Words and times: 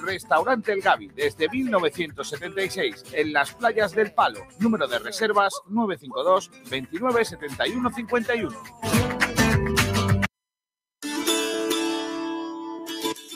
Restaurante 0.00 0.72
El 0.72 0.80
Gavi, 0.80 1.08
desde 1.08 1.48
1976, 1.48 3.04
en 3.12 3.32
las 3.32 3.54
playas 3.54 3.92
del 3.92 4.12
Palo. 4.12 4.46
Número 4.58 4.86
de 4.86 4.98
reservas 4.98 5.52
952 5.68 6.50
29 6.70 7.24
71 7.24 7.90
51. 7.90 8.62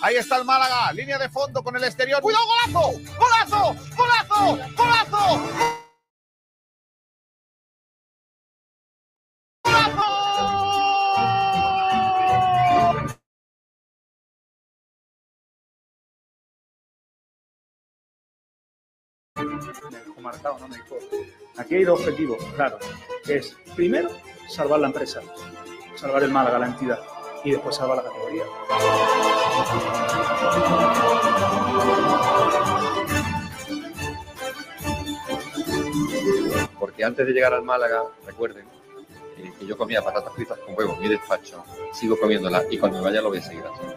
Ahí 0.02 0.16
está 0.16 0.36
el 0.36 0.44
Málaga, 0.44 0.92
línea 0.92 1.18
de 1.18 1.28
fondo 1.28 1.62
con 1.62 1.74
el 1.76 1.84
exterior. 1.84 2.20
¡Cuidado, 2.20 2.44
golazo! 2.46 3.00
¡Golazo! 3.18 3.76
¡Golazo! 3.96 4.58
¡Golazo! 4.76 5.76
Me 19.90 19.98
dejó 19.98 20.20
marcado, 20.20 20.58
no 20.58 20.68
me 20.68 20.76
dijo. 20.76 20.96
Aquí 21.56 21.76
hay 21.76 21.84
dos 21.84 22.00
objetivos, 22.00 22.38
claro. 22.54 22.78
Es, 23.26 23.56
primero, 23.74 24.10
salvar 24.48 24.80
la 24.80 24.88
empresa, 24.88 25.20
salvar 25.96 26.22
el 26.22 26.30
Málaga, 26.30 26.58
la 26.58 26.66
entidad, 26.66 27.00
y 27.44 27.52
después 27.52 27.76
salvar 27.76 27.98
la 27.98 28.04
categoría. 28.04 28.44
Porque 36.78 37.04
antes 37.04 37.26
de 37.26 37.32
llegar 37.32 37.54
al 37.54 37.62
Málaga, 37.62 38.04
recuerden 38.24 38.66
eh, 39.38 39.52
que 39.58 39.66
yo 39.66 39.76
comía 39.76 40.02
patatas 40.02 40.32
fritas 40.34 40.58
con 40.58 40.74
huevos, 40.76 40.98
mi 40.98 41.08
despacho, 41.08 41.64
sigo 41.92 42.18
comiéndolas 42.18 42.64
y 42.70 42.78
cuando 42.78 42.98
me 42.98 43.04
vaya 43.04 43.20
lo 43.20 43.28
voy 43.28 43.38
a 43.38 43.42
seguir 43.42 43.64
haciendo. 43.64 43.96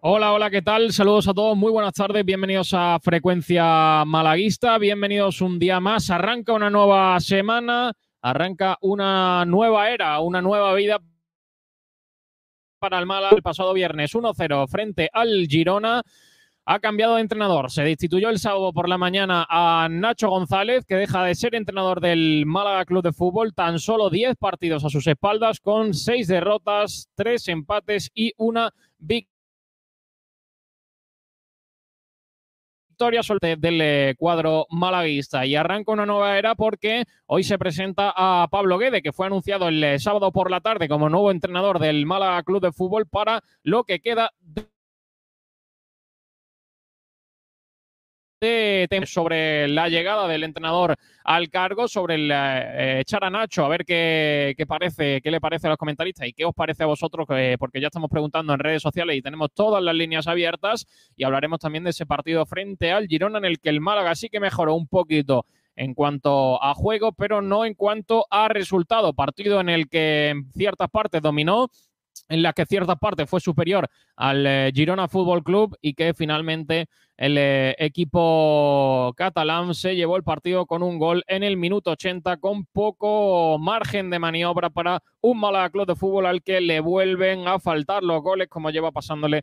Hola, 0.00 0.32
hola, 0.32 0.48
¿qué 0.48 0.62
tal? 0.62 0.92
Saludos 0.92 1.26
a 1.26 1.34
todos, 1.34 1.56
muy 1.56 1.72
buenas 1.72 1.92
tardes, 1.92 2.24
bienvenidos 2.24 2.72
a 2.72 3.00
Frecuencia 3.02 4.04
Malaguista, 4.06 4.78
bienvenidos 4.78 5.40
un 5.40 5.58
día 5.58 5.80
más, 5.80 6.08
arranca 6.10 6.52
una 6.52 6.70
nueva 6.70 7.18
semana, 7.18 7.92
arranca 8.22 8.78
una 8.80 9.44
nueva 9.44 9.90
era, 9.90 10.20
una 10.20 10.40
nueva 10.40 10.72
vida 10.74 11.00
para 12.78 13.00
el 13.00 13.06
Málaga 13.06 13.34
el 13.34 13.42
pasado 13.42 13.72
viernes 13.72 14.14
1-0 14.14 14.68
frente 14.68 15.10
al 15.12 15.48
Girona. 15.48 16.02
Ha 16.64 16.78
cambiado 16.78 17.16
de 17.16 17.22
entrenador. 17.22 17.72
Se 17.72 17.82
destituyó 17.82 18.28
el 18.28 18.38
sábado 18.38 18.72
por 18.72 18.88
la 18.88 18.98
mañana 18.98 19.46
a 19.48 19.88
Nacho 19.90 20.28
González, 20.28 20.84
que 20.86 20.94
deja 20.94 21.24
de 21.24 21.34
ser 21.34 21.56
entrenador 21.56 22.00
del 22.00 22.44
Málaga 22.46 22.84
Club 22.84 23.02
de 23.02 23.12
Fútbol. 23.12 23.52
Tan 23.52 23.80
solo 23.80 24.10
10 24.10 24.36
partidos 24.36 24.84
a 24.84 24.90
sus 24.90 25.08
espaldas, 25.08 25.58
con 25.58 25.92
6 25.92 26.28
derrotas, 26.28 27.08
3 27.16 27.48
empates 27.48 28.10
y 28.14 28.32
una 28.36 28.70
victoria. 28.98 29.37
Victoria 32.98 33.22
suerte 33.22 33.54
del 33.54 33.80
eh, 33.80 34.14
cuadro 34.18 34.66
malaguista. 34.70 35.46
Y 35.46 35.54
arranca 35.54 35.92
una 35.92 36.04
nueva 36.04 36.36
era 36.36 36.56
porque 36.56 37.04
hoy 37.26 37.44
se 37.44 37.56
presenta 37.56 38.12
a 38.16 38.48
Pablo 38.50 38.76
Guede, 38.76 39.02
que 39.02 39.12
fue 39.12 39.26
anunciado 39.26 39.68
el 39.68 39.84
eh, 39.84 40.00
sábado 40.00 40.32
por 40.32 40.50
la 40.50 40.60
tarde 40.60 40.88
como 40.88 41.08
nuevo 41.08 41.30
entrenador 41.30 41.78
del 41.78 42.06
Málaga 42.06 42.42
Club 42.42 42.60
de 42.60 42.72
Fútbol 42.72 43.06
para 43.06 43.44
lo 43.62 43.84
que 43.84 44.00
queda 44.00 44.32
sobre 49.06 49.68
la 49.68 49.88
llegada 49.88 50.28
del 50.28 50.44
entrenador 50.44 50.96
al 51.24 51.50
cargo, 51.50 51.88
sobre 51.88 52.14
el 52.14 52.30
eh, 52.32 53.00
echar 53.00 53.24
a 53.24 53.30
Nacho, 53.30 53.64
a 53.64 53.68
ver 53.68 53.84
qué, 53.84 54.54
qué, 54.56 54.66
parece, 54.66 55.20
qué 55.20 55.30
le 55.30 55.40
parece 55.40 55.66
a 55.66 55.70
los 55.70 55.78
comentaristas 55.78 56.28
y 56.28 56.32
qué 56.32 56.44
os 56.44 56.54
parece 56.54 56.84
a 56.84 56.86
vosotros, 56.86 57.26
porque 57.58 57.80
ya 57.80 57.88
estamos 57.88 58.08
preguntando 58.10 58.52
en 58.52 58.60
redes 58.60 58.82
sociales 58.82 59.16
y 59.16 59.22
tenemos 59.22 59.50
todas 59.52 59.82
las 59.82 59.94
líneas 59.94 60.26
abiertas 60.26 60.86
y 61.16 61.24
hablaremos 61.24 61.58
también 61.58 61.84
de 61.84 61.90
ese 61.90 62.06
partido 62.06 62.46
frente 62.46 62.92
al 62.92 63.08
Girona 63.08 63.38
en 63.38 63.44
el 63.44 63.58
que 63.58 63.70
el 63.70 63.80
Málaga 63.80 64.14
sí 64.14 64.28
que 64.28 64.40
mejoró 64.40 64.74
un 64.74 64.86
poquito 64.86 65.44
en 65.78 65.94
cuanto 65.94 66.62
a 66.62 66.74
juego, 66.74 67.12
pero 67.12 67.40
no 67.40 67.64
en 67.64 67.74
cuanto 67.74 68.26
a 68.30 68.48
resultado. 68.48 69.12
Partido 69.12 69.60
en 69.60 69.68
el 69.68 69.88
que 69.88 70.30
en 70.30 70.52
ciertas 70.52 70.90
partes 70.90 71.22
dominó, 71.22 71.70
en 72.28 72.42
la 72.42 72.52
que 72.52 72.66
cierta 72.66 72.96
parte 72.96 73.26
fue 73.26 73.40
superior 73.40 73.88
al 74.16 74.46
eh, 74.46 74.72
Girona 74.74 75.08
Fútbol 75.08 75.42
Club 75.42 75.76
y 75.80 75.94
que 75.94 76.14
finalmente 76.14 76.88
el 77.16 77.36
eh, 77.36 77.74
equipo 77.78 79.12
catalán 79.16 79.74
se 79.74 79.96
llevó 79.96 80.16
el 80.16 80.22
partido 80.22 80.66
con 80.66 80.82
un 80.82 80.98
gol 80.98 81.24
en 81.26 81.42
el 81.42 81.56
minuto 81.56 81.90
80 81.90 82.36
con 82.36 82.64
poco 82.66 83.58
margen 83.58 84.10
de 84.10 84.18
maniobra 84.18 84.70
para 84.70 85.02
un 85.20 85.40
Málaga 85.40 85.70
Club 85.70 85.86
de 85.86 85.96
Fútbol 85.96 86.26
al 86.26 86.42
que 86.42 86.60
le 86.60 86.80
vuelven 86.80 87.48
a 87.48 87.58
faltar 87.58 88.02
los 88.02 88.22
goles 88.22 88.48
como 88.48 88.70
lleva 88.70 88.92
pasándole 88.92 89.42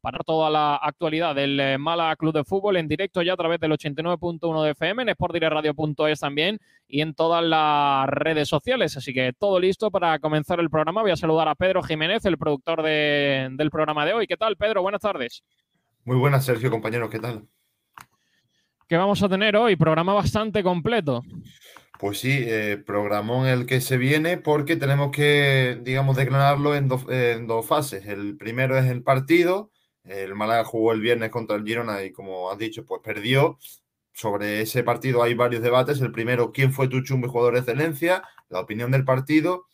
para 0.00 0.18
toda 0.18 0.50
la 0.50 0.76
actualidad 0.76 1.34
del 1.34 1.58
eh, 1.58 1.78
Málaga 1.78 2.16
Club 2.16 2.34
de 2.34 2.44
Fútbol 2.44 2.76
en 2.76 2.88
directo 2.88 3.22
ya 3.22 3.34
a 3.34 3.36
través 3.36 3.60
del 3.60 3.72
89.1 3.72 4.64
de 4.64 4.70
FM, 4.70 5.02
en 5.02 5.14
sportdireradio.es 5.14 6.20
también 6.20 6.58
y 6.86 7.00
en 7.00 7.14
todas 7.14 7.44
las 7.44 8.08
redes 8.08 8.48
sociales. 8.48 8.96
Así 8.96 9.12
que 9.12 9.32
todo 9.38 9.58
listo 9.60 9.90
para 9.90 10.18
comenzar 10.18 10.60
el 10.60 10.70
programa. 10.70 11.02
Voy 11.02 11.10
a 11.10 11.16
saludar 11.16 11.48
a 11.48 11.54
Pedro 11.54 11.82
Jiménez, 11.82 12.24
el 12.24 12.38
productor 12.38 12.82
de, 12.82 13.48
del 13.52 13.70
programa 13.70 14.04
de 14.04 14.12
hoy. 14.12 14.26
¿Qué 14.26 14.36
tal, 14.36 14.56
Pedro? 14.56 14.82
Buenas 14.82 15.00
tardes. 15.00 15.42
Muy 16.04 16.16
buenas, 16.16 16.44
Sergio, 16.44 16.70
compañero. 16.70 17.08
¿Qué 17.08 17.18
tal? 17.18 17.46
¿Qué 18.88 18.96
vamos 18.96 19.22
a 19.22 19.28
tener 19.28 19.56
hoy? 19.56 19.76
Programa 19.76 20.14
bastante 20.14 20.62
completo. 20.62 21.22
Pues 22.00 22.18
sí, 22.18 22.30
eh, 22.32 22.82
programón 22.84 23.46
el 23.46 23.66
que 23.66 23.82
se 23.82 23.98
viene 23.98 24.38
porque 24.38 24.74
tenemos 24.76 25.10
que, 25.10 25.78
digamos, 25.82 26.16
declararlo 26.16 26.74
en, 26.74 26.88
do, 26.88 26.98
en, 27.10 27.46
dos 27.46 27.66
fases. 27.66 28.06
El 28.06 28.38
primero 28.38 28.78
es 28.78 28.86
el 28.86 29.02
partido. 29.02 29.70
El 30.04 30.34
Málaga 30.34 30.64
jugó 30.64 30.92
el 30.92 31.00
viernes 31.00 31.30
contra 31.30 31.56
el 31.56 31.64
Girona 31.64 32.02
y, 32.02 32.12
como 32.12 32.50
has 32.50 32.58
dicho, 32.58 32.84
pues 32.84 33.00
perdió. 33.02 33.58
Sobre 34.12 34.60
ese 34.62 34.82
partido 34.82 35.22
hay 35.22 35.34
varios 35.34 35.62
debates. 35.62 36.00
El 36.00 36.12
primero, 36.12 36.52
¿quién 36.52 36.72
fue 36.72 36.88
tu 36.88 37.02
chumbo 37.02 37.26
y 37.26 37.30
jugador 37.30 37.54
de 37.54 37.60
excelencia? 37.60 38.22
La 38.48 38.60
opinión 38.60 38.90
del 38.90 39.04
partido. 39.04 39.66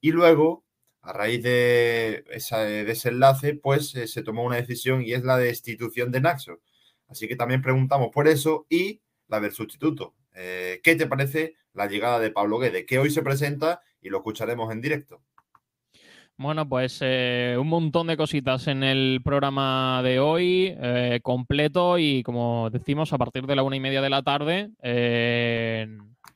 Y 0.00 0.12
luego, 0.12 0.64
a 1.02 1.12
raíz 1.12 1.42
de 1.42 2.24
ese 2.30 2.56
desenlace, 2.84 3.54
pues 3.54 3.94
eh, 3.94 4.08
se 4.08 4.22
tomó 4.22 4.44
una 4.44 4.56
decisión 4.56 5.02
y 5.02 5.12
es 5.12 5.22
la 5.22 5.38
destitución 5.38 6.10
de 6.10 6.20
Naxo. 6.20 6.60
Así 7.08 7.28
que 7.28 7.36
también 7.36 7.62
preguntamos 7.62 8.08
por 8.12 8.28
eso 8.28 8.66
y 8.68 9.00
la 9.28 9.40
del 9.40 9.52
sustituto. 9.52 10.14
Eh, 10.34 10.80
¿Qué 10.82 10.96
te 10.96 11.06
parece 11.06 11.56
la 11.72 11.86
llegada 11.86 12.18
de 12.18 12.30
Pablo 12.30 12.58
Guede, 12.58 12.86
que 12.86 12.98
hoy 12.98 13.10
se 13.10 13.22
presenta 13.22 13.82
y 14.00 14.08
lo 14.08 14.18
escucharemos 14.18 14.72
en 14.72 14.80
directo? 14.80 15.22
Bueno, 16.36 16.68
pues 16.68 16.98
eh, 17.00 17.56
un 17.60 17.68
montón 17.68 18.08
de 18.08 18.16
cositas 18.16 18.66
en 18.66 18.82
el 18.82 19.20
programa 19.24 20.00
de 20.02 20.18
hoy, 20.18 20.74
eh, 20.76 21.20
completo 21.22 21.96
y 21.96 22.24
como 22.24 22.70
decimos, 22.70 23.12
a 23.12 23.18
partir 23.18 23.46
de 23.46 23.54
la 23.54 23.62
una 23.62 23.76
y 23.76 23.80
media 23.80 24.02
de 24.02 24.10
la 24.10 24.22
tarde, 24.22 24.70
eh, 24.82 25.86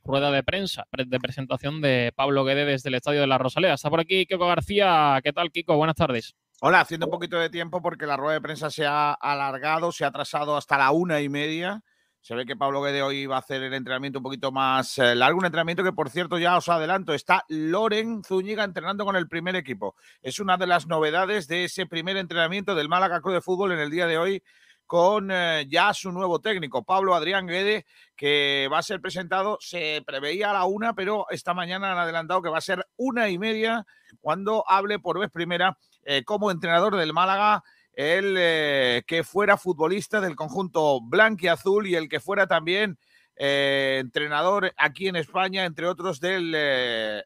rueda 0.04 0.30
de 0.30 0.44
prensa 0.44 0.84
de 0.96 1.18
presentación 1.18 1.80
de 1.80 2.12
Pablo 2.14 2.44
Guede 2.44 2.64
desde 2.64 2.90
el 2.90 2.94
Estadio 2.94 3.20
de 3.20 3.26
la 3.26 3.38
Rosaleda. 3.38 3.74
Está 3.74 3.90
por 3.90 3.98
aquí 3.98 4.24
Kiko 4.24 4.46
García. 4.46 5.20
¿Qué 5.24 5.32
tal, 5.32 5.50
Kiko? 5.50 5.76
Buenas 5.76 5.96
tardes. 5.96 6.36
Hola, 6.60 6.80
haciendo 6.80 7.06
un 7.06 7.12
poquito 7.12 7.36
de 7.38 7.50
tiempo 7.50 7.82
porque 7.82 8.06
la 8.06 8.16
rueda 8.16 8.34
de 8.34 8.40
prensa 8.40 8.70
se 8.70 8.86
ha 8.86 9.12
alargado, 9.12 9.90
se 9.90 10.04
ha 10.04 10.08
atrasado 10.08 10.56
hasta 10.56 10.78
la 10.78 10.92
una 10.92 11.20
y 11.20 11.28
media. 11.28 11.82
Se 12.20 12.34
ve 12.34 12.44
que 12.44 12.56
Pablo 12.56 12.82
Guede 12.82 13.02
hoy 13.02 13.26
va 13.26 13.36
a 13.36 13.38
hacer 13.38 13.62
el 13.62 13.72
entrenamiento 13.72 14.18
un 14.18 14.22
poquito 14.24 14.52
más 14.52 14.98
eh, 14.98 15.14
largo, 15.14 15.38
un 15.38 15.46
entrenamiento 15.46 15.84
que, 15.84 15.92
por 15.92 16.10
cierto, 16.10 16.38
ya 16.38 16.56
os 16.56 16.68
adelanto, 16.68 17.14
está 17.14 17.44
Loren 17.48 18.22
Zúñiga 18.24 18.64
entrenando 18.64 19.04
con 19.04 19.16
el 19.16 19.28
primer 19.28 19.56
equipo. 19.56 19.94
Es 20.20 20.40
una 20.40 20.56
de 20.56 20.66
las 20.66 20.86
novedades 20.86 21.48
de 21.48 21.64
ese 21.64 21.86
primer 21.86 22.16
entrenamiento 22.16 22.74
del 22.74 22.88
Málaga 22.88 23.20
Club 23.20 23.34
de 23.34 23.40
Fútbol 23.40 23.72
en 23.72 23.78
el 23.78 23.90
día 23.90 24.06
de 24.06 24.18
hoy 24.18 24.42
con 24.88 25.30
eh, 25.30 25.66
ya 25.68 25.92
su 25.92 26.10
nuevo 26.12 26.40
técnico, 26.40 26.82
Pablo 26.82 27.14
Adrián 27.14 27.46
Guede, 27.46 27.84
que 28.16 28.70
va 28.72 28.78
a 28.78 28.82
ser 28.82 29.02
presentado, 29.02 29.58
se 29.60 30.02
preveía 30.06 30.48
a 30.48 30.54
la 30.54 30.64
una, 30.64 30.94
pero 30.94 31.26
esta 31.28 31.52
mañana 31.52 31.92
han 31.92 31.98
adelantado 31.98 32.40
que 32.40 32.48
va 32.48 32.56
a 32.56 32.62
ser 32.62 32.86
una 32.96 33.28
y 33.28 33.38
media 33.38 33.84
cuando 34.22 34.64
hable 34.66 34.98
por 34.98 35.18
vez 35.18 35.30
primera 35.30 35.76
eh, 36.04 36.24
como 36.24 36.50
entrenador 36.50 36.96
del 36.96 37.12
Málaga, 37.12 37.62
el 37.98 38.36
eh, 38.38 39.02
que 39.08 39.24
fuera 39.24 39.56
futbolista 39.56 40.20
del 40.20 40.36
conjunto 40.36 41.00
blanquiazul 41.00 41.88
y 41.88 41.96
el 41.96 42.08
que 42.08 42.20
fuera 42.20 42.46
también 42.46 42.96
entrenador 43.40 44.72
aquí 44.76 45.06
en 45.06 45.14
España, 45.14 45.64
entre 45.64 45.86
otros 45.86 46.18
del 46.18 46.52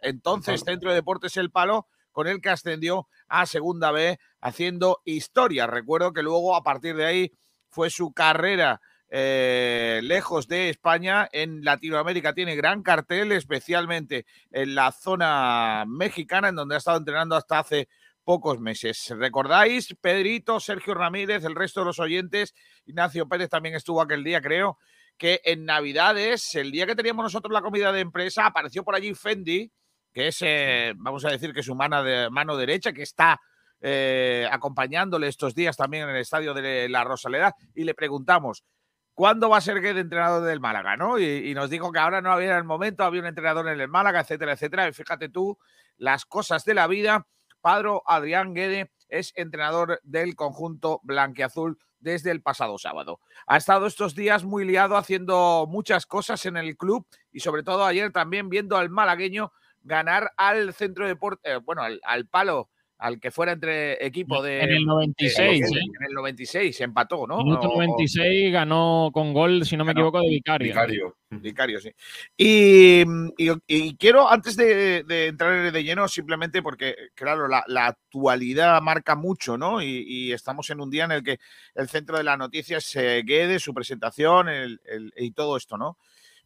entonces 0.02 0.62
Centro 0.62 0.90
de 0.90 0.96
Deportes 0.96 1.38
El 1.38 1.50
Palo, 1.50 1.86
con 2.10 2.26
el 2.26 2.42
que 2.42 2.50
ascendió 2.50 3.08
a 3.28 3.46
Segunda 3.46 3.92
B 3.92 4.18
haciendo 4.42 5.00
historia. 5.06 5.66
Recuerdo 5.66 6.12
que 6.12 6.22
luego 6.22 6.54
a 6.54 6.62
partir 6.62 6.96
de 6.96 7.06
ahí 7.06 7.32
fue 7.70 7.88
su 7.88 8.12
carrera 8.12 8.82
eh, 9.14 10.00
lejos 10.02 10.48
de 10.48 10.70
España. 10.70 11.28
En 11.32 11.62
Latinoamérica 11.64 12.32
tiene 12.32 12.56
gran 12.56 12.82
cartel, 12.82 13.30
especialmente 13.32 14.24
en 14.50 14.74
la 14.74 14.90
zona 14.90 15.84
mexicana, 15.86 16.48
en 16.48 16.56
donde 16.56 16.76
ha 16.76 16.78
estado 16.78 16.96
entrenando 16.96 17.36
hasta 17.36 17.58
hace 17.58 17.88
pocos 18.24 18.60
meses. 18.60 19.12
¿Recordáis? 19.16 19.94
Pedrito, 20.00 20.60
Sergio 20.60 20.94
Ramírez, 20.94 21.44
el 21.44 21.54
resto 21.54 21.80
de 21.80 21.86
los 21.86 21.98
oyentes, 21.98 22.54
Ignacio 22.84 23.28
Pérez 23.28 23.48
también 23.48 23.74
estuvo 23.74 24.00
aquel 24.00 24.24
día, 24.24 24.40
creo, 24.40 24.78
que 25.16 25.40
en 25.44 25.64
Navidades, 25.64 26.54
el 26.54 26.70
día 26.70 26.86
que 26.86 26.96
teníamos 26.96 27.24
nosotros 27.24 27.52
la 27.52 27.62
comida 27.62 27.92
de 27.92 28.00
empresa, 28.00 28.46
apareció 28.46 28.84
por 28.84 28.94
allí 28.94 29.14
Fendi, 29.14 29.70
que 30.12 30.28
es, 30.28 30.38
eh, 30.42 30.92
vamos 30.96 31.24
a 31.24 31.30
decir, 31.30 31.52
que 31.52 31.60
es 31.60 31.66
su 31.66 31.74
mano, 31.74 32.02
de, 32.02 32.30
mano 32.30 32.56
derecha, 32.56 32.92
que 32.92 33.02
está 33.02 33.40
eh, 33.80 34.46
acompañándole 34.50 35.26
estos 35.26 35.54
días 35.54 35.76
también 35.76 36.04
en 36.04 36.10
el 36.10 36.20
estadio 36.20 36.54
de 36.54 36.88
la 36.88 37.02
Rosaleda 37.02 37.54
y 37.74 37.84
le 37.84 37.94
preguntamos, 37.94 38.64
¿cuándo 39.12 39.48
va 39.48 39.58
a 39.58 39.60
ser 39.60 39.80
Guede 39.80 40.00
entrenador 40.00 40.44
del 40.44 40.60
Málaga? 40.60 40.96
¿no? 40.96 41.18
Y, 41.18 41.52
nos 41.54 41.68
dijo 41.70 41.90
que 41.90 41.98
ahora 41.98 42.20
no 42.20 42.30
había 42.30 42.56
el 42.56 42.64
momento, 42.64 43.02
había 43.02 43.22
un 43.22 43.26
entrenador 43.26 43.68
en 43.68 43.80
el 43.80 43.88
Málaga, 43.88 44.20
etcétera, 44.20 44.52
etcétera. 44.52 44.88
Y 44.88 44.92
fíjate 44.92 45.28
tú 45.28 45.58
las 45.96 46.24
cosas 46.24 46.64
de 46.64 46.74
la 46.74 46.86
vida. 46.86 47.26
Padro 47.62 48.02
Adrián 48.06 48.52
Guede 48.52 48.92
es 49.08 49.32
entrenador 49.36 50.00
del 50.02 50.36
conjunto 50.36 51.00
blanqueazul 51.04 51.78
desde 52.00 52.30
el 52.30 52.42
pasado 52.42 52.76
sábado. 52.76 53.20
Ha 53.46 53.56
estado 53.56 53.86
estos 53.86 54.14
días 54.14 54.44
muy 54.44 54.66
liado 54.66 54.96
haciendo 54.96 55.66
muchas 55.68 56.04
cosas 56.04 56.44
en 56.44 56.56
el 56.58 56.76
club 56.76 57.06
y 57.30 57.40
sobre 57.40 57.62
todo 57.62 57.86
ayer 57.86 58.12
también 58.12 58.50
viendo 58.50 58.76
al 58.76 58.90
malagueño 58.90 59.52
ganar 59.82 60.32
al 60.36 60.74
centro 60.74 61.04
de 61.04 61.12
deporte, 61.12 61.52
eh, 61.52 61.56
bueno, 61.56 61.82
al 61.82 62.26
palo 62.26 62.68
al 63.02 63.18
que 63.18 63.32
fuera 63.32 63.52
entre 63.52 64.04
equipo 64.06 64.40
de. 64.42 64.60
En 64.60 64.70
el 64.70 64.86
96. 64.86 65.62
en 65.72 66.06
el 66.08 66.14
96 66.14 66.76
se 66.76 66.84
empató, 66.84 67.26
¿no? 67.26 67.40
En 67.40 67.48
el 67.48 67.54
96 67.54 68.52
ganó 68.52 69.10
con 69.12 69.32
gol, 69.32 69.66
si 69.66 69.76
no 69.76 69.84
me 69.84 69.90
equivoco, 69.90 70.20
de 70.20 70.28
Vicario. 70.28 70.68
Vicario, 70.68 71.16
Vicario 71.30 71.80
sí. 71.80 71.90
Y, 72.36 73.04
quiero, 73.96 74.30
antes 74.30 74.56
de, 74.56 75.04
entrar 75.26 75.72
de 75.72 75.84
lleno, 75.84 76.06
simplemente 76.06 76.62
porque, 76.62 76.94
claro, 77.14 77.48
la, 77.48 77.64
actualidad 77.86 78.80
marca 78.80 79.16
mucho, 79.16 79.58
¿no? 79.58 79.82
Y, 79.82 80.32
estamos 80.32 80.70
en 80.70 80.80
un 80.80 80.88
día 80.88 81.04
en 81.04 81.12
el 81.12 81.24
que 81.24 81.40
el 81.74 81.88
centro 81.88 82.16
de 82.16 82.24
la 82.24 82.36
noticia 82.36 82.78
es 82.78 82.94
Guede, 82.94 83.58
su 83.58 83.74
presentación 83.74 84.46
y 85.16 85.32
todo 85.32 85.56
esto, 85.56 85.76
¿no? 85.76 85.98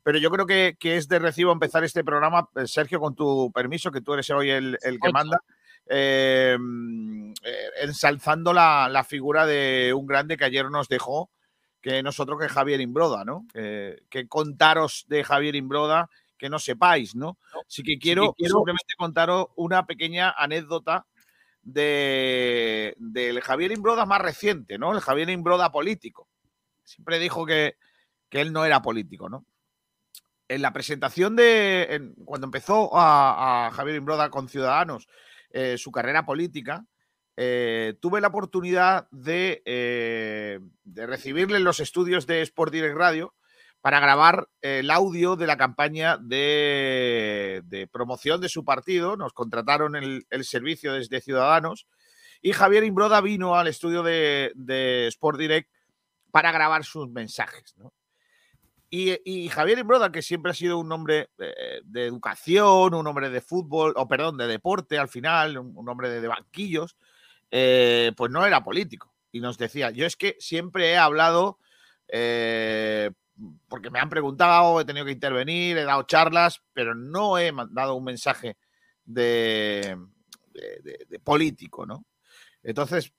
pero 0.03 0.19
yo 0.19 0.31
creo 0.31 0.47
que, 0.47 0.77
es 0.81 1.09
de 1.09 1.19
recibo 1.19 1.51
empezar 1.51 1.83
este 1.83 2.05
programa, 2.05 2.49
eh, 2.55 2.69
Sergio, 2.69 3.01
con 3.01 3.17
tu 3.17 3.51
permiso, 3.53 3.91
que 3.91 4.01
tú 4.01 4.15
eres 4.15 4.31
hoy 4.31 4.51
el, 4.51 4.79
el 4.83 5.01
que 5.01 5.11
manda. 5.11 5.43
Em, 5.89 7.33
eh, 7.43 7.71
ensalzando 7.83 8.53
la, 8.53 9.05
figura 9.09 9.47
de 9.47 9.95
un 9.95 10.07
grande 10.07 10.37
que 10.37 10.45
ayer 10.45 10.69
nos 10.71 10.89
dejó, 10.89 11.31
que 11.81 12.03
nosotros 12.03 12.41
que 12.41 12.49
Javier 12.49 12.81
Imbroda, 12.81 13.25
¿no? 13.25 13.47
que 13.55 14.27
contaros 14.29 15.05
de 15.09 15.23
Javier 15.23 15.55
Imbroda 15.55 16.09
que 16.37 16.49
no 16.49 16.59
sepáis, 16.59 17.15
¿no? 17.15 17.39
Así 17.67 17.83
que 17.83 17.99
quiero, 17.99 18.35
simplemente 18.37 18.95
contaros 18.97 19.47
una 19.57 19.87
pequeña 19.87 20.31
anécdota 20.31 21.07
de, 21.63 22.95
del 22.99 23.41
Javier 23.41 23.73
Imbroda 23.73 24.07
más 24.07 24.21
reciente, 24.21 24.79
¿no? 24.79 24.93
El 24.93 25.01
Javier 25.01 25.31
Imbroda 25.31 25.73
político. 25.73 26.29
Siempre 26.85 27.19
dijo 27.19 27.47
que, 27.47 27.77
que 28.29 28.41
él 28.41 28.53
no 28.53 28.65
era 28.65 28.83
político, 28.83 29.29
¿no? 29.29 29.45
En 30.49 30.63
la 30.63 30.73
presentación 30.73 31.35
de. 31.35 32.13
cuando 32.25 32.47
empezó 32.47 32.97
a, 32.97 33.67
a 33.67 33.71
Javier 33.73 33.97
Imbroda 33.97 34.31
con 34.31 34.49
Ciudadanos 34.49 35.09
eh, 35.59 35.79
su 35.79 35.91
carrera 35.91 36.27
política, 36.27 36.85
eh, 37.35 37.95
tuve 38.03 38.21
la 38.21 38.29
oportunidad 38.29 39.09
de, 39.11 39.63
eh, 39.65 40.61
de, 40.85 41.07
recibirle 41.07 41.57
en 41.57 41.65
los 41.65 41.81
estudios 41.81 42.27
de 42.27 42.43
Sport 42.43 42.75
Direct 42.75 42.95
Radio 42.95 43.35
para 43.81 43.99
grabar 43.99 44.51
el 44.61 44.91
audio 44.91 45.35
de 45.35 45.47
la 45.47 45.57
campaña 45.57 46.19
de, 46.19 47.89
promoción 47.91 48.39
de 48.43 48.51
su 48.51 48.67
partido. 48.67 49.17
Nos 49.17 49.33
contrataron 49.33 49.97
el, 49.97 50.27
servicio 50.45 50.93
desde 50.93 51.23
Ciudadanos 51.23 51.87
y 52.43 52.53
Javier 52.53 52.85
Imbroda 52.85 53.23
vino 53.23 53.55
al 53.55 53.69
estudio 53.69 54.03
de, 54.03 55.07
Sport 55.09 55.39
Direct 55.39 55.71
para 56.33 56.53
grabar 56.53 56.85
sus 56.85 57.09
mensajes. 57.09 57.75
Y, 58.99 59.49
Javier 59.51 59.79
Imbroda, 59.79 60.11
que 60.11 60.23
siempre 60.23 60.53
ha 60.53 60.55
sido 60.55 60.79
un 60.79 60.91
hombre 60.91 61.29
eh, 61.39 61.83
de 61.85 62.07
educación, 62.07 62.95
un 62.95 63.07
hombre 63.07 63.29
de 63.29 63.43
fútbol, 63.43 63.93
o 63.95 64.09
perdón, 64.09 64.39
de 64.39 64.47
deporte 64.47 64.97
al 64.97 65.09
final, 65.09 65.59
un, 65.59 65.87
hombre 65.87 66.09
de, 66.09 66.27
banquillos, 66.27 66.97
eh, 67.51 68.13
pues 68.17 68.33
no 68.33 68.47
era 68.47 68.65
político. 68.65 69.13
Y 69.33 69.41
nos 69.41 69.59
decía, 69.59 69.91
yo 69.91 70.07
es 70.07 70.17
que 70.17 70.37
siempre 70.39 70.93
he 70.93 70.97
hablado, 70.97 71.59
eh, 72.09 73.11
porque 73.69 73.91
me 73.91 73.99
han 73.99 74.09
preguntado, 74.09 74.81
he 74.81 74.87
tenido 74.87 75.05
que 75.05 75.13
intervenir, 75.13 75.77
he 75.77 75.85
dado 75.85 76.05
charlas, 76.05 76.63
pero 76.73 76.95
no 76.95 77.37
he 77.37 77.53
dado 77.73 77.97
un 77.97 78.05
mensaje 78.05 78.57
de, 79.05 79.99
de 80.55 81.21
político, 81.23 81.85
¿no? 81.85 82.07
Entonces, 82.63 83.13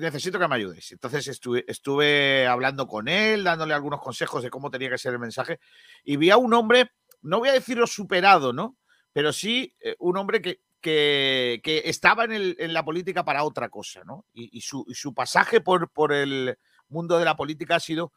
necesito 0.00 0.38
que 0.38 0.48
me 0.48 0.56
ayudéis. 0.56 0.92
Entonces 0.92 1.26
estuve, 1.28 1.64
estuve 1.68 2.46
hablando 2.46 2.86
con 2.86 3.08
él, 3.08 3.44
dándole 3.44 3.74
algunos 3.74 4.00
consejos 4.00 4.42
de 4.42 4.50
cómo 4.50 4.70
tenía 4.70 4.90
que 4.90 4.98
ser 4.98 5.12
el 5.12 5.18
mensaje, 5.18 5.60
y 6.04 6.16
vi 6.16 6.30
a 6.30 6.36
un 6.36 6.52
hombre, 6.54 6.90
no 7.22 7.38
voy 7.38 7.50
a 7.50 7.52
decirlo 7.52 7.86
superado, 7.86 8.52
¿no? 8.52 8.76
Pero 9.12 9.32
sí 9.32 9.74
eh, 9.80 9.96
un 9.98 10.16
hombre 10.16 10.40
que, 10.40 10.60
que, 10.80 11.82
estaba 11.84 12.24
en, 12.24 12.32
el, 12.32 12.56
en, 12.58 12.72
la 12.72 12.84
política 12.84 13.24
para 13.24 13.44
otra 13.44 13.68
cosa, 13.68 14.02
¿no? 14.04 14.24
Y, 14.32 14.60
su, 14.62 14.86
su, 14.92 15.14
pasaje 15.14 15.60
por, 15.60 15.90
por 15.90 16.12
el 16.12 16.58
mundo 16.88 17.18
de 17.18 17.24
la 17.24 17.36
política 17.36 17.76
ha 17.76 17.80
sido, 17.80 18.12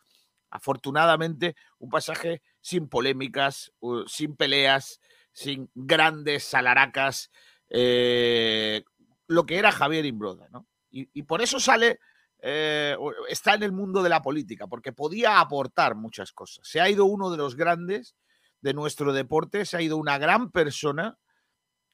afortunadamente, 0.50 1.56
un 1.80 1.90
pasaje 1.90 2.42
sin 2.62 2.88
polémicas, 2.88 3.74
sin 4.08 4.36
peleas, 4.36 5.02
sin 5.34 5.70
grandes 5.74 6.44
salaracas, 6.44 7.32
eh, 7.70 8.84
lo 9.28 9.46
que 9.46 9.58
era 9.58 9.72
Javier 9.72 10.06
Imbroda, 10.06 10.48
¿no? 10.52 10.68
Y, 10.96 11.24
por 11.24 11.42
eso 11.42 11.60
sale, 11.60 12.00
eh, 12.40 12.96
está 13.28 13.56
en 13.56 13.64
el 13.64 13.72
mundo 13.72 14.04
de 14.04 14.10
la 14.10 14.22
política, 14.22 14.68
porque 14.68 14.94
podía 14.94 15.40
aportar 15.40 15.96
muchas 15.96 16.32
cosas. 16.32 16.68
Se 16.68 16.80
ha 16.80 16.88
ido 16.88 17.06
uno 17.06 17.32
de 17.32 17.38
los 17.38 17.56
grandes 17.56 18.16
de 18.62 18.76
nuestro 18.76 19.12
deporte, 19.12 19.66
se 19.66 19.76
ha 19.76 19.82
ido 19.82 19.98
una 19.98 20.20
gran 20.20 20.52
persona. 20.52 21.18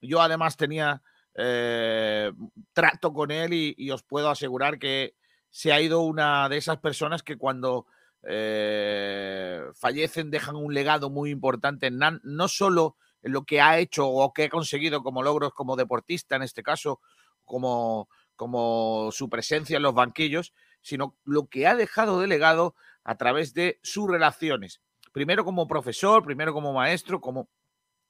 Yo 0.02 0.22
además 0.22 0.58
tenía 0.58 1.02
eh, 1.36 2.34
trato 2.74 3.14
con 3.14 3.32
él 3.32 3.54
y, 3.54 3.90
os 3.92 4.04
puedo 4.04 4.30
asegurar 4.30 4.80
que 4.80 5.16
se 5.50 5.72
ha 5.72 5.80
ido 5.80 6.02
una 6.02 6.50
de 6.50 6.58
esas 6.58 6.80
personas 6.80 7.24
que 7.24 7.38
cuando 7.38 7.88
eh, 8.28 9.62
fallecen 9.76 10.30
dejan 10.30 10.58
un 10.58 10.74
legado 10.74 11.10
muy 11.10 11.30
importante, 11.30 11.90
no 11.90 12.48
solo 12.50 12.98
en 13.22 13.32
lo 13.32 13.44
que 13.44 13.62
ha 13.62 13.80
hecho 13.80 14.08
o 14.08 14.34
que 14.34 14.46
ha 14.46 14.50
conseguido 14.50 15.02
como 15.02 15.24
logros 15.24 15.54
como 15.54 15.78
deportista 15.78 16.36
en 16.36 16.44
este 16.44 16.64
caso, 16.64 17.00
como 17.46 18.10
como 18.40 19.10
su 19.12 19.30
presencia 19.30 19.76
en 19.76 19.84
los 19.84 19.94
banquillos, 19.94 20.54
sino 20.80 21.18
lo 21.26 21.48
que 21.48 21.68
ha 21.68 21.76
dejado 21.76 22.22
delegado 22.22 22.74
a 23.04 23.18
través 23.18 23.54
de 23.54 23.82
sus 23.84 24.10
relaciones. 24.10 24.80
Primero 25.12 25.44
como 25.44 25.68
profesor, 25.68 26.24
primero 26.24 26.54
como 26.54 26.72
maestro, 26.72 27.20
como 27.20 27.50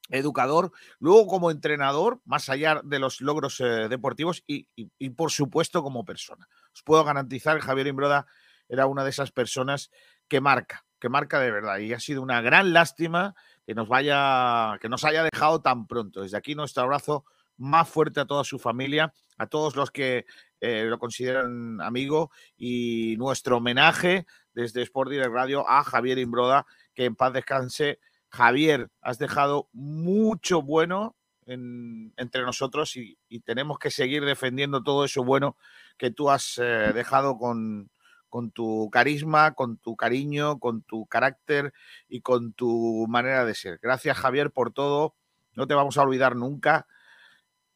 educador, 0.09 0.71
luego 0.99 1.25
como 1.25 1.49
entrenador, 1.49 2.21
más 2.25 2.47
allá 2.49 2.79
de 2.83 2.99
los 2.99 3.21
logros 3.21 3.59
eh, 3.59 3.87
deportivos 3.89 4.43
y, 4.45 4.67
por 5.09 5.31
supuesto 5.31 5.81
como 5.81 6.05
persona. 6.05 6.47
Os 6.75 6.83
puedo 6.83 7.03
garantizar 7.03 7.55
que 7.57 7.65
Javier 7.65 7.87
Imbroda 7.87 8.27
era 8.67 8.85
una 8.85 9.03
de 9.03 9.09
esas 9.09 9.31
personas 9.31 9.89
que 10.27 10.41
marca, 10.41 10.85
que 10.99 11.09
marca 11.09 11.39
de 11.39 11.49
verdad. 11.49 11.79
Y 11.79 11.91
ha 11.93 11.99
sido 11.99 12.21
una 12.21 12.41
gran 12.41 12.71
lástima 12.71 13.33
que 13.65 13.73
nos 13.73 13.87
vaya, 13.87 14.77
que 14.79 14.89
nos 14.89 15.03
haya 15.05 15.23
dejado 15.23 15.63
tan 15.63 15.87
pronto. 15.87 16.21
Desde 16.21 16.37
aquí 16.37 16.53
nuestro 16.53 16.83
abrazo 16.83 17.25
más 17.59 17.87
fuerte 17.87 18.19
a 18.19 18.25
toda 18.25 18.43
su 18.43 18.57
familia, 18.57 19.13
a 19.37 19.47
todos 19.47 19.75
los 19.75 19.91
que 19.91 20.25
eh, 20.61 20.85
lo 20.85 20.97
consideran 20.97 21.79
amigo 21.81 22.31
y 22.57 23.15
nuestro 23.17 23.57
homenaje 23.57 24.25
desde 24.53 24.81
Sport 24.81 25.11
Direct 25.11 25.31
Radio 25.31 25.69
a 25.69 25.83
Javier 25.83 26.17
Imbroda, 26.17 26.65
que 26.95 27.05
en 27.05 27.15
paz 27.15 27.33
descanse. 27.33 27.99
Javier, 28.31 28.89
has 29.01 29.17
dejado 29.17 29.69
mucho 29.73 30.61
bueno 30.61 31.15
entre 31.47 32.43
nosotros 32.43 32.95
y, 32.95 33.17
tenemos 33.43 33.79
que 33.79 33.89
seguir 33.89 34.23
defendiendo 34.23 34.83
todo 34.83 35.03
eso 35.03 35.23
bueno 35.23 35.57
que 35.97 36.11
tú 36.11 36.29
has 36.29 36.59
eh, 36.59 36.91
dejado 36.93 37.39
con, 37.39 37.89
con 38.29 38.51
tu 38.51 38.89
carisma, 38.91 39.55
con 39.55 39.77
tu 39.77 39.95
cariño, 39.95 40.59
con 40.59 40.83
tu 40.83 41.07
carácter 41.07 41.73
y 42.07 42.21
con 42.21 42.53
tu 42.53 43.07
manera 43.09 43.45
de 43.45 43.55
ser. 43.55 43.79
Gracias 43.81 44.17
Javier 44.17 44.51
por 44.51 44.71
todo. 44.71 45.15
No 45.55 45.65
te 45.65 45.73
vamos 45.73 45.97
a 45.97 46.03
olvidar 46.03 46.35
nunca 46.35 46.85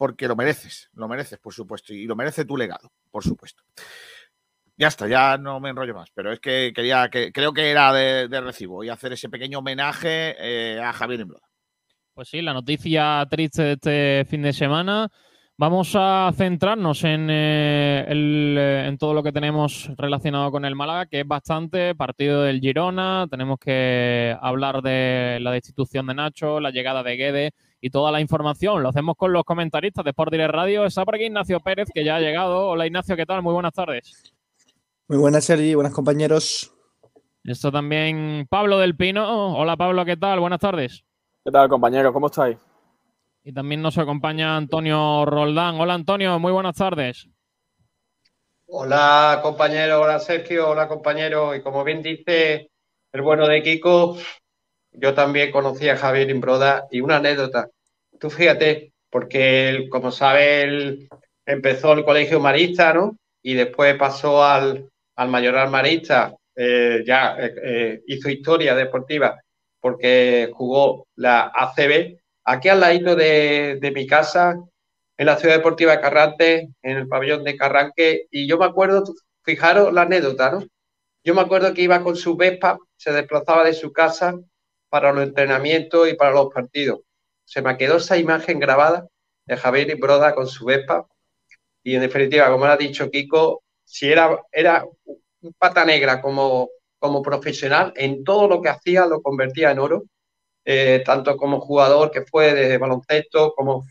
porque 0.04 0.28
lo 0.28 0.36
mereces, 0.36 0.90
lo 0.96 1.08
mereces, 1.08 1.40
por 1.40 1.54
supuesto, 1.54 1.94
y 1.94 2.06
lo 2.08 2.18
merece 2.18 2.44
tu 2.44 2.58
legado, 2.58 2.92
por 3.10 3.24
supuesto. 3.24 3.64
Ya 4.76 4.90
está, 4.90 5.08
ya 5.08 5.38
no 5.38 5.62
me 5.62 5.70
enrollo 5.70 5.94
más, 5.94 6.10
pero 6.14 6.34
es 6.34 6.42
que 6.42 6.74
quería, 6.76 7.08
que 7.08 7.32
creo 7.32 7.54
que 7.54 7.72
era 7.72 7.94
de, 7.94 8.42
recibo 8.42 8.84
y 8.84 8.90
hacer 8.90 9.14
ese 9.14 9.30
pequeño 9.30 9.60
homenaje 9.60 10.36
eh, 10.38 10.78
a 10.82 10.92
Javier 10.92 11.22
Imbroda. 11.22 11.48
Pues 12.14 12.28
sí, 12.28 12.42
la 12.42 12.52
noticia 12.52 13.26
triste 13.32 13.62
de 13.62 13.72
este 13.76 14.26
fin 14.30 14.42
de 14.42 14.52
semana. 14.52 15.08
Vamos 15.56 15.94
a 15.96 16.34
centrarnos 16.36 17.06
en, 17.06 17.30
eh, 17.30 18.06
eh, 18.06 18.86
en, 18.86 18.98
todo 18.98 19.14
lo 19.14 19.24
que 19.24 19.32
tenemos 19.32 19.90
relacionado 19.96 20.52
con 20.52 20.66
el 20.66 20.76
Málaga, 20.76 21.06
que 21.06 21.22
es 21.22 21.28
bastante 21.28 21.96
partido 21.96 22.44
del 22.44 22.60
Girona. 22.60 23.26
Tenemos 23.32 23.58
que 23.58 24.36
hablar 24.42 24.82
de 24.82 25.38
la 25.40 25.52
destitución 25.52 26.08
de 26.08 26.16
Nacho, 26.16 26.60
la 26.60 26.72
llegada 26.72 27.04
de 27.04 27.16
Guede 27.16 27.54
y 27.84 27.90
toda 27.90 28.14
la 28.14 28.22
información. 28.22 28.82
Lo 28.82 28.88
hacemos 28.88 29.18
con 29.18 29.34
los 29.34 29.44
comentaristas 29.44 30.06
de 30.06 30.12
Sport 30.12 30.32
Direct 30.32 30.54
Radio. 30.54 30.86
Está 30.86 31.04
por 31.04 31.16
aquí 31.16 31.26
Ignacio 31.26 31.60
Pérez, 31.60 31.90
que 31.94 32.06
ya 32.06 32.16
ha 32.16 32.22
llegado. 32.22 32.70
Hola 32.70 32.88
Ignacio, 32.88 33.18
¿qué 33.18 33.26
tal? 33.26 33.42
Muy 33.42 33.52
buenas 33.52 33.74
tardes. 33.74 34.34
Muy 35.10 35.18
buenas, 35.18 35.44
Sergi. 35.44 35.76
Buenas 35.76 35.92
compañeros. 35.92 36.74
Esto 37.44 37.74
también 37.74 38.48
Pablo 38.50 38.78
del 38.78 38.96
Pino. 38.96 39.58
Hola 39.58 39.76
Pablo, 39.76 40.06
¿qué 40.06 40.16
tal? 40.16 40.40
Buenas 40.40 40.62
tardes. 40.62 41.04
¿Qué 41.44 41.52
tal, 41.52 41.68
compañero? 41.68 42.14
¿Cómo 42.14 42.28
estáis? 42.28 42.58
Y 43.44 43.52
también 43.52 43.82
nos 43.82 43.98
acompaña 43.98 44.56
Antonio 44.56 45.26
Roldán. 45.26 45.76
Hola 45.78 45.96
Antonio, 45.96 46.40
muy 46.40 46.54
buenas 46.54 46.78
tardes. 46.78 47.28
Hola 48.68 49.42
compañero, 49.44 50.00
hola 50.00 50.20
Sergio, 50.20 50.70
hola 50.70 50.88
compañero. 50.88 51.54
Y 51.54 51.62
como 51.62 51.84
bien 51.84 52.02
dice 52.02 52.72
el 53.12 53.22
bueno 53.22 53.46
de 53.46 53.62
Kiko, 53.62 54.16
yo 54.94 55.14
también 55.14 55.52
conocí 55.52 55.90
a 55.90 55.98
Javier 55.98 56.30
Imbroda 56.30 56.88
y 56.90 57.02
una 57.02 57.18
anécdota. 57.18 57.70
Tú 58.24 58.30
fíjate, 58.30 58.94
porque 59.10 59.68
él, 59.68 59.90
como 59.90 60.10
sabe, 60.10 60.62
él 60.62 61.10
empezó 61.46 61.92
el 61.92 62.06
colegio 62.06 62.40
marista, 62.40 62.94
¿no? 62.94 63.18
Y 63.42 63.54
después 63.54 63.98
pasó 63.98 64.46
al, 64.46 64.90
al 65.18 65.28
mayoral 65.28 65.70
marista, 65.70 66.34
eh, 66.56 67.04
ya 67.06 67.36
eh, 67.38 67.54
eh, 67.62 68.02
hizo 68.08 68.30
historia 68.30 68.76
deportiva 68.76 69.38
porque 69.82 70.50
jugó 70.54 71.06
la 71.18 71.52
ACB 71.54 72.18
aquí 72.46 72.70
al 72.70 72.80
ladito 72.80 73.18
de, 73.18 73.92
mi 73.94 74.08
casa, 74.08 74.56
en 75.18 75.26
la 75.26 75.36
ciudad 75.36 75.58
deportiva 75.58 75.92
de 75.92 76.02
Carrante, 76.02 76.70
en 76.82 76.98
el 76.98 77.10
pabellón 77.10 77.44
de 77.44 77.58
Carranque, 77.58 78.28
y 78.32 78.48
yo 78.48 78.58
me 78.58 78.64
acuerdo, 78.64 79.04
fijaros 79.44 79.92
la 79.92 80.04
anécdota, 80.04 80.50
¿no? 80.50 80.64
Yo 81.26 81.36
me 81.36 81.42
acuerdo 81.42 81.74
que 81.74 81.82
iba 81.82 82.02
con 82.02 82.16
su 82.16 82.38
Vespa, 82.38 82.78
se 82.96 83.12
desplazaba 83.12 83.66
de 83.66 83.74
su 83.74 83.92
casa 83.92 84.40
para 84.88 85.12
los 85.12 85.26
entrenamientos 85.26 86.08
y 86.08 86.14
para 86.14 86.32
los 86.32 86.54
partidos. 86.54 87.02
Se 87.46 87.62
me 87.62 87.78
quedó 87.78 87.98
esa 87.98 88.18
imagen 88.18 88.60
grabada 88.60 89.08
de 89.46 89.58
Javier 89.58 89.90
y 89.90 89.96
Broda 89.96 90.34
con 90.36 90.48
su 90.48 90.66
Vespa. 90.66 91.08
Y 91.84 91.96
en 91.96 92.02
definitiva, 92.02 92.50
como 92.50 92.66
ha 92.66 92.78
dicho 92.78 93.10
Kiko, 93.10 93.64
si 93.84 94.12
era, 94.12 94.40
era 94.52 94.86
un 95.42 95.54
pata 95.58 95.86
negra 95.86 96.22
como, 96.22 96.70
como 96.98 97.22
profesional, 97.22 97.94
en 97.96 98.24
todo 98.24 98.48
lo 98.48 98.62
que 98.62 98.70
hacía 98.70 99.06
lo 99.06 99.22
convertía 99.22 99.72
en 99.72 99.80
oro 99.80 100.04
eh, 100.66 101.04
tanto 101.06 101.36
como 101.36 101.60
jugador 101.60 102.10
que 102.12 102.22
fue 102.24 102.54
de 102.54 102.78
baloncesto, 102.78 103.54
como, 103.54 103.86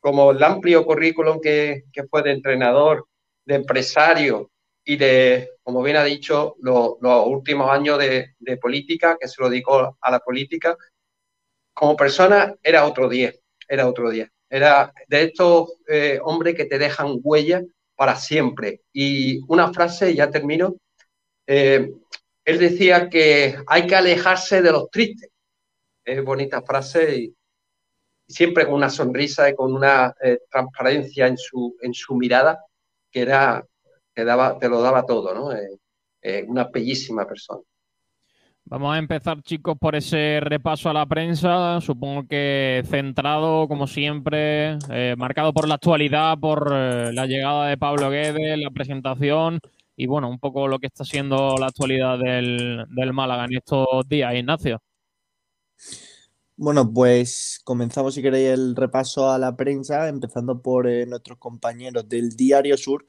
como 0.00 0.32
el 0.32 0.42
amplio 0.42 0.84
currículum 0.84 1.40
que, 1.40 1.84
que 1.92 2.04
fue 2.04 2.22
de 2.22 2.32
entrenador, 2.32 3.06
de 3.44 3.54
empresario 3.56 4.50
y 4.84 4.96
de, 4.96 5.50
como 5.62 5.82
bien 5.82 5.96
ha 5.96 6.04
dicho, 6.04 6.56
los 6.60 6.96
últimos 7.26 7.70
años 7.70 7.98
de, 7.98 8.34
de, 8.38 8.56
política, 8.56 9.16
que 9.20 9.28
se 9.28 9.40
lo 9.40 9.48
dedicó 9.48 9.96
a 10.00 10.10
la 10.10 10.18
política. 10.18 10.76
Como 11.74 11.96
persona 11.96 12.54
era 12.62 12.86
otro 12.86 13.08
día, 13.08 13.32
era 13.68 13.88
otro 13.88 14.10
día. 14.10 14.30
Era 14.48 14.92
de 15.06 15.22
estos 15.24 15.74
eh, 15.88 16.18
hombres 16.22 16.54
que 16.54 16.64
te 16.64 16.78
dejan 16.78 17.18
huella 17.22 17.62
para 17.94 18.16
siempre. 18.16 18.82
Y 18.92 19.40
una 19.48 19.72
frase, 19.72 20.14
ya 20.14 20.30
termino, 20.30 20.76
eh, 21.46 21.90
él 22.44 22.58
decía 22.58 23.08
que 23.08 23.56
hay 23.66 23.86
que 23.86 23.94
alejarse 23.94 24.62
de 24.62 24.72
los 24.72 24.90
tristes 24.90 25.30
es 26.04 26.24
bonita 26.24 26.62
frase 26.62 27.16
y, 27.16 27.36
siempre 28.26 28.64
con 28.64 28.74
una 28.74 28.90
sonrisa 28.90 29.50
y 29.50 29.56
con 29.56 29.74
una 29.74 30.14
eh, 30.22 30.38
transparencia 30.48 31.26
en 31.26 31.36
su, 31.36 31.76
en 31.82 31.92
su 31.92 32.14
mirada 32.14 32.64
que 33.10 33.22
era 33.22 33.66
que 34.14 34.24
daba, 34.24 34.56
te 34.58 34.68
lo 34.68 34.80
daba 34.80 35.04
todo, 35.04 35.34
¿no? 35.34 35.52
Eh, 35.52 36.44
una 36.46 36.64
bellísima 36.64 37.26
persona. 37.26 37.62
Vamos 38.70 38.94
a 38.94 38.98
empezar, 38.98 39.42
chicos, 39.42 39.76
por 39.80 39.96
ese 39.96 40.38
repaso 40.40 40.88
a 40.88 40.92
la 40.92 41.04
prensa. 41.04 41.80
Supongo 41.80 42.28
que 42.28 42.84
centrado, 42.88 43.66
como 43.66 43.88
siempre, 43.88 44.78
marcado 45.16 45.52
por 45.52 45.66
la 45.66 45.74
actualidad, 45.74 46.38
por 46.38 46.70
la 46.70 47.26
llegada 47.26 47.66
de 47.66 47.76
Pablo 47.76 48.10
Guedes, 48.10 48.56
la 48.60 48.70
presentación 48.70 49.58
y, 49.96 50.06
bueno, 50.06 50.28
un 50.30 50.38
poco 50.38 50.68
lo 50.68 50.78
que 50.78 50.86
está 50.86 51.04
siendo 51.04 51.56
la 51.58 51.66
actualidad 51.66 52.16
del, 52.20 52.84
del 52.90 53.12
Málaga 53.12 53.46
en 53.46 53.56
estos 53.56 54.08
días, 54.08 54.36
Ignacio. 54.36 54.80
Bueno, 56.56 56.92
pues 56.92 57.60
comenzamos, 57.64 58.14
si 58.14 58.22
queréis, 58.22 58.50
el 58.50 58.76
repaso 58.76 59.32
a 59.32 59.38
la 59.38 59.56
prensa, 59.56 60.08
empezando 60.08 60.62
por 60.62 60.86
eh, 60.86 61.06
nuestros 61.06 61.38
compañeros 61.38 62.08
del 62.08 62.36
Diario 62.36 62.76
Sur, 62.76 63.04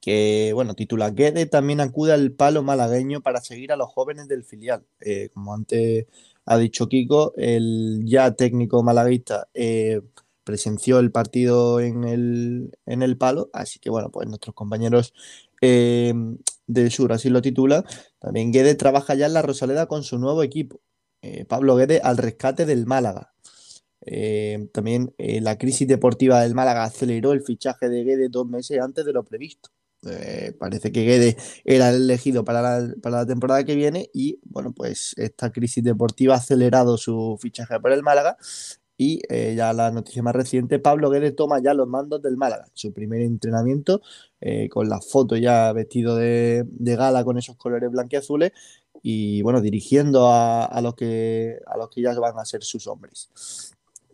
que, 0.00 0.52
bueno, 0.54 0.74
titula 0.74 1.10
Guede 1.10 1.46
también 1.46 1.80
acude 1.80 2.12
al 2.12 2.32
palo 2.32 2.62
malagueño 2.62 3.20
para 3.20 3.40
seguir 3.40 3.72
a 3.72 3.76
los 3.76 3.88
jóvenes 3.88 4.28
del 4.28 4.44
filial. 4.44 4.84
Eh, 5.00 5.28
como 5.32 5.54
antes 5.54 6.06
ha 6.44 6.58
dicho 6.58 6.88
Kiko, 6.88 7.34
el 7.36 8.02
ya 8.04 8.32
técnico 8.34 8.82
malaguista 8.82 9.48
eh, 9.54 10.00
presenció 10.44 10.98
el 10.98 11.12
partido 11.12 11.80
en 11.80 12.04
el, 12.04 12.78
en 12.86 13.02
el 13.02 13.18
palo, 13.18 13.50
así 13.52 13.78
que, 13.80 13.90
bueno, 13.90 14.10
pues 14.10 14.28
nuestros 14.28 14.54
compañeros 14.54 15.12
del 15.60 16.90
Sur, 16.92 17.12
así 17.12 17.30
lo 17.30 17.42
titula. 17.42 17.84
También 18.20 18.52
Guede 18.52 18.74
trabaja 18.76 19.14
ya 19.14 19.26
en 19.26 19.34
la 19.34 19.42
Rosaleda 19.42 19.86
con 19.86 20.04
su 20.04 20.18
nuevo 20.18 20.42
equipo. 20.42 20.80
Eh, 21.22 21.44
Pablo 21.46 21.74
Guede 21.74 22.00
al 22.02 22.16
rescate 22.16 22.64
del 22.64 22.86
Málaga. 22.86 23.34
Eh, 24.02 24.68
también 24.72 25.12
eh, 25.18 25.40
la 25.40 25.58
crisis 25.58 25.88
deportiva 25.88 26.40
del 26.40 26.54
Málaga 26.54 26.84
aceleró 26.84 27.32
el 27.32 27.42
fichaje 27.42 27.88
de 27.88 28.04
Guede 28.04 28.28
dos 28.28 28.46
meses 28.46 28.80
antes 28.80 29.04
de 29.04 29.12
lo 29.12 29.24
previsto. 29.24 29.70
Parece 30.58 30.92
que 30.92 31.04
Guede 31.04 31.36
era 31.64 31.90
elegido 31.90 32.44
para 32.44 32.80
la, 32.80 33.26
temporada 33.26 33.64
que 33.64 33.74
viene 33.74 34.10
y 34.12 34.38
bueno, 34.44 34.72
pues 34.72 35.14
esta 35.16 35.50
crisis 35.50 35.82
deportiva 35.82 36.34
ha 36.34 36.38
acelerado 36.38 36.96
su 36.96 37.38
fichaje 37.40 37.80
para 37.80 37.94
el 37.94 38.02
Málaga 38.02 38.36
y 38.96 39.20
ya 39.54 39.72
la 39.72 39.90
noticia 39.92 40.22
más 40.22 40.34
reciente, 40.34 40.78
Pablo 40.78 41.10
Guede 41.10 41.30
toma 41.30 41.60
ya 41.62 41.72
los 41.72 41.86
mandos 41.86 42.20
del 42.20 42.36
Málaga, 42.36 42.66
su 42.74 42.92
primer 42.92 43.22
entrenamiento 43.22 44.02
con 44.70 44.88
la 44.88 45.00
foto 45.00 45.36
ya 45.36 45.72
vestido 45.72 46.16
de, 46.16 46.66
gala 46.78 47.24
con 47.24 47.38
esos 47.38 47.56
colores 47.56 47.90
blanqueazules 47.90 48.52
y 49.02 49.42
bueno, 49.42 49.60
dirigiendo 49.60 50.28
a, 50.30 50.80
los 50.82 50.94
que, 50.94 51.58
a 51.66 51.76
los 51.76 51.88
que 51.90 52.02
ya 52.02 52.18
van 52.18 52.38
a 52.38 52.44
ser 52.44 52.62
sus 52.62 52.86
hombres. 52.86 53.30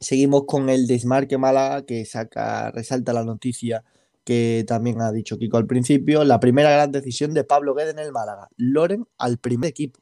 Seguimos 0.01 0.45
con 0.47 0.69
el 0.69 0.87
desmarque 0.87 1.39
Málaga 1.39 1.87
que 1.87 2.05
saca, 2.05 2.71
resalta 2.71 3.13
la 3.13 3.25
noticia 3.25 3.85
que 4.25 4.65
también 4.67 5.01
ha 5.01 5.13
dicho 5.13 5.39
Kiko 5.39 5.57
al 5.57 5.67
principio, 5.67 6.25
la 6.25 6.41
primera 6.41 6.71
gran 6.71 6.91
decisión 6.91 7.35
de 7.35 7.45
Pablo 7.45 7.75
Guede 7.75 7.91
en 7.91 7.99
el 7.99 8.13
Málaga, 8.13 8.49
Loren 8.57 9.07
al 9.19 9.39
primer 9.39 9.71
equipo. 9.71 10.01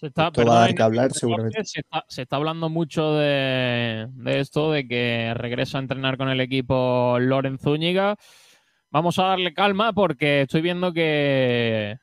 Se 0.00 0.06
está, 0.06 0.30
que 0.32 0.82
hablar 0.82 1.12
seguramente. 1.12 1.62
Se 1.64 2.22
está, 2.22 2.36
hablando 2.36 2.70
mucho 2.70 3.12
de, 3.16 4.08
de, 4.10 4.40
esto, 4.40 4.72
de 4.72 4.88
que 4.88 5.34
regresa 5.34 5.76
a 5.76 5.82
entrenar 5.82 6.16
con 6.16 6.30
el 6.30 6.40
equipo 6.40 7.18
Loren 7.20 7.58
Zúñiga. 7.58 8.16
Vamos 8.92 9.20
a 9.20 9.24
darle 9.26 9.54
calma 9.54 9.92
porque 9.92 10.42
estoy 10.42 10.62
viendo 10.62 10.92
que, 10.92 11.96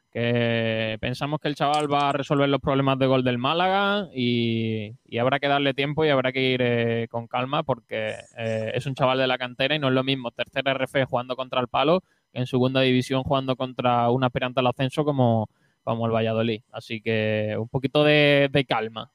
pensamos 1.01 1.41
que 1.41 1.49
el 1.49 1.55
chaval 1.55 1.91
va 1.91 2.09
a 2.09 2.11
resolver 2.13 2.47
los 2.47 2.61
problemas 2.61 2.97
de 2.97 3.07
gol 3.07 3.25
del 3.25 3.37
Málaga 3.37 4.07
y, 4.15 4.93
habrá 5.19 5.39
que 5.39 5.49
darle 5.49 5.73
tiempo 5.73 6.05
y 6.05 6.09
habrá 6.09 6.31
que 6.31 6.41
ir 6.41 6.61
eh, 6.63 7.07
con 7.09 7.27
calma 7.27 7.63
porque 7.63 8.15
eh, 8.37 8.71
es 8.73 8.85
un 8.85 8.95
chaval 8.95 9.17
de 9.17 9.27
la 9.27 9.37
cantera 9.37 9.75
y 9.75 9.79
no 9.79 9.89
es 9.89 9.93
lo 9.93 10.03
mismo 10.05 10.31
tercera 10.31 10.73
RF 10.73 11.03
jugando 11.09 11.35
contra 11.35 11.59
el 11.59 11.67
palo 11.67 12.03
que 12.31 12.39
en 12.39 12.47
segunda 12.47 12.79
división 12.79 13.23
jugando 13.23 13.57
contra 13.57 14.09
un 14.09 14.23
aspirante 14.23 14.61
al 14.61 14.67
ascenso 14.67 15.03
como, 15.03 15.49
como 15.83 16.05
el 16.05 16.13
Valladolid. 16.13 16.61
Así 16.71 17.01
que 17.01 17.57
un 17.59 17.67
poquito 17.67 18.05
de, 18.05 18.65
calma. 18.65 19.11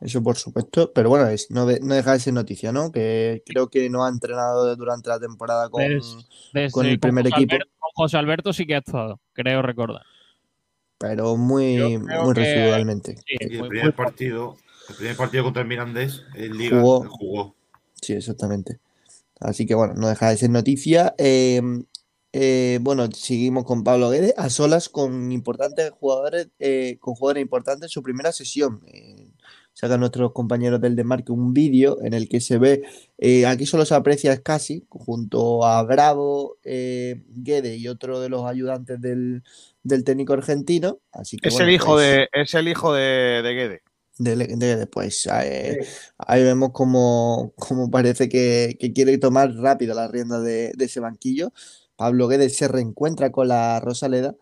Eso 0.00 0.22
por 0.22 0.36
supuesto, 0.36 0.92
pero 0.92 1.08
bueno, 1.08 1.28
es, 1.28 1.50
no, 1.50 1.66
de- 1.66 1.80
no 1.80 1.94
deja 1.94 2.12
de 2.12 2.20
ser 2.20 2.32
noticia, 2.34 2.72
¿no? 2.72 2.90
Que 2.92 3.42
creo 3.46 3.68
que 3.68 3.88
no 3.90 4.04
ha 4.04 4.08
entrenado 4.08 4.74
durante 4.76 5.08
la 5.08 5.18
temporada 5.20 5.68
con, 5.68 5.82
Des- 5.86 6.16
desde- 6.52 6.70
con 6.72 6.86
el 6.86 6.98
primer 7.00 7.24
José 7.24 7.36
equipo, 7.36 7.54
Alberto- 7.54 7.72
con 7.78 7.90
José 7.94 8.16
Alberto 8.18 8.52
sí 8.52 8.66
que 8.66 8.74
ha 8.74 8.78
estado, 8.78 9.20
creo 9.32 9.62
recordar. 9.62 10.02
pero 10.98 11.36
muy, 11.36 11.98
muy 11.98 12.34
que- 12.34 12.40
residualmente. 12.40 13.16
Sí, 13.18 13.36
el 13.40 13.58
muy- 13.58 13.68
primer 13.68 13.84
muy- 13.86 13.92
partido, 13.92 14.56
el 14.88 14.94
primer 14.96 15.16
partido 15.16 15.44
contra 15.44 15.62
el 15.62 15.68
Mirandés 15.68 16.22
en 16.34 16.56
Liga 16.56 16.80
Jugó. 16.80 17.06
jugó. 17.08 17.54
Sí, 18.00 18.12
exactamente. 18.14 18.78
Así 19.40 19.66
que 19.66 19.74
bueno, 19.74 19.94
no 19.94 20.08
deja 20.08 20.30
de 20.30 20.36
ser 20.38 20.48
noticia. 20.50 21.14
Eh, 21.18 21.60
eh, 22.32 22.78
bueno, 22.80 23.08
seguimos 23.12 23.64
con 23.64 23.84
Pablo 23.84 24.08
Guedes 24.10 24.34
a 24.38 24.48
solas 24.48 24.88
con 24.88 25.32
importantes 25.32 25.90
jugadores, 25.90 26.48
eh, 26.58 26.96
con 27.00 27.14
jugadores 27.14 27.42
importantes 27.42 27.84
en 27.84 27.88
su 27.90 28.02
primera 28.02 28.32
sesión. 28.32 28.80
Eh, 28.86 29.25
sacan 29.78 30.00
nuestros 30.00 30.32
compañeros 30.32 30.80
del 30.80 30.96
Demarque 30.96 31.32
un 31.32 31.52
vídeo 31.52 31.98
en 32.02 32.14
el 32.14 32.30
que 32.30 32.40
se 32.40 32.56
ve, 32.56 32.82
eh, 33.18 33.44
aquí 33.44 33.66
solo 33.66 33.84
se 33.84 33.94
aprecia 33.94 34.34
Scassi, 34.34 34.86
junto 34.88 35.66
a 35.66 35.82
Bravo, 35.82 36.56
eh, 36.64 37.22
Guedes 37.28 37.78
y 37.78 37.86
otro 37.86 38.18
de 38.20 38.30
los 38.30 38.46
ayudantes 38.46 38.98
del, 39.02 39.42
del 39.82 40.02
técnico 40.02 40.32
argentino. 40.32 41.00
Así 41.12 41.36
que 41.36 41.48
Es 41.48 41.54
bueno, 41.54 41.68
el 41.68 41.74
hijo 41.74 41.92
pues, 41.92 42.10
de, 42.10 42.28
es 42.32 42.54
el 42.54 42.68
hijo 42.68 42.94
de, 42.94 43.42
de 43.42 43.52
Guede. 43.54 43.82
de, 44.18 44.36
de- 44.36 44.76
de- 44.76 44.86
pues 44.86 45.28
eh, 45.30 45.78
ahí 46.16 46.42
vemos 46.42 46.70
como, 46.72 47.52
como 47.56 47.90
parece 47.90 48.30
que, 48.30 48.78
que 48.80 48.94
quiere 48.94 49.18
tomar 49.18 49.52
rápido 49.56 49.94
las 49.94 50.10
riendas 50.10 50.42
de, 50.42 50.72
de 50.74 50.84
ese 50.86 51.00
banquillo. 51.00 51.52
Pablo 51.96 52.28
Guedes 52.28 52.56
se 52.56 52.66
reencuentra 52.66 53.30
con 53.30 53.48
la 53.48 53.78
Rosaleda. 53.80 54.34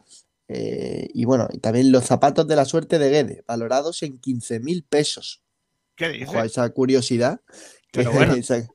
Eh, 0.49 1.09
y 1.15 1.25
bueno, 1.25 1.49
y 1.53 1.59
también 1.59 1.91
los 1.93 2.05
zapatos 2.05 2.47
de 2.47 2.57
la 2.57 2.65
suerte 2.65 2.99
de 2.99 3.11
Guedes, 3.11 3.45
valorados 3.47 4.03
en 4.03 4.19
15 4.19 4.61
mil 4.61 4.83
pesos. 4.85 5.43
¿Qué 5.97 6.09
dice? 6.09 6.25
Ojo 6.27 6.39
a 6.39 6.45
esa 6.45 6.69
curiosidad. 6.71 7.41
que- 7.93 8.01
Pero 8.03 8.11
bueno. 8.33 8.35
esa- 8.35 8.69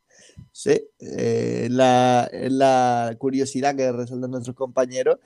sí, 0.51 0.81
eh, 0.99 1.67
la, 1.69 2.29
es 2.31 2.51
la 2.51 3.15
curiosidad 3.19 3.75
que 3.75 3.91
resaltan 3.91 4.31
nuestros 4.31 4.55
compañeros. 4.55 5.17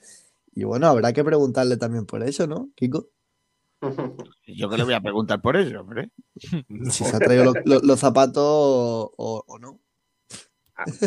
Y 0.56 0.64
bueno, 0.66 0.88
habrá 0.88 1.14
que 1.14 1.24
preguntarle 1.24 1.78
también 1.78 2.06
por 2.06 2.22
eso, 2.24 2.46
¿no, 2.48 2.70
Kiko? 2.76 3.08
Yo 4.48 4.70
que 4.70 4.78
le 4.78 4.84
voy 4.84 4.94
a 4.94 5.02
preguntar 5.02 5.42
por 5.42 5.58
eso, 5.58 5.80
hombre. 5.82 6.10
Si 6.92 7.04
se 7.04 7.16
ha 7.16 7.20
traído 7.20 7.46
los, 7.46 7.56
los- 7.66 7.84
los 7.84 8.00
zapatos 8.00 8.44
o, 8.46 9.14
o- 9.18 9.44
o 9.48 9.60
no. 9.60 9.80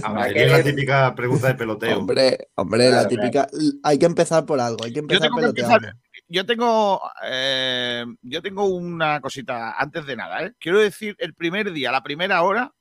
Habrá 0.03 0.29
Es 0.29 0.51
la 0.51 0.63
que, 0.63 0.71
típica 0.71 1.15
pregunta 1.15 1.49
de 1.49 1.55
peloteo. 1.55 1.99
Hombre, 1.99 2.49
hombre, 2.55 2.85
la 2.91 2.91
Claro, 2.91 3.09
típica. 3.09 3.49
Hay 3.83 3.99
que 3.99 4.07
empezar 4.07 4.45
por 4.47 4.61
algo, 4.61 4.85
hay 4.85 4.91
que 4.93 4.97
Yo 4.97 5.01
empezar 5.03 5.23
tengo 5.23 5.37
que 5.37 5.43
peloteando. 5.43 5.75
empezar. 5.77 5.97
Yo 6.29 6.45
tengo, 6.47 7.01
eh, 7.25 8.05
yo 8.23 8.43
tengo 8.43 8.65
una 8.67 9.21
cosita 9.21 9.73
antes 9.79 10.07
de 10.07 10.17
nada. 10.17 10.43
¿eh? 10.45 10.53
Quiero 10.59 10.79
decir, 10.81 11.15
el 11.19 11.35
primer 11.35 11.73
día, 11.73 11.93
la 11.93 12.03
primera 12.03 12.43
hora, 12.43 12.73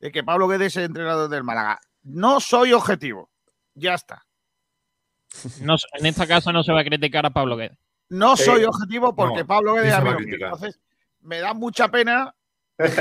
de 0.00 0.12
que 0.12 0.22
Pablo 0.22 0.46
Guedes 0.48 0.76
es 0.76 0.84
entrenador 0.84 1.28
del 1.28 1.44
Málaga. 1.44 1.80
No 2.02 2.38
soy 2.40 2.72
objetivo. 2.72 3.30
Ya 3.74 3.94
está. 3.94 4.22
no 5.62 5.74
en 5.98 6.06
esta 6.06 6.26
casa 6.26 6.52
no 6.52 6.62
se 6.62 6.72
va 6.72 6.80
a 6.80 6.84
criticar 6.84 7.26
a 7.26 7.30
Pablo 7.30 7.56
Guedes. 7.56 7.78
No 8.10 8.36
Sí. 8.36 8.44
soy 8.44 8.64
objetivo 8.64 9.14
porque 9.16 9.40
No, 9.40 9.46
Pablo 9.46 9.74
Guedes 9.74 9.94
sí. 9.94 10.34
Entonces, 10.34 10.78
me 11.22 11.40
da 11.40 11.54
mucha 11.54 11.88
pena 11.88 12.32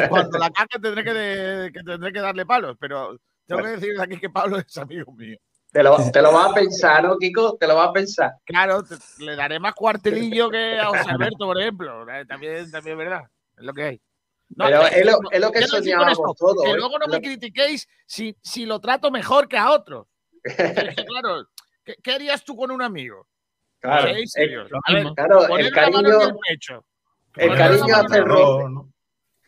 cuando 0.10 0.40
la 0.40 0.50
cague 0.50 0.80
tendré 0.82 1.04
que, 1.04 1.14
de- 1.14 1.72
que 1.72 1.84
tendré 1.84 2.12
que 2.14 2.22
darle 2.22 2.46
palos, 2.46 2.78
pero 2.80 3.20
tengo 3.48 3.62
que 3.64 3.70
decir 3.70 4.00
aquí 4.02 4.20
que 4.20 4.30
Pablo 4.30 4.58
es 4.60 4.78
amigo 4.78 5.12
mío. 5.14 5.38
te, 5.72 5.84
lo, 5.84 5.98
te 6.12 6.22
lo 6.22 6.32
vas 6.32 6.52
a 6.52 6.54
pensar, 6.56 7.04
¿no, 7.04 7.18
Kiko? 7.18 7.58
Te 7.58 7.68
lo 7.68 7.76
vas 7.76 7.90
a 7.90 7.94
pensar. 7.94 8.32
Claro, 8.46 8.84
te- 8.84 8.96
le 9.24 9.36
daré 9.36 9.60
más 9.60 9.74
cuartelillo 9.74 10.50
que 10.50 10.80
a 10.80 10.86
José 10.88 11.10
Alberto, 11.10 11.46
por 11.46 11.60
ejemplo. 11.60 12.10
Eh, 12.12 12.26
También, 12.26 12.70
también 12.72 13.00
es 13.00 13.06
verdad. 13.06 13.24
Es 13.58 13.64
lo 13.64 13.74
que 13.74 13.84
hay. 13.84 14.02
No, 14.56 14.66
Pero 14.66 14.86
eh, 14.88 14.90
es 15.00 15.06
lo, 15.06 15.20
es 15.32 15.40
lo 15.42 15.52
que 15.52 15.68
soñábamos 15.68 16.18
todos. 16.38 16.64
que 16.64 16.72
¿eh? 16.72 16.76
luego 16.78 17.00
no 17.00 17.08
me 17.08 17.22
critiquéis 17.22 17.88
si, 18.06 18.36
si 18.42 18.66
lo 18.66 18.80
trato 18.80 19.10
mejor 19.10 19.48
que 19.48 19.58
a 19.58 19.72
otros. 19.72 20.08
Claro, 21.08 21.48
¿qué, 21.84 21.96
qué 22.04 22.12
harías 22.14 22.44
tú 22.44 22.56
con 22.56 22.70
un 22.72 22.82
amigo? 22.82 23.28
Claro, 23.80 24.06
ver, 24.06 24.16
mismo. 24.16 25.15
claro, 25.15 25.41
el 25.41 25.48
ponerle 25.48 25.72
la 25.72 25.89
mano 25.89 25.98
en 25.98 26.04
cariño, 26.06 26.22
el 26.30 26.36
pecho. 26.48 26.86
el 27.36 27.58
cariño 27.58 27.96
hace 27.96 28.15
el 28.15 28.22
el 28.22 28.26
roce. 28.26 28.92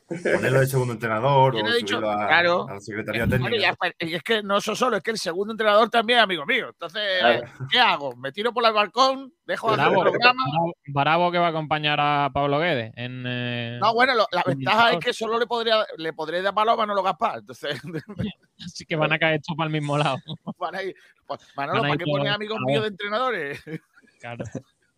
Ponerlo 0.07 0.59
de 0.59 0.67
segundo 0.67 0.93
entrenador 0.93 1.53
¿Quién 1.53 1.65
o 1.65 1.73
dicho? 1.73 1.87
subirlo 1.95 2.11
a, 2.11 2.27
Claro. 2.27 2.67
a 2.69 2.73
la 2.75 2.79
Secretaría 2.79 3.25
Técnica. 3.27 3.57
ya 3.57 3.69
está. 3.71 3.91
Y 4.05 4.13
es 4.13 4.21
que 4.21 4.43
no 4.43 4.57
eso 4.57 4.75
solo, 4.75 4.97
es 4.97 5.03
que 5.03 5.09
el 5.11 5.17
segundo 5.17 5.51
entrenador 5.53 5.89
también 5.89 6.19
es 6.19 6.23
amigo 6.23 6.45
mío. 6.45 6.67
Entonces, 6.69 7.01
Claro. 7.19 7.43
¿qué 7.71 7.79
hago? 7.79 8.15
¿Me 8.15 8.31
tiro 8.31 8.53
por 8.53 8.63
el 8.65 8.73
balcón? 8.73 9.33
¿Dejo 9.47 9.75
de 9.75 9.81
hacer 9.81 9.93
el 9.97 10.01
programa? 10.03 10.43
bravo, 10.51 10.73
bravo 10.87 11.31
que 11.31 11.37
va 11.39 11.47
a 11.47 11.49
acompañar 11.49 11.99
a 11.99 12.29
Pablo 12.31 12.59
Guedes. 12.59 12.93
En, 12.95 13.23
eh, 13.27 13.79
No, 13.81 13.93
bueno, 13.95 14.13
lo- 14.13 14.27
la 14.31 14.43
ventaja 14.45 14.91
es 14.91 14.99
que 14.99 15.11
solo 15.13 15.39
le 15.39 15.47
podría 15.47 15.83
le 15.97 16.13
podré 16.13 16.41
dar 16.43 16.53
palo 16.53 16.71
a 16.71 16.75
Manolo 16.77 17.01
Gaspar. 17.01 17.39
Entonces, 17.39 17.81
Así 18.63 18.85
que 18.85 18.95
van 18.95 19.11
a 19.11 19.17
caer 19.19 19.41
todos 19.41 19.57
para 19.57 19.67
el 19.67 19.73
mismo 19.73 19.97
lado. 19.97 20.17
van 20.59 20.75
a 20.75 20.83
ir. 20.83 20.95
pues, 21.25 21.39
Manolo, 21.55 21.81
Van 21.81 21.85
a 21.85 21.93
¿para 21.93 21.97
qué 21.97 22.11
pones 22.11 22.31
amigos 22.33 22.59
míos 22.65 22.81
de 22.83 22.87
entrenadores? 22.89 23.63
Claro. 24.21 24.43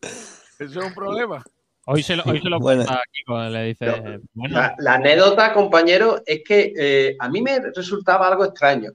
Eso 0.01 0.39
es 0.59 0.75
un 0.77 0.93
problema. 0.93 1.43
Hoy 1.89 2.03
se 2.03 2.15
lo, 2.17 2.23
hoy 2.25 2.41
se 2.41 2.49
lo 2.49 2.59
Bueno. 2.59 2.83
cuenta 2.85 3.01
Kiko, 3.11 3.39
le 3.43 3.63
dice, 3.63 3.85
No. 3.85 4.19
bueno, 4.33 4.57
La, 4.59 4.75
la 4.77 4.93
anécdota, 4.95 5.53
compañero, 5.53 6.21
es 6.25 6.41
que 6.45 6.73
eh, 6.77 7.15
a 7.17 7.29
mí 7.29 7.41
me 7.41 7.59
resultaba 7.73 8.27
algo 8.27 8.43
extraño, 8.45 8.91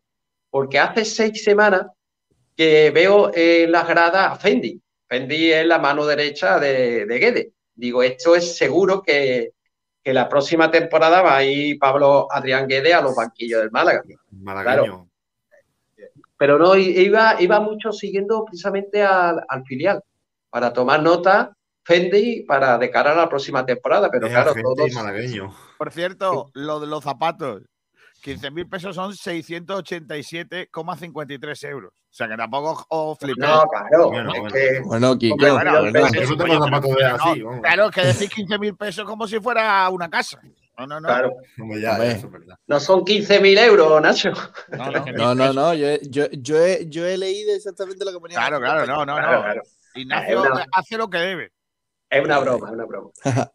porque 0.50 0.78
hace 0.78 1.04
seis 1.06 1.42
semanas 1.42 1.86
que 2.54 2.90
veo 2.90 3.30
en 3.34 3.72
las 3.72 3.88
gradas 3.88 4.32
a 4.32 4.36
Fendi. 4.36 4.78
Fendi 5.08 5.52
es 5.52 5.66
la 5.66 5.78
mano 5.78 6.04
derecha 6.04 6.58
de, 6.60 7.06
de 7.06 7.18
Guedes. 7.18 7.48
Digo, 7.74 8.02
esto 8.02 8.36
es 8.36 8.56
seguro 8.56 9.02
que, 9.02 9.52
que 10.04 10.12
la 10.12 10.28
próxima 10.28 10.70
temporada 10.70 11.22
va 11.22 11.38
a 11.38 11.44
ir 11.44 11.78
Pablo 11.78 12.28
Adrián 12.30 12.66
Guedes 12.68 12.94
a 12.94 13.00
los 13.00 13.16
banquillos 13.16 13.60
del 13.60 13.70
Málaga. 13.70 14.02
Malagueño. 14.30 15.08
Pero 16.36 16.58
no, 16.58 16.76
iba, 16.76 17.36
iba 17.40 17.60
mucho 17.60 17.92
siguiendo 17.92 18.44
precisamente 18.44 19.02
al, 19.02 19.42
al 19.48 19.64
filial 19.64 20.02
para 20.50 20.72
tomar 20.72 21.02
nota 21.02 21.56
Fendi 21.84 22.42
para 22.46 22.78
de 22.78 22.90
cara 22.90 23.12
a 23.12 23.14
la 23.14 23.28
próxima 23.28 23.64
temporada. 23.66 24.08
Pero 24.10 24.26
Es 24.26 24.32
claro, 24.32 24.54
todos. 24.62 24.90
malagueño. 24.92 25.54
Por 25.78 25.90
cierto, 25.92 26.50
lo 26.54 26.80
de 26.80 26.86
los 26.86 27.02
zapatos. 27.04 27.62
15 28.22 28.50
mil 28.52 28.68
pesos 28.68 28.94
son 28.94 29.12
687,53 29.14 31.64
euros. 31.68 31.92
O 31.92 32.14
sea 32.14 32.28
que 32.28 32.36
tampoco 32.36 32.84
os 32.88 33.18
flipéis. 33.18 33.48
No, 33.48 33.64
claro. 33.66 34.10
Bueno, 34.10 34.32
es 34.34 34.40
bueno. 34.40 34.54
que- 34.54 34.80
Bueno, 34.84 35.18
Kiko, 35.18 35.34
Hombre, 35.34 35.50
bueno, 35.52 35.70
bueno, 35.80 35.92
pero- 35.92 36.08
Yo 36.24 36.36
no 36.36 36.44
tengo 36.44 36.64
zapatos 36.64 36.94
de 36.96 37.04
así. 37.06 37.40
no, 37.40 37.60
claro, 37.62 37.90
que 37.90 38.00
decir 38.02 38.28
15 38.30 38.58
mil 38.58 38.76
pesos 38.76 39.04
como 39.06 39.26
si 39.26 39.40
fuera 39.40 39.88
una 39.88 40.08
casa. 40.10 40.40
No, 40.78 40.86
no, 40.86 41.00
no. 41.00 41.08
claro. 41.08 41.32
Hombre, 41.60 41.80
ya, 41.80 41.96
eso 42.04 42.28
es. 42.28 42.32
No 42.66 42.80
son 42.80 43.04
15.000 43.04 43.58
euros, 43.58 44.00
Nacho. 44.02 44.32
No, 44.68 44.90
no. 44.90 45.04
no, 45.16 45.34
no, 45.34 45.52
no, 45.52 45.74
yo, 45.74 45.88
he- 45.88 46.00
yo, 46.08 46.26
yo, 46.32 46.58
he, 46.64 46.86
yo 46.88 47.06
he 47.06 47.16
leído 47.18 47.54
exactamente 47.54 48.04
lo 48.04 48.12
que 48.12 48.20
ponía. 48.20 48.36
Claro, 48.38 48.58
claro, 48.60 48.86
no, 48.86 49.04
no, 49.06 49.14
Claro, 49.16 49.32
no. 49.38 49.42
claro. 49.42 49.62
Ignacio 49.94 50.44
Es 50.44 50.50
una- 50.50 50.66
hace 50.72 50.96
lo 50.96 51.08
que 51.10 51.18
debe. 51.18 51.50
Es 52.12 52.22
una 52.22 52.38
broma, 52.40 52.68
es 52.68 52.74
una 52.74 52.84
broma. 52.84 53.10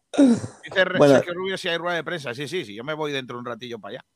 Dice 0.64 0.84
Bueno. 0.98 1.14
Sergio 1.14 1.34
Rubio 1.34 1.56
si 1.56 1.68
hay 1.68 1.78
rueda 1.78 1.94
de 1.94 2.02
prensa. 2.02 2.34
Sí, 2.34 2.48
sí, 2.48 2.64
sí. 2.64 2.74
Yo 2.74 2.82
me 2.82 2.94
voy 2.94 3.12
dentro 3.12 3.36
de 3.36 3.40
un 3.40 3.46
ratillo 3.46 3.78
para 3.78 3.92
allá. 3.94 4.06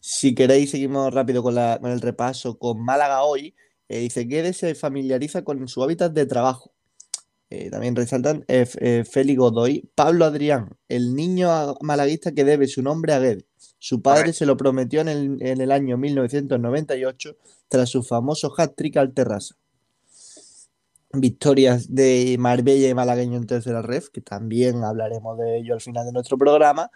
Si 0.00 0.34
queréis, 0.34 0.72
seguimos 0.72 1.14
rápido 1.14 1.44
con, 1.44 1.54
la, 1.54 1.78
con 1.80 1.92
el 1.92 2.00
repaso 2.00 2.58
con 2.58 2.84
Málaga 2.84 3.22
hoy. 3.22 3.54
Eh, 3.88 4.00
dice 4.00 4.24
Guedes 4.24 4.56
se 4.56 4.74
familiariza 4.74 5.44
con 5.44 5.68
su 5.68 5.80
hábitat 5.80 6.12
de 6.12 6.26
trabajo. 6.26 6.72
Eh, 7.50 7.70
también 7.70 7.94
resaltan 7.94 8.44
eh, 8.48 8.66
eh, 8.80 9.04
Félix 9.08 9.38
Godoy, 9.38 9.88
Pablo 9.94 10.24
Adrián, 10.24 10.70
el 10.88 11.14
niño 11.14 11.76
malaguista 11.82 12.32
que 12.32 12.44
debe 12.44 12.66
su 12.66 12.82
nombre 12.82 13.12
a 13.12 13.20
Guedes. 13.20 13.44
Su 13.78 14.02
padre 14.02 14.32
se 14.32 14.46
lo 14.46 14.56
prometió 14.56 15.02
en 15.02 15.08
el, 15.08 15.36
en 15.40 15.60
el 15.60 15.70
año 15.70 15.98
1998 15.98 17.36
tras 17.68 17.90
su 17.90 18.02
famoso 18.02 18.52
hat-trick 18.56 18.96
al 18.96 19.12
Terrassa. 19.12 19.54
Victorias 21.14 21.94
de 21.94 22.36
Marbella 22.38 22.88
y 22.88 22.94
Malagueño 22.94 23.36
en 23.36 23.46
tercera 23.46 23.82
ref, 23.82 24.08
que 24.08 24.20
también 24.20 24.82
hablaremos 24.82 25.38
de 25.38 25.58
ello 25.58 25.74
al 25.74 25.80
final 25.80 26.06
de 26.06 26.12
nuestro 26.12 26.38
programa. 26.38 26.90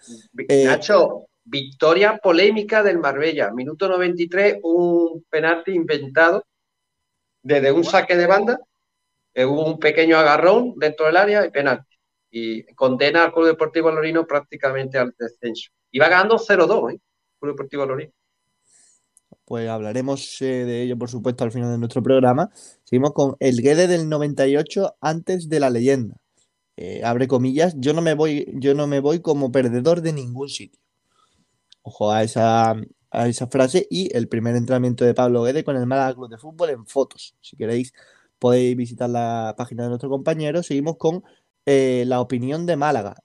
Eh, 0.49 0.65
Nacho, 0.65 1.27
victoria 1.45 2.19
polémica 2.23 2.83
del 2.83 2.99
Marbella. 2.99 3.51
Minuto 3.53 3.89
93, 3.89 4.59
un 4.63 5.25
penalti 5.29 5.73
inventado 5.73 6.45
desde 7.43 7.71
un 7.73 7.85
saque 7.85 8.17
de 8.17 8.27
banda. 8.27 8.59
eh, 9.35 9.45
Hubo 9.45 9.67
un 9.67 9.79
pequeño 9.79 10.17
agarrón 10.17 10.75
dentro 10.77 11.07
del 11.07 11.17
área 11.17 11.45
y 11.47 11.51
penalti. 11.51 11.97
Y 12.31 12.65
condena 12.75 13.25
al 13.25 13.33
Club 13.33 13.47
Deportivo 13.47 13.91
Lorino 13.91 14.27
prácticamente 14.27 14.99
al 14.99 15.15
descenso. 15.19 15.71
Iba 15.91 16.09
ganando 16.09 16.39
0-2, 16.39 16.95
¿eh? 16.95 17.01
Club 17.39 17.53
Deportivo 17.53 17.87
Lorino. 17.87 18.13
Pues 19.47 19.69
hablaremos 19.69 20.43
eh, 20.43 20.65
de 20.65 20.83
ello, 20.83 20.99
por 20.99 21.09
supuesto, 21.09 21.45
al 21.45 21.53
final 21.53 21.71
de 21.71 21.79
nuestro 21.79 22.03
programa. 22.03 22.51
Seguimos 22.85 23.13
con 23.13 23.37
el 23.39 23.63
Guede 23.63 23.87
del 23.87 24.09
98 24.09 24.97
antes 25.01 25.49
de 25.49 25.61
la 25.61 25.71
leyenda. 25.71 26.17
Eh, 26.77 27.03
abre 27.05 27.29
comillas, 27.29 27.75
yo 27.79 27.93
no 27.95 28.03
me 28.03 28.15
voy, 28.15 28.47
yo 28.55 28.75
no 28.75 28.87
me 28.89 29.01
voy 29.01 29.21
como 29.21 29.53
perdedor 29.53 30.03
de 30.03 30.13
ningún 30.13 30.49
sitio. 30.49 30.81
Ojo 31.83 32.11
a 32.11 32.25
esa, 32.25 32.75
a 33.11 33.29
esa 33.29 33.47
frase 33.47 33.87
y 33.89 34.15
el 34.17 34.29
primer 34.29 34.57
entrenamiento 34.57 35.05
de 35.05 35.15
Pablo 35.15 35.45
Guede 35.45 35.65
con 35.65 35.77
el 35.77 35.87
Málaga 35.87 36.15
Club 36.15 36.29
de 36.29 36.39
Fútbol 36.39 36.71
en 36.71 36.87
fotos. 36.87 37.37
Si 37.41 37.57
queréis, 37.57 37.93
podéis 38.41 38.77
visitar 38.77 39.09
la 39.09 39.55
página 39.57 39.85
de 39.85 39.91
nuestro 39.91 40.11
compañero. 40.11 40.63
Seguimos 40.65 40.97
con 40.99 41.23
eh, 41.67 42.05
la 42.07 42.21
opinión 42.21 42.67
de 42.67 42.77
Málaga. 42.77 43.17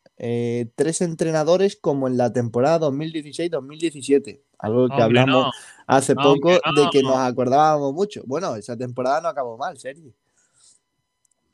tres 0.76 1.02
entrenadores 1.02 1.76
como 1.78 2.08
en 2.08 2.18
la 2.18 2.32
temporada 2.32 2.80
2016-2017. 2.88 4.42
Algo 4.62 4.88
que 4.88 4.94
Hombre, 4.94 5.04
hablamos 5.04 5.46
no. 5.48 5.52
hace 5.88 6.14
No, 6.16 6.22
poco 6.24 6.50
de 6.52 6.90
que 6.92 7.02
no. 7.02 7.10
nos 7.10 7.18
acordábamos 7.18 7.94
mucho. 7.94 8.22
Bueno, 8.26 8.56
esa 8.56 8.78
temporada 8.78 9.22
no 9.22 9.28
acabó 9.30 9.58
mal, 9.58 9.78
Sergi. 9.78 10.14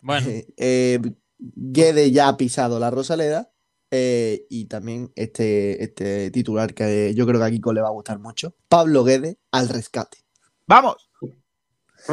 Bueno, 0.01 0.27
Eh, 0.57 0.99
Guede 1.39 2.11
ya 2.11 2.27
ha 2.29 2.37
pisado 2.37 2.79
la 2.79 2.89
Rosaleda. 2.89 3.49
eh, 3.91 4.45
y 4.49 4.65
también 4.65 5.11
este, 5.15 5.81
este 5.83 6.29
titular 6.31 6.73
que 6.73 7.13
yo 7.15 7.25
creo 7.25 7.39
que 7.39 7.45
a 7.45 7.49
Kiko 7.51 7.71
le 7.73 7.81
va 7.81 7.87
a 7.87 7.91
gustar 7.91 8.19
mucho. 8.19 8.53
Pablo 8.67 9.03
Guede 9.03 9.37
al 9.51 9.69
rescate. 9.69 10.17
¡Vamos! 10.65 11.09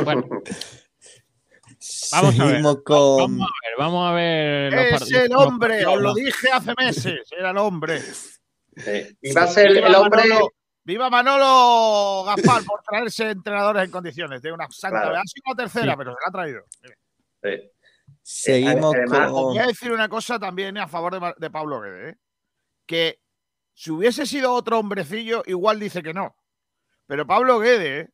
bueno, 0.05 0.25
Vamos 2.13 2.41
a 2.41 2.45
ver, 2.47 2.63
con. 2.85 3.39
vamos 3.39 3.49
a 3.49 3.53
ver, 3.63 3.75
vamos 3.79 4.09
a 4.11 4.13
ver. 4.15 4.75
Es 4.75 4.93
partidos- 5.01 5.25
el 5.25 5.37
hombre, 5.37 5.85
os 5.87 6.01
lo 6.01 6.15
dije 6.15 6.49
hace 6.53 6.73
meses, 6.79 7.21
era 7.39 7.51
el 7.51 7.59
hombre. 7.59 8.01
Y 9.21 9.33
va 9.33 9.43
a 9.43 9.47
ser 9.49 9.67
el 9.77 9.95
hombre. 9.95 10.23
Manolo, 10.29 10.51
viva 10.85 11.11
Manolo 11.11 12.25
Gaspar 12.25 12.63
por 12.65 12.83
traerse 12.83 13.31
entrenadores 13.31 13.85
en 13.85 13.91
condiciones. 13.91 14.43
De 14.43 14.53
una 14.53 14.69
santa. 14.71 15.01
Claro. 15.03 15.17
Ha 15.17 15.23
sido 15.27 15.45
la 15.49 15.55
tercera, 15.57 15.93
Sí. 15.93 15.99
pero 15.99 16.13
se 16.13 16.19
la 16.21 16.29
ha 16.29 16.33
traído. 16.33 16.63
Sí. 17.43 17.71
Seguimos 18.23 18.95
Además, 18.95 19.31
con. 19.31 19.43
voy 19.43 19.59
a 19.59 19.67
decir 19.67 19.93
una 19.93 20.09
cosa 20.09 20.39
también 20.39 20.79
a 20.79 20.89
favor 20.89 21.37
de, 21.39 21.51
Pablo 21.51 21.81
Guede, 21.81 22.11
¿eh? 22.11 22.17
que 22.87 23.21
si 23.73 23.91
hubiese 23.91 24.27
sido 24.27 24.53
otro 24.53 24.79
hombrecillo, 24.79 25.43
igual 25.47 25.81
dice 25.81 26.03
que 26.03 26.15
no. 26.15 26.37
Pero 27.07 27.27
Pablo 27.27 27.59
Guede, 27.59 28.11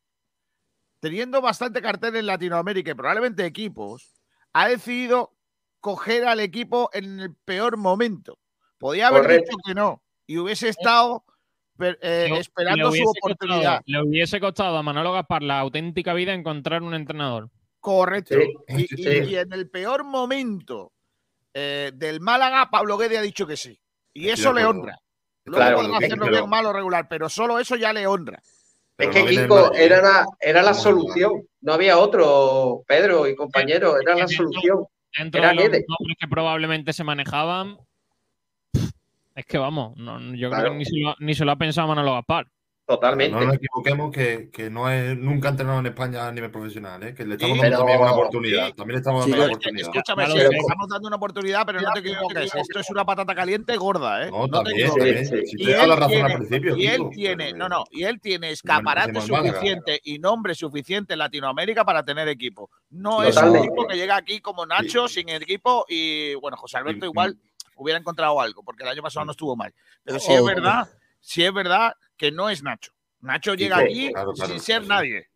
teniendo 1.00 1.40
bastante 1.40 1.82
cartel 1.82 2.16
en 2.16 2.26
Latinoamérica 2.26 2.90
y 2.90 2.94
probablemente 2.94 3.44
equipos, 3.44 4.14
ha 4.52 4.68
decidido 4.68 5.36
coger 5.80 6.26
al 6.26 6.40
equipo 6.40 6.90
en 6.92 7.20
el 7.20 7.34
peor 7.36 7.76
momento. 7.76 8.38
Podía 8.78 9.08
haber 9.08 9.22
Correcto. 9.22 9.44
dicho 9.50 9.58
que 9.64 9.74
no 9.74 10.02
y 10.26 10.38
hubiese 10.38 10.68
estado 10.68 11.24
eh, 12.00 12.28
esperando 12.38 12.92
su 12.92 13.02
oportunidad. 13.08 13.76
costado- 13.78 13.82
le 13.86 14.02
hubiese 14.02 14.40
costado 14.40 14.76
a 14.76 14.82
Manolo 14.82 15.12
Gaspar 15.12 15.42
la 15.42 15.58
auténtica 15.60 16.14
vida 16.14 16.32
encontrar 16.34 16.82
un 16.82 16.94
entrenador. 16.94 17.50
Correcto. 17.80 18.34
Sí, 18.36 18.54
y, 18.68 18.86
sí, 18.86 18.94
y- 18.98 19.02
sí. 19.04 19.30
y 19.30 19.36
en 19.36 19.52
el 19.52 19.68
peor 19.70 20.04
momento 20.04 20.92
eh, 21.54 21.90
del 21.94 22.20
Málaga, 22.20 22.68
Pablo 22.70 22.96
Guede 22.96 23.18
ha 23.18 23.22
dicho 23.22 23.46
que 23.46 23.56
sí. 23.56 23.78
Y 24.14 24.28
eso 24.28 24.52
le 24.52 24.64
honra. 24.64 24.96
Luego 25.44 25.58
Claro, 25.64 25.76
podrá 25.78 25.96
hacerlo 25.96 26.24
pero- 26.26 26.36
bien, 26.38 26.48
mal 26.50 26.66
o 26.66 26.72
regular, 26.72 27.08
pero 27.08 27.28
solo 27.28 27.58
eso 27.58 27.74
ya 27.76 27.92
le 27.92 28.06
honra. 28.06 28.40
Es 28.98 29.08
que 29.08 29.22
no 29.22 29.26
Kiko 29.28 29.72
era 29.74 30.02
la, 30.02 30.26
era 30.38 30.62
la 30.62 30.74
solución. 30.74 31.42
No 31.62 31.72
había 31.72 31.98
otro, 31.98 32.82
Pedro 32.86 33.26
y 33.26 33.34
compañero, 33.34 33.98
era 34.00 34.14
la 34.14 34.28
solución. 34.28 34.84
Dentro 35.18 35.40
Era 35.40 35.48
de 35.48 35.54
los 35.56 35.64
Guede. 35.64 35.84
nombres 35.88 36.16
que 36.20 36.28
probablemente 36.28 36.92
se 36.92 37.02
manejaban, 37.02 37.78
es 39.34 39.46
que 39.46 39.58
vamos, 39.58 39.96
no- 39.96 40.20
yo 40.34 40.48
creo 40.48 40.50
Claro. 40.50 40.70
que 40.72 40.76
ni 40.78 40.84
se, 40.84 40.96
lo, 40.98 41.14
ni 41.18 41.34
se 41.34 41.44
lo 41.44 41.52
ha 41.52 41.56
pensado 41.56 41.88
Manolo 41.88 42.14
Gaspar. 42.14 42.46
Totalmente. 42.86 43.38
No 43.38 43.46
nos 43.46 43.54
equivoquemos 43.54 44.10
que, 44.10 44.50
que 44.52 44.68
no 44.68 44.90
es 44.90 45.16
nunca 45.16 45.46
ha 45.46 45.50
entrenado 45.52 45.78
en 45.78 45.86
España 45.86 46.26
a 46.26 46.32
nivel 46.32 46.50
profesional, 46.50 47.00
¿eh? 47.04 47.14
que 47.14 47.24
le 47.24 47.34
estamos 47.36 47.54
Sí, 47.56 47.62
dando 47.62 47.76
pero- 47.76 47.78
también 47.86 48.00
una 48.00 48.12
oportunidad. 48.12 48.66
sí. 48.66 48.72
También 48.72 48.94
le 48.94 48.98
estamos 48.98 49.24
Sí, 49.24 49.30
dando 49.30 49.44
una 49.44 49.46
pero- 49.46 49.56
oportunidad. 49.58 49.88
Escúchame, 49.94 50.22
lo 50.26 50.32
sí, 50.32 50.38
sé. 50.40 50.48
le 50.48 50.56
estamos 50.58 50.88
dando 50.88 51.06
una 51.06 51.16
oportunidad, 51.16 51.66
pero 51.66 51.80
no 51.82 51.92
te 51.92 52.00
equivoques. 52.00 52.54
Esto 52.56 52.80
es 52.80 52.90
una 52.90 53.04
patata 53.04 53.32
caliente 53.36 53.76
gorda, 53.76 54.26
¿eh? 54.26 54.30
No, 54.32 54.48
No 54.48 54.64
te 54.64 54.70
también. 54.82 55.24
Sí, 55.24 55.36
Si 55.46 55.62
Y 55.62 55.66
te 55.66 55.70
da 55.72 55.82
él 55.84 55.88
la 55.88 55.94
razón 55.94 56.10
tiene- 56.10 56.32
al 56.32 56.38
principio. 56.38 56.76
Y 56.76 56.86
él 56.88 57.02
tiene, 57.12 57.44
pero- 57.52 57.58
no, 57.58 57.68
no, 57.68 57.84
y 57.92 58.02
él 58.02 58.20
tiene 58.20 58.48
No 58.48 58.52
escaparate 58.54 59.12
Málaga. 59.12 59.46
suficiente 59.52 60.00
y 60.02 60.18
nombre 60.18 60.56
suficiente 60.56 61.12
en 61.12 61.20
Latinoamérica 61.20 61.84
para 61.84 62.02
tener 62.04 62.26
equipo. 62.26 62.70
No 62.90 63.22
es 63.22 63.36
un 63.36 63.62
tipo 63.62 63.86
que 63.86 63.94
llega 63.96 64.16
aquí 64.16 64.40
como 64.40 64.66
Nacho 64.66 65.06
sin 65.06 65.28
equipo 65.28 65.84
y 65.88 66.34
bueno, 66.34 66.56
José 66.56 66.78
Alberto 66.78 67.06
igual 67.06 67.38
hubiera 67.82 67.98
encontrado 67.98 68.40
algo, 68.40 68.62
porque 68.62 68.82
el 68.82 68.88
año 68.90 69.02
pasado 69.02 69.24
no 69.26 69.32
estuvo 69.32 69.56
mal. 69.56 69.72
Pero 70.04 70.18
sí 70.20 70.32
es 70.32 70.44
verdad, 70.44 70.88
sí 71.20 71.44
es 71.44 71.52
verdad 71.52 71.94
que 72.16 72.30
no 72.30 72.48
es 72.50 72.62
Nacho. 72.62 72.92
Nacho 73.20 73.54
llega 73.54 73.78
sí, 73.78 73.82
aquí 73.84 74.12
claro, 74.12 74.32
claro, 74.32 74.50
sin 74.52 74.60
ser 74.60 74.82
sí. 74.82 74.88
nadie. 74.88 75.26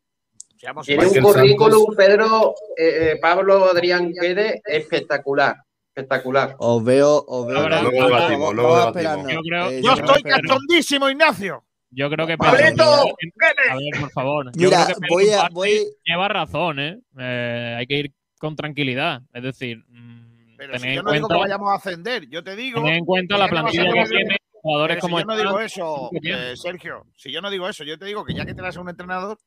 Seamos 0.56 0.86
Tiene 0.86 1.06
un 1.06 1.20
currículum, 1.22 1.94
Pedro, 1.96 2.54
eh, 2.76 3.12
eh, 3.12 3.18
Pablo 3.20 3.64
Adrián 3.70 4.10
Guede, 4.12 4.62
espectacular. 4.64 5.56
Espectacular. 5.88 6.56
Os 6.58 6.82
veo, 6.82 7.24
os 7.26 7.46
veo. 7.46 7.58
Ahora, 7.58 7.82
luego 7.82 8.06
debatimos, 8.06 8.54
luego 8.54 8.76
debatimos. 8.92 9.32
Yo 9.32 9.40
creo- 9.42 9.70
Eh, 9.70 9.80
Yo 9.82 9.92
creo 9.92 10.04
estoy 10.06 10.22
Pedro- 10.22 10.36
cachondísimo, 10.42 11.10
Ignacio. 11.10 11.64
Yo 11.90 12.10
creo 12.10 12.26
que 12.26 12.36
¡Pablito! 12.36 12.82
A 12.82 13.76
ver, 13.76 14.00
por 14.00 14.10
favor. 14.10 14.46
Yo 14.56 14.68
Mira, 14.68 14.84
creo 14.86 14.96
que 14.96 15.00
Pedro 15.02 15.14
voy 15.14 15.24
en 15.28 15.34
a- 15.34 15.38
parte 15.42 15.54
voy- 15.54 15.86
lleva 16.04 16.28
razón, 16.28 16.80
¿eh? 16.80 17.00
Eh, 17.18 17.74
Hay 17.78 17.86
que 17.86 17.94
ir 17.98 18.12
con 18.40 18.56
tranquilidad. 18.56 19.22
Es 19.32 19.42
decir, 19.44 19.84
mm, 19.88 20.23
Pero 20.66 20.78
si 20.78 20.94
yo 20.94 21.02
no 21.02 21.12
digo 21.12 21.28
que 21.28 21.36
vayamos 21.36 21.70
a 21.70 21.74
ascender, 21.76 22.28
yo 22.28 22.42
te 22.42 22.56
digo. 22.56 22.80
tener 22.80 22.96
en 22.98 23.04
cuenta 23.04 23.38
la 23.38 23.48
plantilla 23.48 23.92
que 23.92 24.04
tiene, 24.04 24.36
jugadores 24.62 24.98
como 24.98 25.18
si 25.18 25.22
yo 25.22 25.26
no 25.26 25.36
digo 25.36 25.60
eso, 25.60 26.10
eh, 26.22 26.54
Sergio, 26.56 27.06
si 27.14 27.30
yo 27.30 27.40
no 27.42 27.50
digo 27.50 27.68
eso, 27.68 27.84
yo 27.84 27.98
te 27.98 28.06
digo 28.06 28.24
que 28.24 28.34
ya 28.34 28.46
que 28.46 28.54
traes 28.54 28.76
a 28.76 28.80
un 28.80 28.88
entrenador, 28.88 29.38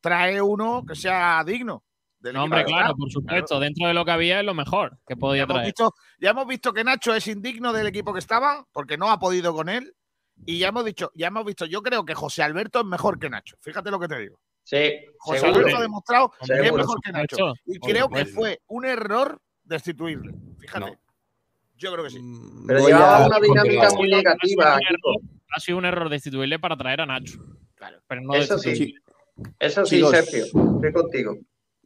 trae 0.00 0.40
uno 0.40 0.84
que 0.86 0.94
sea 0.94 1.42
digno. 1.44 1.84
del 2.18 2.34
No, 2.34 2.44
hombre, 2.44 2.64
claro, 2.64 2.94
por 2.96 3.10
supuesto. 3.10 3.60
Dentro 3.60 3.86
de 3.88 3.94
lo 3.94 4.04
que 4.04 4.10
había 4.12 4.40
es 4.40 4.46
lo 4.46 4.54
mejor 4.54 4.98
que 5.06 5.14
Ya 5.14 5.16
podía 5.16 5.42
hemos, 5.42 5.54
traer. 5.54 5.66
visto, 5.66 5.94
ya 6.18 6.30
hemos 6.30 6.46
visto 6.46 6.72
que 6.72 6.84
Nacho 6.84 7.14
es 7.14 7.26
indigno 7.26 7.72
del 7.72 7.86
equipo 7.86 8.12
que 8.12 8.18
estaba, 8.20 8.64
porque 8.72 8.96
no 8.96 9.10
ha 9.10 9.18
podido 9.18 9.54
con 9.54 9.68
él. 9.68 9.94
Y 10.46 10.58
ya 10.58 10.68
hemos 10.68 10.84
dicho, 10.84 11.10
ya 11.14 11.28
hemos 11.28 11.44
visto, 11.44 11.66
yo 11.66 11.82
creo 11.82 12.04
que 12.04 12.14
José 12.14 12.42
Alberto 12.42 12.80
es 12.80 12.86
mejor 12.86 13.18
que 13.18 13.28
Nacho. 13.28 13.56
Fíjate 13.60 13.90
lo 13.90 14.00
que 14.00 14.08
te 14.08 14.18
digo. 14.18 14.40
Sí, 14.64 14.92
José 15.18 15.40
seguro. 15.40 15.58
Alberto 15.60 15.76
ha 15.78 15.82
demostrado 15.82 16.30
que 16.30 16.66
es 16.66 16.72
mejor 16.72 17.00
que 17.02 17.12
Nacho. 17.12 17.52
Y 17.66 17.78
creo 17.78 18.08
que 18.08 18.24
fue 18.24 18.60
un 18.68 18.84
error 18.86 19.40
destituirle. 19.64 20.34
Fíjate. 20.58 20.80
No. 20.92 20.96
Yo 21.76 21.92
creo 21.92 22.04
que 22.04 22.10
sí. 22.10 22.18
Mm, 22.20 22.66
Pero 22.66 22.80
voy 22.80 22.92
llevaba 22.92 23.24
a- 23.24 23.26
una 23.26 23.40
dinámica 23.40 23.72
muy 23.72 23.84
Ha 23.84 23.90
sido 23.90 24.16
negativa, 24.18 24.74
un 24.74 24.80
Kiko. 24.80 25.10
error- 25.10 25.30
Ha 25.54 25.60
sido 25.60 25.78
un 25.78 25.84
error 25.84 26.08
destituirle 26.08 26.58
para 26.58 26.76
traer 26.76 27.00
a 27.02 27.06
Nacho. 27.06 27.38
Claro. 27.74 28.00
Pero 28.06 28.20
no 28.22 28.34
Eso 28.34 28.58
sí. 28.58 28.94
Eso 29.58 29.84
sí, 29.84 29.96
Chicos. 29.96 30.10
Sergio. 30.12 30.44
Estoy 30.46 30.92
contigo. 30.92 31.36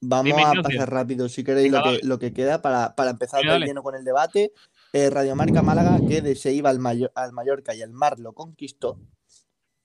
Vamos 0.02 0.24
Dime, 0.26 0.42
a 0.44 0.62
pasar 0.62 0.90
rápido, 0.92 1.28
si 1.28 1.42
queréis, 1.42 1.72
lo 1.72 1.82
que, 1.82 1.88
dale. 1.88 2.00
lo 2.02 2.18
que 2.18 2.32
queda 2.34 2.60
para, 2.60 2.94
para 2.94 3.10
empezar 3.10 3.40
Sí, 3.40 3.48
de 3.48 3.58
lleno 3.60 3.82
con 3.82 3.94
el 3.94 4.04
debate. 4.04 4.52
Eh, 4.92 5.08
Radio 5.08 5.34
Marca 5.34 5.62
Málaga, 5.62 5.98
que 6.06 6.34
se 6.34 6.52
iba 6.52 6.68
al, 6.68 6.78
Mayo- 6.78 7.10
al 7.14 7.32
Mallorca 7.32 7.74
y 7.74 7.80
el 7.80 7.92
Mar 7.92 8.18
lo 8.20 8.34
conquistó. 8.34 9.00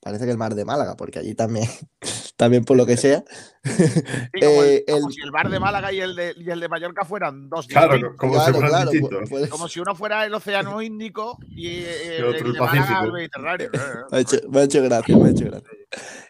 Parece 0.01 0.25
que 0.25 0.31
el 0.31 0.37
Mar 0.37 0.53
de 0.53 0.65
Málaga, 0.65 0.97
porque 0.97 1.19
allí 1.19 1.33
también, 1.33 1.69
también 2.41 2.65
por 2.65 2.75
lo 2.75 2.87
que 2.87 2.97
sea. 2.97 3.23
Sí, 3.63 3.69
como, 4.41 4.63
el, 4.63 4.69
Eh, 4.81 4.85
como 4.91 5.07
el- 5.09 5.13
si 5.13 5.21
el 5.21 5.29
bar 5.29 5.47
de 5.51 5.59
Málaga 5.59 5.93
y 5.93 5.99
el 5.99 6.15
de, 6.15 6.33
y 6.35 6.49
el 6.49 6.59
de 6.59 6.67
Mallorca 6.67 7.05
fueran 7.05 7.47
dos 7.49 7.67
Claro, 7.67 7.93
distintos. 7.93 8.17
como 8.17 8.33
Claro, 8.33 8.45
si 8.47 8.51
fueran 8.53 8.69
claro, 8.71 8.89
distintos. 8.91 9.29
puede- 9.29 9.49
Como 9.49 9.67
si 9.67 9.79
uno 9.79 9.93
fuera 9.93 10.25
el 10.25 10.33
océano 10.33 10.81
Índico 10.81 11.37
y, 11.55 11.67
eh, 11.67 12.23
otro 12.23 12.29
el 12.29 12.45
el 12.47 12.53
de 12.53 12.59
Málaga 12.59 12.79
Pacífico. 12.81 13.05
el 13.05 13.11
Mediterráneo. 13.11 13.69
Me 14.11 14.17
ha 14.17 14.21
hecho, 14.21 14.37
me 14.49 14.59
ha 14.59 14.63
hecho 14.63 14.81
gracia, 14.83 15.17
me 15.17 15.27
ha 15.27 15.31
hecho 15.31 15.45
gracia. 15.45 15.69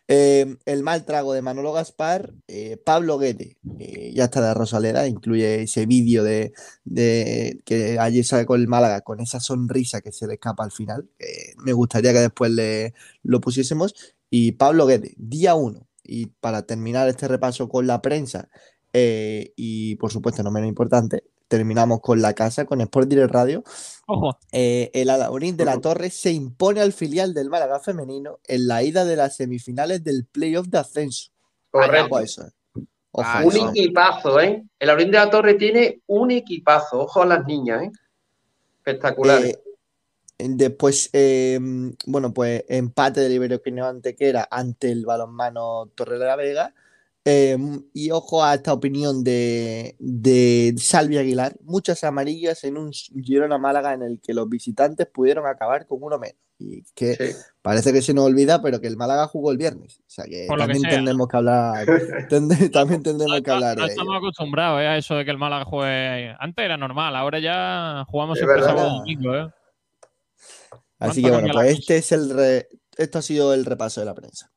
Eh, 0.09 0.57
el 0.65 0.83
mal 0.83 1.05
trago 1.05 1.31
de 1.31 1.41
Manolo 1.41 1.71
Gaspar, 1.71 2.33
eh, 2.49 2.75
Pablo 2.83 3.17
Guede, 3.17 3.55
eh, 3.79 4.11
ya 4.13 4.25
está 4.25 4.41
de 4.45 4.53
Rosaleda, 4.53 5.07
incluye 5.07 5.61
ese 5.63 5.85
vídeo 5.85 6.25
de, 6.25 6.51
de 6.83 7.61
que 7.63 7.97
ayer 7.99 8.25
sacó 8.25 8.55
el 8.55 8.67
Málaga 8.67 8.99
con 9.01 9.21
esa 9.21 9.39
sonrisa 9.39 10.01
que 10.01 10.11
se 10.11 10.27
le 10.27 10.33
escapa 10.33 10.65
al 10.65 10.71
final. 10.73 11.07
me 11.59 11.71
gustaría 11.71 12.11
que 12.11 12.19
después 12.19 12.51
le, 12.51 12.93
lo 13.23 13.39
pusiésemos. 13.39 13.95
Y 14.29 14.53
Pablo 14.53 14.85
Guede, 14.87 15.13
día 15.17 15.55
uno. 15.55 15.87
Y 16.03 16.27
para 16.27 16.63
terminar 16.63 17.07
este 17.07 17.27
repaso 17.27 17.69
con 17.69 17.87
la 17.87 18.01
prensa, 18.01 18.49
eh, 18.93 19.53
y 19.55 19.95
por 19.95 20.11
supuesto, 20.11 20.43
no 20.43 20.51
menos 20.51 20.67
importante, 20.69 21.23
terminamos 21.47 21.99
con 22.01 22.21
la 22.21 22.33
casa, 22.33 22.65
con 22.65 22.81
Sport 22.81 23.07
Direct 23.09 23.31
Radio. 23.31 23.63
Ojo, 24.07 24.37
Eh, 24.51 24.89
el 24.93 25.09
Alaurín 25.09 25.57
de 25.57 25.65
la 25.65 25.79
Torre 25.79 26.09
se 26.09 26.31
impone 26.31 26.81
al 26.81 26.93
filial 26.93 27.33
del 27.33 27.49
Málaga 27.49 27.79
femenino 27.79 28.39
en 28.47 28.67
la 28.67 28.83
ida 28.83 29.05
de 29.05 29.15
las 29.15 29.35
semifinales 29.35 30.03
del 30.03 30.25
playoff 30.25 30.67
de 30.67 30.77
ascenso. 30.79 31.29
Correcto. 31.69 32.19
Eso. 32.19 32.47
eh. 32.47 32.51
Ojo 33.13 33.27
Ah, 33.29 33.41
Un 33.45 33.51
eso. 33.51 33.69
equipazo, 33.69 34.39
¿eh? 34.39 34.63
El 34.79 34.89
Aurín 34.89 35.11
de 35.11 35.17
la 35.17 35.29
Torre 35.29 35.55
tiene 35.55 36.01
un 36.07 36.31
equipazo. 36.31 37.01
Ojo 37.01 37.21
a 37.21 37.25
las 37.25 37.45
niñas, 37.45 37.83
¿eh? 37.83 37.91
Espectaculares. 38.77 39.49
Eh, 39.55 39.61
después, 40.49 41.09
eh, 41.13 41.59
bueno, 42.05 42.33
pues 42.33 42.63
empate 42.69 43.21
del 43.21 43.33
Iberoquineo 43.33 43.85
Antequera 43.87 44.47
ante 44.49 44.91
el 44.91 45.05
balonmano 45.05 45.91
Torre 45.95 46.17
de 46.19 46.25
la 46.25 46.35
Vega. 46.35 46.73
Eh, 47.23 47.55
y 47.93 48.09
ojo 48.09 48.43
a 48.43 48.55
esta 48.55 48.73
opinión 48.73 49.23
de, 49.23 49.95
de 49.99 50.73
Salvi 50.77 51.17
Aguilar. 51.17 51.55
Muchas 51.63 52.03
amarillas 52.03 52.63
en 52.63 52.77
un 52.77 52.91
Girona 52.91 53.59
Málaga 53.59 53.93
en 53.93 54.01
el 54.01 54.19
que 54.19 54.33
los 54.33 54.49
visitantes 54.49 55.05
pudieron 55.07 55.45
acabar 55.45 55.85
con 55.85 55.99
uno 56.01 56.17
menos. 56.17 56.35
Y 56.57 56.83
que 56.95 57.15
Sí. 57.15 57.35
Parece 57.63 57.91
que 57.93 58.01
se 58.01 58.13
nos 58.15 58.25
olvida, 58.25 58.61
pero 58.61 58.79
que 58.81 58.87
el 58.87 58.97
Málaga 58.97 59.27
jugó 59.27 59.51
el 59.51 59.57
viernes. 59.57 59.99
O 59.99 60.03
sea 60.09 60.25
que 60.25 60.45
Por 60.47 60.57
que 60.57 60.63
también 60.63 60.81
sea. 60.81 60.89
tendremos 60.91 61.27
que 61.27 61.37
hablar. 61.37 61.85
tende- 62.29 62.69
también 62.71 63.03
tendremos 63.03 63.37
no, 63.37 63.43
que 63.43 63.51
hablar 63.51 63.77
no 63.77 63.83
de 63.85 63.89
estamos 63.91 64.11
ello. 64.13 64.17
acostumbrados 64.17 64.81
eh, 64.81 64.87
a 64.87 64.97
eso 64.97 65.15
de 65.15 65.25
que 65.25 65.31
el 65.31 65.37
Málaga 65.37 65.65
juegue. 65.65 66.35
Antes 66.39 66.65
era 66.65 66.77
normal, 66.77 67.15
ahora 67.15 67.37
ya 67.39 68.03
jugamos 68.07 68.37
Es 68.37 68.39
siempre 68.45 68.61
verdad. 68.61 68.77
sábado 68.77 68.97
domingo, 68.97 69.35
¿eh? 69.35 69.47
Así 71.01 71.21
¿Cuánto 71.21 71.37
que 71.37 71.41
bueno, 71.43 71.53
pues 71.53 71.79
este 71.79 71.97
es 71.97 72.11
el 72.13 72.29
re- 72.29 72.67
esto 72.97 73.19
ha 73.19 73.21
sido 73.21 73.53
el 73.53 73.65
repaso 73.65 73.99
de 74.01 74.05
la 74.05 74.13
prensa. 74.15 74.49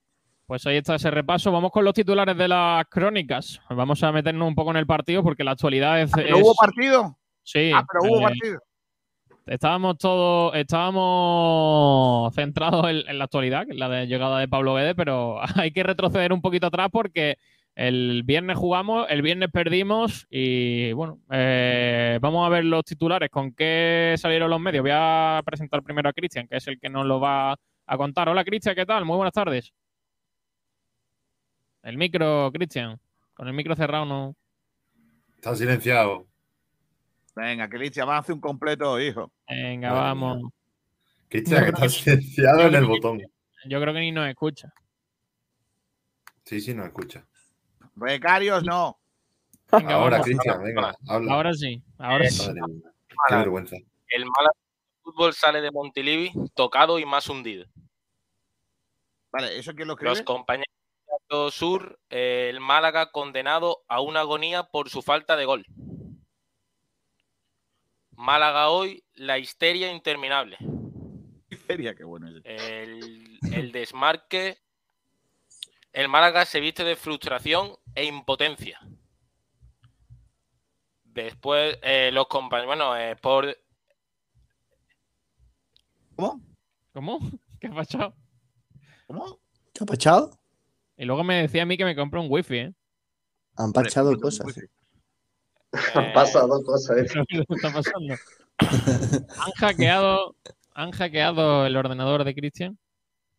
Pues 0.47 0.67
ahí 0.67 0.77
está 0.77 0.95
ese 0.97 1.11
repaso. 1.11 1.51
Vamos 1.51 1.71
con 1.73 1.85
los 1.85 1.95
titulares 1.95 2.37
de 2.37 2.47
las 2.49 2.85
crónicas. 2.91 3.61
Vamos 3.71 4.03
a 4.03 4.13
meternos 4.13 4.47
un 4.47 4.55
poco 4.55 4.71
en 4.71 4.77
el 4.77 4.87
partido 4.87 5.23
porque 5.23 5.43
la 5.43 5.53
actualidad 5.53 6.01
es. 6.03 6.15
¿No 6.15 6.23
es- 6.23 6.43
hubo 6.43 6.55
partido? 6.55 7.17
sí, 7.43 7.73
Ah, 7.75 7.85
pero 7.91 8.11
hubo 8.13 8.21
eh, 8.21 8.23
partido. 8.25 8.61
Estábamos 9.47 9.99
todos, 9.99 10.55
estábamos 10.55 12.35
centrados 12.35 12.89
en, 12.89 13.09
en 13.09 13.19
la 13.19 13.25
actualidad, 13.25 13.65
es 13.69 13.77
la 13.77 13.89
de 13.89 14.07
llegada 14.07 14.39
de 14.39 14.49
Pablo 14.49 14.75
Guedes, 14.75 14.95
pero 14.97 15.39
hay 15.57 15.71
que 15.73 15.83
retroceder 15.83 16.33
un 16.33 16.41
poquito 16.41 16.67
atrás 16.69 16.89
porque 16.93 17.39
el 17.77 18.23
viernes 18.25 18.57
jugamos, 18.57 19.07
el 19.11 19.23
viernes 19.23 19.51
perdimos 19.51 20.27
y 20.31 20.93
bueno, 20.93 21.19
eh, 21.31 22.19
vamos 22.21 22.47
a 22.47 22.49
ver 22.49 22.65
los 22.65 22.85
titulares, 22.85 23.31
con 23.31 23.53
qué 23.53 24.15
salieron 24.17 24.51
los 24.51 24.61
medios. 24.61 24.83
Voy 24.83 24.93
a 24.95 25.43
presentar 25.45 25.83
primero 25.83 26.09
a 26.09 26.13
Cristian, 26.13 26.47
que 26.47 26.57
es 26.57 26.67
el 26.69 26.79
que 26.79 26.89
nos 26.89 27.05
lo 27.05 27.19
va 27.19 27.53
a 27.87 27.97
contar. 27.97 28.29
Hola 28.29 28.45
Cristian, 28.45 28.77
¿qué 28.77 28.87
tal? 28.87 29.05
Muy 29.05 29.17
buenas 29.17 29.33
tardes. 29.33 29.73
El 31.83 31.99
micro, 31.99 32.51
Cristian. 32.53 32.99
Con 33.35 33.49
el 33.49 33.55
micro 33.55 33.75
cerrado 33.75 34.07
no. 34.07 34.37
Está 35.35 35.57
silenciado. 35.57 36.27
Venga, 37.35 37.69
Cristian, 37.69 38.07
vamos 38.07 38.21
a 38.21 38.23
hacer 38.23 38.35
un 38.37 38.41
completo, 38.41 39.01
hijo. 39.01 39.33
Venga, 39.49 39.91
Madre 39.91 40.03
vamos. 40.03 40.53
Cristian, 41.29 41.65
que 41.65 41.71
está 41.71 41.89
silenciado 41.89 42.61
en 42.69 42.75
el 42.77 42.85
botón. 42.85 43.21
Yo 43.67 43.81
creo 43.81 43.93
que 43.93 44.01
ni 44.01 44.13
nos 44.13 44.29
escucha. 44.29 44.73
Sí, 46.45 46.61
sí, 46.61 46.73
no 46.73 46.85
escucha. 46.85 47.27
Becarios, 47.95 48.65
no. 48.65 48.99
Venga, 49.73 49.95
Ahora. 49.95 50.21
Cristian, 50.21 50.63
venga, 50.63 50.95
habla. 51.09 51.33
Ahora 51.33 51.53
sí, 51.55 51.83
ahora 51.99 52.29
sí. 52.29 52.49
Qué 53.29 53.35
vergüenza. 53.35 53.77
El 54.09 54.25
Málaga 54.27 54.55
Fútbol 55.03 55.35
sale 55.35 55.61
de 55.61 55.71
Montilivi 55.71 56.33
tocado 56.55 56.99
y 56.99 57.05
más 57.07 57.29
hundido. 57.29 57.67
Vale, 59.33 59.59
¿eso 59.59 59.75
quién 59.75 59.89
lo 59.89 59.95
Los 59.95 60.19
escribe? 60.19 60.25
compañeros 60.25 60.69
de 61.31 61.51
Sur, 61.51 61.99
eh, 62.11 62.49
el 62.51 62.61
Málaga 62.61 63.11
condenado 63.11 63.83
a 63.89 64.01
una 64.01 64.21
agonía 64.21 64.65
por 64.65 64.91
su 64.91 65.03
falta 65.03 65.37
de 65.37 65.45
gol. 65.45 65.67
Málaga 68.13 68.69
hoy, 68.69 69.05
la 69.15 69.39
histeria 69.39 69.91
interminable. 69.91 70.57
Feria, 71.67 71.95
qué 71.95 72.05
bueno 72.05 72.29
es. 72.29 72.43
El, 72.45 73.39
el 73.53 73.73
desmarque. 73.73 74.59
El 75.95 76.09
Málaga 76.09 76.45
se 76.45 76.59
viste 76.59 76.83
de 76.83 76.97
frustración 76.97 77.77
e 77.95 78.05
impotencia. 78.05 78.81
Después, 81.05 81.79
eh, 81.83 82.11
los 82.13 82.27
compañeros. 82.27 82.67
Bueno, 82.67 82.97
eh, 82.97 83.15
por. 83.15 83.57
¿Cómo? 86.17 86.41
¿Cómo? 86.93 87.19
¿Qué 87.61 87.69
ha 87.69 87.75
pasado? 87.75 88.17
¿Cómo? 89.07 89.39
¿Qué 89.73 89.85
ha 89.85 89.87
pachado? 89.87 90.37
Y 90.97 91.05
luego 91.05 91.23
me 91.23 91.43
decía 91.43 91.63
a 91.63 91.67
mí 91.67 91.77
que 91.77 91.85
me 91.85 91.95
compre 91.95 92.19
un 92.19 92.27
wifi, 92.29 92.57
¿eh? 92.57 92.75
Han 93.57 93.73
pues, 93.73 93.95
cosas. 94.21 94.59
¿eh? 94.59 94.69
Han 95.95 96.13
pasado 96.13 96.61
cosas. 96.65 97.15
¿eh? 97.15 97.25
¿Qué 97.29 97.45
está 97.49 97.73
pasando? 97.73 98.15
Han 98.59 99.53
hackeado, 99.61 100.35
han 100.73 100.91
hackeado 100.91 101.67
el 101.67 101.77
ordenador 101.77 102.25
de 102.25 102.35
Cristian. 102.35 102.77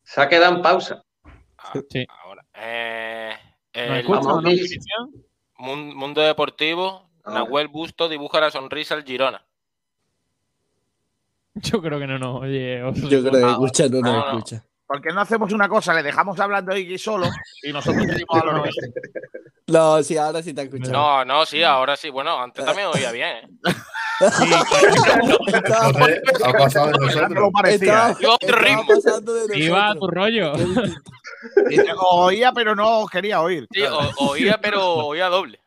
Se 0.04 0.22
ha 0.22 0.30
quedado 0.30 0.56
en 0.56 0.62
pausa. 0.62 1.04
Ah, 1.74 1.80
Sí. 1.90 2.06
ahora. 2.24 2.46
Eh, 2.54 3.34
¿Nos 3.74 3.84
el 3.86 3.96
escucha 3.98 4.20
o 4.30 4.42
no, 4.42 4.50
Mundo 5.96 6.22
Deportivo, 6.22 7.10
Ahora. 7.24 7.40
Nahuel 7.40 7.68
Busto 7.70 8.08
dibuja 8.10 8.40
la 8.40 8.52
sonrisa 8.52 8.94
al 8.96 9.04
Girona. 9.04 9.44
Yo 11.56 11.82
creo 11.82 12.00
que 12.00 12.08
no 12.08 12.20
nos 12.20 12.42
oye. 12.44 12.80
Yo 13.10 13.22
creo 13.22 13.32
que 13.32 13.44
Ah, 13.44 13.52
escucha, 13.52 13.88
no 13.90 14.02
no, 14.02 14.12
nos 14.12 14.14
no. 14.26 14.28
escucha. 14.40 14.64
¿Por 14.88 15.02
qué 15.02 15.10
no 15.14 15.22
hacemos 15.22 15.52
una 15.54 15.68
cosa? 15.70 15.94
Le 15.94 16.04
dejamos 16.04 16.40
hablando 16.40 16.72
ahí 16.74 16.98
solo 16.98 17.28
y 17.64 17.72
nosotros 17.74 18.04
seguimos 18.28 18.42
a 18.42 18.46
lo 18.46 18.54
nuestro. 18.58 18.88
No, 19.68 20.04
sí, 20.04 20.16
ahora 20.18 20.44
sí 20.44 20.54
te 20.54 20.62
ha 20.62 20.64
escuchado. 20.66 20.92
No, 20.92 21.26
no, 21.26 21.46
sí, 21.46 21.64
ahora 21.64 21.96
sí. 21.96 22.10
Bueno, 22.10 22.40
antes 22.40 22.64
también 22.66 22.88
oía 22.94 23.12
bien. 23.12 23.38
¿eh? 23.38 23.48
Estaba- 24.20 25.88
Entonces, 25.90 26.22
ha 26.46 26.52
pasado 26.54 26.86
de 26.88 26.92
No 26.94 27.00
nosotros. 27.06 27.50
parecía. 27.54 28.10
estaba-. 28.12 28.18
Iba 28.22 28.30
a 28.32 28.36
otro 28.36 28.58
ritmo. 28.60 28.88
pasando 28.88 29.34
de 29.34 29.60
Iba 29.60 29.90
a 29.90 29.96
tu 29.96 30.08
rollo. 30.08 30.54
Oía, 32.12 32.52
pero 32.52 32.76
no 32.76 33.06
quería 33.08 33.42
oír. 33.42 33.68
Sí, 33.72 33.82
o- 33.84 34.30
oía, 34.32 34.58
pero 34.62 34.96
oía 35.08 35.28
doble. 35.28 35.60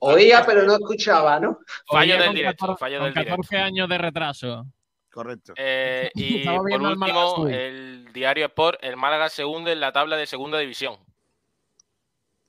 Oía, 0.00 0.44
pero 0.46 0.64
no 0.64 0.74
escuchaba, 0.74 1.40
¿no? 1.40 1.58
Fallo 1.86 2.18
del 2.18 2.34
directo, 2.34 2.66
14 2.66 2.78
fallo 2.80 3.04
del 3.04 3.14
directo. 3.14 3.30
14 3.36 3.56
años 3.58 3.88
de 3.88 3.98
retraso. 3.98 4.66
Correcto. 5.10 5.52
Eh, 5.56 6.10
y 6.14 6.44
por 6.46 6.70
último, 6.70 7.48
el 7.48 8.10
diario 8.12 8.46
Sport, 8.46 8.78
el 8.82 8.96
Málaga 8.96 9.28
se 9.28 9.44
hunde 9.44 9.72
en 9.72 9.80
la 9.80 9.92
tabla 9.92 10.16
de 10.16 10.26
segunda 10.26 10.58
división. 10.58 10.96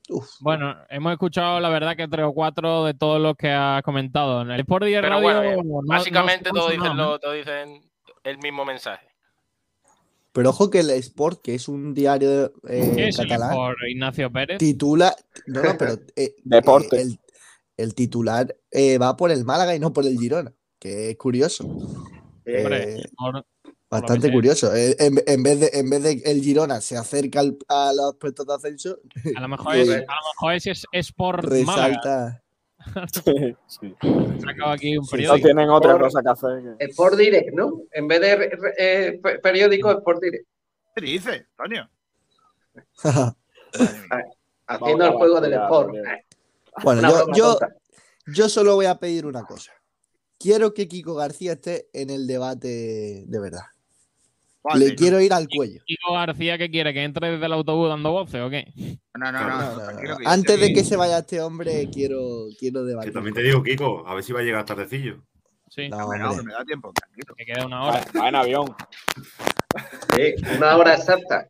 Uf, 0.09 0.29
Bueno, 0.41 0.75
hemos 0.89 1.13
escuchado 1.13 1.59
la 1.62 1.69
verdad 1.69 1.95
que 1.95 2.07
tres 2.09 2.25
o 2.25 2.33
cuatro 2.33 2.83
de 2.83 2.93
todos 2.93 3.21
los 3.21 3.36
que 3.38 3.49
has 3.51 3.81
comentado. 3.83 4.41
En 4.41 4.51
el 4.51 4.59
Sport 4.62 4.86
10 4.86 5.01
Pero 5.01 5.15
Radio. 5.15 5.21
bueno, 5.23 5.43
no- 5.63 5.81
no 5.81 5.88
Básicamente 5.88 6.49
dicen, 6.53 6.97
lo- 6.97 7.19
todos 7.19 7.36
dicen 7.36 7.81
el 8.23 8.38
mismo 8.39 8.65
mensaje. 8.65 9.07
Pero 10.34 10.50
ojo 10.50 10.69
que 10.69 10.80
el 10.80 10.89
Sport, 10.89 11.41
que 11.41 11.54
es 11.56 11.67
un 11.67 11.93
diario 11.93 12.54
eh, 12.67 12.91
¿Qué 12.96 13.08
es 13.10 13.19
el 13.19 13.28
catalán, 13.28 13.52
Sport, 13.52 13.78
Ignacio 13.89 14.32
Pérez? 14.32 14.58
titula. 14.58 15.15
No, 15.48 15.62
no, 15.63 15.78
pero. 15.78 15.93
eh, 16.15 16.36
Deporte. 16.43 16.98
eh, 16.98 17.02
el, 17.02 17.19
el 17.78 17.93
titular 17.96 18.56
eh, 18.72 18.98
va 18.98 19.15
por 19.15 19.32
el 19.32 19.46
Málaga 19.46 19.76
y 19.76 19.80
no 19.80 19.93
por 19.93 20.06
el 20.06 20.17
Girona. 20.19 20.52
Que 20.80 21.12
es 21.12 21.17
curioso. 21.17 21.63
Hombre, 21.65 22.96
Eh, 23.00 23.04
bastante 23.89 24.32
curioso. 24.32 24.74
En, 24.76 25.22
en 25.26 25.43
vez 25.43 25.60
de, 25.60 25.69
en 25.74 25.89
vez 25.89 26.04
de 26.04 26.22
el 26.26 26.41
Girona 26.41 26.82
se 26.82 26.98
acerca 26.98 27.39
al- 27.39 27.58
a 27.69 27.93
los 27.96 28.15
puestos 28.15 28.46
de 28.48 28.54
ascenso, 28.56 28.98
a 29.36 29.39
lo 29.41 29.48
mejor 29.48 29.76
es, 29.76 29.89
a 29.89 29.93
lo 29.93 30.04
mejor 30.36 30.54
es, 30.56 30.65
es 30.67 30.86
Sport 30.91 31.43
Málaga. 31.46 31.88
resalta. 31.88 32.42
sí. 33.67 33.96
He 34.02 34.39
sacado 34.41 34.72
aquí 34.72 34.98
un 34.98 35.06
Sí, 35.06 35.12
No 35.12 35.17
periódico. 35.17 35.46
tienen 35.46 35.69
otra 35.69 35.93
Por- 35.93 36.02
cosa 36.04 36.22
que 36.22 36.30
hacer. 36.30 36.78
que- 36.78 36.86
Sport 36.86 37.15
Direct, 37.17 37.54
¿no? 37.54 37.82
En 37.91 38.08
vez 38.08 38.22
de 38.22 38.50
eh, 38.78 39.19
pe- 39.22 39.39
periódico, 39.39 39.91
Sport 39.91 40.22
Direct. 40.22 40.48
¿Qué 40.96 41.02
dice, 41.06 41.48
Antonio? 41.58 41.89
Haciendo 44.67 45.06
el 45.06 45.12
juego 45.13 45.41
del 45.41 45.54
Sport. 45.54 45.93
bueno, 46.84 47.34
yo, 47.36 47.58
yo 48.28 48.50
solo 48.50 48.76
voy 48.76 48.86
a 48.86 48.98
pedir 49.00 49.26
una 49.26 49.43
cosa. 49.43 49.72
Quiero 50.39 50.74
que 50.74 50.88
Kiko 50.88 51.15
García 51.15 51.54
esté 51.54 51.88
en 51.93 52.10
el 52.10 52.28
debate 52.28 53.24
de 53.28 53.39
verdad. 53.39 53.63
Vale, 54.63 54.86
Le 54.89 54.95
quiero 54.95 55.19
ir 55.19 55.34
al 55.34 55.47
cuello. 55.49 55.82
Kiko 55.86 56.13
García, 56.13 56.58
¿qué 56.58 56.69
quiere? 56.71 56.93
¿Que 56.93 57.04
entre 57.04 57.32
desde 57.32 57.45
el 57.45 57.52
autobús 57.54 57.89
dando 57.89 58.12
voces 58.12 58.41
o 58.41 58.49
qué? 58.49 58.71
No, 59.13 59.30
no, 59.30 59.32
no. 59.32 59.39
No, 59.41 59.49
no, 59.49 59.58
no, 59.60 59.76
no, 59.76 59.84
tranquilo 59.84 60.12
no. 60.13 60.17
que 60.17 60.23
yo 60.23 60.30
Antes 60.30 60.60
de 60.60 60.73
que 60.73 60.84
se 60.86 60.95
vaya 60.95 61.17
este 61.19 61.41
hombre, 61.41 61.89
quiero, 61.93 62.45
quiero 62.58 62.82
Que 62.82 62.88
debatir. 62.88 63.13
también 63.13 63.34
te 63.36 63.41
digo, 63.43 63.62
Kiko, 63.62 64.08
a 64.08 64.15
ver 64.15 64.23
si 64.23 64.32
va 64.32 64.39
a 64.39 64.43
llegar 64.43 64.63
tardecillo. 64.65 65.21
Sí, 65.69 65.89
No, 65.89 65.97
no, 66.15 66.36
que 66.38 66.43
me 66.43 66.54
da 66.54 66.63
tiempo, 66.63 66.93
tranquilo. 66.93 67.34
que 67.36 67.45
queda 67.45 67.65
una 67.65 67.84
hora. 67.84 68.06
Va, 68.17 68.30
en 68.30 68.36
avión. 68.36 68.76
Sí, 70.15 70.34
una 70.58 70.78
hora 70.78 70.93
exacta. 70.95 71.49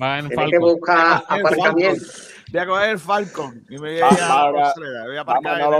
Va 0.00 0.18
en 0.18 0.28
Tiene 0.28 0.50
que 0.50 0.58
buscar 0.58 1.22
aparcamiento. 1.28 2.02
Voy 2.52 2.60
a 2.60 2.66
coger 2.66 2.90
el 2.90 2.98
Falcon 2.98 3.64
y 3.70 3.72
me 3.74 3.78
voy 3.78 3.88
a 3.90 3.96
ir 3.96 4.02
a 4.02 4.50
Voy 4.50 5.16
a 5.16 5.20
aparcar 5.22 5.60
en 5.60 5.70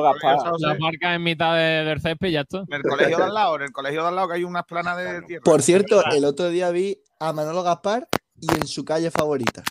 La 0.60 0.74
marca 0.78 1.14
en 1.14 1.22
mitad 1.22 1.54
de- 1.54 1.84
del 1.84 2.00
césped 2.00 2.28
y 2.28 2.32
ya 2.32 2.40
está. 2.40 2.58
en 2.58 2.72
el 2.72 2.82
colegio 2.82 3.16
de 3.18 3.24
al 3.24 3.34
lado, 3.34 3.56
en 3.56 3.62
el 3.62 3.72
colegio 3.72 4.02
de 4.02 4.08
al 4.08 4.16
lado 4.16 4.28
que 4.28 4.34
hay 4.34 4.44
unas 4.44 4.64
planas 4.64 4.96
de 4.96 5.22
tierra. 5.22 5.42
Por 5.44 5.60
cierto, 5.60 6.02
el 6.06 6.24
otro 6.24 6.48
día 6.48 6.70
vi 6.70 6.98
a 7.20 7.32
Manolo 7.34 7.62
Gaspar 7.62 8.08
y 8.40 8.50
en 8.54 8.66
su 8.66 8.84
calle 8.84 9.10
favorita. 9.10 9.62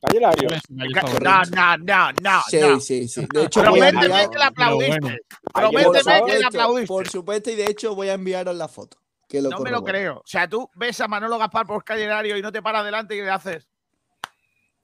Calle 0.00 0.20
Lario. 0.20 0.48
No, 0.70 1.42
no, 1.44 1.76
no, 1.78 2.12
no. 2.22 2.40
Sí, 2.48 2.60
no. 2.60 2.80
sí, 2.80 3.08
sí. 3.08 3.26
De 3.32 3.44
hecho, 3.44 3.62
Prométeme 3.62 4.04
enviar. 4.06 4.30
que 4.30 4.38
la 4.38 4.46
aplaudiste. 4.46 5.00
bueno. 5.00 5.16
Prométeme 5.52 5.92
que 5.92 6.02
la 6.04 6.18
supuesto, 6.18 6.46
aplaudiste. 6.48 6.86
por 6.88 7.08
supuesto, 7.08 7.50
y 7.50 7.54
de 7.56 7.66
hecho 7.66 7.94
voy 7.94 8.08
a 8.08 8.14
enviaros 8.14 8.54
la 8.56 8.68
foto. 8.68 8.98
Que 9.28 9.42
lo 9.42 9.50
No 9.50 9.58
me 9.58 9.70
lo 9.70 9.82
creo. 9.84 10.18
O 10.18 10.22
sea, 10.24 10.48
tú 10.48 10.68
ves 10.74 11.00
a 11.00 11.08
Manolo 11.08 11.36
Gaspar 11.38 11.66
por 11.66 11.84
calle 11.84 12.06
Lario 12.06 12.36
y 12.36 12.42
no 12.42 12.50
te 12.52 12.62
paras 12.62 12.84
delante 12.84 13.14
y 13.16 13.20
le 13.22 13.30
haces. 13.30 13.68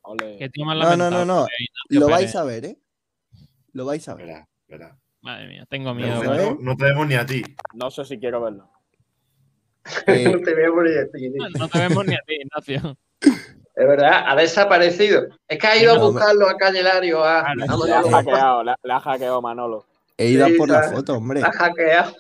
Ole. 0.05 0.37
Que 0.39 0.49
tío 0.51 0.65
más 0.65 0.77
No, 0.77 0.97
no, 0.97 1.11
no, 1.11 1.25
no. 1.25 1.47
Lo 1.89 2.09
vais 2.09 2.35
a 2.37 2.45
ver, 2.45 2.65
¿eh? 2.67 2.79
Lo 3.73 3.85
vais 3.87 4.07
a 4.09 4.15
ver. 4.15 4.27
Verá, 4.27 4.49
verá. 4.69 4.99
Madre 5.23 5.49
mía, 5.49 5.67
tengo 5.69 5.95
miedo. 5.95 6.23
¿eh? 6.35 6.57
no 6.61 6.77
te 6.77 6.85
vemos 6.85 7.07
ni 7.09 7.15
a 7.15 7.25
ti. 7.27 7.43
No 7.75 7.91
sé 7.91 8.05
si 8.05 8.19
quiero 8.19 8.41
verlo. 8.43 8.71
Eh, 10.07 10.25
No 10.31 10.39
te 10.41 10.55
veo 10.55 10.73
por 10.73 10.87
ahí, 10.87 10.95
tío. 11.13 11.31
No 11.59 11.69
te 11.69 11.79
vemos 11.79 12.07
ni 12.07 12.15
a 12.15 12.21
ti, 12.27 12.35
Ignacio. 12.41 12.97
Es 13.77 13.89
verdad, 13.89 14.23
ha 14.29 14.37
desaparecido. 14.37 15.25
Es 15.49 15.59
que 15.59 15.67
ha 15.67 15.77
ido 15.77 15.95
a 15.95 15.97
No, 15.97 16.13
buscarlo 16.13 16.49
a 16.49 16.57
Calle 16.57 16.81
Lario, 16.81 17.25
a, 17.25 17.41
a 17.41 17.55
Le 17.57 17.65
ha 17.65 18.03
hackeado, 18.03 18.63
le, 18.63 18.71
ha- 18.71 18.79
le 18.85 18.93
ha 18.93 19.01
hackeado 19.01 19.43
Manolo. 19.43 19.85
he 20.17 20.29
ido 20.29 20.45
a 20.45 20.49
Sí, 20.49 20.55
por 20.57 20.69
la 20.69 20.81
la- 20.81 20.89
foto, 20.93 21.15
hombre. 21.17 21.41
La 21.41 21.49
ha 21.49 21.53
hackeado. 21.53 22.13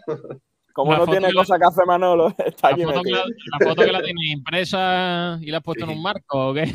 Como 0.73 0.91
La 0.93 0.99
no 0.99 1.07
tiene 1.07 1.29
que 1.29 1.33
la- 1.33 1.41
cosa 1.41 1.57
que 1.57 1.65
hacer 1.65 1.87
Manolo, 1.87 2.35
está 2.45 2.71
La 2.71 2.75
aquí 2.75 2.83
foto, 2.83 3.03
que 3.03 3.11
la, 3.13 3.19
la 3.59 3.67
foto 3.69 3.85
que 3.85 3.93
la 3.93 4.03
tienes 4.03 4.25
impresa 4.33 5.39
y 5.43 5.51
la 5.53 5.59
has 5.59 5.63
puesto 5.63 5.85
en 5.85 5.91
un 5.93 6.03
marco 6.03 6.49
o 6.49 6.55
qué? 6.55 6.75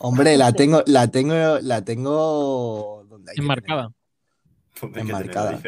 Hombre, 0.00 0.36
la 0.36 0.52
tengo, 0.52 0.82
la 0.86 1.08
tengo, 1.08 1.58
la 1.60 1.84
tengo 1.84 3.04
donde 3.08 3.32
hay 3.32 3.36
Enmarcada. 3.38 3.90
¿Dónde 4.80 5.00
hay 5.00 5.06
que 5.06 5.12
Enmarcada. 5.12 5.60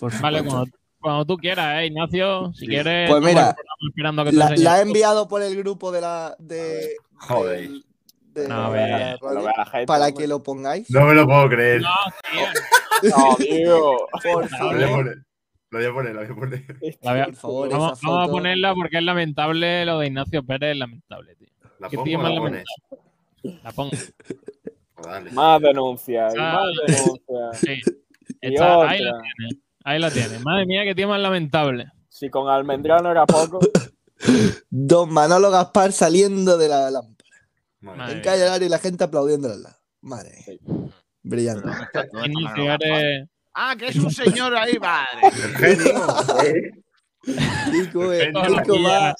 por 0.00 0.20
Vale, 0.20 0.42
cuando, 0.44 0.66
cuando 0.98 1.24
tú 1.26 1.36
quieras, 1.36 1.80
¿eh, 1.82 1.86
Ignacio? 1.86 2.52
Si 2.54 2.60
Sí. 2.60 2.66
quieres. 2.68 3.10
Pues 3.10 3.22
mira, 3.22 3.50
a 3.50 3.54
que 4.24 4.30
te 4.30 4.36
La, 4.36 4.50
la 4.56 4.78
he 4.78 4.82
enviado 4.82 5.28
por 5.28 5.42
el 5.42 5.54
grupo 5.56 5.92
de 5.92 6.00
la 6.00 6.34
de, 6.38 6.96
Joder. 7.16 7.68
de 8.32 8.48
No, 8.48 8.72
la 8.72 9.16
Que 9.20 9.34
lo 9.34 9.42
vea 9.42 9.52
la 9.56 9.66
gente. 9.66 9.86
para 9.86 10.06
hombre. 10.06 10.22
que 10.22 10.28
lo 10.28 10.42
pongáis. 10.42 10.90
No 10.90 11.04
me 11.04 11.14
lo 11.14 11.26
puedo 11.26 11.48
creer. 11.48 11.82
No, 11.82 11.90
tío. 12.32 12.46
No, 13.16 13.36
tío. 13.36 13.96
Por 14.32 14.42
Lo 14.44 14.48
favor. 14.48 14.74
voy 14.76 14.84
a 14.84 14.88
poner, 14.88 15.16
Lo 15.70 15.78
voy 15.78 15.86
a 15.88 15.92
poner, 15.92 16.14
lo 16.14 16.20
voy 16.22 16.30
a 16.30 16.34
poner. 16.34 16.64
La 17.02 17.12
voy 17.12 17.20
a- 17.20 17.24
Por 17.26 17.34
favor, 17.34 17.68
vamos, 17.70 17.98
esa 17.98 18.08
vamos 18.08 18.28
a 18.28 18.30
ponerla 18.32 18.74
porque 18.74 18.96
es 18.98 19.02
lamentable 19.02 19.84
lo 19.84 19.98
de 19.98 20.06
Ignacio 20.06 20.42
Pérez, 20.42 20.70
es 20.72 20.76
lamentable, 20.78 21.34
tío. 21.36 21.48
¿La 21.80 21.88
¿Qué 21.90 21.96
pongo 21.96 22.04
tío 22.06 22.18
la 22.22 22.28
pones? 22.28 22.64
lamentable? 22.64 23.03
La 23.62 23.72
pongo. 23.72 23.90
Dale. 25.02 25.30
Más 25.32 25.60
denuncias, 25.60 26.34
Ah. 26.38 26.60
más 26.62 26.70
denuncias. 26.86 27.60
Sí. 27.60 27.80
Ahí 28.42 29.00
la 29.00 29.12
tiene. 29.22 29.60
Ahí 29.84 29.98
la 30.00 30.10
tiene. 30.10 30.38
Madre 30.40 30.66
mía, 30.66 30.82
qué 30.84 30.94
tío 30.94 31.08
más 31.08 31.20
lamentable. 31.20 31.86
Si 32.08 32.30
con 32.30 32.48
Almendrano 32.48 33.10
era 33.10 33.26
poco, 33.26 33.58
Don 34.70 35.12
Manolo 35.12 35.50
Gaspar 35.50 35.92
saliendo 35.92 36.56
de 36.56 36.68
la 36.68 36.90
lámpara. 36.90 37.14
Madre 37.80 38.12
En 38.14 38.20
calle 38.22 38.44
Lario 38.46 38.66
y 38.66 38.70
la 38.70 38.78
gente 38.78 39.04
aplaudiendo 39.04 39.48
al 39.52 39.62
lado. 39.62 39.76
Madre. 40.00 40.30
Sí. 40.44 40.58
Brillante. 41.22 41.68
Ah, 43.54 43.74
que 43.78 43.88
es 43.88 43.96
un 43.96 44.10
señor 44.10 44.54
ahí, 44.56 44.78
madre. 44.78 45.20
Kiko, 47.72 48.12
eh, 48.12 48.26
Genio. 48.32 48.42
Kiko 48.62 48.82
va, 48.82 49.14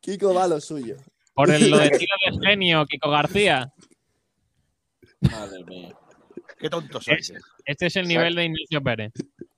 Kiko 0.00 0.34
va 0.34 0.44
a 0.44 0.48
lo 0.48 0.60
suyo. 0.60 0.96
Por 1.38 1.52
el, 1.52 1.70
lo 1.70 1.78
de 1.78 1.90
tiro 1.90 2.14
de 2.26 2.48
genio, 2.48 2.84
Kiko 2.84 3.10
García. 3.10 3.72
madre 5.20 5.64
mía. 5.66 5.94
Qué 6.58 6.68
tonto 6.68 7.00
sois. 7.00 7.32
Este 7.64 7.86
es 7.86 7.94
el 7.94 8.08
nivel 8.08 8.34
de 8.34 8.46
Ignacio 8.46 8.82
Pérez. 8.82 9.12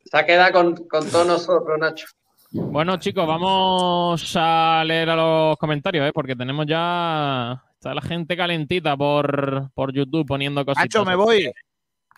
Se 0.05 0.19
ha 0.19 0.27
quedado 0.27 0.53
con, 0.53 0.77
con 0.87 1.09
todos 1.09 1.27
nosotros, 1.27 1.79
Nacho. 1.79 2.07
Bueno, 2.51 2.99
chicos, 2.99 3.27
vamos 3.27 4.37
a 4.37 4.85
leer 4.85 5.09
a 5.09 5.17
los 5.17 5.57
comentarios, 5.57 6.07
¿eh? 6.07 6.13
porque 6.13 6.37
tenemos 6.37 6.67
ya. 6.67 7.65
Está 7.73 7.95
la 7.95 8.03
gente 8.03 8.37
calentita 8.37 8.95
por, 8.95 9.71
por 9.73 9.95
YouTube 9.95 10.27
poniendo 10.27 10.63
cositas. 10.67 10.85
Nacho, 10.85 11.07
me 11.07 11.17
voy. 11.17 11.51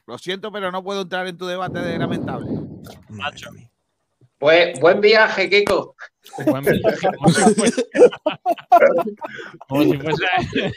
Lo 0.09 0.19
siento, 0.19 0.51
pero 0.51 0.73
no 0.73 0.83
puedo 0.83 1.03
entrar 1.03 1.25
en 1.29 1.39
tu 1.39 1.47
debate 1.47 1.79
de 1.79 1.99
lamentable. 2.01 2.51
Mía. 2.51 3.71
Pues 4.43 4.81
buen 4.81 5.01
viaje, 5.01 5.49
Kiko. 5.49 5.95
Buen 6.47 6.65
viaje, 6.65 7.09
como 7.17 7.29
si 7.29 7.43
fuese- 7.55 7.87
como 9.69 9.83
si 9.85 9.99
fuese- 9.99 10.73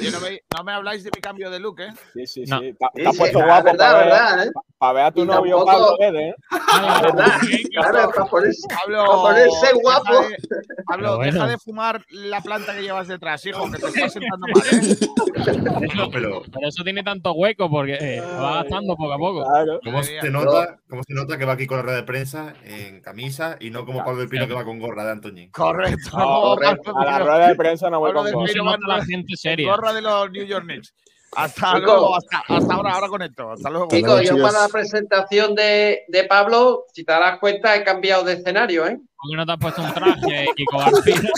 Yo 0.00 0.10
no, 0.10 0.20
me, 0.20 0.42
no 0.56 0.64
me 0.64 0.72
habláis 0.72 1.04
de 1.04 1.10
mi 1.14 1.20
cambio 1.20 1.50
de 1.50 1.60
look, 1.60 1.80
¿eh? 1.80 1.92
Sí, 2.14 2.26
sí, 2.26 2.44
No. 2.46 2.58
sí. 2.60 2.74
Te, 2.94 3.06
has 3.06 3.14
sí, 3.14 3.18
puesto 3.18 3.38
guapo 3.42 3.64
verdad, 3.64 3.92
para 3.92 4.36
ver, 4.36 4.48
¿eh? 4.48 4.50
ver 4.94 5.04
a 5.04 5.10
tu 5.12 5.22
Y 5.22 5.26
novio 5.26 5.56
tampoco- 5.64 5.66
Pablo 5.66 5.96
Guedes, 5.98 6.22
¿eh? 6.32 6.34
Ah, 6.50 7.00
¿Verdad? 7.02 7.26
sí, 7.42 7.62
Claro, 7.70 8.10
para 8.14 8.24
ponerse, 8.26 8.68
Pablo, 8.68 9.04
para 9.06 9.18
ponerse 9.22 9.66
guapo. 9.82 10.12
deja 10.12 10.28
de- 10.28 10.82
Pablo, 10.86 11.16
bueno. 11.16 11.32
deja 11.32 11.46
de 11.48 11.58
fumar 11.58 12.04
la 12.10 12.40
planta 12.40 12.74
que 12.74 12.82
llevas 12.82 13.08
detrás, 13.08 13.44
hijo, 13.46 13.70
que 13.70 13.78
te 13.78 13.86
está 13.86 14.08
sentando 14.08 14.46
mal, 14.52 14.62
¿eh? 14.72 15.88
No, 15.96 16.10
pero 16.10 16.42
Por 16.42 16.64
eso 16.64 16.82
tiene 16.82 17.02
tanto 17.02 17.32
hueco, 17.32 17.70
porque 17.70 17.96
eh, 18.00 18.20
va 18.20 18.56
gastando 18.62 18.96
poco 18.96 19.12
a 19.12 19.18
poco. 19.18 19.44
Claro. 19.44 19.80
¿cómo 19.84 20.02
se, 20.02 20.30
nota, 20.30 20.78
¿cómo 20.88 21.02
se 21.04 21.14
nota 21.14 21.38
que 21.38 21.44
va 21.44 21.52
aquí 21.54 21.66
con 21.66 21.76
la 21.78 21.82
rueda 21.82 21.96
de 21.98 22.02
prensa 22.04 22.54
en 22.64 23.00
camisa 23.00 23.56
y 23.60 23.70
no 23.70 23.84
como 23.86 24.04
Pablo 24.04 24.20
del 24.20 24.28
Pino 24.28 24.46
que 24.48 24.54
va 24.54 24.64
con 24.64 24.78
gorra 24.78 25.04
de 25.04 25.12
Antoñín? 25.12 25.50
Correcto. 25.52 26.18
No, 26.18 26.40
correcto. 26.42 26.96
A 26.96 27.04
la 27.04 27.18
rueda 27.20 27.48
de 27.48 27.54
prensa 27.54 27.88
no 27.90 28.00
voy 28.00 28.12
Pablo 28.12 28.32
con 28.32 28.44
No 28.44 28.99
gorra. 29.00 29.06
gente 29.06 29.32
En 29.32 29.36
seria. 29.36 29.70
gorra 29.70 29.92
de 29.92 30.00
los 30.02 30.30
New 30.30 30.44
York 30.44 30.64
Knicks. 30.64 30.94
Hasta 31.36 31.74
Kiko. 31.74 31.78
luego, 31.86 32.16
hasta, 32.16 32.42
hasta 32.48 32.74
ahora, 32.74 32.92
ahora 32.94 33.08
conecto. 33.08 33.52
Hasta 33.52 33.70
luego. 33.70 33.86
Kiko, 33.88 34.06
luego, 34.08 34.22
yo 34.22 34.34
chicos. 34.34 34.50
para 34.52 34.62
la 34.64 34.68
presentación 34.68 35.54
de, 35.54 36.02
de 36.08 36.24
Pablo, 36.24 36.84
si 36.92 37.04
te 37.04 37.12
das 37.12 37.38
cuenta, 37.38 37.76
he 37.76 37.84
cambiado 37.84 38.24
de 38.24 38.32
escenario, 38.32 38.86
¿eh? 38.86 38.98
¿Por 39.16 39.30
qué 39.30 39.36
no 39.36 39.46
te 39.46 39.52
has 39.52 39.58
puesto 39.58 39.82
un 39.82 39.92
traje, 39.94 40.46
Kiko 40.56 40.78
García? 40.78 41.20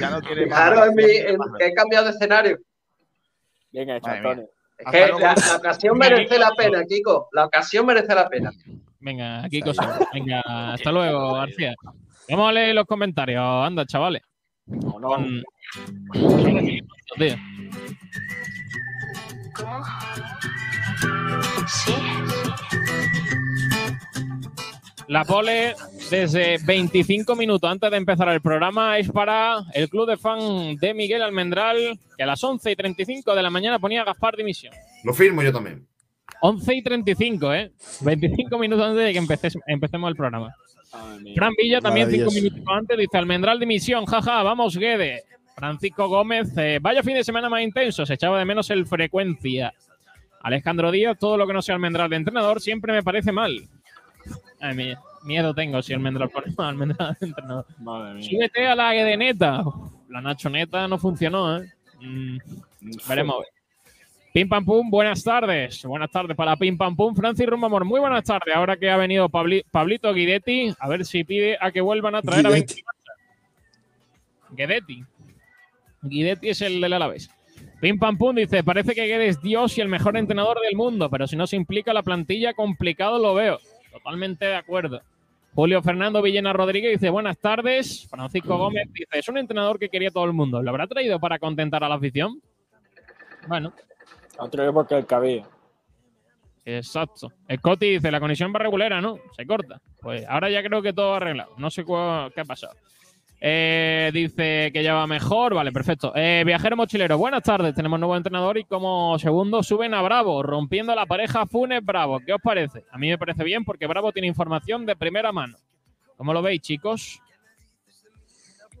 Ya 0.00 0.10
no 0.10 0.18
más. 0.20 0.28
Claro, 0.48 0.84
en 0.86 0.94
mi- 0.96 1.04
en- 1.04 1.38
he 1.60 1.72
cambiado 1.74 2.06
de 2.06 2.10
escenario. 2.10 2.58
Mía. 3.72 4.00
Antonio. 4.02 4.48
Es 4.78 4.90
que 4.90 5.06
la, 5.20 5.34
la 5.34 5.56
ocasión 5.56 5.98
merece 5.98 6.38
la 6.38 6.50
pena, 6.56 6.82
Kiko. 6.84 7.28
La 7.32 7.44
ocasión 7.44 7.86
merece 7.86 8.14
la 8.14 8.28
pena. 8.28 8.50
Venga, 8.98 9.46
Kiko. 9.48 9.72
Venga, 10.12 10.40
hasta 10.72 10.90
luego, 10.90 11.34
García. 11.34 11.74
Vamos 12.28 12.48
a 12.48 12.52
leer 12.52 12.74
los 12.74 12.86
comentarios. 12.86 13.40
Anda, 13.44 13.84
chavales. 13.86 14.22
No, 14.66 14.98
no. 14.98 15.08
Con... 15.08 15.42
Tío. 17.18 17.36
La 25.08 25.24
pole 25.24 25.74
desde 26.10 26.58
25 26.64 27.36
minutos 27.36 27.70
antes 27.70 27.90
de 27.90 27.96
empezar 27.96 28.28
el 28.28 28.40
programa 28.40 28.98
es 28.98 29.10
para 29.10 29.60
el 29.72 29.88
club 29.88 30.08
de 30.08 30.16
fan 30.16 30.76
de 30.76 30.94
Miguel 30.94 31.22
Almendral, 31.22 31.98
que 32.16 32.24
a 32.24 32.26
las 32.26 32.42
11 32.42 32.72
y 32.72 32.76
35 32.76 33.34
de 33.34 33.42
la 33.42 33.50
mañana 33.50 33.78
ponía 33.78 34.02
Gaspar 34.02 34.36
dimisión. 34.36 34.74
Lo 35.04 35.14
firmo 35.14 35.42
yo 35.42 35.52
también. 35.52 35.86
11 36.40 36.74
y 36.74 36.82
35, 36.82 37.54
¿eh? 37.54 37.72
25 38.00 38.58
minutos 38.58 38.84
antes 38.84 39.04
de 39.04 39.12
que 39.12 39.18
empecemos 39.68 40.08
el 40.08 40.16
programa. 40.16 40.52
Fran 41.34 41.52
Villa 41.60 41.80
también 41.80 42.10
5 42.10 42.24
Maravilloso. 42.26 42.42
minutos 42.56 42.74
antes 42.74 42.98
dice 42.98 43.18
Almendral 43.18 43.60
dimisión, 43.60 44.06
jaja, 44.06 44.42
vamos 44.42 44.76
Guede. 44.76 45.24
Francisco 45.54 46.08
Gómez, 46.08 46.56
eh, 46.58 46.78
vaya 46.80 47.02
fin 47.02 47.14
de 47.14 47.24
semana 47.24 47.48
más 47.48 47.62
intenso, 47.62 48.04
se 48.04 48.14
echaba 48.14 48.38
de 48.38 48.44
menos 48.44 48.68
el 48.70 48.86
frecuencia. 48.86 49.72
Alejandro 50.42 50.90
Díaz, 50.90 51.18
todo 51.18 51.36
lo 51.36 51.46
que 51.46 51.52
no 51.54 51.62
sea 51.62 51.74
Almendral 51.74 52.10
de 52.10 52.16
entrenador 52.16 52.60
siempre 52.60 52.92
me 52.92 53.02
parece 53.02 53.32
mal. 53.32 53.68
Ay, 54.60 54.94
miedo 55.24 55.54
tengo 55.54 55.82
si 55.82 55.92
Almendral 55.92 56.30
pone 56.30 56.52
Almendral 56.58 57.16
de 57.18 57.26
entrenador. 57.26 57.66
Madre 57.78 58.14
mía. 58.14 58.28
Súbete 58.28 58.66
a 58.66 58.74
la 58.74 58.90
de 58.90 59.16
neta. 59.16 59.64
La 60.08 60.20
Nacho 60.20 60.50
neta 60.50 60.86
no 60.86 60.98
funcionó, 60.98 61.58
¿eh? 61.58 61.72
Mm, 62.00 62.38
veremos. 63.08 63.44
Pim 64.36 64.50
Pam 64.50 64.66
Pum, 64.66 64.90
buenas 64.90 65.24
tardes. 65.24 65.82
Buenas 65.86 66.10
tardes 66.10 66.36
para 66.36 66.54
Pim 66.56 66.76
Pam 66.76 66.94
Pum. 66.94 67.14
Francis 67.16 67.46
Rumamor, 67.46 67.86
muy 67.86 68.00
buenas 68.00 68.22
tardes. 68.22 68.54
Ahora 68.54 68.76
que 68.76 68.90
ha 68.90 68.98
venido 68.98 69.30
Pabli- 69.30 69.64
Pablito 69.70 70.12
Guidetti, 70.12 70.74
a 70.78 70.88
ver 70.90 71.06
si 71.06 71.24
pide 71.24 71.56
a 71.58 71.70
que 71.72 71.80
vuelvan 71.80 72.16
a 72.16 72.20
traer 72.20 72.44
Guidetti. 72.44 72.82
a 72.82 74.54
Guidetti. 74.54 75.04
Guidetti 76.02 76.50
es 76.50 76.60
el 76.60 76.82
del 76.82 76.92
Alavés. 76.92 77.30
Pim 77.80 77.98
Pam 77.98 78.18
Pum 78.18 78.36
dice, 78.36 78.62
parece 78.62 78.94
que 78.94 79.06
Guedes 79.06 79.36
es 79.36 79.42
Dios 79.42 79.78
y 79.78 79.80
el 79.80 79.88
mejor 79.88 80.18
entrenador 80.18 80.60
del 80.60 80.76
mundo, 80.76 81.08
pero 81.08 81.26
si 81.26 81.34
no 81.34 81.46
se 81.46 81.56
implica 81.56 81.94
la 81.94 82.02
plantilla, 82.02 82.52
complicado 82.52 83.18
lo 83.18 83.32
veo. 83.32 83.58
Totalmente 83.90 84.44
de 84.44 84.56
acuerdo. 84.56 85.00
Julio 85.54 85.80
Fernando 85.80 86.20
Villena 86.20 86.52
Rodríguez 86.52 87.00
dice, 87.00 87.08
buenas 87.08 87.38
tardes. 87.38 88.06
Francisco 88.10 88.58
Gómez 88.58 88.86
dice, 88.92 89.18
es 89.18 89.28
un 89.30 89.38
entrenador 89.38 89.78
que 89.78 89.88
quería 89.88 90.10
todo 90.10 90.26
el 90.26 90.34
mundo. 90.34 90.62
¿Lo 90.62 90.68
habrá 90.68 90.86
traído 90.86 91.18
para 91.18 91.38
contentar 91.38 91.82
a 91.82 91.88
la 91.88 91.94
afición? 91.94 92.38
Bueno, 93.48 93.72
Otro 94.38 94.62
día 94.62 94.72
porque 94.72 94.96
el 94.96 95.06
cabía. 95.06 95.46
exacto. 96.64 97.32
Scotty 97.54 97.92
dice, 97.92 98.10
la 98.10 98.20
conexión 98.20 98.52
va 98.54 98.58
regulera, 98.58 99.00
¿no? 99.00 99.18
Se 99.36 99.46
corta. 99.46 99.80
Pues 100.00 100.24
ahora 100.28 100.50
ya 100.50 100.62
creo 100.62 100.82
que 100.82 100.92
todo 100.92 101.14
arreglado. 101.14 101.54
No 101.58 101.70
sé 101.70 101.84
qué 101.84 102.40
ha 102.40 102.44
pasado. 102.44 102.74
Eh, 103.40 104.10
dice 104.12 104.70
que 104.72 104.82
ya 104.82 104.94
va 104.94 105.06
mejor. 105.06 105.54
Vale, 105.54 105.72
perfecto. 105.72 106.12
Eh, 106.14 106.42
viajero 106.44 106.76
mochilero, 106.76 107.18
buenas 107.18 107.42
tardes. 107.42 107.74
Tenemos 107.74 107.98
nuevo 107.98 108.16
entrenador 108.16 108.58
y 108.58 108.64
como 108.64 109.18
segundo 109.18 109.62
suben 109.62 109.94
a 109.94 110.02
Bravo, 110.02 110.42
rompiendo 110.42 110.94
la 110.94 111.06
pareja 111.06 111.46
Funes 111.46 111.84
Bravo. 111.84 112.20
¿Qué 112.20 112.32
os 112.32 112.40
parece? 112.40 112.84
A 112.90 112.98
mí 112.98 113.08
me 113.08 113.18
parece 113.18 113.44
bien 113.44 113.64
porque 113.64 113.86
Bravo 113.86 114.12
tiene 114.12 114.28
información 114.28 114.86
de 114.86 114.96
primera 114.96 115.32
mano. 115.32 115.58
¿Cómo 116.16 116.32
lo 116.32 116.42
veis, 116.42 116.62
chicos? 116.62 117.20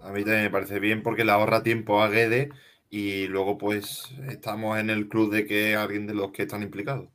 A 0.02 0.10
mí 0.10 0.22
también 0.22 0.44
me 0.44 0.50
parece 0.50 0.78
bien 0.78 1.02
porque 1.02 1.24
le 1.24 1.32
ahorra 1.32 1.62
tiempo 1.62 2.00
a 2.00 2.08
Guede 2.08 2.50
y 2.90 3.26
luego 3.26 3.58
pues 3.58 4.10
estamos 4.28 4.78
en 4.78 4.90
el 4.90 5.08
club 5.08 5.32
de 5.32 5.46
que 5.46 5.74
alguien 5.74 6.06
de 6.06 6.14
los 6.14 6.30
que 6.32 6.42
están 6.42 6.62
implicados. 6.62 7.08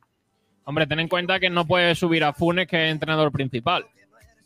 Hombre, 0.64 0.86
ten 0.86 1.00
en 1.00 1.08
cuenta 1.08 1.40
que 1.40 1.50
no 1.50 1.66
puedes 1.66 1.98
subir 1.98 2.22
a 2.24 2.32
Funes, 2.32 2.68
que 2.68 2.86
es 2.86 2.92
entrenador 2.92 3.32
principal. 3.32 3.86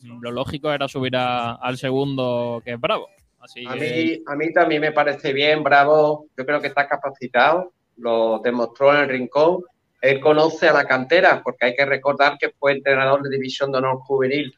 Lo 0.03 0.31
lógico 0.31 0.71
era 0.73 0.89
subir 0.89 1.17
a- 1.17 1.55
al 1.55 1.77
segundo, 1.79 2.63
que 2.65 2.73
es 2.73 2.81
Bravo. 2.81 3.09
Así 3.41 3.65
A 3.67 3.75
que- 3.75 3.81
mí, 3.81 4.23
a 4.27 4.35
mí 4.37 4.53
también 4.53 4.81
me 4.81 4.93
parece 4.93 5.33
bien, 5.33 5.63
Bravo. 5.63 6.27
Yo 6.37 6.47
creo 6.47 6.61
que 6.61 6.69
está 6.69 6.89
capacitado, 6.89 7.73
lo 7.97 8.41
demostró 8.43 8.95
en 8.95 9.01
el 9.03 9.09
rincón. 9.09 9.63
Él 10.01 10.21
conoce 10.21 10.69
a 10.69 10.73
la 10.73 10.85
cantera, 10.85 11.43
porque 11.43 11.67
hay 11.67 11.75
que 11.75 11.85
recordar 11.85 12.37
que 12.39 12.51
fue 12.59 12.73
entrenador 12.73 13.23
de 13.23 13.31
División 13.31 13.73
de 13.73 13.79
Honor 13.79 13.99
Juvenil 13.99 14.55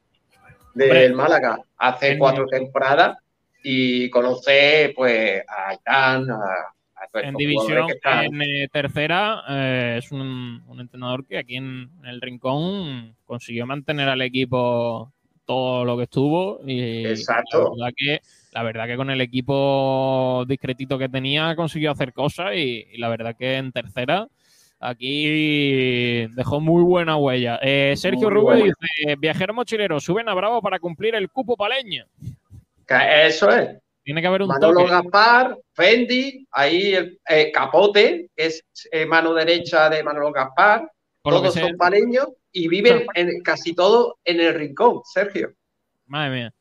del 0.75 0.91
Hombre, 0.91 1.15
Málaga 1.15 1.59
hace 1.77 2.13
en- 2.13 2.19
cuatro 2.19 2.47
temporadas 2.47 3.17
y 3.63 4.09
conoce 4.11 4.93
pues 4.95 5.43
a 5.49 5.71
Aitán, 5.71 6.31
a, 6.31 6.37
a 6.37 7.21
en 7.21 7.35
división, 7.35 7.67
jugadores 7.67 7.87
que 7.87 7.97
están. 7.97 8.25
en 8.25 8.43
eh, 8.43 8.69
tercera, 8.73 9.43
eh, 9.49 9.97
es 9.99 10.13
un, 10.13 10.63
un 10.67 10.81
entrenador 10.81 11.27
que 11.27 11.39
aquí 11.39 11.57
en, 11.57 11.91
en 12.03 12.07
el 12.07 12.21
Rincón 12.21 13.17
consiguió 13.25 13.67
mantener 13.67 14.09
al 14.09 14.23
equipo 14.23 15.13
todo 15.45 15.85
lo 15.85 15.97
que 15.97 16.05
estuvo. 16.05 16.61
Y 16.67 17.07
Exacto. 17.07 17.73
La 17.77 17.87
verdad 17.87 17.95
que, 17.97 18.21
la 18.53 18.63
verdad 18.63 18.87
que 18.87 18.97
con 18.97 19.11
el 19.11 19.21
equipo 19.21 20.45
discretito 20.47 20.99
que 20.99 21.09
tenía 21.09 21.57
consiguió 21.57 21.91
hacer 21.91 22.13
cosas 22.13 22.55
y, 22.55 22.87
y 22.93 22.99
la 22.99 23.09
verdad 23.09 23.37
que 23.37 23.57
en 23.57 23.73
tercera 23.73 24.29
aquí 24.81 26.27
dejó 26.29 26.61
muy 26.61 26.83
buena 26.83 27.17
huella. 27.17 27.59
Eh, 27.63 27.95
Sergio 27.97 28.31
Rubio 28.31 28.65
dice, 28.65 29.17
viajero 29.19 29.55
mochilero, 29.55 30.01
suben 30.01 30.29
a 30.29 30.35
Bravo 30.35 30.63
para 30.63 30.79
cumplir 30.79 31.15
el 31.15 31.31
cupo 31.31 31.57
paleño. 31.57 32.07
Eso 32.89 33.51
es. 33.51 33.77
Tiene 34.03 34.23
que 34.23 34.27
haber 34.27 34.43
un 34.43 34.49
Manolo 34.49 34.81
toque. 34.81 34.91
Gaspar, 34.91 35.59
Fendi, 35.75 36.47
ahí 36.51 36.95
el 36.95 37.19
eh, 37.29 37.53
Capote, 37.53 38.31
que 38.35 38.47
es 38.47 38.65
eh, 38.91 39.05
mano 39.05 39.35
derecha 39.35 39.91
de 39.91 40.03
Manolo 40.03 40.33
Gaspar, 40.33 40.91
Por 41.21 41.35
todos 41.35 41.53
son 41.53 41.77
paleños 41.77 42.29
y 42.51 42.69
viven 42.69 43.05
en, 43.15 43.43
casi 43.43 43.75
todo 43.75 44.17
en 44.25 44.41
el 44.41 44.55
rincón, 44.55 45.03
Sergio. 45.05 45.53
Madre 46.07 46.35
mía. 46.35 46.55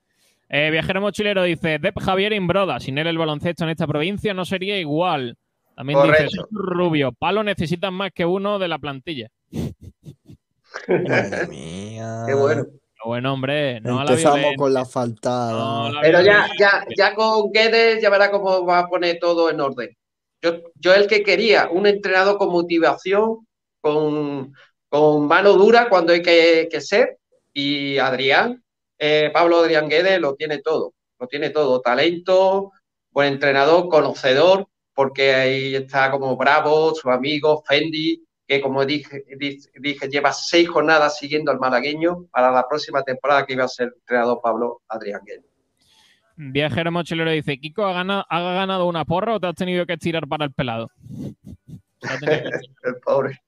Eh, 0.50 0.70
viajero 0.72 1.00
mochilero 1.00 1.44
dice, 1.44 1.80
Dep 1.80 1.98
Javier 2.00 2.34
Imbroda, 2.34 2.82
sin 2.82 2.98
él 2.98 3.08
el 3.08 3.18
baloncesto 3.18 3.64
en 3.64 3.70
esta 3.70 3.88
provincia 3.88 4.34
no 4.34 4.44
sería 4.44 4.78
igual. 4.78 5.38
También 5.74 6.02
dice, 6.02 6.26
Correcto. 6.26 6.48
Rubio, 6.52 7.12
Palo 7.14 7.44
necesitan 7.44 7.94
más 7.94 8.12
que 8.12 8.26
uno 8.26 8.60
de 8.60 8.68
la 8.68 8.78
plantilla. 8.78 9.30
Madre 10.88 11.48
mía. 11.48 12.24
Qué 12.28 12.34
bueno. 12.34 12.66
Bueno, 13.06 13.34
hombre, 13.34 13.80
no 13.82 14.00
a 14.00 14.06
la 14.06 14.12
Empezamos 14.12 14.40
violencia. 14.40 14.58
con 14.58 14.74
la 14.74 14.86
faltada. 14.86 15.52
No 15.52 15.86
a 15.86 15.92
la 15.92 16.02
Pero 16.02 16.22
ya, 16.22 16.48
ya, 16.60 16.86
ya 16.98 17.14
con 17.16 17.52
Guedes 17.52 18.02
ya 18.02 18.10
verá 18.10 18.32
cómo 18.32 18.66
va 18.66 18.80
a 18.80 18.88
poner 18.88 19.18
todo 19.20 19.50
en 19.50 19.62
orden. 19.62 19.96
Yo, 20.42 20.62
yo 20.76 20.94
el 20.94 21.08
que 21.08 21.24
quería, 21.24 21.70
un 21.72 21.88
entrenador 21.88 22.38
con 22.38 22.50
motivación, 22.50 23.48
con, 23.82 24.54
con 24.90 25.28
mano 25.28 25.54
dura 25.54 25.90
cuando 25.90 26.14
hay 26.14 26.22
que, 26.22 26.68
que 26.72 26.82
ser, 26.82 27.18
y 27.54 27.98
Adrián, 27.98 28.64
eh, 29.00 29.32
Pablo 29.34 29.60
Adrián 29.60 29.90
Guedes 29.90 30.20
lo 30.20 30.36
tiene 30.36 30.60
todo, 30.60 30.94
lo 31.20 31.28
tiene 31.28 31.50
todo, 31.50 31.82
talento, 31.82 32.72
buen 33.12 33.34
entrenador, 33.34 33.90
conocedor, 33.90 34.68
porque 34.94 35.34
ahí 35.34 35.76
está 35.76 36.12
como 36.12 36.36
Bravo, 36.36 36.94
su 36.94 37.10
amigo 37.10 37.64
Fendi, 37.68 38.24
que 38.48 38.62
como 38.62 38.86
dije, 38.86 39.26
dije, 39.80 40.08
lleva 40.10 40.32
seis 40.32 40.70
jornadas 40.70 41.18
siguiendo 41.18 41.52
al 41.52 41.60
malagueño 41.60 42.26
para 42.32 42.50
la 42.52 42.68
próxima 42.68 43.04
temporada 43.04 43.46
que 43.46 43.54
iba 43.54 43.66
a 43.66 43.68
ser 43.68 43.94
entrenador 44.00 44.40
Pablo 44.42 44.82
Adrián 44.88 45.22
Guedes. 45.26 45.44
Viajero 46.38 46.92
mochilero 46.92 47.32
dice, 47.32 47.58
Kiko, 47.58 47.86
¿ha 47.86 47.94
ganado, 47.94 48.26
¿ha 48.30 48.40
ganado 48.40 48.88
una 48.88 49.06
porra 49.06 49.36
o 49.36 49.40
te 49.40 49.48
has 49.48 49.56
tenido 49.56 49.86
que 49.86 49.94
estirar 49.94 50.28
para 50.28 50.46
el 50.46 50.54
pelado? 50.54 50.90
El 52.84 52.96
pobre. 53.04 53.42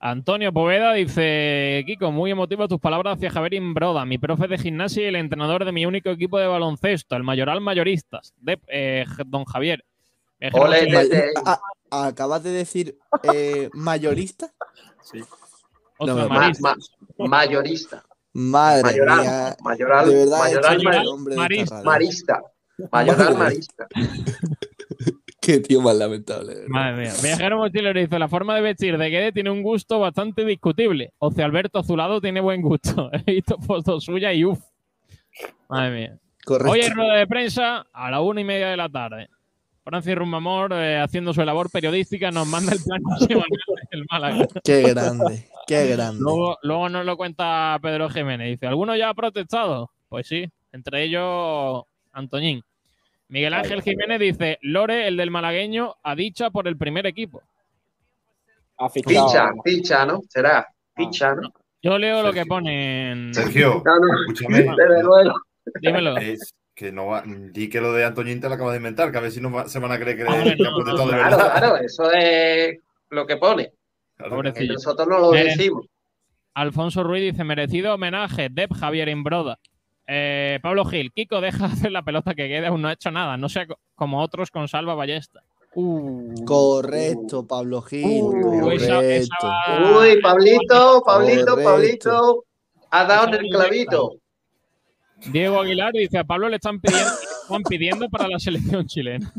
Antonio 0.00 0.52
Poveda 0.52 0.92
dice, 0.92 1.82
Kiko, 1.86 2.12
muy 2.12 2.30
emotivo 2.30 2.68
tus 2.68 2.80
palabras 2.80 3.16
hacia 3.16 3.30
Javier 3.30 3.54
Imbroda, 3.54 4.04
mi 4.04 4.18
profe 4.18 4.48
de 4.48 4.58
gimnasia 4.58 5.04
y 5.04 5.06
el 5.06 5.16
entrenador 5.16 5.64
de 5.64 5.72
mi 5.72 5.86
único 5.86 6.10
equipo 6.10 6.38
de 6.38 6.46
baloncesto, 6.46 7.16
el 7.16 7.22
Mayoral 7.22 7.62
Mayoristas, 7.62 8.34
de 8.36 8.58
eh, 8.66 9.06
don 9.24 9.46
Javier. 9.46 9.82
Ole, 10.52 10.86
desde- 10.86 11.32
ah, 11.44 11.60
¿Acabas 11.90 12.42
de 12.42 12.50
decir 12.50 12.98
eh, 13.32 13.70
mayorista? 13.72 14.52
otro 15.98 16.14
no, 16.16 16.22
no, 16.22 16.28
ma- 16.28 16.52
ma- 16.60 16.76
mayorista. 17.28 18.04
Madre 18.32 18.82
Mayoral, 18.82 19.20
mía. 19.20 19.56
mayoral, 19.62 20.08
de 20.08 20.14
verdad, 20.16 20.38
mayoral, 20.40 20.72
he 20.72 20.76
hecho 20.76 20.88
ma- 20.88 20.96
el 20.96 21.04
nombre 21.04 21.34
de 21.36 21.40
esta 21.60 21.82
marista. 21.82 21.84
marista. 21.84 22.42
Mayoral, 22.90 23.18
Madre. 23.34 23.38
marista. 23.44 23.86
Qué 25.40 25.60
tío 25.60 25.80
más 25.82 25.94
lamentable. 25.94 26.54
verdad. 26.54 26.68
Madre 26.68 26.96
mía. 27.02 27.12
Viajero 27.22 27.58
mochilero 27.58 28.00
dice, 28.00 28.18
la 28.18 28.28
forma 28.28 28.56
de 28.56 28.62
vestir 28.62 28.96
de 28.98 29.10
Guede 29.10 29.30
tiene 29.32 29.50
un 29.50 29.62
gusto 29.62 30.00
bastante 30.00 30.44
discutible. 30.44 31.12
Oce 31.18 31.42
Alberto 31.44 31.78
Azulado 31.78 32.20
tiene 32.20 32.40
buen 32.40 32.60
gusto. 32.62 33.10
He 33.26 33.32
visto 33.34 33.58
fotos 33.58 34.04
suyas 34.04 34.34
y 34.34 34.44
uff. 34.46 34.58
Madre 35.68 35.90
mía. 35.94 36.18
Correcto. 36.44 36.72
Hoy 36.72 36.80
hay 36.80 36.90
rueda 36.90 37.14
de 37.14 37.26
prensa 37.26 37.86
a 37.92 38.10
la 38.10 38.20
una 38.20 38.40
y 38.40 38.44
media 38.44 38.68
de 38.68 38.76
la 38.76 38.88
tarde. 38.88 39.28
Francis 39.84 40.14
Rumamor, 40.14 40.72
eh, 40.72 40.98
haciendo 40.98 41.34
su 41.34 41.44
labor 41.44 41.70
periodística, 41.70 42.30
nos 42.30 42.46
manda 42.46 42.72
el 42.72 42.80
plan 42.82 43.02
semanal 43.28 43.60
del 43.90 44.06
Málaga. 44.10 44.48
Qué 44.64 44.82
grande, 44.82 45.46
qué 45.66 45.86
grande. 45.88 46.20
Luego, 46.22 46.58
luego 46.62 46.88
nos 46.88 47.04
lo 47.04 47.16
cuenta 47.18 47.78
Pedro 47.82 48.08
Jiménez. 48.08 48.48
Dice, 48.48 48.66
¿alguno 48.66 48.96
ya 48.96 49.10
ha 49.10 49.14
protestado? 49.14 49.90
Pues 50.08 50.26
sí, 50.26 50.48
entre 50.72 51.02
ellos 51.02 51.84
Antoñín. 52.12 52.62
Miguel 53.28 53.54
Ángel 53.54 53.82
Jiménez 53.82 54.20
dice, 54.20 54.58
Lore, 54.62 55.06
el 55.06 55.16
del 55.18 55.30
malagueño, 55.30 55.96
a 56.02 56.14
dicha 56.14 56.50
por 56.50 56.66
el 56.66 56.78
primer 56.78 57.06
equipo. 57.06 57.42
Ficha, 58.92 59.50
ficha, 59.64 60.06
¿no? 60.06 60.20
Será. 60.28 60.66
Ficha, 60.96 61.34
¿no? 61.34 61.52
Yo 61.82 61.98
leo 61.98 62.22
lo 62.22 62.32
que 62.32 62.46
ponen. 62.46 63.34
Sergio, 63.34 63.82
No, 63.84 63.98
no, 63.98 64.20
escúchame. 64.20 64.66
Dímelo. 65.80 66.16
Es 66.16 66.54
que 66.74 66.90
no 66.92 67.06
va, 67.06 67.22
di 67.26 67.68
que 67.68 67.80
lo 67.80 67.92
de 67.92 68.04
Antoñín 68.04 68.40
te 68.40 68.48
lo 68.48 68.54
acabas 68.54 68.72
de 68.72 68.78
inventar, 68.78 69.12
que 69.12 69.18
a 69.18 69.20
ver 69.20 69.30
si 69.30 69.40
no 69.40 69.50
va- 69.52 69.68
se 69.68 69.78
van 69.78 69.92
a 69.92 69.98
creer 69.98 70.16
que, 70.16 70.24
Hombre, 70.24 70.56
que 70.56 70.62
no, 70.62 70.70
ha 70.70 70.74
protestado 70.74 71.10
de 71.10 71.16
verdad. 71.16 71.52
claro, 71.58 71.76
eso 71.76 72.10
es 72.12 72.78
lo 73.10 73.26
que 73.26 73.36
pone. 73.36 73.72
Claro. 74.16 74.30
Que 74.30 74.36
Pobrecillo. 74.36 74.72
nosotros 74.74 75.08
no 75.08 75.18
lo 75.18 75.30
Mere- 75.32 75.44
decimos. 75.50 75.86
Alfonso 76.54 77.02
Ruiz 77.02 77.32
dice, 77.32 77.44
merecido 77.44 77.94
homenaje, 77.94 78.48
Dep 78.50 78.72
Javier 78.74 79.08
Imbroda. 79.08 79.58
Eh, 80.06 80.58
Pablo 80.62 80.84
Gil, 80.84 81.12
Kiko, 81.12 81.40
deja 81.40 81.66
de 81.68 81.72
hacer 81.72 81.92
la 81.92 82.02
pelota 82.02 82.34
que 82.34 82.46
queda, 82.48 82.68
aún 82.68 82.82
no 82.82 82.88
ha 82.88 82.92
hecho 82.92 83.10
nada, 83.10 83.36
no 83.36 83.48
sea 83.48 83.66
co- 83.66 83.78
como 83.94 84.20
otros 84.22 84.50
con 84.50 84.68
Salva 84.68 84.94
Ballesta. 84.94 85.42
Uh, 85.76 86.44
Correcto, 86.44 87.46
Pablo 87.46 87.82
Gil. 87.82 88.04
uh, 88.04 88.70
esa- 88.70 89.02
esa 89.04 89.34
correcto. 89.40 89.46
va- 89.46 89.98
Uy, 90.00 90.20
Pablito, 90.20 91.02
Pablito, 91.04 91.46
Correcto. 91.46 91.64
Pablito. 91.64 92.44
Ha 92.90 93.04
dado 93.04 93.28
en 93.28 93.44
el 93.46 93.50
clavito. 93.50 94.16
Diego 95.32 95.60
Aguilar 95.60 95.92
dice, 95.92 96.18
a 96.18 96.24
Pablo 96.24 96.48
le 96.48 96.56
están 96.56 96.80
pidiendo, 96.80 97.10
le 97.10 97.42
están 97.42 97.62
pidiendo 97.62 98.08
para 98.08 98.28
la 98.28 98.38
selección 98.38 98.86
chilena. 98.86 99.32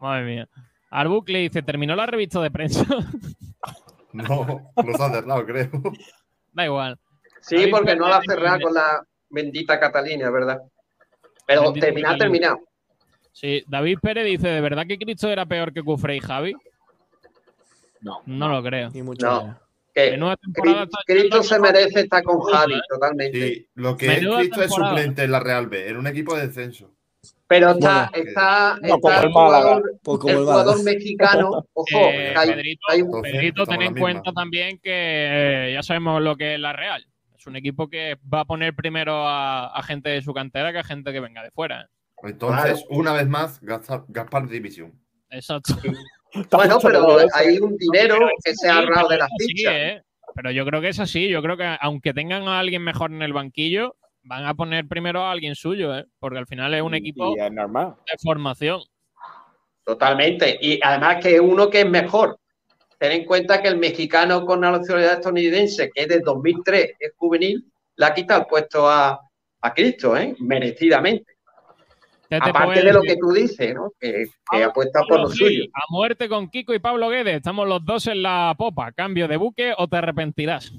Madre 0.00 0.24
mía. 0.24 0.48
Arbucle 0.90 1.38
dice, 1.40 1.62
terminó 1.62 1.94
la 1.96 2.06
revista 2.06 2.40
de 2.40 2.50
prensa. 2.50 2.84
No, 4.12 4.72
los 4.84 5.00
ha 5.00 5.10
cerrado, 5.12 5.44
creo. 5.44 5.70
da 6.52 6.64
igual. 6.64 6.98
Sí, 7.40 7.56
David 7.56 7.70
porque 7.70 7.94
no 7.96 8.08
la 8.08 8.16
ha 8.16 8.22
cerrado 8.22 8.60
con 8.62 8.74
la 8.74 9.04
bendita 9.28 9.78
Catalina, 9.78 10.30
¿verdad? 10.30 10.60
Pero 11.46 11.72
Catalina. 11.74 12.16
terminado. 12.16 12.60
Sí, 13.32 13.62
David 13.68 13.98
Pérez 14.00 14.24
dice, 14.24 14.48
¿de 14.48 14.60
verdad 14.60 14.86
que 14.88 14.98
Cristo 14.98 15.28
era 15.28 15.46
peor 15.46 15.72
que 15.72 15.82
Cufre 15.82 16.16
y 16.16 16.20
Javi? 16.20 16.54
No. 18.00 18.22
No 18.26 18.48
lo 18.48 18.62
creo. 18.62 18.90
Ni 18.90 19.02
mucho 19.02 19.26
No. 19.26 19.60
Que 19.98 20.88
Cristo, 21.06 21.42
se 21.42 21.58
merece 21.58 22.00
estar 22.00 22.22
con 22.22 22.40
Javi, 22.40 22.74
¿eh? 22.74 22.80
totalmente. 22.88 23.48
Sí, 23.48 23.68
lo 23.74 23.96
que 23.96 24.06
Menuda 24.08 24.40
es 24.42 24.48
Cristo 24.48 24.62
es 24.62 24.70
suplente 24.72 25.22
en 25.24 25.30
la 25.32 25.40
Real 25.40 25.66
B, 25.66 25.88
en 25.88 25.96
un 25.96 26.06
equipo 26.06 26.36
de 26.36 26.46
descenso. 26.46 26.92
Pero 27.46 27.70
está, 27.70 28.10
Bueno, 28.12 28.28
está, 28.28 28.78
no, 28.82 28.88
como 29.00 29.10
está 29.10 29.22
el 29.22 29.32
jugador, 29.32 29.82
como 30.04 30.22
el 30.22 30.28
el 30.28 30.34
Málaga. 30.44 30.52
jugador 30.62 30.84
mexicano. 30.84 31.50
Ojo, 31.72 31.86
Eh, 31.92 32.34
hay- 32.36 32.50
Pedrito, 32.50 32.82
hay- 32.90 33.68
ten 33.68 33.82
en 33.82 33.94
cuenta 33.96 34.32
también 34.32 34.78
que 34.82 34.90
eh, 34.92 35.70
ya 35.72 35.82
sabemos 35.82 36.20
lo 36.22 36.36
que 36.36 36.54
es 36.54 36.60
la 36.60 36.72
Real. 36.74 37.06
Es 37.36 37.46
un 37.46 37.56
equipo 37.56 37.88
que 37.88 38.18
va 38.32 38.40
a 38.40 38.44
poner 38.44 38.74
primero 38.74 39.26
a, 39.26 39.66
a 39.68 39.82
gente 39.82 40.10
de 40.10 40.20
su 40.22 40.34
cantera 40.34 40.72
que 40.72 40.78
a 40.80 40.84
gente 40.84 41.12
que 41.12 41.20
venga 41.20 41.42
de 41.42 41.50
fuera. 41.50 41.82
¿eh? 41.82 41.86
Entonces, 42.24 42.84
una 42.90 43.12
vez 43.12 43.28
más, 43.28 43.60
Gaspar, 43.62 44.04
Gaspar 44.08 44.48
División. 44.48 44.92
Exacto. 45.30 45.74
Bueno, 46.50 46.78
pero 46.82 47.18
hay 47.34 47.58
un 47.58 47.76
dinero 47.76 48.18
que 48.44 48.50
es 48.50 48.58
se 48.58 48.68
ha 48.68 48.76
ahorrado 48.76 49.08
de 49.08 49.16
pero 49.16 49.18
las 49.18 49.30
es 49.38 49.46
fichas. 49.46 49.74
¿eh? 49.74 50.02
Pero 50.34 50.50
yo 50.50 50.64
creo 50.64 50.80
que 50.80 50.88
es 50.88 51.00
así. 51.00 51.28
Yo 51.28 51.42
creo 51.42 51.56
que 51.56 51.76
aunque 51.80 52.12
tengan 52.12 52.46
a 52.48 52.58
alguien 52.58 52.82
mejor 52.82 53.10
en 53.12 53.22
el 53.22 53.32
banquillo, 53.32 53.96
van 54.22 54.44
a 54.44 54.54
poner 54.54 54.86
primero 54.86 55.22
a 55.22 55.32
alguien 55.32 55.54
suyo, 55.54 55.96
¿eh? 55.96 56.04
porque 56.18 56.38
al 56.38 56.46
final 56.46 56.74
es 56.74 56.82
un 56.82 56.94
equipo 56.94 57.34
Y 57.36 57.40
es 57.40 57.52
normal. 57.52 57.94
de 58.06 58.18
formación. 58.22 58.80
Totalmente. 59.84 60.58
Y 60.60 60.78
además 60.82 61.16
que 61.22 61.40
uno 61.40 61.70
que 61.70 61.80
es 61.80 61.88
mejor. 61.88 62.38
Ten 62.98 63.12
en 63.12 63.24
cuenta 63.24 63.62
que 63.62 63.68
el 63.68 63.78
mexicano 63.78 64.44
con 64.44 64.60
nacionalidad 64.60 65.14
estadounidense, 65.14 65.90
que 65.94 66.02
es 66.02 66.08
de 66.08 66.20
2003, 66.20 66.96
es 66.98 67.12
juvenil, 67.16 67.64
le 67.96 68.06
ha 68.06 68.12
quitado 68.12 68.40
el 68.40 68.46
puesto 68.46 68.88
a, 68.88 69.18
a 69.60 69.74
Cristo, 69.74 70.16
¿eh? 70.16 70.34
merecidamente. 70.40 71.37
Aparte 72.30 72.82
de 72.84 72.92
lo 72.92 73.02
que 73.02 73.16
tú 73.16 73.32
dices, 73.32 73.74
¿no? 73.74 73.92
que, 73.98 74.12
que 74.12 74.30
Pablo- 74.44 74.66
apuesta 74.66 75.00
por 75.08 75.20
lo 75.20 75.30
suyo. 75.30 75.64
A 75.72 75.80
muerte 75.88 76.28
con 76.28 76.48
Kiko 76.50 76.74
y 76.74 76.78
Pablo 76.78 77.08
Guedes. 77.08 77.36
Estamos 77.36 77.66
los 77.66 77.84
dos 77.84 78.06
en 78.06 78.22
la 78.22 78.54
popa. 78.56 78.92
Cambio 78.92 79.28
de 79.28 79.36
buque 79.36 79.72
o 79.76 79.88
te 79.88 79.96
arrepentirás. 79.96 80.72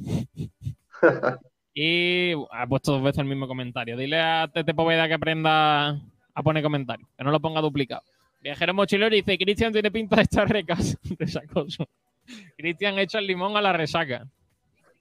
y 1.74 2.34
ha 2.52 2.68
puesto 2.68 2.94
dos 2.94 3.04
veces 3.04 3.20
el 3.20 3.26
mismo 3.26 3.48
comentario. 3.48 3.98
Dile 3.98 4.20
a 4.20 4.50
Tete 4.54 4.74
Poveda 4.74 5.08
que 5.08 5.14
aprenda 5.16 5.90
a 6.34 6.44
poner 6.44 6.62
comentarios, 6.64 7.10
que 7.18 7.24
no 7.24 7.32
lo 7.32 7.40
ponga 7.40 7.62
duplicado. 7.62 8.04
Viajero 8.42 8.74
mochilero 8.74 9.10
dice: 9.14 9.38
Cristian 9.38 9.74
tiene 9.74 9.92
pinta 9.92 10.18
de 10.18 10.22
estar 10.24 10.48
recas, 10.48 10.98
resacoso. 11.20 11.88
Cristian 12.58 13.00
echa 13.00 13.20
el 13.20 13.28
limón 13.28 13.58
a 13.58 13.62
la 13.62 13.74
resaca. 13.74 14.28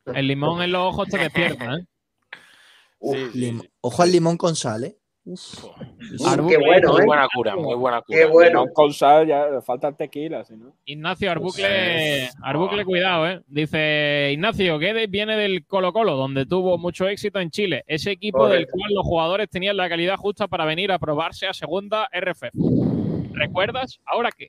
El 0.07 0.27
limón 0.27 0.63
en 0.63 0.73
los 0.73 0.81
ojos 0.83 1.09
te 1.09 1.19
despierta, 1.19 1.77
¿eh? 1.77 1.85
Ojo 3.81 4.03
al 4.03 4.11
limón 4.11 4.37
con 4.37 4.57
sal, 4.57 4.85
¿eh? 4.85 4.98
Uf. 5.31 5.65
Arbu- 6.25 6.49
qué 6.49 6.57
bueno, 6.57 6.93
Muy 6.93 7.03
¿eh? 7.03 7.05
buena 7.07 7.29
cura, 7.35 7.55
muy 7.57 7.75
buena 7.75 8.01
cura. 8.01 8.19
Qué 8.19 8.25
bueno. 8.25 8.65
No, 8.65 8.73
con 8.73 8.93
sal 8.95 9.27
ya 9.27 9.61
falta 9.61 9.93
tequila, 9.93 10.43
si 10.45 10.57
no. 10.57 10.75
Ignacio 10.87 11.31
Arbucle, 11.31 11.65
Pues, 11.69 12.35
Arbucle, 12.43 12.85
cuidado, 12.87 13.29
¿eh? 13.29 13.43
Dice 13.47 14.31
Ignacio, 14.33 14.79
Guedes 14.79 15.11
viene 15.11 15.37
del 15.37 15.67
Colo 15.67 15.93
Colo, 15.93 16.17
donde 16.17 16.47
tuvo 16.47 16.79
mucho 16.79 17.07
éxito 17.09 17.41
en 17.41 17.51
Chile. 17.51 17.85
Ese 17.87 18.11
equipo 18.13 18.49
del 18.49 18.67
cual 18.69 18.91
los 18.95 19.05
jugadores 19.05 19.51
tenían 19.51 19.77
la 19.77 19.89
calidad 19.91 20.17
justa 20.17 20.49
para 20.49 20.65
venir 20.65 20.91
a 20.93 20.99
probarse 20.99 21.47
a 21.47 21.53
segunda 21.53 22.09
RF. 22.11 22.51
¿Recuerdas? 23.35 24.01
¿Ahora 24.07 24.31
qué? 24.37 24.49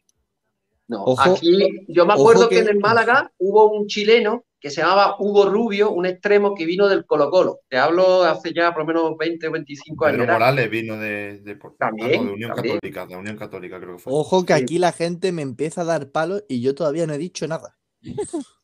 No, 0.90 1.04
Ojo- 1.06 1.22
aquí 1.36 1.86
yo 1.88 2.06
me 2.06 2.14
acuerdo 2.14 2.50
que... 2.50 2.56
que- 2.56 2.62
en 2.64 2.68
el 2.70 2.80
Málaga 2.80 3.32
hubo 3.38 3.72
un 3.72 3.88
chileno 3.88 4.44
que 4.60 4.70
se 4.72 4.82
llamaba 4.82 5.16
Hugo 5.20 5.46
Rubio, 5.50 5.92
un 5.92 6.06
extremo 6.06 6.54
que 6.54 6.66
vino 6.66 6.90
del 6.90 7.06
Colo 7.06 7.30
Colo. 7.30 7.60
Te 7.70 7.78
hablo 7.78 8.24
hace 8.24 8.52
ya 8.54 8.74
por 8.74 8.82
lo 8.82 8.88
menos 8.88 9.16
20 9.18 9.48
o 9.48 9.52
25 9.52 10.06
años. 10.06 10.14
Pedro 10.16 10.24
Era- 10.26 10.34
Morales 10.34 10.70
vino 10.70 10.98
de, 10.98 11.40
de, 11.40 11.56
Por- 11.56 11.78
También, 11.78 12.24
no, 12.24 12.28
de 12.30 12.34
Unión 12.34 12.52
también. 12.54 12.76
Católica, 12.76 13.06
de 13.06 13.16
Unión 13.16 13.38
Católica 13.38 13.80
creo 13.80 13.96
que 13.96 14.02
fue. 14.04 14.12
Ojo 14.14 14.46
que 14.46 14.56
Sí. 14.58 14.64
aquí 14.64 14.80
la 14.80 14.92
gente 14.92 15.32
me 15.32 15.44
empieza 15.44 15.82
a 15.82 15.86
dar 15.86 16.12
palos 16.12 16.44
y 16.50 16.60
yo 16.62 16.76
todavía 16.76 17.08
no 17.08 17.14
he 17.14 17.18
dicho 17.18 17.48
nada. 17.48 17.78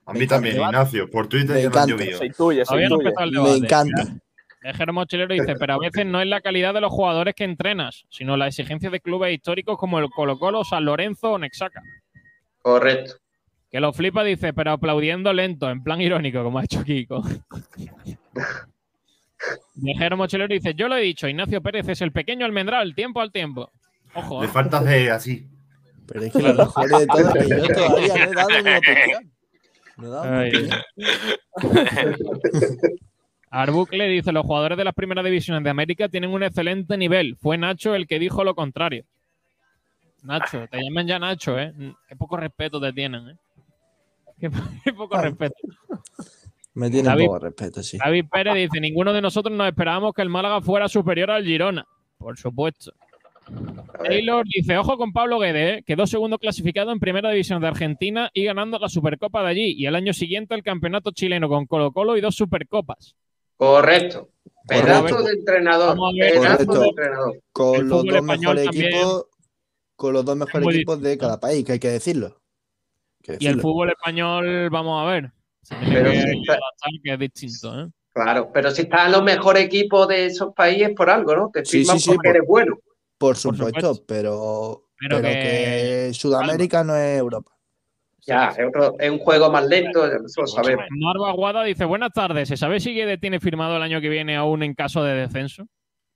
A 0.07 0.13
Me 0.13 0.19
mí 0.19 0.27
también, 0.27 0.55
encanta. 0.57 0.77
Ignacio. 0.79 1.09
Por 1.09 1.27
Twitter 1.27 1.55
Me 1.55 1.61
ya 1.63 1.69
me 1.69 1.77
han 1.77 1.83
encanta. 1.89 2.03
llovido. 2.03 2.17
Soy 2.17 2.29
tuya, 2.31 2.65
soy 2.65 2.83
no 2.89 3.43
Me 3.43 3.55
encanta. 3.55 4.17
Ejero 4.63 4.93
Mochilero 4.93 5.31
dice, 5.33 5.53
pero 5.59 5.75
a 5.75 5.77
veces 5.77 6.05
no 6.07 6.19
es 6.21 6.27
la 6.27 6.41
calidad 6.41 6.73
de 6.73 6.81
los 6.81 6.91
jugadores 6.91 7.35
que 7.35 7.43
entrenas, 7.43 8.03
sino 8.09 8.35
la 8.35 8.47
exigencia 8.47 8.89
de 8.89 8.99
clubes 8.99 9.31
históricos 9.33 9.77
como 9.77 9.99
el 9.99 10.09
Colo 10.09 10.39
Colo, 10.39 10.63
San 10.63 10.85
Lorenzo 10.85 11.33
o 11.33 11.37
Nexaca. 11.37 11.83
Correcto. 12.65 13.13
Que 13.69 13.79
lo 13.79 13.93
flipa, 13.93 14.23
dice, 14.23 14.51
pero 14.51 14.71
aplaudiendo 14.71 15.31
lento, 15.33 15.69
en 15.69 15.83
plan 15.83 16.01
irónico, 16.01 16.43
como 16.43 16.57
ha 16.57 16.63
hecho 16.63 16.83
Kiko. 16.83 17.21
Viajero 19.75 20.17
Mochilero 20.17 20.51
dice, 20.51 20.73
yo 20.73 20.87
lo 20.87 20.97
he 20.97 21.01
dicho, 21.01 21.27
Ignacio 21.27 21.61
Pérez 21.61 21.87
es 21.89 22.01
el 22.01 22.11
pequeño 22.11 22.43
almendral, 22.43 22.95
tiempo 22.95 23.21
al 23.21 23.31
tiempo. 23.31 23.71
Ojo, 24.15 24.41
Le 24.41 24.47
¿eh? 24.47 24.51
falta 24.51 24.81
de 24.81 25.11
así. 25.11 25.47
Pero 26.07 26.23
es 26.23 26.33
que 26.33 26.41
lo 26.41 26.55
mejor 26.55 26.89
de 26.89 27.05
todo 27.05 27.35
es 27.35 27.47
que 27.47 27.49
yo 27.49 27.67
todavía 27.67 28.25
no 28.25 28.31
he 28.31 28.33
dado 28.33 28.49
mi 28.49 28.71
opinión. 28.77 29.31
No 29.97 30.07
he 30.07 30.09
dado 30.09 30.25
mi 30.25 30.37
Ay. 30.37 30.49
opinión. 30.49 30.81
Arbucle 33.51 34.07
dice, 34.07 34.31
los 34.31 34.43
jugadores 34.43 34.75
de 34.75 34.85
las 34.85 34.95
primeras 34.95 35.23
divisiones 35.23 35.63
de 35.63 35.69
América 35.69 36.09
tienen 36.09 36.31
un 36.31 36.41
excelente 36.41 36.97
nivel. 36.97 37.35
Fue 37.35 37.59
Nacho 37.59 37.93
el 37.93 38.07
que 38.07 38.17
dijo 38.17 38.43
lo 38.43 38.55
contrario. 38.55 39.05
Nacho, 40.25 40.67
te 40.69 40.81
llaman 40.81 41.07
ya 41.07 41.19
Nacho, 41.19 41.57
¿eh? 41.59 41.73
Qué 42.07 42.15
poco 42.15 42.37
respeto 42.37 42.79
te 42.81 42.91
tienen, 42.93 43.29
¿eh? 43.29 43.37
Qué, 44.39 44.49
qué 44.83 44.93
poco 44.93 45.17
respeto. 45.21 45.55
Me 46.73 46.89
tiene 46.89 47.07
David- 47.07 47.25
poco 47.27 47.39
respeto, 47.39 47.81
sí. 47.83 47.97
David 47.97 48.25
Pérez 48.31 48.55
dice, 48.55 48.79
ninguno 48.81 49.13
de 49.13 49.21
nosotros 49.21 49.55
nos 49.55 49.67
esperábamos 49.67 50.13
que 50.13 50.21
el 50.21 50.29
Málaga 50.29 50.61
fuera 50.61 50.87
superior 50.89 51.31
al 51.31 51.45
Girona. 51.45 51.85
Por 52.17 52.37
supuesto. 52.37 52.91
Taylor 54.03 54.43
dice, 54.45 54.77
ojo 54.77 54.97
con 54.97 55.13
Pablo 55.13 55.37
Guede, 55.39 55.69
¿eh? 55.75 55.83
quedó 55.85 56.07
segundo 56.07 56.37
clasificado 56.39 56.91
en 56.91 56.99
Primera 56.99 57.29
División 57.29 57.61
de 57.61 57.67
Argentina 57.67 58.29
y 58.33 58.43
ganando 58.43 58.79
la 58.79 58.89
Supercopa 58.89 59.43
de 59.43 59.49
allí. 59.49 59.73
Y 59.77 59.85
el 59.85 59.95
año 59.95 60.13
siguiente 60.13 60.55
el 60.55 60.63
Campeonato 60.63 61.11
Chileno 61.11 61.47
con 61.47 61.65
Colo 61.67 61.91
Colo 61.91 62.17
y 62.17 62.21
dos 62.21 62.35
Supercopas. 62.35 63.15
Correcto. 63.55 64.29
Pedazo 64.67 65.15
Correcto. 65.15 65.23
de 65.23 65.31
entrenador. 65.33 65.97
Pedazo 66.19 66.65
Correcto. 66.65 66.79
de 66.79 66.87
entrenador. 66.87 67.39
Con 67.51 67.75
el 67.75 67.87
los 67.87 68.03
dos 68.05 68.23
mejores 68.23 68.65
equipos, 68.67 69.25
con 69.95 70.13
los 70.13 70.25
dos 70.25 70.35
mejores 70.35 70.67
equipos 70.75 71.01
de 71.01 71.17
cada 71.17 71.39
país, 71.39 71.63
que 71.65 71.73
hay 71.73 71.79
que 71.79 71.89
decirlo. 71.89 72.41
Hay 73.27 73.37
que 73.37 73.43
Y 73.43 73.47
el 73.47 73.59
fútbol 73.61 73.89
español, 73.89 74.69
vamos 74.69 75.01
a 75.01 75.09
ver. 75.11 75.31
Se 75.61 75.75
tiene 75.75 75.93
Pero 75.95 76.11
que 76.11 76.17
está- 76.19 76.59
que 77.03 77.13
es 77.13 77.19
distinto, 77.19 77.81
¿eh? 77.81 77.87
Claro, 78.13 78.49
pero 78.53 78.71
si 78.71 78.83
están 78.83 79.11
los 79.11 79.23
mejores 79.23 79.65
equipos 79.65 80.07
de 80.07 80.27
esos 80.27 80.53
países 80.53 80.91
por 80.95 81.09
algo, 81.09 81.35
¿no? 81.35 81.49
Te 81.51 81.65
Sí, 81.65 81.79
firman 81.79 81.97
sí, 81.97 82.03
sí, 82.03 82.09
porque 82.11 82.29
por- 82.29 82.35
eres 82.35 82.47
bueno. 82.47 82.77
Por 83.17 83.35
supuesto. 83.35 83.67
supuesto, 83.79 84.05
pero, 84.07 84.83
Pero 84.99 85.17
pero, 85.17 85.27
que- 85.29 86.07
que... 86.09 86.13
Sudamérica 86.13 86.83
no 86.83 86.95
es 86.95 87.17
Europa. 87.19 87.51
Ya, 88.27 88.47
es, 88.49 88.65
otro- 88.67 88.95
es 88.99 89.09
un 89.09 89.19
juego 89.19 89.51
más 89.51 89.65
lento, 89.67 90.05
eso 90.05 90.41
lo 90.41 90.47
sabemos. 90.47 90.85
Marva 90.89 91.29
Aguada 91.29 91.63
dice, 91.63 91.85
buenas 91.85 92.11
tardes, 92.11 92.47
¿se 92.49 92.57
sabe 92.57 92.79
si 92.79 92.93
Guede 92.93 93.17
tiene 93.17 93.39
firmado 93.39 93.75
el 93.77 93.83
año 93.83 94.01
que 94.01 94.09
viene 94.09 94.35
aún 94.35 94.63
en 94.63 94.73
caso 94.73 95.03
de 95.03 95.13
descenso? 95.13 95.67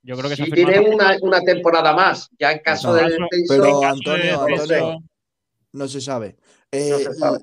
Yo 0.02 0.16
creo 0.16 0.30
que 0.30 0.36
tiene 0.50 0.80
una, 0.80 1.16
una 1.20 1.40
temporada 1.40 1.92
más, 1.94 2.28
ya 2.38 2.52
en 2.52 2.60
caso 2.60 2.88
No, 2.88 2.94
de 2.94 3.02
caso- 3.02 3.16
descenso, 3.30 3.54
pero 3.62 3.84
Antonio, 3.84 4.40
Antonio, 4.42 4.98
no 5.72 5.88
se 5.88 6.00
sabe. 6.00 6.36
Eh, 6.72 6.90
No 6.90 6.98
se 6.98 7.14
sabe. 7.18 7.38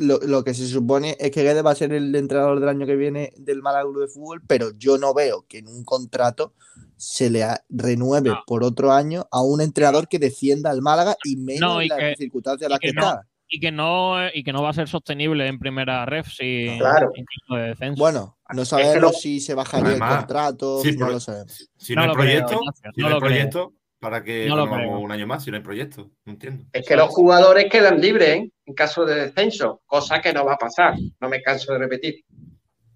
Lo, 0.00 0.18
lo 0.18 0.44
que 0.44 0.54
se 0.54 0.66
supone 0.66 1.16
es 1.20 1.30
que 1.30 1.42
Guedes 1.42 1.64
va 1.64 1.70
a 1.70 1.74
ser 1.74 1.92
el 1.92 2.14
entrenador 2.14 2.60
del 2.60 2.68
año 2.68 2.84
que 2.84 2.96
viene 2.96 3.32
del 3.36 3.62
Málaga 3.62 3.84
Club 3.84 4.02
de 4.02 4.08
Fútbol, 4.08 4.42
pero 4.46 4.72
yo 4.76 4.98
no 4.98 5.14
veo 5.14 5.46
que 5.48 5.58
en 5.58 5.68
un 5.68 5.84
contrato 5.84 6.52
se 6.96 7.30
le 7.30 7.46
renueve 7.68 8.30
No. 8.30 8.42
por 8.46 8.62
otro 8.64 8.92
año 8.92 9.26
a 9.30 9.40
un 9.42 9.60
entrenador 9.60 10.08
que 10.08 10.18
defienda 10.18 10.70
al 10.70 10.82
Málaga 10.82 11.16
y 11.24 11.36
menos 11.36 11.60
No, 11.60 11.80
y 11.80 11.84
en 11.84 11.88
las 11.90 11.98
que- 11.98 12.14
circunstancias 12.16 12.66
en 12.66 12.70
las 12.70 12.80
que 12.80 12.88
que, 12.88 12.92
no. 12.94 13.02
está. 13.02 13.26
Y 13.54 13.60
que 13.60 13.70
no 13.70 14.16
y 14.32 14.42
que 14.42 14.52
no 14.52 14.62
va 14.62 14.70
a 14.70 14.72
ser 14.72 14.88
sostenible 14.88 15.46
en 15.46 15.58
primera 15.58 16.06
ref 16.06 16.26
si 16.28 16.74
Claro. 16.78 17.10
en 17.14 17.24
caso 17.26 17.60
de 17.60 17.68
descenso. 17.68 18.02
Bueno, 18.02 18.38
no 18.54 18.62
que 18.62 18.66
sabemos 18.66 18.96
lo- 19.00 19.12
si 19.12 19.40
se 19.40 19.54
bajaría 19.54 19.88
Además, 19.90 20.10
el 20.12 20.18
contrato, 20.18 20.80
sí, 20.80 20.92
no 20.92 20.98
pero- 21.00 21.10
lo 21.12 21.20
sabemos. 21.20 21.70
Si 21.76 21.94
No 21.94 22.00
no, 22.00 22.08
hay 22.12 22.14
creo, 22.16 22.46
proyecto, 22.46 22.60
si 22.94 23.00
no 23.02 23.08
no, 23.08 23.08
lo 23.10 23.14
hay 23.16 23.20
creo. 23.20 23.30
proyecto, 23.30 23.72
¿para 24.00 24.24
qué 24.24 24.46
No 24.48 24.56
lo 24.56 24.64
un 25.00 25.12
año 25.12 25.26
más 25.26 25.44
si 25.44 25.50
no 25.50 25.58
hay 25.58 25.62
proyecto? 25.62 26.10
No 26.24 26.32
entiendo. 26.32 26.64
es 26.72 26.86
que 26.88 26.96
los 26.96 27.08
jugadores 27.10 27.66
quedan 27.70 28.00
libres 28.00 28.28
¿eh? 28.30 28.50
en 28.64 28.74
caso 28.74 29.04
de 29.04 29.14
descenso, 29.26 29.82
cosa 29.84 30.20
que 30.22 30.32
no 30.32 30.44
va 30.46 30.54
a 30.54 30.58
pasar. 30.58 30.94
No 31.20 31.28
me 31.28 31.42
canso 31.42 31.72
de 31.74 31.78
repetir. 31.78 32.24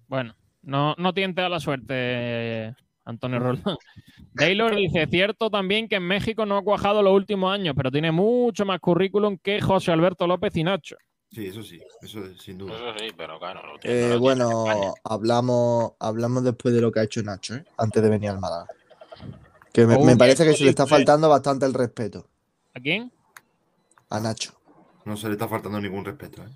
Bueno, 0.07 0.35
no, 0.63 0.95
no 0.97 1.13
tiente 1.13 1.41
a 1.41 1.49
la 1.49 1.59
suerte, 1.59 2.73
Antonio 3.05 3.37
Roldán. 3.39 3.77
Taylor 4.37 4.75
dice, 4.75 5.07
cierto 5.07 5.49
también 5.49 5.87
que 5.87 5.95
en 5.95 6.03
México 6.03 6.45
no 6.45 6.57
ha 6.57 6.63
cuajado 6.63 7.01
los 7.01 7.13
últimos 7.13 7.51
años, 7.53 7.73
pero 7.75 7.91
tiene 7.91 8.11
mucho 8.11 8.65
más 8.65 8.79
currículum 8.79 9.37
que 9.41 9.61
José 9.61 9.91
Alberto 9.91 10.25
López 10.27 10.55
y 10.55 10.63
Nacho. 10.63 10.95
Sí, 11.31 11.47
eso 11.47 11.61
sí, 11.61 11.79
eso 12.01 12.19
sin 12.39 12.57
duda. 12.57 12.73
Eso 12.75 12.97
sí, 12.99 13.11
pero 13.17 13.37
claro. 13.37 13.61
no 13.73 13.79
tiene- 13.79 14.05
Eh, 14.05 14.09
no 14.13 14.19
bueno, 14.19 14.93
hablamos, 15.03 15.91
hablamos 15.99 16.43
después 16.43 16.73
de 16.73 16.81
lo 16.81 16.91
que 16.91 17.01
ha 17.01 17.03
hecho 17.03 17.21
Nacho, 17.21 17.55
¿eh? 17.55 17.65
antes 17.77 18.01
de 18.01 18.09
venir 18.09 18.29
al 18.29 18.39
Málaga. 18.39 18.65
Que 19.73 19.85
me, 19.85 19.97
me 20.03 20.15
parece 20.15 20.45
que 20.45 20.53
se 20.53 20.63
le 20.63 20.69
está 20.71 20.87
faltando 20.87 21.29
bastante 21.29 21.65
el 21.65 21.73
respeto 21.73 22.27
¿A 22.73 22.79
quién? 22.79 23.11
a 24.09 24.19
Nacho. 24.19 24.53
No 25.05 25.17
se 25.17 25.27
le 25.27 25.33
está 25.33 25.47
faltando 25.47 25.79
ningún 25.81 26.05
respeto. 26.05 26.41
¿eh? 26.43 26.49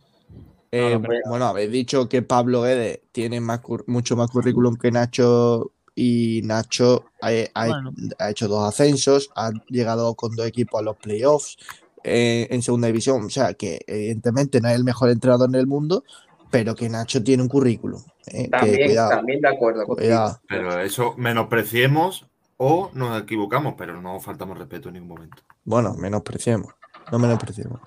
Eh, 0.71 0.99
bueno, 1.27 1.45
habéis 1.47 1.69
dicho 1.71 2.07
que 2.07 2.21
Pablo 2.21 2.61
Guedes 2.61 3.01
tiene 3.11 3.41
más 3.41 3.59
mucho 3.87 4.15
más 4.15 4.31
currículum 4.31 4.75
que 4.77 4.89
Nacho 4.89 5.73
y 6.03 6.41
Nacho 6.43 7.05
ha, 7.21 7.29
ha- 7.53 7.67
Bueno. 7.67 7.91
ha 8.17 8.29
hecho 8.31 8.47
dos 8.47 8.67
ascensos, 8.67 9.29
ha 9.35 9.51
llegado 9.67 10.15
con 10.15 10.35
dos 10.35 10.47
equipos 10.47 10.79
a 10.79 10.83
los 10.83 10.97
playoffs 10.97 11.57
eh, 12.03 12.47
en 12.49 12.61
segunda 12.63 12.87
división. 12.87 13.23
O 13.25 13.29
sea, 13.29 13.53
que 13.53 13.79
evidentemente 13.85 14.59
no 14.61 14.69
es 14.69 14.75
el 14.75 14.83
mejor 14.83 15.09
entrenador 15.11 15.49
del 15.51 15.67
mundo, 15.67 16.03
pero 16.49 16.73
que 16.75 16.89
Nacho 16.89 17.21
tiene 17.23 17.43
un 17.43 17.49
currículum. 17.49 18.01
eh, 18.27 18.43
que 18.45 18.49
También, 18.49 18.87
cuidado, 18.87 19.09
también 19.11 19.41
de 19.41 19.47
acuerdo 19.49 19.85
cuidado. 19.85 20.39
Pero 20.47 20.79
eso 20.79 21.13
menospreciemos 21.17 22.25
o 22.57 22.89
nos 22.93 23.21
equivocamos, 23.21 23.75
pero 23.77 24.01
no 24.01 24.19
faltamos 24.19 24.57
respeto 24.57 24.89
en 24.89 24.93
ningún 24.95 25.09
momento. 25.09 25.43
Bueno, 25.63 25.93
menospreciemos. 25.95 26.73
No 27.11 27.19
menospreciemos. 27.19 27.79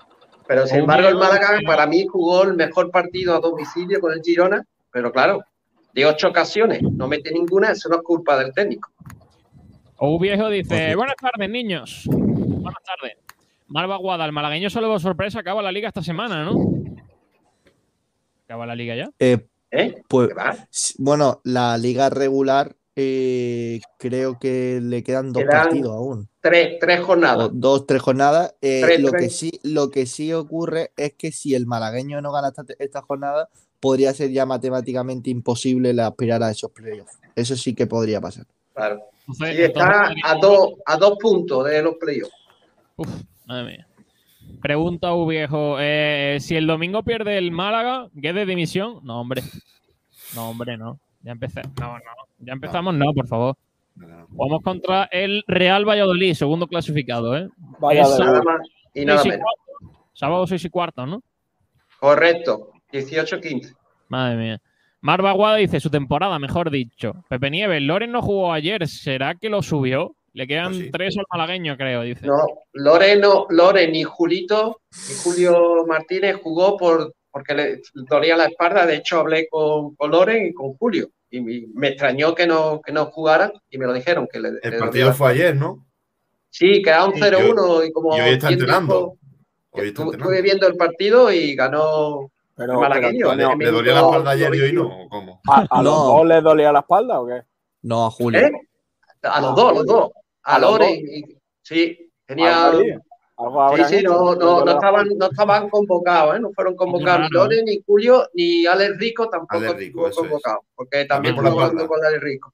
Pero 0.47 0.67
sin 0.67 0.77
embargo, 0.79 1.07
el 1.07 1.15
Málaga 1.15 1.57
para 1.65 1.87
mí 1.87 2.05
jugó 2.07 2.43
el 2.43 2.55
mejor 2.55 2.91
partido 2.91 3.35
a 3.35 3.39
domicilio 3.39 3.99
con 3.99 4.13
el 4.13 4.21
Girona, 4.21 4.63
pero 4.91 5.11
claro, 5.11 5.41
de 5.95 6.05
ocho 6.05 6.27
ocasiones, 6.27 6.81
no 6.83 7.07
mete 7.07 7.31
ninguna, 7.31 7.71
eso 7.71 7.87
no 7.89 7.95
es 7.95 8.01
culpa 8.03 8.37
del 8.37 8.53
técnico. 8.53 8.91
O 9.97 10.19
viejo 10.19 10.49
dice, 10.49 10.93
buenas 10.95 11.15
tardes, 11.15 11.49
niños. 11.49 12.03
Buenas 12.11 12.83
tardes. 12.83 13.17
Malva 13.67 13.95
Guada, 13.95 14.25
el 14.25 14.33
malagueño 14.33 14.69
solo 14.69 14.91
de 14.91 14.99
sorpresa 14.99 15.39
acaba 15.39 15.61
la 15.61 15.71
liga 15.71 15.87
esta 15.87 16.03
semana, 16.03 16.43
¿no? 16.43 16.57
¿Acaba 18.43 18.65
la 18.65 18.75
liga 18.75 18.95
ya? 18.95 19.09
Eh, 19.19 19.47
¿Eh? 19.71 20.03
pues, 20.07 20.27
¿Qué 20.27 20.33
va? 20.33 20.51
s- 20.69 20.93
bueno, 20.99 21.39
la 21.45 21.77
liga 21.77 22.09
regular 22.09 22.75
eh, 22.97 23.79
creo 23.97 24.37
que 24.37 24.79
le 24.83 25.01
quedan 25.01 25.31
dos 25.33 25.43
Quedan 25.43 25.63
partidos 25.63 25.93
aún. 25.93 26.29
Tres, 26.41 26.77
tres 26.79 26.99
o 26.99 27.05
jornadas. 27.05 27.49
dos, 27.53 27.87
tres 27.87 28.01
jornadas. 28.01 28.53
Eh, 28.61 28.81
Tres, 28.83 28.99
lo, 28.99 29.09
tres. 29.11 29.21
Que 29.23 29.29
sí, 29.29 29.59
lo 29.63 29.89
que 29.89 30.05
sí 30.05 30.31
ocurre 30.33 30.91
es 30.95 31.13
que 31.13 31.31
si 31.31 31.55
el 31.55 31.65
malagueño 31.65 32.21
no 32.21 32.31
gana 32.31 32.49
esta, 32.49 32.63
esta 32.79 33.01
jornada, 33.01 33.49
podría 33.85 34.11
ser 34.15 34.31
ya 34.31 34.47
matemáticamente 34.47 35.29
imposible 35.29 35.91
el 35.91 35.99
aspirar 35.99 36.41
a 36.41 36.49
esos 36.49 36.71
playoffs. 36.71 37.19
Eso 37.35 37.55
sí 37.55 37.75
que 37.75 37.85
podría 37.85 38.19
pasar. 38.19 38.47
Claro. 38.73 38.99
Entonces, 39.27 39.55
Sí, 39.57 39.61
está 39.61 40.07
entonces- 40.09 40.23
a 40.23 40.35
dos, 40.39 40.69
a 40.87 40.97
dos 40.97 41.17
puntos 41.19 41.65
de 41.65 41.83
los 41.83 41.93
playoffs. 41.97 42.33
Uf, 42.95 43.07
madre 43.45 43.63
mía. 43.65 43.87
Pregunta 44.59 45.13
U 45.13 45.27
viejo, 45.27 45.77
eh, 45.79 46.37
si 46.41 46.55
el 46.55 46.65
domingo 46.65 47.03
pierde 47.03 47.37
el 47.37 47.51
Málaga, 47.51 48.09
¿qué 48.19 48.33
de 48.33 48.47
dimisión? 48.47 49.01
No, 49.03 49.21
hombre. 49.21 49.43
No, 50.33 50.49
hombre, 50.49 50.77
no. 50.77 50.99
Ya 51.21 51.33
empecé. 51.33 51.61
No, 51.79 51.93
no. 51.93 52.01
Ya 52.39 52.53
empezamos, 52.53 52.95
no, 52.95 53.13
por 53.13 53.27
favor. 53.27 53.55
Vamos 54.29 54.63
contra 54.63 55.03
el 55.11 55.43
Real 55.45 55.85
Valladolid, 55.87 56.33
segundo 56.33 56.65
clasificado, 56.65 57.37
¿eh? 57.37 57.49
Vaya 57.79 58.01
Nada 58.01 58.41
más 58.41 58.67
y 58.95 59.05
nada 59.05 59.21
Seis 59.21 59.35
y 59.35 59.37
menos. 59.37 59.53
Sábado 60.13 60.47
6 60.47 60.65
y 60.65 60.69
cuarto, 60.71 61.05
¿no? 61.05 61.21
Correcto. 61.99 62.71
18-15. 62.95 63.75
Madre 64.09 64.37
mía. 64.37 64.61
Mar 65.01 65.21
Baguada 65.21 65.57
dice 65.57 65.79
su 65.79 65.89
temporada, 65.89 66.39
mejor 66.39 66.71
dicho. 66.71 67.13
Pepe 67.29 67.49
Nieves, 67.51 67.81
Loren 67.81 68.11
no 68.11 68.21
jugó 68.21 68.51
ayer. 68.53 68.87
¿Será 68.87 69.35
que 69.35 69.49
lo 69.49 69.61
subió? 69.61 70.15
Le 70.33 70.47
quedan 70.47 70.71
Pues 70.73 70.77
sí. 70.85 70.91
tres 70.91 71.17
al 71.17 71.25
malagueño, 71.31 71.77
creo, 71.77 72.01
dice. 72.01 72.25
No, 72.25 72.35
Loreno, 72.73 73.45
Loren 73.49 73.91
ni 73.91 74.03
Julito, 74.03 74.81
ni 75.09 75.15
Julio 75.23 75.85
Martínez 75.87 76.37
jugó 76.41 76.75
por, 76.77 77.13
porque 77.31 77.53
le 77.53 77.81
dolía 78.09 78.35
la 78.35 78.45
espalda. 78.45 78.85
De 78.85 78.95
hecho, 78.97 79.19
hablé 79.19 79.47
con, 79.47 79.95
con 79.95 80.11
Loren 80.11 80.47
y 80.47 80.53
con 80.53 80.73
Julio. 80.73 81.09
Y 81.29 81.39
me, 81.41 81.63
me 81.73 81.87
extrañó 81.89 82.33
que 82.35 82.47
no, 82.47 82.81
que 82.81 82.91
no 82.91 83.05
jugaran 83.05 83.51
y 83.69 83.77
me 83.77 83.85
lo 83.85 83.93
dijeron. 83.93 84.27
que 84.31 84.39
le, 84.39 84.49
El 84.63 84.77
partido 84.77 85.13
fue 85.13 85.31
ayer, 85.31 85.55
¿no? 85.55 85.85
Sí, 86.49 86.81
quedaron 86.81 87.13
Sí, 87.13 87.21
0-1 87.21 87.87
y 87.87 87.91
como 87.91 88.17
y 88.17 88.21
hoy 88.21 88.29
está 88.31 88.47
bien 88.47 88.59
entrenando. 88.59 88.95
dijo, 88.95 89.17
Hoy 89.71 89.87
está 89.87 89.87
estuve, 89.87 90.03
entrenando. 90.05 90.11
estuve 90.13 90.41
viendo 90.41 90.67
el 90.67 90.75
partido 90.77 91.31
y 91.31 91.55
ganó 91.55 92.31
Pero, 92.55 92.79
malagueño. 92.79 93.35
¿Le, 93.35 93.55
le 93.57 93.71
dolía 93.71 93.93
la 93.93 93.99
espalda 94.01 94.31
ayer 94.31 94.55
y 94.55 94.61
hoy 94.61 94.73
91. 94.73 94.83
no? 94.89 95.03
¿O 95.05 95.09
¿Cómo? 95.09 95.41
¿A, 95.49 95.65
a 95.69 95.83
los 95.83 95.93
No. 95.93 96.05
dos 96.05 96.25
les 96.27 96.43
dolía 96.43 96.71
la 96.71 96.79
espalda 96.79 97.19
o 97.21 97.27
qué? 97.27 97.41
No, 97.83 98.05
a 98.05 98.11
Julio. 98.11 98.39
¿Eh? 98.39 98.51
A 99.23 99.41
los 99.41 99.55
dos, 99.55 99.71
a 99.71 99.73
los 99.75 99.85
dos. 99.85 100.11
A 100.43 100.55
A 100.55 100.59
los 100.59 100.71
Loren. 100.71 100.95
y- 100.95 101.37
sí, 101.61 101.97
¿A 102.23 102.25
tenía. 102.27 102.71
Sí, 102.71 103.83
sí, 103.97 104.03
no, 104.03 104.33
no, 104.35 104.63
no 104.63 104.71
estaban, 104.71 105.09
no 105.17 105.25
estaban 105.25 105.69
convocados, 105.69 106.37
¿eh? 106.37 106.39
No 106.39 106.51
fueron 106.53 106.73
convocados 106.77 107.21
ni 107.23 107.27
Lore, 107.31 107.63
ni 107.63 107.81
Julio, 107.85 108.29
ni 108.33 108.65
Alex 108.65 108.97
Rico 108.97 109.27
tampoco 109.27 109.57
Alex 109.57 109.75
Rico, 109.77 110.07
estuvo 110.07 110.07
eso 110.07 110.21
es. 110.21 110.29
convocado. 110.29 110.59
Porque 110.73 111.03
También 111.05 111.35
también 111.35 111.53
por 111.57 111.75
la 111.75 111.87
con 111.87 112.05
Alex 112.05 112.23
Rico. 112.23 112.53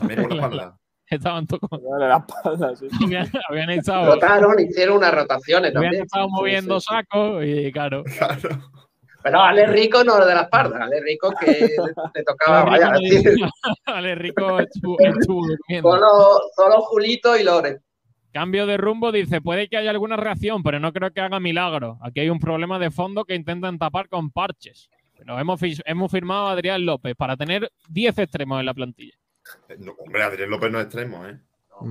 También 0.00 0.22
por 0.22 0.32
la 0.34 0.42
espalda. 0.42 0.78
Estaban 1.08 1.46
todos. 1.46 1.70
de 1.70 2.08
la 2.08 2.16
espalda, 2.16 2.74
sí. 2.74 2.88
Habían, 3.04 3.30
habían 3.48 3.70
estado, 3.70 4.14
Rotaron, 4.14 4.58
hicieron 4.58 4.96
unas 4.96 5.14
rotaciones 5.14 5.68
habían 5.76 5.82
también. 5.92 6.02
estado 6.02 6.28
moviendo 6.30 6.80
sacos 6.80 7.44
y 7.44 7.70
claro. 7.70 8.02
Claro. 8.18 8.48
Pero 9.26 9.40
Alex 9.40 9.72
Rico 9.72 10.04
no 10.04 10.20
lo 10.20 10.24
de 10.24 10.34
la 10.36 10.42
espalda, 10.42 10.84
Alex 10.84 11.04
Rico 11.04 11.34
que 11.40 11.46
le 12.14 12.22
tocaba, 12.22 12.60
Ale 12.60 12.70
vaya, 12.70 12.92
Rico, 12.92 13.24
decir, 13.24 13.48
Ale 13.86 14.14
Rico 14.14 14.60
estuvo, 14.60 14.96
estuvo 15.00 15.46
durmiendo. 15.48 15.90
solo, 15.90 16.40
solo 16.54 16.80
Julito 16.82 17.36
y 17.36 17.42
Lore. 17.42 17.80
Cambio 18.32 18.66
de 18.66 18.76
rumbo, 18.76 19.10
dice, 19.10 19.40
puede 19.40 19.68
que 19.68 19.78
haya 19.78 19.90
alguna 19.90 20.16
reacción, 20.16 20.62
pero 20.62 20.78
no 20.78 20.92
creo 20.92 21.10
que 21.10 21.20
haga 21.22 21.40
milagro. 21.40 21.98
Aquí 22.02 22.20
hay 22.20 22.30
un 22.30 22.38
problema 22.38 22.78
de 22.78 22.92
fondo 22.92 23.24
que 23.24 23.34
intentan 23.34 23.80
tapar 23.80 24.08
con 24.08 24.30
parches. 24.30 24.90
Pero 25.18 25.40
hemos, 25.40 25.60
hemos 25.84 26.12
firmado 26.12 26.46
a 26.46 26.52
Adrián 26.52 26.86
López 26.86 27.16
para 27.16 27.36
tener 27.36 27.68
10 27.88 28.18
extremos 28.20 28.60
en 28.60 28.66
la 28.66 28.74
plantilla. 28.74 29.14
No, 29.78 29.92
hombre, 29.98 30.22
Adrián 30.22 30.50
López 30.50 30.70
no 30.70 30.78
es 30.78 30.84
extremo, 30.84 31.26
¿eh? 31.26 31.36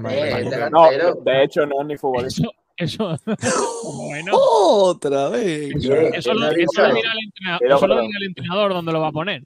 Eh. 0.09 0.45
No, 0.71 0.89
delantero. 0.89 1.15
de 1.15 1.43
hecho 1.43 1.65
no 1.65 1.81
es 1.81 1.87
ni 1.87 1.97
futbolista. 1.97 2.43
Eso, 2.43 2.51
eso, 2.77 3.17
bueno, 4.07 4.31
Otra 4.31 5.29
vez. 5.29 5.73
Eso 6.13 6.33
lo, 6.33 6.49
dirá 6.49 7.13
el 7.13 7.19
entrenador, 7.25 7.67
eso 7.71 7.87
lo 7.87 7.95
perdón. 7.95 8.07
dirá 8.07 8.17
el 8.19 8.23
entrenador 8.27 8.73
donde 8.73 8.91
lo 8.91 9.01
va 9.01 9.07
a 9.07 9.11
poner. 9.11 9.43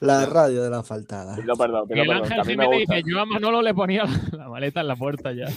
La 0.00 0.26
radio 0.26 0.62
de 0.62 0.70
la 0.70 0.82
faltada. 0.82 1.36
Pido 1.36 1.54
perdón, 1.56 1.88
perdón. 1.88 2.06
que 2.06 2.12
Ángel 2.12 2.38
me 2.38 2.44
Jiménez 2.44 2.78
gusta. 2.80 2.94
dice, 2.96 3.10
yo 3.10 3.20
a 3.20 3.24
Manolo 3.26 3.62
le 3.62 3.74
ponía 3.74 4.04
la, 4.04 4.20
la 4.38 4.48
maleta 4.48 4.80
en 4.80 4.88
la 4.88 4.96
puerta 4.96 5.32
ya. 5.32 5.46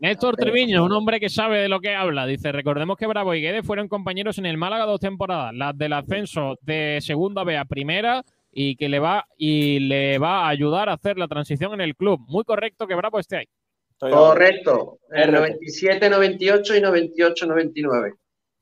Néstor 0.00 0.36
Treviño, 0.36 0.84
un 0.84 0.92
hombre 0.92 1.18
que 1.18 1.28
sabe 1.28 1.58
de 1.58 1.68
lo 1.68 1.80
que 1.80 1.94
habla, 1.96 2.24
dice, 2.26 2.52
recordemos 2.52 2.96
que 2.96 3.06
Bravo 3.06 3.34
y 3.34 3.40
Guedes 3.40 3.66
fueron 3.66 3.88
compañeros 3.88 4.38
en 4.38 4.46
el 4.46 4.56
Málaga 4.56 4.86
dos 4.86 5.00
temporadas, 5.00 5.52
las 5.54 5.76
del 5.76 5.92
ascenso 5.92 6.56
de 6.62 6.98
segunda 7.00 7.42
B 7.44 7.56
a 7.58 7.64
primera 7.64 8.22
y 8.52 8.76
que 8.76 8.88
le 8.88 9.00
va 9.00 9.26
y 9.36 9.80
le 9.80 10.18
va 10.18 10.44
a 10.44 10.48
ayudar 10.50 10.88
a 10.88 10.92
hacer 10.94 11.18
la 11.18 11.26
transición 11.28 11.74
en 11.74 11.80
el 11.80 11.96
club. 11.96 12.20
Muy 12.28 12.44
correcto 12.44 12.86
que 12.86 12.94
Bravo 12.94 13.18
esté 13.18 13.38
ahí. 13.38 13.46
Estoy. 14.00 14.12
Correcto. 14.12 14.98
El 15.10 15.30
RT. 15.30 15.32
97, 15.38 16.10
98 16.10 16.76
y 16.76 16.80
98, 16.80 17.46
99. 17.46 18.14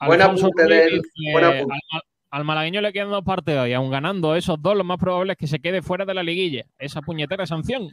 Buen 0.06 0.22
apunte 0.22 0.64
del- 0.64 0.90
dice, 1.02 1.32
buen 1.32 1.44
apunte. 1.44 1.74
al, 1.92 2.00
al 2.30 2.44
malagueño 2.44 2.80
le 2.80 2.92
quedan 2.92 3.10
dos 3.10 3.22
partidos 3.24 3.68
y 3.68 3.74
aun 3.74 3.90
ganando 3.90 4.34
esos 4.34 4.60
dos, 4.62 4.74
lo 4.76 4.82
más 4.84 4.96
probable 4.98 5.32
es 5.32 5.38
que 5.38 5.46
se 5.46 5.58
quede 5.58 5.82
fuera 5.82 6.06
de 6.06 6.14
la 6.14 6.22
liguilla. 6.22 6.64
Esa 6.78 7.02
puñetera 7.02 7.46
sanción. 7.46 7.88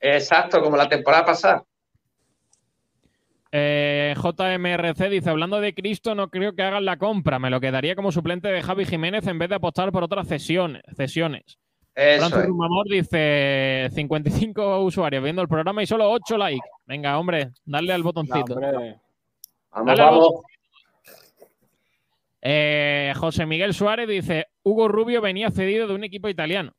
Exacto, 0.00 0.60
como 0.62 0.76
la 0.76 0.88
temporada 0.88 1.24
pasada. 1.24 1.64
Eh, 3.50 4.14
JMRC 4.16 5.08
dice, 5.10 5.28
hablando 5.30 5.60
de 5.60 5.74
Cristo, 5.74 6.14
no 6.14 6.30
creo 6.30 6.54
que 6.54 6.62
hagan 6.62 6.84
la 6.84 6.96
compra. 6.98 7.38
Me 7.38 7.50
lo 7.50 7.60
quedaría 7.60 7.94
como 7.94 8.10
suplente 8.12 8.48
de 8.48 8.62
Javi 8.62 8.84
Jiménez 8.86 9.26
en 9.26 9.38
vez 9.38 9.48
de 9.50 9.56
apostar 9.56 9.92
por 9.92 10.02
otras 10.04 10.26
cesiones. 10.28 10.82
cesiones. 10.96 11.58
Eso 11.94 12.28
Francis. 12.28 12.48
Rumamor 12.48 12.86
dice 12.88 13.88
55 13.92 14.80
usuarios 14.82 15.22
viendo 15.22 15.42
el 15.42 15.48
programa 15.48 15.82
y 15.82 15.86
solo 15.86 16.10
8 16.10 16.38
likes. 16.38 16.66
Venga, 16.86 17.18
hombre, 17.18 17.50
darle 17.64 17.92
al 17.92 18.00
No, 18.00 18.04
botoncito. 18.04 18.54
hombre, 18.54 18.96
Vamos, 19.70 19.86
Dale 19.86 20.02
al 20.02 20.10
vamos. 20.10 20.28
Eh, 22.40 23.12
José 23.16 23.46
Miguel 23.46 23.72
Suárez 23.74 24.08
dice, 24.08 24.46
Hugo 24.62 24.88
Rubio 24.88 25.20
venía 25.20 25.50
cedido 25.50 25.86
de 25.86 25.94
un 25.94 26.04
equipo 26.04 26.28
italiano. 26.28 26.72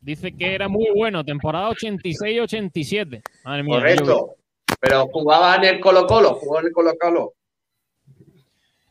Dice 0.00 0.32
que 0.36 0.54
era 0.54 0.68
muy 0.68 0.88
bueno, 0.94 1.24
temporada 1.24 1.68
86-87. 1.70 3.22
Madre 3.44 3.62
mía. 3.62 3.76
Correcto. 3.76 4.36
Pero 4.80 5.06
jugaba 5.08 5.54
en 5.56 5.64
el 5.64 5.80
Colo 5.80 6.06
Colo, 6.06 6.34
jugó 6.34 6.60
en 6.60 6.66
el 6.66 6.72
Colo 6.72 6.92
Colo. 6.98 7.34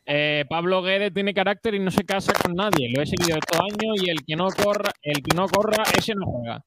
Eh, 0.04 0.44
Pablo 0.48 0.82
Guedes 0.82 1.14
tiene 1.14 1.32
carácter 1.32 1.74
y 1.74 1.78
no 1.78 1.90
se 1.90 2.04
casa 2.04 2.32
con 2.32 2.54
nadie. 2.54 2.90
Lo 2.94 3.02
he 3.02 3.06
seguido 3.06 3.38
estos 3.38 3.60
años 3.60 4.02
y 4.02 4.10
el 4.10 4.24
que 4.24 4.36
no 4.36 4.48
corra, 4.48 4.90
el 5.02 5.22
que 5.22 5.36
no 5.36 5.48
corra, 5.48 5.84
ese 5.96 6.14
no 6.14 6.26
juega. 6.26 6.64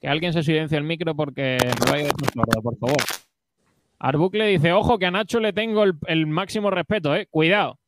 Que 0.00 0.08
alguien 0.08 0.32
se 0.32 0.42
silencie 0.42 0.76
el 0.76 0.84
micro 0.84 1.14
porque 1.14 1.56
me 1.60 1.90
va 1.90 1.96
a 1.96 2.00
ir 2.00 2.06
de 2.06 2.62
por 2.62 2.76
favor. 2.78 2.96
Arbucle 3.98 4.46
dice, 4.48 4.72
ojo 4.72 4.98
que 4.98 5.06
a 5.06 5.10
Nacho 5.10 5.40
le 5.40 5.52
tengo 5.52 5.84
el, 5.84 5.94
el 6.06 6.26
máximo 6.26 6.70
respeto, 6.70 7.14
eh. 7.14 7.26
Cuidado. 7.30 7.78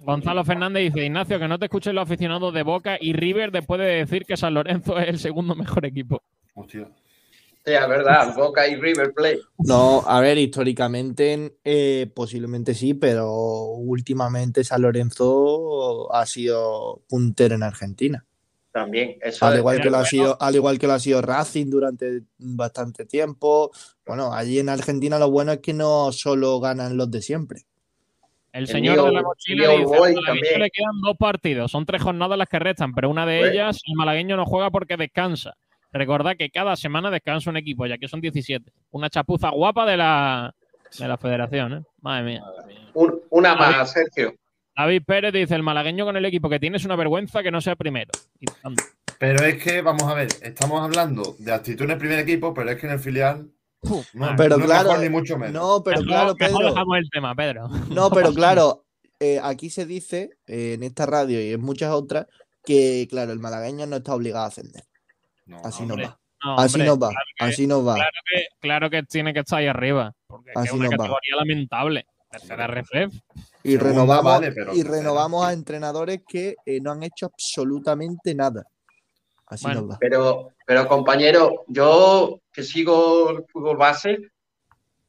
Gonzalo 0.00 0.44
Fernández 0.44 0.92
dice, 0.92 1.06
Ignacio, 1.06 1.40
que 1.40 1.48
no 1.48 1.58
te 1.58 1.64
escuchen 1.64 1.96
los 1.96 2.04
aficionados 2.04 2.54
de 2.54 2.62
Boca 2.62 2.96
y 3.00 3.12
River 3.14 3.50
después 3.50 3.80
de 3.80 3.86
decir 3.86 4.24
que 4.24 4.36
San 4.36 4.54
Lorenzo 4.54 4.96
es 4.98 5.08
el 5.08 5.18
segundo 5.18 5.56
mejor 5.56 5.84
equipo. 5.84 6.22
Hostia. 6.54 6.86
Sí, 7.64 7.72
es 7.72 7.88
verdad, 7.88 8.34
Boca 8.34 8.66
y 8.66 8.74
River 8.74 9.12
Plate. 9.14 9.40
No, 9.58 10.02
a 10.04 10.20
ver, 10.20 10.36
históricamente 10.38 11.58
eh, 11.64 12.10
posiblemente 12.12 12.74
sí, 12.74 12.94
pero 12.94 13.30
últimamente 13.76 14.64
San 14.64 14.82
Lorenzo 14.82 16.12
ha 16.12 16.26
sido 16.26 17.02
puntero 17.08 17.54
en 17.54 17.62
Argentina. 17.62 18.26
También. 18.72 19.16
Eso 19.22 19.46
Al 19.46 19.52
es- 19.52 19.58
igual, 19.60 19.80
que 19.80 19.90
lo 19.90 19.98
ha 19.98 20.04
sido, 20.04 20.36
al 20.40 20.54
igual 20.56 20.78
que 20.78 20.86
lo 20.86 20.94
ha 20.94 20.98
sido 20.98 21.20
Racing 21.22 21.66
durante 21.70 22.22
bastante 22.38 23.04
tiempo. 23.04 23.70
Bueno, 24.06 24.32
allí 24.32 24.58
en 24.58 24.68
Argentina 24.68 25.18
lo 25.18 25.30
bueno 25.30 25.52
es 25.52 25.58
que 25.60 25.72
no 25.74 26.10
solo 26.10 26.58
ganan 26.58 26.96
los 26.96 27.10
de 27.10 27.22
siempre. 27.22 27.60
El 28.52 28.62
El 28.62 28.66
señor 28.68 28.94
mío- 28.96 29.04
de 29.06 29.12
la 29.12 29.22
mochila 29.22 29.68
dice, 29.68 30.58
le 30.58 30.70
quedan 30.70 31.00
dos 31.02 31.16
partidos, 31.18 31.70
son 31.70 31.86
tres 31.86 32.02
jornadas 32.02 32.36
las 32.36 32.48
que 32.48 32.58
restan, 32.58 32.92
pero 32.92 33.08
una 33.08 33.24
de 33.24 33.38
Bueno. 33.38 33.52
ellas 33.52 33.78
el 33.86 33.94
malagueño 33.94 34.36
no 34.36 34.46
juega 34.46 34.70
porque 34.70 34.96
descansa. 34.96 35.54
Recordad 35.92 36.36
que 36.36 36.50
cada 36.50 36.74
semana 36.76 37.10
descansa 37.10 37.50
un 37.50 37.56
equipo, 37.58 37.86
ya 37.86 37.98
que 37.98 38.08
son 38.08 38.20
17. 38.20 38.72
Una 38.92 39.10
chapuza 39.10 39.50
guapa 39.50 39.84
de 39.86 39.96
la, 39.96 40.54
de 40.98 41.08
la 41.08 41.18
federación, 41.18 41.72
¿eh? 41.74 41.82
Madre 42.00 42.24
mía. 42.24 42.42
un- 42.94 43.20
una 43.30 43.54
más, 43.54 43.92
Sergio. 43.92 44.34
David 44.74 45.02
Pérez 45.06 45.34
dice, 45.34 45.54
el 45.54 45.62
malagueño 45.62 46.04
con 46.06 46.16
el 46.16 46.24
equipo 46.24 46.48
que 46.48 46.58
tiene 46.58 46.78
es 46.78 46.84
una 46.86 46.96
vergüenza 46.96 47.42
que 47.42 47.50
no 47.50 47.60
sea 47.60 47.76
primero. 47.76 48.10
Pero 49.18 49.44
es 49.44 49.62
que, 49.62 49.82
vamos 49.82 50.04
a 50.04 50.14
ver, 50.14 50.28
estamos 50.42 50.80
hablando 50.82 51.36
de 51.38 51.52
actitud 51.52 51.84
en 51.84 51.90
el 51.92 51.98
primer 51.98 52.18
equipo, 52.18 52.52
pero 52.54 52.70
es 52.70 52.78
que 52.80 52.86
en 52.86 52.92
el 52.92 52.98
filial. 52.98 53.48
Uf, 53.82 54.14
No, 54.14 54.34
Pero 54.36 54.56
no 54.56 54.64
claro, 54.64 54.88
mejor 54.90 55.02
ni 55.04 55.08
mucho 55.10 55.38
menos. 55.38 55.52
No, 55.54 55.82
pero 55.84 55.98
Mejor- 56.00 56.06
claro, 56.08 56.34
mejor 56.38 56.58
Pedro. 56.58 56.68
dejamos 56.70 56.98
el 56.98 57.10
tema, 57.10 57.34
Pedro. 57.34 57.68
No, 57.90 58.10
pero 58.10 58.32
claro, 58.34 58.84
eh, 59.20 59.40
aquí 59.42 59.70
se 59.70 59.86
dice 59.86 60.30
eh, 60.46 60.74
en 60.74 60.82
esta 60.84 61.04
radio 61.06 61.40
y 61.40 61.52
en 61.52 61.60
muchas 61.60 61.90
otras 61.90 62.26
que, 62.64 63.06
claro, 63.10 63.32
el 63.32 63.40
malagueño 63.40 63.86
no 63.86 63.96
está 63.96 64.14
obligado 64.14 64.44
a 64.44 64.48
ascender. 64.48 64.84
No, 65.52 65.60
Así 65.64 65.82
hombre. 65.82 66.02
nos 66.04 66.10
va. 66.12 66.18
No, 66.44 66.56
Así 66.58 66.74
hombre, 66.74 66.86
nos 66.88 66.96
va. 67.02 67.08
claro 67.08 67.26
que- 67.36 67.44
Así 67.44 67.66
nos 67.66 67.86
va. 67.88 67.94
Claro 67.94 68.10
que, 68.30 68.46
claro 68.60 68.90
que 68.90 69.02
tiene 69.04 69.32
que 69.34 69.40
estar 69.40 69.58
ahí 69.60 69.66
arriba, 69.66 70.12
porque 70.26 70.50
es 70.50 70.54
que 70.54 70.60
es 70.62 70.68
Así 70.70 70.76
una 70.76 70.88
va. 70.88 70.96
categoría 70.96 71.36
lamentable. 71.36 72.06
Tercera 72.30 72.64
RFF. 72.66 73.14
Y 73.64 73.76
renovamos, 73.76 74.24
vale, 74.24 74.52
pero 74.52 74.74
y 74.74 74.82
renovamos 74.82 75.44
a 75.46 75.52
entrenadores 75.52 76.22
que 76.26 76.56
eh, 76.64 76.80
no 76.80 76.92
han 76.92 77.02
hecho 77.02 77.26
absolutamente 77.26 78.34
nada. 78.34 78.64
Así 79.46 79.64
Bueno, 79.66 79.82
nos 79.82 79.90
va. 79.92 79.96
Pero, 80.00 80.48
pero 80.66 80.88
compañero, 80.88 81.64
yo 81.68 82.40
que 82.50 82.62
sigo 82.62 83.30
el 83.30 83.44
fútbol 83.52 83.76
base, 83.76 84.18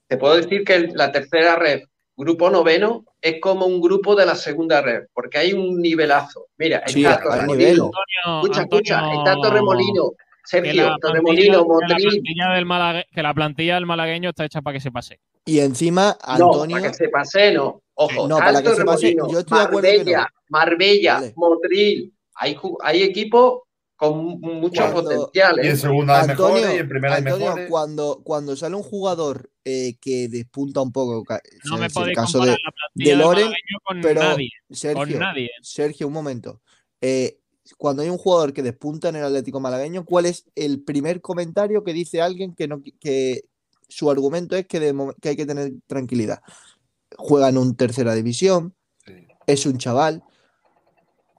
te 0.08 0.18
puedo 0.18 0.36
decir 0.36 0.64
que 0.66 0.90
la 0.94 1.12
tercera 1.14 1.56
red, 1.56 1.84
grupo 2.18 2.50
noveno, 2.50 3.06
es 3.22 3.40
como 3.42 3.66
un 3.66 3.80
grupo 3.82 4.16
de 4.16 4.26
la 4.26 4.36
segunda 4.36 4.82
red, 4.82 5.06
porque 5.14 5.38
hay 5.38 5.54
un 5.54 5.82
nivelazo. 5.82 6.48
Mira, 6.58 6.84
Sí, 6.86 7.06
está 7.06 7.22
Torremolino. 7.24 7.90
Escucha, 8.26 8.62
escucha, 8.64 9.14
está 9.14 9.36
Torremolino, 9.36 10.12
Sergio, 10.46 10.74
la 10.84 10.98
Motril. 11.22 11.52
plantilla 11.52 12.50
del 12.54 12.66
Malague- 12.66 13.06
que 13.14 13.22
la 13.24 13.34
plantilla 13.34 13.76
del 13.76 13.86
malagueño 13.86 14.30
está 14.30 14.46
hecha 14.46 14.62
para 14.62 14.76
que 14.76 14.82
se 14.82 14.92
pase. 14.92 15.20
Y 15.46 15.60
encima, 15.60 16.18
No, 16.38 16.48
Antonio. 16.52 16.78
para 16.78 16.90
que 16.90 16.94
se 16.98 17.10
pase, 17.10 17.54
no. 17.54 17.82
Ojo, 17.96 18.28
No, 18.28 18.38
para 18.38 18.62
que 18.62 18.70
se 18.70 18.84
pase, 18.86 19.16
yo 19.16 19.40
estoy 19.40 19.58
de 19.60 19.64
acuerdo 19.64 19.82
que 19.90 19.98
no. 19.98 20.04
Marbella, 20.04 20.28
Marbella, 20.50 21.14
Vale. 21.16 21.34
Motril. 21.36 22.14
Hay, 22.36 22.58
hay 22.82 23.04
equipos 23.04 23.60
con 23.96 24.18
mu- 24.18 24.38
mucho 24.40 24.82
Cuando- 24.92 25.04
potencial. 25.04 25.60
Y 25.64 25.68
en 25.68 25.78
segunda 25.78 26.22
hay 26.22 26.30
Antonio, 26.30 26.56
mejores 26.56 26.76
y 26.76 26.80
en 26.80 26.90
primera 26.90 27.16
hay 27.16 27.20
Antonio, 27.24 27.46
mejores. 27.48 27.70
cuando, 27.70 28.22
cuando 28.24 28.56
sale 28.56 28.76
un 28.76 28.84
jugador 28.84 29.50
eh, 29.66 29.96
que 30.02 30.28
despunta 30.28 30.82
un 30.82 30.92
poco, 30.92 31.24
No 31.30 31.76
es 31.76 31.80
me 31.80 31.86
el 31.86 31.92
podéis 31.94 32.18
caso 32.18 32.40
comparar 32.40 32.58
de 32.58 32.64
la 32.66 32.72
plantilla 32.72 33.10
del 33.12 33.20
Loren, 33.20 33.54
con 33.84 34.02
pero 34.02 34.22
nadie. 34.22 34.50
Sergio, 34.72 34.98
Con 35.06 35.20
nadie. 35.20 35.50
Sergio, 35.62 36.08
un 36.08 36.14
momento. 36.14 36.62
Eh, 37.00 37.38
cuando 37.78 38.02
hay 38.02 38.10
un 38.10 38.18
jugador 38.18 38.54
que 38.54 38.62
despunta 38.64 39.10
en 39.10 39.16
el 39.16 39.24
Atlético 39.24 39.60
Malagueño, 39.60 40.06
¿cuál 40.06 40.26
es 40.26 40.46
el 40.56 40.84
primer 40.84 41.22
comentario 41.22 41.84
que 41.84 41.94
dice 41.94 42.22
alguien 42.22 42.54
que 42.56 42.68
no 42.68 42.82
que 43.00 43.44
su 43.88 44.10
argumento 44.10 44.56
es 44.56 44.68
que, 44.68 44.80
de 44.80 44.94
mo- 44.94 45.14
que 45.22 45.30
hay 45.30 45.36
que 45.36 45.46
tener 45.46 45.74
tranquilidad? 45.88 46.42
Juega 47.18 47.50
en 47.50 47.58
un 47.58 47.76
tercera 47.76 48.14
división, 48.16 48.76
Sí. 49.06 49.14
es 49.48 49.66
un 49.66 49.78
chaval. 49.78 50.24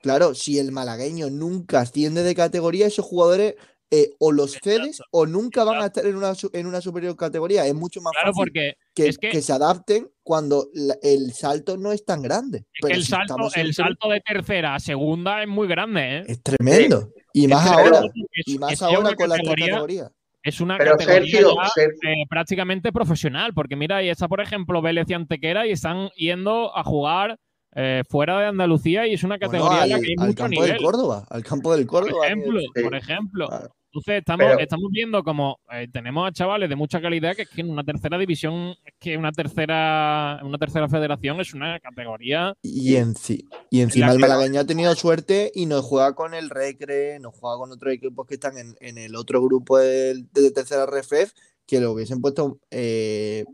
Claro, 0.03 0.35
si 0.35 0.59
el 0.59 0.71
malagueño 0.71 1.31
nunca 1.31 1.81
asciende 1.81 2.23
de 2.23 2.35
categoría, 2.35 2.87
esos 2.87 3.07
jugadores 3.07 3.55
eh, 3.97 4.11
o 4.19 4.33
los 4.33 4.53
cedes 4.63 5.01
o 5.11 5.27
nunca 5.27 5.63
van 5.65 5.83
a 5.83 5.87
estar 5.87 6.05
en 6.07 6.17
una, 6.17 6.33
en 6.53 6.67
una 6.67 6.81
superior 6.81 7.15
categoría. 7.17 7.67
Es 7.67 7.75
mucho 7.75 8.01
más 8.01 8.13
Claro, 8.13 8.33
fácil 8.33 8.41
porque 8.53 8.73
que, 8.95 9.09
es 9.09 9.19
que- 9.19 9.29
que 9.31 9.41
se 9.43 9.53
adapten 9.53 10.09
cuando 10.23 10.69
la- 10.75 10.97
el 11.03 11.33
salto 11.33 11.77
no 11.77 11.93
es 11.93 12.05
tan 12.05 12.23
grande. 12.23 12.59
es 12.59 12.65
que 12.65 12.71
Pero 12.83 12.95
el 12.95 13.03
si 13.05 13.11
salto, 13.11 13.37
el 13.55 13.75
salto 13.75 14.09
de 14.09 14.21
tercera 14.21 14.75
a 14.75 14.81
segunda 14.81 15.43
es 15.43 15.49
muy 15.49 15.69
grande, 15.69 16.19
¿eh? 16.19 16.25
es 16.27 16.43
tremendo. 16.43 17.11
Y 17.33 17.47
más 17.49 17.67
ahora, 17.71 18.01
y 18.47 18.59
más 18.59 18.73
es 18.73 18.83
ahora 18.83 19.15
con 19.15 19.29
tres 19.31 19.41
categoría- 19.45 20.11
es 20.43 20.61
una 20.61 20.77
Pero, 20.77 20.93
categoría 20.93 21.31
Sergio, 21.31 21.55
ya, 21.63 21.69
Sergio. 21.71 22.11
eh, 22.11 22.25
prácticamente 22.29 22.93
profesional, 22.93 23.55
porque 23.55 23.77
mira, 23.77 23.97
ahí 23.99 24.09
está, 24.11 24.29
por 24.29 24.41
ejemplo, 24.41 24.83
Vélez 24.83 25.07
y 25.09 25.15
Antequera 25.15 25.67
y 25.67 25.71
están 25.71 26.09
yendo 26.17 26.77
a 26.77 26.83
jugar 26.85 27.39
eh, 27.77 28.03
fuera 28.09 28.39
de 28.39 28.47
Andalucía 28.47 29.05
y 29.09 29.15
es 29.15 29.25
una 29.25 29.37
Bueno, 29.37 29.51
categoría 29.51 29.83
en 29.85 29.91
la 29.91 29.99
que 29.99 30.07
hay 30.07 30.15
al 30.17 30.27
mucho 30.29 30.37
campo 30.45 30.51
nivel. 30.61 30.71
del 30.75 30.81
Córdoba, 30.81 31.27
al 31.29 31.43
campo 31.43 31.75
del 31.75 31.87
Por 31.87 32.03
Córdoba. 32.05 32.27
ejemplo, 32.27 32.61
Sí. 32.61 32.83
por 32.85 32.95
ejemplo. 32.95 33.49
Claro. 33.49 33.75
Entonces 33.95 34.19
estamos, 34.19 34.47
Pero- 34.47 34.59
estamos 34.59 34.91
viendo 34.91 35.23
como 35.23 35.61
eh, 35.71 35.87
tenemos 35.93 36.27
a 36.29 36.33
chavales 36.33 36.69
de 36.69 36.75
mucha 36.75 37.01
calidad 37.01 37.37
que 37.37 37.43
es 37.43 37.49
que 37.49 37.61
en 37.61 37.71
una 37.71 37.85
tercera 37.85 38.19
división, 38.19 38.75
es 38.85 38.95
que 38.99 39.17
una 39.17 39.31
tercera, 39.31 40.41
una 40.43 40.59
tercera 40.59 40.89
federación 40.89 41.41
es 41.41 41.55
una 41.55 41.79
categoría. 41.79 42.55
Y, 42.61 42.95
enci- 42.95 43.47
y 43.71 43.83
encima 43.83 44.11
el 44.11 44.19
malagueño 44.19 44.61
ha 44.61 44.65
tenido 44.67 44.93
suerte 44.97 45.53
y 45.55 45.67
no 45.67 45.81
juega 45.81 46.13
con 46.17 46.35
el 46.35 46.51
Recre, 46.51 47.21
no 47.21 47.31
juega 47.31 47.57
con 47.59 47.71
otros 47.71 47.95
equipos 47.95 48.27
que 48.27 48.35
están 48.35 48.59
en, 48.59 48.75
en 48.81 48.99
el 48.99 49.15
otro 49.15 49.41
grupo 49.41 49.79
del- 49.79 50.27
de, 50.33 50.51
tercera 50.51 50.87
RFF, 50.87 51.33
que 51.65 51.79
lo 51.81 51.93
hubiesen 51.93 52.21
puesto 52.21 52.59
eh, 52.73 53.45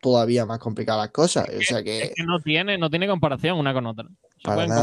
todavía 0.00 0.46
más 0.46 0.58
complicadas 0.58 1.02
las 1.04 1.10
cosas. 1.12 1.48
O 1.48 1.60
sea 1.62 1.82
que 1.82 2.02
Es 2.04 2.14
que 2.14 2.22
no 2.24 2.40
tiene, 2.40 2.78
no 2.78 2.88
tiene 2.90 3.06
comparación 3.06 3.58
una 3.58 3.72
con 3.72 3.86
otra. 3.86 4.06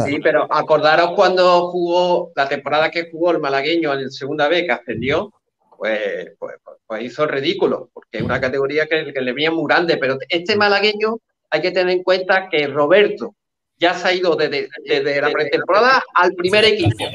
Sí, 0.05 0.19
pero 0.21 0.47
acordaros 0.53 1.11
cuando 1.15 1.69
jugó, 1.71 2.31
la 2.35 2.47
temporada 2.47 2.91
que 2.91 3.09
jugó 3.11 3.31
el 3.31 3.39
malagueño 3.39 3.93
en 3.93 4.11
segunda 4.11 4.47
vez 4.47 4.63
que 4.65 4.71
ascendió, 4.71 5.33
pues, 5.77 6.31
pues, 6.39 6.55
pues 6.85 7.03
hizo 7.03 7.25
ridículo, 7.25 7.89
porque 7.93 8.17
es 8.19 8.23
una 8.23 8.39
categoría 8.39 8.85
que, 8.87 9.11
que 9.13 9.21
le 9.21 9.33
veía 9.33 9.51
muy 9.51 9.65
grande, 9.67 9.97
pero 9.97 10.17
este 10.29 10.55
malagueño 10.55 11.17
hay 11.49 11.61
que 11.61 11.71
tener 11.71 11.97
en 11.97 12.03
cuenta 12.03 12.47
que 12.49 12.67
Roberto 12.67 13.35
ya 13.79 13.93
se 13.93 14.07
ha 14.07 14.13
ido 14.13 14.35
desde, 14.35 14.69
desde 14.85 15.21
la 15.21 15.29
pretemporada 15.31 16.03
al 16.15 16.33
primer 16.33 16.65
equipo. 16.65 17.05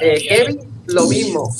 Eh, 0.00 0.24
Kevin, 0.28 0.60
lo 0.86 1.06
mismo. 1.06 1.52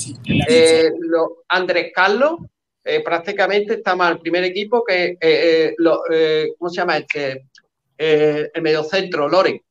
Eh, 0.47 0.89
lo- 0.99 1.37
Andrés 1.49 1.91
Carlos 1.93 2.39
eh, 2.83 3.03
prácticamente 3.03 3.75
está 3.75 3.95
más 3.95 4.11
al 4.11 4.19
primer 4.19 4.43
equipo 4.43 4.83
que, 4.83 5.05
eh, 5.11 5.17
eh, 5.21 5.75
lo- 5.77 6.01
eh, 6.11 6.53
¿cómo 6.57 6.69
se 6.69 6.77
llama 6.77 6.97
este? 6.97 7.47
Eh, 7.97 8.49
el 8.53 8.61
mediocentro, 8.61 9.27
Loren. 9.29 9.61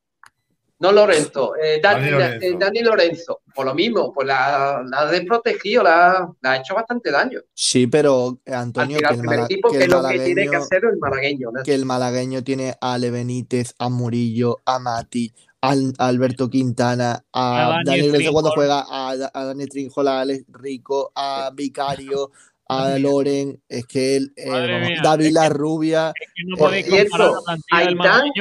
No 0.79 0.91
Lorenzo, 0.91 1.53
eh, 1.61 1.79
Dani, 1.79 2.09
Dani 2.09 2.11
Lorenzo. 2.11 2.45
eh, 2.47 2.55
Dani 2.59 2.79
Lorenzo. 2.81 3.41
Por 3.53 3.67
lo 3.67 3.75
mismo, 3.75 4.11
pues 4.11 4.25
la, 4.27 4.83
la 4.89 5.01
ha 5.01 5.11
desprotegido, 5.11 5.83
la, 5.83 6.27
la 6.41 6.51
ha 6.53 6.57
hecho 6.57 6.73
bastante 6.73 7.11
daño. 7.11 7.39
sí, 7.53 7.85
pero 7.85 8.39
Al 8.47 8.53
Antonio, 8.55 8.97
final, 8.97 9.09
que 9.09 9.13
el, 9.13 9.19
el 9.19 9.19
primer 9.27 9.39
equipo, 9.45 9.69
que 9.69 9.77
que 9.77 9.83
el 9.83 9.91
es 9.91 9.95
lo 10.01 10.07
que 10.07 10.19
tiene 10.21 10.49
que 10.49 10.55
hacer 10.55 10.85
el 10.85 10.97
malagueño. 10.97 11.49
¿no? 11.53 11.61
que 11.63 11.75
el 11.75 11.85
malagueño 11.85 12.43
tiene 12.43 12.73
a 12.81 12.93
Ale 12.93 13.11
Benítez, 13.11 13.75
a 13.77 13.89
Murillo, 13.89 14.57
a 14.65 14.79
Mati, 14.79 15.31
al- 15.61 15.93
a 15.99 16.07
Alberto 16.07 16.49
Quintana, 16.49 17.25
A 17.31 17.65
a 17.65 17.69
Dani 17.69 17.83
Daniel 17.85 18.07
Lorenzo 18.13 18.31
cuando 18.33 18.51
juega, 18.51 18.85
a, 18.89 19.11
a 19.11 19.45
Dani 19.45 19.67
Trinjola, 19.67 20.17
a 20.17 20.21
Alex 20.21 20.45
Rico, 20.51 21.11
a 21.13 21.51
Vicario, 21.53 22.31
a 22.71 22.99
Loren, 22.99 23.61
es 23.67 23.85
que 23.85 24.15
él, 24.17 24.33
eh, 24.35 24.49
Madre 24.49 24.73
vamos, 24.73 24.87
mía, 24.89 24.99
David 25.03 25.25
es 25.25 25.29
que- 25.29 25.33
La 25.33 25.49
Rubia, 25.49 26.13
Es 26.19 26.27
que 26.35 26.43
no 26.45 26.57
podéis 26.57 26.85
comparar 26.89 27.31
la 27.31 27.39
plantilla 27.45 27.85
del 27.89 27.97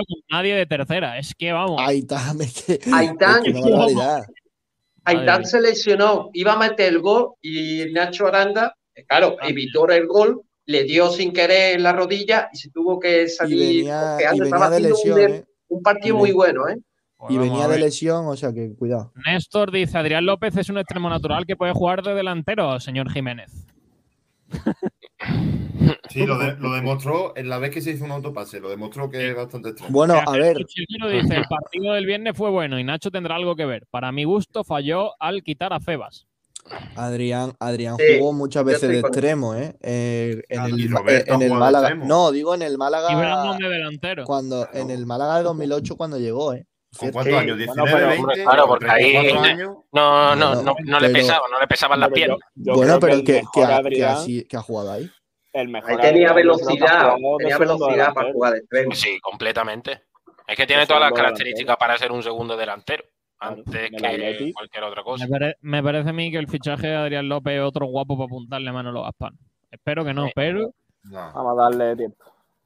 con 0.07 0.19
nadie 0.31 0.55
de 0.55 0.67
tercera. 0.67 1.19
Es 1.19 1.35
que 1.37 1.53
vamos. 1.53 1.81
Aitán, 1.85 2.41
es 2.41 2.65
que, 2.65 2.81
Aitán, 2.93 3.43
es 3.47 3.55
que. 3.55 4.23
Aitán 5.05 5.45
se 5.45 5.61
lesionó, 5.61 6.31
iba 6.35 6.53
a 6.53 6.59
meter 6.59 6.93
el 6.93 7.01
gol 7.01 7.33
y 7.41 7.85
Nacho 7.93 8.27
Aranda, 8.27 8.75
eh, 8.95 9.05
claro, 9.09 9.37
Ah. 9.41 9.49
evitó 9.49 9.89
el 9.89 10.07
gol, 10.07 10.43
le 10.67 10.85
dio 10.85 11.11
sin 11.11 11.33
querer 11.33 11.77
en 11.77 11.83
la 11.83 11.93
rodilla 11.93 12.49
y 12.53 12.57
se 12.59 12.71
tuvo 12.71 13.01
que 13.01 13.25
Y 13.25 13.29
salir 13.29 13.59
venía, 13.59 14.17
y 14.21 14.41
venía 14.41 14.71
de 14.71 14.93
un, 14.93 15.19
¿eh? 15.21 15.45
un 15.69 15.83
partido 15.83 16.17
muy 16.17 16.33
bueno, 16.33 16.69
¿eh? 16.69 16.77
Pues 17.17 17.33
Y 17.35 17.39
venía 17.39 17.69
de 17.69 17.79
lesión, 17.79 18.27
o 18.29 18.37
sea 18.37 18.53
que 18.53 18.75
cuidado. 18.79 19.13
Néstor 19.27 19.71
dice: 19.73 19.99
Adrián 19.99 20.25
López 20.25 20.57
es 20.57 20.69
un 20.71 20.79
extremo 20.79 21.11
natural 21.11 21.45
que 21.45 21.55
puede 21.57 21.73
jugar 21.73 22.03
de 22.03 22.15
delantero, 22.15 22.79
señor 22.81 23.11
Jiménez. 23.11 23.67
Sí, 26.09 26.27
lo, 26.27 26.39
de- 26.39 26.57
lo 26.57 26.73
demostró 26.73 27.37
en 27.37 27.49
la 27.49 27.59
vez 27.59 27.71
que 27.71 27.81
se 27.81 27.93
hizo 27.93 28.05
un 28.05 28.11
autopase, 28.11 28.59
lo 28.61 28.69
demostró 28.69 29.09
que 29.11 29.31
es 29.31 29.37
bastante 29.37 29.71
extraño. 29.71 29.93
Bueno, 29.93 30.21
a 30.27 30.33
ver, 30.33 30.57
dice: 30.59 31.37
El 31.37 31.45
partido 31.49 31.95
del 31.95 32.07
viernes 32.07 32.37
fue 32.37 32.51
bueno 32.51 32.79
y 32.79 32.85
Nacho 32.85 33.11
tendrá 33.11 33.37
algo 33.37 33.55
que 33.55 33.65
ver. 33.65 33.87
Para 33.91 34.11
mi 34.13 34.25
gusto, 34.25 34.65
falló 34.65 35.11
al 35.21 35.43
quitar 35.43 35.73
a 35.73 35.81
Febas. 35.81 36.27
Adrián, 36.95 37.53
Adrián 37.59 37.97
Sí, 37.97 38.19
jugó 38.19 38.33
muchas 38.33 38.65
veces 38.65 38.91
de 38.91 39.01
extremo, 39.01 39.55
¿eh? 39.55 39.77
Eh, 39.81 40.43
en 40.49 40.61
Ah, 40.61 40.67
el, 40.67 40.81
y 40.81 40.85
eh, 40.85 41.25
en 41.27 41.43
el 41.43 41.53
Málaga. 41.53 41.95
No, 41.95 42.31
digo 42.33 42.55
en 42.55 42.63
el 42.63 42.75
Y 42.75 42.77
Málaga. 42.77 43.57
De 43.59 43.69
delantero. 43.69 44.25
Cuando, 44.25 44.69
en 44.73 44.91
el 44.91 45.07
Málaga 45.07 45.39
de 45.39 45.45
2008 45.45 45.97
cuando 45.97 46.19
llegó, 46.19 46.53
¿eh? 46.53 46.67
¿Con 46.99 47.11
cuántos 47.13 47.33
Sí, 47.33 47.39
años? 47.39 47.57
bueno, 47.57 47.57
19, 47.57 47.93
pero, 47.93 48.07
20, 48.09 48.21
hombre, 48.21 48.43
claro, 48.45 48.67
porque 48.67 48.91
ahí- 48.91 49.13
34 49.13 49.43
años. 49.51 49.77
No, 49.93 50.37
no, 50.37 50.55
no, 50.63 50.75
no 50.85 51.01
le 51.01 51.07
pero- 51.09 51.13
pesaba, 51.21 51.47
no 51.51 51.61
le 51.61 51.67
pesaban 51.69 52.01
las 52.01 52.09
piernas. 52.11 52.39
yo 52.55 52.75
bueno, 52.75 52.99
pero 53.01 53.13
el 53.15 53.25
que, 53.25 53.43
que, 53.53 53.63
ha, 53.63 53.69
que, 53.69 53.73
Adrián- 53.75 54.17
ha- 54.19 54.49
que 54.49 54.57
ha 54.57 54.61
jugado 54.63 54.93
ahí. 54.93 55.11
el 55.53 55.69
mejor 55.69 55.91
Ahí 55.93 55.97
tenía 55.99 56.33
velocidad, 56.33 57.15
tenía 57.39 57.59
velocidad 57.59 58.13
para 58.15 58.33
jugar 58.33 58.53
de 58.55 58.59
extremo. 58.61 58.95
Sí, 58.95 59.19
completamente. 59.21 60.03
Es 60.47 60.57
que 60.57 60.67
tiene 60.67 60.85
todas 60.87 61.01
las 61.03 61.13
características 61.13 61.77
para 61.77 61.97
ser 61.97 62.11
un 62.13 62.23
segundo 62.23 62.57
delantero. 62.57 63.05
Antes 63.39 63.91
que 63.91 64.53
cualquier 64.53 64.85
otra 64.85 65.01
Me, 65.01 65.05
cosa. 65.05 65.27
pare- 65.29 65.57
me 65.63 65.83
parece 65.83 66.11
a 66.11 66.13
mí 66.13 66.31
que 66.31 66.39
el 66.39 66.49
fichaje 66.49 66.89
de 66.89 66.97
Adrián 66.97 67.29
López 67.29 67.55
es 67.55 67.63
otro 67.63 67.87
guapo 67.87 68.17
para 68.17 68.27
apuntarle 68.27 68.69
a 68.69 68.73
Manolo 68.73 69.03
Gaspar. 69.03 69.33
Espero 69.71 70.05
que 70.05 70.13
no, 70.13 70.27
Sí. 70.27 70.33
pero 70.35 70.73
No. 71.05 71.33
Vamos 71.33 71.59
a 71.59 71.63
darle 71.63 71.97
tiempo. 71.97 72.25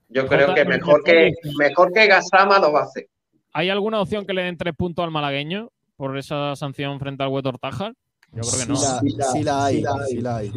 Yo 0.09 0.27
creo 0.27 0.53
que 0.55 0.64
mejor 0.64 1.05
que 1.05 1.31
mejor 1.59 1.93
que 1.93 2.07
Gasama 2.09 2.59
lo 2.59 2.72
va 2.72 2.81
a 2.81 2.85
hacer. 2.85 3.07
¿Hay 3.55 3.70
alguna 3.70 4.00
opción 4.00 4.26
que 4.26 4.34
le 4.34 4.42
den 4.42 4.59
tres 4.59 4.74
puntos 4.76 5.02
al 5.05 5.11
malagueño 5.11 5.70
por 5.96 6.18
esa 6.18 6.55
sanción 6.57 6.98
frente 7.00 7.22
al 7.22 7.30
Huetor 7.30 7.59
Tajar? 7.59 7.94
Yo 8.32 8.42
creo 8.42 8.61
que 8.61 8.66
no. 8.66 8.76
Sí 8.76 9.12
la, 9.16 9.32
sí 9.32 9.42
la 9.44 9.64
hay, 9.64 9.84
sí 10.09 10.20
la 10.20 10.36
hay. 10.36 10.50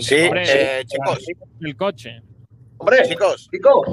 Sí, 0.00 0.14
eh, 0.16 0.82
chicos, 0.86 1.18
El 1.60 1.76
coche. 1.76 2.22
Hombre, 2.78 3.06
chicos, 3.06 3.48
chicos, 3.50 3.86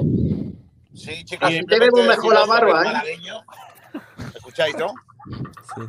sí, 0.94 1.24
chicos. 1.24 1.46
Así 1.48 1.58
simplemente 1.58 1.66
te 1.66 1.78
vemos 1.78 2.06
mejor 2.08 2.34
la 2.34 2.46
barba, 2.46 2.80
¿eh? 2.80 2.84
malagueño. 2.86 3.44
¿Me 4.16 4.24
escucháis, 4.38 4.76
no? 4.76 4.88
Sí. 5.76 5.82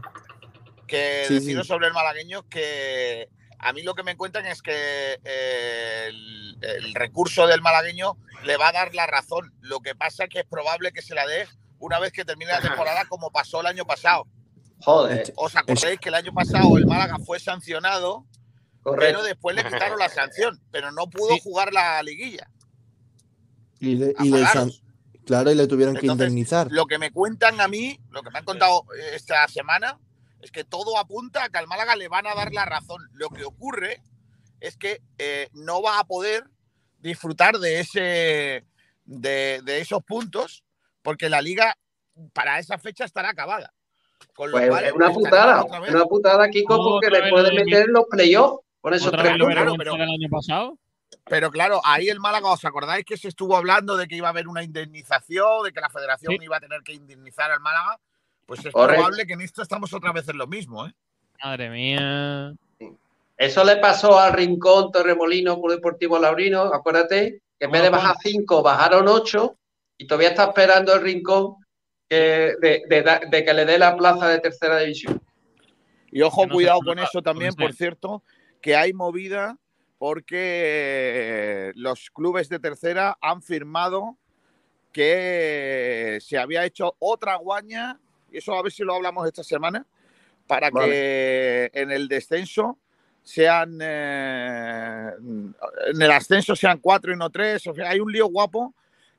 Que 0.85 1.23
Sí, 1.27 1.35
deciros 1.35 1.65
sí. 1.65 1.69
sobre 1.73 1.87
el 1.87 1.93
malagueño 1.93 2.43
que 2.49 3.29
a 3.59 3.71
mí 3.73 3.81
lo 3.81 3.95
que 3.95 4.03
me 4.03 4.17
cuentan 4.17 4.45
es 4.45 4.61
que 4.61 5.19
eh, 5.23 6.07
el, 6.09 6.57
el 6.61 6.93
recurso 6.95 7.47
del 7.47 7.61
malagueño 7.61 8.17
le 8.43 8.57
va 8.57 8.67
a 8.67 8.71
dar 8.73 8.93
la 8.93 9.07
razón. 9.07 9.53
Lo 9.61 9.79
que 9.79 9.95
pasa 9.95 10.25
es 10.25 10.29
que 10.29 10.39
es 10.39 10.45
probable 10.45 10.91
que 10.91 11.01
se 11.01 11.15
la 11.15 11.25
dé 11.25 11.47
una 11.81 11.99
vez 11.99 12.11
que 12.13 12.23
termine 12.25 12.51
la 12.51 12.61
temporada, 12.61 13.05
como 13.05 13.29
pasó 13.31 13.59
el 13.61 13.67
año 13.67 13.85
pasado. 13.85 14.25
joder, 14.83 15.31
¿Os 15.35 15.55
acordáis 15.55 15.99
que 15.99 16.09
el 16.09 16.15
año 16.15 16.33
pasado 16.33 16.75
el 16.77 16.87
Málaga 16.87 17.17
fue 17.19 17.39
sancionado, 17.39 18.25
pero 18.83 18.95
correcto. 18.95 19.23
después 19.23 19.55
le 19.55 19.63
quitaron 19.63 19.99
la 19.99 20.09
sanción, 20.09 20.59
pero 20.71 20.91
no 20.91 21.07
pudo 21.09 21.35
Sí. 21.35 21.41
jugar 21.43 21.71
la 21.73 22.01
liguilla? 22.01 22.49
Y 23.79 23.95
le, 23.95 24.13
y 24.19 24.29
le 24.29 24.37
san- 24.39 24.47
Afagaros. 24.69 24.83
claro, 25.25 25.51
y 25.51 25.55
le 25.55 25.67
tuvieron 25.67 25.95
que 25.95 26.05
indemnizar. 26.07 26.67
Lo 26.71 26.85
que 26.85 26.97
me 26.97 27.11
cuentan 27.11 27.61
a 27.61 27.67
mí, 27.67 27.99
lo 28.09 28.23
que 28.23 28.31
me 28.31 28.39
han 28.39 28.45
contado 28.45 28.83
esta 29.13 29.47
semana, 29.47 29.99
es 30.41 30.51
que 30.51 30.63
todo 30.63 30.97
apunta 30.97 31.43
a 31.43 31.49
que 31.49 31.57
al 31.59 31.67
Málaga 31.67 31.95
le 31.95 32.07
van 32.07 32.25
a 32.27 32.33
dar 32.35 32.51
la 32.53 32.65
razón. 32.65 33.07
Lo 33.13 33.29
que 33.29 33.43
ocurre 33.43 34.01
es 34.59 34.77
que 34.77 35.01
eh, 35.19 35.49
no 35.53 35.81
va 35.81 35.99
a 35.99 36.03
poder 36.05 36.45
disfrutar 36.99 37.57
de 37.59 37.79
ese 37.79 38.65
de, 39.05 39.61
de 39.63 39.79
esos 39.81 40.03
puntos 40.03 40.63
porque 41.01 41.29
la 41.29 41.41
liga 41.41 41.75
para 42.33 42.59
esa 42.59 42.77
fecha 42.77 43.05
estará 43.05 43.29
acabada. 43.29 43.73
Con 44.35 44.51
lo 44.51 44.57
Pues 44.57 44.69
cual, 44.69 44.85
es 44.85 44.91
una 44.93 45.09
putada, 45.11 45.63
una 45.89 46.05
putada, 46.05 46.49
Kiko, 46.49 46.77
porque 46.77 47.09
le 47.09 47.19
lo 47.21 47.29
pueden 47.29 47.55
de 47.55 47.63
meter 47.65 47.85
en 47.87 47.93
los 47.93 48.05
playoffs 48.09 48.59
con 48.79 48.93
esos 48.93 49.07
¿Otra 49.07 49.23
tres 49.23 49.33
puntos. 49.33 49.53
claro, 49.53 49.73
pero- 49.77 49.91
del 49.93 50.01
año 50.03 50.29
pasado? 50.29 50.77
Pero 51.25 51.51
claro, 51.51 51.81
ahí 51.83 52.07
el 52.09 52.19
Málaga, 52.19 52.49
¿os 52.51 52.63
acordáis 52.65 53.05
que 53.05 53.17
se 53.17 53.27
estuvo 53.27 53.55
hablando 53.55 53.95
de 53.97 54.07
que 54.07 54.15
iba 54.15 54.27
a 54.27 54.31
haber 54.31 54.47
una 54.47 54.63
indemnización, 54.63 55.63
de 55.63 55.71
que 55.71 55.81
la 55.81 55.89
federación 55.89 56.33
Sí. 56.33 56.45
iba 56.45 56.57
a 56.57 56.59
tener 56.59 56.81
que 56.81 56.93
indemnizar 56.93 57.51
al 57.51 57.59
Málaga? 57.59 57.99
Pues 58.45 58.65
es 58.65 58.71
probable 58.73 59.25
que 59.27 59.33
en 59.33 59.41
esto 59.41 59.61
estamos 59.61 59.93
otra 59.93 60.11
vez 60.13 60.27
en 60.29 60.37
lo 60.37 60.47
mismo, 60.47 60.85
¿eh? 60.87 60.93
Madre 61.43 61.69
mía. 61.69 62.53
Eso 63.37 63.63
le 63.63 63.77
pasó 63.77 64.19
al 64.19 64.33
Rincón 64.33 64.91
Torremolino 64.91 65.59
Club 65.59 65.75
Deportivo 65.75 66.19
Laurino, 66.19 66.63
acuérdate, 66.73 67.41
que 67.59 67.65
en 67.65 67.71
vez 67.71 67.81
de 67.83 67.89
bajar 67.89 68.15
cinco, 68.21 68.61
bajaron 68.61 69.07
ocho 69.07 69.57
y 70.01 70.07
todavía 70.07 70.29
está 70.29 70.45
esperando 70.45 70.95
el 70.95 71.01
Rincón 71.01 71.57
que- 72.09 72.55
de, 72.59 72.81
de 72.89 73.01
da- 73.03 73.21
de 73.29 73.45
que 73.45 73.53
le 73.53 73.65
dé 73.65 73.77
la 73.77 73.95
plaza 73.95 74.27
de 74.29 74.39
tercera 74.39 74.79
división. 74.79 75.21
Y 76.11 76.23
ojo, 76.23 76.47
no 76.47 76.55
cuidado 76.55 76.79
con 76.83 76.97
eso 76.97 77.21
también, 77.21 77.53
puede 77.53 77.67
por 77.67 77.75
cierto, 77.75 78.23
que 78.59 78.75
hay 78.75 78.93
movida 78.93 79.59
porque 79.99 81.71
los 81.75 82.09
clubes 82.09 82.49
de 82.49 82.57
tercera 82.57 83.15
han 83.21 83.43
firmado 83.43 84.17
que 84.91 86.17
se 86.19 86.39
había 86.39 86.65
hecho 86.65 86.95
otra 86.97 87.35
guaña, 87.35 87.99
y 88.31 88.39
eso 88.39 88.55
a 88.55 88.63
ver 88.63 88.71
si 88.71 88.83
lo 88.83 88.95
hablamos 88.95 89.27
esta 89.27 89.43
semana, 89.43 89.85
para 90.47 90.71
Vale. 90.71 90.89
que 90.89 91.71
en 91.73 91.91
el 91.91 92.07
descenso 92.07 92.79
sean, 93.21 93.77
eh, 93.79 95.11
en 95.93 96.01
el 96.01 96.11
ascenso 96.11 96.55
sean 96.55 96.79
cuatro 96.79 97.13
y 97.13 97.17
no 97.17 97.29
tres. 97.29 97.67
O 97.67 97.75
sea, 97.75 97.91
hay 97.91 97.99
un 97.99 98.11
lío 98.11 98.25
guapo 98.25 98.73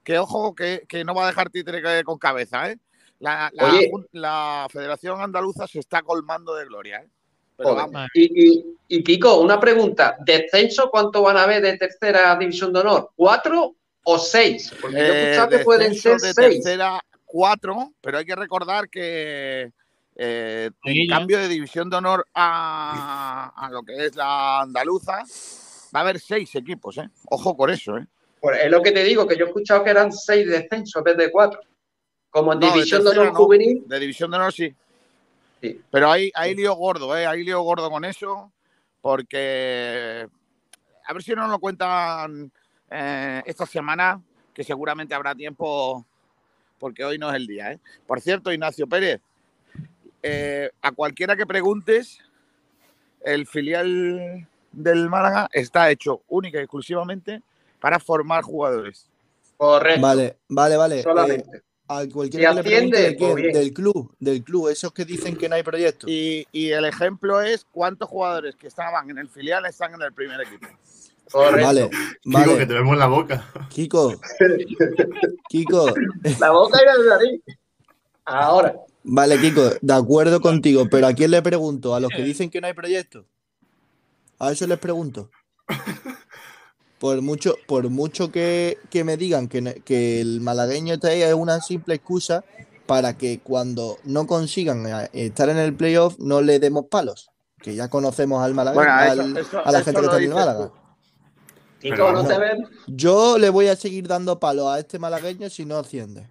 que, 0.04 0.18
ojo, 0.18 0.54
que, 0.54 0.84
que 0.88 1.04
no 1.04 1.14
va 1.14 1.24
a 1.24 1.26
dejar 1.28 1.50
títere 1.50 2.02
con 2.04 2.18
cabeza, 2.18 2.70
¿eh? 2.70 2.78
La, 3.20 3.50
la- 3.54 3.64
Oye. 3.64 3.90
la 4.12 4.66
Federación 4.70 5.20
Andaluza 5.20 5.66
se 5.68 5.78
está 5.78 6.02
colmando 6.02 6.54
de 6.56 6.64
gloria, 6.64 6.98
¿eh? 7.02 7.08
pero 7.56 7.70
Joder. 7.74 7.90
vamos. 7.92 8.08
Y, 8.14 8.48
y- 8.58 8.64
y, 8.88 9.04
Kiko, 9.04 9.40
una 9.40 9.60
pregunta. 9.60 10.16
¿Descenso 10.24 10.90
cuánto 10.90 11.22
van 11.22 11.36
a 11.36 11.44
haber 11.44 11.62
de 11.62 11.78
tercera 11.78 12.34
división 12.36 12.72
de 12.72 12.80
honor? 12.80 13.10
¿Cuatro 13.14 13.76
o 14.04 14.18
seis? 14.18 14.72
Porque 14.80 14.96
yo 14.98 15.02
he 15.04 15.06
Eh, 15.08 15.22
escuchado 15.22 15.48
que 15.50 15.58
pueden 15.60 15.94
ser 15.94 16.14
descenso 16.14 16.40
de 16.40 16.48
seis. 16.48 16.64
tercera, 16.64 17.00
cuatro, 17.24 17.92
pero 18.00 18.18
hay 18.18 18.24
que 18.24 18.34
recordar 18.34 18.88
que 18.88 19.70
eh, 20.16 20.70
en 20.84 20.92
Liguilla. 20.92 21.16
cambio 21.18 21.38
de 21.38 21.48
división 21.48 21.88
de 21.88 21.96
honor 21.96 22.26
a, 22.34 23.52
a 23.56 23.70
lo 23.70 23.82
que 23.82 24.06
es 24.06 24.16
la 24.16 24.60
andaluza, 24.62 25.22
va 25.94 26.00
a 26.00 26.02
haber 26.02 26.18
seis 26.20 26.54
equipos, 26.56 26.98
¿eh? 26.98 27.08
Ojo 27.30 27.56
con 27.56 27.70
eso, 27.70 27.96
¿eh? 27.96 28.06
Pues 28.42 28.58
es 28.60 28.70
lo 28.72 28.82
que 28.82 28.90
te 28.90 29.04
digo, 29.04 29.24
que 29.24 29.36
yo 29.36 29.44
he 29.44 29.48
escuchado 29.48 29.84
que 29.84 29.90
eran 29.90 30.12
seis 30.12 30.48
descensos 30.48 30.96
en 30.98 31.04
vez 31.04 31.16
de 31.16 31.30
cuatro. 31.30 31.60
Como 32.28 32.52
en 32.52 32.58
No, 32.58 32.72
división 32.72 33.02
de, 33.02 33.10
tercera 33.10 33.22
honor 33.22 33.32
no. 33.34 33.38
juvenil. 33.38 33.84
De 33.86 34.00
división 34.00 34.32
de 34.32 34.36
honor 34.36 34.52
sí. 34.52 34.74
Sí. 35.60 35.80
Pero 35.92 36.10
hay, 36.10 36.32
hay 36.34 36.52
lío 36.56 36.74
gordo, 36.74 37.16
¿eh? 37.16 37.24
Hay 37.24 37.44
lío 37.44 37.62
gordo 37.62 37.88
con 37.88 38.04
eso, 38.04 38.52
porque 39.00 40.26
a 41.06 41.12
ver 41.12 41.22
si 41.22 41.34
nos 41.36 41.48
lo 41.48 41.60
cuentan 41.60 42.50
eh, 42.90 43.42
esta 43.46 43.64
semana, 43.64 44.20
que 44.52 44.64
seguramente 44.64 45.14
habrá 45.14 45.36
tiempo, 45.36 46.04
porque 46.80 47.04
hoy 47.04 47.18
no 47.18 47.30
es 47.30 47.36
el 47.36 47.46
día, 47.46 47.70
¿eh? 47.70 47.78
Por 48.08 48.20
cierto, 48.20 48.52
Ignacio 48.52 48.88
Pérez, 48.88 49.20
eh, 50.20 50.68
a 50.80 50.90
cualquiera 50.90 51.36
que 51.36 51.46
preguntes, 51.46 52.18
el 53.24 53.46
filial 53.46 54.48
del 54.72 55.08
Málaga 55.08 55.48
está 55.52 55.88
hecho 55.92 56.22
única 56.26 56.58
y 56.58 56.62
exclusivamente 56.62 57.40
para 57.82 57.98
formar 58.00 58.42
jugadores. 58.44 59.10
Correcto. 59.58 60.00
Vale, 60.00 60.38
vale, 60.48 60.76
vale. 60.76 61.00
Eh, 61.00 61.02
Solamente. 61.02 61.62
a 61.88 62.06
cualquiera 62.10 62.50
Si 62.54 62.56
que 62.56 62.62
le 62.62 62.70
pregunte 62.70 62.96
asciende, 62.96 62.98
de 63.02 63.16
qué, 63.16 63.26
pues 63.32 63.52
del 63.54 63.72
club, 63.74 64.14
del 64.20 64.42
club, 64.44 64.68
esos 64.68 64.92
que 64.92 65.04
dicen 65.04 65.36
que 65.36 65.48
no 65.48 65.56
hay 65.56 65.62
proyecto. 65.64 66.06
Y, 66.08 66.46
y 66.52 66.70
el 66.70 66.84
ejemplo 66.84 67.42
es 67.42 67.66
cuántos 67.70 68.08
jugadores 68.08 68.54
que 68.56 68.68
estaban 68.68 69.10
en 69.10 69.18
el 69.18 69.28
filial 69.28 69.66
están 69.66 69.92
en 69.94 70.02
el 70.02 70.12
primer 70.12 70.40
equipo. 70.40 70.68
Correcto. 71.30 71.66
Vale, 71.66 71.90
Kiko, 71.90 72.44
que 72.44 72.50
vale. 72.52 72.66
te 72.66 72.72
vemos 72.74 72.92
en 72.92 72.98
la 72.98 73.06
boca. 73.06 73.44
Kiko, 73.68 74.14
Kiko, 75.48 75.86
La 76.40 76.50
boca 76.50 76.78
y 76.82 76.86
la 76.86 77.16
nariz. 77.16 77.40
Ahora. 78.24 78.74
vale, 79.02 79.38
Kiko, 79.40 79.70
de 79.80 79.92
acuerdo 79.94 80.40
contigo, 80.40 80.86
pero 80.90 81.06
¿a 81.08 81.14
quién 81.14 81.30
le 81.32 81.42
pregunto? 81.42 81.94
¿A 81.94 82.00
los 82.00 82.10
que 82.10 82.22
dicen 82.22 82.48
que 82.50 82.60
no 82.60 82.66
hay 82.68 82.74
proyecto? 82.74 83.24
A 84.38 84.52
eso 84.52 84.66
les 84.66 84.78
pregunto. 84.78 85.30
Por 87.02 87.20
mucho, 87.20 87.56
por 87.66 87.90
mucho 87.90 88.30
que, 88.30 88.78
que 88.88 89.02
me 89.02 89.16
digan 89.16 89.48
que, 89.48 89.82
que 89.84 90.20
el 90.20 90.40
malagueño 90.40 90.94
está 90.94 91.08
ahí 91.08 91.20
es 91.22 91.34
una 91.34 91.60
simple 91.60 91.96
excusa 91.96 92.44
para 92.86 93.18
que 93.18 93.40
cuando 93.40 93.98
no 94.04 94.28
consigan 94.28 94.86
eh, 94.86 95.08
estar 95.12 95.48
en 95.48 95.56
el 95.58 95.74
playoff 95.74 96.16
no 96.20 96.40
le 96.42 96.60
demos 96.60 96.84
palos. 96.86 97.30
Que 97.60 97.74
ya 97.74 97.88
conocemos 97.88 98.40
al 98.44 98.54
malagueño, 98.54 98.84
Bueno, 98.84 99.02
eso- 99.02 99.20
al- 99.22 99.36
eso- 99.36 99.66
a 99.66 99.72
la 99.72 99.82
gente 99.82 99.98
que 100.00 100.06
está 100.06 100.16
en 100.18 100.22
el 100.22 100.28
Málaga. 100.30 100.66
tú. 100.68 100.72
Kiko, 101.80 101.96
Pero 101.96 102.12
no 102.12 102.22
no. 102.22 102.28
te 102.28 102.38
ven. 102.38 102.68
Yo 102.86 103.36
le 103.36 103.50
voy 103.50 103.66
a 103.66 103.74
seguir 103.74 104.06
dando 104.06 104.38
palos 104.38 104.68
a 104.68 104.78
este 104.78 105.00
malagueño 105.00 105.50
si 105.50 105.64
no 105.64 105.78
asciende. 105.78 106.30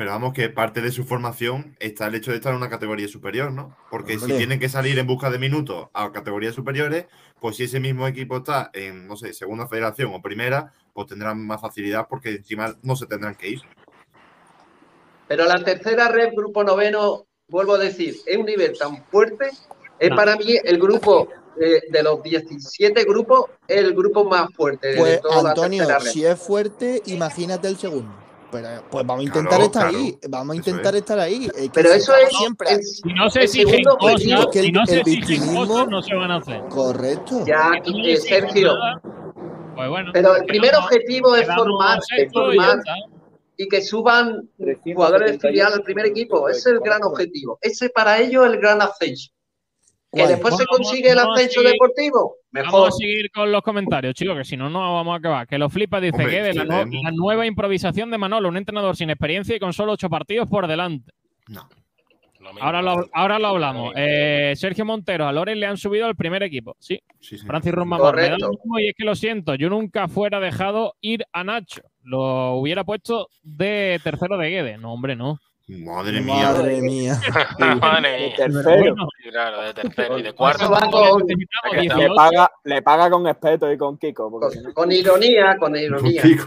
Pero 0.00 0.12
vamos, 0.12 0.32
que 0.32 0.48
parte 0.48 0.80
de 0.80 0.90
su 0.92 1.04
formación 1.04 1.76
está 1.78 2.06
el 2.06 2.14
hecho 2.14 2.30
de 2.30 2.38
estar 2.38 2.52
en 2.52 2.56
una 2.56 2.70
categoría 2.70 3.06
superior, 3.06 3.52
¿no? 3.52 3.76
Porque 3.90 4.18
si 4.18 4.32
tienen 4.32 4.58
que 4.58 4.70
salir 4.70 4.98
en 4.98 5.06
busca 5.06 5.28
de 5.28 5.38
minutos 5.38 5.88
a 5.92 6.10
categorías 6.10 6.54
superiores, 6.54 7.04
pues 7.38 7.56
si 7.56 7.64
ese 7.64 7.80
mismo 7.80 8.06
equipo 8.08 8.38
está 8.38 8.70
en, 8.72 9.06
no 9.06 9.14
sé, 9.16 9.34
segunda 9.34 9.68
federación 9.68 10.10
o 10.14 10.22
primera, 10.22 10.72
pues 10.94 11.06
tendrán 11.08 11.46
más 11.46 11.60
facilidad 11.60 12.06
porque 12.08 12.30
encima 12.30 12.74
no 12.82 12.96
se 12.96 13.04
tendrán 13.04 13.34
que 13.34 13.50
ir. 13.50 13.60
Pero 15.28 15.44
la 15.44 15.62
tercera 15.62 16.08
red, 16.08 16.30
grupo 16.34 16.64
noveno, 16.64 17.26
vuelvo 17.48 17.74
a 17.74 17.78
decir, 17.78 18.16
es 18.24 18.36
un 18.38 18.46
nivel 18.46 18.78
tan 18.78 19.04
fuerte. 19.10 19.50
Es 19.98 20.08
No. 20.08 20.16
para 20.16 20.34
mí 20.36 20.56
el 20.64 20.78
grupo 20.78 21.28
eh, 21.60 21.82
de 21.90 22.02
los 22.02 22.22
17 22.22 23.04
grupos, 23.04 23.50
el 23.68 23.92
grupo 23.92 24.24
más 24.24 24.48
fuerte 24.54 24.92
de 24.92 24.96
Pues 24.96 25.20
toda 25.20 25.42
la 25.42 25.48
Antonio, 25.50 25.80
tercera 25.86 25.98
red. 25.98 26.10
si 26.10 26.24
es 26.24 26.40
fuerte, 26.40 27.02
imagínate 27.04 27.68
el 27.68 27.76
segundo. 27.76 28.19
Pero 28.52 28.68
pues 28.90 29.06
vamos 29.06 29.26
a 29.26 29.30
Claro, 29.32 29.40
intentar 29.40 29.60
estar 29.62 29.82
claro. 29.90 29.98
ahí. 30.04 30.18
Vamos 30.28 30.52
a 30.52 30.56
intentar 30.56 30.94
es. 30.94 31.00
estar 31.00 31.18
ahí. 31.20 31.44
Es 31.46 31.52
que 31.52 31.70
Pero 31.72 31.92
eso 31.92 32.12
es, 32.16 32.28
siempre. 32.36 32.68
es- 32.72 32.96
Si 33.04 33.12
no 33.12 33.30
se 33.30 33.42
exigen 33.44 33.84
cosas, 33.84 34.20
si 34.22 34.30
no 34.30 34.50
se 34.52 34.58
el 34.60 34.66
exigen 35.00 35.04
victimismo- 35.04 35.66
cosas, 35.68 35.88
no 35.88 36.02
se 36.02 36.14
van 36.14 36.30
a 36.30 36.36
hacer. 36.36 36.60
Correcto. 36.68 37.44
ya, 37.46 37.70
eh, 37.84 38.16
Sergio. 38.16 38.72
Pues 39.76 39.88
bueno. 39.88 40.10
Pero 40.12 40.36
el 40.36 40.44
primer 40.44 40.74
objetivo 40.74 41.36
es 41.36 41.46
formar, 41.54 42.00
y 43.56 43.68
que 43.68 43.82
suban 43.82 44.48
jugadores 44.82 45.32
de 45.32 45.38
filial 45.38 45.72
al 45.74 45.82
primer 45.82 46.06
equipo. 46.06 46.48
Ese 46.48 46.58
es 46.60 46.66
el 46.66 46.80
gran 46.80 47.02
objetivo. 47.04 47.58
Ese 47.60 47.90
para 47.90 48.18
ellos 48.18 48.46
es 48.46 48.52
el 48.54 48.58
gran 48.58 48.80
ascenso. 48.80 49.30
Que 50.12 50.18
¿Cuál? 50.22 50.28
después 50.28 50.56
se 50.56 50.66
consigue 50.66 51.10
el 51.10 51.16
vamos 51.16 51.36
ascenso 51.38 51.60
seguir- 51.60 51.72
deportivo. 51.72 52.34
Vamos 52.52 52.66
Mejor. 52.72 52.88
a 52.88 52.90
seguir 52.90 53.30
con 53.30 53.52
los 53.52 53.62
comentarios, 53.62 54.14
chicos, 54.14 54.36
que 54.36 54.44
si 54.44 54.56
no, 54.56 54.68
no 54.68 54.94
vamos 54.94 55.14
a 55.14 55.18
acabar. 55.18 55.46
Que 55.46 55.56
los 55.56 55.72
flipas 55.72 56.02
dice 56.02 56.16
Hombre, 56.16 56.30
que 56.36 56.42
de 56.42 56.54
la, 56.64 56.84
nueva 57.12 57.46
improvisación 57.46 58.10
de 58.10 58.18
Manolo, 58.18 58.48
un 58.48 58.56
entrenador 58.56 58.96
sin 58.96 59.08
experiencia 59.10 59.54
y 59.54 59.60
con 59.60 59.72
solo 59.72 59.92
ocho 59.92 60.10
partidos 60.10 60.48
por 60.48 60.66
delante. 60.66 61.12
No. 61.48 61.68
Lo 62.40 62.52
mismo. 62.54 62.64
Ahora 62.66 62.80
lo, 62.82 63.08
ahora 63.12 63.38
lo 63.38 63.48
hablamos. 63.48 63.92
Eh, 63.96 64.54
Sergio 64.56 64.84
Montero, 64.84 65.28
a 65.28 65.32
Loren 65.32 65.60
le 65.60 65.66
han 65.66 65.76
subido 65.76 66.06
al 66.06 66.16
primer 66.16 66.42
equipo. 66.42 66.74
Sí, 66.80 66.98
Sí, 67.20 67.36
sí. 67.38 67.46
Francis 67.46 67.70
Romamor. 67.72 68.16
Me 68.16 68.22
da 68.22 68.28
Correcto. 68.30 68.46
lo 68.46 68.52
mismo 68.52 68.78
y 68.80 68.88
es 68.88 68.94
que 68.96 69.04
lo 69.04 69.14
siento, 69.14 69.54
yo 69.56 69.68
nunca 69.68 70.08
fuera 70.08 70.40
dejado 70.40 70.94
ir 71.02 71.24
a 71.32 71.44
Nacho. 71.44 71.82
Lo 72.02 72.54
hubiera 72.54 72.82
puesto 72.82 73.28
de 73.42 74.00
tercero 74.02 74.38
de 74.38 74.48
Guede. 74.50 74.78
No, 74.78 74.92
hombre, 74.94 75.14
no. 75.16 75.38
Madre 75.84 76.20
mía. 76.20 76.52
Madre 76.52 76.80
mía. 76.80 77.20
Madre 77.80 78.10
De 78.10 78.18
mía. 78.26 78.34
tercero. 78.36 78.64
Bueno, 78.94 79.08
Claro, 79.30 79.62
de 79.62 79.74
tercero 79.74 80.18
y 80.18 80.22
de 80.22 80.32
cuarto. 80.32 80.68
Le 81.26 81.34
Le 81.76 81.80
18. 81.82 82.14
paga, 82.14 82.50
le 82.64 82.82
paga 82.82 83.10
con 83.10 83.24
respeto 83.24 83.70
y 83.72 83.78
con 83.78 83.96
Kiko. 83.98 84.24
No- 84.30 84.40
con, 84.40 84.72
con 84.72 84.92
ironía, 84.92 85.56
con 85.58 85.76
ironía. 85.76 86.22
Pepe, 86.22 86.40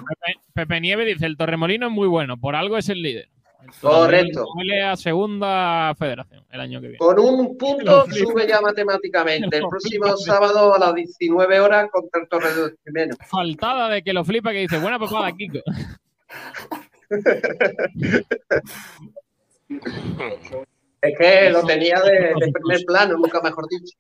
Pepe 0.54 0.82
Nieve 0.82 1.06
dice, 1.06 1.26
el 1.26 1.38
Torremolino 1.38 1.88
es 1.88 1.92
muy 1.94 2.08
bueno, 2.08 2.38
por 2.38 2.56
algo 2.56 2.78
es 2.78 2.90
el 2.90 3.02
líder. 3.02 3.30
El 3.62 3.70
Correcto. 3.80 4.46
Huele 4.58 4.84
a 4.84 4.98
segunda 4.98 5.96
federación 5.98 6.44
el 6.52 6.60
año 6.60 6.82
que 6.82 6.88
viene. 6.88 6.98
Con 6.98 7.18
un 7.18 7.58
punto 7.58 8.06
sube 8.12 8.46
ya 8.46 8.60
matemáticamente. 8.60 9.56
El 9.58 9.64
próximo 9.70 10.18
sábado 10.18 10.76
a 10.76 10.80
las 10.80 10.94
19 10.94 11.60
horas 11.62 11.90
contra 11.90 12.22
el 12.22 12.28
Torre 12.28 12.54
de 12.54 12.74
Jimeno. 12.84 13.16
Faltada 13.26 13.88
de 13.88 14.04
que 14.04 14.12
lo 14.12 14.26
flipa 14.26 14.52
que 14.52 14.58
dice, 14.60 14.78
buena 14.80 15.00
papada, 15.00 15.32
Kiko. 15.32 15.60
Es 21.02 21.18
que 21.20 21.50
lo 21.50 21.64
tenía 21.66 22.00
de, 22.00 22.12
de 22.40 22.52
primer 22.54 22.80
plano, 22.88 23.16
nunca 23.18 23.42
mejor 23.42 23.66
dicho. 23.70 23.98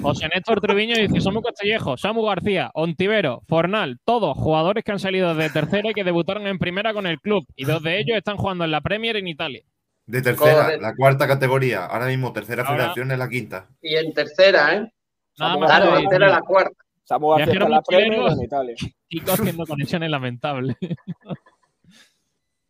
José 0.00 0.26
Néstor 0.34 0.58
Treviño 0.62 0.96
dice, 0.96 1.20
Samu 1.20 1.42
Castellejo, 1.42 1.98
Samu 1.98 2.22
García, 2.24 2.70
Ontivero, 2.72 3.42
Fornal, 3.46 3.98
todos 4.06 4.34
jugadores 4.38 4.82
que 4.82 4.92
han 4.92 4.98
salido 4.98 5.34
de 5.34 5.50
tercera 5.50 5.90
y 5.90 5.92
que 5.92 6.02
debutaron 6.04 6.46
en 6.46 6.58
primera 6.58 6.94
con 6.94 7.06
el 7.06 7.20
club. 7.20 7.44
Y 7.56 7.66
dos 7.66 7.82
de 7.82 7.98
ellos 8.00 8.16
están 8.16 8.38
jugando 8.38 8.64
en 8.64 8.70
la 8.70 8.80
Premier 8.80 9.16
en 9.16 9.28
Italia. 9.28 9.60
De 10.06 10.22
tercera, 10.22 10.62
Correcto. 10.62 10.80
la 10.82 10.94
cuarta 10.94 11.26
categoría. 11.26 11.84
Ahora 11.84 12.06
mismo, 12.06 12.32
tercera 12.32 12.62
Ahora- 12.62 12.76
federación 12.76 13.10
es 13.12 13.18
la 13.18 13.28
quinta. 13.28 13.66
Y 13.82 13.96
en 13.96 14.14
tercera, 14.14 14.76
¿eh? 14.76 14.92
Nada 15.38 15.56
más 15.58 15.68
Claro, 15.68 15.84
que 15.84 15.90
García. 15.90 15.96
antes 15.98 16.10
decir, 16.10 16.22
era 16.22 16.28
la 16.32 16.40
cuarta. 16.40 16.70
Samu 17.04 17.28
García 17.30 17.52
está 17.52 17.64
en 17.66 17.70
la 17.70 17.82
Premier 17.82 18.20
en 18.32 18.42
Italia. 18.42 18.74
Kiko 19.08 19.32
haciendo 19.32 19.66
conexiones 19.66 20.10
lamentables. 20.10 20.76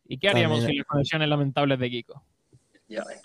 ¿Y 0.09 0.17
qué 0.17 0.29
haríamos 0.29 0.59
También- 0.59 0.69
sin 0.71 0.77
las 0.79 0.87
conexiones 0.87 1.29
lamentables 1.29 1.79
de 1.79 1.89
Kiko? 1.89 2.23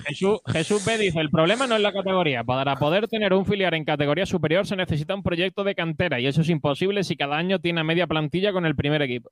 Jesús, 0.07 0.41
Jesús 0.47 0.85
B 0.85 0.99
dice, 0.99 1.21
el 1.21 1.31
problema 1.31 1.69
no 1.69 1.77
es 1.77 1.81
la 1.83 1.93
categoría. 1.93 2.43
Para 2.43 2.75
poder 2.77 3.07
tener 3.07 3.33
un 3.33 3.47
filial 3.47 3.75
en 3.75 3.85
categoría 3.85 4.27
superior 4.27 4.67
se 4.67 4.75
necesita 4.75 5.15
un 5.15 5.23
proyecto 5.23 5.63
de 5.63 5.77
cantera 5.77 6.19
y 6.19 6.27
eso 6.27 6.41
es 6.41 6.49
imposible 6.49 7.05
si 7.05 7.17
cada 7.17 7.37
año 7.37 7.61
tiene 7.61 7.81
a 7.81 7.85
media 7.85 8.09
plantilla 8.09 8.53
con 8.53 8.67
el 8.67 8.75
primer 8.75 9.03
equipo. 9.03 9.31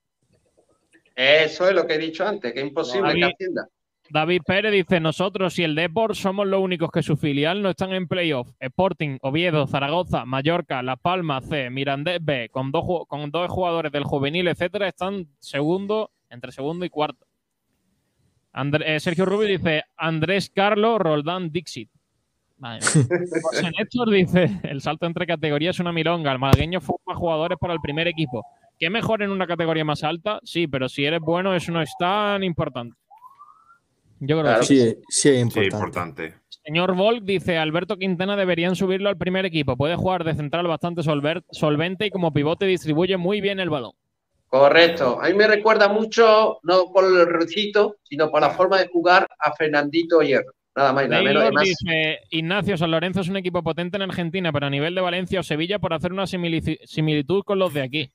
Eso 1.17 1.69
es 1.69 1.75
lo 1.75 1.87
que 1.87 1.95
he 1.95 1.99
dicho 1.99 2.27
antes, 2.27 2.53
que 2.53 2.61
es 2.61 2.67
imposible 2.67 3.09
David- 3.09 3.21
que 3.21 3.33
ascienda. 3.33 3.69
David 4.13 4.43
Pérez 4.45 4.73
dice, 4.73 4.99
nosotros 4.99 5.57
y 5.59 5.63
el 5.63 5.77
Deport 5.77 6.15
somos 6.15 6.47
los 6.47 6.61
únicos 6.61 6.91
que 6.91 7.03
su 7.03 7.17
filial 7.17 7.63
no 7.63 7.71
están 7.71 7.93
en 7.93 8.09
playoff. 8.09 8.49
Sporting, 8.59 9.19
Oviedo, 9.23 9.67
Zaragoza, 9.69 10.25
Mallorca, 10.25 10.83
Las 10.83 10.99
Palmas 10.99 11.45
C, 11.49 11.71
Mirandés 11.71 12.19
B, 12.21 12.49
con 12.51 12.73
dos, 12.73 12.85
con 13.07 13.31
dos 13.31 13.49
jugadores 13.51 13.93
del 13.93 14.03
juvenil, 14.05 14.49
etcétera, 14.49 14.89
están 14.89 15.27
segundo, 15.39 16.11
entre 16.29 16.51
segundo 16.51 16.85
y 16.85 16.89
cuarto. 16.89 17.27
Eh, 18.53 19.01
Sergio 19.01 19.25
Rubio 19.27 19.49
dice, 19.49 19.85
Andrés 19.97 20.51
Carlos, 20.55 20.99
Roldán, 21.01 21.51
Dixit. 21.51 21.89
Madre 22.59 22.81
mía. 22.95 23.05
José 23.43 23.71
Néstor 23.79 24.11
dice, 24.11 24.61
el 24.65 24.81
salto 24.81 25.07
entre 25.07 25.27
categorías 25.27 25.77
es 25.77 25.81
una 25.81 25.93
milonga. 25.93 26.33
El 26.33 26.39
malagueño 26.39 26.81
forma 26.81 27.15
jugadores 27.15 27.59
para 27.61 27.73
el 27.75 27.81
primer 27.81 28.09
equipo. 28.09 28.45
¿Qué 28.79 28.91
mejor 28.91 29.23
en 29.23 29.31
una 29.31 29.47
categoría 29.47 29.85
más 29.85 30.03
alta? 30.05 30.41
Sí, 30.43 30.67
pero 30.67 30.89
si 30.89 31.05
eres 31.05 31.21
bueno, 31.21 31.55
eso 31.55 31.71
no 31.73 31.81
es 31.83 31.93
tan 31.99 32.43
importante. 32.43 32.97
Yo 34.21 34.37
creo 34.37 34.43
Claro. 34.43 34.61
que 34.61 34.67
sí. 34.67 34.77
Sí, 34.79 34.87
sí, 35.09 35.29
es 35.29 35.35
Sí, 35.35 35.39
importante. 35.41 35.67
importante. 35.77 36.35
Señor 36.49 36.95
Volk 36.95 37.23
dice, 37.25 37.57
Alberto 37.57 37.97
Quintana 37.97 38.37
deberían 38.37 38.77
subirlo 38.77 39.09
al 39.09 39.17
primer 39.17 39.47
equipo. 39.47 39.77
Puede 39.77 39.97
jugar 39.97 40.25
de 40.25 40.35
central 40.35 40.67
bastante 40.67 41.03
solver- 41.03 41.43
solvente 41.51 42.07
y 42.07 42.11
como 42.11 42.33
pivote 42.33 42.67
distribuye 42.67 43.17
muy 43.17 43.41
bien 43.41 43.61
el 43.61 43.71
balón. 43.71 43.93
Correcto. 44.51 45.21
A 45.23 45.29
mí 45.29 45.35
me 45.35 45.47
recuerda 45.47 45.89
mucho, 45.89 46.59
no 46.65 46.93
por 46.93 47.05
el 47.05 47.25
recito, 47.27 47.99
sino 48.03 48.31
por 48.31 48.41
la 48.41 48.51
forma 48.51 48.79
de 48.79 48.89
jugar 48.89 49.25
a 49.39 49.53
Fernandito 49.53 50.21
Hierro. 50.21 50.53
Nada 50.75 50.93
más 50.93 51.05
y 51.05 51.09
nada 51.09 51.23
menos. 51.23 51.43
Además, 51.45 51.65
dice, 51.65 52.19
Ignacio 52.31 52.77
San 52.77 52.91
Lorenzo 52.91 53.21
es 53.21 53.29
un 53.29 53.37
equipo 53.37 53.63
potente 53.63 53.97
en 53.97 54.03
Argentina, 54.03 54.51
pero 54.53 54.67
a 54.67 54.71
nivel 54.71 54.97
de 54.97 55.01
Valencia 55.01 55.39
o 55.39 55.45
Sevilla 55.45 55.79
por 55.79 55.95
hacer 55.95 56.13
una 56.13 56.27
similitud 56.27 57.45
con 57.45 57.61
los 57.61 57.73
de 57.73 57.83
aquí. 57.83 58.11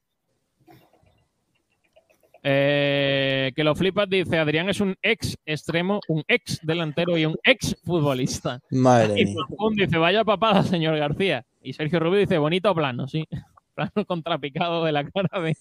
Eh, 2.43 3.53
que 3.55 3.63
lo 3.63 3.73
flipas, 3.73 4.07
dice 4.07 4.37
Adrián 4.37 4.69
es 4.69 4.79
un 4.81 4.95
ex 5.01 5.35
extremo, 5.45 5.99
un 6.09 6.23
ex 6.27 6.59
delantero 6.61 7.17
y 7.17 7.25
un 7.25 7.37
ex 7.43 7.75
futbolista. 7.83 8.59
Madre 8.71 9.21
Y. 9.21 9.33
Pum 9.33 9.73
dice, 9.73 9.97
vaya 9.97 10.25
papada, 10.25 10.63
señor 10.63 10.97
García. 10.97 11.45
Y 11.63 11.71
Sergio 11.71 11.99
Rubio 12.01 12.19
dice, 12.19 12.37
bonito 12.37 12.75
plano, 12.75 13.07
sí. 13.07 13.25
Plano 13.73 14.05
contrapicado 14.05 14.83
de 14.83 14.91
la 14.91 15.09
cara 15.09 15.41
de... 15.41 15.55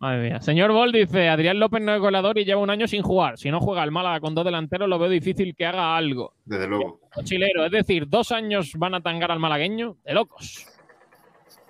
Madre 0.00 0.28
mía. 0.30 0.40
Señor 0.40 0.72
Bol 0.72 0.92
dice, 0.92 1.28
Adrián 1.28 1.58
López 1.58 1.80
no 1.82 1.94
es 1.94 2.00
goleador 2.00 2.36
y 2.38 2.44
lleva 2.44 2.60
un 2.60 2.68
año 2.70 2.86
sin 2.86 3.02
jugar. 3.02 3.38
Si 3.38 3.50
no 3.50 3.60
juega 3.60 3.82
el 3.84 3.90
Málaga 3.90 4.20
con 4.20 4.34
dos 4.34 4.44
delanteros, 4.44 4.88
lo 4.88 4.98
veo 4.98 5.08
difícil 5.08 5.54
que 5.56 5.64
haga 5.66 5.96
algo. 5.96 6.34
Desde 6.44 6.66
luego. 6.66 7.00
Chilero, 7.22 7.64
es 7.64 7.72
decir, 7.72 8.06
dos 8.08 8.30
años 8.32 8.72
van 8.76 8.94
a 8.94 9.00
tangar 9.00 9.30
al 9.30 9.38
malagueño, 9.38 9.96
de 10.04 10.12
locos. 10.14 10.66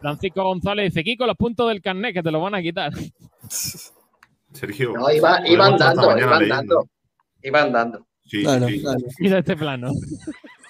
Francisco 0.01 0.43
González 0.43 0.93
dice, 0.93 1.05
Kiko, 1.05 1.27
los 1.27 1.37
puntos 1.37 1.69
del 1.69 1.81
carnet 1.81 2.13
que 2.15 2.23
te 2.23 2.31
lo 2.31 2.41
van 2.41 2.55
a 2.57 2.63
quitar. 2.63 2.93
Sergio. 4.53 4.93
no, 4.95 5.11
iba, 5.11 5.31
podemos 5.39 5.51
iban 5.51 5.73
estar 5.73 5.89
hasta 5.89 6.01
dando, 6.03 6.07
mañana 6.11 6.27
iban 6.27 6.39
leyendo. 6.41 6.75
dando. 6.75 6.91
Iban 7.43 7.73
dando. 7.73 8.07
Sí, 8.25 8.43
Claro, 8.43 8.69
sí. 8.69 8.81
claro. 8.81 8.99
Mira 9.19 9.39
este 9.39 9.57
plano. 9.57 9.91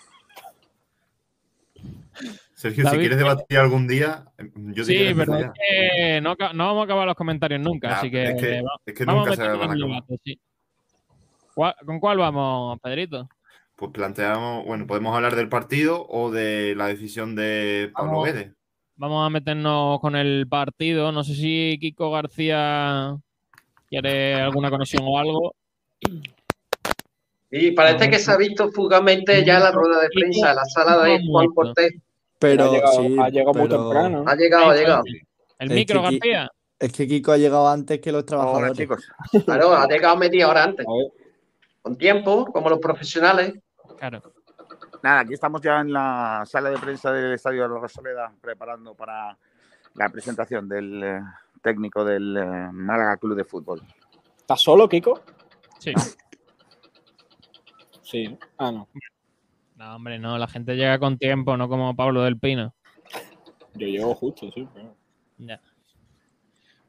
Sergio, 2.65 2.85
David- 2.85 2.97
si 2.97 3.01
quieres 3.01 3.19
debatir 3.19 3.59
algún 3.59 3.87
día, 3.87 4.25
yo 4.55 4.85
Sí, 4.85 4.97
que 4.97 5.15
pero 5.15 5.37
es 5.37 5.51
que 5.53 6.21
no, 6.23 6.35
vamos 6.65 6.81
a 6.81 6.85
acabar 6.85 7.07
los 7.07 7.15
comentarios 7.15 7.61
nunca, 7.61 7.89
Nah, 7.89 7.95
así 7.99 8.11
que, 8.11 8.23
es 8.25 8.41
que- 8.41 8.63
va- 8.63 8.81
es 8.87 8.95
que 8.95 9.05
vamos 9.05 9.27
nunca 9.27 9.37
se 9.37 9.43
meternos 9.43 9.61
van 9.61 9.71
a 9.71 9.75
acabar. 9.75 10.03
debate, 10.07 10.21
sí. 10.25 10.41
¿Cuál- 11.55 11.75
¿Con 11.85 12.01
cuál 12.01 12.19
vamos, 12.19 12.81
Pedrito? 12.81 13.29
Pues 13.77 13.91
planteamos, 13.91 14.65
bueno, 14.65 14.87
podemos 14.87 15.15
hablar 15.15 15.35
del 15.37 15.51
partido 15.51 16.07
o 16.09 16.31
de 16.31 16.75
la 16.75 16.87
decisión 16.87 17.35
de 17.37 17.91
Pablo 17.93 18.13
Vamos. 18.13 18.25
Guedes. 18.27 18.53
Vamos 18.97 19.27
a 19.27 19.31
meternos 19.31 20.01
con 20.01 20.17
el 20.17 20.47
partido. 20.49 21.13
No 21.13 21.23
sé 21.23 21.35
si 21.35 21.77
Kiko 21.81 22.13
García 22.13 23.15
quiere 23.91 24.35
alguna 24.37 24.71
conexión 24.71 25.03
o 25.05 25.19
algo. 25.19 25.55
Y 27.51 27.71
parece 27.73 28.09
que 28.11 28.19
se 28.19 28.33
ha 28.33 28.37
visto 28.37 28.71
fugazmente 28.73 29.45
ya 29.45 29.61
la 29.61 29.71
rueda 29.71 30.01
de 30.01 30.09
prensa 30.09 30.51
en 30.51 30.57
la 30.57 30.65
sala 30.65 31.03
de 31.05 31.21
Juan 31.27 31.47
Cortés. 31.55 31.93
Pero 32.39 32.65
ha 32.65 32.71
llegado, 32.71 33.03
sí, 33.03 33.17
ha 33.21 33.29
llegado 33.29 33.55
muy 33.55 33.69
temprano. 33.69 34.25
Ha 34.27 34.35
llegado, 34.35 34.71
ha 34.71 34.75
llegado. 34.75 35.03
El 35.59 35.71
Es 35.71 35.75
micro, 35.75 36.03
García. 36.03 36.51
Es 36.79 36.93
que 36.93 37.07
Kiko 37.07 37.33
ha 37.33 37.39
llegado 37.39 37.69
antes 37.69 38.01
que 38.01 38.13
los 38.13 38.27
trabajadores. 38.27 38.71
Hola, 38.71 38.77
chicos. 38.77 39.09
Claro, 39.45 39.73
ha 39.75 39.87
llegado 39.87 40.17
media 40.17 40.49
hora 40.49 40.65
antes. 40.65 40.85
Con 41.81 41.97
tiempo, 41.97 42.47
como 42.47 42.69
los 42.69 42.79
profesionales. 42.79 43.55
Claro. 43.99 44.23
Nada, 45.03 45.21
aquí 45.21 45.35
estamos 45.35 45.61
ya 45.61 45.81
en 45.81 45.93
la 45.93 46.45
sala 46.47 46.71
de 46.71 46.79
prensa 46.79 47.13
del 47.13 47.35
Estadio 47.35 47.63
de 47.63 47.69
la 47.69 47.79
Rosaleda 47.79 48.33
preparando 48.41 48.95
para 48.95 49.37
la 49.95 50.09
presentación 50.09 50.69
del 50.69 51.03
eh, 51.05 51.21
técnico 51.63 52.05
del 52.05 52.37
eh, 52.37 52.69
Málaga 52.73 53.17
Club 53.19 53.37
de 53.37 53.45
Fútbol. 53.45 53.83
¿Estás 54.39 54.61
solo, 54.61 54.89
Kiko? 54.89 55.21
Sí. 55.79 55.93
Sí. 58.03 58.39
Ah, 58.59 58.71
no. 58.71 58.89
No, 59.77 59.97
hombre, 59.97 60.19
no. 60.19 60.39
La 60.39 60.47
gente 60.47 60.77
llega 60.77 60.99
con 60.99 61.19
tiempo, 61.19 61.57
no 61.57 61.69
como 61.69 61.95
Pablo 61.97 62.23
del 62.23 62.39
Pino. 62.39 62.75
Yo 63.75 63.87
llego 63.87 64.15
justo, 64.15 64.51
sí. 64.55 64.67
pero- 64.73 64.95
Ya. 65.39 65.61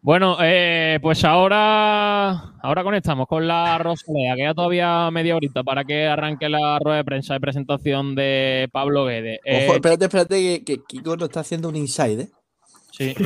Bueno, 0.01 0.37
eh, 0.39 0.99
pues 1.01 1.23
ahora, 1.23 2.29
ahora 2.61 2.83
conectamos 2.83 3.25
con 3.27 3.47
la 3.47 3.75
Rosaleda. 3.79 4.35
Queda 4.35 4.53
todavía 4.53 5.09
media 5.09 5.35
horita 5.35 5.63
para 5.63 5.83
que 5.83 6.05
arranque 6.05 6.47
la 6.47 6.77
rueda 6.77 6.97
de 6.97 7.03
prensa 7.03 7.33
de 7.33 7.39
presentación 7.39 8.13
de 8.13 8.69
Pablo 8.71 9.05
Guedes. 9.05 9.39
Eh, 9.43 9.65
Ojo, 9.65 9.75
espérate, 9.77 10.05
espérate, 10.05 10.35
que, 10.35 10.63
que 10.63 10.83
Kiko 10.87 11.17
nos 11.17 11.29
está 11.29 11.39
haciendo 11.39 11.69
un 11.69 11.75
inside, 11.75 12.21
¿eh? 12.21 12.29
sí. 12.91 13.15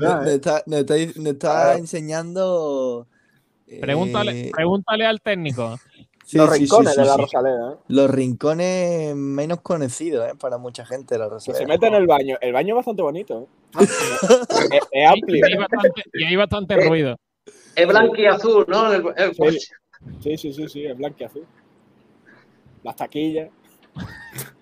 nos, 0.00 0.26
está, 0.28 0.62
nos 0.66 0.78
está- 0.80 0.96
nos 1.20 1.26
está 1.26 1.76
enseñando. 1.76 3.06
Pregúntale, 3.82 4.48
eh, 4.48 4.50
pregúntale 4.50 5.04
al 5.04 5.20
técnico. 5.20 5.78
Sí, 6.28 6.36
Los 6.36 6.48
sí, 6.50 6.54
sí, 6.54 6.60
rincones 6.60 6.94
sí, 6.94 7.00
de 7.00 7.06
la 7.06 7.14
sí. 7.14 7.20
Rosaleda, 7.22 7.72
¿eh? 7.72 7.76
Los 7.88 8.10
rincones 8.10 9.16
menos 9.16 9.60
conocidos, 9.62 10.28
¿eh? 10.28 10.34
Para 10.38 10.58
mucha 10.58 10.84
gente 10.84 11.14
de 11.14 11.18
la 11.20 11.24
Que 11.26 11.30
Rosaleda. 11.30 11.58
se 11.58 11.66
mete 11.66 11.86
en 11.86 11.94
el 11.94 12.06
baño. 12.06 12.36
El 12.40 12.52
baño 12.52 12.74
es 12.74 12.76
bastante 12.76 13.02
bonito, 13.02 13.40
¿eh? 13.42 13.46
es, 13.80 14.82
es 14.92 15.08
amplio. 15.08 15.46
Y 15.46 15.52
hay 15.52 15.58
bastante, 15.58 16.02
y 16.12 16.24
hay 16.24 16.36
bastante 16.36 16.74
Eh, 16.74 16.88
ruido. 16.88 17.16
Es 17.74 17.86
blanco 17.88 18.16
y 18.16 18.26
azul, 18.26 18.64
¿no? 18.68 18.92
El- 18.92 19.04
el- 19.16 19.34
Sí. 19.34 19.58
Sí, 20.20 20.36
sí, 20.36 20.52
sí, 20.52 20.68
sí, 20.68 20.84
es 20.86 20.96
blanco 20.96 21.16
y 21.20 21.24
azul. 21.24 21.46
Las 22.82 22.94
taquillas, 22.96 23.48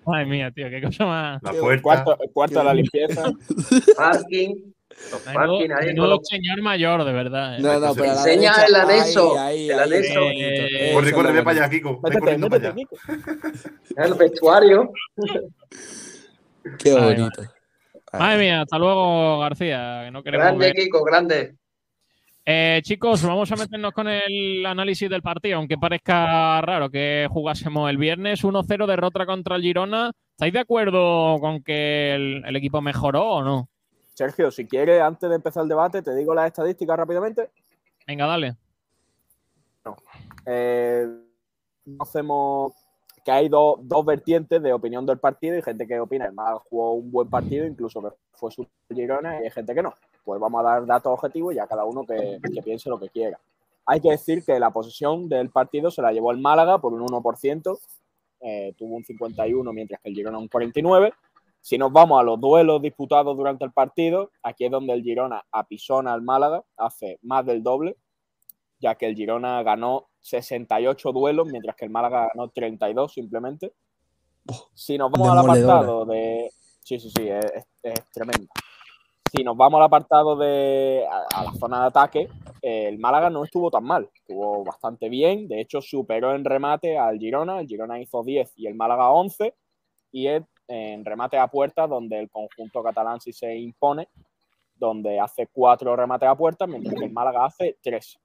Madre 0.05 0.25
mía, 0.25 0.49
tío, 0.51 0.67
qué 0.69 0.81
cosa 0.81 1.05
más. 1.05 1.43
La 1.43 1.51
el 1.51 1.59
puerta. 1.59 1.81
cuarto, 1.83 2.17
el 2.23 2.31
cuarto 2.31 2.59
de 2.59 2.65
la 2.65 2.73
limpieza. 2.73 3.23
Parking. 3.95 4.55
Menudo, 5.83 6.19
señor 6.23 6.61
mayor, 6.61 7.03
de 7.03 7.13
verdad. 7.13 7.57
¿eh? 7.57 7.61
No, 7.61 7.79
no, 7.79 7.93
pero 7.93 8.11
enseña 8.11 8.53
el 8.67 8.75
anexo, 8.75 9.35
el 9.49 9.79
anexo. 9.79 10.19
Corre, 10.93 11.11
corre, 11.11 11.43
para 11.43 11.65
allá, 11.65 11.69
Kiko. 11.69 12.01
Corriendo 12.01 12.49
para 12.49 12.69
allá. 12.69 12.75
El 13.97 14.13
vestuario. 14.15 14.91
Qué 16.79 16.93
bonito. 16.93 17.43
Madre 18.13 18.37
mía, 18.39 18.61
hasta 18.61 18.77
luego, 18.77 19.39
García. 19.39 20.03
Que 20.05 20.11
no 20.11 20.23
queremos 20.23 20.45
Grande, 20.45 20.65
ver. 20.65 20.73
Kiko, 20.73 21.03
grande. 21.03 21.55
Eh, 22.45 22.79
chicos, 22.81 23.23
vamos 23.23 23.51
a 23.51 23.57
meternos 23.57 23.91
con 23.91 24.07
el 24.07 24.65
análisis 24.65 25.09
del 25.09 25.21
partido, 25.21 25.57
aunque 25.57 25.77
parezca 25.77 26.61
raro 26.61 26.89
que 26.89 27.27
jugásemos 27.29 27.89
el 27.89 27.97
viernes 27.97 28.41
1-0 28.41 28.87
derrota 28.87 29.25
contra 29.25 29.57
el 29.57 29.61
Girona. 29.61 30.11
¿Estáis 30.31 30.53
de 30.53 30.59
acuerdo 30.59 31.39
con 31.41 31.61
que 31.61 32.15
el, 32.15 32.43
el 32.45 32.55
equipo 32.55 32.81
mejoró 32.81 33.25
o 33.25 33.43
no? 33.43 33.69
Sergio, 34.17 34.49
si 34.49 34.65
quieres, 34.67 34.99
antes 34.99 35.29
de 35.29 35.35
empezar 35.35 35.61
el 35.61 35.69
debate, 35.69 36.01
te 36.01 36.15
digo 36.15 36.33
las 36.33 36.47
estadísticas 36.47 36.97
rápidamente. 36.97 37.51
Venga, 38.07 38.25
dale. 38.25 38.57
Eh, 40.47 41.07
hacemos 41.99 42.73
que 43.23 43.29
hay 43.31 43.47
dos- 43.47 43.77
dos 43.83 44.03
vertientes 44.03 44.59
de 44.63 44.73
opinión 44.73 45.05
del 45.05 45.19
partido 45.19 45.55
y 45.55 45.61
gente 45.61 45.85
que 45.85 45.99
opina 45.99 46.25
el 46.25 46.33
Málaga 46.33 46.59
jugó 46.67 46.93
un 46.93 47.11
buen 47.11 47.29
partido, 47.29 47.67
incluso 47.67 48.01
que 48.01 48.09
fue 48.33 48.49
su 48.51 48.67
Girona, 48.89 49.39
y 49.39 49.43
hay 49.43 49.51
gente 49.51 49.75
que 49.75 49.83
no. 49.83 49.93
Pues 50.25 50.39
vamos 50.39 50.61
a 50.61 50.63
dar 50.63 50.85
datos 50.87 51.13
objetivos 51.13 51.53
y 51.53 51.59
a 51.59 51.67
cada 51.67 51.85
uno 51.85 52.03
que, 52.03 52.39
que 52.53 52.61
piense 52.63 52.89
lo 52.89 52.99
que 52.99 53.09
quiera. 53.09 53.39
Hay 53.85 54.01
que 54.01 54.09
decir 54.09 54.43
que 54.43 54.59
la 54.59 54.71
posesión 54.71 55.29
del 55.29 55.51
partido 55.51 55.91
se 55.91 56.01
la 56.01 56.11
llevó 56.11 56.31
el 56.31 56.39
Málaga 56.39 56.79
por 56.79 56.91
un 56.91 57.01
1%, 57.01 57.77
eh, 58.41 58.73
tuvo 58.77 58.95
un 58.95 59.03
51 59.03 59.71
mientras 59.73 60.01
que 60.01 60.09
el 60.09 60.15
Girona 60.15 60.39
un 60.39 60.47
49. 60.47 61.13
Si 61.67 61.77
nos 61.77 61.91
vamos 61.91 62.17
a 62.17 62.23
los 62.23 62.39
duelos 62.39 62.81
disputados 62.81 63.35
durante 63.35 63.65
el 63.65 63.73
partido, 63.73 64.31
aquí 64.41 64.63
es 64.63 64.71
donde 64.71 64.93
el 64.93 65.03
Girona 65.03 65.43
apisona 65.51 66.13
al 66.13 66.21
Málaga, 66.21 66.63
hace 66.77 67.19
más 67.23 67.45
del 67.45 67.61
doble, 67.61 67.97
ya 68.79 68.95
que 68.95 69.05
el 69.05 69.15
Girona 69.17 69.61
ganó 69.63 70.07
68 70.21 71.11
duelos, 71.11 71.45
mientras 71.51 71.75
que 71.75 71.83
el 71.83 71.91
Málaga 71.91 72.29
ganó 72.33 72.47
32 72.51 73.11
simplemente. 73.11 73.73
Si 74.73 74.97
nos 74.97 75.11
vamos 75.11 75.27
al 75.29 75.39
apartado 75.39 76.05
de... 76.05 76.49
Sí, 76.85 77.01
sí, 77.01 77.09
sí, 77.13 77.27
es, 77.27 77.43
es- 77.53 77.65
es 77.83 78.11
tremendo. 78.13 78.47
Si 79.29 79.43
nos 79.43 79.57
vamos 79.57 79.79
al 79.79 79.87
apartado 79.87 80.37
de... 80.37 81.05
a, 81.11 81.41
a 81.41 81.43
la 81.43 81.53
zona 81.55 81.81
de 81.81 81.87
ataque, 81.87 82.29
eh, 82.61 82.87
el 82.87 82.97
Málaga 82.97 83.29
no 83.29 83.43
estuvo 83.43 83.69
tan 83.69 83.83
mal, 83.83 84.09
estuvo 84.15 84.63
bastante 84.63 85.09
bien, 85.09 85.49
de 85.49 85.59
hecho 85.59 85.81
superó 85.81 86.33
en 86.33 86.45
remate 86.45 86.97
al 86.97 87.19
Girona, 87.19 87.59
el 87.59 87.67
Girona 87.67 87.99
hizo 87.99 88.23
10 88.23 88.53
y 88.55 88.67
el 88.67 88.75
Málaga 88.75 89.11
11, 89.11 89.53
y 90.13 90.27
es 90.27 90.43
en 90.67 91.05
remate 91.05 91.37
a 91.37 91.47
puerta 91.47 91.87
donde 91.87 92.19
el 92.19 92.29
conjunto 92.29 92.83
catalán 92.83 93.19
sí 93.19 93.31
se 93.33 93.55
impone, 93.55 94.09
donde 94.75 95.19
hace 95.19 95.47
cuatro 95.47 95.95
remates 95.95 96.29
a 96.29 96.35
puerta, 96.35 96.67
mientras 96.67 96.95
que 96.95 97.05
el 97.05 97.13
Málaga 97.13 97.45
hace 97.45 97.77
tres 97.81 98.19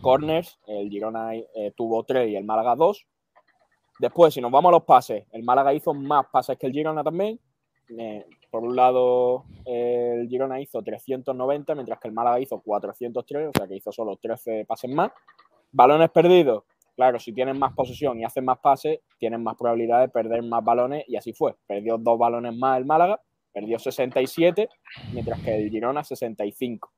corners, 0.00 0.58
el 0.66 0.88
Girona 0.88 1.34
eh, 1.34 1.72
tuvo 1.76 2.04
tres 2.04 2.28
y 2.28 2.36
el 2.36 2.44
Málaga 2.44 2.76
dos. 2.76 3.06
Después, 3.98 4.32
si 4.32 4.40
nos 4.40 4.52
vamos 4.52 4.70
a 4.70 4.72
los 4.72 4.84
pases, 4.84 5.26
el 5.32 5.42
Málaga 5.42 5.74
hizo 5.74 5.92
más 5.92 6.26
pases 6.30 6.56
que 6.56 6.66
el 6.68 6.72
Girona 6.72 7.02
también. 7.02 7.40
Eh, 7.98 8.24
por 8.50 8.62
un 8.62 8.76
lado, 8.76 9.44
el 9.64 10.28
Girona 10.28 10.60
hizo 10.60 10.82
390, 10.82 11.74
mientras 11.74 11.98
que 11.98 12.08
el 12.08 12.14
Málaga 12.14 12.40
hizo 12.40 12.60
403, 12.60 13.48
o 13.48 13.52
sea 13.52 13.66
que 13.66 13.76
hizo 13.76 13.92
solo 13.92 14.16
13 14.16 14.64
pases 14.66 14.90
más. 14.90 15.10
Balones 15.72 16.10
perdidos, 16.10 16.64
claro, 16.98 17.20
si 17.20 17.32
tienen 17.32 17.56
más 17.60 17.74
posesión 17.74 18.18
y 18.18 18.24
hacen 18.24 18.44
más 18.44 18.58
pases, 18.58 18.98
tienen 19.18 19.40
más 19.40 19.54
probabilidad 19.56 20.00
de 20.00 20.08
perder 20.08 20.42
más 20.42 20.64
balones 20.64 21.04
y 21.06 21.14
así 21.14 21.32
fue. 21.32 21.54
Perdió 21.64 21.96
dos 21.96 22.18
balones 22.18 22.56
más 22.56 22.76
el 22.76 22.86
Málaga, 22.86 23.22
perdió 23.52 23.78
67, 23.78 24.68
mientras 25.12 25.40
que 25.40 25.54
el 25.54 25.70
Girona 25.70 26.02
65. 26.02 26.90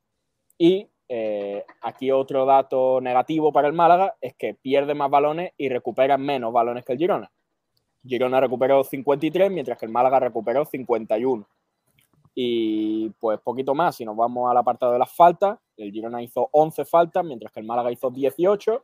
Y 0.56 0.88
eh, 1.06 1.66
aquí 1.82 2.10
otro 2.10 2.46
dato 2.46 3.02
negativo 3.02 3.52
para 3.52 3.68
el 3.68 3.74
Málaga 3.74 4.16
es 4.22 4.34
que 4.36 4.54
pierde 4.54 4.94
más 4.94 5.10
balones 5.10 5.52
y 5.58 5.68
recupera 5.68 6.16
menos 6.16 6.50
balones 6.50 6.82
que 6.86 6.94
el 6.94 6.98
Girona. 6.98 7.30
Girona 8.02 8.40
recuperó 8.40 8.82
53, 8.82 9.50
mientras 9.50 9.76
que 9.76 9.84
el 9.84 9.92
Málaga 9.92 10.18
recuperó 10.18 10.64
51. 10.64 11.46
Y 12.34 13.10
pues 13.20 13.38
poquito 13.40 13.74
más, 13.74 13.96
si 13.96 14.06
nos 14.06 14.16
vamos 14.16 14.50
al 14.50 14.56
apartado 14.56 14.94
de 14.94 14.98
las 14.98 15.12
faltas, 15.14 15.58
el 15.76 15.92
Girona 15.92 16.22
hizo 16.22 16.48
11 16.52 16.86
faltas, 16.86 17.22
mientras 17.22 17.52
que 17.52 17.60
el 17.60 17.66
Málaga 17.66 17.92
hizo 17.92 18.10
18. 18.10 18.82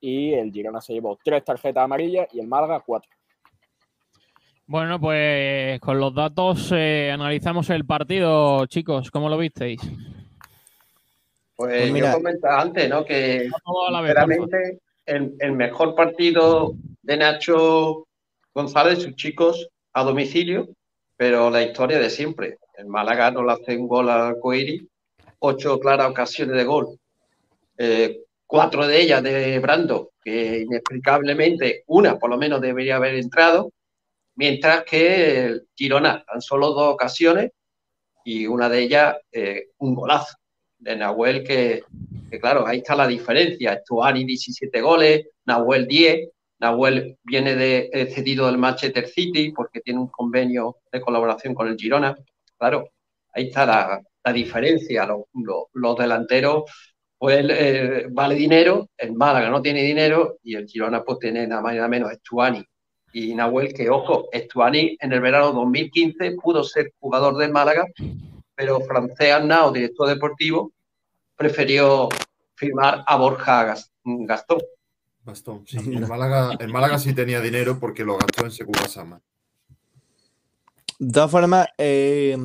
Y 0.00 0.34
el 0.34 0.52
Girona 0.52 0.80
se 0.80 0.92
llevó 0.94 1.18
tres 1.22 1.44
tarjetas 1.44 1.84
amarillas 1.84 2.28
y 2.32 2.40
el 2.40 2.46
Málaga 2.46 2.80
cuatro. 2.84 3.10
Bueno, 4.66 4.98
pues 5.00 5.78
con 5.80 6.00
los 6.00 6.12
datos 6.14 6.72
eh, 6.74 7.10
analizamos 7.12 7.70
el 7.70 7.84
partido, 7.86 8.66
chicos. 8.66 9.10
¿Cómo 9.10 9.28
lo 9.28 9.38
visteis? 9.38 9.80
Pues, 11.54 11.70
Pues 11.78 11.92
mira- 11.92 12.10
yo 12.10 12.16
comentaba 12.18 12.60
antes, 12.62 12.88
¿no? 12.88 13.04
Que 13.04 13.48
sinceramente 13.64 14.80
el, 15.06 15.34
el 15.38 15.52
mejor 15.52 15.94
partido 15.94 16.74
de 17.02 17.16
Nacho 17.16 18.06
González, 18.52 19.02
sus 19.02 19.14
chicos, 19.14 19.68
a 19.92 20.02
domicilio, 20.02 20.68
pero 21.16 21.48
la 21.48 21.62
historia 21.62 21.98
de 21.98 22.10
siempre. 22.10 22.58
El 22.76 22.86
Málaga 22.86 23.30
no 23.30 23.42
le 23.44 23.52
hace 23.52 23.76
un 23.76 23.86
gol 23.88 24.10
al 24.10 24.38
Coiri, 24.40 24.86
ocho 25.38 25.78
claras 25.78 26.10
ocasiones 26.10 26.56
de 26.56 26.64
gol, 26.64 26.98
eh, 27.78 28.18
cuatro 28.46 28.86
de 28.86 29.00
ellas 29.02 29.22
de 29.22 29.58
Brando, 29.60 30.12
que 30.22 30.60
inexplicablemente 30.60 31.84
una 31.88 32.18
por 32.18 32.30
lo 32.30 32.38
menos 32.38 32.60
debería 32.60 32.96
haber 32.96 33.16
entrado, 33.16 33.72
mientras 34.36 34.84
que 34.84 35.46
el 35.46 35.68
Girona 35.74 36.24
tan 36.26 36.40
solo 36.42 36.72
dos 36.72 36.94
ocasiones 36.94 37.52
y 38.24 38.46
una 38.46 38.68
de 38.68 38.80
ellas 38.82 39.16
eh, 39.32 39.68
un 39.78 39.94
golazo 39.94 40.36
de 40.78 40.96
Nahuel 40.96 41.44
que, 41.44 41.82
que, 42.30 42.38
claro, 42.40 42.66
ahí 42.66 42.78
está 42.78 42.94
la 42.96 43.06
diferencia. 43.06 43.74
Estuani 43.74 44.24
17 44.24 44.80
goles, 44.80 45.26
Nahuel 45.46 45.86
10. 45.86 46.28
Nahuel 46.58 47.18
viene 47.22 47.54
de 47.54 47.90
eh, 47.92 48.06
cedido 48.06 48.46
del 48.46 48.58
Manchester 48.58 49.08
City 49.08 49.52
porque 49.52 49.80
tiene 49.80 50.00
un 50.00 50.08
convenio 50.08 50.78
de 50.90 51.00
colaboración 51.00 51.54
con 51.54 51.68
el 51.68 51.76
Girona. 51.76 52.16
Claro, 52.58 52.90
ahí 53.32 53.48
está 53.48 53.66
la, 53.66 54.00
la 54.24 54.32
diferencia. 54.32 55.06
Los, 55.06 55.22
los- 55.34 55.64
los 55.74 55.96
delanteros, 55.96 56.64
pues 57.18 57.44
eh, 57.48 58.06
vale 58.10 58.34
dinero, 58.34 58.88
el 58.96 59.12
Málaga 59.14 59.48
no 59.50 59.62
tiene 59.62 59.82
dinero 59.82 60.38
y 60.42 60.54
el 60.54 60.66
Girona 60.66 61.02
pues 61.02 61.18
tiene 61.18 61.46
nada 61.46 61.62
más 61.62 61.72
y 61.72 61.76
nada 61.76 61.88
menos 61.88 62.12
Estuani 62.12 62.64
y 63.12 63.34
Nahuel, 63.34 63.72
que 63.72 63.88
ojo, 63.88 64.28
Estuani 64.32 64.96
en 65.00 65.12
el 65.12 65.20
verano 65.20 65.52
2015 65.52 66.32
pudo 66.42 66.62
ser 66.64 66.92
jugador 66.98 67.36
del 67.38 67.50
Málaga, 67.52 67.86
pero 68.54 68.80
Francés 68.80 69.32
Arnao, 69.32 69.72
director 69.72 70.08
deportivo, 70.08 70.72
prefirió 71.36 72.08
firmar 72.54 73.04
a 73.06 73.16
Borja 73.16 73.64
Gas- 73.64 73.90
Gastón. 74.04 74.58
Bastón, 75.24 75.66
sí. 75.66 75.78
El 75.78 76.06
Málaga, 76.06 76.50
el 76.60 76.68
Málaga 76.72 76.98
sí 76.98 77.14
tenía 77.14 77.40
dinero 77.40 77.78
porque 77.80 78.04
lo 78.04 78.16
gastó 78.18 78.44
en 78.44 78.50
Sekura 78.50 78.86
Sama. 78.86 79.20
De 80.98 81.12
todas 81.12 81.30
formas, 81.30 81.66
eh, 81.78 82.36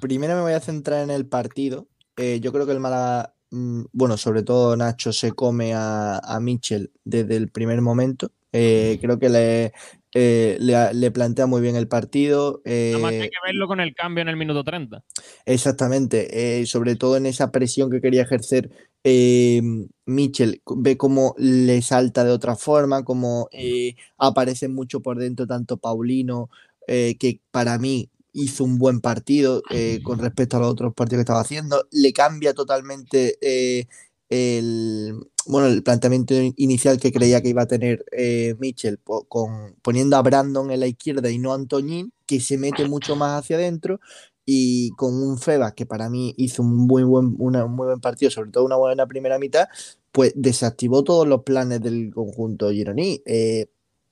primero 0.00 0.34
me 0.36 0.42
voy 0.42 0.52
a 0.52 0.60
centrar 0.60 1.02
en 1.02 1.10
el 1.10 1.26
partido. 1.26 1.86
Eh, 2.16 2.40
yo 2.40 2.52
creo 2.52 2.66
que 2.66 2.72
el 2.72 2.80
Málaga, 2.80 3.34
mm, 3.50 3.84
bueno, 3.92 4.16
sobre 4.16 4.42
todo 4.42 4.76
Nacho 4.76 5.12
se 5.12 5.32
come 5.32 5.74
a, 5.74 6.18
a 6.18 6.40
Mitchell 6.40 6.90
desde 7.04 7.36
el 7.36 7.48
primer 7.48 7.80
momento. 7.80 8.30
Eh, 8.52 8.98
creo 9.00 9.18
que 9.18 9.30
le, 9.30 9.72
eh, 10.14 10.58
le, 10.60 10.92
le 10.92 11.10
plantea 11.10 11.46
muy 11.46 11.62
bien 11.62 11.74
el 11.76 11.88
partido. 11.88 12.60
Nada 12.64 12.98
más 12.98 13.10
que 13.12 13.18
eh, 13.18 13.22
hay 13.22 13.30
que 13.30 13.36
verlo 13.46 13.66
con 13.66 13.80
el 13.80 13.94
cambio 13.94 14.22
en 14.22 14.28
el 14.28 14.36
minuto 14.36 14.62
30. 14.62 15.02
Exactamente, 15.46 16.60
eh, 16.60 16.66
sobre 16.66 16.96
todo 16.96 17.16
en 17.16 17.26
esa 17.26 17.50
presión 17.50 17.90
que 17.90 18.00
quería 18.02 18.22
ejercer 18.22 18.70
eh, 19.04 19.62
Mitchell, 20.04 20.62
ve 20.76 20.96
cómo 20.96 21.34
le 21.38 21.82
salta 21.82 22.24
de 22.24 22.30
otra 22.30 22.56
forma, 22.56 23.04
cómo 23.04 23.48
eh, 23.52 23.96
aparece 24.18 24.68
mucho 24.68 25.00
por 25.00 25.18
dentro 25.18 25.46
tanto 25.46 25.76
Paulino, 25.76 26.50
eh, 26.86 27.16
que 27.18 27.40
para 27.50 27.78
mí 27.78 28.10
hizo 28.32 28.64
un 28.64 28.78
buen 28.78 29.00
partido 29.00 29.62
eh, 29.70 30.00
con 30.02 30.18
respecto 30.18 30.56
a 30.56 30.60
los 30.60 30.70
otros 30.70 30.94
partidos 30.94 31.18
que 31.18 31.22
estaba 31.22 31.40
haciendo, 31.40 31.86
le 31.90 32.12
cambia 32.12 32.54
totalmente 32.54 33.36
eh, 33.40 33.86
el, 34.30 35.14
bueno, 35.46 35.66
el 35.68 35.82
planteamiento 35.82 36.34
in- 36.34 36.54
inicial 36.56 36.98
que 36.98 37.12
creía 37.12 37.40
que 37.42 37.50
iba 37.50 37.62
a 37.62 37.66
tener 37.66 38.04
eh, 38.12 38.54
Mitchell, 38.58 38.98
po- 38.98 39.24
con, 39.24 39.74
poniendo 39.82 40.16
a 40.16 40.22
Brandon 40.22 40.70
en 40.70 40.80
la 40.80 40.86
izquierda 40.86 41.30
y 41.30 41.38
no 41.38 41.52
a 41.52 41.56
Antoñín, 41.56 42.12
que 42.26 42.40
se 42.40 42.56
mete 42.58 42.86
mucho 42.88 43.16
más 43.16 43.40
hacia 43.42 43.56
adentro 43.56 44.00
y 44.46 44.90
con 44.96 45.14
un 45.14 45.38
Febas 45.38 45.74
que 45.74 45.86
para 45.86 46.08
mí 46.08 46.34
hizo 46.38 46.62
un 46.62 46.74
muy 46.74 47.02
buen, 47.02 47.34
una- 47.38 47.64
un 47.66 47.72
muy 47.76 47.86
buen 47.86 48.00
partido, 48.00 48.30
sobre 48.30 48.50
todo 48.50 48.64
una 48.64 48.76
buena 48.76 49.06
primera 49.06 49.38
mitad, 49.38 49.66
pues 50.10 50.32
desactivó 50.34 51.04
todos 51.04 51.26
los 51.28 51.42
planes 51.42 51.80
del 51.82 52.10
conjunto 52.14 52.70
gironí. 52.70 53.22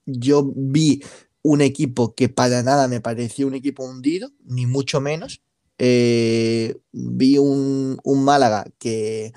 Yo 0.06 0.50
vi 0.54 1.02
un 1.42 1.60
equipo 1.60 2.14
que 2.14 2.28
para 2.28 2.62
nada 2.62 2.88
me 2.88 3.00
pareció 3.00 3.46
un 3.46 3.54
equipo 3.54 3.84
hundido, 3.84 4.30
ni 4.44 4.66
mucho 4.66 5.00
menos. 5.00 5.42
Eh, 5.78 6.76
vi 6.92 7.38
un, 7.38 7.98
un 8.04 8.24
Málaga 8.24 8.66
que, 8.78 9.32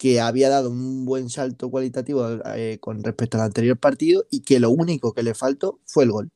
que 0.00 0.18
había 0.20 0.48
dado 0.48 0.70
un 0.70 1.04
buen 1.04 1.28
salto 1.28 1.70
cualitativo 1.70 2.26
eh, 2.54 2.78
con 2.80 3.04
respecto 3.04 3.36
al 3.36 3.44
anterior 3.44 3.76
partido 3.76 4.24
y 4.30 4.40
que 4.40 4.60
lo 4.60 4.70
único 4.70 5.12
que 5.12 5.22
le 5.22 5.34
faltó 5.34 5.80
fue 5.84 6.04
el 6.04 6.12
gol. 6.12 6.30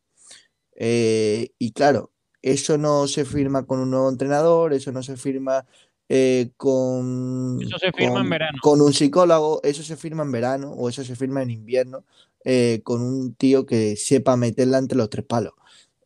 Eh, 0.76 1.50
y 1.58 1.72
claro, 1.72 2.10
eso 2.42 2.76
no 2.76 3.06
se 3.06 3.24
firma 3.24 3.64
con 3.64 3.78
un 3.78 3.90
nuevo 3.90 4.10
entrenador, 4.10 4.74
eso 4.74 4.92
no 4.92 5.02
se 5.02 5.16
firma 5.16 5.64
eh, 6.10 6.50
con, 6.58 7.58
Eso 7.62 7.78
se 7.78 7.90
firma 7.92 8.20
en 8.20 8.28
verano. 8.28 8.58
con 8.60 8.82
un 8.82 8.92
psicólogo, 8.92 9.60
eso 9.62 9.82
se 9.82 9.96
firma 9.96 10.24
en 10.24 10.32
verano 10.32 10.70
o 10.72 10.90
eso 10.90 11.02
se 11.02 11.16
firma 11.16 11.42
en 11.42 11.50
invierno 11.50 12.04
eh, 12.44 12.80
con 12.84 13.00
un 13.02 13.34
tío 13.34 13.64
que 13.66 13.96
sepa 13.96 14.36
meterla 14.36 14.78
entre 14.78 14.98
los 14.98 15.10
tres 15.10 15.24
palos. 15.24 15.54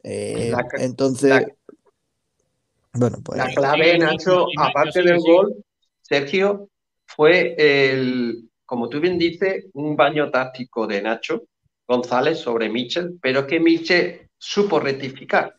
Eh, 0.03 0.51
La 0.53 0.65
entonces, 0.79 1.31
la- 1.31 1.47
bueno, 2.95 3.19
pues 3.25 3.39
La 3.39 3.51
clave, 3.53 3.99
Nacho, 3.99 4.47
aparte 4.57 5.03
del 5.03 5.19
gol, 5.19 5.55
Sergio, 6.03 6.69
fue 7.07 7.55
el, 7.59 8.49
como 8.65 8.89
tú 8.89 9.01
bien 9.01 9.19
dices, 9.19 9.67
un 9.75 9.97
baño 9.97 10.31
táctico 10.31 10.87
de 10.87 11.03
Nacho 11.03 11.45
González 11.87 12.39
sobre 12.39 12.69
Mitchell, 12.69 13.19
pero 13.21 13.41
es 13.41 13.47
que 13.47 13.61
Mitchell 13.61 14.29
supo 14.39 14.81
rectificar. 14.81 15.55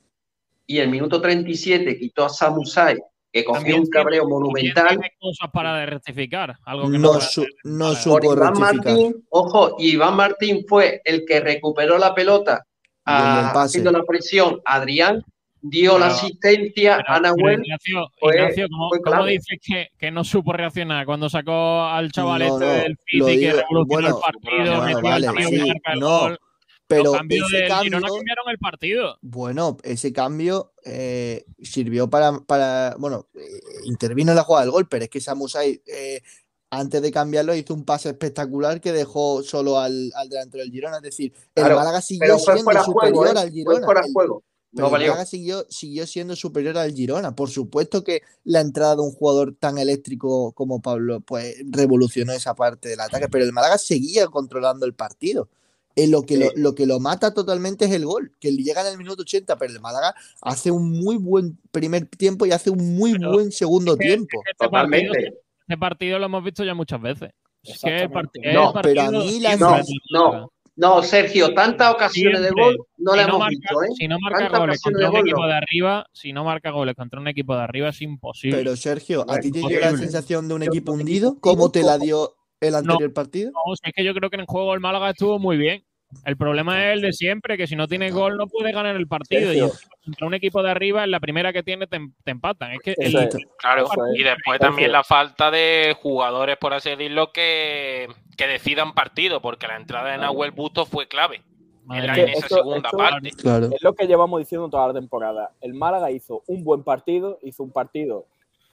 Y 0.66 0.78
el 0.80 0.90
minuto 0.90 1.20
37 1.22 1.98
quitó 1.98 2.26
a 2.26 2.30
Samusai, 2.30 2.98
que 3.32 3.44
cogió 3.44 3.76
un 3.78 3.86
cabreo 3.88 4.24
tiene- 4.24 4.34
monumental. 4.34 4.88
Tiene 4.90 5.12
cosas 5.20 5.50
para 5.52 5.86
rectificar. 5.86 6.56
Algo 6.66 6.90
que 6.92 6.98
no, 6.98 7.20
su- 7.22 7.46
no 7.64 7.94
supo 7.96 8.34
Iván 8.34 8.56
rectificar. 8.56 8.76
Martín, 8.96 9.26
ojo, 9.30 9.76
y 9.78 9.92
Iván 9.92 10.16
Martín 10.16 10.66
fue 10.68 11.02
el 11.06 11.26
que 11.26 11.40
recuperó 11.40 11.98
la 11.98 12.14
pelota 12.16 12.66
Y 13.06 13.12
el 13.12 13.16
a- 13.18 13.36
del 13.36 13.46
pase. 13.54 13.60
haciendo 13.66 13.92
la 13.92 14.04
presión 14.04 14.62
a 14.66 14.76
Adrián, 14.76 15.24
dio 15.62 16.00
la 16.00 16.08
asistencia 16.08 16.98
Pero- 16.98 17.14
a 17.14 17.20
Nahuel. 17.20 17.62
Ignacio, 17.64 18.08
fue- 18.20 18.36
Ignacio, 18.36 18.68
¿cómo, 19.04 19.26
dices 19.26 19.60
que, 19.62 19.88
que 19.98 20.10
no 20.10 20.24
supo 20.24 20.54
reaccionar 20.54 21.06
cuando 21.06 21.30
sacó 21.30 21.84
al 21.84 22.12
chaval 22.12 22.40
No, 22.40 22.54
este 22.56 22.66
no, 22.66 22.72
del 22.84 22.98
City 23.06 23.40
que 23.42 23.52
revolucionó 23.54 23.86
bueno, 23.86 24.08
el 24.08 24.14
partido, 24.22 24.76
bueno, 24.78 24.84
metió 24.86 25.02
vale, 25.02 25.28
sí, 25.50 25.74
el 25.94 26.00
no, 26.00 26.20
gol? 26.20 26.40
Pero 26.90 27.12
ese 27.12 27.18
cambio, 27.68 27.84
Girona 27.84 28.08
cambiaron 28.08 28.50
el 28.50 28.58
partido. 28.58 29.18
bueno, 29.22 29.78
ese 29.84 30.12
cambio 30.12 30.74
eh, 30.84 31.46
sirvió 31.62 32.10
para, 32.10 32.40
para, 32.42 32.96
bueno, 33.00 33.28
eh, 33.36 33.40
intervino 33.86 34.32
en 34.32 34.36
la 34.38 34.44
jugada 34.44 34.66
del 34.66 34.72
gol, 34.72 34.88
pero 34.90 35.04
es 35.06 35.10
que 35.10 35.22
Samusai 35.22 35.82
eh, 35.86 36.22
antes 36.72 37.02
de 37.02 37.12
cambiarlo 37.12 37.56
hizo 37.56 37.74
un 37.74 37.86
pase 37.86 38.10
espectacular 38.10 38.82
que 38.82 38.92
dejó 38.92 39.42
solo 39.44 39.80
al, 39.80 40.12
al 40.16 40.30
delantero 40.30 40.63
del 40.63 40.72
Girona, 40.72 40.97
es 40.97 41.04
decir, 41.04 41.32
el 41.55 41.63
Claro, 41.63 41.76
Málaga 41.78 42.01
siguió 42.01 42.38
siendo 42.39 42.84
superior 42.84 43.16
juego, 43.16 43.26
¿eh? 43.26 43.39
al 43.39 43.51
Girona. 43.51 43.86
fuera 43.86 44.01
el- 44.05 44.13
juego. 44.13 44.43
Pero 44.72 44.88
No 44.88 44.96
el. 44.97 45.01
Málaga 45.01 45.26
siguió, 45.26 45.66
siguió 45.68 46.05
siendo 46.05 46.36
superior 46.36 46.78
al 46.78 46.93
Girona. 46.93 47.36
Por 47.36 47.50
supuesto 47.50 48.04
que 48.04 48.22
la 48.43 48.62
entrada 48.62 48.96
de 48.97 49.01
un 49.01 49.12
jugador 49.12 49.55
tan 49.59 49.80
eléctrico 49.80 50.51
como 50.51 50.80
Pablo 50.80 51.22
pues 51.22 51.55
revolucionó 51.72 52.34
esa 52.34 52.54
parte 52.54 52.88
del 52.89 53.00
ataque, 53.00 53.28
pero 53.30 53.46
el 53.46 53.51
Málaga 53.51 53.80
seguía 53.80 54.28
controlando 54.28 54.86
el 54.86 54.93
partido. 54.93 55.50
Eh, 56.04 56.08
lo, 56.08 56.21
que 56.24 56.36
Sí. 56.36 56.39
lo, 56.43 56.50
lo 56.55 56.76
que 56.76 56.86
lo 56.86 57.00
mata 57.00 57.34
totalmente 57.34 57.86
es 57.86 57.92
el 57.92 58.05
gol, 58.05 58.32
que 58.39 58.51
llega 58.51 58.82
en 58.82 58.88
el 58.88 58.97
minuto 58.97 59.24
80, 59.24 59.58
pero 59.58 59.74
el 59.74 59.80
Málaga 59.82 60.13
hace 60.42 60.71
un 60.71 60.92
muy 60.92 61.17
buen 61.17 61.58
primer 61.71 62.05
tiempo 62.08 62.46
y 62.46 62.51
hace 62.51 62.70
un 62.70 62.96
muy 62.96 63.13
Pero 63.13 63.32
buen 63.34 63.51
segundo 63.51 63.97
que- 63.97 64.05
tiempo. 64.05 64.42
Este 64.51 64.70
partido, 64.70 65.01
Totalmente. 65.09 65.39
este 65.67 65.78
partido 65.78 66.20
lo 66.20 66.26
hemos 66.26 66.43
visto 66.43 66.63
ya 66.63 66.74
muchas 66.74 67.01
veces. 67.01 67.32
Es 67.63 67.82
que 67.82 67.89
el 68.04 68.09
part- 68.09 68.30
Exactamente. 68.34 68.50
el 68.50 68.54
No, 68.55 68.74
pero 68.82 69.01
a 69.01 69.05
partido 69.05 69.24
mí 69.26 69.39
la- 69.42 69.55
No, 69.58 69.78
no, 70.12 70.51
no, 70.78 71.04
Sergio, 71.04 71.54
tantas 71.54 71.93
ocasiones 71.93 72.39
de 72.39 72.46
Siempre. 72.47 72.63
gol 72.63 72.78
no 72.97 73.12
Si 73.12 73.17
la 73.17 73.24
no 73.24 73.30
hemos 73.30 73.39
marca- 73.39 73.50
visto, 73.59 73.84
¿eh? 73.84 73.88
Si 73.97 74.08
no 74.08 74.17
marca 74.21 74.39
Tantas 74.39 74.59
goles 74.62 74.82
contra 74.82 75.00
de 75.01 75.05
un 75.08 75.12
gol, 75.12 75.21
equipo 75.28 75.42
no. 75.42 75.47
de 75.47 75.54
arriba, 75.54 76.05
si 76.13 76.32
no 76.34 76.43
marca 76.46 76.71
goles 76.71 76.96
contra 76.96 77.20
un 77.20 77.28
equipo 77.28 77.55
de 77.55 77.62
arriba 77.63 77.89
es 77.89 78.01
imposible. 78.01 78.58
Pero 78.58 78.76
Sergio, 78.78 79.26
¿a 79.28 79.38
ti 79.39 79.51
te 79.51 79.59
dio 79.59 79.80
la 79.80 79.97
sensación 79.97 80.47
de 80.47 80.54
un 80.54 80.63
equipo 80.63 80.93
hundido? 80.93 81.36
¿Cómo 81.42 81.70
te 81.71 81.84
la 81.84 81.97
dio 81.97 82.36
el 82.62 82.76
anterior 82.76 83.13
partido? 83.13 83.51
No, 83.51 83.76
si 83.76 83.89
es 83.89 83.93
que 83.93 84.04
yo 84.05 84.13
creo 84.13 84.30
que 84.30 84.36
en 84.38 84.42
el 84.42 84.46
juego 84.47 84.74
el 84.74 84.80
Málaga 84.80 85.09
estuvo 85.09 85.38
muy 85.39 85.58
bien. 85.58 85.84
El 86.26 86.38
problema 86.38 86.88
es 86.88 86.94
el 86.94 87.02
de 87.02 87.14
siempre, 87.14 87.56
que 87.58 87.68
si 87.68 87.76
no 87.76 87.88
tiene 87.88 88.10
gol 88.12 88.36
no 88.38 88.48
puede 88.48 88.72
ganar 88.72 88.96
el 88.96 89.08
partido. 89.08 89.54
Y 89.54 89.60
contra 90.04 90.26
un 90.28 90.34
equipo 90.34 90.64
de 90.64 90.72
arriba, 90.72 91.04
en 91.04 91.12
la 91.12 91.20
primera 91.20 91.54
que 91.54 91.62
tiene 91.62 91.86
te, 91.88 92.00
te 92.24 92.32
empatan. 92.32 92.72
Es 92.72 92.80
que 92.80 92.96
el- 92.98 93.16
es. 93.16 93.38
Claro, 93.60 93.86
y 94.16 94.24
después 94.24 94.60
también 94.60 94.92
la 94.92 95.04
falta 95.04 95.52
de 95.52 95.96
jugadores, 96.02 96.58
por 96.58 96.74
así 96.74 96.90
decirlo, 96.90 97.32
que, 97.32 98.08
que 98.38 98.48
decidan 98.48 98.94
partido, 98.94 99.40
porque 99.42 99.68
la 99.68 99.76
entrada 99.78 100.12
de 100.12 100.18
Nahuel 100.18 100.52
Busto 100.52 100.86
fue 100.86 101.08
clave 101.08 101.44
Madre 101.86 102.02
en, 102.02 102.08
la- 102.08 102.14
en 102.18 102.30
esa 102.30 102.40
Esto- 102.40 102.56
segunda 102.56 102.88
esto- 102.90 102.98
parte. 102.98 103.32
Claro. 103.32 103.70
Es 103.72 103.82
lo 103.84 103.94
que 103.94 104.08
llevamos 104.08 104.40
diciendo 104.40 104.68
toda 104.70 104.88
la 104.88 104.94
temporada. 104.94 105.52
El 105.62 105.74
Málaga 105.76 106.10
hizo 106.12 106.44
un 106.48 106.64
buen 106.64 106.84
partido, 106.84 107.38
hizo 107.44 107.62
un 107.64 107.72
partido 107.72 108.26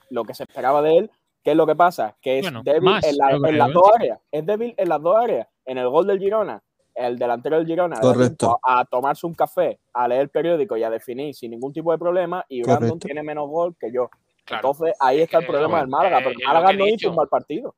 lo 0.09 0.23
que 0.23 0.33
se 0.33 0.43
esperaba 0.43 0.81
de 0.81 0.97
él, 0.97 1.11
¿Qué 1.43 1.51
es 1.51 1.57
lo 1.57 1.65
que 1.65 1.75
pasa? 1.75 2.13
Que 2.21 2.39
es 2.39 2.41
Bueno, 2.43 2.61
débil 2.61 2.81
más, 2.83 3.05
en, 3.05 3.15
la- 3.15 3.37
las 3.39 3.71
dos 3.71 3.89
áreas. 3.95 4.19
Es 4.33 4.45
débil 4.45 4.73
en 4.75 4.89
las 4.89 5.01
dos 5.01 5.15
áreas. 5.15 5.47
En 5.65 5.77
el 5.77 5.87
gol 5.87 6.05
del 6.05 6.19
Girona, 6.19 6.61
el 6.97 7.17
delantero 7.17 7.57
del 7.57 7.65
Girona 7.67 7.99
Correcto. 7.99 8.59
a 8.67 8.83
tomarse 8.85 9.25
un 9.27 9.33
café, 9.33 9.79
a 9.93 10.07
leer 10.07 10.21
el 10.21 10.29
periódico 10.29 10.75
y 10.77 10.83
a 10.83 10.89
definir 10.89 11.33
sin 11.35 11.51
ningún 11.51 11.71
tipo 11.73 11.91
de 11.91 11.97
problema. 11.97 12.43
Y 12.49 12.63
Brandon 12.63 12.99
tiene 12.99 13.23
menos 13.23 13.47
gol 13.49 13.75
que 13.79 13.91
yo. 13.91 14.09
Claro. 14.45 14.69
Entonces 14.69 14.95
ahí 14.99 15.21
está 15.21 15.39
el 15.39 15.45
problema 15.47 15.79
del 15.79 15.87
Málaga. 15.89 16.19
eh, 16.19 16.23
Pero 16.25 16.39
Málaga 16.47 16.73
no 16.73 16.87
hizo 16.87 17.09
un 17.09 17.15
mal 17.15 17.27
partido. 17.27 17.75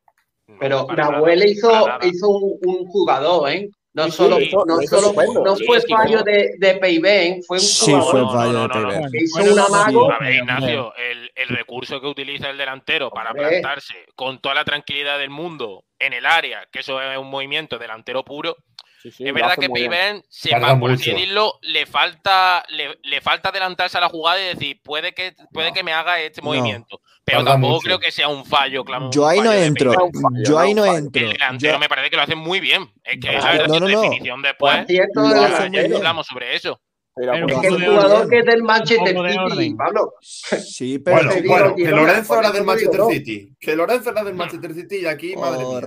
Pero 0.60 0.88
Nahuel 0.96 1.44
hizo, 1.48 1.70
hizo 2.04 2.30
un, 2.30 2.58
un 2.66 2.86
jugador, 2.88 3.50
¿eh? 3.50 3.70
No 3.92 4.06
Sí, 4.06 4.12
solo, 4.12 4.38
no 4.68 4.78
solo 4.84 5.14
no 5.44 5.56
fue 5.56 5.82
sí, 5.82 5.92
fallo 5.92 6.22
de, 6.24 6.52
de 6.60 6.76
Peiben, 6.76 7.42
fue 7.44 7.58
un 7.58 7.62
Sí, 7.62 7.92
jugador 7.92 8.12
fue 8.12 8.38
fallo 8.40 8.54
no, 8.54 8.62
de 8.62 8.68
no, 8.68 8.82
no. 8.82 8.88
Peiber. 8.90 9.12
que 9.12 9.18
hizo 9.24 9.38
Bueno, 9.40 9.54
un 9.54 9.60
amago. 9.60 10.12
A 10.12 10.20
ver, 10.20 10.34
Ignacio, 10.36 10.94
el, 10.96 11.32
el 11.36 11.48
recurso 11.50 12.00
que 12.00 12.08
utiliza 12.08 12.50
el 12.52 12.58
delantero 12.58 13.10
para 13.10 13.32
Hombre. 13.32 13.48
plantarse 13.50 13.96
con 14.16 14.40
toda 14.40 14.54
la 14.56 14.64
tranquilidad 14.64 15.18
del 15.18 15.32
mundo 15.32 15.84
en 15.98 16.14
el 16.14 16.26
área, 16.28 16.68
que 16.72 16.80
eso 16.80 17.02
es 17.02 17.18
un 17.18 17.30
movimiento 17.32 17.80
delantero 17.80 18.24
puro, 18.24 18.56
Sí, 19.02 19.12
sí, 19.12 19.26
es 19.28 19.34
verdad 19.34 19.56
que 19.56 19.68
se 20.30 20.50
Tarda 20.50 20.68
pa- 20.74 20.80
por 20.80 20.92
así 20.92 21.12
decirlo, 21.12 21.54
le 21.62 21.86
falta, 21.86 22.64
le, 22.70 22.98
le 23.04 23.22
falta 23.22 23.48
adelantarse 23.50 23.98
a 23.98 24.02
la 24.02 24.10
jugada 24.10 24.42
y 24.42 24.46
decir, 24.56 24.82
puede 24.84 25.14
que, 25.14 25.34
puede 25.54 25.70
No. 25.70 25.74
que 25.74 25.84
me 25.84 25.94
haga 25.94 26.20
este 26.20 26.42
No. 26.42 26.46
movimiento. 26.48 27.00
Pero 27.24 27.40
Tarda 27.40 27.52
tampoco 27.54 27.74
mucho. 27.76 27.86
creo 27.86 28.00
que 28.00 28.12
sea 28.12 28.28
un 28.28 28.44
fallo, 28.46 28.84
claro. 28.84 29.10
Yo 29.12 29.26
ahí 29.28 29.40
no 29.40 29.54
entro. 29.54 29.94
Yo 30.46 30.60
ahí 30.60 30.74
no 30.74 30.86
entro. 30.86 31.26
El 31.28 31.32
delantero 31.34 31.74
Yo- 31.74 31.80
me 31.80 31.88
parece 31.88 32.10
que 32.10 32.16
lo 32.18 32.22
hace 32.24 32.36
muy 32.36 32.60
bien. 32.60 32.92
Es 33.04 33.20
que 33.22 33.32
No, 33.32 33.40
la 33.40 33.52
verdad 33.52 33.68
no, 33.68 33.74
que 33.76 33.80
no, 33.80 33.88
la 33.88 33.94
no. 33.94 34.02
definición 34.02 34.42
después, 34.42 34.76
ya 34.88 35.68
bien. 35.70 35.96
hablamos 35.96 36.28
sobre 36.28 36.56
eso. 36.56 36.82
Pero 37.16 37.34
Es 37.34 37.46
que 37.62 37.70
un 37.70 37.82
el 37.84 37.90
jugador 37.90 38.12
orden. 38.18 38.30
que 38.30 38.38
es 38.40 38.46
del 38.46 38.64
Manchester 38.64 39.18
City. 39.52 39.76
Pablo. 39.76 40.14
Sí, 40.22 41.00
pero. 41.06 41.18
Bueno, 41.46 41.76
que 41.76 41.84
Lorenzo 41.92 42.40
era 42.40 42.52
del 42.52 42.64
Manchester. 42.64 43.02
City. 43.12 43.56
Que 43.60 43.76
Lorenzo 43.76 44.10
era 44.12 44.24
del 44.24 44.36
Manchester 44.36 44.74
City 44.74 44.96
y 44.98 45.06
aquí, 45.06 45.36
madre 45.36 45.66
mía. 45.66 45.82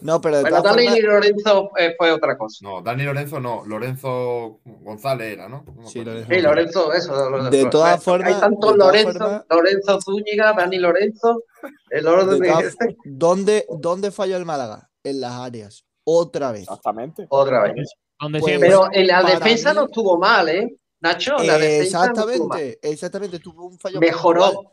No, 0.00 0.20
pero 0.20 0.36
de 0.36 0.42
Bueno, 0.42 0.62
Dani 0.62 0.84
formas. 0.86 1.02
Lorenzo 1.02 1.70
eh, 1.78 1.94
fue 1.98 2.12
otra 2.12 2.36
cosa. 2.38 2.58
No, 2.62 2.82
Dani 2.82 3.04
Lorenzo 3.04 3.40
no, 3.40 3.64
Lorenzo 3.66 4.60
González 4.64 5.32
era, 5.34 5.48
¿no? 5.48 5.64
Sí. 5.86 6.04
Lorenzo. 6.04 6.28
Sí, 6.32 6.40
Lorenzo, 6.40 6.92
eso. 6.92 7.30
Lorenzo. 7.30 7.50
De 7.50 7.66
todas 7.66 7.94
Hay 7.94 8.00
formas- 8.04 8.40
tantos 8.40 8.72
de 8.72 8.78
todas 8.78 8.94
Lorenzo, 9.04 9.44
Lorenzo 9.50 10.00
Zúñiga, 10.00 10.52
Dani 10.52 10.78
Lorenzo, 10.78 11.42
el 11.90 12.06
orden 12.06 12.40
de 12.40 12.46
de... 12.46 12.52
todas- 12.52 12.76
¿dónde, 13.04 13.66
¿Dónde 13.78 14.10
falló 14.10 14.36
el 14.36 14.44
Málaga? 14.44 14.90
En 15.04 15.20
las 15.20 15.32
áreas. 15.32 15.84
Otra 16.04 16.52
vez. 16.52 16.62
exactamente. 16.62 17.26
Otra 17.28 17.62
vez. 17.62 17.74
Pues- 17.74 18.44
siempre. 18.44 18.68
Pero 18.70 18.88
en 18.92 19.06
la 19.08 19.22
defensa 19.22 19.70
mí- 19.74 19.76
no 19.80 19.84
estuvo 19.86 20.16
mal, 20.18 20.48
¿eh? 20.48 20.76
Nacho, 21.00 21.36
la 21.38 21.58
defensa 21.58 22.06
no 22.06 22.28
estuvo 22.30 22.48
mal. 22.48 22.58
Exactamente, 22.60 22.88
exactamente. 22.90 23.38
Tuvo 23.40 23.66
un 23.66 23.78
fallo 23.78 24.00
Mejoró. 24.00 24.72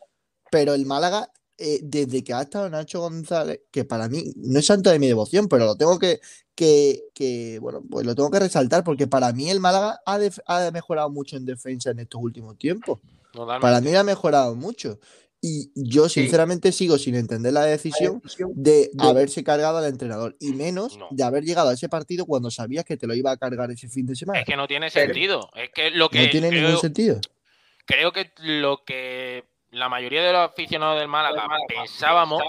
pero 0.49 0.73
el 0.73 0.85
Málaga, 0.85 1.29
eh, 1.57 1.79
desde 1.83 2.23
que 2.23 2.33
ha 2.33 2.41
estado 2.41 2.69
Nacho 2.69 2.99
González, 3.01 3.61
que 3.71 3.85
para 3.85 4.09
mí 4.09 4.33
no 4.37 4.59
es 4.59 4.65
santo 4.65 4.89
de 4.89 4.99
mi 4.99 5.07
devoción, 5.07 5.47
pero 5.47 5.65
lo 5.65 5.75
tengo 5.75 5.99
que, 5.99 6.19
que, 6.55 7.03
que, 7.13 7.59
bueno, 7.59 7.83
pues 7.89 8.05
lo 8.05 8.15
tengo 8.15 8.31
que 8.31 8.39
resaltar, 8.39 8.83
porque 8.83 9.07
para 9.07 9.31
mí 9.33 9.49
el 9.49 9.59
Málaga 9.59 9.99
ha, 10.05 10.19
ha 10.47 10.71
mejorado 10.71 11.09
mucho 11.09 11.37
en 11.37 11.45
defensa 11.45 11.91
en 11.91 11.99
estos 11.99 12.21
últimos 12.21 12.57
tiempos. 12.57 12.99
Totalmente. 13.31 13.61
Para 13.61 13.81
mí 13.81 13.95
ha 13.95 14.03
mejorado 14.03 14.55
mucho. 14.55 14.99
Y 15.45 15.71
yo, 15.75 16.07
Sí. 16.07 16.21
sinceramente, 16.21 16.71
sigo 16.71 16.97
sin 16.97 17.15
entender 17.15 17.51
la 17.51 17.65
decisión 17.65 18.21
de 18.55 18.89
haberse 18.97 19.43
cargado 19.43 19.77
al 19.79 19.85
entrenador 19.85 20.37
y 20.39 20.53
menos 20.53 20.97
No. 20.97 21.07
de 21.11 21.21
haber 21.23 21.43
llegado 21.43 21.67
a 21.69 21.73
ese 21.73 21.89
partido 21.89 22.25
cuando 22.25 22.49
sabías 22.49 22.85
que 22.85 22.95
te 22.95 23.07
lo 23.07 23.13
iba 23.13 23.31
a 23.31 23.35
cargar 23.37 23.69
ese 23.69 23.89
fin 23.89 24.05
de 24.05 24.15
semana. 24.15 24.39
Es 24.39 24.45
que 24.45 24.55
no 24.55 24.67
tiene 24.67 24.89
Pero- 24.93 25.05
sentido. 25.13 25.49
Es 25.55 25.69
que 25.75 25.89
lo 25.91 26.07
que 26.09 26.23
no 26.25 26.29
tiene 26.31 26.47
creo, 26.49 26.61
ningún 26.61 26.79
sentido. 26.79 27.19
creo 27.85 28.13
que 28.13 28.31
lo 28.37 28.85
que 28.85 29.43
la 29.73 29.89
mayoría 29.89 30.23
de 30.23 30.31
los 30.31 30.49
aficionados 30.49 30.99
del 30.99 31.07
Málaga 31.07 31.47
pensábamos 31.67 32.41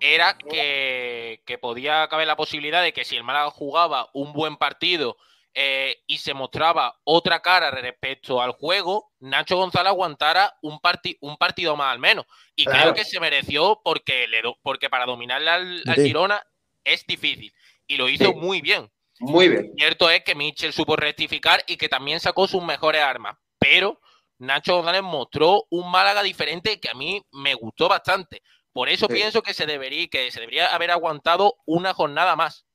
era 0.00 0.36
que, 0.38 1.42
que 1.46 1.58
podía 1.58 2.06
caber 2.08 2.26
la 2.26 2.36
posibilidad 2.36 2.82
de 2.82 2.92
que 2.92 3.04
si 3.04 3.16
el 3.16 3.24
Málaga 3.24 3.50
jugaba 3.50 4.08
un 4.12 4.32
buen 4.32 4.56
partido 4.56 5.16
eh, 5.54 6.02
y 6.06 6.18
se 6.18 6.34
mostraba 6.34 6.98
otra 7.04 7.40
cara 7.40 7.70
respecto 7.70 8.42
al 8.42 8.52
juego, 8.52 9.10
Nacho 9.20 9.56
González 9.56 9.88
aguantara 9.88 10.54
un, 10.60 10.78
parti- 10.80 11.16
un 11.22 11.38
partido 11.38 11.74
más 11.76 11.92
al 11.92 11.98
menos. 11.98 12.26
Y 12.54 12.64
Claro. 12.64 12.80
creo 12.82 12.94
que 12.94 13.04
se 13.04 13.18
mereció 13.20 13.80
porque, 13.82 14.28
le 14.28 14.42
do- 14.42 14.58
porque 14.62 14.90
para 14.90 15.06
dominarle 15.06 15.50
al, 15.50 15.82
al 15.86 15.94
Sí. 15.94 16.08
Girona 16.08 16.42
es 16.84 17.06
difícil. 17.06 17.54
Y 17.86 17.96
lo 17.96 18.08
hizo 18.10 18.26
Sí. 18.26 18.34
muy 18.34 18.60
bien. 18.60 18.90
Muy 19.18 19.48
bien. 19.48 19.72
Cierto 19.78 20.10
es 20.10 20.22
que 20.24 20.34
Mitchell 20.34 20.74
supo 20.74 20.94
rectificar 20.94 21.64
y 21.66 21.78
que 21.78 21.88
también 21.88 22.20
sacó 22.20 22.46
sus 22.46 22.62
mejores 22.62 23.00
armas, 23.02 23.38
pero 23.58 23.98
Nacho 24.38 24.76
González 24.76 25.02
mostró 25.02 25.64
un 25.70 25.90
Málaga 25.90 26.22
diferente 26.22 26.78
que 26.80 26.88
a 26.90 26.94
mí 26.94 27.22
me 27.32 27.54
gustó 27.54 27.88
bastante. 27.88 28.42
Por 28.72 28.88
eso 28.88 29.06
Sí. 29.08 29.14
pienso 29.14 29.42
que 29.42 29.54
se 29.54 29.64
debería 29.66 30.06
que 30.08 30.30
se 30.30 30.40
debería 30.40 30.66
haber 30.66 30.90
aguantado 30.90 31.54
una 31.64 31.94
jornada 31.94 32.36
más. 32.36 32.66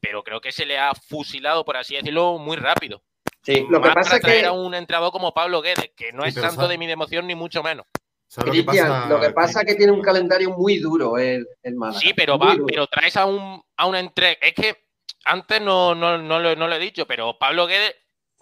Pero 0.00 0.22
creo 0.22 0.40
que 0.40 0.52
se 0.52 0.66
le 0.66 0.78
ha 0.78 0.92
fusilado, 0.94 1.64
por 1.64 1.76
así 1.76 1.94
decirlo, 1.96 2.38
muy 2.38 2.56
rápido. 2.56 3.02
Sí, 3.42 3.66
lo 3.70 3.80
que 3.80 3.88
Más 3.88 3.94
pasa 3.94 4.10
para 4.10 4.16
es 4.16 4.22
traer 4.22 4.40
que, 4.42 4.46
a 4.46 4.52
un 4.52 4.74
entrenador 4.74 5.10
como 5.10 5.32
Pablo 5.32 5.62
Guedes, 5.62 5.90
que 5.96 6.12
no 6.12 6.22
Sí, 6.24 6.28
es 6.30 6.34
santo 6.34 6.56
sabe- 6.62 6.68
de 6.68 6.78
mi 6.78 6.86
democión 6.86 7.26
ni 7.26 7.34
mucho 7.34 7.62
menos. 7.62 7.86
¿Sabes 8.26 8.48
lo 8.48 8.52
que 8.52 8.64
Cristian, 8.66 8.88
pasa? 8.88 9.08
lo 9.08 9.20
que 9.20 9.30
pasa 9.30 9.60
es 9.62 9.66
que 9.66 9.74
tiene 9.74 9.90
un 9.92 10.02
calendario 10.02 10.50
muy 10.50 10.76
duro 10.78 11.16
el, 11.16 11.46
el 11.62 11.74
Málaga. 11.76 11.98
Sí, 11.98 12.12
pero 12.14 12.38
va, 12.38 12.54
pero 12.66 12.86
traes 12.86 13.16
a 13.16 13.24
un 13.24 13.62
a 13.76 13.86
una 13.86 14.00
entrega. 14.00 14.36
Es 14.42 14.52
que 14.52 14.84
antes 15.24 15.62
no, 15.62 15.94
no, 15.94 16.18
no, 16.18 16.38
lo, 16.38 16.54
no 16.54 16.68
lo 16.68 16.74
he 16.74 16.78
dicho, 16.78 17.06
pero 17.06 17.38
Pablo 17.38 17.66
Guedes, 17.66 17.94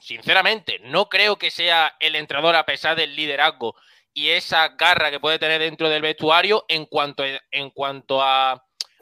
sinceramente, 0.06 0.78
no 0.84 1.08
creo 1.08 1.36
que 1.36 1.50
sea 1.50 1.96
el 1.98 2.14
entrenador 2.14 2.54
a 2.54 2.64
pesar 2.64 2.96
del 2.96 3.16
liderazgo 3.16 3.74
y 4.14 4.28
esa 4.28 4.68
garra 4.68 5.10
que 5.10 5.18
puede 5.18 5.40
tener 5.40 5.60
dentro 5.60 5.88
del 5.88 6.00
vestuario 6.00 6.64
en 6.68 6.86
cuanto, 6.86 7.24
en 7.50 7.70
cuanto 7.70 8.22
a, 8.22 8.52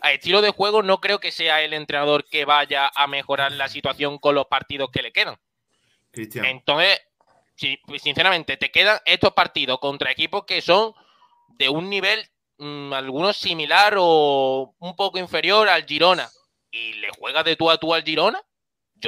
a 0.00 0.12
estilo 0.12 0.40
de 0.40 0.48
juego, 0.50 0.82
no 0.82 1.00
creo 1.02 1.20
que 1.20 1.30
sea 1.30 1.60
el 1.60 1.74
entrenador 1.74 2.24
que 2.24 2.46
vaya 2.46 2.90
a 2.94 3.06
mejorar 3.06 3.52
la 3.52 3.68
situación 3.68 4.18
con 4.18 4.34
los 4.34 4.46
partidos 4.46 4.88
que 4.90 5.02
le 5.02 5.12
quedan. 5.12 5.36
Cristian, 6.10 6.46
Entonces, 6.46 6.98
si- 7.54 7.76
pues, 7.86 8.00
sinceramente, 8.00 8.56
te 8.56 8.70
quedan 8.70 8.98
estos 9.04 9.34
partidos 9.34 9.80
contra 9.80 10.10
equipos 10.10 10.44
que 10.46 10.62
son 10.62 10.94
de 11.48 11.68
un 11.68 11.90
nivel, 11.90 12.26
mm, 12.56 12.94
algunos 12.94 13.36
similar 13.36 13.94
o 13.98 14.74
un 14.78 14.96
poco 14.96 15.18
inferior 15.18 15.68
al 15.68 15.84
Girona, 15.84 16.30
y 16.70 16.94
le 16.94 17.10
juegas 17.10 17.44
de 17.44 17.56
tú 17.56 17.70
a 17.70 17.76
tú 17.76 17.92
al 17.92 18.02
Girona, 18.02 18.42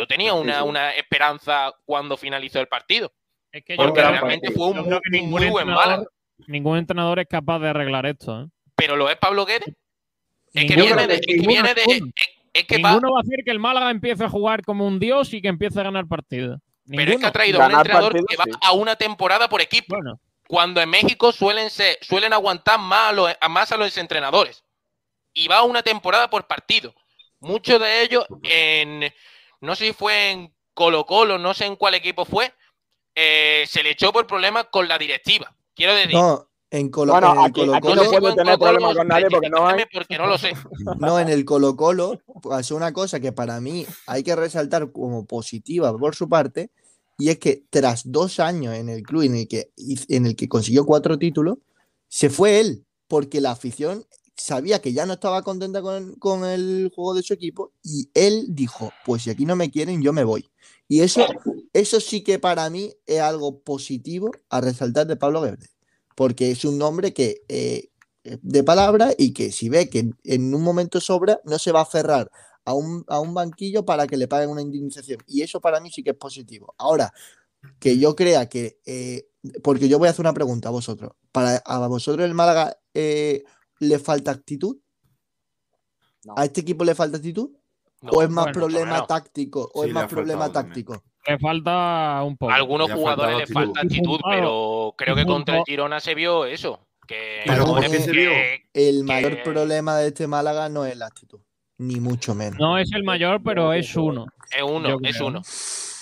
yo 0.01 0.07
tenía 0.07 0.33
Sí, 0.33 0.39
una, 0.39 0.63
una 0.65 0.91
esperanza 0.93 1.73
cuando 1.85 2.17
finalizó 2.17 2.61
el 2.61 2.69
partido. 2.69 3.13
Es 3.53 3.65
que 3.65 3.77
yo 3.77 3.83
Porque 3.85 4.03
realmente 4.03 4.51
fue 4.51 4.67
un 4.69 4.75
yo 4.77 4.81
muy, 4.83 4.89
creo 4.89 5.01
que 5.01 5.11
ningún 5.11 5.31
muy 5.41 5.49
buen 5.51 5.69
Málaga. 5.69 6.05
ningún 6.47 6.79
entrenador 6.79 7.19
es 7.21 7.27
capaz 7.29 7.59
de 7.61 7.69
arreglar 7.71 8.07
esto. 8.07 8.43
¿eh? 8.43 8.47
Pero 8.75 8.97
lo 8.97 9.09
es 9.11 9.17
Pablo 9.17 9.45
Guedes. 9.47 9.69
Es 10.53 10.65
que 10.67 10.77
Ninguno. 10.77 10.97
viene 10.97 11.07
de. 11.07 11.15
Es 11.15 11.21
que, 11.21 11.33
ninguno, 11.35 11.49
viene 11.53 11.75
de- 11.75 11.87
ninguno. 11.87 12.13
es- 12.17 12.29
es 12.55 12.65
que 12.67 12.79
va- 12.79 12.91
Ninguno 12.93 13.13
va 13.13 13.19
a 13.19 13.23
hacer 13.23 13.39
que 13.45 13.51
el 13.51 13.59
Málaga 13.59 13.91
empiece 13.91 14.25
a 14.25 14.29
jugar 14.31 14.63
como 14.63 14.87
un 14.87 14.99
dios 14.99 15.33
y 15.35 15.43
que 15.43 15.49
empiece 15.49 15.79
a 15.81 15.83
ganar 15.85 16.07
partidos. 16.07 16.61
pero 16.89 17.13
es 17.13 17.19
que 17.19 17.27
ha 17.27 17.33
traído 17.33 17.61
a 17.63 17.67
un 17.67 17.73
entrenador 17.73 18.13
partidos, 18.13 18.27
que 18.29 18.37
va 18.37 18.45
sí. 18.45 18.51
a 18.63 18.73
una 18.73 18.97
temporada 18.97 19.49
por 19.49 19.61
equipo. 19.61 19.95
Bueno, 19.97 20.21
cuando 20.49 20.81
en 20.81 20.89
México 20.89 21.33
suelen 21.33 21.69
ser, 21.71 21.99
suelen 22.01 22.33
aguantar 22.33 22.79
más 22.79 23.11
a, 23.11 23.13
los, 23.13 23.31
a 23.41 23.49
más 23.49 23.73
a 23.73 23.77
los 23.77 23.97
entrenadores. 23.99 24.63
Y 25.35 25.49
va 25.49 25.63
una 25.65 25.83
temporada 25.83 26.31
por 26.31 26.47
partido. 26.47 26.95
Muchos 27.41 27.79
de 27.81 28.03
ellos 28.03 28.25
en, 28.45 29.13
no 29.61 29.75
sé 29.77 29.87
si 29.89 29.93
fue 29.93 30.31
en 30.31 30.55
Colo 30.75 31.07
Colo, 31.07 31.39
no 31.39 31.55
sé 31.55 31.67
en 31.67 31.77
cuál 31.77 31.95
equipo 31.95 32.25
fue, 32.25 32.53
eh, 33.15 33.65
se 33.69 33.83
le 33.83 33.91
echó 33.91 34.13
por 34.13 34.27
problemas 34.27 34.67
con 34.71 34.89
la 34.89 34.99
directiva. 34.99 35.55
Quiero 35.75 35.95
decir, 35.95 36.15
No, 36.15 36.49
en 36.71 36.91
Colo, 36.91 37.13
Bueno, 37.13 37.33
en 37.33 37.39
el 37.39 37.45
aquí- 37.47 37.61
Colo 37.61 37.75
aquí 37.75 37.89
no 37.89 37.95
Colo, 38.05 38.21
puede 38.21 38.35
tener 38.35 38.37
Colo 38.37 38.59
Colo, 38.59 38.71
problemas 38.73 38.97
con 38.97 39.09
nadie 39.09 39.27
porque 39.31 39.49
no 39.51 39.67
hay. 39.67 39.77
especificadme 39.81 39.87
porque 39.93 40.19
no 40.19 40.27
lo 40.27 40.39
sé. 40.39 40.53
no, 41.01 41.19
en 41.21 41.29
el 41.29 41.45
Colo 41.45 41.77
Colo 41.77 42.21
pasó 42.43 42.77
una 42.77 42.93
cosa 42.93 43.21
que 43.21 43.33
para 43.33 43.61
mí 43.61 43.87
hay 44.07 44.23
que 44.23 44.37
resaltar 44.37 44.93
como 44.93 45.25
positiva 45.27 45.97
por 45.97 46.15
su 46.15 46.29
parte, 46.29 46.71
y 47.19 47.31
es 47.31 47.39
que 47.39 47.63
tras 47.71 48.11
dos 48.13 48.41
años 48.41 48.75
en 48.75 48.91
el 48.91 49.03
club 49.03 49.23
en 49.23 49.37
el 49.37 49.49
que, 49.49 49.71
en 50.09 50.27
el 50.27 50.37
que 50.37 50.49
consiguió 50.49 50.85
cuatro 50.85 51.19
títulos, 51.19 51.57
se 52.09 52.29
fue 52.29 52.61
él, 52.61 52.85
porque 53.09 53.41
la 53.41 53.53
afición 53.53 54.05
sabía 54.37 54.81
que 54.81 54.93
ya 54.93 55.07
no 55.07 55.15
estaba 55.15 55.43
contenta 55.43 55.83
con, 55.83 56.15
con 56.17 56.45
el 56.45 56.91
juego 56.95 57.15
de 57.15 57.23
su 57.23 57.35
equipo, 57.35 57.73
y 57.83 58.11
él 58.15 58.47
dijo, 58.49 58.93
pues 59.05 59.23
si 59.23 59.31
aquí 59.31 59.47
no 59.47 59.57
me 59.57 59.71
quieren, 59.71 60.03
yo 60.03 60.13
me 60.13 60.25
voy. 60.25 60.49
Y 60.89 61.01
eso, 61.01 61.27
eso 61.73 62.01
sí 62.01 62.23
que 62.23 62.39
para 62.39 62.69
mí 62.71 62.93
es 63.07 63.21
algo 63.21 63.61
positivo 63.61 64.31
a 64.51 64.61
resaltar 64.61 65.07
de 65.07 65.17
Pablo 65.17 65.41
Guedes, 65.41 65.75
porque 66.15 66.51
es 66.51 66.65
un 66.65 66.79
nombre 66.79 67.13
que 67.13 67.43
eh, 67.49 67.91
de 68.25 68.65
palabra 68.65 69.13
y 69.17 69.33
que 69.33 69.53
si 69.53 69.69
ve 69.69 69.89
que 69.89 70.01
en, 70.01 70.17
en 70.25 70.55
un 70.55 70.63
momento 70.63 71.01
sobra, 71.01 71.41
no 71.45 71.59
se 71.59 71.73
va 71.73 71.81
a 71.81 71.85
aferrar 71.85 72.31
a 72.65 72.75
un, 72.75 73.05
a 73.09 73.21
un 73.21 73.33
banquillo 73.33 73.85
para 73.85 74.07
que 74.07 74.17
le 74.17 74.29
paguen 74.29 74.51
una 74.51 74.63
indemnización. 74.63 75.21
Y 75.27 75.43
eso 75.43 75.61
para 75.61 75.81
mí 75.81 75.91
sí 75.91 76.03
que 76.03 76.11
es 76.11 76.17
positivo. 76.17 76.75
Ahora, 76.79 77.13
que 77.79 77.99
yo 77.99 78.15
crea 78.15 78.49
que, 78.49 78.81
eh, 78.85 79.29
porque 79.63 79.89
yo 79.89 79.99
voy 79.99 80.09
a 80.09 80.11
hacer 80.11 80.23
una 80.23 80.35
pregunta 80.35 80.69
a 80.69 80.73
vosotros, 80.73 81.13
¿para 81.33 81.57
a 81.59 81.87
vosotros 81.87 82.25
el 82.25 82.35
Málaga 82.35 82.77
eh, 82.95 83.45
le 83.81 83.99
falta 83.99 84.31
actitud? 84.31 84.77
No. 86.25 86.35
¿A 86.37 86.45
este 86.45 86.61
equipo 86.63 86.85
le 86.85 86.95
falta 86.95 87.17
actitud? 87.19 87.51
No, 88.03 88.11
¿O 88.13 88.23
es 88.23 88.29
más 88.29 88.47
bueno, 88.47 88.59
problema 88.61 88.99
no. 88.99 89.07
táctico? 89.07 89.71
¿O 89.75 89.83
Sí, 89.83 89.89
es 89.89 89.95
le 89.95 89.95
más 89.95 90.09
problema 90.09 90.53
táctico? 90.53 91.03
le 91.27 91.39
falta 91.39 92.23
un 92.25 92.37
poco. 92.37 92.53
A 92.53 92.57
algunos 92.57 92.89
Le 92.89 92.95
jugadores 92.95 93.39
les 93.39 93.53
falta 93.53 93.81
actitud. 93.81 94.15
actitud, 94.15 94.21
pero 94.31 94.95
creo 94.97 95.15
que 95.17 95.25
contra 95.25 95.59
el 95.59 95.65
Girona 95.65 95.99
se 96.01 96.15
vio 96.15 96.45
eso. 96.45 96.87
Que, 97.07 97.43
Pero 97.47 97.63
Para 97.65 97.75
¿por 97.81 97.83
mí 97.83 97.97
qué 97.97 98.01
se 98.03 98.11
vio? 98.13 98.31
el 98.75 98.97
que- 98.99 99.03
mayor 99.05 99.43
problema 99.45 99.97
de 99.97 100.09
este 100.09 100.27
Málaga 100.27 100.69
no 100.69 100.85
es 100.85 100.97
la 100.97 101.07
actitud, 101.07 101.41
ni 101.79 102.01
mucho 102.01 102.35
menos. 102.35 102.59
No 102.59 102.79
es 102.79 102.91
el 102.93 103.05
mayor, 103.05 103.43
pero 103.45 103.73
es 103.73 103.95
uno. 103.97 104.27
es 104.51 104.63
uno, 104.63 104.89
Yo 104.89 104.99
es 105.03 105.21
uno. 105.21 105.41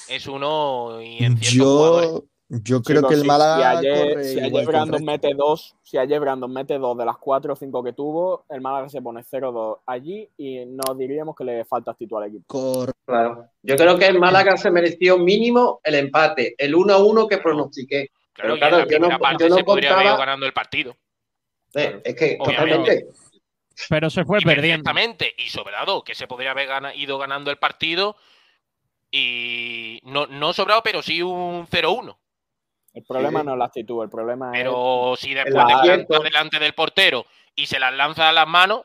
Es 0.09 0.27
uno 0.27 1.01
y 1.03 1.25
en 1.25 1.37
ciertos 1.39 1.73
jugadores. 1.73 2.23
Yo, 2.63 2.83
creo 2.83 3.07
que 3.09 3.15
el 3.15 3.23
si- 3.23 3.27
Málaga 3.27 3.81
si 3.81 3.87
ayer, 3.87 4.09
corre 4.15 4.25
si 4.25 4.65
Brandon 4.67 5.05
mete 5.05 5.35
dos, 5.35 5.75
si 5.83 5.99
ayer 5.99 6.21
Brandon 6.21 6.53
mete 6.53 6.79
dos 6.79 6.97
de 6.97 7.05
las 7.05 7.17
cuatro 7.19 7.55
o 7.55 7.57
cinco 7.57 7.83
que 7.83 7.93
tuvo, 7.93 8.45
el 8.51 8.61
Málaga 8.61 8.89
se 8.89 9.01
pone 9.03 9.23
0-2 9.25 9.79
allí 9.87 10.29
y 10.37 10.65
nos 10.67 10.97
diríamos 10.97 11.35
que 11.35 11.45
le 11.45 11.65
falta 11.65 11.93
actitud 11.93 12.19
al 12.19 12.29
equipo. 12.29 12.87
Claro. 13.07 13.49
Yo 13.63 13.77
creo 13.77 13.99
que 13.99 14.07
el 14.07 14.19
Málaga 14.19 14.57
se 14.57 14.71
mereció 14.71 15.19
mínimo 15.19 15.81
el 15.83 15.95
empate, 15.97 16.55
el 16.59 16.75
1-1 16.75 17.27
que 17.27 17.39
pronostiqué. 17.39 18.11
Claro, 18.33 18.55
Pero 18.55 18.57
claro, 18.59 18.77
en 18.77 18.81
la 18.81 18.85
yo 18.93 18.99
no- 18.99 19.07
primera 19.07 19.19
parte 19.19 19.45
yo 19.45 19.49
no 19.51 19.57
se 19.57 19.65
podría 19.65 19.93
haber 19.93 20.03
ido 20.05 20.13
contaba- 20.13 20.27
ganando 20.27 20.47
el 20.47 20.53
partido. 20.53 20.97
Eh, 21.75 22.01
es 22.05 22.15
que 22.15 22.37
Obviamente. 22.41 22.77
totalmente. 22.77 23.07
Pero 23.89 24.11
se 24.11 24.25
fue 24.25 24.39
Y 24.41 24.45
perdiendo. 24.45 24.85
perfectamente. 24.85 25.35
Y 25.39 25.49
sobrado, 25.49 26.05
que 26.05 26.15
se 26.15 26.27
podría 26.29 26.53
haber 26.53 26.69
gana- 26.69 26.95
ido 26.95 27.19
ganando 27.19 27.51
el 27.51 27.57
partido. 27.59 28.17
Y 29.11 30.01
no, 30.05 30.27
no 30.27 30.53
sobrado, 30.53 30.81
pero 30.83 31.03
sí 31.03 31.23
un 31.23 31.67
0-1. 31.69 32.19
El 32.95 33.05
problema 33.05 33.41
Sí. 33.41 33.47
no 33.47 33.53
es 33.53 33.59
la 33.59 33.65
actitud, 33.67 34.03
el 34.05 34.09
problema 34.11 34.47
es 34.53 34.59
Pero 34.63 35.15
si 35.19 35.35
después 35.35 35.55
acierto. 35.65 36.07
plantas 36.07 36.23
delante 36.23 36.59
del 36.61 36.73
portero 36.75 37.27
y 37.55 37.67
se 37.67 37.79
las 37.81 37.93
lanza 37.93 38.29
a 38.29 38.33
las 38.33 38.47
manos, 38.49 38.83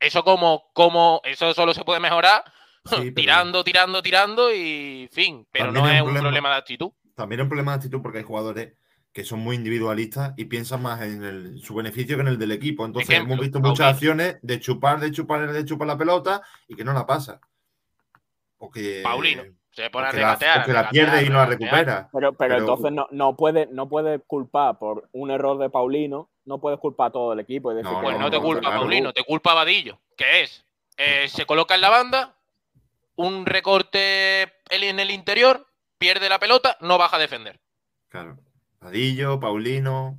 eso 0.00 0.24
como, 0.24 0.70
como 0.72 1.20
eso 1.24 1.52
solo 1.54 1.72
se 1.74 1.84
puede 1.84 2.00
mejorar 2.00 2.42
Sí, 2.84 2.96
pero 3.10 3.14
tirando, 3.14 3.64
tirando, 3.64 4.02
tirando 4.02 4.52
y 4.54 5.08
fin. 5.12 5.46
Pero 5.50 5.72
no 5.72 5.84
hay 5.84 5.96
es 5.96 6.00
un 6.00 6.06
problema. 6.06 6.22
problema 6.28 6.48
de 6.50 6.56
actitud. 6.56 6.90
También 7.14 7.40
es 7.40 7.44
un 7.44 7.48
problema 7.48 7.72
de 7.72 7.76
actitud 7.76 8.00
porque 8.02 8.18
hay 8.18 8.24
jugadores 8.24 8.74
que 9.12 9.24
son 9.24 9.40
muy 9.40 9.56
individualistas 9.56 10.34
y 10.36 10.44
piensan 10.44 10.82
más 10.82 11.00
en 11.02 11.24
el- 11.24 11.58
su 11.62 11.74
beneficio 11.74 12.16
que 12.16 12.20
en 12.22 12.28
el 12.28 12.38
del 12.38 12.52
equipo. 12.52 12.84
Entonces 12.86 13.10
Ejemplo, 13.10 13.34
hemos 13.34 13.42
visto 13.44 13.60
muchas 13.60 13.94
acciones 13.94 14.36
de 14.42 14.60
chupar, 14.60 15.00
de 15.00 15.10
chupar, 15.10 15.50
de 15.52 15.64
chupar 15.64 15.88
la 15.88 15.96
pelota 15.98 16.42
y 16.68 16.76
que 16.76 16.84
no 16.84 16.92
la 16.92 17.04
pasa. 17.06 17.40
O 18.58 18.70
que, 18.70 19.00
Paulino. 19.02 19.42
Se 19.76 19.90
pone 19.90 20.06
a 20.06 20.12
la, 20.12 20.16
regatear. 20.16 20.60
o 20.62 20.64
que 20.64 20.72
la 20.72 20.82
regatear, 20.84 20.90
pierde 21.10 21.26
y 21.26 21.28
no 21.28 21.36
la 21.36 21.46
recupera. 21.46 22.08
Pero, 22.10 22.32
pero, 22.32 22.48
Pero- 22.54 22.58
entonces 22.60 22.92
no, 22.92 23.06
no 23.10 23.36
puede 23.36 23.66
no 23.66 23.88
puede 23.88 24.20
culpar 24.20 24.78
por 24.78 25.08
un 25.12 25.30
error 25.30 25.58
de 25.58 25.68
Paulino, 25.68 26.30
no 26.46 26.58
puedes 26.58 26.80
culpar 26.80 27.08
a 27.08 27.12
todo 27.12 27.34
el 27.34 27.40
equipo. 27.40 27.70
Y 27.72 27.76
decir 27.76 27.90
No, 27.92 28.00
que 28.00 28.04
Pues 28.06 28.18
no, 28.18 28.30
te 28.30 28.40
culpa 28.40 28.60
claro. 28.60 28.76
Paulino, 28.80 29.12
te 29.12 29.22
culpa 29.22 29.52
Vadillo. 29.52 29.98
que 30.16 30.42
es? 30.44 30.64
Eh, 30.96 31.28
se 31.28 31.44
coloca 31.44 31.74
en 31.74 31.82
la 31.82 31.90
banda, 31.90 32.34
un 33.16 33.44
recorte 33.44 34.42
en 34.70 34.98
el 34.98 35.10
interior, 35.10 35.66
pierde 35.98 36.28
la 36.30 36.38
pelota, 36.38 36.78
no 36.80 36.96
baja 36.96 37.16
a 37.16 37.20
defender. 37.20 37.60
Claro. 38.08 38.38
Padillo, 38.78 39.38
Paulino, 39.38 40.18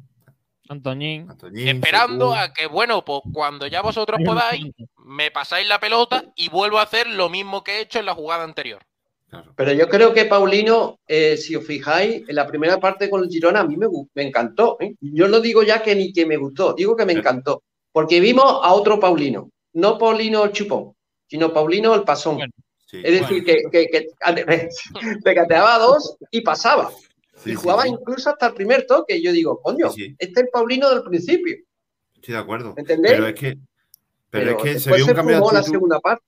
Antoñín. 0.70 1.32
Antoñín. 1.32 1.68
Esperando 1.68 2.36
a 2.36 2.54
que, 2.54 2.68
bueno, 2.68 3.04
pues 3.04 3.22
cuando 3.34 3.66
ya 3.68 3.82
vosotros 3.82 4.20
podáis, 4.24 4.66
me 4.98 5.32
pasáis 5.32 5.68
la 5.68 5.80
pelota 5.80 6.26
y 6.36 6.50
vuelvo 6.50 6.78
a 6.78 6.84
hacer 6.84 7.08
lo 7.08 7.30
mismo 7.30 7.64
que 7.64 7.78
he 7.78 7.82
hecho 7.82 8.00
en 8.00 8.06
la 8.06 8.14
jugada 8.14 8.44
anterior. 8.44 8.84
Claro. 9.30 9.54
Pero 9.58 9.74
yo 9.74 9.90
creo 9.90 10.14
que 10.14 10.26
Paulino, 10.26 11.00
eh, 11.08 11.36
si 11.36 11.56
os 11.56 11.66
fijáis, 11.66 12.24
en 12.28 12.36
la 12.36 12.48
primera 12.48 12.80
parte 12.80 13.10
con 13.10 13.24
el 13.24 13.30
Girona 13.30 13.60
a 13.60 13.66
mí 13.68 13.76
me, 13.76 13.88
encantó. 14.24 14.78
¿eh? 14.80 14.96
Yo 15.02 15.28
no 15.28 15.42
digo 15.42 15.64
ya 15.64 15.84
que 15.84 15.96
ni 15.96 16.14
que 16.14 16.26
me 16.26 16.38
gustó, 16.38 16.74
digo 16.74 16.96
que 16.96 17.06
me 17.06 17.14
Sí. 17.14 17.20
encantó. 17.20 17.64
Porque 17.92 18.20
vimos 18.22 18.46
a 18.46 18.74
otro 18.74 19.00
Paulino, 19.00 19.50
no 19.74 19.98
Paulino 19.98 20.46
el 20.46 20.52
chupón, 20.52 20.94
sino 21.28 21.52
Paulino 21.54 21.94
el 21.94 22.04
pasón. 22.04 22.36
Bueno, 22.38 22.54
Sí. 22.86 23.02
es 23.04 23.20
decir, 23.20 23.44
que, 23.44 23.64
que, 23.70 23.88
que 23.88 24.08
te 25.24 25.36
cateaba 25.36 25.76
a 25.76 25.80
dos 25.80 26.16
y 26.32 26.40
pasaba. 26.40 26.90
Sí, 27.36 27.52
y 27.52 27.56
jugaba 27.56 27.84
sí. 27.84 27.90
incluso 27.90 28.30
hasta 28.30 28.48
el 28.48 28.54
primer 28.54 28.86
toque. 28.88 29.18
Y 29.18 29.24
yo 29.24 29.34
digo, 29.34 29.60
coño, 29.62 29.88
este 29.88 30.16
es 30.20 30.38
el 30.38 30.48
Paulino 30.48 30.90
del 30.90 31.04
principio. 31.04 31.58
Estoy 32.16 32.34
de 32.34 32.40
acuerdo. 32.40 32.74
¿Entendés? 32.78 33.12
Pero 33.12 33.28
es 33.28 33.36
que, 33.36 33.58
pero 34.30 34.52
es 34.52 34.64
que 34.64 34.80
se 34.80 34.94
vio 34.96 35.06
un 35.06 35.14
cambio 35.14 35.36
de 35.36 35.42
la 35.42 35.48
actitud. 35.48 35.72
segunda 35.72 36.00
parte. 36.00 36.24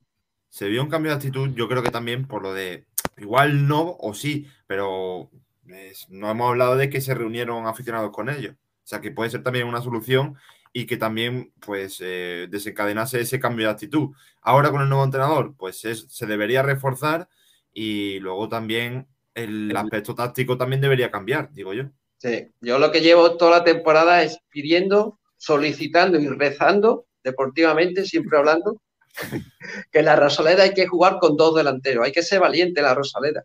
Se 0.49 0.67
vio 0.67 0.81
un 0.84 0.89
cambio 0.89 1.11
de 1.11 1.15
actitud, 1.17 1.49
yo 1.55 1.69
creo 1.69 1.81
que 1.81 1.91
también 1.91 2.27
por 2.27 2.41
lo 2.41 2.53
de, 2.53 2.85
igual 3.19 3.67
no 3.67 3.95
o 3.99 4.13
sí, 4.13 4.47
pero 4.67 5.29
es- 5.67 6.09
no 6.09 6.29
hemos 6.31 6.49
hablado 6.49 6.75
de 6.77 6.89
que 6.89 7.01
se 7.01 7.13
reunieron 7.15 7.67
aficionados 7.67 8.11
con 8.11 8.29
ellos. 8.29 8.55
O 8.55 8.87
sea, 8.89 9.01
que 9.01 9.11
puede 9.11 9.29
ser 9.29 9.43
también 9.43 9.67
una 9.67 9.81
solución 9.81 10.35
y 10.73 10.85
que 10.85 10.97
también 10.97 11.53
pues 11.59 11.97
eh, 12.01 12.47
desencadenase 12.49 13.19
ese 13.21 13.39
cambio 13.39 13.67
de 13.67 13.71
actitud. 13.73 14.09
Ahora 14.41 14.71
con 14.71 14.81
el 14.81 14.89
nuevo 14.89 15.03
entrenador, 15.03 15.55
pues 15.57 15.85
es- 15.85 16.07
se 16.09 16.25
debería 16.25 16.61
reforzar 16.63 17.27
y 17.73 18.19
luego 18.19 18.49
también 18.49 19.07
el 19.35 19.75
aspecto 19.75 20.15
táctico 20.15 20.57
también 20.57 20.81
debería 20.81 21.11
cambiar, 21.11 21.51
digo 21.53 21.73
yo. 21.73 21.85
Sí, 22.17 22.47
yo 22.61 22.79
lo 22.79 22.91
que 22.91 23.01
llevo 23.01 23.37
toda 23.37 23.59
la 23.59 23.63
temporada 23.63 24.23
es 24.23 24.39
pidiendo, 24.49 25.19
solicitando 25.37 26.19
y 26.19 26.27
rezando, 26.27 27.05
deportivamente, 27.23 28.05
siempre 28.05 28.37
hablando, 28.37 28.81
que 29.91 29.99
en 29.99 30.06
la 30.06 30.15
Rosaleda 30.15 30.64
hay 30.64 30.73
que 30.73 30.88
jugar 30.88 31.18
con 31.19 31.36
dos 31.38 31.56
delanteros, 31.56 32.06
hay 32.06 32.11
que 32.11 32.23
ser 32.23 32.40
valiente 32.40 32.80
en 32.80 32.86
la 32.86 32.95
Rosaleda. 32.95 33.44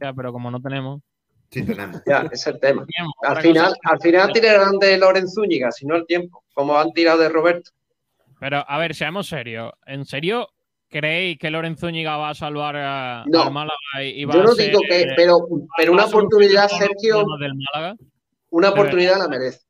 Ya, 0.00 0.12
pero 0.12 0.32
como 0.32 0.50
no 0.50 0.60
tenemos. 0.60 1.00
Sí, 1.50 1.64
tenemos. 1.64 2.00
Ya, 2.06 2.28
es 2.30 2.46
el 2.46 2.58
tema. 2.58 2.86
Al 3.22 3.42
final, 3.42 3.74
al 3.82 4.00
final 4.00 4.32
tirarán 4.32 4.78
de 4.78 4.96
Lorenz 4.96 5.34
Zúñiga, 5.34 5.70
si 5.72 5.86
no 5.86 5.96
el 5.96 6.06
tiempo, 6.06 6.44
como 6.54 6.78
han 6.78 6.92
tirado 6.92 7.18
de 7.18 7.28
Roberto. 7.28 7.70
Pero, 8.38 8.64
a 8.66 8.78
ver, 8.78 8.94
seamos 8.94 9.28
serios. 9.28 9.72
¿En 9.84 10.06
serio 10.06 10.48
creéis 10.90 11.38
que 11.38 11.50
Lorenzo 11.50 11.86
Zúñiga 11.86 12.16
va 12.16 12.30
a 12.30 12.34
salvar 12.34 12.76
a, 12.76 13.24
No. 13.26 13.44
al 13.44 13.52
Málaga 13.52 14.02
y 14.02 14.22
y 14.22 14.24
va 14.24 14.34
Yo 14.34 14.42
no 14.42 14.50
a 14.50 14.54
ser, 14.54 14.66
digo 14.66 14.80
que, 14.88 15.02
eh, 15.02 15.06
pero, 15.16 15.46
pero 15.76 15.92
una 15.92 16.04
oportunidad, 16.06 16.68
Sergio, 16.68 17.22
problemas 17.22 17.40
del 17.40 17.54
Málaga? 17.54 17.96
una 18.50 18.70
oportunidad 18.70 19.18
la 19.18 19.28
merece. 19.28 19.60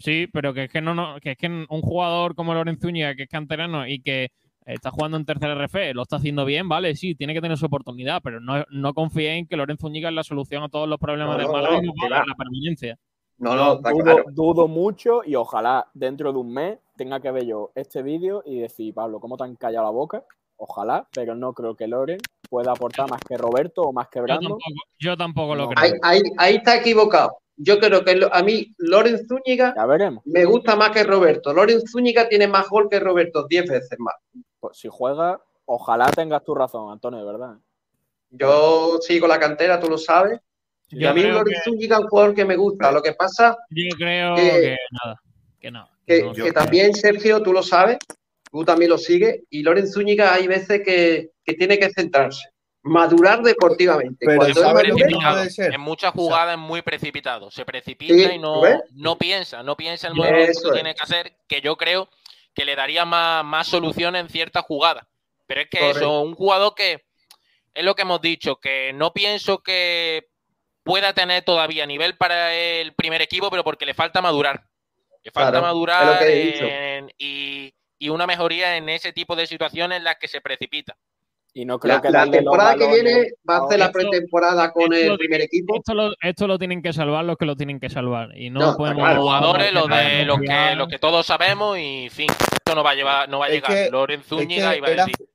Sí, 0.00 0.26
pero 0.32 0.52
que 0.54 0.64
es 0.64 0.70
que 0.70 0.80
no, 0.80 0.94
no 0.94 1.16
que 1.20 1.32
es 1.32 1.36
que 1.36 1.46
un 1.46 1.82
jugador 1.82 2.34
como 2.34 2.54
Lorenzo 2.54 2.88
Zúñiga, 2.88 3.14
que 3.14 3.24
es 3.24 3.28
canterano 3.28 3.86
y 3.86 4.00
que 4.00 4.30
está 4.64 4.90
jugando 4.90 5.16
en 5.18 5.24
tercera 5.26 5.52
RF, 5.54 5.94
lo 5.94 6.02
está 6.02 6.16
haciendo 6.16 6.44
bien, 6.44 6.68
vale, 6.68 6.96
sí, 6.96 7.14
tiene 7.14 7.34
que 7.34 7.40
tener 7.40 7.58
su 7.58 7.66
oportunidad, 7.66 8.20
pero 8.22 8.40
no, 8.40 8.64
no 8.70 8.94
confíe 8.94 9.36
en 9.36 9.46
que 9.46 9.56
Lorenzo 9.56 9.86
Zúñiga 9.88 10.08
es 10.08 10.14
la 10.14 10.24
solución 10.24 10.62
a 10.62 10.68
todos 10.68 10.88
los 10.88 10.98
problemas 10.98 11.36
No, 11.36 11.42
del 11.42 11.52
Málaga 11.52 11.80
no, 11.82 12.08
la 12.08 12.34
permanencia. 12.36 12.98
No, 13.38 13.54
no, 13.54 13.74
está 13.74 13.90
dudo, 13.90 14.02
claro. 14.04 14.24
dudo 14.32 14.68
mucho 14.68 15.22
y 15.24 15.34
ojalá 15.34 15.88
dentro 15.94 16.32
de 16.32 16.38
un 16.38 16.52
mes 16.52 16.78
tenga 16.96 17.20
que 17.20 17.30
ver 17.30 17.46
yo 17.46 17.70
este 17.74 18.02
vídeo 18.02 18.42
y 18.44 18.58
decir, 18.58 18.92
Pablo, 18.94 19.18
¿cómo 19.20 19.36
te 19.36 19.44
han 19.44 19.56
callado 19.56 19.84
la 19.84 19.90
boca? 19.90 20.24
Ojalá, 20.56 21.08
pero 21.12 21.34
no 21.34 21.54
creo 21.54 21.74
que 21.74 21.88
Loren 21.88 22.18
pueda 22.50 22.72
aportar 22.72 23.08
más 23.08 23.20
que 23.26 23.38
Roberto 23.38 23.82
o 23.82 23.92
más 23.94 24.08
que 24.08 24.18
Yo 24.18 24.24
Brandon. 24.24 24.50
tampoco, 24.52 24.64
yo 24.98 25.16
tampoco 25.16 25.54
lo 25.54 25.62
No. 25.64 25.68
creo. 25.70 25.82
Ahí, 25.84 25.92
ahí, 26.02 26.20
ahí 26.36 26.56
está 26.56 26.76
equivocado. 26.76 27.38
Yo 27.62 27.78
creo 27.78 28.02
que 28.04 28.16
lo- 28.16 28.32
a 28.34 28.42
mí 28.42 28.74
Lorenz 28.78 29.26
Zúñiga 29.28 29.74
Ya 29.76 29.84
veremos. 29.84 30.24
me 30.24 30.44
gusta 30.46 30.76
más 30.76 30.90
que 30.92 31.04
Roberto. 31.04 31.52
Lorenz 31.52 31.84
Zúñiga 31.90 32.28
tiene 32.28 32.46
más 32.48 32.68
gol 32.68 32.88
que 32.88 32.98
Roberto, 32.98 33.46
10 33.46 33.68
veces 33.68 33.98
más. 33.98 34.14
Pues 34.58 34.78
si 34.78 34.88
juega, 34.90 35.38
ojalá 35.66 36.10
tengas 36.10 36.42
tu 36.42 36.54
razón, 36.54 36.90
Antonio, 36.90 37.20
de 37.20 37.26
verdad. 37.32 37.56
Yo 38.30 38.98
sigo 39.00 39.26
la 39.26 39.38
cantera, 39.38 39.78
tú 39.80 39.88
lo 39.88 39.98
sabes. 39.98 40.40
Y 40.88 41.00
Yo 41.00 41.10
a 41.10 41.14
mí 41.14 41.22
Lorenz 41.22 41.60
que- 41.64 41.70
Zúñiga 41.70 41.96
es 41.96 42.02
un 42.02 42.08
jugador 42.08 42.34
que 42.34 42.44
me 42.44 42.56
gusta. 42.56 42.90
Lo 42.92 43.02
que 43.02 43.12
pasa 43.12 43.56
Yo 43.70 43.96
creo 43.96 44.34
que- 44.36 44.42
que 44.42 44.76
nada, 45.04 45.20
que 45.60 45.70
nada. 45.70 45.90
que, 46.06 46.22
no- 46.22 46.32
que 46.32 46.52
también, 46.52 46.94
Sergio, 46.94 47.42
tú 47.42 47.52
lo 47.52 47.62
sabes, 47.62 47.98
tú 48.50 48.64
también 48.64 48.90
lo 48.90 48.98
sigues, 48.98 49.42
y 49.50 49.62
Lorenz 49.62 49.92
Zúñiga 49.92 50.32
hay 50.34 50.46
veces 50.48 50.82
que, 50.84 51.30
que 51.44 51.54
tiene 51.54 51.78
que 51.78 51.90
centrarse, 51.90 52.48
madurar 52.90 53.40
deportivamente. 53.42 54.26
Pero. 54.26 54.42
En 54.44 55.80
muchas 55.80 56.10
O 56.10 56.12
sea- 56.12 56.22
jugadas 56.22 56.54
es 56.54 56.58
muy 56.60 56.82
precipitado. 56.82 57.50
Se 57.50 57.64
precipita 57.64 58.14
Sí, 58.14 58.34
y 58.34 58.38
no, 58.38 58.62
no 58.92 59.16
piensa, 59.16 59.62
no 59.62 59.76
piensa 59.76 60.08
el 60.08 60.14
Eso 60.14 60.22
movimiento 60.22 60.60
que 60.62 60.68
es. 60.68 60.74
tiene 60.74 60.94
que 60.94 61.02
hacer, 61.02 61.36
que 61.48 61.60
yo 61.60 61.76
creo 61.76 62.08
que 62.54 62.64
le 62.64 62.74
daría 62.74 63.04
más, 63.04 63.44
más 63.44 63.68
soluciones 63.68 64.22
en 64.22 64.28
ciertas 64.28 64.64
jugadas. 64.64 65.06
Pero 65.46 65.60
es 65.62 65.68
que 65.70 65.78
Correcto. 65.78 65.98
eso, 66.00 66.20
un 66.20 66.34
jugador 66.34 66.74
que 66.74 67.04
es 67.74 67.84
lo 67.84 67.94
que 67.94 68.02
hemos 68.02 68.20
dicho, 68.20 68.56
que 68.56 68.92
no 68.92 69.12
pienso 69.12 69.62
que 69.62 70.26
pueda 70.82 71.12
tener 71.12 71.44
todavía 71.44 71.86
nivel 71.86 72.16
para 72.16 72.52
el 72.54 72.94
primer 72.94 73.22
equipo, 73.22 73.50
pero 73.50 73.62
porque 73.62 73.86
le 73.86 73.94
falta 73.94 74.20
madurar. 74.20 74.64
Le 75.22 75.30
falta 75.30 75.50
Claro, 75.52 75.66
madurar 75.66 76.22
en- 76.22 77.12
y, 77.18 77.72
y 77.98 78.08
una 78.08 78.26
mejoría 78.26 78.76
en 78.76 78.88
ese 78.88 79.12
tipo 79.12 79.36
de 79.36 79.46
situaciones 79.46 79.98
en 79.98 80.04
las 80.04 80.16
que 80.16 80.26
se 80.28 80.40
precipita. 80.40 80.96
Y 81.52 81.64
no 81.64 81.78
creo 81.80 81.96
la, 81.96 82.00
que 82.02 82.10
la 82.10 82.30
temporada 82.30 82.76
que 82.76 82.86
viene 82.86 83.26
va 83.48 83.56
a 83.56 83.64
hacer 83.64 83.78
la 83.80 83.90
pretemporada 83.90 84.70
con 84.72 84.92
esto 84.92 85.12
el 85.12 85.18
primer 85.18 85.40
equipo. 85.40 85.74
Esto 85.76 85.94
lo, 85.94 86.12
esto 86.22 86.46
lo 86.46 86.58
tienen 86.58 86.80
que 86.80 86.92
salvar 86.92 87.24
los 87.24 87.36
que 87.36 87.44
lo 87.46 87.56
tienen 87.56 87.80
que 87.80 87.90
salvar. 87.90 88.28
Y 88.36 88.50
no, 88.50 88.76
podemos. 88.76 89.02
claro. 89.02 89.22
jugadores, 89.22 89.72
lo 89.72 89.86
de 89.88 90.24
lo 90.24 90.38
que, 90.38 90.74
lo 90.76 90.86
que 90.86 90.98
todos 90.98 91.26
sabemos 91.26 91.76
y 91.78 92.08
fin, 92.10 92.28
esto 92.30 92.74
no 92.74 92.84
va 92.84 92.90
a 92.90 92.94
llevar, 92.94 93.28
no 93.28 93.40
va 93.40 93.46
a 93.46 93.48
Es 93.48 93.54
llegar 93.54 93.72
que- 93.72 93.90
Loren 93.90 94.20
Es 94.20 94.26
Zúñiga 94.26 94.70
que 94.72 94.76
y 94.78 94.80
va 94.80 94.86
a 94.86 94.90
era, 94.92 95.04
decir, 95.06 95.26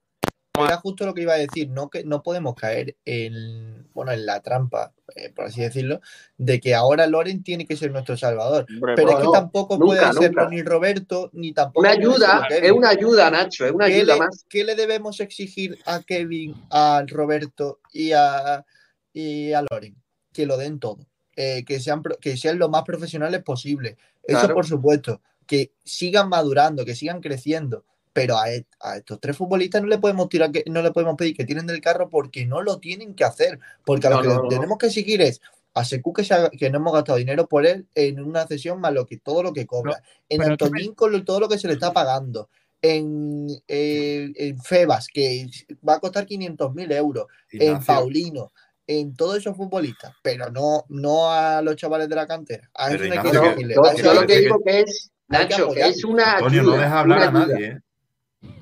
era 0.63 0.77
justo 0.77 1.05
lo 1.05 1.13
que 1.13 1.23
iba 1.23 1.33
a 1.33 1.37
decir, 1.37 1.69
no, 1.69 1.89
que 1.89 2.03
no 2.03 2.23
podemos 2.23 2.55
caer 2.55 2.95
en, 3.03 3.87
bueno, 3.93 4.11
en 4.11 4.25
la 4.25 4.41
trampa, 4.41 4.93
eh, 5.15 5.31
por 5.35 5.45
así 5.45 5.61
decirlo, 5.61 5.99
de 6.37 6.59
que 6.61 6.75
ahora 6.75 7.07
Loren 7.07 7.43
tiene 7.43 7.65
que 7.65 7.75
ser 7.75 7.91
nuestro 7.91 8.15
salvador. 8.15 8.65
Hombre, 8.69 8.93
Pero 8.95 9.11
no, 9.11 9.17
es 9.17 9.25
que 9.25 9.31
tampoco 9.33 9.77
nunca, 9.77 9.85
puede 10.11 10.13
serlo 10.13 10.43
nunca. 10.43 10.55
ni 10.55 10.61
Roberto, 10.61 11.29
ni 11.33 11.51
tampoco 11.51 11.79
Una 11.81 11.89
ayuda, 11.91 12.45
serlo 12.47 12.65
es 12.67 12.71
una 12.71 12.89
ayuda, 12.89 13.31
Nacho, 13.31 13.65
es 13.65 13.71
una 13.71 13.87
¿Qué 13.87 13.95
ayuda 13.95 14.13
le, 14.13 14.19
más. 14.19 14.45
qué 14.47 14.63
le 14.63 14.75
debemos 14.75 15.19
exigir 15.19 15.77
a 15.85 16.01
Kevin, 16.03 16.55
a 16.69 17.03
Roberto 17.07 17.79
y 17.91 18.11
a, 18.13 18.63
y 19.11 19.51
a 19.51 19.63
Loren? 19.69 19.95
Que 20.31 20.45
lo 20.45 20.57
den 20.57 20.79
todo. 20.79 21.07
eh, 21.37 21.65
que, 21.65 21.79
sean, 21.81 22.01
que 22.21 22.37
sean 22.37 22.57
lo 22.59 22.69
más 22.69 22.83
profesionales 22.83 23.43
posible. 23.43 23.97
Eso 24.23 24.39
Claro. 24.39 24.53
por 24.55 24.65
supuesto, 24.65 25.21
que 25.45 25.73
sigan 25.83 26.29
madurando, 26.29 26.85
que 26.85 26.95
sigan 26.95 27.19
creciendo. 27.21 27.83
Pero 28.15 28.37
a, 28.39 28.49
e- 28.49 28.65
a 28.79 28.95
estos 28.95 29.19
tres 29.19 29.35
futbolistas 29.35 29.81
no 29.81 29.89
le 29.89 29.97
podemos 29.97 30.29
tirar 30.29 30.49
que, 30.49 30.63
no 30.67 30.81
le 30.81 30.91
podemos 30.93 31.15
pedir 31.17 31.35
que 31.35 31.43
tiren 31.43 31.67
del 31.67 31.81
carro 31.81 32.09
porque 32.09 32.45
no 32.45 32.61
lo 32.61 32.79
tienen 32.79 33.13
que 33.13 33.25
hacer. 33.25 33.59
Porque 33.83 34.07
a 34.07 34.11
lo 34.11 34.15
No, 34.15 34.21
que 34.21 34.27
no, 34.29 34.35
le 34.35 34.41
no. 34.43 34.47
tenemos 34.47 34.77
que 34.77 34.89
seguir 34.89 35.21
es 35.21 35.41
a 35.73 35.83
Secu 35.83 36.13
que, 36.13 36.23
se 36.23 36.33
que 36.57 36.69
no 36.69 36.77
hemos 36.77 36.93
gastado 36.93 37.17
dinero 37.17 37.45
por 37.49 37.65
él 37.65 37.87
en 37.93 38.21
una 38.23 38.47
sesión 38.47 38.79
más 38.79 38.93
lo 38.93 39.05
que 39.05 39.17
todo 39.17 39.43
lo 39.43 39.51
que 39.51 39.65
cobra. 39.65 40.01
en 40.29 40.41
Antoñín 40.43 40.93
con 40.95 41.11
lo- 41.11 41.25
todo 41.25 41.41
lo 41.41 41.49
que 41.49 41.57
se 41.59 41.67
le 41.67 41.73
está 41.73 41.91
pagando. 41.91 42.49
En, 42.81 43.47
eh, 43.67 44.31
en 44.35 44.59
Febas, 44.61 45.07
que 45.13 45.47
va 45.87 45.95
a 45.95 45.99
costar 45.99 46.25
500.000 46.25 46.91
euros. 46.93 47.25
En. 47.51 47.83
Paulino. 47.83 48.53
En 48.87 49.13
todos 49.15 49.39
esos 49.39 49.57
futbolistas. 49.57 50.13
Pero 50.21 50.49
no, 50.51 50.85
no 50.87 51.31
a 51.31 51.61
los 51.61 51.75
chavales 51.75 52.07
de 52.07 52.15
la 52.15 52.27
cantera. 52.27 52.69
A 52.75 52.93
eso 52.93 53.03
Ignacio, 53.03 53.31
que- 53.55 53.73
yo, 54.03 54.13
lo 54.13 54.25
que 54.27 54.39
digo 54.39 54.59
que 54.63 54.79
es, 54.81 55.11
Nacho, 55.27 55.71
que 55.71 55.81
es 55.81 56.03
una 56.05 56.33
Antonio, 56.37 56.63
no 56.63 56.71
deja 56.77 56.99
hablar 57.01 57.23
a 57.23 57.31
nadie, 57.31 57.65
¿eh? 57.65 57.79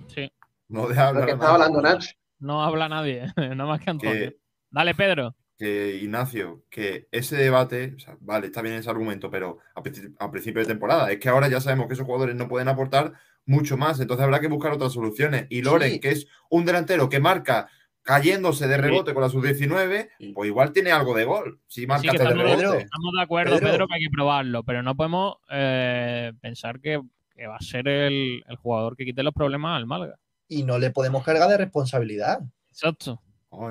Sí. 0.07 0.31
No 0.68 0.88
deja 0.88 1.07
hablar 1.10 1.26
que 1.26 1.31
hablando 1.34 1.81
Nacho. 1.81 2.10
No 2.39 2.64
habla 2.64 2.89
nadie, 2.89 3.26
nada 3.38 3.65
más 3.65 3.80
que 3.80 3.89
Antonio. 3.89 4.14
Que, 4.31 4.38
Dale, 4.69 4.95
Pedro. 4.95 5.35
que, 5.57 5.95
Ignacio, 6.01 6.64
que 6.69 7.07
ese 7.11 7.35
debate, 7.38 7.93
o 7.95 7.99
sea, 7.99 8.18
vale, 8.19 8.47
está 8.47 8.61
bien 8.61 8.76
ese 8.76 8.89
argumento, 8.89 9.30
pero 9.30 9.60
a, 9.76 9.80
a 10.26 10.31
principio 10.31 10.61
de 10.61 10.68
temporada, 10.68 11.11
es 11.11 11.19
que 11.19 11.30
ahora 11.30 11.47
ya 11.47 11.61
sabemos 11.61 11.88
que 11.88 11.93
esos 11.93 12.05
jugadores 12.05 12.35
no 12.35 12.47
pueden 12.47 12.68
aportar 12.68 13.14
mucho 13.45 13.77
más, 13.77 13.99
entonces 13.99 14.23
habrá 14.23 14.39
que 14.39 14.47
buscar 14.47 14.72
otras 14.73 14.93
soluciones. 14.93 15.45
Y 15.49 15.61
Loren, 15.61 15.91
Sí. 15.91 15.99
que 15.99 16.10
es 16.10 16.27
un 16.49 16.65
delantero 16.65 17.07
que 17.10 17.19
marca 17.19 17.68
cayéndose 18.01 18.68
de 18.68 18.77
rebote 18.77 19.14
con 19.14 19.22
la 19.23 19.30
sub-19, 19.30 20.10
pues 20.34 20.47
igual 20.47 20.73
tiene 20.73 20.91
algo 20.91 21.15
de 21.15 21.23
gol. 21.23 21.60
Si 21.68 21.81
Sí, 21.81 21.88
marca 21.88 22.11
que 22.11 22.18
de 22.18 22.23
estamos, 22.23 22.38
rebote. 22.43 22.57
Pedro, 22.57 22.73
estamos 22.80 23.14
de 23.15 23.22
acuerdo, 23.22 23.55
Pedro. 23.60 23.72
Pedro, 23.72 23.88
que 23.88 23.93
hay 23.95 24.01
que 24.01 24.10
probarlo, 24.10 24.64
pero 24.64 24.84
no 24.84 24.95
podemos 24.97 25.38
eh, 25.49 26.34
pensar 26.41 26.81
que, 26.81 27.01
que 27.35 27.47
va 27.47 27.55
a 27.57 27.61
ser 27.61 27.88
el, 27.88 28.43
el 28.47 28.55
jugador 28.57 28.95
que 28.95 29.05
quite 29.05 29.23
los 29.23 29.34
problemas 29.34 29.77
al 29.77 29.85
Málaga. 29.85 30.18
Y 30.47 30.64
no 30.64 30.77
le 30.77 30.91
podemos 30.91 31.23
cargar 31.23 31.49
de 31.49 31.57
responsabilidad. 31.57 32.39
Exacto. 32.69 33.22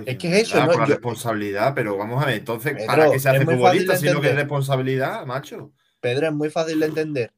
Es 0.06 0.16
que 0.16 0.28
es 0.28 0.42
eso, 0.48 0.56
ya, 0.58 0.66
¿no? 0.66 0.72
por 0.72 0.80
la 0.82 0.86
Yo- 0.86 0.94
responsabilidad, 0.94 1.72
pero 1.74 1.96
vamos 1.96 2.22
a 2.22 2.26
ver, 2.26 2.36
entonces, 2.38 2.72
Pedro, 2.74 2.86
¿para 2.86 3.10
qué 3.10 3.18
se 3.18 3.28
hace 3.28 3.44
futbolista 3.44 3.96
si 3.96 4.06
no 4.06 4.20
que 4.20 4.28
es 4.30 4.34
responsabilidad, 4.36 5.26
macho? 5.26 5.72
Pedro, 6.00 6.28
es 6.28 6.32
muy 6.32 6.50
fácil 6.50 6.78
de 6.80 6.86
entender. 6.86 7.32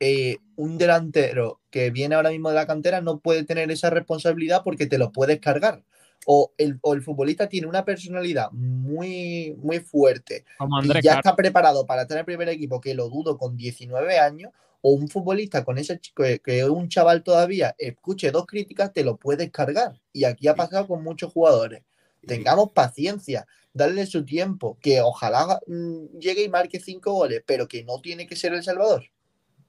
Eh, 0.00 0.36
un 0.56 0.78
delantero 0.78 1.60
que 1.70 1.90
viene 1.90 2.14
ahora 2.14 2.30
mismo 2.30 2.50
de 2.50 2.54
la 2.54 2.66
cantera 2.66 3.00
no 3.00 3.18
puede 3.20 3.42
tener 3.44 3.70
esa 3.70 3.90
responsabilidad 3.90 4.62
porque 4.64 4.86
te 4.86 4.98
lo 4.98 5.12
puedes 5.12 5.40
cargar. 5.40 5.82
O 6.26 6.52
el, 6.58 6.78
o 6.82 6.94
el 6.94 7.02
futbolista 7.02 7.48
tiene 7.48 7.66
una 7.66 7.84
personalidad 7.84 8.50
muy, 8.52 9.54
muy 9.58 9.80
fuerte 9.80 10.44
Como 10.58 10.78
y 10.78 10.82
Andrés 10.82 11.02
ya 11.04 11.12
Car- 11.12 11.18
está 11.20 11.36
preparado 11.36 11.86
para 11.86 12.02
estar 12.02 12.16
en 12.16 12.20
el 12.20 12.24
primer 12.26 12.48
equipo, 12.50 12.80
que 12.80 12.94
lo 12.94 13.08
dudo 13.08 13.38
con 13.38 13.56
19 13.56 14.18
años, 14.18 14.52
o 14.80 14.92
un 14.92 15.08
futbolista 15.08 15.64
con 15.64 15.78
ese 15.78 15.98
chico 15.98 16.22
que, 16.24 16.38
que 16.40 16.60
es 16.60 16.68
un 16.68 16.88
chaval 16.88 17.22
todavía, 17.22 17.74
escuche 17.78 18.30
dos 18.30 18.46
críticas, 18.46 18.92
te 18.92 19.04
lo 19.04 19.16
puedes 19.16 19.50
cargar. 19.50 20.00
Y 20.12 20.24
aquí 20.24 20.48
ha 20.48 20.54
pasado 20.56 20.86
con 20.86 21.02
muchos 21.02 21.32
jugadores. 21.32 21.82
Tengamos 22.26 22.72
paciencia, 22.72 23.46
darle 23.72 24.06
su 24.06 24.24
tiempo, 24.24 24.78
que 24.80 25.00
ojalá 25.00 25.60
mm, 25.66 26.18
llegue 26.18 26.42
y 26.44 26.48
marque 26.48 26.80
cinco 26.80 27.12
goles, 27.12 27.42
pero 27.46 27.66
que 27.68 27.84
no 27.84 28.00
tiene 28.00 28.26
que 28.26 28.36
ser 28.36 28.52
El 28.54 28.62
Salvador. 28.62 29.04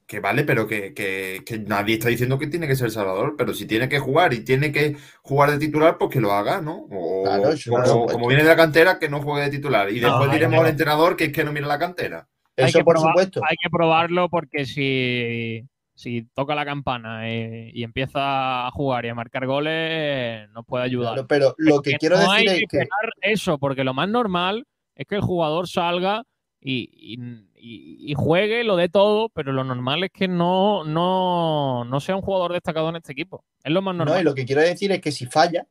Que 0.08 0.20
vale, 0.20 0.44
pero 0.44 0.66
que, 0.68 0.94
que- 0.96 1.44
que 1.46 1.60
nadie 1.60 1.96
está 1.96 2.10
diciendo 2.10 2.40
que 2.40 2.48
tiene 2.48 2.68
que 2.68 2.76
ser 2.76 2.90
Salvador, 2.90 3.36
pero 3.38 3.54
si 3.54 3.68
tiene 3.68 3.88
que 3.88 4.00
jugar 4.00 4.34
y 4.34 4.44
tiene 4.44 4.72
que 4.72 4.98
jugar 5.22 5.52
de 5.52 5.60
titular, 5.60 6.00
pues 6.00 6.10
que 6.12 6.20
lo 6.20 6.32
haga, 6.34 6.62
¿no? 6.62 6.88
O 6.92 7.24
Claro, 7.24 8.08
como, 8.08 8.28
viene 8.28 8.42
de 8.44 8.50
la 8.50 8.56
cantera, 8.56 8.98
que 8.98 9.08
no 9.08 9.22
juegue 9.22 9.44
de 9.46 9.52
titular. 9.52 9.92
Y 9.92 10.00
No, 10.00 10.08
después 10.10 10.32
diremos 10.32 10.60
al 10.62 10.72
entrenador 10.72 11.16
que 11.16 11.26
es 11.26 11.32
que 11.32 11.44
no 11.44 11.54
mira 11.54 11.68
la 11.68 11.78
cantera. 11.78 12.28
Hay 12.64 12.70
Eso 12.70 12.80
que 12.80 12.84
por 12.86 12.96
probar- 12.96 13.10
supuesto. 13.12 13.42
Hay 13.48 13.56
que 13.62 13.70
probarlo 13.70 14.30
porque 14.30 14.66
si, 14.66 15.66
si 15.94 16.24
toca 16.34 16.56
la 16.56 16.66
campana 16.66 17.30
eh, 17.30 17.72
y 17.74 17.84
empieza 17.84 18.68
a 18.68 18.72
jugar 18.72 19.06
y 19.06 19.10
a 19.10 19.16
marcar 19.16 19.46
goles, 19.46 20.50
nos 20.52 20.66
puede 20.66 20.84
ayudar. 20.86 21.14
Claro, 21.14 21.28
pero 21.28 21.56
lo 21.58 21.82
que 21.82 21.94
quiero 21.94 22.18
no 22.18 22.32
decir 22.34 22.50
hay 22.50 22.58
es 22.60 22.64
que 22.70 22.88
eso, 23.22 23.58
porque 23.58 23.84
lo 23.84 23.94
más 23.94 24.10
normal 24.10 24.66
es 24.96 25.08
que 25.08 25.16
el 25.16 25.22
jugador 25.22 25.68
salga 25.68 26.24
y, 26.62 26.90
y- 26.94 28.12
y- 28.12 28.14
juegue, 28.16 28.64
lo 28.66 28.76
de 28.76 28.90
todo, 28.90 29.30
pero 29.30 29.54
lo 29.54 29.64
normal 29.64 30.04
es 30.04 30.12
que 30.12 30.28
no, 30.28 30.84
no, 30.84 31.86
no 31.86 32.00
sea 32.02 32.16
un 32.18 32.22
jugador 32.22 32.52
destacado 32.52 32.90
en 32.90 32.98
este 32.98 33.14
equipo. 33.14 33.46
Es 33.64 33.72
lo 33.72 33.82
más 33.82 33.96
no, 33.96 34.04
normal. 34.04 34.22
y 34.22 34.26
lo 34.26 34.36
que 34.36 34.46
quiero 34.46 34.62
decir 34.62 34.92
es 34.92 35.00
que 35.00 35.12
si 35.14 35.26
falla, 35.26 35.66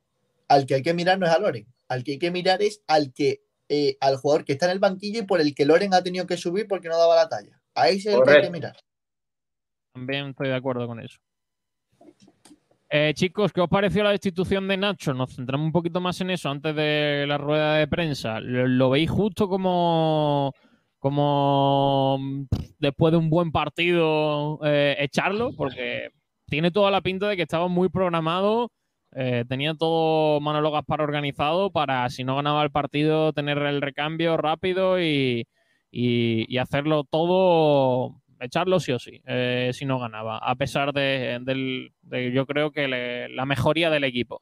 al 0.47 0.65
que 0.65 0.75
hay 0.75 0.81
que 0.81 0.95
mirar 0.95 1.19
no 1.19 1.27
es 1.27 1.31
a 1.31 1.37
Loren, 1.39 1.67
al 1.87 2.03
que 2.03 2.13
hay 2.13 2.19
que 2.19 2.31
mirar 2.31 2.61
es 2.63 2.81
al 2.87 3.13
que 3.13 3.41
eh, 3.69 3.97
al 4.01 4.17
jugador 4.17 4.43
que 4.43 4.53
está 4.53 4.65
en 4.65 4.71
el 4.73 4.79
banquillo 4.79 5.19
y 5.19 5.25
por 5.25 5.39
el 5.39 5.53
que 5.53 5.65
Loren 5.65 5.93
ha 5.93 6.03
tenido 6.03 6.25
que 6.25 6.37
subir 6.37 6.67
porque 6.67 6.89
no 6.89 6.97
daba 6.97 7.15
la 7.15 7.29
talla. 7.29 7.61
A 7.75 7.89
ese 7.89 8.09
es 8.09 8.15
el 8.15 8.23
que 8.23 8.31
hay 8.31 8.41
que 8.41 8.49
mirar. 8.49 8.75
También 9.93 10.29
estoy 10.29 10.49
de 10.49 10.55
acuerdo 10.55 10.87
con 10.87 10.99
eso. 10.99 11.19
Eh, 12.89 13.13
chicos, 13.13 13.53
¿qué 13.53 13.61
os 13.61 13.69
pareció 13.69 14.03
la 14.03 14.09
destitución 14.09 14.67
de 14.67 14.75
Nacho? 14.75 15.13
Nos 15.13 15.35
centramos 15.35 15.65
un 15.65 15.71
poquito 15.71 16.01
más 16.01 16.19
en 16.21 16.31
eso 16.31 16.49
antes 16.49 16.75
de 16.75 17.25
la 17.27 17.37
rueda 17.37 17.75
de 17.75 17.87
prensa. 17.87 18.39
¿Lo, 18.39 18.67
lo 18.67 18.89
veis 18.89 19.09
justo 19.09 19.47
como, 19.47 20.51
como 20.97 22.17
después 22.79 23.11
de 23.11 23.17
un 23.17 23.29
buen 23.29 23.51
partido 23.51 24.59
eh, 24.65 24.95
echarlo? 24.99 25.51
Porque 25.55 26.09
tiene 26.47 26.71
toda 26.71 26.89
la 26.89 27.01
pinta 27.01 27.29
de 27.29 27.35
que 27.35 27.43
estaba 27.43 27.67
muy 27.67 27.89
programado. 27.89 28.71
Eh, 29.15 29.45
tenía 29.47 29.73
todo 29.73 30.39
Manolo 30.39 30.71
Gaspar 30.71 31.01
organizado 31.01 31.71
para, 31.71 32.09
si 32.09 32.23
no 32.23 32.35
ganaba 32.35 32.63
el 32.63 32.71
partido, 32.71 33.33
tener 33.33 33.57
el 33.59 33.81
recambio 33.81 34.37
rápido 34.37 34.99
y, 35.01 35.47
y- 35.91 36.45
y 36.47 36.57
hacerlo 36.57 37.03
todo, 37.03 38.21
echarlo 38.39 38.79
sí 38.79 38.91
o 38.91 38.99
sí, 38.99 39.21
eh, 39.25 39.71
si 39.73 39.85
no 39.85 39.99
ganaba, 39.99 40.37
a 40.37 40.55
pesar 40.55 40.93
de, 40.93 41.39
del- 41.41 41.91
de, 42.03 42.31
yo 42.31 42.45
creo 42.45 42.71
que 42.71 42.87
le- 42.87 43.29
la 43.29 43.45
mejoría 43.45 43.89
del 43.89 44.03
equipo. 44.03 44.41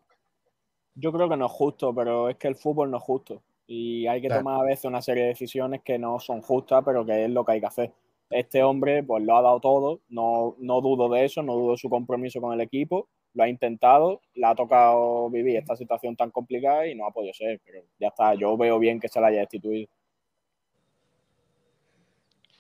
Yo 0.95 1.11
creo 1.11 1.29
que 1.29 1.37
no 1.37 1.45
es 1.45 1.51
justo, 1.51 1.93
pero 1.93 2.27
es 2.29 2.37
que 2.37 2.47
el 2.47 2.55
fútbol 2.55 2.89
no 2.89 2.97
es 2.97 3.03
justo. 3.03 3.43
Y 3.67 4.07
hay 4.07 4.21
que 4.21 4.27
Claro. 4.27 4.41
tomar 4.43 4.61
a 4.61 4.63
veces 4.63 4.85
una 4.85 5.01
serie 5.01 5.23
de 5.23 5.29
decisiones 5.29 5.81
que 5.83 5.99
no 5.99 6.19
son 6.19 6.41
justas, 6.41 6.81
pero 6.85 7.05
que 7.05 7.25
es 7.25 7.29
lo 7.29 7.45
que 7.45 7.51
hay 7.53 7.59
que 7.59 7.65
hacer. 7.67 7.91
Este 8.29 8.63
hombre, 8.63 9.03
pues 9.03 9.23
lo 9.23 9.37
ha 9.37 9.41
dado 9.41 9.59
todo, 9.59 10.01
no, 10.09 10.55
no 10.59 10.81
dudo 10.81 11.07
de 11.09 11.25
eso, 11.25 11.43
no 11.43 11.53
dudo 11.55 11.71
de 11.71 11.77
su 11.77 11.89
compromiso 11.89 12.41
con 12.41 12.53
el 12.53 12.61
equipo, 12.61 13.07
lo 13.37 13.43
ha 13.43 13.49
intentado, 13.49 14.21
le 14.33 14.47
ha 14.47 14.55
tocado 14.55 15.29
vivir 15.29 15.57
esta 15.57 15.75
situación 15.77 16.15
tan 16.15 16.31
complicada 16.31 16.87
y 16.87 16.95
no 16.95 17.05
ha 17.07 17.11
podido 17.11 17.33
ser, 17.33 17.61
pero 17.63 17.83
ya 17.99 18.07
está, 18.09 18.33
yo 18.35 18.57
veo 18.57 18.79
bien 18.79 18.99
que 18.99 19.07
se 19.09 19.21
la 19.21 19.27
haya 19.27 19.41
destituido. 19.41 19.87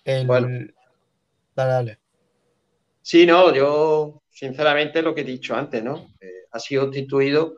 El- 0.05 0.25
Bueno. 0.27 0.47
Dale, 1.55 1.71
dale. 1.71 1.99
Sí, 3.01 3.25
no, 3.25 3.53
yo 3.53 4.21
sinceramente 4.29 5.01
lo 5.01 5.15
que 5.15 5.21
he 5.21 5.23
dicho 5.23 5.55
antes, 5.55 5.83
¿no? 5.83 6.07
Eh, 6.19 6.45
ha 6.51 6.59
sido 6.59 6.83
sustituido 6.85 7.55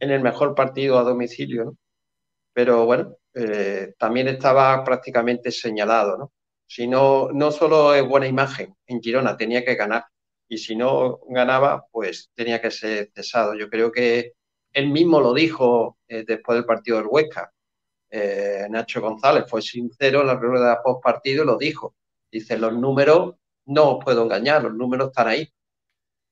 en 0.00 0.10
el 0.10 0.20
mejor 0.22 0.54
partido 0.54 0.98
a 0.98 1.04
domicilio, 1.04 1.64
¿no? 1.66 1.76
Pero 2.52 2.86
bueno, 2.86 3.16
eh, 3.34 3.94
también 3.98 4.28
estaba 4.28 4.84
prácticamente 4.84 5.50
señalado, 5.52 6.18
¿no? 6.18 6.32
Si 6.66 6.86
no, 6.88 7.30
no 7.32 7.50
solo 7.52 7.94
es 7.94 8.06
buena 8.06 8.26
imagen 8.28 8.74
en 8.86 9.00
Girona, 9.02 9.36
tenía 9.36 9.64
que 9.64 9.76
ganar. 9.76 10.04
Y 10.48 10.56
si 10.58 10.74
no 10.74 11.20
ganaba, 11.28 11.86
pues 11.92 12.30
tenía 12.34 12.60
que 12.60 12.70
ser 12.70 13.10
cesado. 13.14 13.54
Yo 13.54 13.68
creo 13.68 13.92
que 13.92 14.32
él 14.72 14.88
mismo 14.88 15.20
lo 15.20 15.34
dijo 15.34 15.98
eh, 16.08 16.24
después 16.26 16.56
del 16.56 16.64
partido 16.64 16.98
del 16.98 17.06
Huesca. 17.10 17.52
Eh, 18.10 18.66
Nacho 18.70 19.02
González 19.02 19.44
fue 19.46 19.60
sincero 19.60 20.22
en 20.22 20.28
la 20.28 20.34
rueda 20.34 20.82
post 20.82 21.02
partido 21.02 21.44
y 21.44 21.46
lo 21.46 21.58
dijo. 21.58 21.94
Dice, 22.30 22.58
los 22.58 22.72
números 22.72 23.34
no 23.66 23.96
os 23.96 24.04
puedo 24.04 24.22
engañar, 24.22 24.62
los 24.62 24.74
números 24.74 25.08
están 25.08 25.28
ahí. 25.28 25.52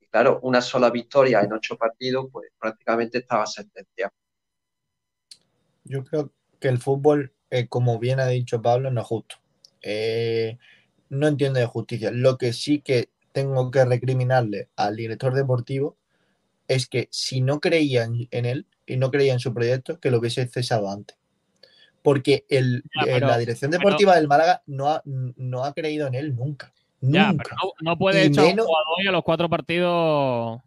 Y 0.00 0.06
claro, 0.06 0.40
una 0.42 0.62
sola 0.62 0.90
victoria 0.90 1.40
en 1.42 1.52
ocho 1.52 1.76
partidos, 1.76 2.26
pues 2.32 2.50
prácticamente 2.58 3.18
estaba 3.18 3.46
sentenciado. 3.46 4.12
Yo 5.84 6.04
creo 6.04 6.32
que 6.58 6.68
el 6.68 6.78
fútbol, 6.78 7.34
eh, 7.50 7.68
como 7.68 7.98
bien 7.98 8.20
ha 8.20 8.26
dicho 8.26 8.62
Pablo, 8.62 8.90
no 8.90 9.02
es 9.02 9.06
justo. 9.06 9.36
No 11.08 11.28
entiendo 11.28 11.60
de 11.60 11.66
justicia. 11.66 12.10
Lo 12.10 12.38
que 12.38 12.52
sí 12.52 12.80
que 12.80 13.10
tengo 13.36 13.70
que 13.70 13.84
recriminarle 13.84 14.70
al 14.76 14.96
director 14.96 15.34
deportivo 15.34 15.98
es 16.68 16.86
que 16.88 17.06
si 17.10 17.42
no 17.42 17.60
creía 17.60 18.04
en, 18.04 18.44
él 18.46 18.64
y 18.86 18.96
no 18.96 19.10
creía 19.10 19.34
en 19.34 19.40
su 19.40 19.52
proyecto, 19.52 20.00
que 20.00 20.10
lo 20.10 20.18
hubiese 20.20 20.46
cesado 20.48 20.90
antes. 20.90 21.18
Porque 22.00 22.46
el, 22.48 22.82
Ya, 22.94 23.02
pero- 23.04 23.26
la 23.26 23.36
dirección 23.36 23.70
pero- 23.70 23.80
deportiva 23.80 24.16
del 24.16 24.26
Málaga 24.26 24.62
no 24.66 24.88
ha, 24.88 25.02
no 25.04 25.64
ha 25.64 25.74
creído 25.74 26.06
en 26.06 26.14
él 26.14 26.34
nunca. 26.34 26.72
Ya, 27.02 27.28
Nunca. 27.30 27.44
pero 27.44 27.56
no, 27.82 27.90
no 27.90 27.98
puede 27.98 28.24
Y 28.24 28.28
echar 28.28 28.46
menos- 28.46 28.64
un 28.64 28.68
jugador 28.68 29.04
y 29.04 29.06
a 29.06 29.12
los 29.12 29.22
cuatro 29.22 29.50
partidos 29.50 30.60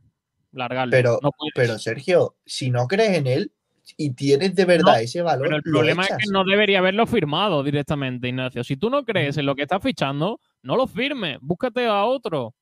largarlo. 0.52 0.92
Pero, 0.92 1.20
no 1.24 1.32
pero 1.56 1.80
Sergio, 1.80 2.36
si 2.46 2.70
no 2.70 2.88
crees 2.88 3.18
en 3.18 3.26
él 3.26 3.52
y 3.98 4.12
tienes 4.12 4.54
de 4.54 4.66
verdad 4.66 4.94
No, 4.94 5.00
ese 5.00 5.24
valor, 5.24 5.48
Pero 5.48 5.56
el 5.58 5.64
problema 5.64 6.04
echas. 6.04 6.20
es 6.20 6.26
que 6.28 6.32
no 6.32 6.44
debería 6.46 6.78
haberlo 6.80 7.08
firmado 7.08 7.64
directamente, 7.64 8.28
Ignacio. 8.28 8.64
Si 8.64 8.78
tú 8.78 8.92
no 8.92 9.04
crees 9.04 9.38
en 9.38 9.48
lo 9.48 9.56
que 9.56 9.64
estás 9.64 9.82
fichando, 9.82 10.40
no 10.62 10.76
lo 10.76 10.86
firmes, 10.86 11.40
búscate 11.42 11.88
a 11.88 12.06
otro. 12.06 12.54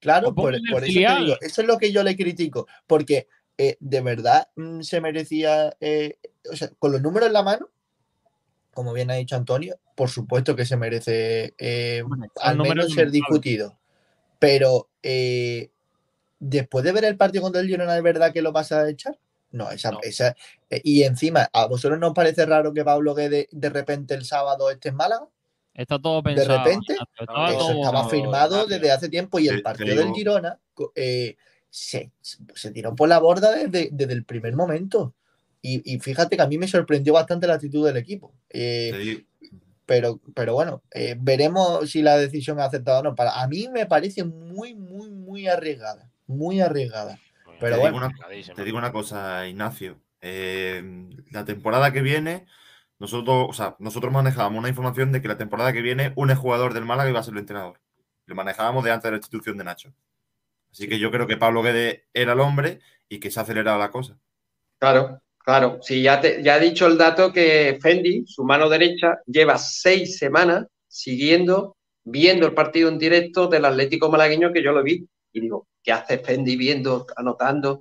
Claro, 0.00 0.34
por, 0.34 0.54
eso 0.54 0.64
te 0.70 0.86
digo, 0.86 1.36
eso 1.40 1.60
es 1.62 1.66
lo 1.66 1.78
que 1.78 1.92
yo 1.92 2.02
le 2.02 2.16
critico, 2.16 2.66
porque 2.86 3.26
eh, 3.56 3.76
de 3.80 4.00
verdad 4.00 4.48
mm, 4.54 4.82
se 4.82 5.00
merecía, 5.00 5.76
eh, 5.80 6.18
o 6.50 6.54
sea, 6.54 6.70
con 6.78 6.92
los 6.92 7.02
números 7.02 7.26
en 7.26 7.32
la 7.32 7.42
mano, 7.42 7.68
como 8.72 8.92
bien 8.92 9.10
ha 9.10 9.14
dicho 9.14 9.34
Antonio, 9.34 9.80
por 9.96 10.08
supuesto 10.08 10.54
que 10.54 10.64
se 10.64 10.76
merece 10.76 11.54
eh, 11.58 12.04
al 12.40 12.58
menos 12.58 12.92
ser 12.92 13.10
discutido. 13.10 13.76
Pero 14.38 14.88
eh, 15.02 15.72
después 16.38 16.84
de 16.84 16.92
ver 16.92 17.04
el 17.04 17.16
partido 17.16 17.42
contra 17.42 17.60
el 17.60 17.66
Girona, 17.66 17.96
¿es 17.96 18.02
verdad 18.04 18.32
que 18.32 18.42
lo 18.42 18.52
vas 18.52 18.70
a 18.70 18.88
echar? 18.88 19.18
No, 19.50 19.70
esa, 19.72 19.90
No. 19.90 19.98
esa- 20.02 20.36
eh, 20.70 20.80
y 20.84 21.02
encima, 21.02 21.48
¿a 21.52 21.66
vosotros 21.66 21.98
no 21.98 22.08
os 22.08 22.14
parece 22.14 22.46
raro 22.46 22.72
que 22.72 22.84
Pablo 22.84 23.14
Guede 23.16 23.48
de 23.50 23.70
repente 23.70 24.14
el 24.14 24.24
sábado 24.24 24.70
esté 24.70 24.90
en 24.90 24.96
Málaga? 24.96 25.26
Está 25.78 25.98
todo 25.98 26.22
pensado. 26.24 26.58
repente, 26.64 26.92
Ignacio, 26.92 27.06
estaba 27.20 27.50
Eso 27.50 27.58
todo- 27.58 27.72
estaba 27.84 28.08
firmado 28.08 28.66
desde 28.66 28.90
hace 28.90 29.08
tiempo 29.08 29.38
y 29.38 29.48
el 29.48 29.56
te 29.58 29.62
partido 29.62 29.94
del 29.94 30.12
Girona 30.12 30.58
eh, 30.96 31.36
se, 31.70 32.10
se 32.20 32.70
tiró 32.72 32.94
por 32.96 33.08
la 33.08 33.18
borda 33.20 33.52
desde, 33.54 33.88
desde 33.92 34.12
el 34.12 34.24
primer 34.24 34.56
momento. 34.56 35.14
Y, 35.62 35.80
y 35.94 36.00
fíjate 36.00 36.36
que 36.36 36.42
a 36.42 36.48
mí 36.48 36.58
me 36.58 36.66
sorprendió 36.68 37.12
bastante 37.12 37.46
la 37.46 37.54
actitud 37.54 37.86
del 37.86 37.96
equipo. 37.96 38.32
Eh, 38.50 39.24
pero, 39.86 40.20
pero 40.34 40.54
bueno, 40.54 40.82
eh, 40.92 41.16
veremos 41.18 41.88
si 41.90 42.02
la 42.02 42.18
decisión 42.18 42.58
es 42.58 42.66
aceptada 42.66 43.00
o 43.00 43.02
no. 43.04 43.14
Para, 43.14 43.40
a 43.40 43.46
mí 43.48 43.68
me 43.72 43.86
parece 43.86 44.24
muy, 44.24 44.74
muy, 44.74 45.10
muy 45.10 45.46
arriesgada. 45.46 46.10
Muy 46.26 46.60
arriesgada. 46.60 47.18
Pero 47.60 47.76
te, 47.76 47.80
bueno. 47.80 48.08
digo 48.08 48.26
una, 48.26 48.54
te 48.54 48.64
digo 48.64 48.78
una 48.78 48.92
cosa, 48.92 49.46
Ignacio. 49.46 49.98
Eh, 50.20 50.82
la 51.30 51.44
temporada 51.44 51.92
que 51.92 52.02
viene, 52.02 52.46
nosotros, 52.98 53.46
o 53.48 53.52
sea, 53.52 53.76
nosotros 53.78 54.12
manejábamos 54.12 54.58
una 54.58 54.68
información 54.68 55.12
de 55.12 55.22
que 55.22 55.28
la 55.28 55.38
temporada 55.38 55.72
que 55.72 55.82
viene 55.82 56.12
un 56.16 56.34
jugador 56.34 56.74
del 56.74 56.84
Málaga 56.84 57.10
iba 57.10 57.20
a 57.20 57.22
ser 57.22 57.34
el 57.34 57.40
entrenador. 57.40 57.80
Lo 58.26 58.34
manejábamos 58.34 58.84
de 58.84 58.90
antes 58.90 59.04
de 59.04 59.10
la 59.12 59.16
institución 59.18 59.56
de 59.56 59.64
Nacho. 59.64 59.94
Así 60.70 60.88
que 60.88 60.98
yo 60.98 61.10
creo 61.10 61.26
que 61.26 61.36
Pablo 61.36 61.62
Guede 61.62 62.06
era 62.12 62.32
el 62.32 62.40
hombre 62.40 62.80
y 63.08 63.20
que 63.20 63.30
se 63.30 63.40
ha 63.40 63.44
acelerado 63.44 63.78
la 63.78 63.90
cosa. 63.90 64.18
Claro, 64.78 65.22
claro. 65.38 65.78
Sí, 65.80 66.02
ya, 66.02 66.20
te, 66.20 66.42
ya 66.42 66.56
he 66.56 66.60
dicho 66.60 66.86
el 66.86 66.98
dato 66.98 67.32
que 67.32 67.78
Fendi, 67.80 68.24
su 68.26 68.44
mano 68.44 68.68
derecha, 68.68 69.20
lleva 69.26 69.58
seis 69.58 70.18
semanas 70.18 70.66
siguiendo, 70.88 71.76
viendo 72.04 72.46
el 72.46 72.54
partido 72.54 72.88
en 72.88 72.98
directo 72.98 73.46
del 73.46 73.64
Atlético 73.64 74.10
Malagueño 74.10 74.52
que 74.52 74.62
yo 74.62 74.72
lo 74.72 74.82
vi. 74.82 75.08
Y 75.32 75.40
digo, 75.40 75.68
¿qué 75.82 75.92
hace 75.92 76.18
Fendi 76.18 76.56
viendo, 76.56 77.06
anotando? 77.16 77.80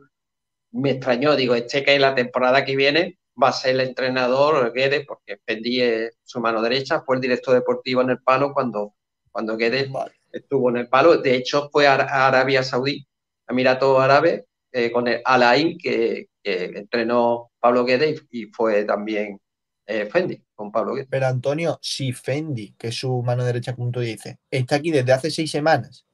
Me 0.72 0.92
extrañó, 0.92 1.36
digo, 1.36 1.56
este 1.56 1.84
que 1.84 1.98
la 1.98 2.14
temporada 2.14 2.64
que 2.64 2.76
viene 2.76 3.18
va 3.42 3.50
a 3.50 3.54
ser 3.54 3.72
el 3.72 3.82
entrenador 3.82 4.74
Guedes, 4.74 5.06
porque 5.06 5.40
Fendi 5.46 5.82
es 5.82 6.18
su 6.24 6.40
mano 6.40 6.62
derecha, 6.62 7.02
fue 7.02 7.16
el 7.16 7.22
director 7.22 7.54
deportivo 7.54 8.02
en 8.02 8.12
el 8.12 8.22
palo 8.22 8.54
cuando, 8.54 8.96
cuando 9.32 9.56
Guedes 9.58 9.92
Vale. 9.92 10.14
estuvo 10.32 10.70
en 10.70 10.78
el 10.78 10.90
palo. 10.90 11.18
De 11.18 11.36
hecho, 11.36 11.70
fue 11.72 11.88
a 11.88 11.96
Arabia 11.96 12.64
Saudí, 12.64 13.08
Emiratos 13.48 14.00
Árabes, 14.00 14.44
eh, 14.72 14.92
con 14.92 15.08
el 15.08 15.22
Alain, 15.24 15.78
que, 15.78 16.30
que 16.44 16.66
entrenó 16.76 17.52
Pablo 17.60 17.86
Guedes 17.86 18.24
y 18.32 18.46
fue 18.48 18.84
también 18.84 19.40
eh, 19.86 20.06
Fendi 20.08 20.44
con 20.54 20.72
Pablo 20.72 20.96
Guedes. 20.96 21.08
Pero 21.10 21.28
Antonio, 21.28 21.80
si 21.82 22.12
Fendi, 22.12 22.74
que 22.78 22.88
es 22.88 22.96
su 22.96 23.22
mano 23.24 23.46
derecha, 23.46 23.76
como 23.76 23.92
tú 23.92 24.00
dices, 24.00 24.36
está 24.52 24.76
aquí 24.76 24.92
desde 24.92 25.14
hace 25.14 25.32
seis 25.32 25.52
semanas 25.52 26.06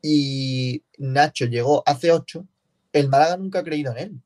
y 0.00 0.82
Nacho 0.98 1.46
llegó 1.46 1.82
hace 1.86 2.10
ocho, 2.10 2.46
el 2.92 3.08
Málaga 3.08 3.36
nunca 3.36 3.60
ha 3.60 3.64
creído 3.64 3.92
en 3.92 3.98
él. 3.98 4.22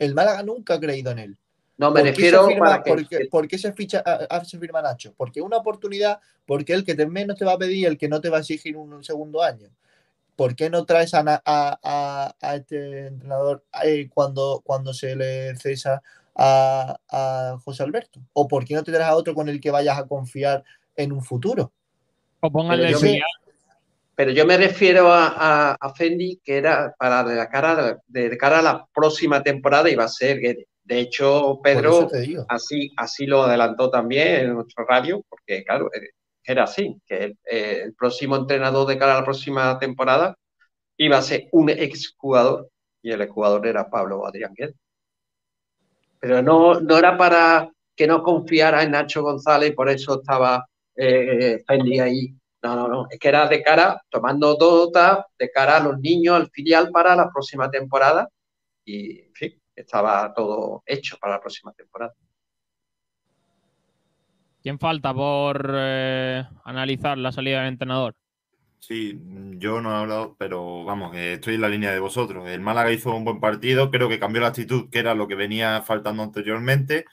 El 0.00 0.14
Málaga 0.14 0.42
nunca 0.42 0.74
ha 0.74 0.80
creído 0.80 1.12
en 1.12 1.18
él. 1.20 1.36
No, 1.78 1.90
me 1.90 2.00
¿Por 2.00 2.08
qué 2.10 2.14
se 2.16 2.30
refiero 2.32 2.46
firma- 2.48 2.66
para 2.66 2.82
que... 2.82 2.90
por 2.90 3.08
qué- 3.08 3.24
por 3.30 3.48
qué 3.48 3.58
se 3.58 3.72
ficha 3.72 4.02
a, 4.04 4.12
a- 4.36 4.44
se 4.44 4.58
firma 4.58 4.82
Nacho? 4.82 5.14
Porque 5.16 5.40
una 5.40 5.58
oportunidad, 5.58 6.18
porque 6.44 6.72
el 6.72 6.84
que 6.84 6.94
te 6.94 7.06
menos 7.06 7.38
te 7.38 7.44
va 7.44 7.52
a 7.52 7.58
pedir, 7.58 7.86
el 7.86 7.96
que 7.96 8.08
no 8.08 8.20
te 8.20 8.28
va 8.30 8.38
a 8.38 8.40
exigir 8.40 8.76
un, 8.76 8.92
un 8.92 9.04
segundo 9.04 9.42
año. 9.42 9.68
¿Por 10.36 10.56
qué 10.56 10.68
no 10.70 10.84
traes 10.84 11.14
a, 11.14 11.20
a- 11.20 11.40
a- 11.82 12.34
a 12.40 12.54
este 12.56 13.06
entrenador 13.06 13.64
eh, 13.84 14.08
cuando, 14.12 14.60
cuando 14.64 14.92
se 14.92 15.14
le 15.14 15.54
cesa 15.56 16.02
a, 16.34 16.98
a 17.08 17.58
José 17.64 17.82
Alberto? 17.82 18.20
¿O 18.32 18.48
por 18.48 18.64
qué 18.64 18.74
no 18.74 18.82
te 18.82 18.92
traes 18.92 19.06
a 19.08 19.16
otro 19.16 19.34
con 19.34 19.48
el 19.48 19.60
que 19.60 19.70
vayas 19.70 19.98
a 19.98 20.06
confiar 20.06 20.64
en 20.96 21.12
un 21.12 21.22
futuro? 21.22 21.72
O 22.40 22.50
póngale 22.50 22.90
yo 22.90 23.00
me- 23.00 23.08
filial. 23.08 23.28
Pero 24.20 24.32
yo 24.32 24.44
me 24.44 24.58
refiero 24.58 25.10
a, 25.10 25.28
a- 25.28 25.76
a 25.80 25.94
Fendi, 25.94 26.38
que 26.44 26.58
era 26.58 26.94
para 26.98 27.24
de, 27.24 27.36
la 27.36 27.48
cara, 27.48 27.98
de, 28.06 28.36
cara 28.36 28.58
a 28.58 28.62
la 28.62 28.86
próxima 28.92 29.42
temporada 29.42 29.88
iba 29.88 30.04
a 30.04 30.08
ser. 30.08 30.38
De 30.84 30.98
hecho, 31.00 31.58
Pedro 31.62 32.06
así, 32.46 32.90
así 32.98 33.24
lo 33.24 33.44
adelantó 33.44 33.88
también 33.88 34.40
en 34.40 34.52
nuestro 34.52 34.84
radio, 34.84 35.24
porque 35.26 35.64
claro, 35.64 35.86
eh, 35.94 36.10
era 36.44 36.64
así, 36.64 37.00
que 37.06 37.16
el, 37.16 37.38
eh, 37.50 37.80
el 37.86 37.94
próximo 37.94 38.36
entrenador 38.36 38.86
de 38.86 38.98
cara 38.98 39.14
a 39.14 39.20
la 39.20 39.24
próxima 39.24 39.78
temporada 39.78 40.36
iba 40.98 41.16
a 41.16 41.22
ser 41.22 41.48
un 41.52 41.70
exjugador, 41.70 42.68
y 43.00 43.12
el 43.12 43.22
exjugador 43.22 43.66
era 43.66 43.88
Pablo 43.88 44.26
Adrián 44.26 44.52
Guedes. 44.54 44.76
Pero 46.20 46.42
no, 46.42 46.78
no 46.78 46.98
era 46.98 47.16
para 47.16 47.70
que 47.96 48.06
no 48.06 48.22
confiara 48.22 48.82
en 48.82 48.90
Nacho 48.90 49.22
González, 49.22 49.74
por 49.74 49.88
eso 49.88 50.20
estaba 50.20 50.66
eh, 50.94 51.62
Fendi 51.66 52.00
ahí. 52.00 52.34
No, 52.62 52.76
no, 52.76 52.88
no, 52.88 53.06
es 53.10 53.18
que 53.18 53.28
era 53.28 53.48
de 53.48 53.62
cara, 53.62 54.02
tomando 54.10 54.56
nota, 54.60 55.26
de 55.38 55.50
cara 55.50 55.78
a 55.78 55.80
los 55.80 55.98
niños, 55.98 56.36
al 56.36 56.50
filial 56.50 56.90
para 56.90 57.16
la 57.16 57.30
próxima 57.30 57.70
temporada, 57.70 58.28
y 58.84 59.20
en 59.20 59.34
fin, 59.34 59.62
estaba 59.74 60.32
todo 60.34 60.82
hecho 60.84 61.16
para 61.18 61.34
la 61.34 61.40
próxima 61.40 61.72
temporada. 61.72 62.12
¿Quién 64.62 64.78
falta 64.78 65.14
por 65.14 65.74
eh, 65.74 66.44
analizar 66.64 67.16
la 67.16 67.32
salida 67.32 67.60
del 67.60 67.68
entrenador? 67.68 68.14
Sí, 68.78 69.18
yo 69.56 69.80
no 69.80 69.92
he 69.92 70.00
hablado, 70.00 70.36
pero 70.38 70.84
vamos, 70.84 71.14
estoy 71.16 71.54
en 71.54 71.60
la 71.62 71.68
línea 71.68 71.92
de 71.92 72.00
vosotros. 72.00 72.48
El 72.48 72.60
Málaga 72.60 72.92
hizo 72.92 73.14
un 73.14 73.24
buen 73.24 73.40
partido, 73.40 73.90
creo 73.90 74.08
que 74.08 74.18
cambió 74.18 74.40
la 74.40 74.48
actitud, 74.48 74.90
que 74.90 74.98
era 74.98 75.14
lo 75.14 75.28
que 75.28 75.34
venía 75.34 75.82
faltando 75.82 76.22
anteriormente. 76.22 77.04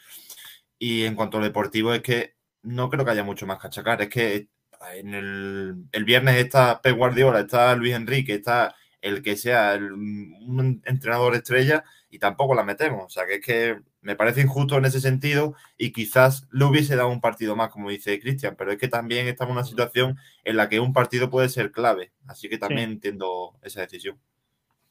Y 0.80 1.04
en 1.04 1.16
cuanto 1.16 1.38
a 1.38 1.40
lo 1.42 1.46
deportivo, 1.46 1.94
es 1.94 2.02
que 2.02 2.36
no 2.64 2.90
creo 2.90 3.06
que 3.06 3.12
haya 3.12 3.24
mucho 3.24 3.46
más 3.46 3.60
que 3.60 3.68
achacar. 3.68 4.02
Es 4.02 4.10
que 4.10 4.48
en 4.96 5.14
el, 5.14 5.76
el 5.92 6.06
viernes 6.06 6.36
está 6.38 6.82
Pep 6.82 6.96
Guardiola, 6.98 7.40
está 7.42 7.76
Luis 7.76 7.94
Enrique, 7.96 8.34
está 8.36 8.76
el 9.02 9.22
que 9.22 9.36
sea 9.38 9.74
el- 9.76 9.94
un 9.94 10.82
entrenador 10.86 11.36
estrella 11.36 11.84
y 12.10 12.20
tampoco 12.20 12.56
la 12.56 12.64
metemos. 12.64 13.04
O 13.06 13.10
sea, 13.10 13.26
que 13.26 13.36
es 13.36 13.42
que 13.46 13.80
me 14.02 14.16
parece 14.16 14.42
injusto 14.42 14.78
en 14.78 14.86
ese 14.86 15.02
sentido 15.02 15.56
y 15.78 15.92
quizás 15.92 16.48
le 16.52 16.66
hubiese 16.66 16.96
dado 16.96 17.10
un 17.10 17.22
partido 17.22 17.56
más, 17.56 17.70
como 17.70 17.90
dice 17.90 18.20
Cristian, 18.20 18.56
pero 18.58 18.72
es 18.72 18.78
que 18.78 18.88
también 18.88 19.28
estamos 19.28 19.52
en 19.52 19.58
una 19.58 19.66
situación 19.68 20.18
en 20.44 20.58
la 20.58 20.70
que 20.70 20.80
un 20.80 20.94
partido 20.94 21.30
puede 21.30 21.50
ser 21.50 21.72
clave. 21.72 22.12
Así 22.28 22.50
que 22.50 22.58
también 22.58 22.92
entiendo 22.92 23.56
esa 23.62 23.82
decisión. 23.82 24.20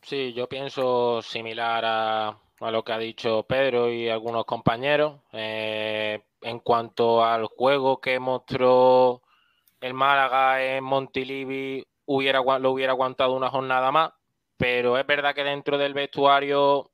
Sí, 0.02 0.32
yo 0.34 0.48
pienso 0.48 1.20
similar 1.22 1.84
a, 1.84 2.28
a 2.60 2.70
lo 2.70 2.84
que 2.84 2.92
ha 2.92 2.98
dicho 2.98 3.44
Pedro 3.48 3.90
y 3.92 4.08
algunos 4.08 4.44
compañeros. 4.44 5.20
Eh, 5.32 6.22
en 6.42 6.60
cuanto 6.60 7.24
al 7.24 7.46
juego 7.46 8.00
que 8.00 8.20
mostró 8.20 9.22
el 9.80 9.94
Málaga 9.94 10.62
en 10.62 10.84
Montilivi, 10.84 11.86
hubiera, 12.06 12.40
lo 12.58 12.70
hubiera 12.70 12.92
aguantado 12.92 13.34
una 13.34 13.50
jornada 13.50 13.90
más, 13.90 14.12
pero 14.56 14.98
es 14.98 15.06
verdad 15.06 15.34
que 15.34 15.44
dentro 15.44 15.78
del 15.78 15.94
vestuario, 15.94 16.90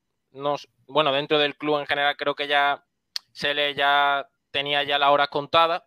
bueno, 0.87 1.13
dentro 1.13 1.39
del 1.39 1.57
club 1.57 1.79
en 1.81 1.87
general 1.87 2.17
creo 2.17 2.35
que 2.35 2.49
ya 2.49 2.85
se 3.33 3.55
le 3.55 3.75
ya 3.75 4.29
tenía 4.51 4.83
ya 4.83 4.99
las 4.99 5.11
horas 5.11 5.29
contadas 5.29 5.83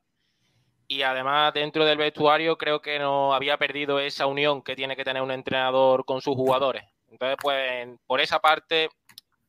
y 0.88 1.02
además 1.02 1.54
dentro 1.54 1.86
del 1.86 1.98
vestuario 1.98 2.58
creo 2.58 2.82
que 2.82 3.00
no 3.00 3.34
había 3.34 3.58
perdido 3.58 4.00
esa 4.00 4.28
unión 4.28 4.62
que 4.62 4.76
tiene 4.76 4.96
que 4.96 5.04
tener 5.04 5.22
un 5.22 5.32
entrenador 5.32 6.06
con 6.06 6.22
sus 6.22 6.36
jugadores. 6.36 6.84
Entonces, 7.08 7.38
pues 7.42 7.88
por 8.06 8.22
esa 8.22 8.40
parte 8.40 8.90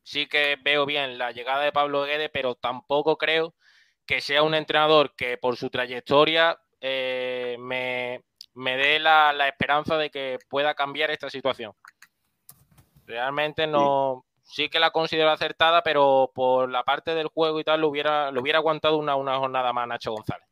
sí 0.03 0.27
que 0.27 0.57
veo 0.61 0.85
bien 0.85 1.17
la 1.17 1.31
llegada 1.31 1.63
de 1.63 1.71
Pablo 1.71 2.03
Guedes, 2.03 2.29
pero 2.31 2.55
tampoco 2.55 3.17
creo 3.17 3.53
que 4.05 4.21
sea 4.21 4.41
un 4.41 4.55
entrenador 4.55 5.13
que 5.15 5.37
por 5.37 5.57
su 5.57 5.69
trayectoria 5.69 6.57
eh, 6.81 7.55
me, 7.59 8.21
me 8.55 8.77
dé 8.77 8.99
la, 8.99 9.33
la 9.33 9.47
esperanza 9.47 9.97
de 9.97 10.09
que 10.09 10.37
pueda 10.49 10.73
cambiar 10.75 11.11
esta 11.11 11.29
situación. 11.29 11.73
Realmente 13.05 13.67
no, 13.67 14.25
sí 14.43 14.69
que 14.69 14.79
la 14.79 14.91
considero 14.91 15.29
acertada, 15.29 15.81
pero 15.83 16.31
por 16.33 16.69
la 16.69 16.83
parte 16.83 17.15
del 17.15 17.27
juego 17.27 17.59
y 17.59 17.63
tal, 17.63 17.81
lo 17.81 17.87
hubiera, 17.89 18.31
lo 18.31 18.41
hubiera 18.41 18.59
aguantado 18.59 18.97
una, 18.97 19.15
una 19.15 19.37
jornada 19.37 19.71
más 19.73 19.87
Nacho 19.87 20.11
González. 20.11 20.45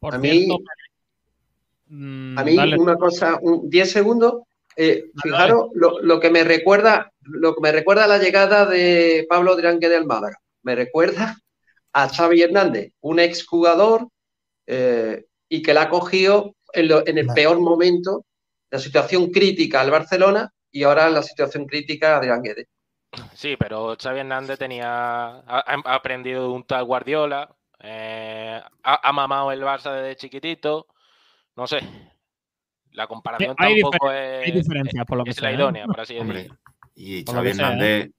Por 0.00 0.14
A 0.14 0.18
mí- 0.18 0.30
cierto, 0.30 0.58
mm, 1.86 2.38
A 2.38 2.44
mí 2.44 2.56
dale. 2.56 2.76
una 2.78 2.96
cosa, 2.96 3.38
un 3.42 3.68
10 3.68 3.90
segundos. 3.90 4.42
eh, 4.80 5.10
fijaros 5.22 5.70
lo, 5.74 5.98
lo 6.00 6.20
que 6.20 6.30
me 6.30 6.44
recuerda, 6.44 7.10
lo 7.22 7.52
que 7.56 7.60
me 7.60 7.72
recuerda 7.72 8.04
a 8.04 8.06
la 8.06 8.18
llegada 8.18 8.64
de 8.64 9.26
Pablo 9.28 9.56
Dranque 9.56 9.88
del 9.88 10.06
Málaga. 10.06 10.38
Me 10.62 10.76
recuerda 10.76 11.36
a 11.92 12.08
Xavi 12.08 12.42
Hernández, 12.42 12.92
un 13.00 13.18
exjugador 13.18 14.06
eh, 14.68 15.24
y 15.48 15.62
que 15.62 15.74
la 15.74 15.82
ha 15.82 15.88
cogido 15.90 16.54
en, 16.72 16.88
lo- 16.88 17.06
en 17.06 17.18
el 17.18 17.26
Vale. 17.26 17.40
peor 17.40 17.60
momento, 17.60 18.24
la 18.70 18.78
situación 18.78 19.30
crítica 19.30 19.80
al 19.80 19.90
Barcelona 19.90 20.52
y 20.70 20.82
ahora 20.82 21.08
la 21.10 21.22
situación 21.22 21.64
crítica 21.66 22.14
a 22.14 22.18
Adrián 22.18 22.42
Guedes. 22.42 22.66
Sí, 23.34 23.56
pero 23.58 23.96
Xavi 24.00 24.20
Hernández 24.20 24.58
tenía, 24.58 24.86
ha, 25.38 25.42
ha 25.84 25.94
aprendido 25.94 26.42
de 26.42 26.48
un 26.50 26.64
tal 26.64 26.84
Guardiola, 26.84 27.48
eh, 27.80 28.60
ha, 28.82 29.08
ha 29.08 29.12
mamado 29.12 29.50
el 29.52 29.62
Barça 29.62 29.92
desde 29.94 30.16
chiquitito, 30.16 30.86
no 31.56 31.66
sé. 31.66 31.78
La 32.92 33.06
comparación 33.06 33.54
Hay 33.58 33.80
tampoco 33.80 34.06
diferen- 34.08 34.40
es, 34.42 34.46
hay 34.46 34.52
diferencias, 34.52 35.04
por 35.06 35.18
lo 35.18 35.24
que 35.24 35.30
es 35.30 35.36
sea, 35.36 35.44
la 35.44 35.52
¿eh? 35.52 35.54
idónea, 35.56 35.86
por 35.86 36.00
así 36.00 36.14
decirlo. 36.14 36.56
y 36.94 37.24
Xavi 37.24 37.32
sea, 37.32 37.42
¿eh? 37.42 37.48
Hernández, 37.50 38.10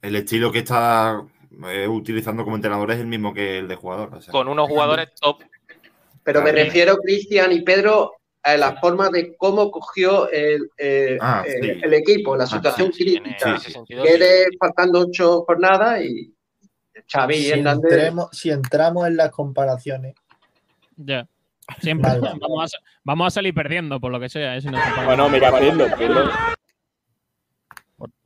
el 0.00 0.16
estilo 0.16 0.50
que 0.52 0.58
está 0.60 1.22
eh, 1.70 1.88
utilizando 1.88 2.44
como 2.44 2.56
entrenador 2.56 2.90
es 2.92 3.00
el 3.00 3.06
mismo 3.06 3.34
que 3.34 3.58
el 3.58 3.68
de 3.68 3.74
jugador. 3.76 4.14
o 4.14 4.20
sea. 4.22 4.32
Con 4.32 4.48
unos 4.48 4.68
jugadores 4.68 5.12
top. 5.20 5.42
Pero 6.28 6.42
me 6.42 6.52
refiero, 6.52 6.98
Cristian 6.98 7.52
y 7.52 7.62
Pedro, 7.62 8.12
a 8.42 8.54
la 8.58 8.76
forma 8.76 9.08
de 9.08 9.34
cómo 9.36 9.70
cogió 9.70 10.28
el, 10.30 10.68
eh, 10.76 11.16
Ah, 11.22 11.42
el- 11.46 11.62
sí. 11.76 11.80
el 11.82 11.94
equipo, 11.94 12.36
la 12.36 12.44
Ah, 12.44 12.46
situación 12.46 12.92
sí, 12.92 13.16
en 13.16 13.22
crítica. 13.22 13.58
sí. 13.58 13.72
eres 14.06 14.48
faltando 14.60 15.00
ocho 15.00 15.42
jornadas 15.46 16.02
y 16.02 16.34
Xavi 17.10 17.34
Si, 17.34 17.50
Hernández. 17.50 17.90
entremos- 17.92 18.28
si 18.32 18.50
entramos 18.50 19.06
en 19.06 19.16
las 19.16 19.30
comparaciones, 19.30 20.14
Ya. 20.96 21.26
Siempre 21.80 22.10
vamos. 22.20 22.64
a, 22.64 22.68
sa- 22.68 22.78
vamos 23.04 23.26
a 23.26 23.30
salir 23.30 23.54
perdiendo, 23.54 23.98
por 24.00 24.10
lo 24.12 24.18
que 24.20 24.28
sea. 24.28 24.56
¿eh? 24.56 24.60
Si 24.60 24.68
nos 24.68 24.80
comparamos. 24.82 25.06
Bueno, 25.06 25.28
mira, 25.30 25.58
Pirlo, 25.58 25.86
Pirlo. 25.96 26.30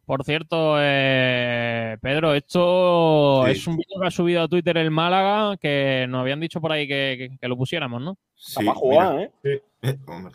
Por, 0.04 0.24
cierto, 0.24 0.74
eh, 0.80 1.96
Pedro, 2.02 2.34
esto 2.34 3.44
Sí. 3.46 3.52
es 3.52 3.66
un 3.68 3.76
vídeo 3.76 4.00
que 4.00 4.06
ha 4.06 4.10
subido 4.10 4.42
a 4.42 4.48
Twitter 4.48 4.76
el 4.76 4.90
Málaga, 4.90 5.56
que 5.56 6.06
nos 6.08 6.20
habían 6.22 6.40
dicho 6.40 6.60
por 6.60 6.72
ahí 6.72 6.88
que, 6.88 7.28
que- 7.30 7.38
que 7.38 7.48
lo 7.48 7.56
pusiéramos, 7.56 8.02
¿no? 8.02 8.16
Sí, 8.34 8.50
Está 8.60 8.64
para 8.64 8.74
jugar, 8.78 9.14
mira. 9.14 9.30
¿eh? 9.44 9.62
Eh, 9.82 9.96
hombre. 10.06 10.32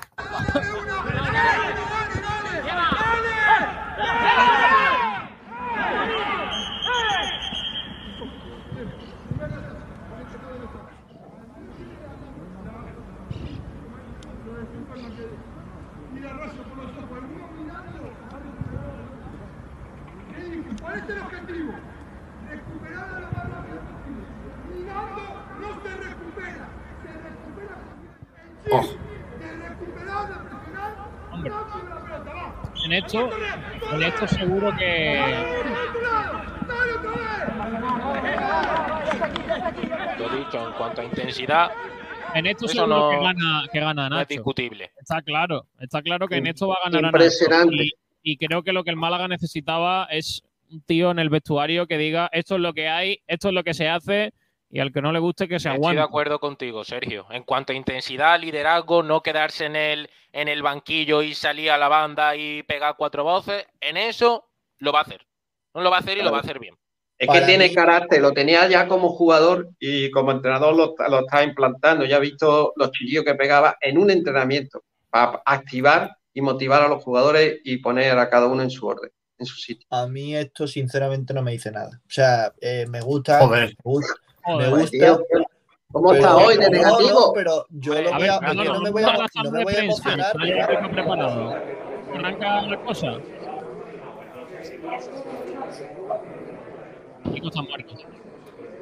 ¿Cuál 20.79 20.97
es 20.99 21.09
el 21.09 21.19
objetivo? 21.19 21.73
Recuperar 22.49 23.03
a 23.13 23.19
la 23.19 23.31
mano 23.31 23.57
Mirando 24.73 25.23
no 25.59 25.69
se 25.81 25.91
recupera, 25.97 26.67
se 27.01 27.11
recupera 27.23 27.75
en 27.81 28.01
sí. 28.01 28.47
Oh. 28.71 28.85
Hombre. 31.31 31.51
En 32.85 32.93
esto, 32.93 33.29
en 33.93 34.03
esto 34.03 34.27
seguro 34.27 34.75
que. 34.77 35.21
Lo 40.19 40.29
dicho, 40.29 40.67
en 40.67 40.73
cuanto 40.73 41.01
a 41.01 41.03
intensidad, 41.05 41.71
En 42.33 42.45
esto 42.45 42.65
Eso 42.65 42.75
seguro 42.75 42.97
no- 42.97 43.09
que 43.09 43.17
gana, 43.23 43.63
que 43.71 43.79
gana 43.79 44.09
no 44.09 44.19
es 44.19 44.27
discutible. 44.27 44.91
Está 44.99 45.21
claro, 45.21 45.65
está 45.79 46.01
claro 46.01 46.27
que 46.27 46.35
en 46.37 46.47
esto 46.47 46.67
va 46.67 46.75
a 46.75 46.89
ganar 46.89 47.05
a 47.05 47.11
Nacho. 47.11 47.17
Impresionante. 47.23 47.75
Y, 47.83 47.91
y 48.21 48.37
creo 48.37 48.63
que 48.63 48.73
lo 48.73 48.83
que 48.83 48.89
el 48.89 48.95
Málaga 48.97 49.27
necesitaba 49.29 50.05
es 50.11 50.43
un 50.69 50.81
tío 50.81 51.09
en 51.11 51.19
el 51.19 51.29
vestuario 51.29 51.87
que 51.87 51.97
diga 51.97 52.29
esto 52.33 52.55
es 52.55 52.61
lo 52.61 52.73
que 52.73 52.89
hay, 52.89 53.21
esto 53.27 53.47
es 53.47 53.53
lo 53.53 53.63
que 53.63 53.73
se 53.73 53.87
hace 53.87 54.33
y 54.69 54.79
al 54.79 54.91
que 54.91 55.01
no 55.01 55.11
le 55.11 55.19
guste 55.19 55.47
que 55.47 55.59
se 55.59 55.69
Estoy 55.69 55.77
aguante. 55.77 55.99
de 55.99 56.03
acuerdo 56.03 56.39
contigo, 56.39 56.83
Sergio. 56.83 57.25
En 57.31 57.43
cuanto 57.43 57.71
a 57.73 57.75
intensidad, 57.75 58.39
liderazgo, 58.39 59.03
no 59.03 59.21
quedarse 59.21 59.65
en 59.65 59.75
el, 59.75 60.09
en 60.33 60.47
el 60.47 60.61
banquillo 60.61 61.21
y 61.21 61.33
salir 61.33 61.71
a 61.71 61.77
la 61.77 61.87
banda 61.87 62.35
y 62.35 62.63
pegar 62.63 62.95
cuatro 62.97 63.23
voces, 63.23 63.65
en 63.81 63.97
eso 63.97 64.49
lo 64.79 64.91
va 64.91 64.99
a 64.99 65.03
hacer. 65.03 65.25
No 65.73 65.81
lo 65.81 65.89
va 65.91 65.97
a 65.97 65.99
hacer 65.99 66.17
y 66.17 66.21
lo 66.21 66.31
va 66.31 66.37
a 66.37 66.41
hacer 66.41 66.59
bien. 66.59 66.75
Es 67.19 67.29
que 67.29 67.41
tiene 67.41 67.73
carácter, 67.73 68.21
lo 68.21 68.31
tenía 68.31 68.67
ya 68.67 68.87
como 68.87 69.09
jugador 69.09 69.69
y 69.79 70.11
como 70.11 70.31
entrenador 70.31 70.75
lo, 70.75 70.93
lo 71.09 71.19
está 71.21 71.43
implantando. 71.43 72.05
Ya 72.05 72.17
he 72.17 72.21
visto 72.21 72.73
los 72.75 72.91
chillidos 72.91 73.25
que 73.25 73.33
pegaba 73.35 73.75
en 73.81 73.97
un 73.97 74.11
entrenamiento 74.11 74.83
para 75.09 75.41
activar 75.45 76.15
y 76.33 76.41
motivar 76.41 76.83
a 76.83 76.87
los 76.87 77.03
jugadores 77.03 77.59
y 77.63 77.77
poner 77.77 78.17
a 78.19 78.29
cada 78.29 78.45
uno 78.45 78.61
en 78.61 78.69
su 78.69 78.85
orden, 78.85 79.09
en 79.39 79.45
su 79.47 79.55
sitio. 79.55 79.87
a 79.89 80.05
mí 80.07 80.35
esto 80.35 80.67
sinceramente 80.67 81.33
no 81.33 81.41
me 81.41 81.53
dice 81.53 81.71
nada. 81.71 81.99
O 82.05 82.09
sea, 82.09 82.53
eh, 82.61 82.85
me 82.87 83.01
gusta, 83.01 83.39
Joder. 83.39 83.69
me 83.69 83.75
gusta, 83.83 84.13
me 84.55 84.69
gusta, 84.69 84.89
Tío, 84.91 85.25
¿Cómo 85.91 86.09
pero- 86.09 86.21
está 86.21 86.35
hoy 86.37 86.57
de 86.57 86.69
negativo? 86.69 87.09
no, 87.27 87.31
pero 87.33 87.65
yo 87.69 88.01
lo 88.01 88.09
A 88.09 88.11
voy 88.13 88.21
ver, 88.21 88.29
a, 88.31 88.39
no, 88.39 88.47
porque 88.47 88.55
no, 88.65 88.73
no 88.73 88.81
me 88.81 88.89
voy 88.91 89.03
a, 89.03 89.07
la 89.07 89.27
no 89.43 89.51
me 89.51 89.63
voy 89.63 89.73
a 89.75 89.79
emocionar. 89.83 90.31
preparado. 90.91 91.55
Arranca 92.13 92.61
la 92.63 92.77
cosa. 92.81 93.17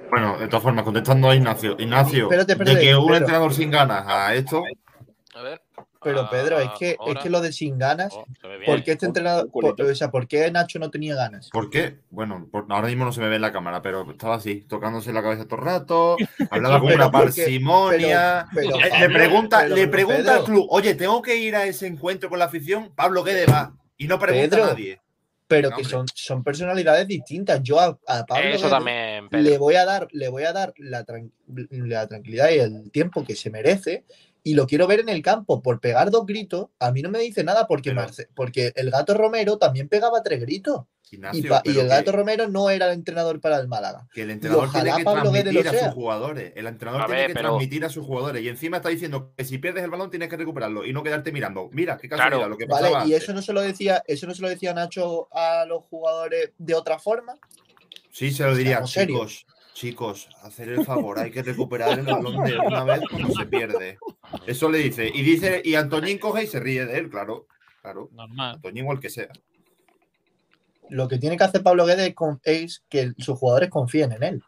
Bueno, 0.10 0.38
de 0.38 0.48
todas 0.48 0.64
formas, 0.64 0.84
contestando 0.84 1.30
a 1.30 1.36
Ignacio. 1.36 1.76
Ignacio, 1.78 2.24
Espérate, 2.26 2.54
espérate, 2.54 2.78
de 2.78 2.82
que 2.84 2.96
un 2.96 3.14
entrenador 3.14 3.54
sin 3.54 3.72
ganas 3.72 4.04
a 4.08 4.34
esto, 4.34 4.64
A 5.36 5.42
ver. 5.42 5.62
Pero 6.06 6.30
Pedro, 6.30 6.60
es 6.60 6.68
Ah, 6.70 6.76
que, 6.80 6.98
es 7.08 7.18
que 7.22 7.30
lo 7.30 7.42
de 7.42 7.52
sin 7.52 7.78
ganas, 7.78 8.14
Oh. 8.16 8.26
¿por 8.66 8.84
qué 8.84 8.92
este 8.94 9.06
entrenador, 9.06 9.50
por- 9.52 9.80
o 9.82 9.96
sea, 9.96 10.10
por 10.12 10.28
qué 10.28 10.50
Nacho 10.52 10.80
no 10.80 10.90
tenía 10.90 11.16
ganas? 11.16 11.50
¿por 11.50 11.70
qué? 11.70 11.98
Bueno, 12.10 12.48
por- 12.52 12.66
ahora 12.70 12.88
mismo 12.88 13.06
no 13.06 13.12
se 13.12 13.20
me 13.22 13.28
ve 13.30 13.36
en 13.36 13.42
la 13.42 13.52
cámara, 13.52 13.82
pero 13.82 14.10
estaba 14.10 14.36
así, 14.36 14.62
tocándose 14.62 15.12
la 15.12 15.22
cabeza 15.22 15.46
todo 15.46 15.60
el 15.60 15.66
rato, 15.66 16.18
hablaba 16.52 16.80
con 16.80 16.94
una 16.94 17.12
parsimonia. 17.12 18.48
pero- 18.54 18.70
pero, 18.78 19.00
le 19.00 19.10
pregunta, 19.10 19.60
pero, 19.64 19.76
le 19.76 19.88
pregunta 19.88 20.18
Pedro, 20.24 20.32
al 20.34 20.44
club, 20.44 20.68
oye, 20.70 20.96
tengo 20.96 21.22
que 21.22 21.36
ir 21.36 21.56
a 21.56 21.66
ese 21.66 21.88
encuentro 21.88 22.30
con 22.30 22.40
la 22.40 22.46
afición, 22.46 22.92
Pablo 22.96 23.24
Guede 23.24 23.46
va. 23.46 23.74
Y 23.98 24.08
no 24.08 24.20
pregunta 24.20 24.50
Pedro, 24.58 24.64
a 24.66 24.68
nadie. 24.74 25.02
Pero 25.48 25.70
No, 25.70 25.78
que 25.78 25.84
son, 25.84 26.06
son 26.14 26.44
personalidades 26.44 27.08
distintas. 27.08 27.62
Yo 27.62 27.80
a, 27.80 27.98
a 28.08 28.26
Pablo 28.26 28.50
Eso 28.50 28.58
Guedes 28.68 28.70
también, 28.72 29.28
le 29.32 29.58
voy 29.60 29.76
a 29.76 29.86
dar, 29.86 30.08
le 30.12 30.28
voy 30.28 30.44
a 30.44 30.52
dar 30.52 30.74
la, 30.78 31.06
tran- 31.06 31.30
la 31.70 32.08
tranquilidad 32.08 32.50
y 32.50 32.58
el 32.60 32.90
tiempo 32.92 33.24
que 33.24 33.36
se 33.36 33.52
merece. 33.52 34.04
Y 34.48 34.54
lo 34.54 34.68
quiero 34.68 34.86
ver 34.86 35.00
en 35.00 35.10
el 35.10 35.24
campo. 35.24 35.64
Por 35.64 35.80
pegar 35.80 36.12
dos 36.12 36.26
gritos, 36.28 36.68
a 36.78 36.92
mí 36.92 37.02
no 37.02 37.10
me 37.10 37.18
dice 37.18 37.44
nada 37.44 37.66
porque, 37.66 37.90
Pero- 37.90 38.02
Marce- 38.04 38.28
porque 38.36 38.72
el 38.76 38.92
gato 38.92 39.16
Romero 39.16 39.58
también 39.58 39.90
pegaba 39.90 40.22
tres 40.22 40.40
gritos. 40.40 40.82
Y, 41.12 41.18
pa- 41.44 41.62
y 41.64 41.70
el 41.70 41.76
que- 41.76 41.88
gato 41.88 42.12
Romero 42.12 42.48
no 42.48 42.70
era 42.70 42.88
el 42.88 42.94
entrenador 42.94 43.40
para 43.42 43.58
el 43.58 43.68
Málaga. 43.68 44.08
Que 44.14 44.22
el 44.24 44.30
entrenador 44.32 44.66
ojalá 44.68 44.84
tiene 44.96 44.98
que 44.98 45.04
transmitir 45.22 45.68
a 45.68 45.74
sus 45.86 45.94
jugadores. 45.94 46.54
El 46.56 46.68
entrenador 46.68 47.02
A 47.02 47.06
tiene 47.06 47.22
ver, 47.22 47.28
que 47.30 47.34
pero- 47.34 47.50
transmitir 47.50 47.86
a 47.86 47.90
sus 47.90 48.06
jugadores. 48.06 48.44
Y 48.44 48.50
encima 48.50 48.78
está 48.78 48.90
diciendo 48.90 49.34
que 49.36 49.46
si 49.46 49.58
pierdes 49.58 49.84
el 49.84 49.90
balón 49.90 50.12
tienes 50.12 50.30
que 50.30 50.38
recuperarlo 50.38 50.86
y 50.86 50.94
no 50.94 51.02
quedarte 51.02 51.32
mirando. 51.32 51.70
Mira, 51.72 51.98
qué 51.98 52.08
casualidad 52.08 52.38
Claro. 52.38 52.50
lo 52.50 52.58
que 52.58 52.66
Vale, 52.66 52.84
pasaba 52.88 53.00
y 53.08 53.14
antes. 53.14 53.24
eso 53.24 53.34
no 53.34 53.42
se 53.42 53.54
lo 53.54 53.62
decía, 53.62 54.04
eso 54.06 54.28
no 54.28 54.36
se 54.36 54.42
lo 54.44 54.50
decía 54.50 54.74
Nacho 54.76 55.28
a 55.32 55.66
los 55.66 55.84
jugadores 55.86 56.52
de 56.58 56.74
otra 56.76 57.00
forma. 57.00 57.34
Sí, 58.12 58.32
se 58.32 58.44
lo 58.44 58.56
diría, 58.56 58.86
serios. 58.86 59.46
Chicos, 59.76 60.30
hacer 60.42 60.70
el 60.70 60.86
favor, 60.86 61.20
hay 61.20 61.30
que 61.30 61.44
recuperar 61.44 62.00
el 62.00 62.06
balón 62.06 62.44
de 62.46 62.58
una 62.58 62.84
vez 62.86 63.02
cuando 63.10 63.32
se 63.34 63.46
pierde. 63.46 64.00
Eso 64.48 64.70
le 64.70 64.80
dice. 64.80 65.12
Y 65.14 65.22
dice, 65.22 65.62
y 65.64 65.76
Antoñín 65.76 66.18
coge 66.18 66.46
y 66.46 66.48
se 66.48 66.60
ríe 66.60 66.86
de 66.86 66.98
él, 66.98 67.10
claro. 67.10 67.46
Claro. 67.82 68.10
Normal. 68.14 68.56
Antoñín 68.56 68.88
o 68.88 68.94
el 68.94 69.00
que 69.00 69.10
sea. 69.10 69.28
Lo 70.90 71.08
que 71.08 71.18
tiene 71.18 71.38
que 71.38 71.44
hacer 71.44 71.62
Pablo 71.62 71.86
Guedes 71.86 72.16
es 72.44 72.84
que 72.90 73.12
sus 73.18 73.38
jugadores 73.38 73.70
confíen 73.70 74.14
en 74.14 74.24
él. 74.24 74.44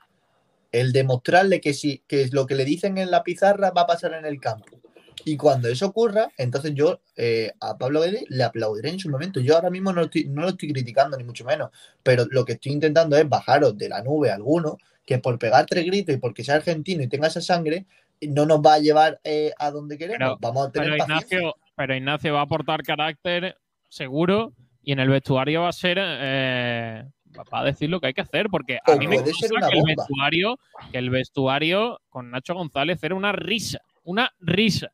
El 0.72 0.94
demostrarle 0.94 1.60
que, 1.60 1.74
si, 1.74 2.04
que 2.08 2.28
lo 2.32 2.46
que 2.46 2.56
le 2.56 2.66
dicen 2.66 2.98
en 2.98 3.12
la 3.12 3.24
pizarra 3.24 3.72
va 3.72 3.82
a 3.82 3.88
pasar 3.88 4.14
en 4.14 4.26
el 4.26 4.40
campo. 4.40 4.80
Y 5.26 5.36
cuando 5.38 5.68
eso 5.68 5.88
ocurra, 5.88 6.30
entonces 6.38 6.74
yo 6.74 7.02
eh, 7.16 7.52
a 7.60 7.78
Pablo 7.78 8.02
Guedes 8.02 8.26
le 8.30 8.44
aplaudiré 8.44 8.90
en 8.90 9.00
su 9.00 9.10
momento. 9.10 9.40
Yo 9.40 9.56
ahora 9.56 9.70
mismo 9.70 9.92
no, 9.94 10.02
estoy- 10.04 10.26
no 10.30 10.42
lo 10.44 10.50
estoy 10.50 10.72
criticando, 10.72 11.18
ni 11.18 11.24
mucho 11.24 11.44
menos. 11.46 11.70
Pero 12.04 12.26
lo 12.30 12.46
que 12.46 12.54
estoy 12.54 12.72
intentando 12.74 13.18
es 13.18 13.28
bajaros 13.28 13.78
de 13.78 13.90
la 13.90 14.02
nube 14.02 14.30
a 14.32 14.36
alguno 14.36 14.78
que 15.06 15.18
por 15.20 15.38
pegar 15.40 15.66
tres 15.66 15.86
gritos 15.86 16.14
y 16.16 16.18
porque 16.18 16.44
sea 16.44 16.56
argentino 16.56 17.02
y 17.04 17.08
tenga 17.08 17.28
esa 17.28 17.42
sangre, 17.42 17.86
no 18.22 18.46
nos 18.46 18.60
va 18.60 18.76
a 18.76 18.80
llevar 18.80 19.20
eh, 19.24 19.52
a 19.58 19.72
donde 19.72 19.98
queremos. 19.98 20.18
Pero- 20.20 20.38
Vamos 20.40 20.68
a 20.68 20.72
tener 20.72 20.90
Pero. 20.92 21.04
Ignacio, 21.04 21.56
pero 21.76 21.96
Ignacio 21.96 22.34
va 22.34 22.40
a 22.40 22.44
aportar 22.44 22.84
carácter 22.84 23.58
seguro 23.90 24.54
y 24.84 24.92
en 24.92 25.00
el 25.00 25.10
vestuario 25.10 25.62
va 25.64 25.70
a 25.70 25.74
ser 25.74 25.98
eh, 26.00 27.04
va 27.38 27.60
a 27.60 27.64
decir 27.64 27.90
lo 27.90 28.00
que 28.00 28.08
hay 28.08 28.14
que 28.14 28.22
hacer 28.22 28.48
porque 28.50 28.80
a 28.86 28.92
O 28.94 28.98
mí 28.98 29.08
me 29.08 29.18
que 29.24 29.30
el 29.32 29.84
vestuario 29.96 30.60
que 30.92 30.98
el 30.98 31.10
vestuario 31.10 32.02
con 32.10 32.32
Nacho 32.32 32.54
González 32.56 33.02
era 33.04 33.16
una 33.16 33.32
risa 33.32 33.80
una 34.04 34.32
risa 34.40 34.92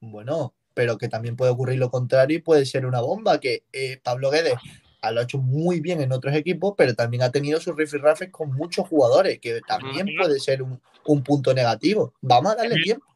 Bueno, 0.00 0.54
pero 0.74 0.98
que 0.98 1.08
también 1.08 1.36
puede 1.36 1.52
ocurrir 1.52 1.78
lo 1.78 1.90
contrario 1.90 2.38
y 2.38 2.42
puede 2.42 2.66
ser 2.66 2.86
una 2.86 3.00
bomba, 3.00 3.40
que 3.40 3.64
eh, 3.72 3.98
Pablo 4.02 4.30
Guedes 4.30 4.54
lo 5.10 5.20
ha 5.20 5.24
hecho 5.24 5.38
muy 5.38 5.80
bien 5.80 6.00
en 6.00 6.12
otros 6.12 6.34
equipos, 6.34 6.74
pero 6.76 6.94
también 6.94 7.22
ha 7.22 7.30
tenido 7.30 7.60
sus 7.60 7.76
rifirrafes 7.76 8.30
con 8.30 8.52
muchos 8.52 8.88
jugadores, 8.88 9.38
que 9.38 9.60
también 9.66 10.08
puede 10.18 10.40
ser 10.40 10.62
un, 10.62 10.80
un 11.06 11.22
punto 11.22 11.54
negativo. 11.54 12.14
Vamos 12.20 12.52
a 12.52 12.56
darle 12.56 12.76
tiempo. 12.82 13.06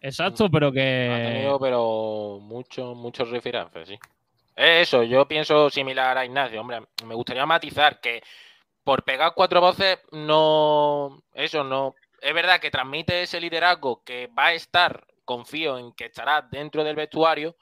exacto 0.00 0.50
pero 0.50 0.68
Ha 0.68 0.72
que 0.72 1.22
tenido, 1.24 1.58
pero 1.58 2.38
muchos, 2.42 2.96
muchos 2.96 3.30
referencias, 3.30 3.88
sí. 3.88 3.98
Eso, 4.56 5.02
yo 5.02 5.26
pienso 5.26 5.68
similar 5.68 6.16
a 6.16 6.24
Ignacio. 6.24 6.60
Hombre, 6.60 6.80
me 7.04 7.14
gustaría 7.14 7.44
matizar 7.44 8.00
que 8.00 8.22
por 8.84 9.02
pegar 9.02 9.32
cuatro 9.34 9.60
voces, 9.60 9.98
no. 10.12 11.22
Eso 11.32 11.64
no. 11.64 11.94
Es 12.20 12.32
verdad 12.32 12.60
que 12.60 12.70
transmite 12.70 13.22
ese 13.22 13.40
liderazgo 13.40 14.02
que 14.04 14.28
va 14.28 14.46
a 14.46 14.54
estar, 14.54 15.06
confío 15.24 15.78
en 15.78 15.92
que 15.92 16.06
estará 16.06 16.42
dentro 16.42 16.84
del 16.84 16.96
vestuario, 16.96 17.56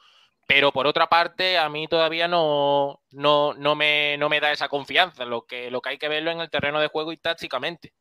pero 0.47 0.73
por 0.73 0.87
otra 0.87 1.07
parte, 1.09 1.57
a 1.57 1.69
mí 1.69 1.87
todavía 1.89 2.29
no, 2.29 3.01
no, 3.13 3.55
no, 3.55 3.75
me, 3.75 4.17
no 4.19 4.29
me 4.29 4.41
da 4.41 4.53
esa 4.53 4.69
confianza. 4.69 5.25
Lo 5.25 5.47
que, 5.47 5.71
lo 5.71 5.81
que 5.81 5.91
hay 5.91 5.99
que 5.99 6.09
verlo 6.09 6.31
en 6.31 6.41
el 6.41 6.51
terreno 6.51 6.81
de 6.81 6.89
juego 6.89 7.13
y 7.13 7.17
tácticamente. 7.17 7.93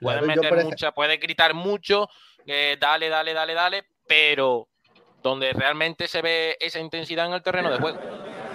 Puedes 0.00 0.22
Claro, 0.22 0.42
meter 0.42 0.64
mucha, 0.64 0.92
puedes 0.92 1.20
gritar 1.20 1.54
mucho, 1.54 2.08
eh, 2.46 2.76
dale, 2.80 3.08
dale, 3.08 3.34
dale, 3.34 3.54
dale, 3.54 3.84
pero 4.06 4.68
donde 5.22 5.52
realmente 5.52 6.08
se 6.08 6.22
ve 6.22 6.56
esa 6.60 6.80
intensidad 6.80 7.26
en 7.26 7.34
el 7.34 7.42
terreno 7.42 7.70
de 7.70 7.78
juego. 7.78 7.98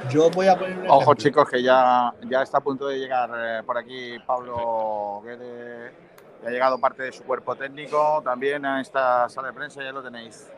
Yo 0.10 0.30
voy 0.30 0.48
a 0.48 0.58
poner 0.58 0.80
Ojo, 0.88 1.02
ejemplo. 1.14 1.16
chicos, 1.16 1.50
que 1.50 1.64
ya, 1.64 2.14
ya 2.30 2.42
está 2.42 2.58
a 2.58 2.62
punto 2.62 2.88
de 2.88 2.98
llegar 3.00 3.30
eh, 3.36 3.64
por 3.64 3.78
aquí 3.78 4.18
Pablo 4.26 5.22
Guede. 5.24 5.92
Ya 6.42 6.50
ha 6.50 6.52
llegado 6.52 6.80
parte 6.80 7.04
de 7.04 7.12
su 7.12 7.24
cuerpo 7.24 7.56
técnico 7.56 8.22
también 8.24 8.66
a 8.66 8.82
esta 8.82 9.28
sala 9.30 9.50
de 9.50 9.54
prensa, 9.54 9.84
ya 9.84 9.92
lo 9.92 10.04
tenéis. 10.04 10.50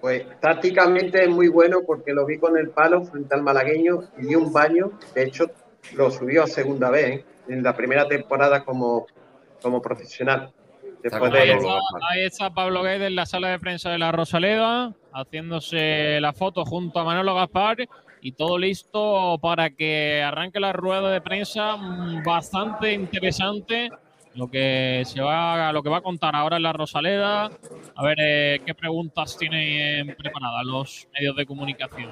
Pues 0.00 0.24
tácticamente 0.40 1.24
es 1.24 1.30
muy 1.30 1.48
bueno 1.48 1.80
porque 1.86 2.12
lo 2.12 2.26
vi 2.26 2.38
con 2.38 2.56
el 2.56 2.70
palo 2.70 3.02
frente 3.04 3.34
al 3.34 3.42
malagueño 3.42 4.02
y 4.18 4.26
dio 4.26 4.38
un 4.38 4.52
baño. 4.52 4.92
De 5.14 5.24
hecho, 5.24 5.46
lo 5.94 6.10
subió 6.10 6.44
a 6.44 6.46
segunda 6.46 6.90
vez 6.90 7.20
¿eh? 7.20 7.24
en 7.48 7.62
la 7.62 7.74
primera 7.74 8.06
temporada 8.06 8.64
como, 8.64 9.06
como 9.62 9.80
profesional. 9.80 10.52
Después 11.02 11.32
Ahí 11.32 11.48
de, 11.48 11.54
está, 11.54 11.78
ahí 12.10 12.24
está 12.24 12.50
Pablo 12.50 12.82
Guedes 12.82 13.08
en 13.08 13.16
la 13.16 13.26
sala 13.26 13.48
de 13.48 13.58
prensa 13.58 13.90
de 13.90 13.98
la 13.98 14.12
Rosaleda, 14.12 14.92
haciéndose 15.12 16.20
la 16.20 16.32
foto 16.32 16.64
junto 16.64 16.98
a 16.98 17.04
Manolo 17.04 17.34
Gaspar 17.34 17.78
y 18.26 18.32
todo 18.32 18.58
listo 18.58 19.38
para 19.40 19.70
que 19.70 20.20
arranque 20.20 20.58
la 20.58 20.72
rueda 20.72 21.12
de 21.12 21.20
prensa 21.20 21.76
mm, 21.76 22.24
bastante 22.24 22.92
interesante. 22.92 23.88
Lo 24.34 24.50
que 24.50 25.04
se 25.06 25.20
va, 25.20 25.72
lo 25.72 25.80
que 25.80 25.88
va 25.88 25.98
a 25.98 26.00
contar 26.00 26.34
ahora 26.34 26.56
en 26.56 26.64
la 26.64 26.72
Rosaleda, 26.72 27.48
a 27.94 28.04
ver 28.04 28.16
eh, 28.20 28.60
qué 28.66 28.74
preguntas 28.74 29.38
tienen 29.38 30.16
preparadas 30.16 30.66
los 30.66 31.06
medios 31.14 31.36
de 31.36 31.46
comunicación. 31.46 32.10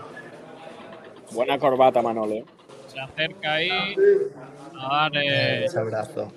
Buena 1.32 1.58
corbata, 1.58 2.00
Manolo. 2.00 2.34
¿eh? 2.34 2.44
Se 2.86 3.00
acerca 3.00 3.54
ahí 3.54 3.70
a 4.78 4.88
dar 4.88 5.16
eh, 5.16 5.64
Ese 5.64 5.80
abrazo. 5.80 6.32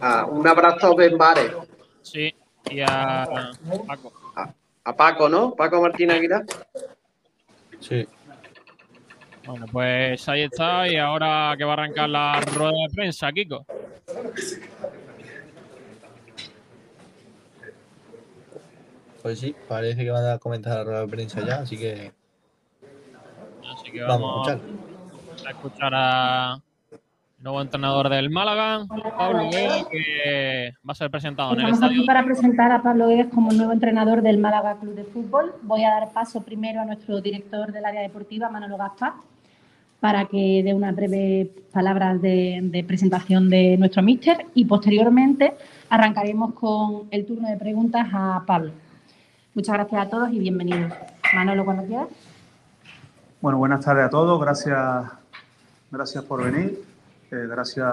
Ah, 0.00 0.24
un 0.30 0.46
abrazo 0.46 0.94
Ben 0.94 1.18
Bares, 1.18 1.52
sí 2.00 2.32
y 2.70 2.80
a 2.80 3.26
Paco. 3.86 4.12
a 4.84 4.96
Paco, 4.96 5.28
¿no? 5.28 5.54
Paco 5.54 5.80
Martín 5.80 6.10
Aguilar. 6.10 6.44
Sí. 7.80 8.06
Bueno, 9.46 9.66
pues 9.70 10.26
ahí 10.28 10.42
está 10.42 10.88
y 10.88 10.96
ahora 10.96 11.54
que 11.58 11.64
va 11.64 11.72
a 11.72 11.74
arrancar 11.74 12.08
la 12.08 12.40
rueda 12.40 12.72
de 12.88 12.94
prensa, 12.94 13.30
Kiko. 13.30 13.66
Pues 19.22 19.38
sí, 19.38 19.54
parece 19.68 20.04
que 20.04 20.10
van 20.10 20.26
a 20.26 20.38
comentar 20.38 20.76
la 20.78 20.84
rueda 20.84 21.00
de 21.00 21.08
prensa 21.08 21.40
ya, 21.46 21.56
así 21.60 21.78
que 21.78 22.12
Así 23.74 23.90
que 23.90 24.02
vamos 24.02 24.48
a 24.48 24.54
vamos 24.56 24.62
escuchar. 25.32 25.46
a 25.46 25.50
escuchar 25.50 25.92
a 25.94 26.60
nuevo 27.44 27.60
entrenador 27.60 28.08
del 28.08 28.30
Málaga, 28.30 28.86
Pablo 29.18 29.50
Guedes, 29.50 29.84
que 29.90 30.72
va 30.88 30.92
a 30.92 30.94
ser 30.94 31.10
presentado 31.10 31.52
en 31.52 31.60
el 31.60 31.64
Estamos 31.66 31.82
estadio. 31.82 32.00
aquí 32.00 32.06
para 32.06 32.24
presentar 32.24 32.72
a 32.72 32.82
Pablo 32.82 33.06
Guedes 33.08 33.26
como 33.26 33.52
nuevo 33.52 33.72
entrenador 33.72 34.22
del 34.22 34.38
Málaga 34.38 34.78
Club 34.80 34.94
de 34.94 35.04
Fútbol. 35.04 35.52
Voy 35.60 35.84
a 35.84 35.90
dar 35.90 36.10
paso 36.12 36.42
primero 36.42 36.80
a 36.80 36.86
nuestro 36.86 37.20
director 37.20 37.70
del 37.70 37.84
área 37.84 38.00
deportiva, 38.00 38.48
Manolo 38.48 38.78
Gaspar, 38.78 39.12
para 40.00 40.24
que 40.24 40.62
dé 40.64 40.72
unas 40.72 40.96
breves 40.96 41.48
palabras 41.70 42.20
de, 42.22 42.60
de 42.62 42.82
presentación 42.82 43.50
de 43.50 43.76
nuestro 43.76 44.02
míster 44.02 44.46
y 44.54 44.64
posteriormente 44.64 45.52
arrancaremos 45.90 46.54
con 46.54 47.08
el 47.10 47.26
turno 47.26 47.46
de 47.50 47.58
preguntas 47.58 48.08
a 48.10 48.42
Pablo. 48.46 48.72
Muchas 49.52 49.74
gracias 49.74 50.06
a 50.06 50.08
todos 50.08 50.32
y 50.32 50.38
bienvenidos. 50.38 50.94
Manolo, 51.34 51.66
cuando 51.66 51.84
quieras. 51.84 52.08
Bueno, 53.42 53.58
buenas 53.58 53.84
tardes 53.84 54.06
a 54.06 54.08
todos. 54.08 54.40
Gracias, 54.40 55.04
gracias 55.90 56.24
por 56.24 56.42
venir. 56.42 56.93
Eh, 57.34 57.48
gracias 57.48 57.84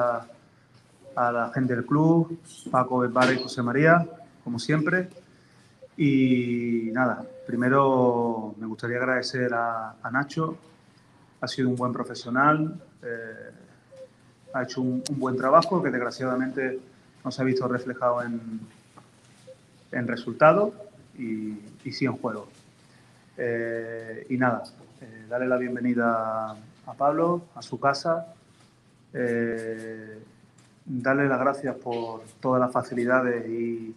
a 1.15 1.31
la 1.31 1.49
gente 1.51 1.75
del 1.75 1.83
club, 1.83 2.39
Paco 2.69 2.99
Besbara 2.99 3.33
y 3.33 3.41
José 3.41 3.63
María, 3.63 4.07
como 4.43 4.59
siempre. 4.59 5.09
Y 5.97 6.91
nada, 6.93 7.25
primero 7.47 8.53
me 8.59 8.67
gustaría 8.67 8.97
agradecer 8.97 9.51
a, 9.51 9.95
Nacho. 10.11 10.55
Ha 11.41 11.47
sido 11.47 11.69
un 11.69 11.75
buen 11.75 11.91
profesional. 11.91 12.79
eh, 13.01 13.51
ha 14.53 14.61
hecho 14.61 14.81
un, 14.81 15.01
un 15.09 15.19
buen 15.19 15.35
trabajo 15.35 15.81
que 15.81 15.89
desgraciadamente 15.89 16.79
no 17.25 17.31
se 17.31 17.41
ha 17.41 17.45
visto 17.45 17.67
reflejado 17.67 18.21
en, 18.21 18.59
en 19.91 20.07
resultados 20.07 20.71
y, 21.17 21.57
y 21.83 21.91
sí 21.91 22.05
en 22.05 22.17
juego. 22.17 22.47
Eh, 23.37 24.27
y 24.29 24.37
nada, 24.37 24.61
eh, 25.01 25.25
darle 25.27 25.47
la 25.47 25.57
bienvenida 25.57 26.51
a 26.85 26.93
Pablo, 26.95 27.45
a 27.55 27.63
su 27.63 27.79
casa, 27.79 28.35
eh, 29.13 30.19
darle 30.85 31.27
las 31.27 31.39
gracias 31.39 31.75
por 31.75 32.21
todas 32.39 32.59
las 32.59 32.71
facilidades 32.71 33.47
y, 33.49 33.95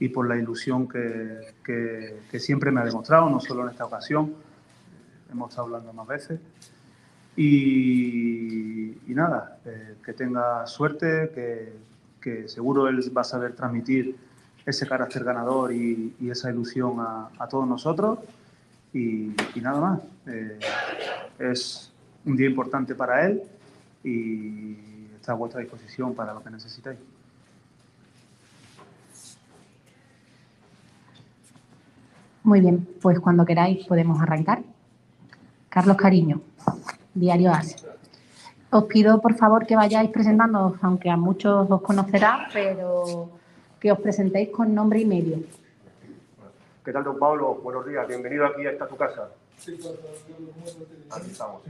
y 0.00 0.08
por 0.08 0.28
la 0.28 0.36
ilusión 0.36 0.88
que, 0.88 1.54
que- 1.64 2.20
que 2.30 2.38
siempre 2.40 2.70
me 2.70 2.80
ha 2.80 2.84
demostrado, 2.84 3.28
no 3.28 3.40
solo 3.40 3.62
en 3.64 3.70
esta 3.70 3.84
ocasión, 3.84 4.34
hemos 5.30 5.50
estado 5.50 5.66
hablando 5.66 5.92
más 5.92 6.06
veces. 6.06 6.40
Y, 7.36 8.98
y 9.10 9.14
nada, 9.14 9.58
eh, 9.64 9.94
que 10.04 10.12
tenga 10.12 10.66
suerte, 10.66 11.30
que, 11.34 11.72
que 12.20 12.48
seguro 12.48 12.88
él 12.88 13.00
va 13.16 13.20
a 13.20 13.24
saber 13.24 13.52
transmitir 13.54 14.16
ese 14.66 14.86
carácter 14.86 15.24
ganador 15.24 15.72
y, 15.72 16.14
y 16.20 16.30
esa 16.30 16.50
ilusión 16.50 16.98
a, 17.00 17.28
a 17.38 17.48
todos 17.48 17.66
nosotros. 17.66 18.18
Y, 18.92 19.32
y 19.54 19.60
nada 19.60 19.80
más, 19.80 20.00
eh, 20.26 20.58
es 21.38 21.92
un 22.24 22.36
día 22.36 22.48
importante 22.48 22.94
para 22.94 23.26
él 23.26 23.42
y 24.04 24.76
está 25.16 25.32
a 25.32 25.34
vuestra 25.34 25.60
disposición 25.60 26.14
para 26.14 26.34
lo 26.34 26.42
que 26.42 26.50
necesitéis. 26.50 26.98
Muy 32.42 32.60
bien, 32.60 32.88
pues 33.02 33.20
cuando 33.20 33.44
queráis 33.44 33.86
podemos 33.86 34.20
arrancar. 34.22 34.62
Carlos 35.68 35.96
Cariño, 35.96 36.40
Diario 37.12 37.52
AS. 37.52 37.84
Os 38.70 38.84
pido 38.84 39.20
por 39.20 39.34
favor 39.34 39.66
que 39.66 39.76
vayáis 39.76 40.10
presentándoos, 40.10 40.78
aunque 40.82 41.10
a 41.10 41.16
muchos 41.16 41.70
os 41.70 41.82
conocerá, 41.82 42.48
pero 42.52 43.30
que 43.80 43.92
os 43.92 43.98
presentéis 44.00 44.48
con 44.50 44.74
nombre 44.74 45.00
y 45.00 45.04
medio. 45.04 45.38
¿Qué 46.84 46.92
tal, 46.92 47.04
don 47.04 47.18
Pablo? 47.18 47.54
Buenos 47.62 47.86
días, 47.86 48.08
bienvenido 48.08 48.46
aquí 48.46 48.66
a 48.66 48.70
esta 48.70 48.86
tu 48.86 48.96
casa. 48.96 49.28
Aquí 51.10 51.30
estamos. 51.30 51.62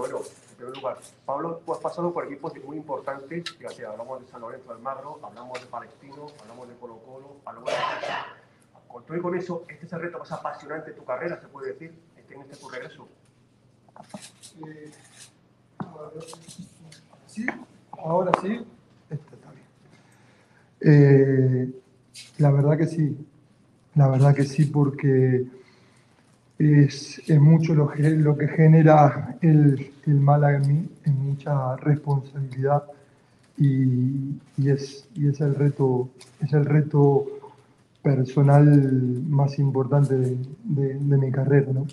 Bueno, 0.00 0.16
en 0.16 0.56
primer 0.56 0.76
lugar, 0.78 0.98
Pablo, 1.26 1.60
tú 1.62 1.74
has 1.74 1.78
pasado 1.78 2.10
por 2.10 2.24
equipos 2.24 2.54
muy 2.64 2.78
importantes, 2.78 3.50
fíjate, 3.50 3.84
hablamos 3.84 4.22
de 4.22 4.28
San 4.28 4.40
Lorenzo 4.40 4.72
del 4.72 4.82
Marro, 4.82 5.20
hablamos 5.22 5.60
de 5.60 5.66
Palestino, 5.66 6.26
hablamos 6.40 6.68
de 6.70 6.74
Colo 6.76 6.96
Colo, 7.04 7.36
hablamos 7.44 7.70
de... 7.70 7.76
Con 8.88 9.04
todo 9.04 9.14
y 9.18 9.20
con 9.20 9.36
eso, 9.36 9.66
este 9.68 9.84
es 9.84 9.92
el 9.92 10.00
reto 10.00 10.18
más 10.18 10.32
apasionante 10.32 10.92
de 10.92 10.96
tu 10.96 11.04
carrera, 11.04 11.38
se 11.38 11.48
puede 11.48 11.74
decir, 11.74 11.92
este 12.16 12.34
en 12.34 12.40
este 12.40 12.56
tu 12.56 12.70
regreso. 12.70 13.08
Eh, 14.66 14.90
Sí, 17.26 17.46
ahora 17.92 18.32
sí. 18.40 18.66
Este 19.10 19.34
está 19.34 19.52
bien. 19.52 19.66
Eh, 20.80 21.82
la 22.38 22.50
verdad 22.50 22.78
que 22.78 22.86
sí. 22.86 23.18
La 23.96 24.08
verdad 24.08 24.34
que 24.34 24.44
sí, 24.44 24.64
porque 24.64 25.44
es, 26.60 27.18
es 27.26 27.40
mucho 27.40 27.74
lo 27.74 27.88
que, 27.88 28.02
lo 28.10 28.36
que 28.36 28.46
genera 28.48 29.36
el, 29.40 29.92
el 30.06 30.20
Málaga 30.20 30.58
en 30.58 30.68
mí, 30.68 30.88
es 31.04 31.14
mucha 31.14 31.76
responsabilidad 31.76 32.84
y, 33.56 34.38
y 34.58 34.68
es, 34.70 35.08
y 35.14 35.28
es 35.28 35.40
el 35.40 35.54
reto, 35.54 36.10
es 36.40 36.52
el 36.52 36.66
reto 36.66 37.26
personal 38.02 38.64
más 39.28 39.58
importante 39.58 40.14
de, 40.16 40.36
de- 40.64 40.94
de 40.98 41.16
mi 41.16 41.30
carrera, 41.32 41.72
¿no? 41.72 41.86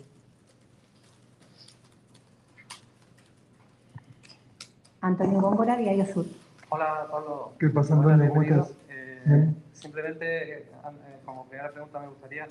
Antonio 5.02 5.39
Góngora, 5.39 5.77
Diario 5.77 6.06
Sur. 6.06 6.26
Hola 6.69 7.07
Pablo. 7.10 7.53
¿Qué 7.60 7.69
pasa, 7.69 7.94
Antonio? 7.95 8.27
¿Cómo 8.30 8.41
bienvenido. 8.41 8.64
estás? 8.64 8.77
Eh, 8.89 9.22
Bien. 9.26 9.56
simplemente, 9.73 10.26
eh, 10.26 10.57
eh, 10.64 11.18
como 11.26 11.45
primera 11.48 11.72
pregunta, 11.72 11.99
me 11.99 12.07
gustaría 12.07 12.45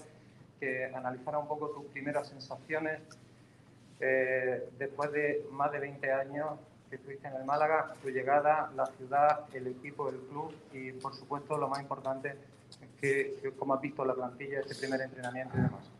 que 0.60 0.86
analizara 0.86 1.38
un 1.38 1.48
poco 1.48 1.68
tus 1.70 1.84
primeras 1.86 2.28
sensaciones 2.28 3.00
eh, 4.00 4.68
después 4.78 5.12
de 5.12 5.46
más 5.52 5.72
de 5.72 5.80
20 5.80 6.12
años 6.12 6.52
que 6.90 6.96
estuviste 6.96 7.26
en 7.28 7.34
el 7.34 7.44
Málaga, 7.44 7.94
tu 8.02 8.10
llegada, 8.10 8.70
la 8.76 8.86
ciudad, 8.86 9.40
el 9.54 9.66
equipo, 9.68 10.08
el 10.08 10.16
club 10.30 10.52
y, 10.72 10.92
por 10.92 11.14
supuesto, 11.14 11.56
lo 11.56 11.68
más 11.68 11.80
importante, 11.80 12.34
que, 13.00 13.36
que 13.42 13.50
cómo 13.52 13.74
has 13.74 13.80
visto 13.80 14.04
la 14.04 14.14
plantilla, 14.14 14.60
este 14.60 14.74
primer 14.76 15.00
entrenamiento 15.00 15.56
y 15.56 15.60
demás. 15.62 15.90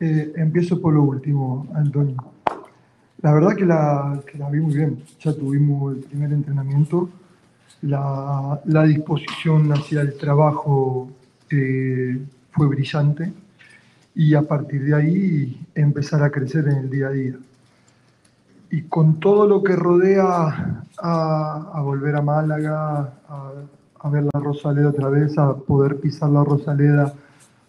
Eh, 0.00 0.32
empiezo 0.36 0.80
por 0.80 0.94
lo 0.94 1.02
último, 1.02 1.66
Antonio. 1.74 2.16
La 3.20 3.32
verdad 3.32 3.54
que 3.54 3.64
la, 3.64 4.20
que 4.26 4.38
la 4.38 4.50
vi 4.50 4.60
muy 4.60 4.74
bien. 4.74 5.04
Ya 5.20 5.32
tuvimos 5.32 5.94
el 5.94 6.04
primer 6.04 6.32
entrenamiento. 6.32 7.08
La, 7.82 8.60
la 8.64 8.82
disposición 8.84 9.70
hacia 9.72 10.00
el 10.00 10.16
trabajo 10.16 11.10
eh, 11.50 12.20
fue 12.52 12.66
brillante 12.68 13.32
y 14.14 14.34
a 14.34 14.42
partir 14.42 14.84
de 14.84 14.94
ahí 14.94 15.66
empezar 15.74 16.22
a 16.22 16.30
crecer 16.30 16.68
en 16.68 16.76
el 16.76 16.90
día 16.90 17.08
a 17.08 17.10
día. 17.10 17.36
Y 18.70 18.82
con 18.82 19.20
todo 19.20 19.46
lo 19.46 19.62
que 19.62 19.76
rodea 19.76 20.84
a, 20.98 21.80
volver 21.82 22.16
a 22.16 22.22
Málaga, 22.22 23.12
a, 23.28 23.52
a 24.00 24.10
ver 24.10 24.24
la 24.32 24.40
Rosaleda 24.40 24.88
otra 24.88 25.08
vez, 25.08 25.36
a 25.36 25.54
poder 25.54 25.98
pisar 25.98 26.30
la 26.30 26.44
Rosaleda, 26.44 27.14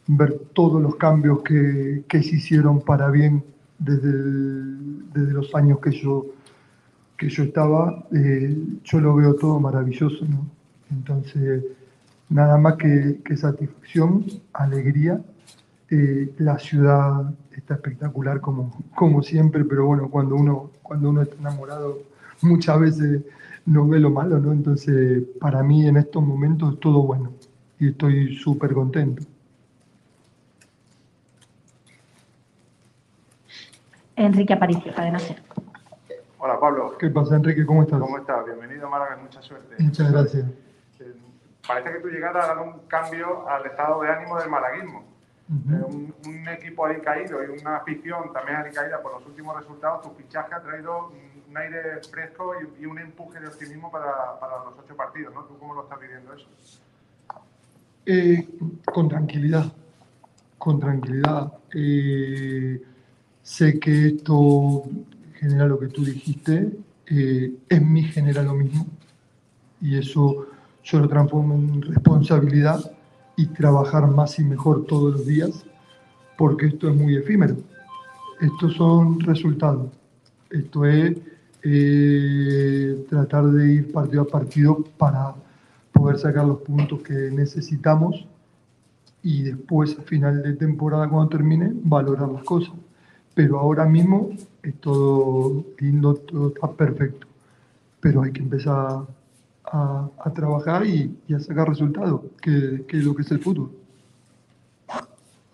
ver 0.07 0.39
todos 0.53 0.81
los 0.81 0.95
cambios 0.95 1.41
que, 1.41 2.03
que 2.07 2.23
se 2.23 2.35
hicieron 2.35 2.81
para 2.81 3.09
bien 3.09 3.43
desde, 3.79 4.11
desde 4.11 5.33
los 5.33 5.53
años 5.55 5.79
que 5.79 5.91
yo, 5.91 6.25
que 7.17 7.29
yo 7.29 7.43
estaba, 7.43 8.05
eh, 8.13 8.57
yo 8.83 8.99
lo 8.99 9.15
veo 9.15 9.35
todo 9.35 9.59
maravilloso. 9.59 10.25
Entonces, 10.89 11.63
nada 12.33 12.57
más 12.57 12.75
que, 12.75 13.21
que 13.23 13.37
satisfacción, 13.37 14.25
alegría. 14.53 15.21
Eh, 15.89 16.33
la 16.39 16.57
ciudad 16.57 17.31
está 17.55 17.75
espectacular 17.75 18.41
como, 18.41 18.75
como 18.95 19.21
siempre, 19.21 19.63
pero 19.63 19.85
bueno, 19.85 20.09
cuando 20.09 20.35
uno, 20.35 20.71
cuando 20.81 21.09
uno 21.09 21.21
está 21.21 21.35
enamorado, 21.35 21.99
muchas 22.41 22.79
veces 22.79 23.21
no 23.65 23.87
ve 23.87 23.99
lo 23.99 24.09
malo, 24.09 24.39
¿no? 24.39 24.51
Entonces, 24.51 25.23
para 25.39 25.61
mí 25.61 25.87
en 25.87 25.97
estos 25.97 26.23
momentos 26.23 26.73
es 26.73 26.79
todo 26.79 27.03
bueno 27.03 27.33
y 27.79 27.89
estoy 27.89 28.35
súper 28.35 28.73
contento. 28.73 29.23
Enrique 34.15 34.53
Aparicio, 34.53 34.93
cadena 34.93 35.19
Ser. 35.19 35.41
Hola 36.39 36.59
Pablo, 36.59 36.97
¿Qué 36.97 37.09
pasa, 37.09 37.35
Enrique? 37.35 37.65
¿Cómo 37.65 37.83
estás? 37.83 37.99
¿cómo 37.99 38.17
estás? 38.17 38.45
Bienvenido 38.45 38.87
a 38.87 38.89
Málaga, 38.89 39.17
mucha 39.21 39.41
suerte. 39.41 39.75
Muchas 39.79 40.11
gracias. 40.11 40.45
Parece 41.67 41.93
que 41.93 41.99
tu 41.99 42.07
llegada 42.09 42.43
ha 42.43 42.47
dado 42.47 42.63
un 42.63 42.79
cambio 42.87 43.47
al 43.47 43.65
estado 43.65 44.01
de 44.01 44.09
ánimo 44.09 44.39
del 44.39 44.49
malaguismo. 44.49 45.05
Eh, 45.49 45.83
un, 45.87 46.15
un 46.25 46.47
equipo 46.47 46.85
alicaído 46.85 47.43
y 47.43 47.59
una 47.59 47.77
afición 47.77 48.33
también 48.33 48.57
alicaída 48.57 49.01
por 49.01 49.13
los 49.13 49.25
últimos 49.25 49.55
resultados, 49.57 50.01
tu 50.01 50.09
fichaje 50.11 50.55
ha 50.55 50.61
traído 50.61 51.09
un, 51.09 51.43
un 51.49 51.57
aire 51.57 52.01
fresco 52.09 52.53
y, 52.59 52.83
y 52.83 52.85
un 52.85 52.97
empuje 52.97 53.39
de 53.39 53.47
optimismo 53.47 53.91
para, 53.91 54.39
para 54.39 54.63
los 54.63 54.77
ocho 54.79 54.95
partidos, 54.95 55.33
¿no? 55.33 55.43
¿Tú 55.43 55.57
cómo 55.59 55.75
lo 55.75 55.83
estás 55.83 55.99
viviendo 55.99 56.33
eso? 56.33 56.47
Eh, 58.05 58.47
con 58.85 59.07
tranquilidad, 59.07 59.71
con 60.57 60.79
tranquilidad. 60.79 61.53
Eh, 61.73 62.81
sé 63.41 63.79
que 63.79 64.07
esto 64.07 64.83
genera 65.35 65.67
lo 65.67 65.79
que 65.79 65.87
tú 65.87 66.03
dijiste, 66.03 66.71
eh, 67.07 67.53
en 67.69 67.93
mí 67.93 68.03
genera 68.03 68.41
lo 68.43 68.53
mismo 68.53 68.87
y 69.81 69.97
eso 69.97 70.47
yo 70.83 70.99
lo 70.99 71.07
transformo 71.07 71.55
en 71.55 71.81
responsabilidad 71.81 72.91
y 73.35 73.47
trabajar 73.47 74.07
más 74.07 74.37
y 74.39 74.43
mejor 74.43 74.85
todos 74.85 75.13
los 75.13 75.25
días 75.25 75.65
porque 76.37 76.67
esto 76.67 76.89
es 76.89 76.95
muy 76.95 77.15
efímero. 77.15 77.55
Estos 78.41 78.73
son 78.73 79.19
resultados. 79.21 79.89
Esto 80.49 80.85
es 80.85 81.17
eh, 81.63 83.05
tratar 83.09 83.45
de 83.45 83.73
ir 83.73 83.91
partido 83.91 84.23
a 84.23 84.27
partido 84.27 84.83
para 84.97 85.33
poder 85.91 86.17
sacar 86.17 86.45
los 86.45 86.59
puntos 86.59 87.01
que 87.01 87.13
necesitamos 87.13 88.27
y 89.21 89.43
después, 89.43 89.97
a 89.97 90.01
final 90.01 90.43
de 90.43 90.53
temporada, 90.53 91.07
cuando 91.07 91.29
termine, 91.29 91.71
valorar 91.73 92.27
las 92.27 92.43
cosas. 92.43 92.73
Pero 93.33 93.57
ahora 93.57 93.85
mismo 93.85 94.31
es 94.61 94.75
todo 94.81 95.63
lindo, 95.79 96.15
todo 96.15 96.49
está 96.49 96.69
perfecto. 96.71 97.25
Pero 98.01 98.21
hay 98.21 98.33
que 98.33 98.41
empezar 98.41 99.03
a, 99.65 100.07
a 100.23 100.29
trabajar 100.33 100.85
y, 100.85 101.17
y 101.27 101.33
a 101.33 101.39
sacar 101.39 101.67
resultados, 101.69 102.21
que, 102.41 102.85
que 102.87 102.97
es 102.97 103.03
lo 103.03 103.15
que 103.15 103.21
es 103.23 103.31
el 103.31 103.39
fútbol. 103.39 103.71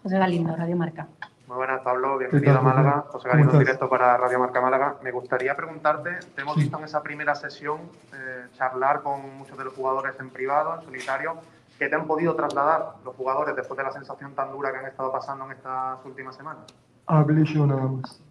José 0.04 0.18
Galindo, 0.18 0.56
Radio 0.56 0.76
Marca. 0.76 1.08
Muy 1.48 1.58
buenas, 1.58 1.82
Pablo. 1.82 2.18
¿Qué 2.20 2.28
Bienvenido 2.28 2.54
tal, 2.54 2.58
a 2.58 2.62
Málaga. 2.62 2.92
José? 3.08 3.12
José 3.12 3.30
¿Cómo 3.30 3.34
Galindo, 3.44 3.60
directo 3.60 3.90
para 3.90 4.18
Radio 4.18 4.40
Marca 4.40 4.62
Málaga. 4.62 4.96
Me 5.04 5.12
gustaría 5.12 5.56
preguntarte, 5.56 6.12
te 6.36 6.42
hemos 6.42 6.56
Sí. 6.56 6.62
visto 6.62 6.78
en 6.78 6.84
esa 6.86 7.02
primera 7.02 7.36
sesión 7.36 7.80
eh, 8.14 8.46
charlar 8.56 9.02
con 9.02 9.38
muchos 9.38 9.58
de 9.58 9.66
los 9.66 9.74
jugadores 9.74 10.14
en 10.20 10.30
privado, 10.30 10.76
en 10.80 10.86
solitario. 10.86 11.34
¿Qué 11.78 11.88
te 11.90 11.96
han 11.96 12.06
podido 12.08 12.36
trasladar 12.36 12.96
los 13.06 13.16
jugadores 13.16 13.56
después 13.56 13.78
de 13.78 13.84
la 13.84 13.92
sensación 13.92 14.34
tan 14.36 14.52
dura 14.52 14.72
que 14.72 14.78
han 14.80 14.86
estado 14.86 15.12
pasando 15.12 15.46
en 15.46 15.52
estas 15.54 16.06
últimas 16.06 16.36
semanas? 16.36 16.64
Hablé 17.08 17.44
yo 17.46 17.66
nada 17.66 17.84
más. 17.88 18.22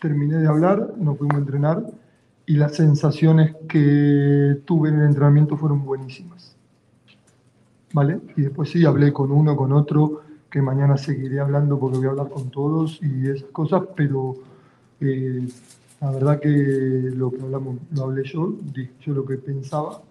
Terminé 0.00 0.38
de 0.38 0.48
hablar, 0.48 0.78
nos 0.96 1.16
fuimos 1.16 1.36
a 1.36 1.38
entrenar 1.38 1.82
y 2.46 2.54
las 2.54 2.74
sensaciones 2.74 3.54
que 3.68 4.60
tuve 4.64 4.88
en 4.88 5.00
el 5.00 5.06
entrenamiento 5.06 5.56
fueron 5.56 5.84
buenísimas. 5.84 6.56
¿Vale? 7.92 8.20
Y 8.36 8.42
después 8.42 8.70
sí, 8.70 8.84
hablé 8.84 9.12
con 9.12 9.30
uno, 9.30 9.54
con 9.54 9.72
otro, 9.72 10.22
que 10.50 10.62
mañana 10.62 10.96
seguiré 10.96 11.40
hablando 11.40 11.78
porque 11.78 11.98
voy 11.98 12.06
a 12.06 12.10
hablar 12.10 12.28
con 12.30 12.50
todos 12.50 13.00
y 13.02 13.28
esas 13.28 13.50
cosas, 13.50 13.82
pero 13.94 14.34
eh, 15.00 15.46
la 16.00 16.10
verdad 16.10 16.40
que 16.40 16.48
lo 16.48 17.30
que 17.30 17.40
hablamos, 17.42 17.76
lo 17.90 18.04
hablé 18.04 18.24
yo, 18.24 18.54
dije 18.74 18.92
yo 19.00 19.14
lo 19.14 19.24
que 19.24 19.36
pensaba 19.36 20.02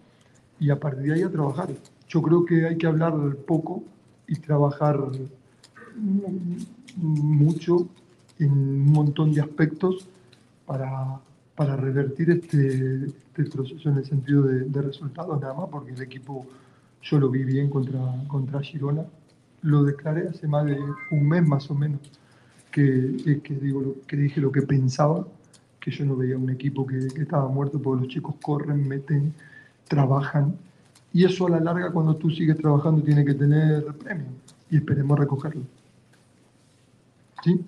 y 0.60 0.70
a 0.70 0.80
partir 0.80 1.04
de 1.04 1.14
ahí 1.14 1.24
a 1.24 1.32
trabajar. 1.32 1.70
Yo 2.08 2.22
creo 2.22 2.46
que 2.46 2.66
hay 2.66 2.78
que 2.78 2.88
hablar 2.88 3.14
poco 3.48 3.84
y 4.28 4.36
trabajar 4.36 5.00
mucho 6.96 7.88
en 8.40 8.52
un 8.52 8.94
montón 8.94 9.34
de 9.34 9.42
aspectos 9.42 10.08
para, 10.66 11.20
para 11.62 11.76
revertir 11.76 12.32
este, 12.32 13.06
este 13.06 13.44
proceso 13.44 13.88
en 13.90 13.98
el 13.98 14.06
sentido 14.06 14.42
de, 14.42 14.62
de 14.62 14.82
resultados 14.82 15.40
nada 15.40 15.54
más, 15.54 15.70
porque 15.70 15.92
el 15.92 16.02
equipo 16.02 16.48
yo 17.04 17.20
lo 17.20 17.30
vi 17.30 17.44
bien 17.44 17.70
contra, 17.70 18.00
contra 18.28 18.62
Girona, 18.62 19.06
lo 19.62 19.84
declaré 19.84 20.28
hace 20.28 20.48
más 20.48 20.66
de 20.66 20.80
un 21.12 21.30
mes 21.30 21.48
más 21.48 21.70
o 21.70 21.76
menos, 21.76 22.00
que, 22.72 23.16
eh, 23.28 23.42
que, 23.44 23.54
digo, 23.54 23.98
que 24.08 24.18
dije 24.18 24.42
lo 24.42 24.52
que 24.52 24.64
pensaba, 24.64 25.28
que 25.80 25.92
yo 25.92 26.04
no 26.04 26.16
veía 26.16 26.36
un 26.36 26.50
equipo 26.50 26.84
que, 26.88 26.98
que 27.10 27.22
estaba 27.22 27.48
muerto, 27.48 27.80
porque 27.80 28.06
los 28.06 28.12
chicos 28.12 28.34
corren, 28.42 28.88
meten, 28.88 29.32
trabajan, 29.88 30.56
y 31.14 31.26
eso 31.26 31.46
a 31.46 31.52
la 31.52 31.60
larga 31.60 31.92
cuando 31.92 32.16
tú 32.16 32.32
sigues 32.32 32.58
trabajando 32.58 33.04
tiene 33.04 33.24
que 33.24 33.36
tener 33.36 33.86
premio, 34.04 34.30
y 34.68 34.78
esperemos 34.78 35.20
recogerlo. 35.20 35.62
¿Sí? 37.44 37.64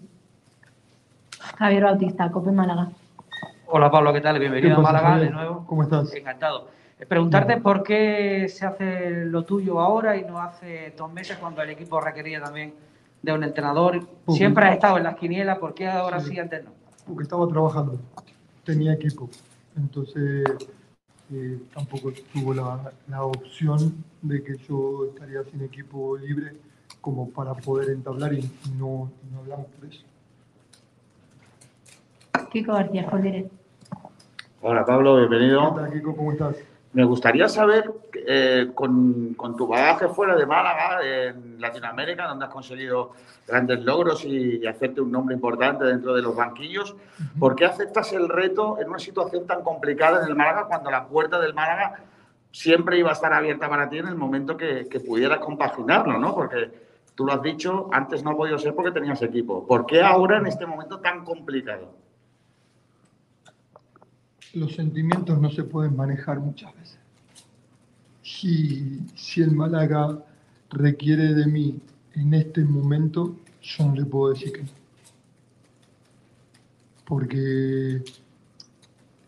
Javier 1.59 1.83
Bautista, 1.83 2.31
Cope 2.31 2.51
Málaga. 2.51 2.91
Hola 3.75 3.89
Pablo, 3.89 4.13
¿qué 4.13 4.21
tal? 4.21 4.37
Bienvenido 4.37 4.75
¿Qué 4.75 4.81
a 4.81 4.83
Málaga 4.83 5.07
Javier? 5.09 5.29
de 5.29 5.33
nuevo. 5.33 5.65
¿Cómo 5.65 5.81
estás? 5.81 6.13
Encantado. 6.13 6.67
Preguntarte 7.09 7.57
por 7.57 7.81
qué 7.81 8.47
se 8.47 8.67
hace 8.67 9.25
lo 9.25 9.41
tuyo 9.45 9.79
ahora 9.79 10.15
y 10.15 10.23
no 10.25 10.39
hace 10.39 10.93
dos 10.95 11.11
meses 11.11 11.37
cuando 11.37 11.63
el 11.63 11.71
equipo 11.71 11.99
requería 11.99 12.39
también 12.39 12.75
de 13.23 13.33
un 13.33 13.43
entrenador. 13.43 13.99
Porque- 14.25 14.37
Siempre 14.37 14.67
has 14.67 14.73
estado 14.75 14.97
en 14.97 15.03
las 15.05 15.15
quinielas, 15.15 15.57
¿por 15.57 15.73
qué 15.73 15.87
ahora 15.87 16.19
sí, 16.19 16.33
Sí. 16.33 16.39
antes 16.39 16.63
no? 16.63 16.71
porque 17.07 17.23
estaba 17.23 17.47
trabajando, 17.47 17.97
tenía 18.63 18.93
equipo, 18.93 19.27
entonces 19.75 20.43
eh, 21.33 21.59
tampoco 21.73 22.11
tuvo 22.31 22.53
la, 22.53 22.91
la 23.07 23.23
opción 23.23 24.05
de 24.21 24.43
que 24.43 24.55
yo 24.69 25.07
estaría 25.11 25.43
sin 25.45 25.63
equipo 25.63 26.15
libre 26.15 26.53
como 27.01 27.27
para 27.31 27.55
poder 27.55 27.89
entablar 27.89 28.33
y 28.35 28.41
no, 28.77 29.11
no 29.31 29.39
hablamos 29.39 29.65
por 29.65 29.89
eso. 29.89 30.05
Kiko 32.51 32.73
García, 32.73 33.09
Jolire. 33.09 33.49
Hola 34.65 34.85
Pablo, 34.85 35.17
bienvenido. 35.17 35.75
¿Qué 35.75 35.81
tal, 35.81 35.91
Kiko? 35.91 36.15
¿Cómo 36.15 36.31
estás? 36.31 36.55
Me 36.93 37.03
gustaría 37.03 37.49
saber, 37.49 37.91
eh, 38.25 38.71
con, 38.73 39.33
con 39.33 39.57
tu 39.57 39.67
bagaje 39.67 40.07
fuera 40.07 40.37
de 40.37 40.45
Málaga, 40.45 40.99
en 41.03 41.59
Latinoamérica, 41.59 42.29
donde 42.29 42.45
has 42.45 42.51
conseguido 42.51 43.11
grandes 43.45 43.83
logros 43.83 44.23
y 44.23 44.65
hacerte 44.65 45.01
un 45.01 45.11
nombre 45.11 45.35
importante 45.35 45.83
dentro 45.83 46.13
de 46.13 46.21
los 46.21 46.33
banquillos, 46.33 46.95
¿por 47.37 47.57
qué 47.57 47.65
aceptas 47.65 48.13
el 48.13 48.29
reto 48.29 48.77
en 48.79 48.87
una 48.87 48.99
situación 48.99 49.45
tan 49.45 49.63
complicada 49.63 50.23
en 50.23 50.29
el 50.29 50.35
Málaga 50.37 50.67
cuando 50.67 50.89
la 50.89 51.07
puerta 51.07 51.41
del 51.41 51.53
Málaga 51.53 51.95
siempre 52.49 52.97
iba 52.97 53.09
a 53.09 53.13
estar 53.13 53.33
abierta 53.33 53.67
para 53.67 53.89
ti 53.89 53.97
en 53.97 54.07
el 54.07 54.15
momento 54.15 54.55
que, 54.55 54.87
que 54.87 55.01
pudieras 55.01 55.39
compaginarlo, 55.39 56.17
¿no? 56.19 56.33
Porque 56.33 56.71
tú 57.15 57.25
lo 57.25 57.33
has 57.33 57.41
dicho, 57.41 57.89
antes 57.91 58.23
no 58.23 58.31
ha 58.31 58.37
podido 58.37 58.57
ser 58.57 58.73
porque 58.73 58.91
tenías 58.91 59.21
equipo. 59.23 59.67
¿Por 59.67 59.85
qué 59.85 60.01
ahora 60.01 60.37
en 60.37 60.47
este 60.47 60.65
momento 60.65 61.01
tan 61.01 61.25
complicado? 61.25 62.02
Los 64.53 64.75
sentimientos 64.75 65.39
no 65.41 65.49
se 65.51 65.63
pueden 65.63 65.95
manejar 65.95 66.39
muchas 66.39 66.73
veces. 66.75 66.97
Si, 68.21 69.01
si 69.15 69.41
el 69.41 69.51
Málaga 69.51 70.23
requiere 70.69 71.33
de 71.33 71.45
mí 71.47 71.79
en 72.13 72.33
este 72.33 72.63
momento, 72.63 73.35
yo 73.61 73.85
no 73.85 73.95
le 73.95 74.05
puedo 74.05 74.33
decir 74.33 74.53
que 74.53 74.61
no. 74.61 74.69
Porque 77.05 78.03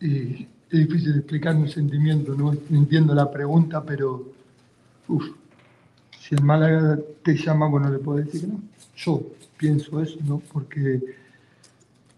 eh, 0.02 0.48
es 0.70 0.88
difícil 0.88 1.16
explicar 1.16 1.56
un 1.56 1.70
sentimiento, 1.70 2.36
no 2.36 2.54
entiendo 2.70 3.14
la 3.14 3.30
pregunta, 3.32 3.84
pero 3.84 4.32
uf, 5.08 5.26
si 6.20 6.36
el 6.36 6.44
Málaga 6.44 7.00
te 7.24 7.36
llama, 7.36 7.68
bueno, 7.68 7.90
le 7.90 8.00
puedo 8.00 8.20
decir 8.20 8.42
que 8.42 8.48
no. 8.48 8.62
Yo 8.96 9.22
pienso 9.58 10.02
eso, 10.02 10.18
¿no? 10.26 10.40
Porque 10.52 11.02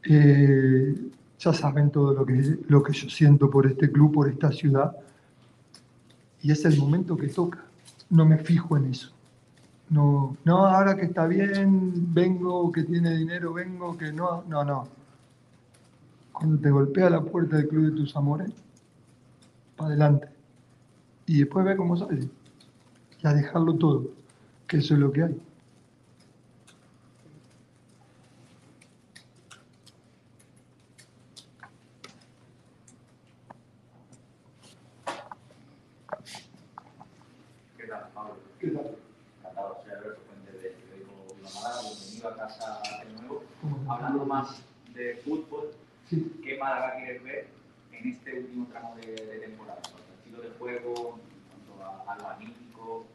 eh, 0.03 0.95
ya 1.39 1.53
saben 1.53 1.91
todo 1.91 2.13
lo 2.13 2.25
que, 2.25 2.59
lo 2.67 2.83
que 2.83 2.93
yo 2.93 3.09
siento 3.09 3.49
por 3.49 3.65
este 3.67 3.91
club, 3.91 4.13
por 4.13 4.29
esta 4.29 4.51
ciudad. 4.51 4.95
Y 6.41 6.51
es 6.51 6.65
el 6.65 6.77
momento 6.77 7.15
que 7.17 7.27
toca. 7.27 7.63
No 8.09 8.25
me 8.25 8.37
fijo 8.37 8.77
en 8.77 8.85
eso. 8.85 9.11
No, 9.89 10.35
no, 10.43 10.65
ahora 10.65 10.95
que 10.95 11.05
está 11.05 11.27
bien, 11.27 12.13
vengo, 12.13 12.71
que 12.71 12.83
tiene 12.83 13.15
dinero, 13.17 13.53
vengo, 13.53 13.97
que 13.97 14.11
no, 14.11 14.43
no, 14.47 14.63
no. 14.65 14.87
Cuando 16.33 16.57
te 16.59 16.69
golpea 16.69 17.09
la 17.09 17.21
puerta 17.21 17.57
del 17.57 17.67
club 17.67 17.85
de 17.91 17.97
tus 17.97 18.15
amores, 18.15 18.51
para 19.75 19.89
adelante. 19.89 20.27
y 21.25 21.39
después 21.39 21.65
ver 21.65 21.77
cómo 21.77 21.95
sale. 21.97 22.27
Y 23.23 23.27
a 23.27 23.33
dejarlo 23.33 23.75
todo, 23.75 24.05
que 24.67 24.77
eso 24.77 24.93
es 24.95 24.99
lo 24.99 25.11
que 25.11 25.23
hay. 25.23 25.41
¿Qué 37.77 37.87
tal, 37.87 38.09
Pablo? 38.13 38.37
¿Qué 38.59 38.67
tal? 38.71 38.95
Encantado, 39.39 39.77
soy 39.83 39.91
Alberto 39.93 40.21
Fuentes 40.27 40.61
de 40.61 40.69
Periódico 40.69 41.35
Viva 41.35 41.49
Málaga. 41.55 41.81
Bienvenido 41.81 42.27
a 42.29 42.35
casa 42.35 42.81
de 43.03 43.21
nuevo. 43.21 43.43
Hablando 43.89 44.25
más 44.25 44.61
de 44.93 45.15
fútbol, 45.23 45.71
¿qué 46.09 46.57
Málaga 46.59 46.95
quieres 46.97 47.23
ver 47.23 47.47
este 48.11 48.39
último 48.39 48.67
tramo 48.67 48.95
de, 48.95 49.15
temporada? 49.39 49.79
En 49.83 49.91
cuanto 49.91 50.07
al 50.07 50.17
estilo 50.17 50.41
de 50.41 50.49
juego, 50.57 51.19
en 51.33 51.41
cuanto 51.47 51.83
a, 51.83 52.29
a 52.29 52.35
anímico, 52.35 53.05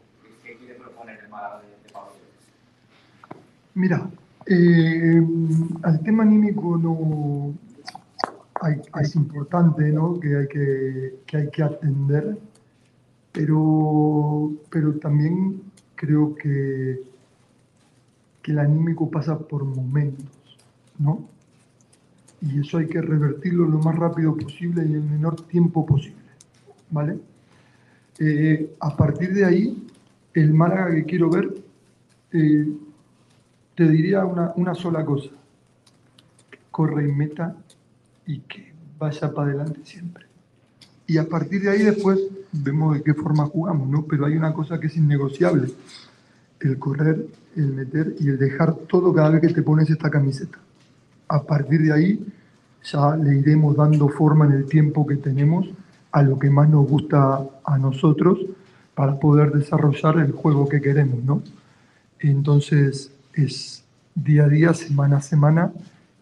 ¿qué, 0.42 0.56
quiere 0.56 0.74
proponer 0.74 1.20
el 1.20 1.28
Málaga 1.28 1.60
de, 1.60 1.92
Pablo 1.92 2.12
Guedes? 2.12 3.38
Mira, 3.74 4.10
eh, 4.46 5.22
al 5.82 6.00
tema 6.02 6.22
anímico 6.22 6.76
no 6.76 7.54
es 9.00 9.16
importante, 9.16 9.90
¿no? 9.90 10.20
Que 10.20 10.36
hay 10.36 10.48
que, 10.48 11.14
que 11.26 11.36
hay 11.36 11.50
que 11.50 11.62
atender, 11.62 12.38
pero, 13.32 14.52
pero 14.70 14.94
también 14.98 15.62
creo 15.96 16.34
que, 16.34 17.02
que 18.42 18.52
el 18.52 18.58
anímico 18.58 19.10
pasa 19.10 19.38
por 19.38 19.64
momentos, 19.64 20.26
¿no? 20.98 21.31
Y 22.42 22.60
eso 22.60 22.78
hay 22.78 22.86
que 22.86 23.00
revertirlo 23.00 23.66
lo 23.66 23.78
más 23.78 23.94
rápido 23.94 24.36
posible 24.36 24.82
y 24.82 24.86
en 24.86 24.94
el 24.96 25.02
menor 25.02 25.40
tiempo 25.46 25.86
posible, 25.86 26.16
¿vale? 26.90 27.18
Eh, 28.18 28.74
a 28.80 28.96
partir 28.96 29.32
de 29.32 29.44
ahí, 29.44 29.86
el 30.34 30.52
Málaga 30.52 30.94
que 30.94 31.04
quiero 31.04 31.30
ver, 31.30 31.54
eh, 32.32 32.66
te 33.74 33.88
diría 33.88 34.24
una, 34.24 34.52
una 34.56 34.74
sola 34.74 35.04
cosa. 35.04 35.30
Corre 36.70 37.08
y 37.08 37.12
meta 37.12 37.56
y 38.26 38.40
que 38.40 38.72
vaya 38.98 39.32
para 39.32 39.50
adelante 39.50 39.80
siempre. 39.84 40.26
Y 41.06 41.18
a 41.18 41.28
partir 41.28 41.62
de 41.62 41.70
ahí 41.70 41.82
después 41.82 42.18
vemos 42.52 42.94
de 42.94 43.02
qué 43.02 43.14
forma 43.14 43.46
jugamos, 43.46 43.88
¿no? 43.88 44.04
Pero 44.04 44.26
hay 44.26 44.36
una 44.36 44.52
cosa 44.52 44.80
que 44.80 44.86
es 44.86 44.96
innegociable. 44.96 45.72
El 46.60 46.78
correr, 46.78 47.26
el 47.56 47.72
meter 47.72 48.14
y 48.18 48.28
el 48.28 48.38
dejar 48.38 48.74
todo 48.74 49.12
cada 49.12 49.30
vez 49.30 49.40
que 49.40 49.54
te 49.54 49.62
pones 49.62 49.90
esta 49.90 50.10
camiseta. 50.10 50.58
A 51.32 51.42
partir 51.44 51.80
de 51.80 51.92
ahí 51.94 52.26
ya 52.84 53.16
le 53.16 53.38
iremos 53.38 53.74
dando 53.74 54.10
forma 54.10 54.44
en 54.44 54.52
el 54.52 54.66
tiempo 54.66 55.06
que 55.06 55.16
tenemos 55.16 55.66
a 56.10 56.22
lo 56.22 56.38
que 56.38 56.50
más 56.50 56.68
nos 56.68 56.86
gusta 56.86 57.42
a 57.64 57.78
nosotros 57.78 58.38
para 58.94 59.18
poder 59.18 59.50
desarrollar 59.50 60.18
el 60.18 60.32
juego 60.32 60.68
que 60.68 60.82
queremos, 60.82 61.24
¿no? 61.24 61.42
Entonces 62.20 63.10
es 63.32 63.82
día 64.14 64.44
a 64.44 64.48
día, 64.48 64.74
semana 64.74 65.16
a 65.16 65.22
semana, 65.22 65.72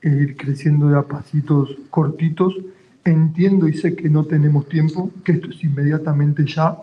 ir 0.01 0.37
creciendo 0.37 0.89
de 0.91 0.99
a 0.99 1.03
pasitos 1.03 1.77
cortitos. 1.91 2.55
Entiendo 3.05 3.67
y 3.67 3.77
sé 3.77 3.97
que 3.97 4.09
no 4.09 4.27
tenemos 4.27 4.69
tiempo, 4.69 5.11
que 5.25 5.33
esto 5.33 5.51
es 5.51 5.65
inmediatamente 5.65 6.45
ya, 6.47 6.77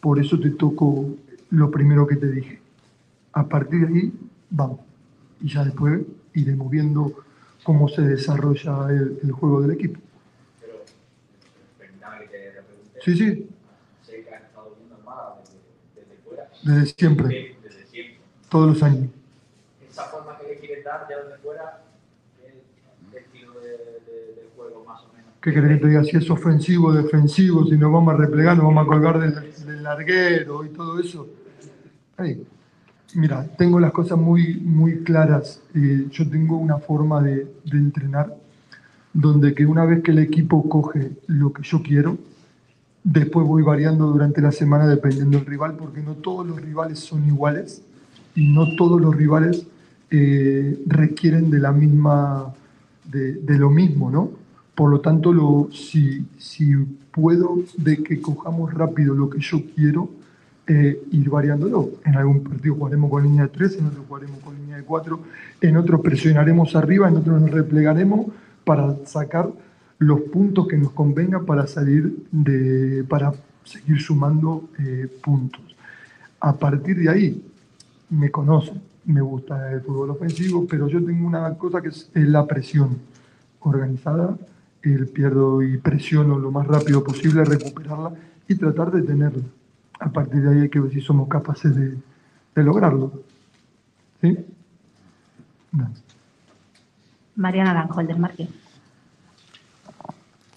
por 0.00 0.18
eso 0.18 0.36
te 0.40 0.50
toco 0.50 1.10
lo 1.50 1.70
primero 1.70 2.08
que 2.08 2.16
te 2.16 2.28
dije. 2.28 2.60
A 3.34 3.46
partir 3.46 3.86
de 3.86 3.94
ahí, 3.94 4.12
vamos. 4.50 4.80
Y 5.40 5.48
ya 5.48 5.62
después 5.64 6.00
iremos 6.34 6.68
viendo 6.68 7.27
cómo 7.68 7.86
se 7.86 8.00
desarrolla 8.00 8.88
el, 8.88 9.18
el 9.22 9.30
juego 9.30 9.60
del 9.60 9.72
equipo. 9.72 10.00
Pero, 10.58 10.78
que 11.78 12.38
te 12.38 12.62
pregunte. 12.62 13.00
Sí, 13.04 13.14
sí, 13.14 13.48
Sé 14.06 14.24
que 14.24 14.34
has 14.34 14.42
estado 14.44 14.74
viendo 14.78 14.96
desde, 15.44 16.00
desde 16.00 16.16
fuera. 16.24 16.48
Desde 16.64 16.86
siempre. 16.98 17.28
Sí, 17.28 17.56
desde 17.62 17.86
siempre. 17.88 18.20
todos 18.48 18.68
los 18.68 18.82
años. 18.82 19.10
Esa 19.86 20.04
forma 20.04 20.38
que 20.38 20.48
le 20.48 20.58
quieres 20.60 20.82
dar 20.82 21.06
ya 21.10 21.18
desde 21.18 21.36
fuera, 21.42 21.82
el 23.12 23.18
estilo 23.18 23.60
de, 23.60 23.70
de- 23.70 24.34
del 24.36 24.48
juego 24.56 24.82
más 24.86 25.02
o 25.04 25.12
menos. 25.12 25.30
¿Qué 25.42 25.52
querés 25.52 25.70
que 25.76 25.82
te 25.82 25.88
diga? 25.88 26.04
Si 26.04 26.16
es 26.16 26.30
ofensivo 26.30 26.88
o 26.88 26.92
defensivo, 26.94 27.66
si 27.66 27.76
nos 27.76 27.92
vamos 27.92 28.14
a 28.14 28.16
replegar, 28.16 28.56
nos 28.56 28.64
vamos 28.64 28.84
a 28.84 28.86
colgar 28.88 29.18
del, 29.20 29.34
del 29.66 29.82
larguero 29.82 30.64
y 30.64 30.70
todo 30.70 30.98
eso. 31.00 31.28
Ay, 32.16 32.46
mira, 33.14 33.46
tengo 33.56 33.80
las 33.80 33.92
cosas 33.92 34.18
muy, 34.18 34.60
muy 34.60 35.02
claras. 35.02 35.60
Eh, 35.74 36.06
yo 36.10 36.28
tengo 36.28 36.56
una 36.56 36.78
forma 36.78 37.22
de, 37.22 37.46
de 37.64 37.78
entrenar 37.78 38.34
donde 39.12 39.54
que 39.54 39.66
una 39.66 39.84
vez 39.84 40.02
que 40.02 40.10
el 40.12 40.18
equipo 40.18 40.68
coge 40.68 41.12
lo 41.26 41.52
que 41.52 41.62
yo 41.62 41.82
quiero, 41.82 42.18
después 43.02 43.46
voy 43.46 43.62
variando 43.62 44.06
durante 44.06 44.40
la 44.40 44.52
semana 44.52 44.86
dependiendo 44.86 45.38
del 45.38 45.46
rival, 45.46 45.74
porque 45.76 46.02
no 46.02 46.14
todos 46.14 46.46
los 46.46 46.60
rivales 46.60 46.98
son 46.98 47.26
iguales 47.26 47.82
y 48.34 48.52
no 48.52 48.76
todos 48.76 49.00
los 49.00 49.16
rivales 49.16 49.66
eh, 50.10 50.78
requieren 50.86 51.50
de 51.50 51.58
la 51.58 51.72
misma, 51.72 52.54
de, 53.04 53.34
de 53.34 53.58
lo 53.58 53.70
mismo, 53.70 54.10
¿no? 54.10 54.30
Por 54.74 54.90
lo 54.90 55.00
tanto, 55.00 55.32
lo, 55.32 55.68
si, 55.72 56.26
si 56.38 56.72
puedo 57.10 57.62
de 57.76 58.02
que 58.02 58.20
cojamos 58.20 58.72
rápido 58.72 59.14
lo 59.14 59.28
que 59.28 59.40
yo 59.40 59.60
quiero, 59.74 60.08
eh, 60.68 61.02
ir 61.12 61.30
variándolo. 61.30 61.92
En 62.04 62.16
algún 62.16 62.44
partido 62.44 62.74
jugaremos 62.74 63.10
con 63.10 63.22
línea 63.22 63.44
de 63.44 63.48
3, 63.48 63.78
en 63.78 63.86
otro 63.86 64.04
jugaremos 64.06 64.40
con 64.40 64.54
línea 64.54 64.76
de 64.76 64.84
4, 64.84 65.20
en 65.62 65.76
otro 65.78 66.02
presionaremos 66.02 66.76
arriba, 66.76 67.08
en 67.08 67.16
otro 67.16 67.40
nos 67.40 67.50
replegaremos 67.50 68.26
para 68.64 68.94
sacar 69.06 69.48
los 69.98 70.20
puntos 70.22 70.68
que 70.68 70.76
nos 70.76 70.92
convenga 70.92 71.40
para 71.40 71.66
salir 71.66 72.24
de, 72.30 73.02
para 73.08 73.32
seguir 73.64 74.00
sumando 74.00 74.68
eh, 74.78 75.08
puntos. 75.22 75.62
A 76.40 76.54
partir 76.54 76.98
de 76.98 77.08
ahí, 77.08 77.42
me 78.10 78.30
conocen, 78.30 78.80
me 79.06 79.20
gusta 79.20 79.72
el 79.72 79.80
fútbol 79.80 80.10
ofensivo, 80.10 80.66
pero 80.68 80.86
yo 80.86 81.02
tengo 81.02 81.26
una 81.26 81.54
cosa 81.54 81.80
que 81.80 81.88
es, 81.88 82.10
la 82.14 82.46
presión 82.46 82.98
organizada, 83.60 84.36
el 84.82 85.08
pierdo 85.08 85.62
y 85.62 85.78
presiono 85.78 86.38
lo 86.38 86.50
más 86.50 86.66
rápido 86.66 87.02
posible, 87.02 87.44
recuperarla 87.44 88.12
y 88.46 88.54
tratar 88.54 88.92
de 88.92 89.02
tenerla. 89.02 89.42
A 90.00 90.08
partir 90.10 90.42
de 90.42 90.50
ahí 90.54 90.62
hay 90.62 90.68
que 90.70 90.80
ver 90.80 90.92
si 90.92 91.00
somos 91.00 91.28
capaces 91.28 91.74
de, 91.74 91.96
de 92.54 92.62
lograrlo. 92.62 93.12
¿Sí? 94.20 94.36
No. 95.72 95.90
Mariana 97.36 97.72
Naranjo, 97.74 98.00
el 98.00 98.06
del 98.06 98.18
Marqués. 98.18 98.48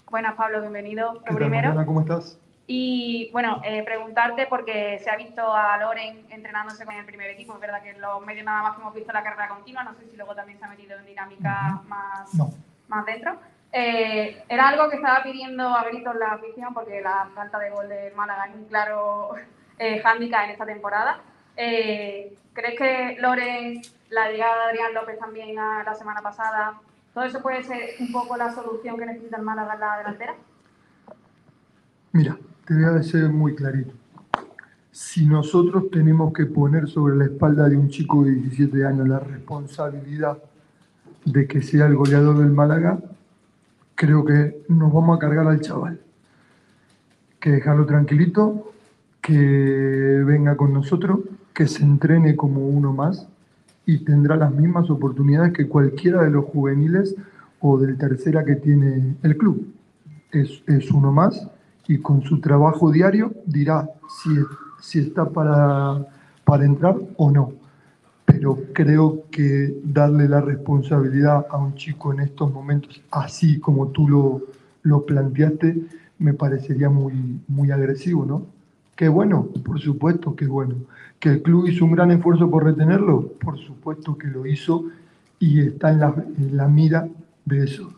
Buenas, 0.10 0.36
Pablo, 0.36 0.62
bienvenido. 0.62 1.14
¿Qué 1.14 1.18
Lo 1.20 1.24
tal, 1.26 1.36
primero. 1.38 1.68
Mariana? 1.70 1.86
¿Cómo 1.86 2.02
estás? 2.02 2.38
Y 2.68 3.30
bueno, 3.34 3.62
eh, 3.66 3.84
preguntarte 3.84 4.46
porque 4.48 5.00
se 5.04 5.10
ha 5.10 5.18
visto 5.18 5.42
a 5.54 5.78
Loren 5.78 6.26
entrenándose 6.30 6.86
con 6.86 6.96
el 6.96 7.06
primer 7.06 7.30
equipo. 7.32 7.54
Es 7.56 7.60
verdad 7.62 7.82
que 7.82 7.90
en 7.92 8.02
los 8.02 8.26
medios 8.26 8.46
nada 8.46 8.64
más 8.64 8.76
que 8.76 8.82
hemos 8.82 8.94
visto 8.94 9.12
la 9.12 9.24
carrera 9.24 9.50
continua. 9.50 9.84
No 9.84 9.94
sé 9.96 10.06
si 10.10 10.16
luego 10.16 10.36
también 10.36 10.60
se 10.60 10.66
ha 10.66 10.70
metido 10.70 10.98
en 11.00 11.06
dinámica 11.06 11.82
más, 11.88 12.34
No. 12.34 12.52
más 12.88 13.06
dentro. 13.06 13.38
Eh, 13.74 14.44
era 14.50 14.68
algo 14.68 14.90
que 14.90 14.98
estaba 14.98 15.24
pidiendo 15.24 15.64
a 15.64 15.86
en 15.90 16.04
la 16.20 16.34
afición 16.34 16.74
porque 16.74 17.02
la 17.02 17.30
falta 17.34 17.58
de 17.58 17.70
gol 17.70 17.88
de 17.88 18.12
Málaga 18.16 18.48
es 18.48 18.56
un 18.56 18.66
claro 18.66 19.32
eh, 19.80 20.02
hándicap 20.02 20.46
en 20.46 20.52
esta 20.52 20.66
temporada. 20.66 21.22
Eh, 21.56 22.36
¿Crees 22.54 22.78
que 22.78 23.18
Loren, 23.20 23.82
la 24.10 24.30
llegada 24.30 24.56
de 24.56 24.72
Adrián 24.72 24.94
López 24.94 25.20
también 25.20 25.58
a 25.58 25.84
la 25.84 25.96
semana 25.96 26.22
pasada, 26.22 26.80
todo 27.14 27.24
eso 27.24 27.42
puede 27.42 27.64
ser 27.64 27.96
un 28.00 28.12
poco 28.12 28.36
la 28.36 28.54
solución 28.54 28.98
que 28.98 29.06
necesita 29.06 29.38
el 29.38 29.44
Málaga 29.44 29.74
en 29.76 29.80
la 29.80 29.98
delantera? 29.98 30.36
Mira, 32.14 32.38
te 32.66 32.74
voy 32.74 32.84
a 32.84 32.92
decir 32.92 33.30
muy 33.30 33.56
clarito. 33.56 33.94
Si 34.92 35.26
nosotros 35.26 35.90
tenemos 35.90 36.34
que 36.34 36.46
poner 36.46 36.90
sobre 36.90 37.16
la 37.16 37.26
espalda 37.26 37.70
de 37.70 37.78
un 37.78 37.90
chico 37.90 38.24
de 38.26 38.32
17 38.32 38.86
años 38.86 39.08
la 39.08 39.20
responsabilidad 39.20 40.38
de 41.24 41.48
que 41.48 41.62
sea 41.62 41.86
el 41.86 41.96
goleador 41.96 42.38
del 42.40 42.50
Málaga, 42.50 43.00
creo 44.02 44.26
que 44.26 44.64
nos 44.68 44.92
vamos 44.92 45.16
a 45.16 45.20
cargar 45.20 45.46
al 45.46 45.62
chaval. 45.62 46.00
Que 47.40 47.52
dejarlo 47.52 47.86
tranquilito, 47.86 48.72
que 49.22 50.24
venga 50.26 50.58
con 50.58 50.74
nosotros, 50.74 51.20
que 51.54 51.68
se 51.68 51.84
entrene 51.84 52.36
como 52.36 52.66
uno 52.68 52.94
más 52.94 53.28
y 53.86 54.00
tendrá 54.00 54.38
las 54.38 54.52
mismas 54.52 54.90
oportunidades 54.90 55.54
que 55.54 55.68
cualquiera 55.68 56.24
de 56.24 56.32
los 56.32 56.46
juveniles 56.46 57.16
o 57.60 57.78
del 57.78 57.96
tercera 58.00 58.44
que 58.44 58.56
tiene 58.56 59.18
el 59.22 59.38
club. 59.38 59.72
Es, 60.32 60.64
es 60.66 60.90
uno 60.90 61.12
más 61.12 61.48
y 61.88 62.00
con 62.00 62.24
su 62.24 62.42
trabajo 62.42 62.92
diario 62.92 63.32
dirá 63.46 63.88
si, 64.24 64.32
si 64.82 64.98
está 64.98 65.30
para, 65.30 66.08
para 66.44 66.66
entrar 66.66 66.96
o 67.18 67.30
no. 67.30 67.54
Pero 68.42 68.58
creo 68.74 69.26
que 69.30 69.72
darle 69.84 70.28
la 70.28 70.42
responsabilidad 70.42 71.46
a 71.48 71.58
un 71.58 71.76
chico 71.76 72.12
en 72.12 72.22
estos 72.22 72.52
momentos, 72.52 73.00
así 73.12 73.60
como 73.60 73.90
tú 73.90 74.10
lo, 74.10 74.42
lo 74.82 75.06
planteaste, 75.06 75.80
me 76.18 76.34
parecería 76.34 76.90
muy, 76.90 77.40
muy 77.48 77.70
agresivo, 77.70 78.26
¿no? 78.26 78.48
Qué 78.96 79.10
bueno, 79.10 79.48
por 79.64 79.80
supuesto 79.80 80.36
que 80.36 80.48
bueno. 80.48 80.74
Que 81.20 81.30
el 81.30 81.44
club 81.44 81.68
hizo 81.68 81.86
un 81.86 81.92
gran 81.92 82.10
esfuerzo 82.10 82.50
por 82.50 82.64
retenerlo, 82.64 83.28
por 83.40 83.60
supuesto 83.60 84.18
que 84.18 84.26
lo 84.26 84.48
hizo 84.48 84.86
y 85.38 85.60
está 85.60 85.92
en 85.92 86.00
la, 86.00 86.16
en 86.40 86.58
la 86.58 86.68
mira 86.68 87.08
de 87.46 87.64
eso. 87.64 87.94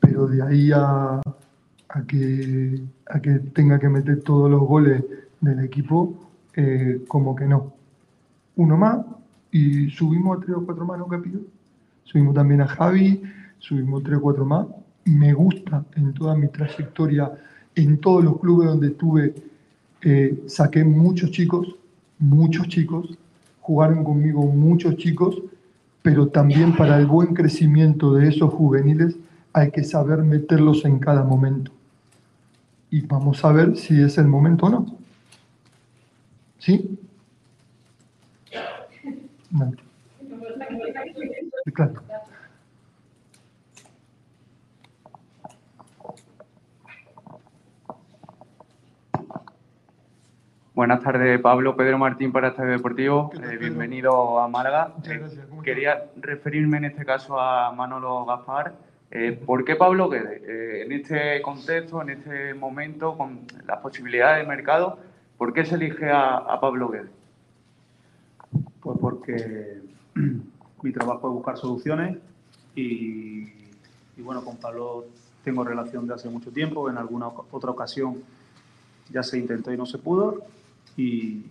Pero 0.00 0.26
de 0.26 0.42
ahí 0.42 0.72
a, 0.72 1.20
a 1.90 2.02
que, 2.08 2.80
a 3.10 3.20
que 3.20 3.40
tenga 3.40 3.78
que 3.78 3.90
meter 3.90 4.22
todos 4.22 4.50
los 4.50 4.62
goles 4.62 5.04
del 5.42 5.62
equipo, 5.62 6.14
eh, 6.56 7.04
como 7.06 7.36
que 7.36 7.44
no. 7.44 7.74
Uno 8.56 8.78
más 8.78 9.04
y 9.52 9.90
subimos 9.90 10.38
a 10.38 10.40
tres 10.40 10.56
o 10.56 10.64
cuatro 10.64 10.86
más, 10.86 10.98
¿no, 10.98 11.06
Capillo? 11.06 11.40
Subimos 12.04 12.34
también 12.34 12.62
a 12.62 12.66
Javi, 12.66 13.22
subimos 13.58 14.02
tres 14.02 14.16
o 14.16 14.22
cuatro 14.22 14.46
más. 14.46 14.66
Me 15.04 15.34
gusta 15.34 15.84
en 15.94 16.14
toda 16.14 16.34
mi 16.34 16.48
trayectoria, 16.48 17.30
en 17.74 17.98
todos 17.98 18.24
los 18.24 18.40
clubes 18.40 18.68
donde 18.68 18.88
estuve, 18.88 19.34
eh, 20.00 20.42
saqué 20.46 20.82
muchos 20.84 21.30
chicos, 21.30 21.76
muchos 22.18 22.66
chicos, 22.68 23.18
jugaron 23.60 24.02
conmigo 24.02 24.42
muchos 24.46 24.96
chicos, 24.96 25.40
pero 26.02 26.28
también 26.28 26.74
para 26.74 26.98
el 26.98 27.06
buen 27.06 27.34
crecimiento 27.34 28.14
de 28.14 28.28
esos 28.28 28.52
juveniles 28.52 29.16
hay 29.52 29.70
que 29.70 29.84
saber 29.84 30.22
meterlos 30.22 30.84
en 30.86 30.98
cada 30.98 31.22
momento. 31.22 31.70
Y 32.90 33.02
vamos 33.02 33.44
a 33.44 33.52
ver 33.52 33.76
si 33.76 34.00
es 34.00 34.16
el 34.18 34.26
momento 34.26 34.66
o 34.66 34.70
no. 34.70 34.86
¿Sí? 36.58 36.98
No. 39.52 39.70
Claro. 41.74 41.92
Buenas 50.74 51.02
tardes, 51.02 51.38
Pablo 51.40 51.76
Pedro 51.76 51.98
Martín 51.98 52.32
para 52.32 52.48
Estadio 52.48 52.70
Deportivo. 52.70 53.30
Eh, 53.34 53.58
bienvenido 53.58 54.40
a 54.40 54.48
Málaga. 54.48 54.90
Muchas 54.96 55.18
gracias. 55.18 55.46
¿Cómo 55.46 55.62
Quería 55.62 56.04
referirme 56.16 56.78
en 56.78 56.86
este 56.86 57.04
caso 57.04 57.38
a 57.38 57.72
Manolo 57.72 58.24
Gaspar. 58.24 58.72
Eh, 59.10 59.32
¿Por 59.44 59.66
qué 59.66 59.76
Pablo 59.76 60.08
Guedes? 60.08 60.42
Eh, 60.48 60.82
en 60.86 60.92
este 60.92 61.42
contexto, 61.42 62.00
en 62.00 62.08
este 62.08 62.54
momento, 62.54 63.18
con 63.18 63.40
las 63.66 63.80
posibilidades 63.80 64.42
de 64.42 64.48
mercado, 64.48 64.98
¿por 65.36 65.52
qué 65.52 65.66
se 65.66 65.74
elige 65.74 66.08
a, 66.08 66.38
a 66.38 66.58
Pablo 66.58 66.88
Guedes? 66.88 67.21
Pues 68.82 68.98
porque 69.00 69.80
mi 70.82 70.92
trabajo 70.92 71.28
es 71.28 71.34
buscar 71.34 71.56
soluciones 71.56 72.18
y, 72.74 73.44
bueno, 74.18 74.44
con 74.44 74.56
Pablo 74.56 75.06
tengo 75.44 75.64
relación 75.64 76.06
de 76.06 76.14
hace 76.14 76.28
mucho 76.28 76.50
tiempo. 76.50 76.90
En 76.90 76.98
alguna 76.98 77.28
otra 77.28 77.70
ocasión 77.70 78.22
ya 79.10 79.22
se 79.22 79.38
intentó 79.38 79.72
y 79.72 79.76
no 79.76 79.86
se 79.86 79.98
pudo 79.98 80.44
y, 80.96 81.44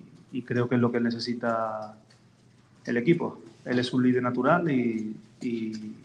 creo 0.45 0.67
que 0.67 0.75
es 0.75 0.81
lo 0.81 0.91
que 0.91 0.99
necesita 0.99 1.97
el 2.85 2.97
equipo. 2.97 3.39
Él 3.65 3.79
es 3.79 3.93
un 3.93 4.03
líder 4.03 4.23
natural 4.23 4.69
y, 4.69 5.15
y, 5.41 5.95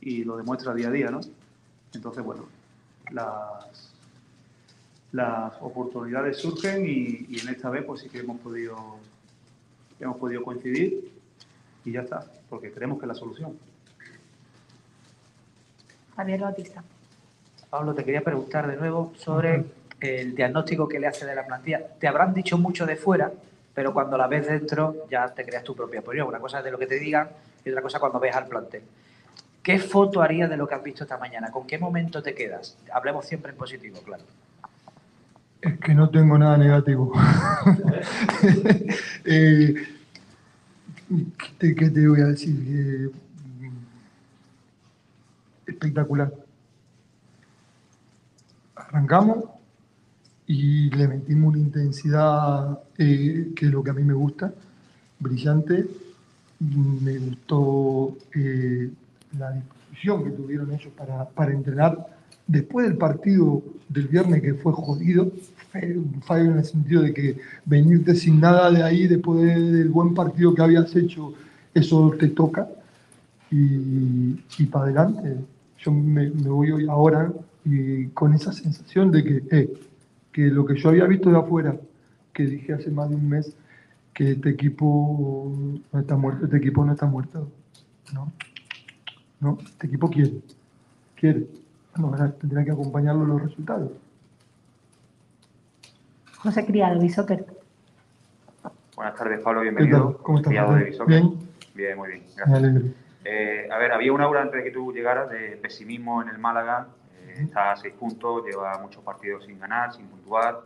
y 0.00 0.24
lo 0.24 0.36
demuestra 0.36 0.74
día 0.74 0.88
a 0.88 0.90
día, 0.92 1.10
¿no? 1.10 1.20
Entonces, 1.92 2.24
bueno, 2.24 2.46
las, 3.10 3.92
las 5.12 5.52
oportunidades 5.60 6.38
surgen 6.38 6.86
y, 6.86 7.26
y 7.28 7.40
en 7.40 7.48
esta 7.48 7.70
vez 7.70 7.84
pues 7.84 8.00
sí 8.00 8.08
que 8.08 8.18
hemos 8.18 8.40
podido, 8.40 8.98
hemos 10.00 10.16
podido 10.16 10.42
coincidir 10.42 11.12
y 11.84 11.92
ya 11.92 12.02
está, 12.02 12.24
porque 12.48 12.72
creemos 12.72 12.98
que 12.98 13.04
es 13.04 13.08
la 13.08 13.14
solución. 13.14 13.58
Javier 16.16 16.40
Bautista. 16.40 16.82
Pablo, 17.70 17.94
te 17.94 18.04
quería 18.04 18.22
preguntar 18.22 18.66
de 18.66 18.76
nuevo 18.76 19.12
sobre 19.16 19.64
el 20.00 20.34
diagnóstico 20.34 20.88
que 20.88 20.98
le 20.98 21.06
hace 21.06 21.26
de 21.26 21.34
la 21.34 21.46
plantilla. 21.46 21.86
Te 21.98 22.08
habrán 22.08 22.34
dicho 22.34 22.58
mucho 22.58 22.86
de 22.86 22.96
fuera, 22.96 23.30
pero 23.74 23.92
cuando 23.92 24.16
la 24.16 24.26
ves 24.26 24.46
dentro 24.46 25.06
ya 25.10 25.32
te 25.32 25.44
creas 25.44 25.64
tu 25.64 25.76
propia 25.76 26.00
opinión. 26.00 26.26
Una 26.28 26.40
cosa 26.40 26.58
es 26.58 26.64
de 26.64 26.70
lo 26.70 26.78
que 26.78 26.86
te 26.86 26.98
digan 26.98 27.28
y 27.64 27.70
otra 27.70 27.82
cosa 27.82 28.00
cuando 28.00 28.18
ves 28.18 28.34
al 28.34 28.46
plantel. 28.46 28.82
¿Qué 29.62 29.78
foto 29.78 30.22
harías 30.22 30.48
de 30.48 30.56
lo 30.56 30.66
que 30.66 30.74
has 30.74 30.82
visto 30.82 31.04
esta 31.04 31.18
mañana? 31.18 31.50
¿Con 31.50 31.66
qué 31.66 31.78
momento 31.78 32.22
te 32.22 32.34
quedas? 32.34 32.78
Hablemos 32.92 33.26
siempre 33.26 33.52
en 33.52 33.58
positivo, 33.58 34.00
claro. 34.02 34.24
Es 35.60 35.78
que 35.80 35.94
no 35.94 36.08
tengo 36.10 36.38
nada 36.38 36.56
negativo. 36.56 37.12
Eh, 39.30 39.74
¿qué, 41.08 41.46
te, 41.58 41.74
qué 41.74 41.90
te 41.90 42.08
voy 42.08 42.20
a 42.22 42.26
decir? 42.28 42.56
Eh, 42.66 43.10
espectacular. 45.66 46.32
Arrancamos 48.74 49.44
y 50.46 50.88
le 50.90 51.08
metimos 51.08 51.50
una 51.50 51.58
intensidad 51.58 52.78
eh, 52.96 53.52
que 53.54 53.66
es 53.66 53.72
lo 53.72 53.82
que 53.82 53.90
a 53.90 53.94
mí 53.94 54.02
me 54.02 54.14
gusta, 54.14 54.52
brillante. 55.18 55.86
Me 56.60 57.18
gustó 57.18 58.16
eh, 58.34 58.90
la 59.38 59.52
disposición 59.52 60.24
que 60.24 60.30
tuvieron 60.30 60.72
ellos 60.72 60.92
para, 60.96 61.28
para 61.28 61.52
entrenar. 61.52 62.17
Después 62.48 62.88
del 62.88 62.96
partido 62.98 63.62
del 63.88 64.08
viernes 64.08 64.42
que 64.42 64.54
fue 64.54 64.72
jodido, 64.72 65.30
un 65.74 66.22
fallo 66.22 66.50
en 66.50 66.58
el 66.58 66.64
sentido 66.64 67.02
de 67.02 67.12
que 67.14 67.36
venirte 67.64 68.14
sin 68.14 68.40
nada 68.40 68.70
de 68.70 68.82
ahí 68.82 69.06
después 69.06 69.40
de- 69.42 69.72
del 69.72 69.90
buen 69.90 70.14
partido 70.14 70.54
que 70.54 70.62
habías 70.62 70.96
hecho, 70.96 71.34
eso 71.74 72.12
te 72.18 72.28
toca 72.28 72.66
y, 73.50 74.64
para 74.70 74.86
adelante. 74.86 75.36
Yo 75.78 75.92
me, 75.92 76.30
me 76.30 76.48
voy 76.48 76.72
hoy 76.72 76.86
ahora 76.88 77.32
y 77.64 78.06
con 78.08 78.32
esa 78.34 78.52
sensación 78.52 79.10
de 79.12 79.22
que, 79.22 79.42
eh, 79.50 79.72
que 80.32 80.46
lo 80.48 80.64
que 80.64 80.76
yo 80.76 80.88
había 80.88 81.04
visto 81.04 81.30
de 81.30 81.36
afuera, 81.38 81.76
que 82.32 82.46
dije 82.46 82.72
hace 82.72 82.90
más 82.90 83.08
de 83.10 83.16
un 83.16 83.28
mes, 83.28 83.54
que 84.14 84.32
este 84.32 84.50
equipo 84.50 85.52
no 85.92 86.00
está 86.00 86.16
muerto, 86.16 86.46
este 86.46 86.56
equipo 86.56 86.84
no 86.84 86.92
está 86.92 87.06
muerto. 87.06 87.48
No, 88.12 88.32
no, 89.40 89.58
este 89.64 89.86
equipo 89.86 90.08
quiere, 90.10 90.32
quiere. 91.14 91.46
Tendrá 92.40 92.64
que 92.64 92.70
acompañarlo 92.70 93.24
los 93.24 93.42
resultados. 93.42 93.90
José 96.38 96.64
Criado, 96.64 97.00
Bisoccer. 97.00 97.44
Buenas 98.94 99.14
tardes, 99.16 99.40
Pablo, 99.40 99.60
¿Qué 99.60 99.64
bienvenido. 99.70 100.12
tal? 100.12 100.22
¿Cómo 100.22 100.38
estás? 100.38 100.50
Criado 100.50 100.74
de. 100.74 100.96
Bien. 101.06 101.38
Bien, 101.74 101.96
muy 101.98 102.08
bien, 102.08 102.20
Me 102.22 102.34
gracias. 102.36 102.58
alegro. 102.58 102.82
Eh, 103.24 103.68
a 103.70 103.78
ver, 103.78 103.92
había 103.92 104.12
un 104.12 104.20
aura 104.20 104.42
antes 104.42 104.58
de 104.58 104.64
que 104.64 104.70
tú 104.70 104.92
llegaras 104.92 105.28
de 105.30 105.58
pesimismo 105.60 106.22
en 106.22 106.28
el 106.28 106.38
Málaga. 106.38 106.86
Eh, 107.26 107.34
está 107.42 107.72
a 107.72 107.76
seis 107.76 107.94
puntos, 107.94 108.44
lleva 108.46 108.78
muchos 108.78 109.02
partidos 109.02 109.44
sin 109.44 109.58
ganar, 109.58 109.92
sin 109.92 110.06
puntuar. 110.06 110.60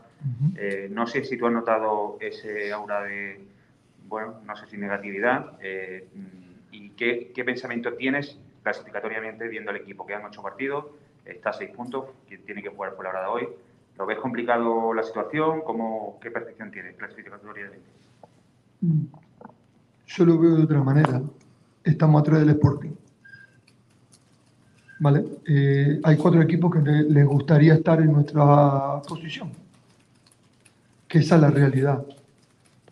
Eh, 0.56 0.88
no 0.90 1.06
sé 1.06 1.24
si 1.24 1.36
tú 1.38 1.46
has 1.46 1.52
notado 1.52 2.16
ese 2.20 2.72
aura 2.72 3.02
de, 3.02 3.42
bueno, 4.06 4.34
no 4.46 4.54
sé 4.54 4.66
si 4.66 4.76
negatividad. 4.76 5.58
¿Y 6.70 6.90
qué, 6.90 7.32
qué 7.34 7.44
pensamiento 7.44 7.94
tienes 7.94 8.38
clasificatoriamente 8.62 9.48
viendo 9.48 9.70
el 9.70 9.78
equipo? 9.78 10.06
Quedan 10.06 10.24
ocho 10.26 10.42
partidos, 10.42 10.86
está 11.24 11.50
a 11.50 11.52
seis 11.52 11.70
puntos, 11.70 12.06
que 12.28 12.38
tiene 12.38 12.62
que 12.62 12.68
jugar 12.68 12.94
por 12.94 13.04
la 13.04 13.10
hora 13.10 13.20
de 13.22 13.26
hoy. 13.28 13.48
¿Lo 13.98 14.06
ves 14.06 14.18
complicado 14.18 14.92
la 14.94 15.02
situación? 15.02 15.60
¿Cómo, 15.64 16.18
¿Qué 16.22 16.30
percepción 16.30 16.70
tienes 16.70 16.96
clasificatoriamente? 16.96 17.78
Yo 20.06 20.24
lo 20.24 20.38
veo 20.38 20.56
de 20.56 20.62
otra 20.64 20.82
manera. 20.82 21.22
Estamos 21.84 22.20
atrás 22.22 22.40
del 22.40 22.50
Sporting. 22.50 22.90
¿Vale? 24.98 25.24
Eh, 25.46 26.00
hay 26.04 26.16
cuatro 26.16 26.40
equipos 26.42 26.72
que 26.72 26.80
le- 26.80 27.02
les 27.04 27.26
gustaría 27.26 27.74
estar 27.74 28.00
en 28.00 28.12
nuestra 28.12 29.02
posición. 29.08 29.50
Que 31.08 31.18
esa 31.18 31.34
es 31.36 31.40
la 31.42 31.50
realidad. 31.50 32.04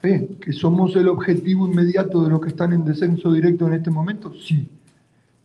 Bien, 0.03 0.37
¿Que 0.41 0.53
somos 0.53 0.97
el 0.97 1.09
objetivo 1.09 1.69
inmediato 1.69 2.23
de 2.25 2.31
los 2.31 2.41
que 2.41 2.49
están 2.49 2.73
en 2.73 2.85
descenso 2.85 3.33
directo 3.33 3.67
en 3.69 3.75
este 3.75 3.91
momento? 3.91 4.33
Sí. 4.35 4.69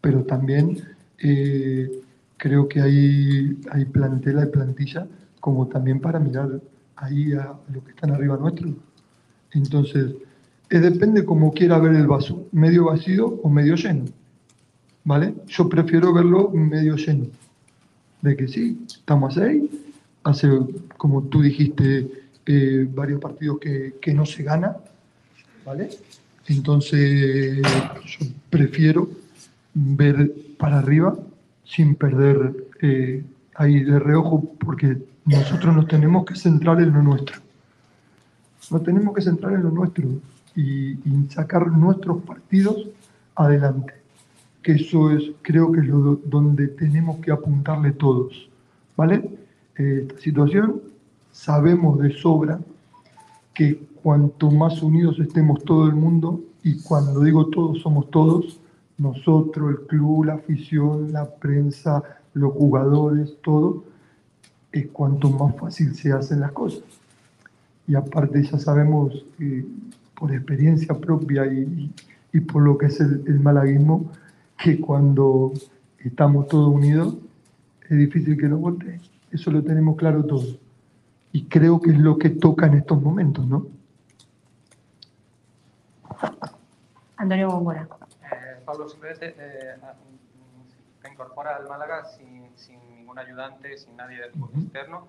Pero 0.01 0.23
también 0.23 0.77
eh, 1.19 2.01
creo 2.37 2.67
que 2.67 2.81
hay, 2.81 3.57
hay 3.71 3.85
plantela 3.85 4.43
y 4.43 4.47
plantilla 4.47 5.07
como 5.39 5.67
también 5.67 5.99
para 5.99 6.19
mirar 6.19 6.59
ahí 6.95 7.33
a 7.33 7.53
los 7.71 7.83
que 7.83 7.91
están 7.91 8.11
arriba 8.11 8.37
nuestro. 8.37 8.69
Entonces, 9.51 10.15
eh, 10.69 10.79
depende 10.79 11.23
cómo 11.23 11.53
quiera 11.53 11.77
ver 11.77 11.95
el 11.95 12.07
vaso, 12.07 12.47
medio 12.51 12.85
vacío 12.85 13.27
o 13.27 13.49
medio 13.49 13.75
lleno. 13.75 14.05
¿Vale? 15.03 15.35
Yo 15.47 15.69
prefiero 15.69 16.13
verlo 16.13 16.49
medio 16.49 16.95
lleno. 16.95 17.27
De 18.21 18.35
que 18.35 18.47
sí, 18.47 18.85
estamos 18.87 19.37
ahí. 19.37 19.69
Hace, 20.23 20.49
como 20.97 21.21
tú 21.23 21.43
dijiste, 21.43 22.09
eh, 22.47 22.87
varios 22.91 23.21
partidos 23.21 23.59
que, 23.59 23.95
que 24.01 24.13
no 24.13 24.25
se 24.25 24.41
gana. 24.41 24.77
¿Vale? 25.63 25.89
Entonces, 26.47 27.61
yo 27.61 28.25
prefiero 28.49 29.09
ver 29.73 30.31
para 30.57 30.79
arriba 30.79 31.15
sin 31.65 31.95
perder 31.95 32.55
eh, 32.81 33.23
ahí 33.55 33.83
de 33.83 33.99
reojo, 33.99 34.43
porque 34.59 34.97
nosotros 35.25 35.75
nos 35.75 35.87
tenemos 35.87 36.25
que 36.25 36.35
centrar 36.35 36.79
en 36.81 36.93
lo 36.93 37.01
nuestro. 37.01 37.41
Nos 38.71 38.83
tenemos 38.83 39.13
que 39.15 39.21
centrar 39.21 39.53
en 39.53 39.63
lo 39.63 39.71
nuestro 39.71 40.07
y, 40.55 40.91
y 40.91 41.27
sacar 41.29 41.67
nuestros 41.71 42.21
partidos 42.23 42.87
adelante. 43.35 43.93
Que 44.61 44.73
eso 44.73 45.11
es, 45.11 45.23
creo 45.41 45.71
que 45.71 45.81
es 45.81 45.87
lo 45.87 45.99
do- 45.99 46.21
donde 46.25 46.67
tenemos 46.69 47.17
que 47.17 47.31
apuntarle 47.31 47.91
todos. 47.91 48.49
¿Vale? 48.97 49.29
Eh, 49.77 50.05
esta 50.07 50.21
situación, 50.21 50.81
sabemos 51.31 51.99
de 51.99 52.11
sobra 52.17 52.59
que 53.53 53.79
cuanto 54.01 54.51
más 54.51 54.81
unidos 54.81 55.19
estemos 55.19 55.63
todo 55.63 55.87
el 55.87 55.95
mundo, 55.95 56.41
y 56.63 56.81
cuando 56.81 57.19
digo 57.21 57.47
todos, 57.47 57.81
somos 57.81 58.09
todos, 58.09 58.59
nosotros, 58.97 59.71
el 59.71 59.87
club, 59.87 60.25
la 60.25 60.35
afición, 60.35 61.11
la 61.11 61.25
prensa, 61.25 62.01
los 62.33 62.53
jugadores, 62.53 63.37
todo, 63.41 63.83
es 64.71 64.87
cuanto 64.87 65.29
más 65.29 65.55
fácil 65.55 65.95
se 65.95 66.11
hacen 66.11 66.39
las 66.41 66.51
cosas. 66.51 66.83
y 67.87 67.95
aparte 67.95 68.43
ya 68.43 68.57
sabemos 68.57 69.25
eh, 69.39 69.65
por 70.15 70.33
experiencia 70.33 70.95
propia 70.95 71.45
y, 71.45 71.91
y 72.33 72.39
por 72.39 72.63
lo 72.63 72.77
que 72.77 72.87
es 72.87 72.99
el, 72.99 73.23
el 73.27 73.39
malaguismo, 73.39 74.11
que 74.57 74.79
cuando 74.79 75.53
estamos 75.99 76.47
todos 76.47 76.73
unidos 76.73 77.15
es 77.89 77.97
difícil 77.97 78.37
que 78.37 78.47
nos 78.47 78.59
vote. 78.59 78.99
Eso 79.31 79.51
lo 79.51 79.63
tenemos 79.63 79.95
claro 79.97 80.23
todos. 80.23 80.57
Y 81.31 81.43
creo 81.45 81.79
que 81.81 81.91
es 81.91 81.97
lo 81.97 82.17
que 82.17 82.29
toca 82.29 82.65
en 82.67 82.75
estos 82.75 83.01
momentos, 83.01 83.45
¿no? 83.45 83.67
Antonio 87.17 87.49
Góngora. 87.51 87.87
Pablo, 88.65 88.89
simplemente 88.89 89.35
eh, 89.37 89.75
te 91.01 91.11
incorpora 91.11 91.55
al 91.55 91.67
Málaga 91.67 92.05
sin, 92.05 92.49
sin 92.57 92.79
ningún 92.95 93.17
ayudante, 93.19 93.77
sin 93.77 93.95
nadie 93.95 94.25
externo. 94.25 95.07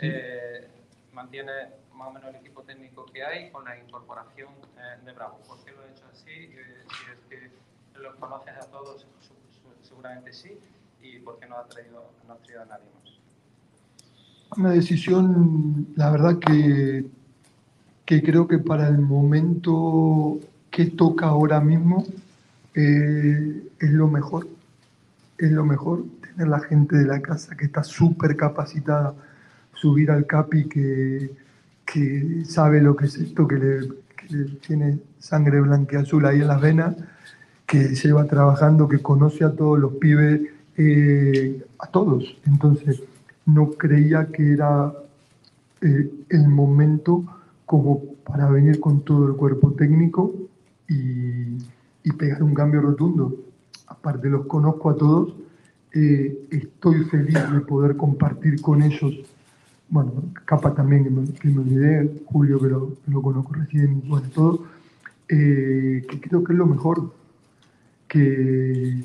Eh, 0.00 0.66
mantiene 1.12 1.52
más 1.94 2.08
o 2.08 2.12
menos 2.12 2.28
el 2.30 2.36
equipo 2.36 2.62
técnico 2.62 3.06
que 3.06 3.22
hay 3.24 3.50
con 3.50 3.64
la 3.64 3.78
incorporación 3.78 4.48
eh, 4.76 5.04
de 5.04 5.12
Bravo. 5.12 5.38
¿Por 5.48 5.58
qué 5.64 5.70
lo 5.72 5.82
he 5.84 5.90
hecho 5.90 6.04
así? 6.12 6.30
Eh, 6.30 6.84
si 6.88 7.10
es 7.12 7.18
que 7.40 7.98
los 8.00 8.14
conoces 8.16 8.54
a 8.56 8.66
todos, 8.70 9.02
su- 9.20 9.28
su- 9.30 9.88
seguramente 9.88 10.32
sí. 10.32 10.58
¿Y 11.02 11.18
por 11.20 11.38
qué 11.38 11.46
no 11.46 11.56
ha 11.58 11.64
traído, 11.66 12.10
no 12.26 12.34
ha 12.34 12.36
traído 12.38 12.62
a 12.62 12.66
nadie 12.66 12.84
más? 13.02 14.58
Una 14.58 14.70
decisión, 14.72 15.86
la 15.96 16.10
verdad 16.10 16.38
que, 16.38 17.04
que 18.04 18.22
creo 18.22 18.46
que 18.48 18.58
para 18.58 18.88
el 18.88 18.98
momento 18.98 20.38
que 20.70 20.86
toca 20.86 21.26
ahora 21.26 21.60
mismo 21.60 22.04
eh, 22.76 23.62
es 23.80 23.90
lo 23.90 24.06
mejor. 24.06 24.46
Es 25.38 25.50
lo 25.50 25.64
mejor 25.64 26.04
tener 26.20 26.48
la 26.48 26.60
gente 26.60 26.96
de 26.96 27.06
la 27.06 27.20
casa 27.20 27.56
que 27.56 27.64
está 27.64 27.82
súper 27.82 28.36
capacitada, 28.36 29.14
subir 29.74 30.10
al 30.10 30.26
CAPI 30.26 30.68
que, 30.68 31.30
que 31.84 32.44
sabe 32.44 32.80
lo 32.80 32.94
que 32.94 33.06
es 33.06 33.16
esto, 33.16 33.48
que 33.48 33.56
le, 33.56 34.56
tiene 34.66 34.98
sangre 35.18 35.60
blanqueazul 35.60 36.26
ahí 36.26 36.40
en 36.40 36.48
las 36.48 36.60
venas, 36.60 36.96
que 37.66 37.94
lleva 37.94 38.26
trabajando, 38.26 38.88
que 38.88 38.98
conoce 38.98 39.44
a 39.44 39.52
todos 39.52 39.78
los 39.78 39.94
pibes, 39.94 40.42
eh, 40.76 41.64
a 41.78 41.86
todos. 41.88 42.36
Entonces, 42.46 43.02
no 43.46 43.70
creía 43.72 44.26
que 44.26 44.52
era 44.52 44.92
eh, 45.80 46.10
el 46.28 46.48
momento 46.48 47.24
como 47.64 48.02
para 48.24 48.48
venir 48.48 48.80
con 48.80 49.02
todo 49.02 49.28
el 49.28 49.34
cuerpo 49.34 49.72
técnico 49.72 50.32
y, 50.88 51.58
y 52.06 52.12
pegar 52.12 52.40
un 52.42 52.54
cambio 52.54 52.80
rotundo. 52.80 53.34
Aparte, 53.88 54.28
los 54.30 54.46
conozco 54.46 54.90
a 54.90 54.96
todos, 54.96 55.34
eh, 55.92 56.46
estoy 56.50 57.04
feliz 57.04 57.38
de 57.52 57.60
poder 57.60 57.96
compartir 57.96 58.60
con 58.62 58.80
ellos. 58.82 59.12
Bueno, 59.88 60.12
Capa 60.44 60.72
también, 60.74 61.04
que 61.04 61.10
me, 61.10 61.32
que 61.32 61.48
me 61.48 61.60
olvidé, 61.60 62.22
Julio, 62.26 62.60
que 62.60 62.68
lo, 62.68 62.88
que 63.04 63.10
lo 63.10 63.22
conozco 63.22 63.54
recién, 63.54 64.02
bueno, 64.08 64.28
todo. 64.34 64.64
eh, 65.28 66.04
que 66.08 66.20
creo 66.20 66.44
que 66.44 66.52
es 66.52 66.58
lo 66.58 66.66
mejor. 66.66 67.12
Que, 68.08 69.04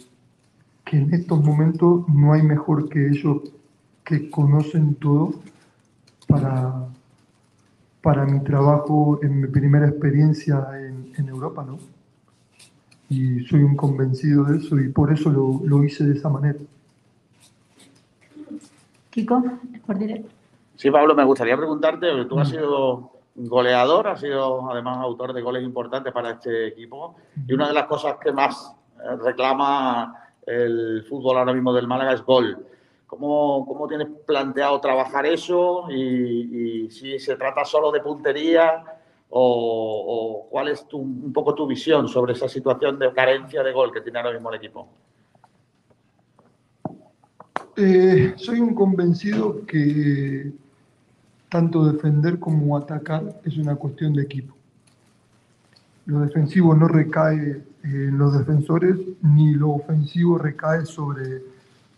que 0.86 0.98
en 0.98 1.14
estos 1.14 1.44
momentos 1.44 2.08
no 2.10 2.34
hay 2.34 2.44
mejor 2.44 2.88
que 2.90 3.08
ellos 3.08 3.38
que 4.04 4.30
conocen 4.30 4.96
todo 4.96 5.42
para, 6.28 6.88
para 8.02 8.26
mi 8.26 8.44
trabajo 8.44 9.20
en 9.24 9.42
mi 9.42 9.48
primera 9.48 9.88
experiencia 9.88 10.68
en, 10.80 11.12
en 11.18 11.30
Europa, 11.30 11.66
¿no? 11.66 11.80
Y 13.12 13.42
soy 13.42 13.62
un 13.62 13.76
convencido 13.76 14.46
de 14.46 14.58
eso 14.58 14.80
y 14.80 14.88
por 14.88 15.12
eso 15.12 15.30
lo, 15.30 15.60
lo 15.66 15.84
hice 15.84 16.06
de 16.06 16.14
esa 16.14 16.30
manera. 16.30 16.58
Kiko, 19.10 19.44
por 19.86 19.98
directo. 19.98 20.30
Sí, 20.78 20.90
Pablo, 20.90 21.14
me 21.14 21.26
gustaría 21.26 21.58
preguntarte, 21.58 22.08
tú 22.24 22.40
has 22.40 22.48
sido 22.48 23.12
goleador, 23.36 24.08
has 24.08 24.22
sido 24.22 24.72
además 24.72 25.00
autor 25.00 25.34
de 25.34 25.42
goles 25.42 25.62
importantes 25.62 26.14
para 26.14 26.32
este 26.32 26.68
equipo 26.68 27.16
y 27.46 27.54
una 27.54 27.68
de 27.68 27.74
las 27.74 27.86
cosas 27.88 28.16
que 28.16 28.32
más 28.32 28.74
eh, 28.96 29.18
reclama 29.22 30.16
el 30.48 31.04
fútbol 31.10 31.38
ahora 31.38 31.54
mismo 31.54 31.74
del 31.74 31.88
Málaga 31.88 32.14
es 32.14 32.24
gol. 32.24 32.66
¿Cómo, 33.08 33.66
cómo 33.68 33.90
tienes 33.90 34.08
planteado 34.26 34.80
trabajar 34.80 35.26
eso 35.26 35.88
y, 35.92 36.86
y 36.86 36.90
si 36.92 37.20
se 37.20 37.36
trata 37.36 37.66
solo 37.66 37.92
de 37.92 38.00
puntería 38.00 38.86
o, 39.34 40.48
cuál 40.50 40.68
es 40.68 40.86
tu- 40.88 40.98
un 40.98 41.32
poco 41.34 41.56
tu 41.56 41.66
visión 41.66 42.08
sobre 42.08 42.34
esa 42.34 42.48
situación 42.50 43.00
de 43.00 43.12
carencia 43.14 43.64
de 43.64 43.72
gol 43.72 43.92
que 43.92 44.02
tiene 44.02 44.20
ahora 44.20 44.34
mismo 44.34 44.50
el 44.50 44.56
equipo? 44.58 44.88
Eh, 47.78 48.34
soy 48.36 48.60
un 48.60 48.76
convencido 48.76 49.66
que 49.66 50.52
tanto 51.50 51.86
defender 51.86 52.40
como 52.40 52.78
atacar 52.78 53.24
es 53.46 53.58
una 53.58 53.76
cuestión 53.76 54.14
de 54.14 54.24
equipo. 54.24 54.54
Lo 56.06 56.20
defensivo 56.22 56.74
no 56.76 56.88
recae 56.88 57.64
en 57.84 58.18
los 58.18 58.38
defensores 58.38 58.98
ni 59.22 59.54
lo 59.54 59.72
ofensivo 59.72 60.38
recae 60.38 60.86
sobre, 60.86 61.42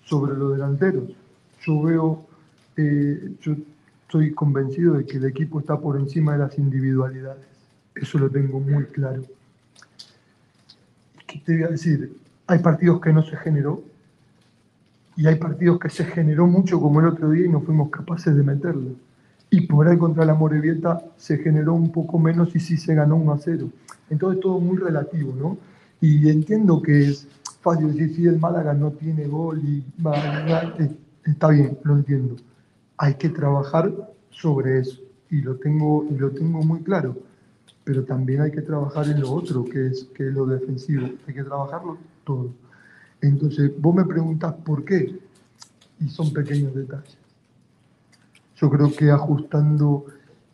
sobre 0.06 0.36
los 0.38 0.54
delanteros. 0.54 1.06
Yo 1.66 1.82
veo, 1.82 2.26
eh, 2.78 3.32
yo 3.42 3.54
estoy 4.14 4.32
convencido 4.32 4.94
de 4.94 5.06
que 5.06 5.18
el 5.18 5.26
equipo 5.26 5.60
está 5.60 5.80
por 5.80 6.00
encima 6.00 6.34
de 6.34 6.38
las 6.38 6.60
individualidades. 6.60 7.48
Eso 7.96 8.20
lo 8.20 8.30
tengo 8.30 8.60
muy 8.60 8.84
claro. 8.86 9.24
¿Qué 11.26 11.40
te 11.40 11.56
voy 11.56 11.64
a 11.64 11.68
decir? 11.70 12.16
Hay 12.46 12.60
partidos 12.60 13.02
que 13.02 13.12
no 13.12 13.24
se 13.24 13.36
generó 13.38 13.82
y 15.16 15.26
hay 15.26 15.38
partidos 15.38 15.80
que 15.80 15.90
se 15.90 16.06
generó 16.06 16.46
mucho 16.46 16.80
como 16.80 17.00
el 17.00 17.08
otro 17.08 17.32
día 17.32 17.48
y 17.48 17.50
no 17.50 17.62
fuimos 17.62 17.90
capaces 17.90 18.36
de 18.36 18.44
meterlo. 18.44 18.92
Y 19.50 19.62
por 19.62 19.88
ahí 19.88 19.98
contra 19.98 20.26
la 20.26 20.36
Morevieta 20.36 21.04
se 21.18 21.40
generó 21.40 21.74
un 21.74 21.92
poco 21.92 22.20
menos 22.20 22.56
y 22.56 22.60
sí 22.60 22.78
se 22.78 22.94
ganó 22.94 23.16
1 23.16 23.34
a 23.34 23.40
0. 23.40 23.68
Entonces 24.12 24.42
todo 24.42 24.60
muy 24.60 24.78
relativo, 24.78 25.34
¿no? 25.36 25.58
Y 26.02 26.30
entiendo 26.30 26.84
que 26.84 27.10
es 27.10 27.28
fácil 27.62 27.88
decir 27.88 28.16
si 28.16 28.28
el 28.28 28.38
Málaga 28.38 28.76
no 28.76 28.92
tiene 28.92 29.26
gol 29.26 29.60
y 29.64 29.84
va, 30.06 30.76
eh, 30.78 30.92
está 31.26 31.50
bien, 31.50 31.80
lo 31.84 31.96
entiendo. 31.96 32.36
Hay 32.98 33.16
que 33.16 33.30
trabajar 33.30 33.92
sobre 34.30 34.80
eso 34.80 35.00
y 35.30 35.42
lo 35.42 35.56
tengo, 35.56 36.06
y 36.10 36.16
lo 36.16 36.32
tengo 36.32 36.62
muy 36.62 36.82
claro. 36.82 37.18
Pero 37.84 38.04
también 38.04 38.42
hay 38.42 38.52
que 38.52 38.62
trabajar 38.62 39.08
en 39.08 39.22
lo 39.22 39.32
otro, 39.32 39.66
que 39.66 39.88
es, 39.88 40.06
que 40.16 40.28
es 40.28 40.34
lo 40.34 40.46
defensivo. 40.46 41.10
Hay 41.28 41.34
que 41.34 41.44
trabajarlo 41.44 41.98
todo. 42.24 42.52
Entonces, 43.22 43.72
vos 43.80 43.96
me 43.96 44.06
preguntas 44.06 44.54
por 44.66 44.84
qué, 44.86 45.20
y 46.00 46.10
son 46.10 46.32
pequeños 46.34 46.74
detalles. 46.76 47.18
Yo 48.56 48.70
creo 48.70 48.92
que 48.92 49.10
ajustando 49.12 50.06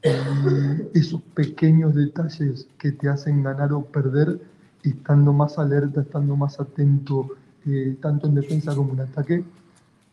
eh, 0.02 0.90
esos 0.94 1.22
pequeños 1.34 1.94
detalles 1.94 2.68
que 2.78 2.92
te 2.92 3.10
hacen 3.10 3.44
ganar 3.44 3.74
o 3.74 3.84
perder, 3.84 4.40
estando 4.84 5.34
más 5.34 5.60
alerta, 5.60 6.02
estando 6.02 6.36
más 6.36 6.60
atento, 6.60 7.36
eh, 7.66 7.98
tanto 8.02 8.28
en 8.28 8.36
defensa 8.36 8.74
como 8.74 8.94
en 8.94 9.02
ataque, 9.02 9.44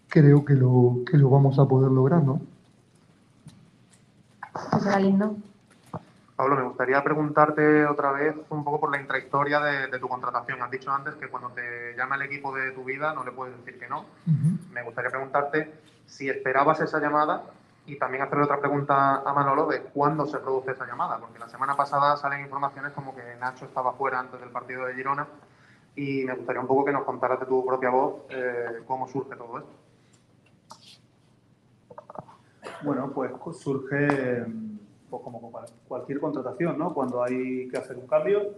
creo 0.08 0.44
que 0.44 0.54
lo, 0.54 0.98
que 1.10 1.16
lo 1.16 1.30
vamos 1.30 1.58
a 1.58 1.66
poder 1.66 1.90
lograr, 1.90 2.22
¿no? 2.22 2.40
José 4.52 4.90
Galindo. 4.90 5.36
Pablo, 6.36 6.56
me 6.56 6.64
gustaría 6.64 7.02
preguntarte 7.02 7.86
otra 7.86 8.12
vez 8.12 8.34
un 8.50 8.62
poco 8.62 8.80
por 8.80 8.90
la 8.90 9.00
intrahhistoria 9.00 9.58
de, 9.60 9.86
de 9.86 9.98
tu 9.98 10.08
contratación. 10.08 10.60
Has 10.62 10.70
dicho 10.70 10.92
antes 10.92 11.14
que 11.14 11.28
cuando 11.28 11.48
te 11.50 11.94
llama 11.96 12.16
el 12.16 12.22
equipo 12.22 12.54
de 12.54 12.72
tu 12.72 12.84
vida 12.84 13.14
no 13.14 13.24
le 13.24 13.32
puedes 13.32 13.56
decir 13.56 13.78
que 13.80 13.88
no. 13.88 14.04
Me 14.72 14.82
gustaría 14.82 15.10
preguntarte 15.10 15.72
si 16.06 16.28
esperabas 16.28 16.80
esa 16.80 17.00
llamada 17.00 17.42
y 17.86 17.96
también 17.96 18.22
hacerle 18.22 18.44
otra 18.44 18.60
pregunta 18.60 19.22
a 19.24 19.32
Manolo 19.32 19.66
de 19.66 19.80
cuándo 19.80 20.26
se 20.26 20.38
produce 20.38 20.72
esa 20.72 20.86
llamada, 20.86 21.18
porque 21.18 21.38
la 21.38 21.48
semana 21.48 21.74
pasada 21.74 22.16
salen 22.16 22.40
informaciones 22.40 22.92
como 22.92 23.14
que 23.14 23.22
Nacho 23.40 23.64
estaba 23.64 23.92
fuera 23.92 24.20
antes 24.20 24.40
del 24.40 24.50
partido 24.50 24.84
de 24.86 24.94
Girona 24.94 25.26
y 25.94 26.24
me 26.24 26.34
gustaría 26.34 26.60
un 26.60 26.66
poco 26.66 26.84
que 26.84 26.92
nos 26.92 27.04
contaras 27.04 27.40
de 27.40 27.46
tu 27.46 27.64
propia 27.64 27.90
voz 27.90 28.22
eh, 28.28 28.82
cómo 28.86 29.08
surge 29.08 29.36
todo 29.36 29.58
esto. 29.58 29.70
Bueno, 32.86 33.12
pues 33.12 33.32
surge 33.58 34.46
pues, 35.10 35.22
como 35.22 35.52
cualquier 35.88 36.20
contratación, 36.20 36.78
¿no? 36.78 36.94
Cuando 36.94 37.20
hay 37.20 37.68
que 37.68 37.76
hacer 37.76 37.96
un 37.96 38.06
cambio 38.06 38.54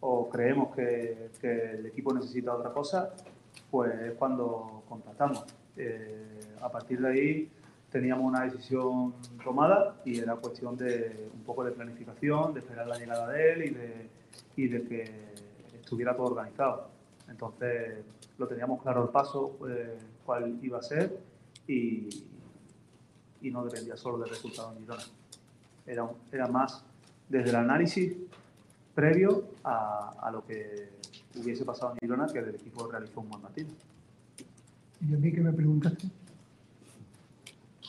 o 0.00 0.28
creemos 0.28 0.74
que, 0.76 1.30
que 1.40 1.70
el 1.70 1.86
equipo 1.86 2.12
necesita 2.12 2.54
otra 2.54 2.70
cosa, 2.72 3.14
pues 3.70 3.98
es 4.02 4.12
cuando 4.18 4.82
contratamos. 4.86 5.46
Eh, 5.78 6.40
a 6.60 6.70
partir 6.70 7.00
de 7.00 7.08
ahí 7.08 7.50
teníamos 7.90 8.26
una 8.26 8.44
decisión 8.44 9.14
tomada 9.42 9.96
y 10.04 10.18
era 10.18 10.36
cuestión 10.36 10.76
de 10.76 11.30
un 11.32 11.42
poco 11.44 11.64
de 11.64 11.72
planificación, 11.72 12.52
de 12.52 12.60
esperar 12.60 12.86
la 12.86 12.98
llegada 12.98 13.30
de 13.30 13.52
él 13.52 13.64
y 13.64 13.70
de, 13.70 14.10
y 14.56 14.68
de 14.68 14.82
que 14.82 15.04
estuviera 15.80 16.14
todo 16.14 16.26
organizado. 16.26 16.88
Entonces 17.30 18.04
lo 18.36 18.46
teníamos 18.46 18.82
claro 18.82 19.04
el 19.04 19.08
paso, 19.08 19.56
eh, 19.70 19.96
cuál 20.26 20.58
iba 20.62 20.80
a 20.80 20.82
ser 20.82 21.18
y, 21.66 22.10
y 23.44 23.50
no 23.50 23.62
dependía 23.62 23.96
solo 23.96 24.18
del 24.18 24.30
resultado 24.30 24.72
en 24.72 24.78
Girona. 24.78 25.02
Era, 25.86 26.08
era 26.32 26.48
más 26.48 26.82
desde 27.28 27.50
el 27.50 27.56
análisis 27.56 28.16
previo 28.94 29.44
a, 29.62 30.14
a 30.22 30.30
lo 30.30 30.46
que 30.46 30.88
hubiese 31.36 31.64
pasado 31.64 31.92
en 31.92 31.98
Girona 31.98 32.26
que 32.26 32.38
el 32.38 32.54
equipo 32.54 32.90
realizó 32.90 33.20
un 33.20 33.28
buen 33.28 33.42
partido. 33.42 33.68
¿Y 35.06 35.14
a 35.14 35.18
mí 35.18 35.30
qué 35.30 35.42
me 35.42 35.52
preguntaste? 35.52 36.06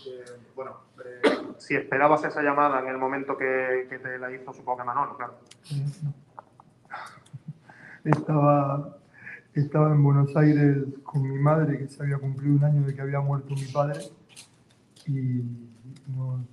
Eh, 0.07 0.25
bueno, 0.55 0.77
eh, 1.05 1.21
si 1.57 1.75
esperabas 1.75 2.25
esa 2.25 2.41
llamada 2.41 2.81
en 2.81 2.87
el 2.87 2.97
momento 2.97 3.37
que, 3.37 3.87
que 3.89 3.97
te 3.99 4.19
la 4.19 4.31
hizo, 4.33 4.51
supongo 4.51 4.79
que 4.79 4.83
Manolo, 4.83 5.15
claro. 5.15 5.35
Estaba, 8.03 8.97
estaba 9.55 9.91
en 9.91 10.03
Buenos 10.03 10.35
Aires 10.35 10.83
con 11.01 11.23
mi 11.23 11.39
madre, 11.39 11.79
que 11.79 11.87
se 11.87 12.03
había 12.03 12.19
cumplido 12.19 12.55
un 12.55 12.63
año 12.63 12.85
de 12.85 12.93
que 12.93 13.01
había 13.01 13.19
muerto 13.19 13.55
mi 13.55 13.65
padre, 13.65 13.99
y 15.07 15.43
no, 16.15 16.43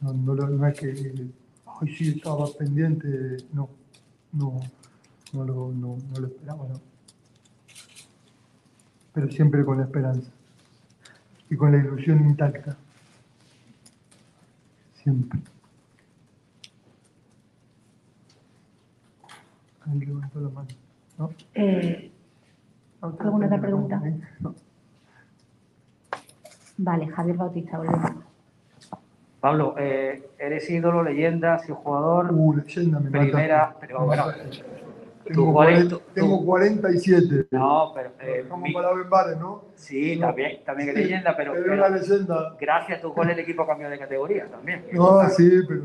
no, 0.00 0.12
no, 0.12 0.34
no 0.34 0.66
es 0.66 0.78
que, 0.78 1.28
ay, 1.66 1.96
sí, 1.96 2.08
estaba 2.16 2.46
pendiente, 2.58 3.36
no, 3.52 3.68
no, 4.32 4.60
no 5.32 5.44
lo, 5.44 5.72
no, 5.72 5.96
no 6.12 6.20
lo 6.20 6.26
esperaba, 6.26 6.68
no. 6.68 6.80
Pero 9.12 9.30
siempre 9.30 9.64
con 9.64 9.78
la 9.78 9.84
esperanza 9.84 10.30
y 11.50 11.56
con 11.56 11.72
la 11.72 11.78
ilusión 11.78 12.20
intacta. 12.20 12.76
Siempre. 14.94 15.40
Ahí 19.86 19.98
levantó 20.00 20.40
la 20.40 20.48
mano. 20.48 20.68
¿No? 21.18 21.30
Eh, 21.54 22.10
¿Alguna 23.00 23.46
otra 23.46 23.60
pregunta? 23.60 24.02
Vale, 26.78 27.08
Javier 27.08 27.36
Bautista, 27.36 27.78
volvemos. 27.78 28.12
Pablo, 29.40 29.74
eh, 29.78 30.30
eres 30.38 30.68
ídolo, 30.70 31.02
leyenda, 31.02 31.58
sido 31.60 31.76
jugador. 31.76 32.30
Uh, 32.32 32.54
leyenda, 32.56 32.98
me 33.00 33.10
Primera, 33.10 33.58
mataste. 33.58 33.86
pero 33.86 34.04
bueno. 34.04 34.24
Tengo, 35.24 35.42
tu 35.42 35.52
cuaren- 35.52 35.88
cuarenta- 35.88 35.98
tengo 36.14 36.44
47. 36.44 37.46
No, 37.50 37.92
pero. 37.94 38.10
eh, 38.20 38.44
Como 38.48 38.64
mi- 38.64 38.72
para 38.72 38.92
Benbares, 38.92 39.36
¿no? 39.38 39.62
Sí, 39.74 40.18
también, 40.20 40.62
también 40.64 40.90
es 40.90 40.94
Sí, 40.96 41.02
leyenda, 41.02 41.36
pero, 41.36 41.52
pero 41.52 41.64
pero 41.64 41.74
una 41.74 41.88
leyenda. 41.96 42.56
gracias 42.60 42.98
a 42.98 43.02
tu 43.02 43.12
gol 43.12 43.30
el 43.30 43.38
equipo 43.40 43.66
cambió 43.66 43.88
de 43.90 43.98
categoría 43.98 44.46
también. 44.46 44.84
No, 44.92 45.28
sí, 45.30 45.50
pero 45.66 45.82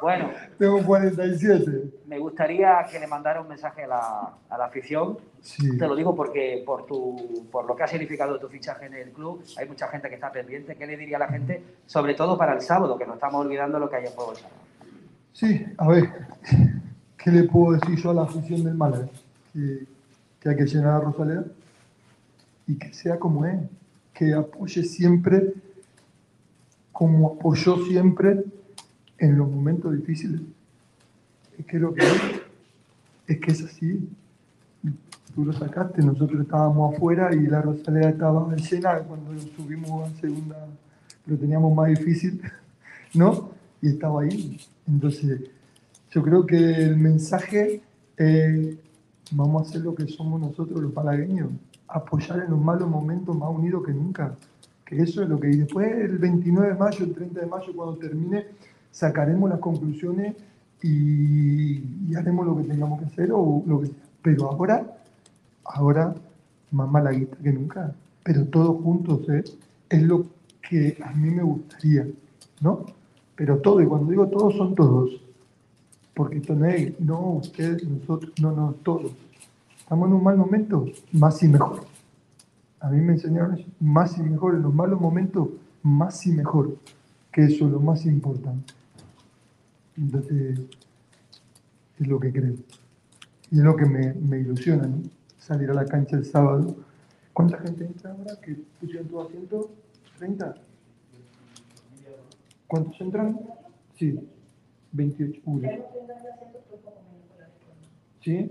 Bueno, 0.00 0.30
Tengo 0.58 0.82
47. 0.82 1.92
me 2.06 2.18
gustaría 2.18 2.86
que 2.90 2.98
le 2.98 3.06
mandara 3.06 3.40
un 3.40 3.48
mensaje 3.48 3.84
a 3.84 3.86
la, 3.86 4.34
a 4.48 4.58
la 4.58 4.64
afición. 4.66 5.18
Sí. 5.40 5.78
Te 5.78 5.86
lo 5.86 5.96
digo 5.96 6.14
porque 6.14 6.62
por, 6.66 6.86
tu, 6.86 7.46
por 7.50 7.66
lo 7.66 7.74
que 7.74 7.84
ha 7.84 7.86
significado 7.86 8.38
tu 8.38 8.48
fichaje 8.48 8.86
en 8.86 8.94
el 8.94 9.10
club, 9.10 9.42
hay 9.56 9.68
mucha 9.68 9.88
gente 9.88 10.08
que 10.08 10.16
está 10.16 10.30
pendiente. 10.30 10.76
¿Qué 10.76 10.86
le 10.86 10.96
diría 10.96 11.16
a 11.16 11.20
la 11.20 11.28
gente? 11.28 11.62
Sobre 11.86 12.14
todo 12.14 12.36
para 12.36 12.54
el 12.54 12.60
sábado, 12.60 12.98
que 12.98 13.06
no 13.06 13.14
estamos 13.14 13.44
olvidando 13.44 13.78
lo 13.78 13.88
que 13.88 13.96
hay 13.96 14.06
en 14.06 14.12
juego 14.12 14.32
el 14.32 14.38
sábado. 14.38 14.56
Sí, 15.32 15.66
a 15.78 15.88
ver, 15.88 16.10
¿qué 17.16 17.30
le 17.30 17.44
puedo 17.44 17.72
decir 17.78 17.96
yo 17.96 18.10
a 18.10 18.14
la 18.14 18.22
afición 18.22 18.64
del 18.64 18.74
Málaga? 18.74 19.08
Que, 19.52 19.86
que 20.40 20.48
hay 20.48 20.56
que 20.56 20.66
llenar 20.66 20.94
a 20.94 21.00
Rosaleda 21.00 21.44
y 22.66 22.78
que 22.78 22.92
sea 22.92 23.18
como 23.18 23.44
es, 23.44 23.58
que 24.12 24.32
apoye 24.34 24.82
siempre, 24.82 25.52
como 26.92 27.34
apoyó 27.34 27.84
siempre 27.84 28.44
en 29.18 29.38
los 29.38 29.50
momentos 29.50 29.94
difíciles. 29.94 30.40
Es 31.58 31.66
que 31.66 31.78
lo 31.78 31.94
que 31.94 32.04
es, 32.04 32.42
es 33.26 33.40
que 33.40 33.50
es 33.50 33.64
así. 33.64 34.08
Tú 35.34 35.44
lo 35.44 35.52
sacaste, 35.52 36.02
nosotros 36.02 36.40
estábamos 36.40 36.94
afuera 36.94 37.34
y 37.34 37.46
la 37.46 37.60
Rosaleda 37.60 38.10
estaba 38.10 38.54
llena 38.56 38.98
cuando 39.00 39.38
subimos 39.56 40.08
a 40.08 40.20
segunda, 40.20 40.66
lo 41.26 41.36
teníamos 41.36 41.74
más 41.74 41.88
difícil, 41.88 42.40
¿no? 43.14 43.50
Y 43.82 43.88
estaba 43.88 44.22
ahí. 44.22 44.58
Entonces, 44.88 45.40
yo 46.10 46.22
creo 46.22 46.46
que 46.46 46.56
el 46.56 46.96
mensaje 46.96 47.82
es, 48.16 48.76
vamos 49.32 49.62
a 49.62 49.68
hacer 49.68 49.82
lo 49.82 49.94
que 49.94 50.06
somos 50.06 50.40
nosotros 50.40 50.80
los 50.80 50.94
malagueños, 50.94 51.50
apoyar 51.88 52.40
en 52.40 52.50
los 52.50 52.60
malos 52.60 52.88
momentos 52.88 53.36
más 53.36 53.50
unidos 53.50 53.84
que 53.84 53.92
nunca. 53.92 54.34
Que 54.84 55.02
eso 55.02 55.22
es 55.22 55.28
lo 55.28 55.38
que... 55.38 55.50
Y 55.50 55.56
después 55.56 55.92
el 55.92 56.16
29 56.16 56.68
de 56.68 56.74
mayo, 56.78 57.04
el 57.04 57.12
30 57.12 57.40
de 57.40 57.46
mayo, 57.46 57.74
cuando 57.74 57.98
termine, 57.98 58.46
sacaremos 58.96 59.50
las 59.50 59.58
conclusiones 59.58 60.34
y, 60.82 62.14
haremos 62.16 62.46
lo 62.46 62.56
que 62.56 62.64
tengamos 62.64 62.98
que 63.00 63.04
hacer 63.04 63.30
o 63.30 63.62
lo 63.66 63.80
que 63.80 63.88
sea. 63.88 63.96
Pero 64.22 64.50
ahora, 64.50 64.96
ahora, 65.64 66.14
más 66.70 66.90
malaguita 66.90 67.36
que 67.36 67.52
nunca. 67.52 67.94
Pero 68.24 68.46
todos 68.46 68.82
juntos, 68.82 69.28
¿eh? 69.28 69.44
Es 69.90 70.02
lo 70.02 70.26
que 70.66 70.96
a 71.04 71.12
mí 71.12 71.30
me 71.30 71.42
gustaría, 71.42 72.06
¿no? 72.62 72.86
Pero 73.34 73.58
todo, 73.58 73.82
y 73.82 73.86
cuando 73.86 74.10
digo 74.10 74.28
todos, 74.28 74.56
son 74.56 74.74
todos. 74.74 75.20
Porque 76.14 76.38
esto 76.38 76.54
no 76.54 76.64
es, 76.64 76.98
no, 76.98 77.32
ustedes, 77.32 77.86
nosotros, 77.86 78.32
no, 78.40 78.52
no, 78.52 78.72
todos. 78.82 79.12
Estamos 79.78 80.08
en 80.08 80.14
un 80.14 80.24
mal 80.24 80.38
momento, 80.38 80.86
más 81.12 81.42
y 81.42 81.48
mejor. 81.48 81.84
A 82.80 82.88
mí 82.88 83.00
me 83.02 83.12
enseñaron 83.12 83.58
eso, 83.58 83.68
más 83.78 84.16
y 84.16 84.22
mejor, 84.22 84.54
en 84.54 84.62
los 84.62 84.74
malos 84.74 84.98
momentos, 84.98 85.48
más 85.82 86.26
y 86.26 86.32
mejor. 86.32 86.76
Que 87.30 87.44
eso 87.44 87.66
es 87.66 87.72
lo 87.72 87.80
más 87.80 88.06
importante. 88.06 88.72
Entonces, 89.96 90.60
es 91.98 92.06
lo 92.06 92.20
que 92.20 92.32
creo. 92.32 92.54
Y 93.50 93.58
es 93.58 93.64
lo 93.64 93.76
que 93.76 93.86
me, 93.86 94.12
me 94.14 94.38
ilusiona, 94.40 94.86
¿no? 94.86 95.02
Salir 95.38 95.70
a 95.70 95.74
la 95.74 95.86
cancha 95.86 96.16
el 96.16 96.24
sábado. 96.24 96.76
¿Cuánta 97.32 97.58
gente 97.58 97.84
entra 97.84 98.12
ahora 98.12 98.34
que 98.40 98.56
pusieron 98.80 99.08
tu 99.08 99.20
asiento? 99.20 99.70
¿30? 100.18 100.54
¿Cuántos 102.66 103.00
entran? 103.00 103.38
Sí, 103.98 104.18
28. 104.92 105.40
Uy. 105.44 105.68
¿Sí? 108.22 108.50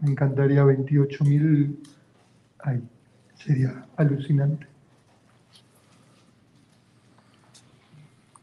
Me 0.00 0.10
encantaría 0.10 0.62
28.000. 0.62 1.76
Ay, 2.58 2.82
sería 3.36 3.86
alucinante. 3.96 4.66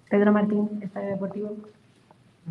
Pedro 0.09 0.31
Martín, 0.33 0.79
Estadio 0.81 1.09
Deportivo. 1.09 1.57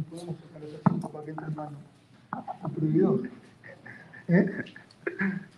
Podemos 0.09 0.37
los 0.61 0.75
asientos 0.85 1.11
para 1.11 1.25
que. 1.25 1.31
¿Está 1.33 2.69
prohibido? 2.75 3.21
¿Eh? 4.29 4.65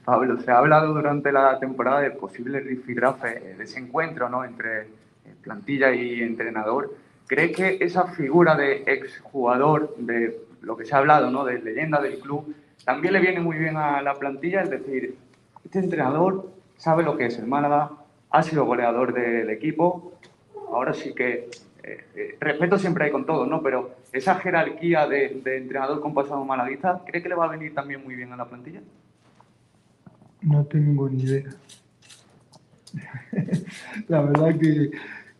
Pablo, 0.04 0.40
se 0.40 0.50
ha 0.50 0.58
hablado 0.58 0.94
durante 0.94 1.30
la 1.30 1.58
temporada 1.58 2.00
de 2.00 2.10
posible 2.10 2.60
rifirrafe, 2.60 3.54
de 3.56 3.64
ese 3.64 3.78
encuentro 3.78 4.28
¿no? 4.28 4.44
entre 4.44 4.82
eh, 4.82 4.86
plantilla 5.42 5.92
y 5.94 6.22
entrenador. 6.22 6.94
¿Cree 7.26 7.52
que 7.52 7.78
esa 7.80 8.08
figura 8.08 8.56
de 8.56 8.82
exjugador, 8.86 9.94
de 9.96 10.40
lo 10.62 10.76
que 10.76 10.84
se 10.86 10.94
ha 10.94 10.98
hablado, 10.98 11.30
¿no? 11.30 11.44
de 11.44 11.60
leyenda 11.60 12.00
del 12.00 12.18
club, 12.18 12.54
también 12.84 13.12
le 13.12 13.20
viene 13.20 13.40
muy 13.40 13.58
bien 13.58 13.76
a 13.76 14.02
la 14.02 14.14
plantilla? 14.14 14.62
Es 14.62 14.70
decir, 14.70 15.16
este 15.64 15.78
entrenador 15.78 16.50
sabe 16.76 17.04
lo 17.04 17.16
que 17.16 17.26
es 17.26 17.38
el 17.38 17.46
Málaga, 17.46 17.90
ha 18.30 18.42
sido 18.42 18.64
goleador 18.64 19.12
del 19.12 19.50
equipo, 19.50 20.14
ahora 20.72 20.94
sí 20.94 21.14
que 21.14 21.48
eh, 21.82 22.04
eh, 22.14 22.36
respeto 22.40 22.78
siempre 22.78 23.06
hay 23.06 23.10
con 23.10 23.26
todos, 23.26 23.48
¿no? 23.48 23.62
Pero 23.62 23.96
esa 24.12 24.36
jerarquía 24.36 25.06
de, 25.08 25.40
de 25.42 25.56
entrenador 25.56 26.00
con 26.00 26.14
pasado 26.14 26.44
malaguista, 26.44 27.02
¿cree 27.06 27.22
que 27.22 27.28
le 27.28 27.34
va 27.34 27.46
a 27.46 27.50
venir 27.50 27.74
también 27.74 28.02
muy 28.04 28.14
bien 28.14 28.32
a 28.32 28.36
la 28.36 28.48
plantilla? 28.48 28.80
No 30.42 30.64
tengo 30.66 31.08
ni 31.08 31.22
idea. 31.22 31.50
La 34.08 34.22
verdad 34.22 34.58
que, 34.58 34.90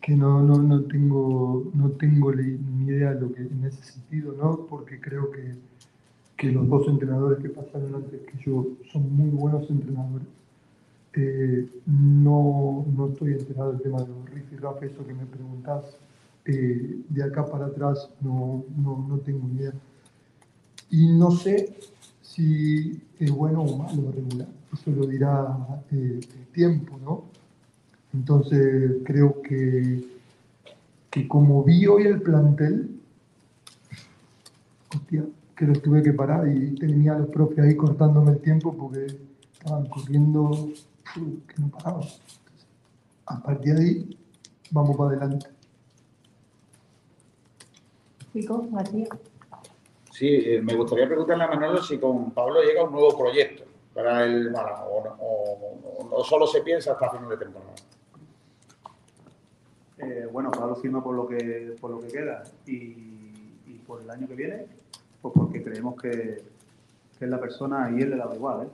que 0.01 0.15
no, 0.15 0.41
no, 0.41 0.61
no 0.61 0.81
tengo, 0.83 1.71
no 1.73 1.91
tengo 1.91 2.33
ni 2.33 2.85
idea 2.85 3.13
de 3.13 3.21
lo 3.21 3.33
que, 3.33 3.41
en 3.41 3.63
ese 3.65 3.83
sentido, 3.83 4.33
¿no? 4.33 4.65
Porque 4.69 4.99
creo 4.99 5.31
que, 5.31 5.55
que 6.35 6.51
los 6.51 6.67
dos 6.67 6.87
entrenadores 6.87 7.39
que 7.39 7.49
pasaron 7.49 7.95
antes 7.95 8.21
que 8.21 8.37
yo 8.43 8.67
son 8.91 9.15
muy 9.15 9.29
buenos 9.29 9.69
entrenadores. 9.69 10.27
Eh, 11.15 11.67
no, 11.85 12.85
no 12.97 13.09
estoy 13.09 13.33
enterado 13.33 13.71
del 13.73 13.81
tema 13.81 14.01
de 14.01 14.07
los 14.07 14.29
riff 14.31 14.51
y 14.51 14.85
eso 14.85 15.05
que 15.05 15.13
me 15.13 15.25
preguntás. 15.25 15.97
Eh, 16.45 17.01
de 17.07 17.23
acá 17.23 17.45
para 17.45 17.67
atrás 17.67 18.09
no, 18.21 18.65
no, 18.75 19.05
no 19.07 19.17
tengo 19.19 19.47
idea. 19.49 19.73
Y 20.89 21.07
no 21.07 21.31
sé 21.31 21.75
si 22.21 23.01
es 23.19 23.31
bueno 23.31 23.61
o 23.61 23.77
malo 23.77 24.11
regular. 24.11 24.47
Eso 24.73 24.91
lo 24.91 25.05
dirá 25.05 25.57
eh, 25.91 26.19
el 26.21 26.47
tiempo, 26.47 26.97
¿no? 27.03 27.23
Entonces 28.13 28.97
creo 29.05 29.41
que, 29.41 30.03
que 31.09 31.27
como 31.27 31.63
vi 31.63 31.87
hoy 31.87 32.03
el 32.03 32.21
plantel, 32.21 32.99
hostia, 34.95 35.25
que 35.55 35.65
lo 35.65 35.73
tuve 35.73 36.03
que 36.03 36.13
parar 36.13 36.47
y 36.47 36.75
tenía 36.75 37.13
a 37.13 37.19
los 37.19 37.29
propios 37.29 37.65
ahí 37.65 37.75
cortándome 37.75 38.31
el 38.31 38.39
tiempo 38.39 38.75
porque 38.75 39.07
estaban 39.53 39.85
corriendo 39.87 40.49
uf, 40.49 40.79
que 41.47 41.61
no 41.61 41.69
paraban. 41.69 42.03
A 43.25 43.41
partir 43.41 43.75
de 43.75 43.81
ahí, 43.81 44.17
vamos 44.71 44.97
para 44.97 45.11
adelante. 45.11 45.47
Sí, 50.11 50.27
eh, 50.27 50.61
me 50.61 50.75
gustaría 50.75 51.07
preguntarle 51.07 51.43
a 51.43 51.47
Manolo 51.47 51.81
si 51.81 51.97
con 51.97 52.31
Pablo 52.31 52.61
llega 52.61 52.83
un 52.83 52.91
nuevo 52.91 53.17
proyecto 53.17 53.63
para 53.93 54.23
el 54.25 54.51
Málaga 54.51 54.85
o, 54.85 55.03
no- 55.03 55.15
o- 55.19 56.07
o- 56.09 56.19
o 56.19 56.23
solo 56.23 56.45
se 56.47 56.61
piensa 56.61 56.93
hasta 56.93 57.09
final 57.11 57.29
de 57.29 57.37
temporada. 57.37 57.73
Eh, 59.99 60.27
bueno, 60.31 60.51
Pablo 60.51 60.75
firma 60.75 61.03
por 61.03 61.15
lo 61.15 61.27
que, 61.27 61.75
por 61.79 61.91
lo 61.91 61.99
que 61.99 62.07
queda 62.07 62.43
y, 62.65 62.71
y 63.67 63.81
por 63.85 64.01
el 64.01 64.09
año 64.09 64.27
que 64.27 64.35
viene, 64.35 64.65
pues 65.21 65.33
porque 65.35 65.63
creemos 65.63 65.99
que, 66.01 66.43
que 67.17 67.25
es 67.25 67.29
la 67.29 67.39
persona 67.39 67.89
y 67.95 68.01
él 68.01 68.09
le 68.11 68.17
daba 68.17 68.35
igual, 68.35 68.63
¿eh? 68.63 68.69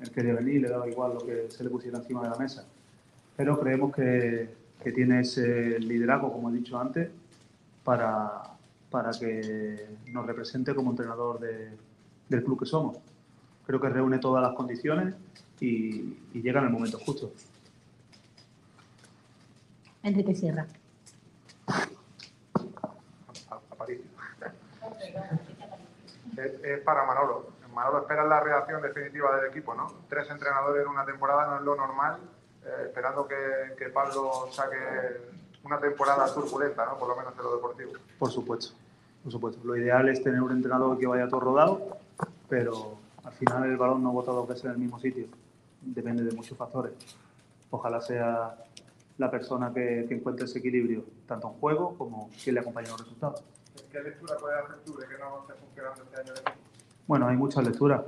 Él 0.00 0.10
quería 0.10 0.34
venir, 0.34 0.62
le 0.62 0.68
daba 0.68 0.88
igual 0.88 1.14
lo 1.14 1.20
que 1.20 1.50
se 1.50 1.62
le 1.62 1.70
pusiera 1.70 1.98
encima 1.98 2.22
de 2.22 2.30
la 2.30 2.36
mesa. 2.36 2.64
pero 3.36 3.58
creemos 3.58 3.94
que, 3.94 4.50
que 4.82 4.92
tiene 4.92 5.20
ese 5.20 5.78
liderazgo, 5.80 6.32
como 6.32 6.50
he 6.50 6.52
dicho 6.52 6.78
antes, 6.78 7.08
para, 7.84 8.42
para 8.92 9.10
que 9.10 9.88
nos 10.08 10.26
represente 10.26 10.74
como 10.74 10.90
entrenador 10.90 11.40
de- 11.40 11.76
del 12.28 12.44
club 12.44 12.60
que 12.60 12.66
somos. 12.66 12.98
Creo 13.66 13.80
que 13.80 13.88
reúne 13.88 14.18
todas 14.18 14.42
las 14.42 14.54
condiciones 14.54 15.14
y, 15.60 16.18
y 16.34 16.42
llega 16.42 16.60
en 16.60 16.66
el 16.66 16.72
momento 16.72 16.98
justo. 16.98 17.32
Enrique 20.02 20.34
Sierra. 20.34 20.66
Aparicio. 23.70 24.04
Es, 26.36 26.64
es 26.64 26.80
para 26.82 27.04
Manolo. 27.04 27.46
Manolo 27.74 28.00
espera 28.00 28.24
la 28.24 28.40
reacción 28.40 28.82
definitiva 28.82 29.34
del 29.36 29.50
equipo, 29.50 29.74
¿no? 29.74 29.90
Tres 30.08 30.28
entrenadores 30.30 30.82
en 30.82 30.88
una 30.88 31.06
temporada 31.06 31.46
no 31.46 31.56
es 31.56 31.62
lo 31.62 31.74
normal, 31.74 32.18
eh, 32.64 32.68
esperando 32.86 33.26
que, 33.26 33.36
que 33.78 33.88
Pablo 33.88 34.48
saque 34.52 34.76
una 35.64 35.78
temporada 35.80 36.32
turbulenta, 36.34 36.84
¿no? 36.84 36.98
Por 36.98 37.08
lo 37.08 37.16
menos 37.16 37.32
en 37.38 37.44
lo 37.44 37.54
deportivo. 37.56 37.92
Por 38.18 38.30
supuesto, 38.30 38.74
por 39.22 39.32
supuesto. 39.32 39.60
Lo 39.64 39.76
ideal 39.76 40.08
es 40.08 40.22
tener 40.22 40.42
un 40.42 40.52
entrenador 40.52 40.98
que 40.98 41.06
vaya 41.06 41.28
todo 41.28 41.40
rodado, 41.40 41.98
pero 42.48 42.96
al 43.24 43.32
final 43.32 43.64
el 43.64 43.76
balón 43.76 44.02
no 44.02 44.12
bota 44.12 44.32
dos 44.32 44.48
veces 44.48 44.64
en 44.64 44.70
el 44.72 44.78
mismo 44.78 44.98
sitio. 44.98 45.26
Depende 45.80 46.24
de 46.24 46.32
muchos 46.32 46.56
factores. 46.56 46.92
Ojalá 47.70 48.00
sea 48.00 48.56
la 49.18 49.30
persona 49.30 49.72
que, 49.72 50.06
que 50.08 50.14
encuentre 50.14 50.46
ese 50.46 50.58
equilibrio, 50.58 51.04
tanto 51.26 51.48
en 51.48 51.54
juego 51.54 51.96
como 51.96 52.30
quien 52.42 52.54
le 52.54 52.60
acompañe 52.60 52.86
en 52.86 52.92
los 52.92 53.00
resultados. 53.00 53.42
¿Qué 53.90 54.00
lectura 54.00 54.36
puedes 54.40 54.58
hacer 54.64 54.76
tú 54.84 54.96
de 54.96 55.06
que 55.06 55.18
no 55.18 55.42
esté 55.42 55.54
funcionando 55.54 56.02
este 56.02 56.20
año? 56.20 56.32
Bueno, 57.06 57.28
hay 57.28 57.36
muchas 57.36 57.64
lecturas. 57.64 58.02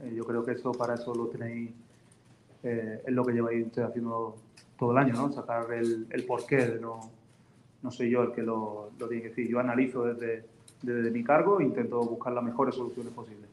Eh, 0.00 0.12
yo 0.14 0.24
creo 0.24 0.44
que 0.44 0.52
eso 0.52 0.72
para 0.72 0.94
eso 0.94 1.14
lo 1.14 1.26
tenéis, 1.26 1.72
eh, 2.62 3.02
es 3.06 3.12
lo 3.12 3.24
que 3.24 3.32
lleváis 3.32 3.66
ustedes 3.66 3.88
haciendo 3.88 4.36
todo 4.78 4.92
el 4.92 4.98
año, 4.98 5.14
¿no? 5.14 5.32
Sacar 5.32 5.72
el, 5.72 6.06
el 6.10 6.24
porqué, 6.24 6.66
de 6.66 6.80
no, 6.80 7.10
no 7.82 7.90
soy 7.90 8.10
yo 8.10 8.22
el 8.22 8.32
que 8.32 8.42
lo, 8.42 8.90
lo 8.98 9.08
tiene 9.08 9.22
que 9.22 9.28
decir. 9.30 9.48
Yo 9.48 9.58
analizo 9.60 10.04
desde, 10.04 10.44
desde 10.82 11.10
mi 11.10 11.22
cargo 11.24 11.60
e 11.60 11.64
intento 11.64 12.00
buscar 12.00 12.32
las 12.32 12.44
mejores 12.44 12.74
soluciones 12.74 13.12
posibles. 13.12 13.48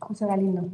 José 0.00 0.26
Galindo. 0.26 0.68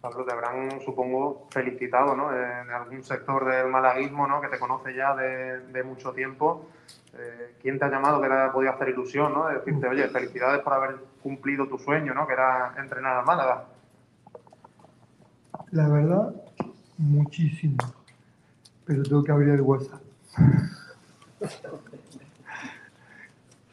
Pablo, 0.00 0.24
te 0.24 0.32
habrán, 0.32 0.80
supongo, 0.82 1.48
felicitado, 1.50 2.14
¿no? 2.14 2.32
En 2.32 2.70
algún 2.70 3.02
sector 3.02 3.44
del 3.44 3.68
malaguismo, 3.68 4.26
¿no? 4.28 4.40
Que 4.40 4.48
te 4.48 4.58
conoce 4.58 4.94
ya 4.94 5.14
de, 5.16 5.60
de 5.60 5.82
mucho 5.82 6.12
tiempo. 6.12 6.68
Eh, 7.14 7.56
¿Quién 7.60 7.78
te 7.78 7.86
ha 7.86 7.90
llamado 7.90 8.20
que 8.20 8.28
te 8.28 8.34
podía 8.52 8.70
hacer 8.70 8.90
ilusión, 8.90 9.32
¿no? 9.32 9.48
De 9.48 9.54
decirte, 9.56 9.88
oye, 9.88 10.08
felicidades 10.08 10.60
por 10.62 10.72
haber 10.74 10.96
cumplido 11.22 11.66
tu 11.66 11.78
sueño, 11.78 12.14
¿no? 12.14 12.26
Que 12.26 12.34
era 12.34 12.74
entrenar 12.78 13.16
al 13.16 13.24
Málaga. 13.24 13.64
La 15.72 15.88
verdad, 15.88 16.34
muchísimo. 16.96 17.76
Pero 18.84 19.02
tengo 19.02 19.24
que 19.24 19.32
abrir 19.32 19.48
el 19.50 19.62
WhatsApp. 19.62 20.07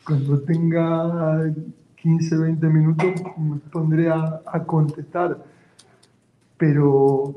Cuando 0.05 0.39
tenga 0.41 1.51
15, 1.95 2.37
20 2.37 2.67
minutos 2.67 3.21
me 3.37 3.57
pondré 3.71 4.09
a, 4.09 4.63
contestar. 4.65 5.43
Pero 6.57 7.35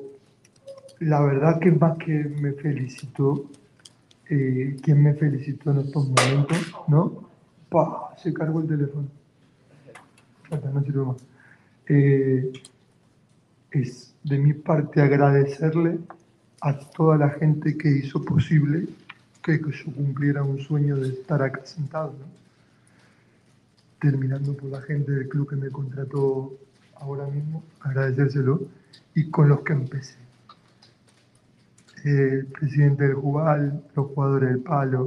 la 1.01 1.21
verdad 1.23 1.59
que 1.59 1.71
más 1.73 1.97
que 1.97 2.13
me 2.13 2.53
felicitó, 2.53 3.47
eh, 4.29 4.77
quien 4.83 5.03
me 5.03 5.15
felicitó 5.15 5.71
en 5.71 5.79
estos 5.79 6.09
momentos, 6.09 6.75
¿no? 6.89 7.31
¡Pah! 7.71 8.15
Se 8.19 8.33
cargó 8.35 8.61
el 8.61 8.69
teléfono. 8.69 9.09
No 10.51 10.83
sirve 10.83 11.05
más. 11.05 11.17
Eh, 11.87 12.53
es 13.71 14.15
de 14.23 14.39
mi 14.39 14.53
parte 14.53 15.01
agradecerle 15.01 15.99
a 16.61 16.79
toda 16.79 17.17
la 17.17 17.31
gente 17.31 17.79
que 17.79 17.89
hizo 17.89 18.23
posible 18.23 18.87
que, 19.49 19.71
yo 19.73 19.93
cumpliera 19.93 20.43
un 20.43 20.59
sueño 20.59 20.97
de 20.97 21.09
estar 21.09 21.43
acá 21.43 21.65
sentado. 21.65 22.15
Terminando 24.01 24.55
por 24.55 24.71
la 24.71 24.83
gente 24.83 25.11
del 25.13 25.29
club 25.29 25.49
que 25.49 25.57
me 25.57 25.71
contrató 25.71 26.53
ahora 26.97 27.27
mismo, 27.27 27.63
agradecérselo, 27.81 28.61
y 29.15 29.31
con 29.31 29.49
los 29.49 29.61
que 29.63 29.73
empecé. 29.73 30.17
El 32.05 32.47
presidente 32.47 33.05
del 33.05 33.15
Jubal, 33.15 33.83
los 33.97 34.07
jugadores 34.09 34.51
del 34.51 34.61
Palo, 34.61 35.07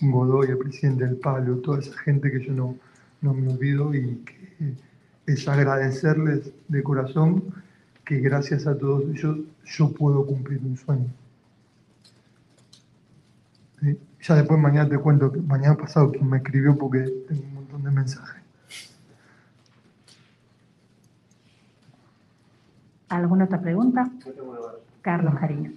Godoy, 0.00 0.48
el 0.48 0.58
presidente 0.58 1.04
del 1.04 1.16
Palo, 1.16 1.58
toda 1.58 1.78
esa 1.80 1.96
gente 1.98 2.30
que 2.30 2.44
yo 2.44 2.52
no, 2.52 2.76
no 3.20 3.34
me 3.34 3.52
olvido 3.52 3.94
y 3.94 4.16
que 4.24 4.74
es 5.26 5.48
agradecerles 5.48 6.50
de 6.68 6.82
corazón 6.82 7.44
que 8.04 8.18
gracias 8.20 8.66
a 8.66 8.76
todos 8.76 9.04
ellos 9.04 9.38
yo 9.64 9.92
puedo 9.92 10.26
cumplir 10.26 10.60
un 10.62 10.76
sueño. 10.76 11.08
¿Sí? 13.80 13.98
Ya 14.26 14.34
después 14.36 14.58
mañana 14.58 14.88
te 14.88 14.96
cuento, 14.96 15.30
que 15.30 15.38
mañana 15.40 15.76
pasado 15.76 16.10
quien 16.10 16.30
me 16.30 16.38
escribió 16.38 16.78
porque 16.78 17.00
tengo 17.28 17.42
un 17.42 17.54
montón 17.54 17.84
de 17.84 17.90
mensajes. 17.90 18.42
¿Alguna 23.10 23.44
otra 23.44 23.60
pregunta? 23.60 24.10
Carlos 25.02 25.34
Cariño. 25.38 25.72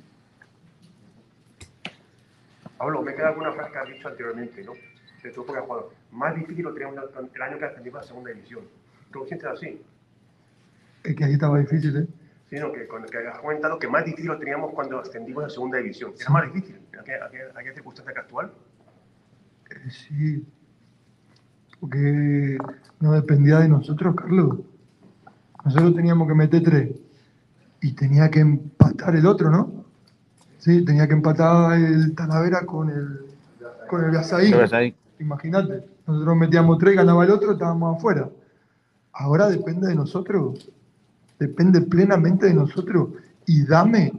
Pablo, 2.78 3.02
me 3.02 3.14
queda 3.15 3.30
alguna 3.30 3.52
frase 3.52 3.72
que 3.74 3.78
has 3.80 3.90
dicho 3.90 4.07
anteriormente, 4.07 4.64
¿no? 4.64 4.72
De 5.22 5.32
tu 5.32 5.41
época 5.41 5.60
de 5.60 5.65
jugador. 5.65 5.91
Más 6.14 6.34
difícil 6.34 6.64
lo 6.64 6.74
teníamos 6.74 7.03
el 7.36 7.41
año 7.41 7.57
que 7.60 7.65
ascendimos 7.65 7.99
a 7.99 8.02
la 8.03 8.07
segunda 8.07 8.32
división. 8.32 8.64
¿Tú 9.11 9.19
lo 9.19 9.26
sientes 9.26 9.49
así? 9.49 9.82
Es 11.03 11.15
que 11.18 11.24
aquí 11.26 11.34
estaba 11.34 11.60
difícil, 11.60 11.98
¿eh? 11.98 12.07
Sí, 12.49 12.56
no, 12.60 12.72
que, 12.72 12.88
con- 12.88 13.03
que 13.06 13.18
has 13.28 13.40
comentado 13.40 13.78
que 13.78 13.88
más 13.88 14.06
difícil 14.06 14.28
lo 14.28 14.38
teníamos 14.40 14.74
cuando 14.74 14.99
ascendimos 14.99 15.44
a 15.44 15.49
segunda 15.49 15.78
división. 15.80 16.14
¿Era 16.19 16.30
más 16.30 16.53
difícil? 16.53 16.80
¿A 16.99 17.03
qué, 17.03 17.15
a 17.15 17.30
qué, 17.30 17.40
a 17.56 17.64
qué 17.64 17.74
circunstancia 17.74 18.14
que 18.14 18.19
actual? 18.19 18.52
Eh, 19.69 19.90
Sí, 19.91 20.45
porque 21.80 22.57
no 22.99 23.11
dependía 23.11 23.60
de 23.60 23.68
nosotros, 23.69 24.15
Carlos. 24.15 24.60
Nosotros 25.65 25.95
teníamos 25.95 26.28
que 26.28 26.34
meter 26.34 26.64
tres 26.64 26.90
y 27.82 27.94
tenía 27.94 28.30
que 28.32 28.40
empatar 28.40 29.15
el 29.15 29.26
otro, 29.28 29.49
¿no? 29.52 29.86
Sí, 30.60 30.84
tenía 30.86 31.07
que 31.07 31.14
empatar 31.14 31.78
el 31.78 32.15
Talavera 32.15 32.65
con 32.65 32.90
el, 32.90 33.19
con. 33.88 34.06
El 34.06 34.11
Gazaí. 34.11 34.95
Imagínate, 35.19 35.84
nosotros 36.07 36.36
metíamos 36.38 36.78
tres, 36.78 36.95
ganaba 36.95 37.24
el 37.26 37.32
otro, 37.32 37.52
estábamos 37.53 37.98
afuera. 37.98 38.30
Ahora 39.14 39.48
depende 39.49 39.88
de 39.88 39.95
nosotros, 39.95 40.69
depende 41.39 41.81
plenamente 41.81 42.47
de 42.47 42.53
nosotros 42.53 43.09
y 43.45 43.64
dame 43.64 44.14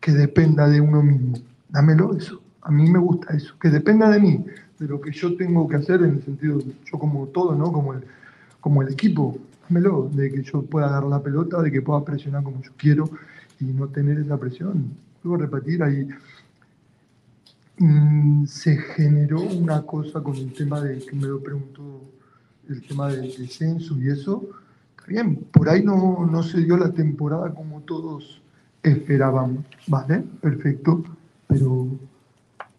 que 0.00 0.12
dependa 0.12 0.68
de 0.68 0.80
uno 0.80 1.02
mismo. 1.02 1.38
Dámelo 1.68 2.16
eso. 2.16 2.40
A 2.62 2.70
mí 2.70 2.90
me 2.90 2.98
gusta 2.98 3.34
eso, 3.34 3.54
que 3.60 3.68
dependa 3.68 4.10
de 4.10 4.20
mí, 4.20 4.44
de 4.78 4.86
lo 4.86 5.00
que 5.00 5.12
yo 5.12 5.36
tengo 5.36 5.68
que 5.68 5.76
hacer 5.76 6.02
en 6.02 6.14
el 6.16 6.24
sentido, 6.24 6.58
yo 6.60 6.98
como 6.98 7.26
todo, 7.28 7.54
¿no? 7.54 7.70
Como 7.72 7.94
el, 7.94 8.04
como 8.60 8.82
el 8.82 8.92
equipo. 8.92 9.38
Dámelo, 9.68 10.10
de 10.12 10.30
que 10.30 10.42
yo 10.42 10.62
pueda 10.62 10.90
dar 10.90 11.04
la 11.04 11.22
pelota, 11.22 11.62
de 11.62 11.70
que 11.70 11.82
pueda 11.82 12.04
presionar 12.04 12.42
como 12.42 12.62
yo 12.62 12.70
quiero 12.76 13.08
y 13.60 13.64
no 13.64 13.88
tener 13.88 14.18
esa 14.18 14.38
presión. 14.38 14.90
A 15.24 15.36
repetir, 15.36 15.82
ahí 15.82 16.06
mm, 17.78 18.46
se 18.46 18.76
generó 18.76 19.40
una 19.40 19.82
cosa 19.82 20.22
con 20.22 20.36
el 20.36 20.52
tema 20.52 20.80
de 20.80 20.98
que 20.98 21.16
me 21.16 21.26
lo 21.26 21.42
preguntó, 21.42 22.00
el 22.68 22.80
tema 22.86 23.08
del 23.08 23.36
descenso 23.36 23.98
y 23.98 24.08
eso. 24.08 24.48
Bien, 25.06 25.36
por 25.36 25.68
ahí 25.68 25.84
no, 25.84 26.26
no 26.26 26.42
se 26.42 26.58
dio 26.62 26.76
la 26.76 26.92
temporada 26.92 27.54
como 27.54 27.80
todos 27.82 28.42
esperábamos, 28.82 29.64
¿vale? 29.86 30.24
Perfecto, 30.40 31.04
pero 31.46 31.88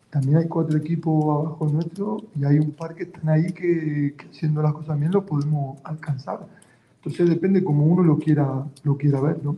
también 0.09 0.37
hay 0.37 0.47
cuatro 0.47 0.77
equipos 0.77 1.23
abajo 1.23 1.69
nuestro 1.69 2.17
y 2.35 2.43
hay 2.43 2.59
un 2.59 2.71
par 2.71 2.95
que 2.95 3.03
están 3.03 3.29
ahí 3.29 3.51
que, 3.53 4.15
que 4.17 4.27
haciendo 4.29 4.61
las 4.61 4.73
cosas 4.73 4.99
bien 4.99 5.11
lo 5.11 5.25
podemos 5.25 5.79
alcanzar. 5.83 6.45
Entonces 6.97 7.29
depende 7.29 7.63
como 7.63 7.85
uno 7.85 8.03
lo 8.03 8.17
quiera, 8.17 8.65
lo 8.83 8.97
quiera 8.97 9.21
ver, 9.21 9.43
¿no? 9.43 9.55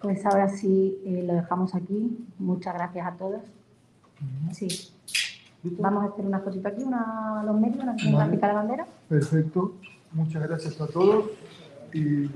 Pues 0.00 0.26
ahora 0.26 0.50
sí 0.50 0.98
eh, 1.06 1.24
lo 1.26 1.32
dejamos 1.32 1.74
aquí. 1.74 2.18
Muchas 2.38 2.74
gracias 2.74 3.06
a 3.06 3.12
todos. 3.12 3.40
Sí. 4.52 4.93
Vamos 5.78 6.04
a 6.04 6.08
hacer 6.08 6.26
una 6.26 6.40
cosita 6.42 6.68
aquí, 6.68 6.82
una 6.82 7.40
a 7.40 7.44
los 7.44 7.58
medios, 7.58 7.82
una 7.82 7.94
Vale. 8.18 8.38
la 8.40 8.52
bandera. 8.52 8.86
Perfecto, 9.08 9.74
muchas 10.12 10.42
gracias 10.42 10.80
a 10.80 10.86
todos 10.86 11.24
y 11.92 12.28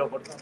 Pablo, 0.00 0.10
por 0.10 0.22
favor. 0.22 0.40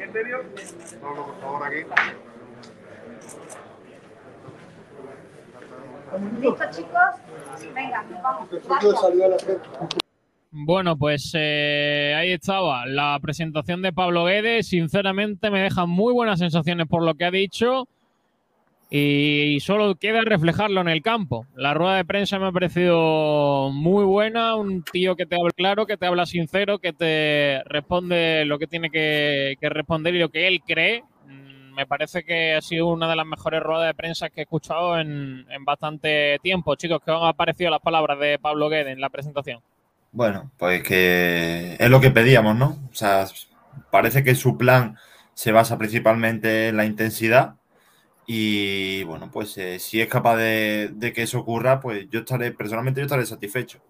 ¿En 0.00 0.12
serio? 0.12 0.42
Pablo, 1.00 1.26
por 1.26 1.40
favor, 1.40 1.62
aquí. 1.66 1.84
¿Listos, 6.40 6.70
chicos? 6.76 7.72
Venga, 7.74 8.04
vamos. 8.22 8.48
Gracias. 8.50 10.03
Bueno, 10.66 10.96
pues 10.96 11.32
eh, 11.34 12.14
ahí 12.16 12.32
estaba 12.32 12.86
la 12.86 13.18
presentación 13.20 13.82
de 13.82 13.92
Pablo 13.92 14.24
Guedes. 14.24 14.68
Sinceramente 14.68 15.50
me 15.50 15.60
deja 15.60 15.84
muy 15.84 16.14
buenas 16.14 16.38
sensaciones 16.38 16.86
por 16.86 17.02
lo 17.02 17.12
que 17.16 17.26
ha 17.26 17.30
dicho 17.30 17.86
y 18.88 19.58
solo 19.60 19.94
queda 19.96 20.22
reflejarlo 20.22 20.80
en 20.80 20.88
el 20.88 21.02
campo. 21.02 21.46
La 21.54 21.74
rueda 21.74 21.96
de 21.96 22.06
prensa 22.06 22.38
me 22.38 22.46
ha 22.46 22.52
parecido 22.52 23.68
muy 23.74 24.04
buena, 24.04 24.56
un 24.56 24.82
tío 24.84 25.16
que 25.16 25.26
te 25.26 25.36
habla 25.36 25.50
claro, 25.54 25.84
que 25.84 25.98
te 25.98 26.06
habla 26.06 26.24
sincero, 26.24 26.78
que 26.78 26.94
te 26.94 27.62
responde 27.66 28.46
lo 28.46 28.58
que 28.58 28.66
tiene 28.66 28.88
que, 28.88 29.58
responder 29.60 30.14
y 30.14 30.20
lo 30.20 30.30
que 30.30 30.48
él 30.48 30.62
cree. 30.66 31.02
Mm, 31.26 31.74
Me 31.74 31.86
parece 31.86 32.24
que 32.24 32.54
ha 32.54 32.62
sido 32.62 32.86
una 32.86 33.06
de 33.10 33.16
las 33.16 33.26
mejores 33.26 33.62
ruedas 33.62 33.88
de 33.88 33.94
prensa 33.94 34.30
que 34.30 34.40
he 34.40 34.44
escuchado 34.44 34.98
en, 34.98 35.44
en 35.50 35.64
bastante 35.66 36.38
tiempo. 36.42 36.74
Chicos, 36.74 37.02
¿qué 37.04 37.10
os 37.10 37.22
han 37.22 37.34
parecido 37.34 37.70
las 37.70 37.80
palabras 37.80 38.18
de 38.18 38.38
Pablo 38.38 38.70
Guedes 38.70 38.94
en 38.94 39.00
la 39.02 39.10
presentación? 39.10 39.60
Bueno, 40.14 40.52
pues 40.58 40.82
que 40.84 41.76
es 41.78 41.90
lo 41.90 42.00
que 42.00 42.10
pedíamos, 42.12 42.56
¿no? 42.56 42.78
O 42.90 42.94
sea, 42.94 43.26
parece 43.90 44.22
que 44.24 44.34
su 44.36 44.56
plan 44.56 44.96
se 45.34 45.50
basa 45.52 45.76
principalmente 45.78 46.68
en 46.68 46.76
la 46.76 46.84
intensidad 46.86 47.56
y 48.26 49.04
bueno, 49.04 49.30
pues 49.32 49.58
eh, 49.58 49.78
si 49.80 50.00
es 50.02 50.08
capaz 50.08 50.36
de, 50.38 51.12
que 51.14 51.22
eso 51.24 51.40
ocurra, 51.40 51.80
pues 51.80 52.08
yo 52.10 52.20
estaré, 52.20 52.52
personalmente 52.52 53.00
yo 53.00 53.06
estaré 53.06 53.26
satisfecho. 53.26 53.80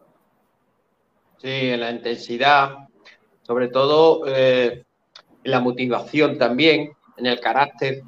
Sí, 1.36 1.48
en 1.70 1.80
la 1.80 1.90
intensidad, 1.90 2.88
sobre 3.42 3.68
todo 3.68 4.24
eh, 4.28 4.84
en 5.44 5.50
la 5.50 5.60
motivación 5.60 6.38
también, 6.38 6.92
en 7.18 7.26
el 7.26 7.40
carácter, 7.40 8.02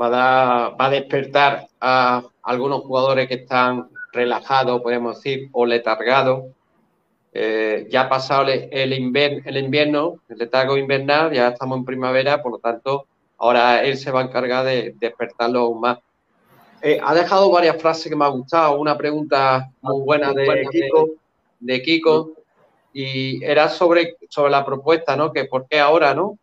va 0.00 0.06
a, 0.08 0.10
dar- 0.10 0.72
va 0.80 0.86
a 0.86 0.90
despertar 0.90 1.68
a 1.80 2.24
algunos 2.42 2.82
jugadores 2.82 3.28
que 3.28 3.34
están 3.36 3.90
relajados, 4.12 4.82
podemos 4.82 5.16
decir, 5.22 5.50
o 5.52 5.66
letargados. 5.66 6.44
Eh, 7.36 7.88
ya 7.90 8.02
ha 8.02 8.08
pasado 8.08 8.48
el, 8.48 8.68
el 8.70 8.92
inver- 8.92 9.42
el 9.44 9.56
invierno, 9.56 10.20
el 10.28 10.38
letargo 10.38 10.76
invernal, 10.76 11.32
ya 11.32 11.48
estamos 11.48 11.78
en 11.78 11.84
primavera, 11.84 12.40
por 12.40 12.52
lo 12.52 12.58
tanto, 12.58 13.06
ahora 13.38 13.82
él 13.82 13.96
se 13.98 14.12
va 14.12 14.20
a 14.20 14.24
encargar 14.24 14.64
de 14.64 14.94
despertarlo 15.00 15.60
aún 15.60 15.80
más. 15.80 15.98
Eh, 16.80 17.00
ha 17.02 17.12
dejado 17.12 17.50
varias 17.50 17.80
frases 17.82 18.08
que 18.08 18.14
me 18.14 18.24
han 18.24 18.32
gustado. 18.32 18.78
Una 18.78 18.96
pregunta 18.96 19.68
muy 19.80 20.02
buena 20.02 20.32
de 20.32 20.64
Kiko, 20.70 21.10
de 21.58 21.82
Kiko, 21.82 22.30
y 22.92 23.42
era 23.44 23.68
sobre, 23.68 24.16
sobre 24.28 24.52
la 24.52 24.64
propuesta, 24.64 25.16
¿no? 25.16 25.32
Que 25.32 25.46
por 25.46 25.66
qué 25.66 25.80
ahora, 25.80 26.14
¿no? 26.14 26.38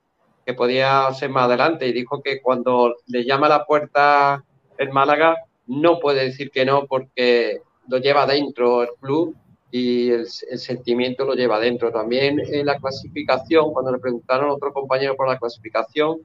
Que 0.45 0.53
podía 0.53 1.09
ser 1.13 1.30
más 1.30 1.45
adelante. 1.45 1.88
Y 1.88 1.93
dijo 1.93 2.22
que 2.22 2.41
cuando 2.41 2.95
le 3.05 3.23
llama 3.23 3.45
a 3.45 3.49
la 3.49 3.65
puerta 3.65 4.43
el 4.77 4.89
Málaga, 4.89 5.38
no 5.68 5.99
puede 5.99 6.26
decir 6.26 6.51
que 6.51 6.65
no 6.65 6.85
porque 6.85 7.61
lo 7.88 7.99
lleva 7.99 8.26
dentro 8.26 8.81
el 8.81 8.89
club 8.99 9.35
y 9.72 10.10
el, 10.11 10.27
el 10.49 10.60
sentimiento 10.60 11.26
lo 11.26 11.34
lleva 11.34 11.60
dentro. 11.60 11.91
También 11.91 12.39
en 12.39 12.65
la 12.65 12.77
clasificación, 12.77 13.72
cuando 13.73 13.91
le 13.91 13.99
preguntaron 13.99 14.49
a 14.49 14.53
otro 14.53 14.73
compañero 14.73 15.15
por 15.15 15.27
la 15.27 15.39
clasificación, 15.39 16.19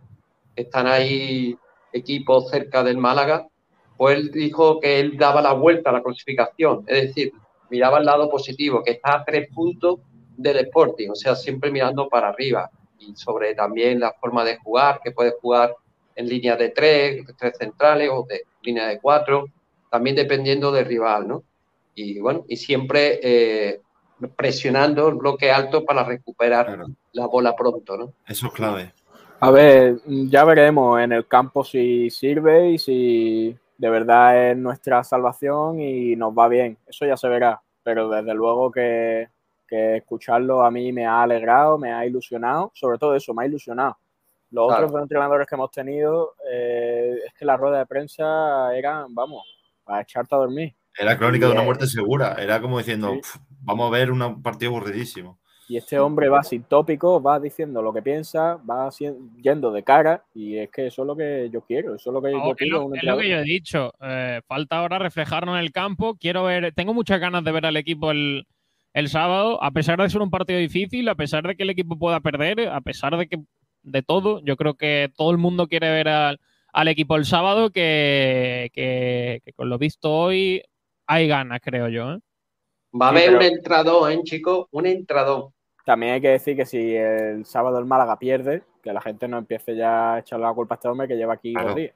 están 0.57 0.87
ahí 0.87 1.57
equipos 1.93 2.51
cerca 2.51 2.83
del 2.83 2.99
Málaga, 2.99 3.47
pues 3.97 4.19
él 4.19 4.31
dijo 4.31 4.81
que 4.81 5.01
él 5.01 5.17
daba 5.17 5.41
la 5.41 5.53
vuelta 5.53 5.91
a 5.91 5.93
la 5.95 6.03
clasificación, 6.03 6.85
es 6.87 7.09
decir, 7.09 7.33
miraba 7.71 7.99
el 7.99 8.05
lado 8.05 8.29
positivo, 8.29 8.83
que 8.83 8.93
está 8.93 9.15
a 9.15 9.25
tres 9.25 9.49
puntos 9.55 10.01
del 10.37 10.59
Sporting, 10.59 11.11
o 11.11 11.15
sea, 11.15 11.35
siempre 11.35 11.71
mirando 11.71 12.09
para 12.09 12.29
arriba 12.29 12.71
y 12.99 13.15
sobre 13.17 13.55
también 13.55 14.01
la 14.01 14.13
forma 14.13 14.45
de 14.45 14.57
jugar, 14.59 15.01
que 15.03 15.13
puede 15.13 15.33
jugar 15.41 15.75
en 16.15 16.29
línea 16.29 16.57
de 16.57 16.71
tres, 16.71 17.25
tres 17.39 17.57
centrales 17.59 18.11
o 18.13 18.27
de 18.29 18.43
línea 18.63 18.87
de 18.87 18.99
cuatro, 19.01 19.47
también 19.91 20.17
dependiendo 20.17 20.73
del 20.73 20.87
rival, 20.87 21.29
¿no? 21.29 21.43
Y 21.97 22.21
bueno, 22.21 22.45
y 22.47 22.57
siempre 22.57 23.19
eh, 23.23 23.81
presionando 24.37 25.09
el 25.09 25.15
bloque 25.15 25.51
alto 25.51 25.85
para 25.85 26.05
recuperar 26.05 26.85
la 27.13 27.27
bola 27.27 27.57
pronto, 27.57 27.97
¿no? 27.97 28.13
Eso 28.29 28.47
es 28.49 28.53
clave. 28.53 28.93
A 29.41 29.51
ver, 29.51 29.99
ya 30.07 30.45
veremos 30.45 31.01
en 31.01 31.13
el 31.13 31.27
campo 31.27 31.65
si 31.65 32.11
sirve 32.11 32.71
y 32.73 32.79
si 32.79 33.57
de 33.79 33.91
verdad 33.91 34.51
es 34.51 34.57
nuestra 34.57 35.03
salvación 35.05 35.81
y 35.81 36.17
nos 36.17 36.33
va 36.33 36.49
bien. 36.49 36.77
Eso 36.87 37.07
ya 37.07 37.17
se 37.17 37.29
verá. 37.29 37.61
Pero 37.83 38.09
desde 38.11 38.35
luego 38.35 38.71
que, 38.71 39.29
que 39.67 39.97
escucharlo 39.97 40.65
a 40.65 40.71
mí 40.71 40.93
me 40.93 41.07
ha 41.07 41.23
alegrado, 41.23 41.79
me 41.79 41.93
ha 41.93 42.05
ilusionado. 42.05 42.73
Sobre 42.75 42.99
todo 42.99 43.15
eso, 43.15 43.33
me 43.33 43.45
ha 43.45 43.47
ilusionado. 43.47 43.97
Los 44.51 44.67
Claro. 44.69 44.85
otros 44.85 44.93
dos 44.93 45.03
entrenadores 45.03 45.47
que 45.47 45.55
hemos 45.55 45.71
tenido, 45.71 46.35
eh, 46.51 47.21
es 47.27 47.35
que 47.35 47.45
la 47.45 47.57
rueda 47.57 47.79
de 47.79 47.87
prensa 47.87 48.75
eran, 48.77 49.15
vamos, 49.15 49.45
para 49.85 50.03
echarte 50.03 50.35
a 50.35 50.39
dormir. 50.39 50.75
Era 50.99 51.17
crónica 51.19 51.47
de 51.47 51.53
una 51.53 51.63
muerte 51.63 51.87
segura. 51.87 52.37
Era 52.39 52.61
como 52.61 52.79
diciendo, 52.79 53.13
"Pf, 53.15 53.39
vamos 53.63 53.89
a 53.89 53.91
ver 53.97 54.11
un 54.11 54.43
partido 54.43 54.71
aburridísimo. 54.73 55.39
Y 55.69 55.77
este 55.77 55.99
hombre 55.99 56.29
va 56.29 56.45
sin 56.45 56.63
tópicos, 56.63 57.21
va 57.27 57.41
diciendo 57.41 57.83
lo 57.83 57.93
que 57.93 58.01
piensa, 58.01 58.55
va 58.71 58.89
yendo 59.43 59.73
de 59.73 59.83
cara, 59.83 60.23
y 60.33 60.59
es 60.59 60.71
que 60.71 60.87
eso 60.87 61.03
es 61.03 61.07
lo 61.09 61.17
que 61.17 61.51
yo 61.53 61.61
quiero, 61.63 61.97
eso 61.97 62.11
es 62.11 62.15
lo 62.15 62.23
que 62.23 62.31
No, 62.31 62.45
yo 62.47 62.51
es, 62.53 62.57
quiero. 62.57 62.87
un 62.87 62.97
es 62.97 63.03
lo 63.03 63.19
que 63.19 63.29
yo 63.29 63.37
he 63.39 63.43
dicho. 63.43 63.93
eh, 64.01 64.41
falta 64.47 64.79
ahora 64.79 65.01
reflejarnos 65.01 65.57
en 65.57 65.63
el 65.63 65.73
campo. 65.73 66.15
Quiero 66.21 66.45
ver, 66.45 66.73
tengo 66.73 66.95
muchas 66.95 67.19
ganas 67.19 67.43
de 67.43 67.51
ver 67.51 67.67
al 67.67 67.77
equipo 67.77 68.13
el, 68.13 68.47
el 68.95 69.09
sábado, 69.09 69.61
a 69.61 69.73
pesar 69.73 70.01
de 70.01 70.09
ser 70.09 70.23
un 70.23 70.31
partido 70.31 70.59
difícil, 70.61 71.09
a 71.09 71.17
pesar 71.17 71.43
de 71.45 71.57
que 71.57 71.65
el 71.65 71.71
equipo 71.71 71.99
pueda 71.99 72.21
perder, 72.21 72.69
a 72.69 72.81
pesar 72.81 73.17
de 73.17 73.27
que 73.27 73.39
de 73.83 74.03
todo, 74.03 74.41
yo 74.45 74.57
creo 74.57 74.75
que 74.75 75.11
todo 75.17 75.33
el 75.33 75.39
mundo 75.39 75.67
quiere 75.67 75.91
ver 75.91 76.07
al, 76.09 76.39
al 76.73 76.87
equipo 76.89 77.17
el 77.17 77.25
sábado, 77.25 77.71
que, 77.71 78.71
que- 78.73 79.41
que 79.45 79.53
con 79.53 79.69
lo 79.69 79.79
visto 79.79 80.13
hoy 80.13 80.63
hay 81.07 81.29
ganas, 81.29 81.61
creo 81.63 81.89
yo. 81.89 82.13
¿eh? 82.13 82.19
Va 83.01 83.09
a 83.09 83.11
Sí, 83.13 83.17
haber 83.19 83.27
pero- 83.27 83.37
un 83.39 83.43
entrador, 83.45 84.13
¿eh, 84.13 84.21
chicos? 84.25 84.67
Un 84.71 84.87
entrador. 84.87 85.51
También 85.85 86.15
hay 86.15 86.21
que 86.21 86.29
decir 86.31 86.57
que 86.57 86.67
si 86.67 86.95
el 86.97 87.45
sábado 87.45 87.79
el 87.79 87.85
Málaga 87.85 88.19
pierde, 88.19 88.65
que 88.83 88.93
la 88.93 89.01
gente 89.01 89.29
no 89.29 89.39
empiece 89.39 89.77
ya 89.77 90.15
a 90.15 90.19
echarle 90.21 90.47
la 90.47 90.53
culpa 90.55 90.75
a 90.75 90.77
este 90.77 90.89
hombre 90.89 91.07
que 91.09 91.17
lleva 91.17 91.35
aquí 91.35 91.53
Claro. 91.53 91.69
dos 91.69 91.77
días. 91.77 91.95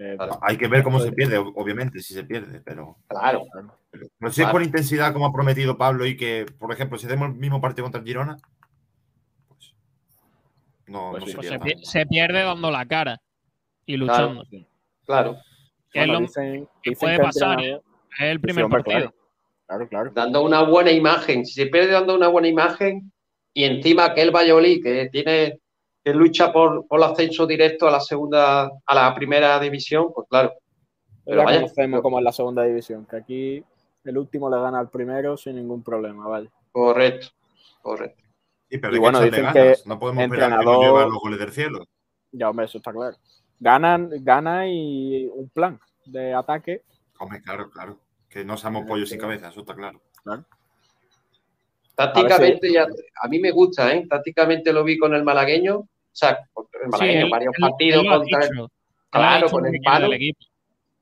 Eh, 0.00 0.16
Hay 0.42 0.56
que 0.56 0.68
ver 0.68 0.84
cómo 0.84 1.00
se 1.00 1.10
pierde, 1.12 1.38
ob- 1.40 1.52
obviamente, 1.56 1.98
si 2.00 2.14
se 2.14 2.22
pierde, 2.24 2.60
pero. 2.60 2.96
Claro. 3.08 3.44
Pero 3.90 4.06
si 4.32 4.40
es 4.42 4.46
Claro. 4.46 4.52
con 4.52 4.62
intensidad, 4.64 5.12
como 5.12 5.26
ha 5.26 5.32
prometido 5.32 5.76
Pablo, 5.76 6.06
y 6.06 6.16
que, 6.16 6.46
por 6.58 6.72
ejemplo, 6.72 6.98
si 6.98 7.06
hacemos 7.06 7.28
el 7.30 7.34
mismo 7.34 7.60
partido 7.60 7.84
contra 7.84 8.00
el 8.00 8.06
Girona, 8.06 8.36
pues. 9.48 9.74
No, 10.86 11.10
Pues 11.10 11.20
no 11.22 11.26
sí, 11.26 11.30
se 11.32 11.36
pues 11.36 11.48
se, 11.48 11.58
pierde. 11.58 11.74
pi- 11.80 11.84
se 11.84 12.06
pierde 12.06 12.42
dando 12.42 12.70
la 12.70 12.86
cara 12.86 13.20
y 13.86 13.96
luchando. 13.96 14.44
Claro. 15.04 15.36
Que 15.92 16.00
es 16.00 16.06
Bueno, 16.06 16.12
lo 16.14 16.20
dicen- 16.26 16.68
que 16.82 16.90
dicen 16.90 17.00
puede 17.00 17.16
que 17.16 17.22
pasar, 17.22 17.60
¿eh? 17.60 17.80
Es 18.16 18.20
el 18.26 18.36
Sí, 18.36 18.42
primer 18.42 18.64
hombre, 18.64 18.82
partido. 18.82 18.98
claro. 19.10 19.14
Claro, 19.66 19.88
claro. 19.88 20.10
Dando 20.14 20.42
una 20.42 20.62
buena 20.62 20.90
imagen. 20.90 21.44
Si 21.44 21.52
se 21.52 21.66
pierde 21.66 21.90
dando 21.92 22.14
una 22.14 22.28
buena 22.28 22.48
imagen 22.48 23.12
y 23.52 23.64
encima 23.64 24.06
aquel 24.06 24.30
Valladolid 24.34 24.82
que 24.82 25.08
tiene 25.10 25.60
que 26.02 26.14
lucha 26.14 26.50
por, 26.52 26.86
por 26.86 26.98
el 27.00 27.04
ascenso 27.04 27.46
directo 27.46 27.86
a 27.86 27.90
la 27.90 28.00
segunda, 28.00 28.70
a 28.86 28.94
la 28.94 29.14
primera 29.14 29.60
división, 29.60 30.10
pues 30.14 30.26
claro. 30.30 30.54
Pero 31.24 31.38
ya 31.40 31.44
vaya, 31.44 31.60
conocemos 31.60 32.00
cómo 32.00 32.18
es 32.18 32.24
la 32.24 32.32
segunda 32.32 32.62
división, 32.62 33.04
que 33.04 33.16
aquí 33.16 33.64
el 34.04 34.16
último 34.16 34.48
le 34.48 34.58
gana 34.58 34.78
al 34.78 34.88
primero 34.88 35.36
sin 35.36 35.56
ningún 35.56 35.82
problema, 35.82 36.26
¿vale? 36.26 36.48
correcto, 36.72 37.26
correcto. 37.82 38.22
Sí, 38.70 38.78
pero 38.78 38.92
Y 38.92 38.94
hay 38.94 38.94
que 38.94 38.98
bueno, 39.00 39.18
echarle 39.18 39.30
dicen 39.38 39.54
ganas. 39.54 39.82
que 39.82 39.88
No 39.88 39.98
podemos 39.98 40.24
esperar 40.24 40.48
que 40.48 40.54
entrenador- 40.56 41.08
los 41.10 41.18
goles 41.20 41.38
del 41.40 41.52
cielo. 41.52 41.84
Ya, 42.32 42.48
hombre, 42.48 42.64
eso 42.66 42.78
está 42.78 42.92
claro. 42.92 43.16
Ganan, 43.60 44.08
gana 44.20 44.66
y 44.66 45.26
un 45.26 45.50
plan 45.50 45.78
de 46.06 46.32
ataque. 46.32 46.82
Hombre, 47.18 47.42
claro, 47.42 47.70
claro. 47.70 47.98
Que 48.28 48.44
no 48.44 48.56
seamos 48.56 48.86
pollos 48.86 49.08
sin 49.08 49.18
cabeza, 49.18 49.48
eso 49.48 49.60
está 49.60 49.74
claro. 49.74 50.00
Claro. 50.22 50.44
Tácticamente, 51.94 52.72
ya, 52.72 52.86
a 53.22 53.28
mí 53.28 53.40
me 53.40 53.50
gusta, 53.50 53.92
¿eh? 53.92 54.06
Tácticamente 54.08 54.72
lo 54.72 54.84
vi 54.84 54.96
con 54.98 55.14
el 55.14 55.24
malagueño. 55.24 55.78
O 55.78 55.88
sea, 56.12 56.38
con 56.52 56.66
el 56.82 56.88
malagueño, 56.88 57.24
él- 57.24 57.30
varios 57.30 57.54
él- 57.56 57.60
partidos 57.60 58.04
él 58.04 58.10
contra 58.10 58.44
el- 58.44 58.66
Claro, 59.10 59.48
con 59.48 59.66
el 59.66 59.80
palo. 59.82 60.08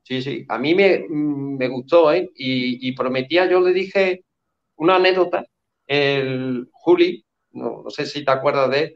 Sí, 0.03 0.21
sí. 0.21 0.45
A 0.47 0.57
mí 0.57 0.73
me, 0.73 1.05
me 1.09 1.67
gustó, 1.67 2.11
¿eh? 2.13 2.29
Y, 2.35 2.87
y 2.87 2.91
prometía, 2.93 3.45
yo 3.49 3.59
le 3.59 3.73
dije 3.73 4.23
una 4.77 4.95
anécdota. 4.95 5.45
El 5.85 6.67
Juli, 6.71 7.23
no, 7.51 7.81
no 7.83 7.89
sé 7.89 8.05
si 8.05 8.23
te 8.25 8.31
acuerdas 8.31 8.69
de 8.71 8.79
él, 8.79 8.95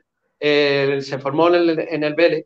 él 0.93 1.03
se 1.03 1.19
formó 1.19 1.49
en 1.49 1.55
el, 1.55 1.79
en 1.79 2.03
el 2.03 2.15
Vélez 2.15 2.45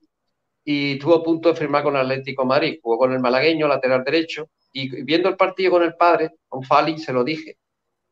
y 0.66 0.94
estuvo 0.94 1.16
a 1.16 1.24
punto 1.24 1.50
de 1.50 1.56
firmar 1.56 1.84
con 1.84 1.96
Atlético 1.96 2.44
Madrid. 2.44 2.80
Jugó 2.82 2.98
con 2.98 3.14
el 3.14 3.20
malagueño, 3.20 3.68
lateral 3.68 4.04
derecho, 4.04 4.50
y 4.74 5.04
viendo 5.04 5.30
el 5.30 5.38
partido 5.38 5.72
con 5.72 5.84
el 5.84 5.96
padre, 5.96 6.32
con 6.50 6.64
Fali, 6.64 6.98
se 6.98 7.14
lo 7.14 7.24
dije. 7.24 7.58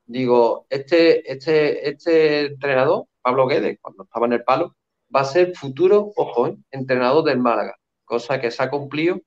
Digo, 0.06 0.68
este, 0.70 1.30
este, 1.30 1.90
este 1.90 2.46
entrenador, 2.46 3.06
Pablo 3.22 3.48
Guedes, 3.48 3.80
cuando 3.82 4.04
estaba 4.04 4.28
en 4.28 4.34
el 4.34 4.44
palo, 4.44 4.76
va 5.14 5.22
a 5.22 5.26
ser 5.26 5.56
futuro, 5.56 6.12
ojo, 6.16 6.48
¿eh? 6.48 6.58
entrenador 6.72 7.24
del 7.24 7.40
Málaga, 7.40 7.76
cosa 8.06 8.40
que 8.40 8.52
se 8.52 8.62
ha 8.62 8.70
cumplido, 8.70 9.20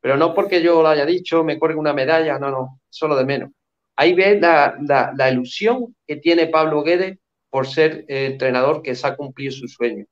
pero 0.00 0.16
no 0.16 0.34
porque 0.34 0.62
yo 0.62 0.82
lo 0.82 0.88
haya 0.88 1.06
dicho, 1.06 1.44
me 1.44 1.58
cuelgue 1.58 1.78
una 1.78 1.92
medalla, 1.94 2.38
no, 2.38 2.50
no, 2.50 2.80
solo 2.90 3.16
de 3.16 3.24
menos. 3.24 3.50
Ahí 3.96 4.14
ves 4.14 4.40
la, 4.40 4.76
la, 4.82 5.12
la 5.16 5.30
ilusión 5.30 5.96
que 6.06 6.16
tiene 6.16 6.48
Pablo 6.48 6.82
Guedes 6.82 7.18
por 7.50 7.66
ser 7.66 8.04
eh, 8.08 8.26
entrenador 8.26 8.82
que 8.82 8.94
se 8.94 9.06
ha 9.06 9.16
cumplido 9.16 9.52
su 9.52 9.66
sueño. 9.66 10.04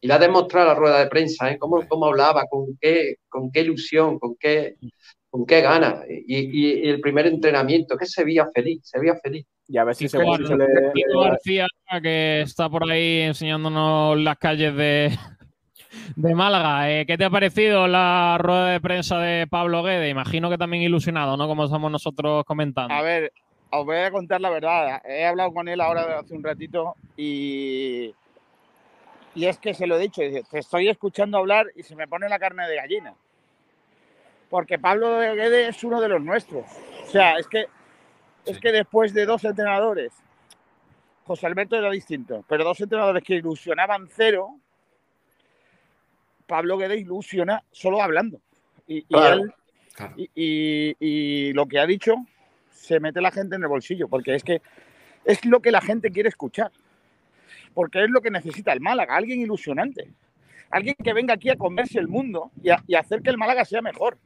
Y 0.00 0.06
la 0.08 0.16
ha 0.16 0.18
demostrado 0.18 0.68
la 0.68 0.74
rueda 0.74 0.98
de 1.00 1.06
prensa, 1.08 1.50
¿eh? 1.50 1.58
Cómo, 1.58 1.86
cómo 1.88 2.06
hablaba, 2.06 2.44
con 2.50 2.76
qué, 2.80 3.16
con 3.28 3.50
qué 3.50 3.60
ilusión, 3.62 4.18
con 4.18 4.36
qué, 4.38 4.76
con 5.30 5.46
qué 5.46 5.62
ganas. 5.62 6.04
Y, 6.08 6.36
y- 6.38 6.86
y 6.86 6.88
el 6.88 7.00
primer 7.00 7.26
entrenamiento, 7.26 7.96
que 7.96 8.06
se 8.06 8.22
veía 8.24 8.46
feliz, 8.54 8.80
se 8.84 8.98
veía 9.00 9.14
feliz. 9.16 9.46
Y 9.68 9.78
a 9.78 9.84
ver 9.84 9.94
si 9.96 10.08
se, 10.08 10.18
Kiko, 10.18 10.36
se 10.46 10.56
le- 10.56 10.92
Kiko 10.94 11.20
García, 11.22 11.66
que 12.02 12.42
está 12.42 12.68
por 12.68 12.88
ahí 12.90 13.20
enseñándonos 13.22 14.18
las 14.20 14.36
calles 14.38 14.76
de, 14.76 15.18
de 16.14 16.34
Málaga. 16.34 16.90
Eh, 16.90 17.06
¿Qué 17.06 17.16
te 17.18 17.24
ha 17.24 17.30
parecido 17.30 17.88
la 17.88 18.36
rueda 18.38 18.68
de 18.72 18.80
prensa 18.80 19.18
de 19.18 19.46
Pablo 19.46 19.82
Guede? 19.82 20.08
Imagino 20.10 20.50
que 20.50 20.58
también 20.58 20.82
ilusionado, 20.82 21.36
¿no? 21.36 21.48
Como 21.48 21.64
estamos 21.64 21.90
nosotros 21.90 22.44
comentando. 22.44 22.94
A 22.94 23.02
ver, 23.02 23.32
os 23.70 23.84
voy 23.84 23.96
a 23.96 24.10
contar 24.10 24.40
la 24.40 24.50
verdad. 24.50 25.00
He 25.04 25.24
hablado 25.24 25.52
con 25.52 25.66
él 25.68 25.80
ahora 25.80 26.18
hace 26.20 26.34
un 26.34 26.44
ratito 26.44 26.94
y, 27.16 28.14
y 29.36 29.46
es 29.46 29.58
que 29.58 29.74
se 29.74 29.86
lo 29.86 29.96
he 29.96 30.00
dicho. 30.00 30.22
Te 30.50 30.58
estoy 30.58 30.88
escuchando 30.88 31.38
hablar 31.38 31.66
y 31.76 31.82
se 31.82 31.94
me 31.94 32.08
pone 32.08 32.28
la 32.28 32.38
carne 32.38 32.66
de 32.66 32.76
gallina. 32.76 33.14
Porque 34.50 34.78
Pablo 34.78 35.18
Guede 35.20 35.68
es 35.68 35.84
uno 35.84 36.00
de 36.00 36.08
los 36.08 36.22
nuestros. 36.22 36.64
O 37.04 37.10
sea, 37.10 37.36
es 37.38 37.46
que, 37.46 37.66
es 38.46 38.58
que 38.58 38.72
después 38.72 39.12
de 39.12 39.26
dos 39.26 39.44
entrenadores, 39.44 40.12
José 41.24 41.46
Alberto 41.46 41.76
era 41.76 41.90
distinto, 41.90 42.44
pero 42.48 42.64
dos 42.64 42.80
entrenadores 42.80 43.22
que 43.22 43.34
ilusionaban 43.34 44.08
cero, 44.10 44.56
Pablo 46.46 46.78
Guede 46.78 46.96
ilusiona 46.96 47.62
solo 47.72 48.00
hablando. 48.00 48.40
Y, 48.86 48.98
y 48.98 49.04
Claro, 49.08 49.42
él, 49.42 49.52
y, 50.16 50.30
y- 50.34 50.96
y 51.00 51.52
lo 51.52 51.66
que 51.66 51.78
ha 51.80 51.86
dicho 51.86 52.14
se 52.70 53.00
mete 53.00 53.20
la 53.20 53.32
gente 53.32 53.56
en 53.56 53.62
el 53.62 53.68
bolsillo, 53.68 54.06
porque 54.08 54.34
es 54.34 54.44
que 54.44 54.62
es 55.24 55.44
lo 55.44 55.60
que 55.60 55.72
la 55.72 55.80
gente 55.80 56.12
quiere 56.12 56.28
escuchar. 56.28 56.70
Porque 57.76 58.02
es 58.02 58.08
lo 58.08 58.22
que 58.22 58.30
necesita 58.30 58.72
el 58.72 58.80
Málaga, 58.80 59.14
alguien 59.14 59.38
ilusionante. 59.42 60.10
Alguien 60.70 60.96
que 61.04 61.12
venga 61.12 61.34
aquí 61.34 61.50
a 61.50 61.56
comerse 61.56 61.98
el 61.98 62.08
mundo 62.08 62.50
y, 62.62 62.70
a- 62.70 62.82
y 62.86 62.94
a 62.94 63.00
hacer 63.00 63.20
que 63.20 63.28
el 63.28 63.36
Málaga 63.36 63.66
sea 63.66 63.82
mejor. 63.82 64.16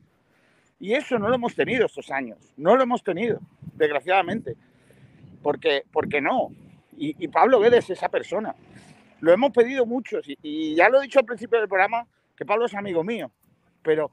Y 0.78 0.94
eso 0.94 1.18
no 1.18 1.28
lo 1.28 1.34
hemos 1.34 1.56
tenido 1.56 1.84
estos 1.84 2.12
años. 2.12 2.38
No 2.56 2.76
lo 2.76 2.84
hemos 2.84 3.02
tenido, 3.02 3.40
desgraciadamente. 3.74 4.54
Porque, 5.42 5.82
porque 5.92 6.20
no. 6.20 6.50
Y, 6.96 7.16
y 7.22 7.26
Pablo 7.26 7.58
Guedes 7.58 7.90
es 7.90 7.98
esa 7.98 8.08
persona. 8.08 8.54
Lo 9.20 9.32
hemos 9.32 9.50
pedido 9.50 9.84
muchos. 9.84 10.28
Y, 10.28 10.38
y 10.42 10.74
ya 10.76 10.88
lo 10.88 11.00
he 11.00 11.02
dicho 11.02 11.18
al 11.18 11.24
principio 11.26 11.58
del 11.58 11.68
programa, 11.68 12.06
que 12.36 12.46
Pablo 12.46 12.66
es 12.66 12.74
amigo 12.74 13.02
mío. 13.02 13.32
Pero, 13.82 14.12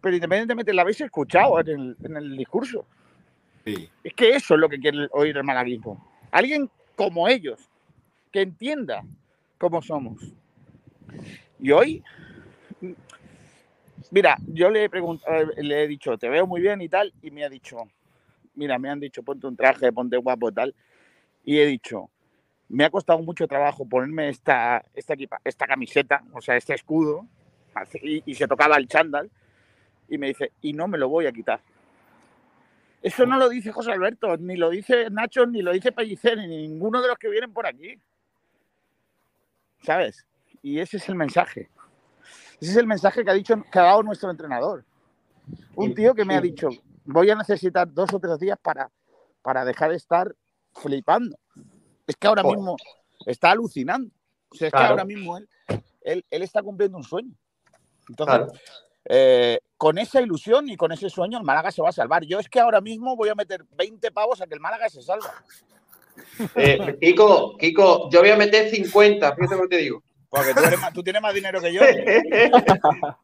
pero 0.00 0.14
independientemente, 0.14 0.72
lo 0.72 0.80
habéis 0.82 1.00
escuchado 1.00 1.58
en 1.58 1.68
el, 1.68 1.96
en 2.04 2.16
el 2.16 2.36
discurso. 2.36 2.86
Es 4.04 4.14
que 4.14 4.30
eso 4.30 4.54
es 4.54 4.60
lo 4.60 4.68
que 4.68 4.78
quiere 4.78 5.08
oír 5.10 5.36
el 5.36 5.42
malaguismo. 5.44 6.06
Alguien 6.30 6.70
como 6.94 7.26
ellos, 7.28 7.68
que 8.30 8.42
entienda 8.42 9.02
cómo 9.58 9.82
somos. 9.82 10.22
Y 11.58 11.70
hoy, 11.72 12.02
mira, 14.10 14.36
yo 14.46 14.70
le 14.70 14.84
he 14.84 14.90
preguntado, 14.90 15.50
le 15.56 15.82
he 15.82 15.88
dicho, 15.88 16.16
te 16.16 16.28
veo 16.28 16.46
muy 16.46 16.60
bien 16.60 16.80
y 16.80 16.88
tal, 16.88 17.12
y 17.22 17.30
me 17.30 17.44
ha 17.44 17.48
dicho, 17.48 17.78
mira, 18.54 18.78
me 18.78 18.88
han 18.88 19.00
dicho, 19.00 19.22
ponte 19.22 19.46
un 19.46 19.56
traje, 19.56 19.92
ponte 19.92 20.16
guapo 20.16 20.48
y 20.48 20.52
tal, 20.52 20.74
y 21.44 21.58
he 21.58 21.66
dicho, 21.66 22.10
me 22.68 22.84
ha 22.84 22.90
costado 22.90 23.18
mucho 23.18 23.46
trabajo 23.46 23.86
ponerme 23.86 24.28
esta, 24.28 24.84
esta, 24.94 25.14
equipa- 25.14 25.40
esta 25.44 25.66
camiseta, 25.66 26.22
o 26.32 26.40
sea, 26.40 26.56
este 26.56 26.74
escudo, 26.74 27.26
y, 28.02 28.22
y 28.24 28.34
se 28.34 28.48
tocaba 28.48 28.76
el 28.76 28.88
chándal, 28.88 29.30
y 30.08 30.18
me 30.18 30.28
dice, 30.28 30.52
y 30.62 30.72
no 30.72 30.88
me 30.88 30.98
lo 30.98 31.08
voy 31.08 31.26
a 31.26 31.32
quitar. 31.32 31.60
Eso 33.02 33.24
no 33.24 33.38
lo 33.38 33.48
dice 33.48 33.72
José 33.72 33.92
Alberto, 33.92 34.36
ni 34.36 34.56
lo 34.56 34.68
dice 34.68 35.08
Nacho, 35.10 35.46
ni 35.46 35.62
lo 35.62 35.72
dice 35.72 35.90
Pellicer, 35.92 36.36
ni 36.36 36.68
ninguno 36.68 37.00
de 37.00 37.08
los 37.08 37.16
que 37.18 37.30
vienen 37.30 37.52
por 37.52 37.66
aquí. 37.66 37.98
¿Sabes? 39.82 40.26
Y 40.62 40.78
ese 40.78 40.98
es 40.98 41.08
el 41.08 41.14
mensaje. 41.14 41.70
Ese 42.60 42.72
es 42.72 42.76
el 42.76 42.86
mensaje 42.86 43.24
que 43.24 43.30
ha 43.30 43.34
dicho, 43.34 43.62
que 43.70 43.78
ha 43.78 43.82
dado 43.84 44.02
nuestro 44.02 44.30
entrenador. 44.30 44.84
Un 45.74 45.94
tío 45.94 46.14
que 46.14 46.24
me 46.24 46.34
ha 46.36 46.40
dicho, 46.40 46.68
voy 47.04 47.30
a 47.30 47.34
necesitar 47.34 47.92
dos 47.92 48.12
o 48.12 48.20
tres 48.20 48.38
días 48.38 48.58
para, 48.60 48.90
para 49.42 49.64
dejar 49.64 49.90
de 49.90 49.96
estar 49.96 50.34
flipando. 50.74 51.36
Es 52.06 52.16
que 52.16 52.26
ahora 52.26 52.42
mismo 52.56 52.76
está 53.26 53.50
alucinando. 53.52 54.10
O 54.50 54.54
sea, 54.54 54.68
es 54.68 54.72
que 54.72 54.78
ahora 54.90 55.04
mismo 55.04 55.38
él, 55.38 55.48
él, 56.02 56.24
él 56.30 56.42
está 56.42 56.62
cumpliendo 56.62 56.98
un 56.98 57.04
sueño. 57.04 57.34
Entonces, 58.08 58.36
Claro. 58.36 58.52
eh, 59.06 59.60
con 59.76 59.96
esa 59.98 60.20
ilusión 60.20 60.68
y 60.68 60.76
con 60.76 60.92
ese 60.92 61.08
sueño, 61.08 61.38
el 61.38 61.44
Málaga 61.44 61.70
se 61.70 61.80
va 61.80 61.88
a 61.88 61.92
salvar. 61.92 62.24
Yo 62.24 62.38
es 62.38 62.48
que 62.48 62.60
ahora 62.60 62.80
mismo 62.80 63.16
voy 63.16 63.30
a 63.30 63.34
meter 63.34 63.64
20 63.76 64.10
pavos 64.10 64.40
a 64.42 64.46
que 64.46 64.54
el 64.54 64.60
Málaga 64.60 64.88
se 64.90 65.00
salva. 65.02 65.32
Eh, 66.54 66.96
Kiko, 67.00 67.56
Kiko, 67.58 68.08
yo 68.10 68.20
voy 68.20 68.30
a 68.30 68.36
meter 68.36 68.70
50, 68.70 69.34
fíjate 69.34 69.56
lo 69.56 69.62
que 69.62 69.68
te 69.68 69.76
digo. 69.82 70.02
Porque 70.28 70.54
tú, 70.54 70.60
más- 70.80 70.92
tú 70.92 71.02
tienes 71.02 71.20
más 71.22 71.34
dinero 71.34 71.60
que 71.60 71.72
yo. 71.72 71.80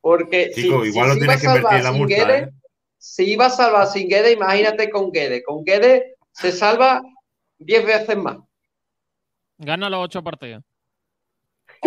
Porque 0.00 0.50
Chico, 0.54 0.82
si, 0.82 0.90
igual 0.90 1.10
si 1.10 1.10
lo 1.10 1.14
a 1.14 1.18
tienes 1.18 1.40
que 1.40 1.46
invertir 1.46 1.62
salvar 1.62 1.76
en 1.76 1.84
la 1.84 1.90
sin 1.90 1.98
multa, 1.98 2.38
¿eh? 2.38 2.50
si 2.98 3.24
iba 3.32 3.46
a 3.46 3.50
salvar 3.50 3.86
sin 3.86 4.08
Guedes, 4.08 4.32
imagínate 4.34 4.90
con 4.90 5.10
Guedes. 5.10 5.42
Con 5.44 5.64
Guedes 5.64 6.14
se 6.32 6.52
salva 6.52 7.02
10 7.58 7.84
veces 7.86 8.16
más. 8.16 8.38
Gana 9.58 9.90
los 9.90 10.04
ocho 10.04 10.22
partidos. 10.22 10.62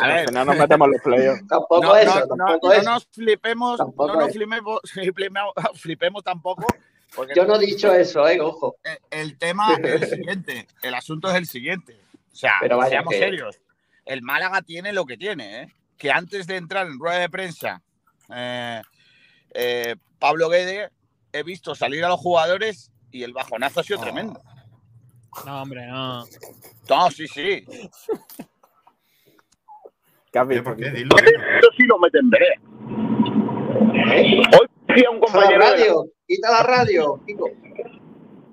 A 0.00 0.06
ver, 0.08 0.32
no 0.32 0.44
nos 0.44 0.56
metemos 0.56 0.88
los 0.88 1.00
playoffs. 1.02 1.46
Tampoco 1.48 1.82
no, 1.82 1.96
eso, 1.96 2.14
no, 2.14 2.20
no, 2.20 2.26
tampoco 2.46 2.68
no 2.68 2.72
eso. 2.72 2.90
nos 2.90 3.06
flipemos, 3.08 3.78
Tampoco 3.78 4.14
no 4.14 4.20
nos 4.20 4.32
flipemos, 4.32 4.80
flipemos, 4.92 5.52
flipemos 5.74 6.24
tampoco. 6.24 6.66
Porque 7.14 7.34
Yo 7.34 7.44
no 7.44 7.56
he 7.56 7.58
dicho 7.66 7.92
eso, 7.92 8.26
eh, 8.28 8.40
ojo. 8.40 8.76
El, 8.84 8.98
el 9.20 9.38
tema 9.38 9.74
es 9.74 10.02
el 10.02 10.08
siguiente, 10.16 10.66
el 10.82 10.94
asunto 10.94 11.28
es 11.30 11.36
el 11.36 11.46
siguiente. 11.46 11.96
O 12.32 12.36
sea, 12.36 12.54
Pero 12.60 12.76
vaya 12.78 12.90
seamos 12.90 13.12
que- 13.12 13.18
serios. 13.18 13.60
El 14.04 14.22
Málaga 14.22 14.62
tiene 14.62 14.92
lo 14.92 15.04
que 15.04 15.16
tiene, 15.18 15.62
¿eh? 15.62 15.74
Que 15.98 16.10
antes 16.10 16.46
de 16.46 16.56
entrar 16.56 16.86
en 16.86 16.98
rueda 16.98 17.18
de 17.18 17.28
prensa, 17.28 17.82
eh, 18.34 18.80
eh, 19.52 19.96
Pablo 20.18 20.48
Guede, 20.48 20.90
he 21.32 21.42
visto 21.42 21.74
salir 21.74 22.04
a 22.04 22.08
los 22.08 22.18
jugadores 22.20 22.90
y 23.10 23.22
el 23.24 23.32
bajonazo 23.32 23.80
ha 23.80 23.84
sido 23.84 24.00
tremendo. 24.00 24.40
No, 25.44 25.62
hombre, 25.62 25.86
no. 25.86 26.24
No, 26.88 27.10
sí, 27.10 27.26
sí. 27.28 27.66
¿Qué? 30.32 30.62
¿Por 30.62 30.76
qué? 30.76 30.90
Dilo, 30.90 31.16
Eso 31.18 31.68
sí 31.76 31.82
lo 31.84 31.98
meten 31.98 32.30
veré. 32.30 32.60
Hoy 34.58 34.66
fui 34.86 35.04
a 35.04 35.10
un 35.10 35.20
compañero. 35.20 35.60
radio, 35.60 36.04
quita 36.28 36.50
la 36.50 36.62
radio, 36.62 37.20
Kiko. 37.26 37.50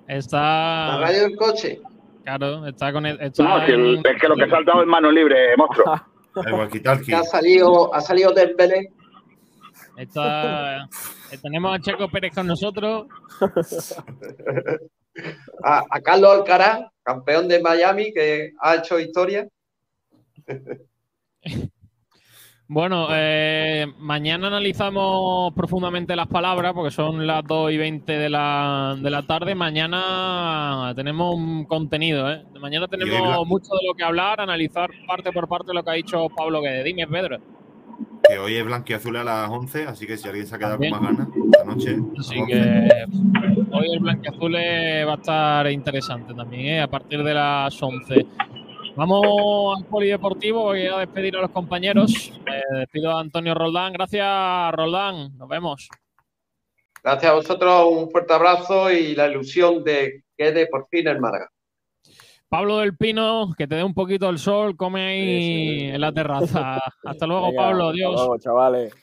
Está. 0.08 0.38
La 0.40 0.98
radio 1.02 1.22
del 1.24 1.36
coche. 1.36 1.82
Claro, 2.24 2.66
está 2.66 2.92
con 2.94 3.06
el. 3.06 3.20
Está 3.22 3.44
No, 3.44 3.66
si 3.66 3.72
el- 3.74 3.98
en- 3.98 4.08
es 4.08 4.22
que 4.22 4.28
lo 4.28 4.36
que 4.36 4.44
ha 4.44 4.50
saltado 4.50 4.82
es 4.82 4.88
mano 4.88 5.12
libre, 5.12 5.56
monstruo. 5.58 5.86
El 6.46 6.54
walkie-talkie. 6.54 7.06
Que 7.06 7.16
ha 7.16 7.24
salido, 7.24 7.94
ha 7.96 8.02
salido 8.02 8.32
del 8.34 8.56
Belén. 8.56 8.88
está- 9.98 10.84
eh, 11.32 11.38
tenemos 11.42 11.74
a 11.74 11.80
Checo 11.82 12.10
Pérez 12.10 12.34
con 12.36 12.46
nosotros. 12.48 13.08
A, 15.64 15.84
a 15.90 16.02
Carlos 16.02 16.32
Alcaraz, 16.34 16.82
campeón 17.04 17.48
de 17.48 17.62
Miami, 17.62 18.12
que 18.14 18.52
ha 18.60 18.76
hecho 18.76 19.00
historia. 19.00 19.48
Bueno, 22.68 23.10
eh, 23.12 23.86
mañana 24.00 24.48
analizamos 24.48 25.54
profundamente 25.54 26.16
las 26.16 26.26
palabras 26.26 26.74
porque 26.74 26.90
son 26.90 27.28
las 27.28 27.44
2 27.46 27.72
y 27.72 27.78
20 27.78 28.12
de 28.12 28.28
la, 28.28 28.98
de 29.00 29.10
la 29.12 29.22
tarde. 29.22 29.54
Mañana 29.54 30.92
tenemos 30.96 31.36
un 31.36 31.66
contenido, 31.66 32.32
¿eh? 32.32 32.44
Mañana 32.60 32.88
tenemos 32.88 33.46
mucho 33.46 33.70
de 33.80 33.88
lo 33.88 33.94
que 33.94 34.04
hablar, 34.04 34.42
analizar 34.42 34.90
parte 35.06 35.32
por 35.32 35.48
parte 35.48 35.76
lo 35.76 35.84
que 35.84 35.92
ha 35.92 35.94
dicho 35.94 36.28
Pablo 36.36 36.62
Guedes. 36.62 36.86
Dime, 36.86 37.06
Pedro. 37.06 37.38
Que 38.28 38.40
hoy 38.40 38.56
es 38.56 38.66
blanquiazul 38.66 39.16
a 39.18 39.24
las 39.24 39.48
11, 39.48 39.84
así 39.84 40.08
que 40.08 40.18
si 40.18 40.28
alguien 40.28 40.48
se 40.48 40.56
ha 40.56 40.58
quedado 40.58 40.80
con 40.80 40.90
más 40.90 41.02
ganas, 41.02 41.28
esta 41.46 41.64
noche. 41.66 41.98
Así 42.18 42.36
que 42.48 42.58
11. 42.58 43.72
hoy 43.74 43.88
el 43.94 44.00
blanquiazul 44.00 44.56
va 44.56 45.14
a 45.14 45.16
estar 45.16 45.72
interesante 45.72 46.34
también, 46.34 46.66
¿eh? 46.66 46.82
a 46.82 46.88
partir 46.88 47.24
de 47.24 47.34
las 47.36 47.82
11. 47.82 48.26
Vamos 48.96 49.78
al 49.78 49.86
polideportivo, 49.86 50.64
voy 50.64 50.86
a 50.88 51.00
despedir 51.00 51.36
a 51.36 51.42
los 51.42 51.52
compañeros. 51.52 52.32
Eh, 52.48 52.78
despido 52.80 53.12
a 53.12 53.20
Antonio 53.20 53.54
Roldán. 53.54 53.92
Gracias, 53.94 54.72
Roldán. 54.74 55.38
Nos 55.38 55.50
vemos. 55.50 55.90
Gracias 57.04 57.32
a 57.32 57.36
vosotros, 57.36 57.86
un 57.92 58.10
fuerte 58.10 58.34
abrazo 58.34 58.90
y 58.92 59.14
la 59.14 59.28
ilusión 59.28 59.84
de 59.84 60.24
que 60.38 60.52
de 60.52 60.68
por 60.68 60.88
fin 60.90 61.08
el 61.08 61.20
Málaga. 61.20 61.50
Pablo 62.48 62.78
del 62.78 62.96
Pino, 62.96 63.54
que 63.58 63.68
te 63.68 63.76
dé 63.76 63.84
un 63.84 63.94
poquito 63.94 64.30
el 64.30 64.40
sol, 64.40 64.78
come 64.78 65.06
ahí 65.06 65.84
en 65.90 66.00
la 66.00 66.12
terraza. 66.14 66.80
Hasta 67.04 67.28
luego, 67.28 67.48
Venga, 67.48 67.62
Pablo. 67.64 67.84
hasta 67.90 67.94
Adiós. 67.96 68.14
luego, 68.16 68.38
chavales. 68.38 68.96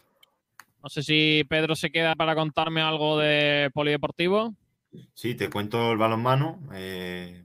No 0.83 0.89
sé 0.89 1.03
si 1.03 1.45
Pedro 1.49 1.77
se 1.77 1.91
queda 1.93 2.15
para 2.17 2.35
contarme 2.35 2.81
algo 2.81 3.19
de 3.19 3.71
polideportivo. 3.75 4.53
Sí, 5.15 5.35
te 5.35 5.49
cuento 5.51 5.93
el 5.93 5.99
balonmano. 5.99 6.59
eh, 6.75 7.45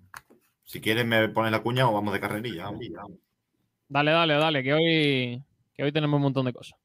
si 0.68 0.82
quieres 0.82 1.06
me 1.06 1.30
pones 1.30 1.52
la 1.52 1.64
cuña 1.64 1.90
o 1.90 1.94
vamos 1.94 2.14
de 2.14 2.20
carrerilla. 2.20 2.66
vamos. 2.66 2.82
Dale, 3.88 4.12
dale, 4.12 4.34
dale, 4.34 4.64
que 4.64 4.74
hoy, 4.74 5.44
que 5.74 5.84
hoy 5.84 5.92
tenemos 5.94 6.18
un 6.18 6.24
montón 6.24 6.46
de 6.46 6.52
cosas. 6.52 6.78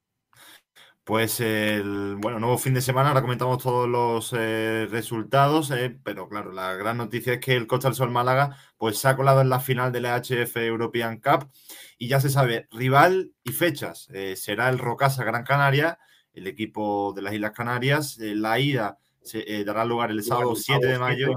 Pues 1.02 1.40
el 1.40 2.14
bueno, 2.20 2.38
nuevo 2.38 2.56
fin 2.58 2.74
de 2.74 2.80
semana, 2.80 3.08
ahora 3.08 3.22
comentamos 3.22 3.60
todos 3.60 3.88
los 3.88 4.32
eh, 4.38 4.86
resultados, 4.88 5.72
eh, 5.72 5.98
pero 6.04 6.28
claro, 6.28 6.52
la 6.52 6.74
gran 6.74 6.96
noticia 6.96 7.32
es 7.34 7.40
que 7.40 7.56
el 7.56 7.66
Costa 7.66 7.88
del 7.88 7.96
Sol 7.96 8.12
Málaga 8.12 8.56
pues 8.78 8.98
se 8.98 9.08
ha 9.08 9.16
colado 9.16 9.40
en 9.40 9.48
la 9.48 9.58
final 9.58 9.90
de 9.90 10.00
la 10.00 10.14
HF 10.14 10.56
European 10.58 11.18
Cup 11.18 11.50
y 11.98 12.06
ya 12.06 12.20
se 12.20 12.30
sabe 12.30 12.68
rival 12.70 13.32
y 13.42 13.50
fechas. 13.50 14.08
Eh, 14.12 14.36
será 14.36 14.68
el 14.68 14.78
Rocasa 14.78 15.24
Gran 15.24 15.42
Canaria, 15.42 15.98
el 16.32 16.46
equipo 16.46 17.12
de 17.16 17.22
las 17.22 17.34
Islas 17.34 17.50
Canarias. 17.50 18.16
Eh, 18.20 18.36
la 18.36 18.60
ida 18.60 18.98
se 19.22 19.40
eh, 19.40 19.64
dará 19.64 19.84
lugar 19.84 20.12
el 20.12 20.22
sábado 20.22 20.54
7 20.54 20.86
de 20.86 20.98
mayo 21.00 21.34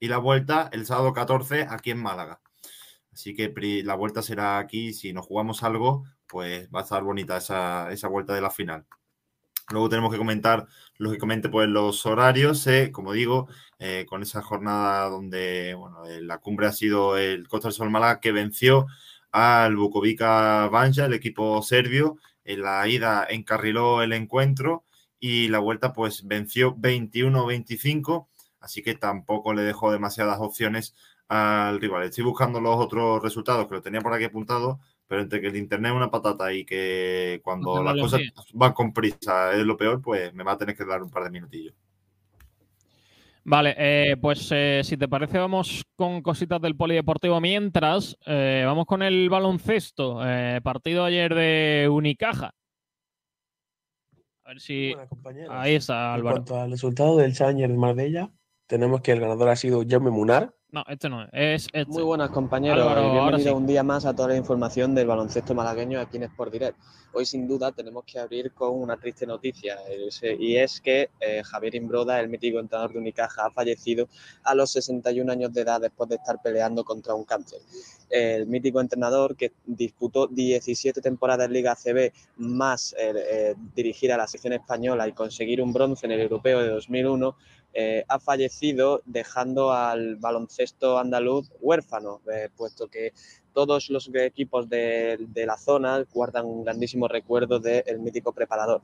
y 0.00 0.08
la 0.08 0.18
vuelta 0.18 0.68
el 0.72 0.86
sábado 0.86 1.12
14 1.12 1.66
aquí 1.68 1.90
en 1.90 1.98
Málaga. 1.98 2.40
Así 3.12 3.34
que 3.34 3.52
la 3.84 3.94
vuelta 3.94 4.22
será 4.22 4.58
aquí. 4.58 4.92
Si 4.92 5.12
nos 5.12 5.26
jugamos 5.26 5.62
algo, 5.62 6.04
pues 6.26 6.68
va 6.74 6.80
a 6.80 6.82
estar 6.84 7.02
bonita 7.02 7.36
esa, 7.38 7.90
esa 7.90 8.08
vuelta 8.08 8.34
de 8.34 8.40
la 8.40 8.50
final. 8.50 8.86
Luego 9.70 9.88
tenemos 9.90 10.10
que 10.10 10.18
comentar, 10.18 10.66
lógicamente, 10.96 11.50
pues 11.50 11.68
los 11.68 12.06
horarios, 12.06 12.66
eh, 12.66 12.90
como 12.90 13.12
digo, 13.12 13.48
eh, 13.78 14.06
con 14.08 14.22
esa 14.22 14.40
jornada 14.40 15.08
donde 15.10 15.74
bueno, 15.74 16.06
eh, 16.06 16.22
la 16.22 16.38
cumbre 16.38 16.66
ha 16.66 16.72
sido 16.72 17.18
el 17.18 17.46
Costa 17.48 17.68
del 17.68 17.74
Sol 17.74 17.90
Málaga 17.90 18.20
que 18.20 18.32
venció 18.32 18.86
al 19.30 19.76
Bukovica 19.76 20.68
Banja, 20.68 21.04
el 21.04 21.12
equipo 21.14 21.60
serbio. 21.62 22.16
En 22.44 22.62
la 22.62 22.86
ida 22.88 23.26
encarriló 23.28 24.02
el 24.02 24.14
encuentro 24.14 24.84
y 25.20 25.48
la 25.48 25.58
vuelta 25.58 25.92
pues 25.92 26.26
venció 26.26 26.74
21-25, 26.76 28.28
así 28.60 28.82
que 28.82 28.94
tampoco 28.94 29.52
le 29.54 29.62
dejó 29.62 29.90
demasiadas 29.92 30.38
opciones 30.40 30.94
al 31.28 31.80
rival. 31.80 32.04
Estoy 32.04 32.24
buscando 32.24 32.60
los 32.60 32.76
otros 32.76 33.22
resultados 33.22 33.66
que 33.68 33.74
lo 33.74 33.82
tenía 33.82 34.00
por 34.00 34.12
aquí 34.14 34.24
apuntado, 34.24 34.80
pero 35.06 35.20
entre 35.22 35.40
que 35.40 35.48
el 35.48 35.56
internet 35.56 35.90
es 35.92 35.96
una 35.96 36.10
patata 36.10 36.52
y 36.52 36.64
que 36.64 37.40
cuando 37.44 37.76
No 37.76 37.82
las 37.82 38.00
cosas 38.00 38.20
van 38.54 38.72
con 38.72 38.92
prisa 38.92 39.52
es 39.52 39.64
lo 39.64 39.76
peor, 39.76 40.00
pues 40.02 40.32
me 40.34 40.44
va 40.44 40.52
a 40.52 40.58
tener 40.58 40.76
que 40.76 40.84
dar 40.84 41.02
un 41.02 41.10
par 41.10 41.24
de 41.24 41.30
minutillos. 41.30 41.74
Vale, 43.44 43.74
eh, 43.78 44.16
pues 44.20 44.48
eh, 44.52 44.82
si 44.84 44.98
te 44.98 45.08
parece, 45.08 45.38
vamos 45.38 45.82
con 45.96 46.20
cositas 46.20 46.60
del 46.60 46.76
polideportivo 46.76 47.40
mientras. 47.40 48.16
eh, 48.26 48.62
vamos 48.66 48.84
con 48.84 49.02
el 49.02 49.30
baloncesto. 49.30 50.20
eh, 50.26 50.60
partido 50.62 51.04
ayer 51.04 51.34
de 51.34 51.88
Unicaja. 51.90 52.52
A 54.44 54.48
ver 54.50 54.60
si. 54.60 54.94
Ahí 55.48 55.74
está, 55.76 56.08
En 56.08 56.14
Álvaro. 56.20 56.36
cuanto 56.36 56.60
al 56.60 56.70
resultado 56.70 57.16
del 57.18 57.34
Challenger 57.34 57.70
de 57.70 57.76
Marbella, 57.76 58.30
tenemos 58.68 59.00
que 59.00 59.12
el 59.12 59.20
ganador 59.20 59.48
ha 59.48 59.56
sido 59.56 59.82
Jaume 59.88 60.10
Munar. 60.10 60.54
No, 60.70 60.84
este 60.86 61.08
no 61.08 61.22
es. 61.24 61.30
es 61.32 61.66
este. 61.72 61.86
Muy 61.86 62.02
buenas 62.02 62.28
compañeros, 62.28 62.80
Álvaro, 62.80 63.00
ahora 63.00 63.12
bienvenido 63.12 63.52
sí. 63.52 63.56
un 63.56 63.66
día 63.66 63.82
más 63.82 64.04
a 64.04 64.14
toda 64.14 64.28
la 64.28 64.36
información 64.36 64.94
del 64.94 65.06
baloncesto 65.06 65.54
malagueño 65.54 65.98
aquí 65.98 66.18
en 66.18 66.24
Sport 66.24 66.52
Direct. 66.52 66.78
Hoy 67.14 67.24
sin 67.24 67.48
duda 67.48 67.72
tenemos 67.72 68.04
que 68.04 68.18
abrir 68.18 68.52
con 68.52 68.78
una 68.78 68.98
triste 68.98 69.26
noticia 69.26 69.78
y 70.38 70.56
es 70.56 70.82
que 70.82 71.08
eh, 71.20 71.42
Javier 71.42 71.74
Imbroda, 71.76 72.20
el 72.20 72.28
mítico 72.28 72.60
entrenador 72.60 72.92
de 72.92 72.98
Unicaja, 72.98 73.46
ha 73.46 73.50
fallecido 73.50 74.08
a 74.44 74.54
los 74.54 74.70
61 74.72 75.32
años 75.32 75.54
de 75.54 75.62
edad 75.62 75.80
después 75.80 76.10
de 76.10 76.16
estar 76.16 76.42
peleando 76.42 76.84
contra 76.84 77.14
un 77.14 77.24
cáncer. 77.24 77.60
El 78.10 78.46
mítico 78.46 78.82
entrenador 78.82 79.36
que 79.36 79.52
disputó 79.64 80.26
17 80.26 81.00
temporadas 81.00 81.46
en 81.46 81.54
Liga 81.54 81.72
ACB 81.72 82.12
más 82.36 82.94
eh, 82.98 83.12
eh, 83.16 83.54
dirigir 83.74 84.12
a 84.12 84.18
la 84.18 84.26
sección 84.26 84.52
española 84.52 85.08
y 85.08 85.12
conseguir 85.12 85.62
un 85.62 85.72
bronce 85.72 86.04
en 86.04 86.12
el 86.12 86.20
europeo 86.20 86.60
de 86.60 86.68
2001 86.68 87.36
eh, 87.72 88.04
ha 88.08 88.18
fallecido 88.18 89.02
dejando 89.04 89.72
al 89.72 90.16
baloncesto 90.16 90.98
andaluz 90.98 91.50
huérfano, 91.60 92.20
eh, 92.32 92.48
puesto 92.56 92.88
que 92.88 93.12
todos 93.52 93.90
los 93.90 94.10
equipos 94.14 94.68
de, 94.68 95.16
de 95.20 95.46
la 95.46 95.56
zona 95.56 96.04
guardan 96.12 96.46
un 96.46 96.64
grandísimo 96.64 97.08
recuerdo 97.08 97.58
del 97.58 97.98
mítico 97.98 98.32
preparador. 98.32 98.82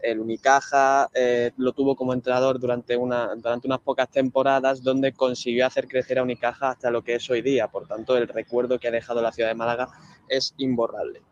El 0.00 0.18
Unicaja 0.18 1.08
eh, 1.14 1.52
lo 1.56 1.72
tuvo 1.72 1.94
como 1.94 2.12
entrenador 2.12 2.58
durante, 2.58 2.96
durante 2.96 3.66
unas 3.66 3.80
pocas 3.80 4.10
temporadas 4.10 4.82
donde 4.82 5.12
consiguió 5.12 5.66
hacer 5.66 5.86
crecer 5.86 6.18
a 6.18 6.24
Unicaja 6.24 6.70
hasta 6.70 6.90
lo 6.90 7.02
que 7.02 7.14
es 7.14 7.30
hoy 7.30 7.40
día. 7.40 7.68
Por 7.68 7.86
tanto, 7.86 8.16
el 8.16 8.26
recuerdo 8.26 8.80
que 8.80 8.88
ha 8.88 8.90
dejado 8.90 9.22
la 9.22 9.32
ciudad 9.32 9.48
de 9.48 9.54
Málaga 9.54 9.88
es 10.28 10.54
imborrable 10.58 11.22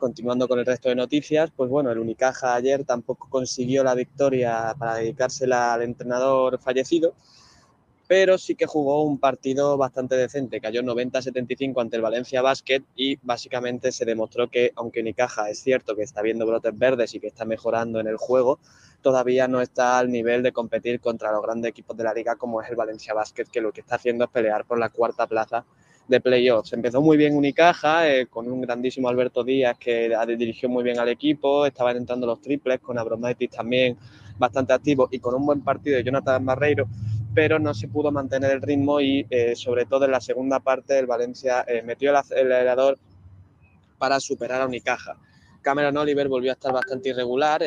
continuando 0.00 0.48
con 0.48 0.58
el 0.58 0.66
resto 0.66 0.88
de 0.88 0.96
noticias, 0.96 1.52
pues 1.54 1.70
bueno, 1.70 1.92
el 1.92 1.98
Unicaja 1.98 2.54
ayer 2.56 2.84
tampoco 2.84 3.28
consiguió 3.30 3.84
la 3.84 3.94
victoria 3.94 4.74
para 4.76 4.96
dedicársela 4.96 5.74
al 5.74 5.82
entrenador 5.82 6.58
fallecido, 6.58 7.14
pero 8.08 8.38
sí 8.38 8.56
que 8.56 8.66
jugó 8.66 9.04
un 9.04 9.18
partido 9.20 9.76
bastante 9.76 10.16
decente, 10.16 10.60
cayó 10.60 10.82
90-75 10.82 11.80
ante 11.80 11.94
el 11.94 12.02
Valencia 12.02 12.42
Basket 12.42 12.82
y 12.96 13.16
básicamente 13.22 13.92
se 13.92 14.04
demostró 14.04 14.50
que 14.50 14.72
aunque 14.74 15.00
Unicaja 15.00 15.48
es 15.48 15.60
cierto 15.60 15.94
que 15.94 16.02
está 16.02 16.20
viendo 16.20 16.44
brotes 16.44 16.76
verdes 16.76 17.14
y 17.14 17.20
que 17.20 17.28
está 17.28 17.44
mejorando 17.44 18.00
en 18.00 18.08
el 18.08 18.16
juego, 18.16 18.58
todavía 19.02 19.46
no 19.46 19.60
está 19.60 19.98
al 19.98 20.10
nivel 20.10 20.42
de 20.42 20.50
competir 20.50 20.98
contra 20.98 21.30
los 21.30 21.40
grandes 21.40 21.68
equipos 21.68 21.96
de 21.96 22.02
la 22.02 22.12
liga 22.12 22.34
como 22.34 22.60
es 22.60 22.68
el 22.68 22.74
Valencia 22.74 23.14
Basket, 23.14 23.44
que 23.44 23.60
lo 23.60 23.70
que 23.70 23.82
está 23.82 23.94
haciendo 23.94 24.24
es 24.24 24.30
pelear 24.30 24.64
por 24.64 24.80
la 24.80 24.88
cuarta 24.88 25.28
plaza 25.28 25.64
de 26.10 26.20
playoffs. 26.20 26.72
Empezó 26.72 27.00
muy 27.00 27.16
bien 27.16 27.36
Unicaja, 27.36 28.08
eh, 28.10 28.26
con 28.26 28.50
un 28.50 28.60
grandísimo 28.60 29.08
Alberto 29.08 29.44
Díaz 29.44 29.78
que 29.78 30.12
dirigió 30.36 30.68
muy 30.68 30.82
bien 30.82 30.98
al 30.98 31.08
equipo, 31.08 31.64
estaban 31.64 31.96
entrando 31.96 32.26
los 32.26 32.40
triples, 32.40 32.80
con 32.80 32.98
Abromaitis 32.98 33.50
también 33.50 33.96
bastante 34.36 34.72
activo 34.72 35.08
y 35.12 35.20
con 35.20 35.34
un 35.34 35.46
buen 35.46 35.60
partido 35.62 35.96
de 35.96 36.02
Jonathan 36.02 36.44
Barreiro, 36.44 36.88
pero 37.32 37.60
no 37.60 37.72
se 37.74 37.86
pudo 37.86 38.10
mantener 38.10 38.50
el 38.50 38.60
ritmo 38.60 39.00
y 39.00 39.24
eh, 39.30 39.54
sobre 39.54 39.86
todo 39.86 40.04
en 40.04 40.10
la 40.10 40.20
segunda 40.20 40.58
parte 40.58 40.98
el 40.98 41.06
Valencia 41.06 41.64
eh, 41.68 41.82
metió 41.82 42.10
el 42.10 42.16
acelerador 42.16 42.98
para 43.96 44.18
superar 44.18 44.62
a 44.62 44.66
Unicaja. 44.66 45.16
Cameron 45.62 45.96
Oliver 45.96 46.26
volvió 46.26 46.50
a 46.50 46.54
estar 46.54 46.72
bastante 46.72 47.10
irregular, 47.10 47.62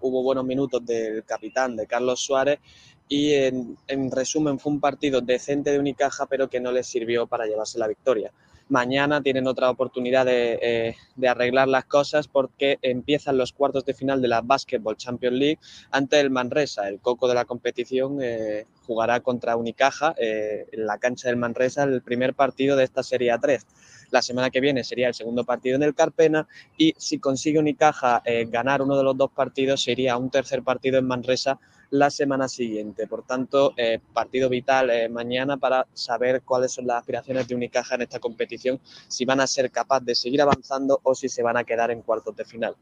hubo 0.00 0.22
buenos 0.22 0.44
minutos 0.44 0.86
del 0.86 1.24
capitán, 1.24 1.74
de 1.74 1.88
Carlos 1.88 2.20
Suárez, 2.20 2.60
y 3.08 3.34
en, 3.34 3.76
en 3.88 4.10
resumen 4.10 4.58
fue 4.58 4.72
un 4.72 4.80
partido 4.80 5.20
decente 5.20 5.70
de 5.70 5.78
Unicaja, 5.78 6.26
pero 6.26 6.48
que 6.48 6.60
no 6.60 6.72
les 6.72 6.86
sirvió 6.86 7.26
para 7.26 7.46
llevarse 7.46 7.78
la 7.78 7.88
victoria. 7.88 8.32
Mañana 8.68 9.22
tienen 9.22 9.46
otra 9.46 9.68
oportunidad 9.68 10.24
de, 10.24 10.58
eh, 10.62 10.96
de 11.16 11.28
arreglar 11.28 11.68
las 11.68 11.84
cosas 11.84 12.26
porque 12.26 12.78
empiezan 12.80 13.36
los 13.36 13.52
cuartos 13.52 13.84
de 13.84 13.92
final 13.92 14.22
de 14.22 14.28
la 14.28 14.40
Basketball 14.40 14.96
Champions 14.96 15.36
League 15.36 15.58
ante 15.90 16.18
el 16.20 16.30
Manresa. 16.30 16.88
El 16.88 16.98
coco 17.00 17.28
de 17.28 17.34
la 17.34 17.44
competición 17.44 18.18
eh, 18.22 18.66
jugará 18.86 19.20
contra 19.20 19.56
Unicaja 19.56 20.14
eh, 20.16 20.66
en 20.72 20.86
la 20.86 20.98
cancha 20.98 21.28
del 21.28 21.36
Manresa 21.36 21.82
el 21.82 22.02
primer 22.02 22.34
partido 22.34 22.76
de 22.76 22.84
esta 22.84 23.02
Serie 23.02 23.32
A3. 23.34 23.62
La 24.10 24.22
semana 24.22 24.50
que 24.50 24.60
viene 24.60 24.84
sería 24.84 25.08
el 25.08 25.14
segundo 25.14 25.44
partido 25.44 25.76
en 25.76 25.82
el 25.82 25.94
Carpena 25.94 26.46
y 26.76 26.94
si 26.96 27.18
consigue 27.18 27.58
Unicaja 27.58 28.22
eh, 28.24 28.46
ganar 28.48 28.82
uno 28.82 28.96
de 28.96 29.04
los 29.04 29.16
dos 29.16 29.30
partidos 29.32 29.82
sería 29.82 30.16
un 30.16 30.30
tercer 30.30 30.62
partido 30.62 30.98
en 30.98 31.06
Manresa 31.06 31.58
la 31.92 32.08
semana 32.10 32.48
siguiente. 32.48 33.06
Por 33.06 33.22
tanto, 33.22 33.74
eh, 33.76 34.00
partido 34.14 34.48
vital 34.48 34.90
eh, 34.90 35.10
mañana 35.10 35.58
para 35.58 35.86
saber 35.92 36.40
cuáles 36.42 36.72
son 36.72 36.86
las 36.86 36.98
aspiraciones 36.98 37.46
de 37.46 37.54
Unicaja 37.54 37.94
en 37.94 38.02
esta 38.02 38.18
competición, 38.18 38.80
si 39.08 39.26
van 39.26 39.40
a 39.40 39.46
ser 39.46 39.70
capaces 39.70 40.06
de 40.06 40.14
seguir 40.14 40.40
avanzando 40.40 41.00
o 41.02 41.14
si 41.14 41.28
se 41.28 41.42
van 41.42 41.58
a 41.58 41.64
quedar 41.64 41.90
en 41.90 42.00
cuartos 42.00 42.34
de 42.34 42.46
final. 42.46 42.76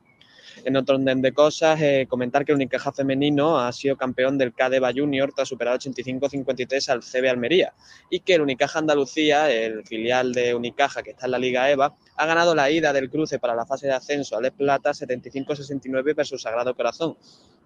En 0.65 0.77
otro 0.77 0.97
orden 0.97 1.23
de 1.23 1.33
cosas, 1.33 1.81
eh, 1.81 2.07
comentar 2.09 2.45
que 2.45 2.53
el 2.53 2.57
Unicaja 2.57 2.93
femenino 2.93 3.59
ha 3.59 3.73
sido 3.73 3.97
campeón 3.97 4.39
del 4.39 4.53
Cadeva 4.53 4.93
Junior 4.95 5.33
tras 5.35 5.49
superar 5.49 5.79
85-53 5.79 6.89
al 6.89 7.03
CB 7.03 7.31
Almería 7.31 7.73
y 8.11 8.21
que 8.21 8.35
el 8.35 8.43
Unicaja 8.43 8.79
Andalucía, 8.79 9.51
el 9.51 9.85
filial 9.85 10.33
de 10.33 10.55
Unicaja 10.55 11.03
que 11.03 11.11
está 11.11 11.27
en 11.27 11.33
la 11.33 11.39
Liga 11.39 11.71
EVA, 11.71 11.97
ha 12.17 12.27
ganado 12.27 12.55
la 12.55 12.71
ida 12.71 12.93
del 12.93 13.11
cruce 13.11 13.39
para 13.39 13.55
la 13.55 13.67
fase 13.67 13.87
de 13.87 13.95
ascenso 13.95 14.37
a 14.37 14.41
Les 14.41 14.53
Plata 14.53 14.91
75-69 14.91 16.15
versus 16.15 16.43
Sagrado 16.43 16.75
Corazón. 16.75 17.17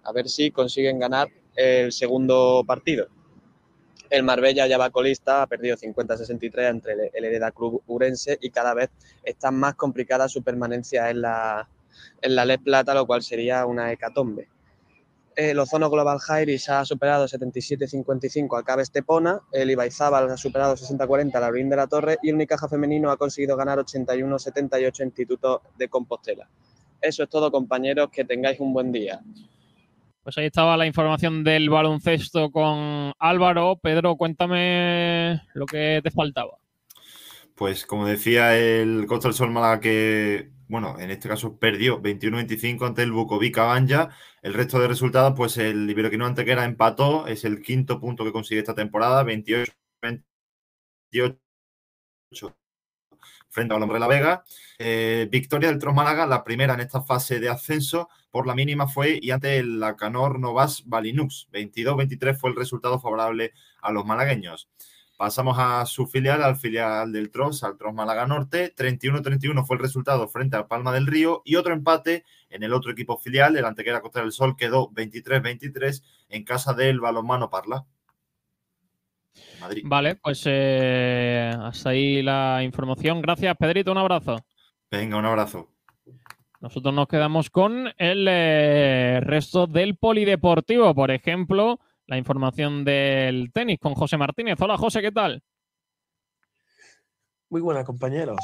A 0.03 0.11
ver 0.11 0.29
si 0.29 0.51
consiguen 0.51 0.99
ganar 0.99 1.27
el 1.55 1.91
segundo 1.91 2.63
partido. 2.65 3.07
El 4.09 4.23
Marbella 4.23 4.67
ya 4.67 4.77
va 4.77 4.91
colista, 4.91 5.41
ha 5.41 5.47
perdido 5.47 5.75
50-63 5.75 6.69
entre 6.69 6.93
el 7.11 7.25
Hereda 7.25 7.51
Club 7.51 7.81
Urense 7.87 8.37
y 8.39 8.51
cada 8.51 8.73
vez 8.73 8.91
está 9.23 9.49
más 9.51 9.75
complicada 9.75 10.29
su 10.29 10.43
permanencia 10.43 11.09
en 11.09 11.21
la, 11.21 11.67
en 12.21 12.35
la 12.35 12.45
Les 12.45 12.59
Plata, 12.59 12.93
lo 12.93 13.05
cual 13.05 13.21
sería 13.21 13.65
una 13.65 13.91
hecatombe. 13.91 14.49
El 15.35 15.59
Ozono 15.59 15.89
Global 15.89 16.19
Jairis 16.19 16.69
ha 16.69 16.85
superado 16.85 17.25
77-55 17.25 18.57
al 18.57 18.63
Cabe 18.63 18.83
Estepona, 18.83 19.41
el 19.51 19.69
Ibaizábal 19.69 20.31
ha 20.31 20.37
superado 20.37 20.75
60-40 20.75 21.35
al 21.35 21.41
Laurín 21.41 21.69
de 21.69 21.75
la 21.75 21.87
Torre 21.87 22.17
y 22.23 22.29
el 22.29 22.35
Unicaja 22.35 22.69
Femenino 22.69 23.11
ha 23.11 23.17
conseguido 23.17 23.57
ganar 23.57 23.77
81-78 23.79 25.03
Instituto 25.03 25.61
de 25.77 25.89
Compostela. 25.89 26.47
Eso 27.01 27.23
es 27.23 27.29
todo, 27.29 27.51
compañeros, 27.51 28.09
que 28.11 28.23
tengáis 28.23 28.61
un 28.61 28.73
buen 28.73 28.93
día. 28.93 29.21
Pues 30.23 30.37
ahí 30.37 30.45
estaba 30.45 30.77
la 30.77 30.87
información 30.87 31.43
del 31.43 31.69
baloncesto 31.69 32.49
con 32.49 33.11
Álvaro. 33.19 33.77
Pedro, 33.81 34.15
cuéntame 34.15 35.41
lo 35.53 35.65
que 35.67 35.99
te 36.01 36.09
faltaba. 36.09 36.57
Pues 37.53 37.85
como 37.85 38.07
decía 38.07 38.57
el 38.57 39.05
Costa 39.05 39.27
del 39.27 39.35
Sol 39.35 39.51
Málaga 39.51 39.81
que, 39.81 40.49
bueno, 40.67 40.99
en 40.99 41.11
este 41.11 41.29
caso 41.29 41.57
perdió 41.57 42.01
21-25 42.01 42.87
ante 42.87 43.03
el 43.03 43.11
Bukovica 43.11 43.63
Banja. 43.63 44.09
El 44.41 44.53
resto 44.53 44.79
de 44.79 44.87
resultados, 44.87 45.33
pues 45.35 45.57
el 45.57 45.89
Iberoquino 45.89 46.25
Antequera 46.25 46.65
empató, 46.65 47.27
es 47.27 47.45
el 47.45 47.61
quinto 47.61 47.99
punto 47.99 48.23
que 48.23 48.31
consigue 48.31 48.59
esta 48.61 48.75
temporada, 48.75 49.23
28 49.23 49.71
28 51.11 51.39
frente 53.49 53.73
a 53.73 53.77
Hombre 53.77 53.95
de 53.95 53.99
la 53.99 54.07
Vega. 54.07 54.43
Eh, 54.77 55.27
victoria 55.31 55.69
del 55.69 55.79
Tros 55.79 55.95
Málaga, 55.95 56.25
la 56.27 56.43
primera 56.43 56.73
en 56.73 56.81
esta 56.81 57.01
fase 57.01 57.39
de 57.39 57.49
ascenso, 57.49 58.09
por 58.29 58.45
la 58.45 58.53
mínima 58.53 58.87
fue 58.87 59.17
y 59.21 59.31
ante 59.31 59.57
el 59.57 59.79
Lacanor 59.79 60.39
Novas 60.39 60.83
Balinux. 60.85 61.47
22-23 61.51 62.37
fue 62.37 62.49
el 62.49 62.57
resultado 62.57 62.99
favorable 62.99 63.53
a 63.81 63.91
los 63.91 64.05
malagueños. 64.05 64.69
Pasamos 65.17 65.57
a 65.57 65.85
su 65.85 66.07
filial, 66.07 66.43
al 66.43 66.57
filial 66.57 67.11
del 67.11 67.31
Tros, 67.31 67.63
al 67.63 67.77
Tros 67.77 67.93
Málaga 67.93 68.27
Norte. 68.27 68.73
31-31 68.75 69.65
fue 69.65 69.77
el 69.77 69.81
resultado 69.81 70.27
frente 70.27 70.57
al 70.57 70.67
Palma 70.67 70.91
del 70.91 71.07
Río 71.07 71.41
y 71.45 71.55
otro 71.55 71.73
empate 71.73 72.25
en 72.49 72.63
el 72.63 72.73
otro 72.73 72.91
equipo 72.91 73.17
filial, 73.17 73.55
el 73.55 73.65
Antequera 73.65 74.01
Costa 74.01 74.21
del 74.21 74.31
Sol, 74.31 74.55
quedó 74.57 74.89
23-23 74.91 76.03
en 76.29 76.43
casa 76.43 76.73
del 76.73 76.99
Balonmano 76.99 77.49
Parla. 77.49 77.85
Madrid. 79.59 79.83
Vale, 79.85 80.15
pues 80.15 80.43
eh, 80.45 81.53
hasta 81.57 81.89
ahí 81.89 82.21
la 82.21 82.61
información. 82.63 83.21
Gracias, 83.21 83.55
Pedrito, 83.57 83.91
un 83.91 83.97
abrazo. 83.97 84.37
Venga, 84.91 85.17
un 85.17 85.25
abrazo. 85.25 85.69
Nosotros 86.61 86.93
nos 86.93 87.07
quedamos 87.07 87.49
con 87.49 87.89
el 87.97 88.27
eh, 88.29 89.19
resto 89.21 89.67
del 89.67 89.97
polideportivo, 89.97 90.95
por 90.95 91.11
ejemplo, 91.11 91.79
la 92.07 92.17
información 92.17 92.83
del 92.85 93.51
tenis 93.51 93.79
con 93.79 93.93
José 93.95 94.17
Martínez. 94.17 94.57
Hola, 94.59 94.77
José, 94.77 95.01
¿qué 95.01 95.11
tal? 95.11 95.41
Muy 97.49 97.61
buenas, 97.61 97.85
compañeros. 97.85 98.37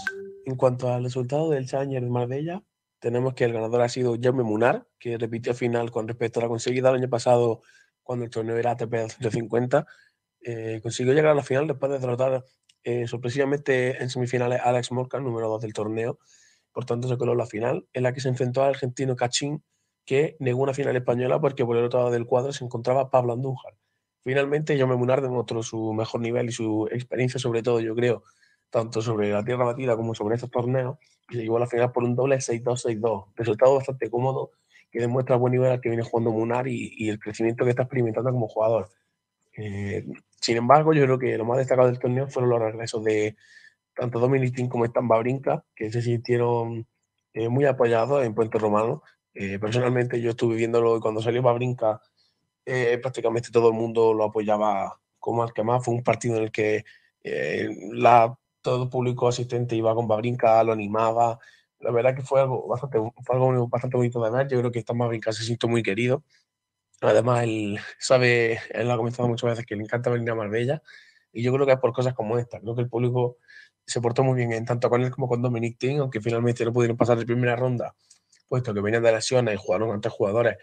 En 0.46 0.56
cuanto 0.56 0.92
al 0.92 1.04
resultado 1.04 1.50
del 1.50 1.68
Challenger 1.68 2.04
de 2.04 2.10
Marbella, 2.10 2.64
tenemos 3.00 3.34
que 3.34 3.46
el 3.46 3.54
ganador 3.54 3.82
ha 3.82 3.90
sido 3.90 4.16
Jaume 4.22 4.44
Munar, 4.44 4.88
que 5.00 5.18
repitió 5.18 5.54
final 5.54 5.92
con 5.92 6.08
respecto 6.08 6.40
a 6.40 6.44
la 6.44 6.50
conseguida 6.50 6.90
el 6.90 6.96
año 6.96 7.10
pasado 7.10 7.62
cuando 8.04 8.26
el 8.26 8.32
torneo 8.32 8.58
era 8.58 8.72
ATP 8.72 9.10
150. 9.10 9.86
Eh, 10.42 10.80
consiguió 10.82 11.14
llegar 11.14 11.32
a 11.32 11.36
la 11.36 11.44
final 11.44 11.68
después 11.68 11.92
de 11.92 12.00
derrotar 12.00 12.44
eh, 12.84 13.08
sorpresivamente 13.08 14.02
en 14.02 14.10
semifinales 14.10 14.60
a 14.60 14.70
Alex 14.70 14.92
Morca, 14.92 15.20
número 15.20 15.50
2 15.50 15.62
del 15.62 15.74
torneo. 15.74 16.20
Por 16.72 16.86
tanto, 16.86 17.08
se 17.08 17.18
coló 17.18 17.36
la 17.36 17.46
final, 17.46 17.88
en 17.94 18.04
la 18.04 18.14
que 18.14 18.22
se 18.22 18.30
enfrentó 18.30 18.64
al 18.64 18.70
argentino 18.70 19.16
Cachín, 19.16 19.64
que 20.06 20.36
negó 20.40 20.62
una 20.62 20.74
final 20.74 20.96
española 20.96 21.40
porque 21.40 21.66
por 21.66 21.78
el 21.78 21.86
otro 21.86 22.00
lado 22.00 22.12
del 22.12 22.26
cuadro 22.26 22.52
se 22.54 22.66
encontraba 22.66 23.10
Pablo 23.10 23.34
Andújar. 23.34 23.74
Finalmente, 24.24 24.78
Jaume 24.78 24.96
Munar 24.96 25.22
demostró 25.22 25.64
su 25.64 25.94
mejor 25.94 26.22
nivel 26.22 26.50
y 26.50 26.52
su 26.52 26.88
experiencia, 26.92 27.40
sobre 27.40 27.64
todo, 27.64 27.80
yo 27.80 27.96
creo, 27.96 28.24
tanto 28.70 29.02
sobre 29.02 29.32
la 29.32 29.44
tierra 29.44 29.66
batida 29.66 29.96
como 29.96 30.14
sobre 30.14 30.36
estos 30.36 30.52
torneos, 30.52 30.98
y 31.30 31.38
se 31.38 31.48
a 31.48 31.60
la 31.60 31.68
final 31.68 31.92
por 31.92 32.04
un 32.04 32.16
doble 32.16 32.38
6-2-6-2. 32.38 33.34
Resultado 33.36 33.76
bastante 33.76 34.10
cómodo 34.10 34.52
que 34.92 35.00
demuestra 35.00 35.36
el 35.36 35.42
buen 35.42 35.54
nivel 35.54 35.72
al 35.72 35.82
que 35.82 35.90
viene 35.90 36.04
jugando 36.04 36.32
Munar 36.32 36.68
y, 36.68 37.10
el 37.10 37.20
crecimiento 37.20 37.64
que 37.64 37.72
está 37.72 37.84
experimentando 37.84 38.32
como 38.32 38.48
jugador. 38.48 38.90
Eh, 39.58 40.06
sin 40.40 40.58
embargo, 40.58 40.94
yo 40.94 41.04
creo 41.04 41.18
que 41.18 41.38
lo 41.38 41.46
más 41.46 41.58
destacado 41.58 41.88
del 41.88 42.00
torneo 42.00 42.28
fueron 42.28 42.50
los 42.50 42.60
regresos 42.60 43.04
de 43.04 43.36
tanto 43.96 44.20
Dominic 44.20 44.68
como 44.70 44.86
Stamba 44.86 45.22
que 45.76 45.92
se 45.92 46.02
sintieron 46.02 46.88
eh, 47.34 47.50
muy 47.50 47.66
apoyados 47.66 48.24
en 48.26 48.34
Puente 48.34 48.58
Romano. 48.58 49.04
Eh, 49.34 49.60
personalmente 49.60 50.20
yo 50.22 50.32
estuve 50.32 50.56
viéndolo 50.56 50.98
y 50.98 51.00
cuando 51.00 51.22
salió 51.22 51.42
Babrinca 51.42 52.02
eh, 52.66 52.98
prácticamente 53.02 53.50
todo 53.52 53.70
el 53.70 53.74
mundo 53.74 54.14
lo 54.14 54.26
apoyaba 54.26 55.00
como 55.20 55.44
al 55.44 55.54
que 55.54 55.64
más. 55.64 55.84
Fue 55.84 55.94
un 55.94 56.04
partido 56.04 56.38
en 56.38 56.44
el 56.44 56.52
que 56.52 56.86
eh, 57.24 57.70
la, 57.94 58.38
todo 58.62 58.84
el 58.84 58.90
público 58.90 59.28
asistente 59.28 59.76
iba 59.76 59.96
con 59.96 60.08
Babrinca, 60.08 60.64
lo 60.64 60.74
animaba. 60.74 61.40
La 61.80 61.92
verdad 61.92 62.16
que 62.16 62.22
fue 62.24 62.42
algo 62.42 62.68
bastante, 62.68 63.00
fue 63.00 63.36
algo 63.36 63.68
bastante 63.68 63.98
bonito 63.98 64.24
de 64.24 64.32
ver. 64.32 64.48
Yo 64.48 64.60
creo 64.60 64.72
que 64.72 64.82
Stamba 64.82 65.08
Brinca 65.08 65.32
se 65.32 65.44
sintió 65.44 65.70
muy 65.70 65.84
querido. 65.84 66.24
Además, 67.02 67.44
él 67.44 67.80
sabe, 68.00 68.60
él 68.72 68.92
ha 68.92 68.98
comentado 68.98 69.28
muchas 69.28 69.50
veces 69.52 69.66
que 69.66 69.76
le 69.76 69.84
encanta 69.84 70.10
venir 70.12 70.30
a 70.32 70.36
Marbella 70.36 70.82
y 71.34 71.44
yo 71.44 71.54
creo 71.54 71.66
que 71.66 71.74
es 71.74 71.80
por 71.80 71.94
cosas 71.94 72.14
como 72.14 72.38
esta. 72.38 72.60
Creo 72.60 72.76
que 72.76 72.82
el 72.82 72.90
público 72.90 73.38
se 73.86 74.02
portó 74.02 74.24
muy 74.24 74.36
bien, 74.36 74.52
en 74.54 74.66
tanto 74.66 74.90
con 74.90 75.02
él 75.04 75.12
como 75.12 75.28
con 75.28 75.42
Dominic 75.42 75.78
Thiem, 75.80 76.02
aunque 76.02 76.22
finalmente 76.22 76.64
no 76.66 76.74
pudieron 76.74 76.98
pasar 76.98 77.18
de 77.18 77.26
primera 77.26 77.56
ronda, 77.56 77.96
puesto 78.52 78.74
que 78.74 78.82
venían 78.82 79.02
de 79.02 79.14
lesiones 79.14 79.56
y 79.56 79.58
jugaron 79.58 79.92
ante 79.92 80.10
jugadores 80.10 80.58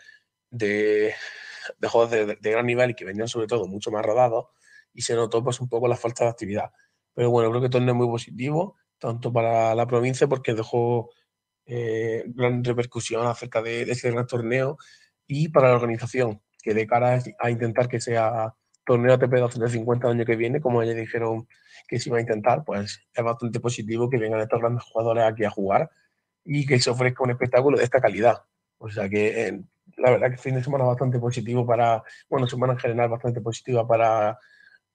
de, 0.51 1.15
de 1.79 1.89
juegos 1.89 2.11
de, 2.11 2.27
de, 2.27 2.51
gran 2.51 2.67
nivel 2.67 2.91
y 2.91 2.95
que 2.95 3.07
venían 3.07 3.29
sobre 3.29 3.47
todo 3.47 3.67
mucho 3.67 3.91
más 3.91 4.05
rodados 4.05 4.49
y 4.93 5.01
se 5.01 5.15
notó 5.15 5.43
pues 5.43 5.59
un 5.59 5.71
poco 5.71 5.89
la 5.89 5.97
falta 5.97 6.25
de 6.25 6.31
actividad. 6.31 6.71
Pero 7.15 7.31
bueno, 7.31 7.49
creo 7.49 7.63
que 7.63 7.71
torneo 7.71 7.95
muy 7.95 8.07
positivo, 8.07 8.77
tanto 8.99 9.33
para 9.33 9.75
la 9.75 9.87
provincia 9.87 10.27
porque 10.27 10.53
dejó 10.53 11.09
eh, 11.65 12.25
gran 12.27 12.63
repercusión 12.63 13.27
acerca 13.27 13.63
de, 13.63 13.87
de 13.87 13.93
ese 13.93 14.11
gran 14.11 14.27
torneo 14.27 14.77
y 15.27 15.49
para 15.49 15.69
la 15.69 15.77
organización, 15.77 16.43
que 16.63 16.75
de 16.75 16.87
cara 16.87 17.23
a 17.39 17.51
intentar 17.51 17.89
que 17.89 18.01
sea 18.01 18.55
torneo 18.85 19.15
ATP 19.15 19.33
250 19.33 20.09
el 20.09 20.13
año 20.13 20.27
que 20.27 20.37
viene, 20.37 20.61
como 20.61 20.83
ya 20.83 20.93
dijeron 20.93 21.49
que 21.89 21.99
se 21.99 22.11
iba 22.11 22.19
a 22.19 22.21
intentar, 22.21 22.65
pues 22.67 23.01
es 23.15 23.25
bastante 23.25 23.61
positivo 23.61 24.11
que 24.11 24.19
vengan 24.19 24.41
estos 24.41 24.61
grandes 24.61 24.85
jugadores 24.85 25.25
aquí 25.25 25.45
a 25.45 25.51
jugar 25.51 25.91
y 26.51 26.65
que 26.65 26.81
se 26.81 26.91
ofrezca 26.91 27.23
un 27.23 27.31
espectáculo 27.31 27.77
de 27.77 27.85
esta 27.85 28.01
calidad. 28.01 28.43
O 28.79 28.89
sea 28.89 29.09
que 29.09 29.49
eh, 29.49 29.61
la 29.99 30.11
verdad 30.11 30.31
que 30.31 30.39
fin 30.39 30.55
de 30.55 30.65
semana 30.65 30.85
bastante 30.85 31.19
positivo 31.19 31.67
para, 31.67 32.03
bueno, 32.31 32.47
semana 32.47 32.73
en 32.73 32.79
general 32.79 33.11
bastante 33.11 33.43
positiva 33.43 33.87
para, 33.87 34.39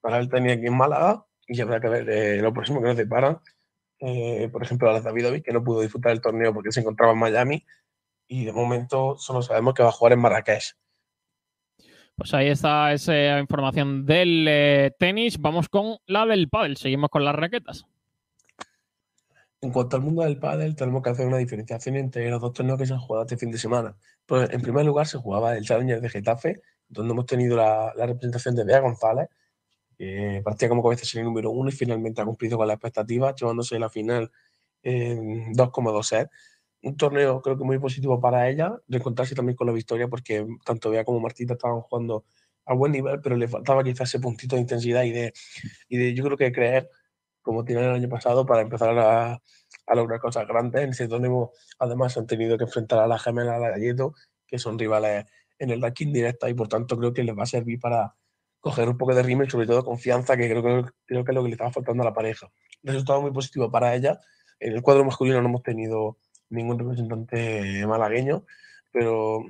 para 0.00 0.18
el 0.18 0.28
tenis 0.28 0.54
aquí 0.54 0.66
en 0.66 0.76
Málaga 0.76 1.24
y 1.46 1.60
habrá 1.60 1.80
que 1.80 1.88
ver 1.88 2.10
eh, 2.10 2.42
lo 2.42 2.52
próximo 2.52 2.80
que 2.80 2.88
nos 2.88 2.96
deparan. 2.96 3.38
Eh, 4.00 4.48
por 4.50 4.64
ejemplo, 4.64 4.90
a 4.90 5.00
Davidovic, 5.00 5.44
que 5.44 5.52
no 5.52 5.62
pudo 5.62 5.80
disfrutar 5.80 6.10
el 6.10 6.20
torneo 6.20 6.52
porque 6.52 6.72
se 6.72 6.80
encontraba 6.80 7.12
en 7.12 7.20
Miami 7.20 7.64
y 8.26 8.44
de 8.44 8.52
momento 8.52 9.16
solo 9.16 9.40
sabemos 9.40 9.74
que 9.74 9.84
va 9.84 9.90
a 9.90 9.92
jugar 9.92 10.14
en 10.14 10.20
Marrakech. 10.20 10.74
Pues 12.16 12.34
ahí 12.34 12.48
está 12.48 12.92
esa 12.92 13.38
información 13.38 14.06
del 14.06 14.46
eh, 14.48 14.90
tenis. 14.98 15.38
Vamos 15.38 15.68
con 15.68 15.98
la 16.06 16.26
del 16.26 16.48
pádel. 16.48 16.76
Seguimos 16.76 17.10
con 17.10 17.24
las 17.24 17.34
raquetas. 17.36 17.86
En 19.64 19.70
cuanto 19.70 19.96
al 19.96 20.02
mundo 20.02 20.22
del 20.22 20.38
pádel, 20.38 20.76
tenemos 20.76 21.02
que 21.02 21.08
hacer 21.08 21.26
una 21.26 21.38
diferenciación 21.38 21.96
entre 21.96 22.28
los 22.28 22.38
dos 22.38 22.52
torneos 22.52 22.78
que 22.78 22.84
se 22.84 22.92
han 22.92 23.00
jugado 23.00 23.24
este 23.24 23.38
fin 23.38 23.50
de 23.50 23.56
semana. 23.56 23.96
Pues, 24.26 24.50
en 24.50 24.60
primer 24.60 24.84
lugar, 24.84 25.06
se 25.06 25.16
jugaba 25.16 25.56
el 25.56 25.64
Challenger 25.64 26.02
de 26.02 26.10
Getafe, 26.10 26.60
donde 26.86 27.12
hemos 27.12 27.24
tenido 27.24 27.56
la, 27.56 27.90
la 27.96 28.04
representación 28.04 28.54
de 28.56 28.64
Bea 28.64 28.80
González, 28.80 29.28
que 29.96 30.42
partía 30.44 30.68
como 30.68 30.82
cabeza 30.82 31.06
serie 31.06 31.24
número 31.24 31.50
uno 31.50 31.70
y 31.70 31.72
finalmente 31.72 32.20
ha 32.20 32.26
cumplido 32.26 32.58
con 32.58 32.66
las 32.68 32.74
expectativas, 32.74 33.34
llevándose 33.40 33.78
la 33.78 33.88
final 33.88 34.30
en 34.82 35.54
2,2 35.54 36.02
sets 36.02 36.30
un 36.82 36.96
torneo 36.98 37.40
creo 37.40 37.56
que 37.56 37.64
muy 37.64 37.78
positivo 37.78 38.20
para 38.20 38.50
ella, 38.50 38.76
reencontrarse 38.88 39.34
también 39.34 39.56
con 39.56 39.66
la 39.66 39.72
victoria, 39.72 40.08
porque 40.08 40.46
tanto 40.66 40.90
Bea 40.90 41.04
como 41.04 41.20
Martita 41.20 41.54
estaban 41.54 41.80
jugando 41.80 42.26
a 42.66 42.74
buen 42.74 42.92
nivel, 42.92 43.20
pero 43.22 43.36
le 43.36 43.48
faltaba 43.48 43.82
quizás 43.82 44.10
ese 44.10 44.20
puntito 44.20 44.56
de 44.56 44.62
intensidad 44.62 45.04
y 45.04 45.12
de, 45.12 45.32
y 45.88 45.96
de 45.96 46.14
yo 46.14 46.24
creo 46.24 46.36
que 46.36 46.52
creer, 46.52 46.90
como 47.44 47.64
tienen 47.64 47.84
el 47.84 47.94
año 47.94 48.08
pasado, 48.08 48.44
para 48.44 48.62
empezar 48.62 48.98
a, 48.98 49.34
a 49.86 49.94
lograr 49.94 50.18
cosas 50.18 50.48
grandes. 50.48 51.00
En 51.00 51.08
torneo, 51.08 51.52
además, 51.78 52.16
han 52.16 52.26
tenido 52.26 52.58
que 52.58 52.64
enfrentar 52.64 52.98
a 52.98 53.06
la 53.06 53.18
gemela, 53.18 53.54
a 53.54 53.58
la 53.60 53.70
Galleto, 53.70 54.14
que 54.48 54.58
son 54.58 54.78
rivales 54.78 55.26
en 55.58 55.70
el 55.70 55.80
ranking 55.80 56.12
directa 56.12 56.48
y 56.50 56.54
por 56.54 56.68
tanto 56.68 56.96
creo 56.98 57.12
que 57.12 57.22
les 57.22 57.36
va 57.36 57.44
a 57.44 57.46
servir 57.46 57.78
para 57.78 58.14
coger 58.60 58.88
un 58.88 58.96
poco 58.96 59.14
de 59.14 59.22
ritmo 59.22 59.44
y 59.44 59.50
sobre 59.50 59.66
todo 59.66 59.84
confianza, 59.84 60.36
que 60.36 60.48
creo, 60.48 60.62
que 60.62 60.90
creo 61.06 61.24
que 61.24 61.30
es 61.30 61.34
lo 61.34 61.42
que 61.42 61.48
le 61.48 61.54
estaba 61.54 61.70
faltando 61.70 62.02
a 62.02 62.06
la 62.06 62.14
pareja. 62.14 62.50
Resultado 62.82 63.20
muy 63.20 63.30
positivo 63.30 63.70
para 63.70 63.94
ella. 63.94 64.18
En 64.58 64.72
el 64.72 64.82
cuadro 64.82 65.04
masculino 65.04 65.40
no 65.42 65.48
hemos 65.48 65.62
tenido 65.62 66.18
ningún 66.48 66.78
representante 66.78 67.86
malagueño, 67.86 68.46
pero 68.90 69.44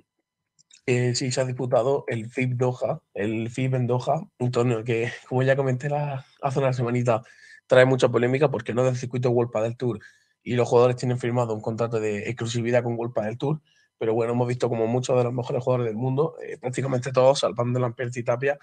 eh, 0.86 1.14
sí 1.14 1.31
se 1.31 1.40
ha 1.40 1.44
disputado 1.44 2.05
el 2.08 2.28
FIB 2.28 2.56
Doha, 2.56 3.00
el 3.14 3.48
FIB 3.50 3.74
en 3.76 3.86
Doha, 3.86 4.20
un 4.39 4.50
torneo 4.50 4.82
que, 4.84 5.12
como 5.28 5.42
ya 5.42 5.56
comenté 5.56 5.89
la, 5.89 6.26
hace 6.42 6.58
una 6.58 6.73
semanita, 6.73 7.23
trae 7.67 7.84
mucha 7.84 8.09
polémica 8.09 8.51
porque 8.51 8.75
no 8.75 8.83
es 8.83 8.86
del 8.86 8.97
circuito 8.97 9.31
World 9.31 9.52
del 9.62 9.76
Tour 9.76 10.01
y 10.43 10.55
los 10.55 10.68
jugadores 10.68 10.97
tienen 10.97 11.18
firmado 11.18 11.55
un 11.55 11.60
contrato 11.60 12.01
de 12.01 12.28
exclusividad 12.28 12.83
con 12.83 12.97
World 12.99 13.15
del 13.15 13.39
Tour, 13.39 13.60
pero 13.99 14.15
bueno, 14.15 14.33
hemos 14.33 14.47
visto 14.47 14.68
como 14.68 14.86
muchos 14.86 15.17
de 15.17 15.25
los 15.25 15.33
mejores 15.33 15.62
jugadores 15.62 15.86
del 15.86 15.97
mundo, 15.97 16.36
eh, 16.43 16.59
prácticamente 16.59 17.12
todos, 17.12 17.41
salvando 17.41 17.81
Lamperti 17.81 18.20
y 18.20 18.25
Tapia, 18.25 18.59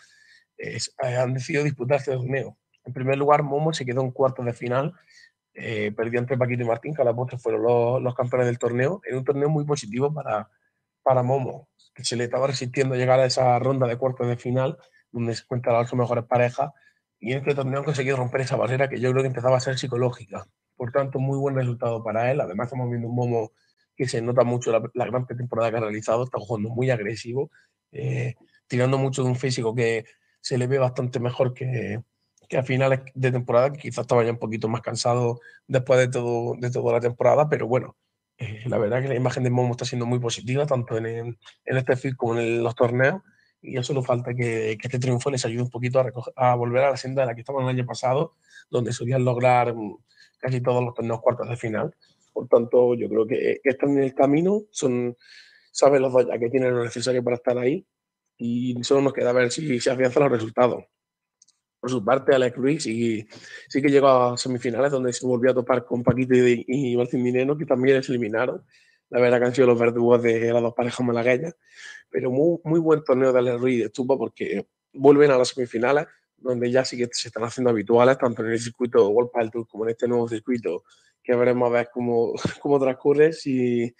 eh, 0.57 0.77
han 0.99 1.33
decidido 1.33 1.63
disputar 1.63 1.97
este 1.97 2.11
torneo. 2.11 2.57
En 2.83 2.93
primer 2.93 3.17
lugar, 3.17 3.43
Momo 3.43 3.73
se 3.73 3.85
quedó 3.85 4.01
en 4.01 4.11
cuartos 4.11 4.45
de 4.45 4.53
final 4.53 4.93
eh, 5.53 5.91
perdió 5.91 6.19
entre 6.19 6.37
Paquito 6.37 6.63
y 6.63 6.65
Martín, 6.65 6.93
que 6.93 7.01
a 7.01 7.05
la 7.05 7.13
postre 7.13 7.37
fueron 7.37 7.63
los, 7.63 8.01
los, 8.01 8.15
campeones 8.15 8.47
del 8.47 8.57
torneo. 8.57 9.01
Era 9.05 9.17
un 9.17 9.25
torneo 9.25 9.49
muy 9.49 9.65
positivo 9.65 10.13
para, 10.13 10.49
para 11.03 11.23
Momo, 11.23 11.69
que 11.93 12.05
se 12.05 12.15
le 12.15 12.25
estaba 12.25 12.47
resistiendo 12.47 12.95
llegar 12.95 13.19
a 13.19 13.25
esa 13.25 13.59
ronda 13.59 13.87
de 13.87 13.97
cuartos 13.97 14.27
de 14.27 14.37
final, 14.37 14.77
donde 15.11 15.35
se 15.35 15.43
encuentran 15.43 15.75
las 15.75 15.93
mejores 15.93 16.23
parejas. 16.25 16.71
Y 17.21 17.31
en 17.31 17.37
este 17.39 17.55
torneo 17.55 17.79
han 17.79 17.85
conseguido 17.85 18.17
romper 18.17 18.41
esa 18.41 18.57
barrera 18.57 18.89
que 18.89 18.99
yo 18.99 19.11
creo 19.11 19.23
que 19.23 19.27
empezaba 19.27 19.55
a 19.55 19.61
ser 19.61 19.77
psicológica. 19.77 20.45
Por 20.75 20.91
tanto, 20.91 21.19
muy 21.19 21.37
buen 21.37 21.55
resultado 21.55 22.03
para 22.03 22.29
él. 22.31 22.41
Además, 22.41 22.65
estamos 22.65 22.89
viendo 22.89 23.07
un 23.07 23.15
Momo 23.15 23.51
que 23.95 24.07
se 24.07 24.21
nota 24.21 24.43
mucho 24.43 24.71
la, 24.71 24.81
la 24.93 25.05
gran 25.05 25.25
temporada 25.25 25.71
que 25.71 25.77
ha 25.77 25.81
realizado, 25.81 26.23
está 26.23 26.39
jugando 26.39 26.69
muy 26.69 26.89
agresivo 26.89 27.49
eh, 27.91 28.35
tirando 28.67 28.97
mucho 28.97 29.23
de 29.23 29.29
un 29.29 29.35
físico 29.35 29.75
que 29.75 30.05
se 30.39 30.57
le 30.57 30.67
ve 30.67 30.77
bastante 30.79 31.19
mejor 31.19 31.53
que, 31.53 31.99
que 32.47 32.57
a 32.57 32.63
finales 32.63 33.01
de 33.13 33.31
temporada, 33.31 33.71
que 33.71 33.79
quizás 33.79 34.03
estaba 34.03 34.23
ya 34.23 34.31
un 34.31 34.39
poquito 34.39 34.69
más 34.69 34.81
cansado 34.81 35.39
después 35.67 35.99
de, 35.99 36.07
todo, 36.07 36.55
de 36.57 36.71
toda 36.71 36.93
la 36.93 36.99
temporada, 37.01 37.49
pero 37.49 37.67
bueno, 37.67 37.97
eh, 38.37 38.63
la 38.67 38.77
verdad 38.77 39.01
que 39.01 39.09
la 39.09 39.15
imagen 39.15 39.43
de 39.43 39.49
Momo 39.49 39.71
está 39.71 39.85
siendo 39.85 40.05
muy 40.05 40.19
positiva, 40.19 40.65
tanto 40.65 40.97
en, 40.97 41.05
en 41.05 41.77
este 41.77 41.95
feed 41.97 42.15
como 42.15 42.39
en 42.39 42.63
los 42.63 42.75
torneos, 42.75 43.21
y 43.61 43.75
eso 43.77 43.83
solo 43.83 44.03
falta 44.03 44.33
que, 44.33 44.77
que, 44.79 44.87
este 44.87 44.99
triunfo 44.99 45.29
les 45.29 45.45
ayude 45.45 45.61
un 45.61 45.69
poquito 45.69 45.99
a, 45.99 46.03
recoger, 46.03 46.33
a 46.35 46.55
volver 46.55 46.83
a 46.83 46.91
la 46.91 46.97
senda 46.97 47.21
de 47.21 47.27
la 47.27 47.35
que 47.35 47.41
estaban 47.41 47.63
el 47.63 47.69
año 47.69 47.85
pasado, 47.85 48.35
donde 48.69 48.91
solían 48.91 49.23
lograr 49.23 49.73
mm, 49.75 49.97
casi 50.39 50.61
todos 50.61 50.83
los 50.83 50.93
torneos 50.93 51.21
cuartos 51.21 51.47
de 51.47 51.55
final. 51.55 51.95
Por 52.33 52.47
tanto, 52.47 52.95
yo 52.95 53.07
creo 53.07 53.27
que, 53.27 53.61
están 53.63 53.91
en 53.91 54.03
el 54.03 54.15
camino, 54.15 54.63
son, 54.71 55.15
saben 55.71 56.01
los 56.01 56.11
dos 56.11 56.27
ya 56.27 56.39
que 56.39 56.49
tienen 56.49 56.75
lo 56.75 56.83
necesario 56.83 57.23
para 57.23 57.35
estar 57.35 57.57
ahí 57.57 57.85
y 58.37 58.83
solo 58.83 59.01
nos 59.01 59.13
queda 59.13 59.31
ver 59.33 59.51
si 59.51 59.79
se 59.79 59.91
afianzan 59.91 60.23
los 60.23 60.31
resultados. 60.31 60.85
Por 61.79 61.89
su 61.89 62.03
parte, 62.03 62.33
Alex 62.35 62.55
Ruiz 62.57 62.83
sí, 62.83 63.27
sí 63.67 63.81
que 63.81 63.89
llegó 63.89 64.07
a 64.07 64.37
semifinales 64.37 64.91
donde 64.91 65.13
se 65.13 65.25
volvió 65.25 65.51
a 65.51 65.53
topar 65.53 65.83
con 65.83 66.03
Paquito 66.03 66.35
y, 66.35 66.63
y 66.67 66.95
Martín 66.95 67.23
Minero, 67.23 67.57
que 67.57 67.65
también 67.65 68.01
se 68.03 68.11
eliminaron. 68.11 68.63
La 69.11 69.19
verdad 69.19 69.39
que 69.39 69.45
han 69.45 69.55
sido 69.55 69.67
los 69.67 69.79
verdugos 69.79 70.23
de 70.23 70.51
las 70.51 70.61
dos 70.61 70.73
parejas 70.73 71.05
malagueñas. 71.05 71.55
Pero 72.09 72.31
muy, 72.31 72.59
muy 72.63 72.79
buen 72.79 73.03
torneo 73.03 73.31
de 73.31 73.39
Alex 73.39 73.59
Ruiz 73.59 73.79
de 73.79 73.85
Estupa 73.85 74.17
porque 74.17 74.65
vuelven 74.93 75.31
a 75.31 75.37
las 75.37 75.49
semifinales, 75.49 76.07
donde 76.37 76.71
ya 76.71 76.83
sí 76.83 76.97
que 76.97 77.07
se 77.11 77.27
están 77.27 77.43
haciendo 77.43 77.69
habituales, 77.69 78.17
tanto 78.17 78.43
en 78.43 78.51
el 78.51 78.59
circuito 78.59 79.07
World 79.09 79.31
Padel 79.31 79.51
Tour 79.51 79.67
como 79.67 79.85
en 79.85 79.91
este 79.91 80.07
nuevo 80.07 80.27
circuito, 80.27 80.83
que 81.23 81.35
veremos 81.35 81.69
a 81.69 81.71
ver 81.71 81.89
cómo, 81.93 82.33
cómo 82.61 82.79
transcurre, 82.79 83.31
si 83.33 83.93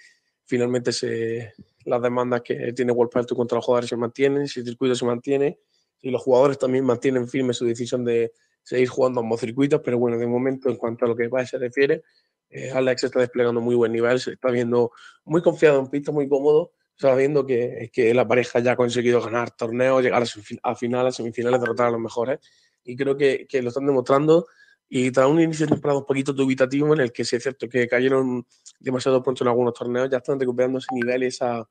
finalmente 0.46 0.92
se, 0.92 1.54
las 1.86 2.02
demandas 2.02 2.42
que 2.42 2.74
tiene 2.74 2.92
World 2.92 3.28
Tour 3.28 3.38
contra 3.38 3.58
los 3.58 3.66
jugadores 3.66 3.90
se 3.90 3.96
mantienen, 3.96 4.48
si 4.48 4.62
el 4.62 4.66
circuito 4.66 4.96
se 4.96 5.06
mantiene, 5.06 5.60
y 6.02 6.10
los 6.10 6.22
jugadores 6.22 6.58
también 6.58 6.84
mantienen 6.84 7.28
firme 7.28 7.54
su 7.54 7.66
decisión 7.66 8.04
de 8.04 8.34
seguir 8.64 8.88
jugando 8.88 9.20
ambos 9.20 9.40
circuitos, 9.40 9.82
pero 9.84 9.98
bueno, 10.00 10.18
de 10.18 10.28
momento, 10.28 10.70
en 10.70 10.78
cuanto 10.78 11.06
a 11.06 11.08
lo 11.08 11.16
que 11.16 11.28
va 11.28 11.46
se 11.46 11.58
refiere, 11.58 12.04
eh, 12.52 12.72
Alex 12.72 13.06
está 13.06 13.20
desplegando 13.20 13.62
muy 13.62 13.76
buen 13.76 13.92
nivel, 13.92 14.20
se 14.20 14.34
está 14.34 14.52
viendo 14.52 14.92
muy 15.24 15.42
confiado 15.42 15.80
en 15.80 15.88
pista, 15.88 16.12
muy 16.12 16.28
cómodo, 16.28 16.74
sabiendo 16.96 17.46
que, 17.46 17.90
que 17.94 18.14
la 18.14 18.28
pareja 18.28 18.60
ya 18.60 18.74
ha 18.74 18.76
conseguido 18.76 19.22
ganar 19.22 19.52
torneos, 19.52 20.04
llegar 20.04 20.24
a, 20.64 20.76
finales, 20.76 21.16
semifinales, 21.16 21.62
derrotar 21.62 21.88
a 21.88 21.92
los 21.92 22.00
mejores, 22.02 22.40
y 22.84 22.96
creo 22.96 23.16
que, 23.16 23.48
que, 23.48 23.62
lo 23.62 23.70
están 23.70 23.86
demostrando. 23.86 24.48
Y 24.90 25.10
tras 25.12 25.28
un 25.28 25.40
inicio 25.40 25.66
de 25.66 25.72
temporada 25.72 26.00
un 26.00 26.06
poquito 26.06 26.34
dubitativo, 26.34 26.94
en 26.94 27.00
el 27.00 27.14
que 27.14 27.24
sí 27.24 27.38
es 27.38 27.44
cierto 27.44 27.70
que 27.70 27.88
cayeron 27.88 28.46
demasiado 28.80 29.24
pronto 29.24 29.44
en 29.44 29.48
algunos 29.48 29.74
torneos, 29.74 30.10
ya 30.10 30.18
están 30.18 30.38
recuperando 30.38 30.80
ese 30.80 30.94
nivel, 30.94 31.24
esa, 31.24 31.66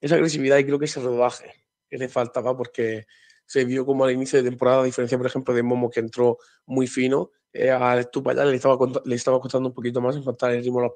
esa 0.00 0.16
agresividad 0.16 0.58
y 0.58 0.64
creo 0.64 0.78
que 0.78 0.86
ese 0.86 1.00
rodaje 1.00 1.52
que 1.88 1.96
le 1.96 2.08
faltaba, 2.08 2.56
porque 2.56 3.06
se 3.46 3.64
vio 3.64 3.86
como 3.86 4.04
al 4.04 4.10
inicio 4.10 4.42
de 4.42 4.50
temporada, 4.50 4.82
a 4.82 4.84
diferencia, 4.84 5.16
por 5.16 5.26
ejemplo, 5.26 5.54
de 5.54 5.62
Momo, 5.62 5.88
que 5.88 6.00
entró 6.00 6.38
muy 6.66 6.88
fino, 6.88 7.30
eh, 7.52 7.70
a 7.70 7.98
Estupa 7.98 8.34
ya 8.34 8.44
le 8.44 8.56
estaba, 8.56 8.76
le 9.04 9.14
estaba 9.14 9.40
costando 9.40 9.68
un 9.68 9.74
poquito 9.74 10.00
más 10.00 10.16
encontrar 10.16 10.52
el 10.52 10.62
ritmo 10.62 10.80
de 10.80 10.88
los 10.88 10.94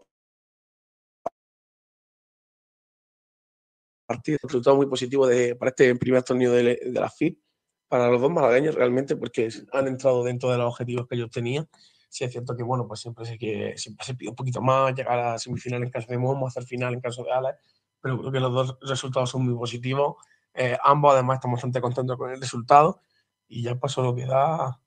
partidos. 4.07 4.41
Resultado 4.43 4.77
muy 4.77 4.87
positivo 4.87 5.27
de, 5.27 5.57
para 5.57 5.71
este 5.71 5.95
primer 5.97 6.23
torneo 6.23 6.53
de, 6.53 6.63
de 6.63 7.01
la 7.01 7.11
FIP, 7.11 7.39
para 7.89 8.09
los 8.09 8.21
dos 8.21 8.31
malagueños 8.31 8.75
realmente, 8.75 9.17
porque 9.17 9.49
han 9.73 9.89
entrado 9.89 10.25
dentro 10.25 10.51
de 10.51 10.59
los 10.59 10.69
objetivos 10.69 11.07
que 11.09 11.17
ellos 11.17 11.31
tenían. 11.31 11.69
Sí 12.09 12.25
es 12.25 12.33
cierto 12.33 12.57
que, 12.57 12.63
bueno, 12.63 12.87
pues 12.87 13.01
siempre 13.01 13.25
sé 13.25 13.39
que 13.39 13.75
siempre 13.77 14.05
se 14.05 14.15
pide 14.15 14.31
un 14.31 14.37
poquito 14.37 14.61
más, 14.61 14.95
llegar 14.95 15.19
a 15.19 15.39
semifinal 15.39 15.83
en 15.83 15.91
caso 15.91 16.09
de 16.09 16.19
Momo, 16.19 16.47
hacer 16.47 16.65
final 16.65 16.93
en 16.95 17.01
caso 17.01 17.25
de 17.25 17.33
Alex, 17.33 17.59
pero 18.01 18.19
creo 18.19 18.33
que 18.33 18.41
los 18.41 18.53
dos 18.53 18.79
resultados 18.83 19.31
son 19.31 19.47
muy 19.47 19.55
positivos 19.55 20.17
eh, 20.55 20.77
ambos 20.83 21.15
además 21.15 21.37
estamos 21.37 21.57
bastante 21.57 21.81
contentos 21.81 22.17
con 22.17 22.31
el 22.31 22.41
resultado 22.41 23.01
y 23.49 23.63
ya 23.63 23.75
pasó 23.79 24.03
lo 24.03 24.15
que 24.15 24.27
da 24.27 24.79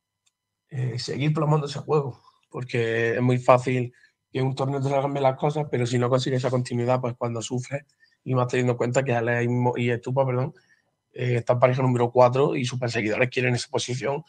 eh, 0.76 1.00
seguir 1.00 1.34
plasmando 1.34 1.68
ese 1.68 1.80
juego, 1.80 2.22
porque 2.50 3.16
es 3.16 3.22
muy 3.22 3.38
fácil 3.38 3.94
que 4.32 4.42
un 4.42 4.56
torneo 4.56 4.82
te 4.82 4.90
salgan 4.90 5.14
bien 5.14 5.24
las 5.24 5.38
cosas, 5.38 5.68
pero 5.72 5.86
si 5.86 5.98
no 5.98 6.10
consigues 6.10 6.40
esa 6.40 6.50
continuidad, 6.50 7.00
pues 7.00 7.16
cuando 7.18 7.42
sufres, 7.42 7.86
y 8.24 8.36
más 8.36 8.48
teniendo 8.48 8.74
en 8.74 8.78
cuenta 8.78 9.04
que 9.04 9.14
Ale 9.14 9.48
y 9.78 9.90
Estupa, 9.90 10.26
perdón, 10.26 10.54
eh, 11.14 11.36
están 11.38 11.60
pareja 11.60 11.82
número 11.82 12.12
4 12.12 12.56
y 12.56 12.66
sus 12.66 12.80
perseguidores 12.80 13.30
quieren 13.30 13.56
esa 13.56 13.70
posición 13.70 14.24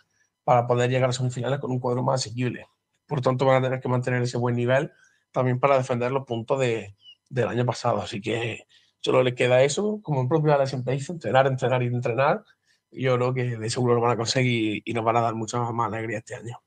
para 0.45 0.67
poder 0.67 0.91
llegar 0.91 1.11
a 1.11 1.13
semifinales 1.13 1.59
con 1.59 1.73
un 1.73 1.81
cuadro 1.81 2.03
más 2.03 2.21
asequible. 2.21 2.67
Por 3.07 3.21
tanto, 3.21 3.47
van 3.47 3.63
a 3.63 3.67
tener 3.67 3.81
que 3.81 3.89
mantener 3.89 4.23
ese 4.23 4.39
buen 4.39 4.55
nivel 4.55 4.93
también 5.33 5.59
para 5.59 5.77
defender 5.79 6.13
los 6.13 6.25
puntos 6.25 6.61
de, 6.61 6.95
del 7.29 7.49
año 7.49 7.67
pasado. 7.67 8.03
Así 8.03 8.21
que 8.21 8.67
Solo 9.07 9.23
le 9.23 9.37
queda 9.37 9.63
eso, 9.63 10.01
como 10.03 10.23
el 10.23 10.27
propio 10.27 10.53
Alex 10.53 10.71
siempre 10.71 10.95
dice, 10.95 11.13
entrenar, 11.13 11.47
entrenar 11.47 11.81
y 11.81 11.87
entrenar. 11.87 12.43
Yo 12.97 13.17
creo 13.17 13.35
que 13.35 13.45
de 13.57 13.71
seguro 13.71 13.95
lo 13.95 14.01
van 14.01 14.13
a 14.13 14.17
conseguir 14.17 14.83
y 14.85 14.93
nos 14.93 15.05
van 15.05 15.17
a 15.17 15.21
dar 15.21 15.35
mucha 15.35 15.59
más 15.73 15.93
alegría 15.93 16.19
este 16.19 16.35
año. 16.35 16.61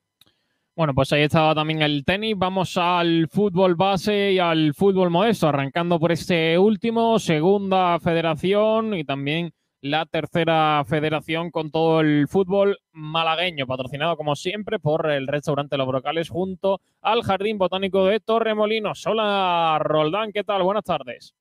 Bueno, 0.75 0.93
pues 0.93 1.11
ahí 1.11 1.23
estaba 1.23 1.53
también 1.53 1.81
el 1.81 2.05
tenis. 2.05 2.35
Vamos 2.37 2.77
al 2.77 3.27
fútbol 3.27 3.75
base 3.75 4.31
y 4.31 4.39
al 4.39 4.73
fútbol 4.73 5.09
modesto, 5.09 5.47
arrancando 5.47 5.99
por 5.99 6.11
este 6.11 6.57
último, 6.57 7.19
segunda 7.19 7.99
federación 7.99 8.93
y 8.93 9.03
también 9.03 9.51
la 9.81 10.05
tercera 10.05 10.83
federación 10.87 11.51
con 11.51 11.71
todo 11.71 12.01
el 12.01 12.27
fútbol 12.27 12.77
malagueño, 12.91 13.67
patrocinado 13.67 14.15
como 14.15 14.35
siempre 14.35 14.79
por 14.79 15.09
el 15.09 15.27
restaurante 15.27 15.77
Los 15.77 15.87
Brocales 15.87 16.29
junto 16.29 16.81
al 17.01 17.23
Jardín 17.23 17.57
Botánico 17.57 18.05
de 18.05 18.19
Torremolinos. 18.19 19.05
Hola, 19.07 19.79
Roldán, 19.81 20.31
¿qué 20.31 20.43
tal? 20.43 20.63
Buenas 20.63 20.83
tardes. 20.83 21.33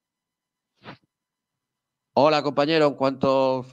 Hola 2.14 2.42
compañero, 2.42 2.88
en 2.88 2.94
cuanto 2.94 3.64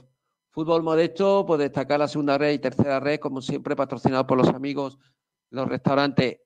fútbol 0.56 0.82
modesto, 0.82 1.44
pues 1.44 1.60
destacar 1.60 2.00
la 2.00 2.08
segunda 2.08 2.38
red 2.38 2.54
y 2.54 2.58
tercera 2.58 2.98
red, 2.98 3.20
como 3.20 3.42
siempre, 3.42 3.76
patrocinado 3.76 4.26
por 4.26 4.38
los 4.38 4.48
amigos 4.48 4.98
los 5.50 5.68
restaurantes 5.68 6.38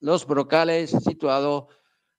Los 0.00 0.26
Brocales, 0.26 0.90
situado 0.90 1.68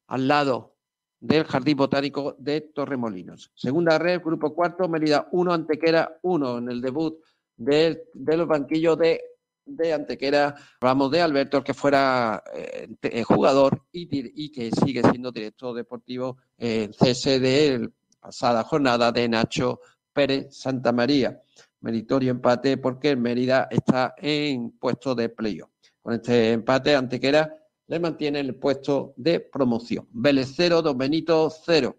al 0.06 0.28
lado 0.28 0.76
del 1.20 1.46
Jardín 1.46 1.78
Botánico 1.78 2.36
de 2.38 2.62
Torremolinos. 2.62 3.52
Segunda 3.56 3.98
red, 3.98 4.22
grupo 4.22 4.54
cuarto, 4.54 4.88
Mérida 4.88 5.30
1, 5.32 5.52
Antequera 5.52 6.20
1, 6.22 6.60
en 6.60 6.70
el 6.70 6.80
debut 6.80 7.18
de, 7.58 8.04
de 8.14 8.38
los 8.38 8.48
banquillos 8.48 9.00
de, 9.00 9.22
de, 9.66 9.94
Antequera. 9.94 10.54
Hablamos 10.80 11.10
de 11.10 11.22
Alberto, 11.22 11.64
que 11.64 11.74
fuera 11.74 12.44
eh, 12.54 12.88
eh 13.02 13.24
jugador 13.24 13.82
y, 13.92 14.52
que 14.52 14.70
sigue 14.70 15.02
siendo 15.10 15.32
director 15.32 15.76
deportivo 15.76 16.38
en 16.56 16.92
CSD, 16.92 17.90
pasada 18.20 18.64
jornada 18.64 19.12
de 19.12 19.28
Nacho 19.28 19.80
Pérez 20.14 20.56
Santa 20.56 20.92
María. 20.92 21.42
Meritorio 21.82 22.32
empate 22.32 22.78
porque 22.78 23.16
Mérida 23.16 23.68
está 23.72 24.14
en 24.18 24.72
puesto 24.72 25.16
de 25.16 25.30
playoff. 25.30 25.70
Con 26.02 26.14
este 26.14 26.52
empate, 26.52 26.96
Antequera 26.96 27.54
le 27.88 28.00
mantiene 28.00 28.40
el 28.40 28.56
puesto 28.56 29.14
de 29.18 29.40
promoción. 29.40 30.08
Vélez 30.12 30.54
0, 30.56 30.82
Don 30.82 30.98
Benito 30.98 31.50
0. 31.50 31.96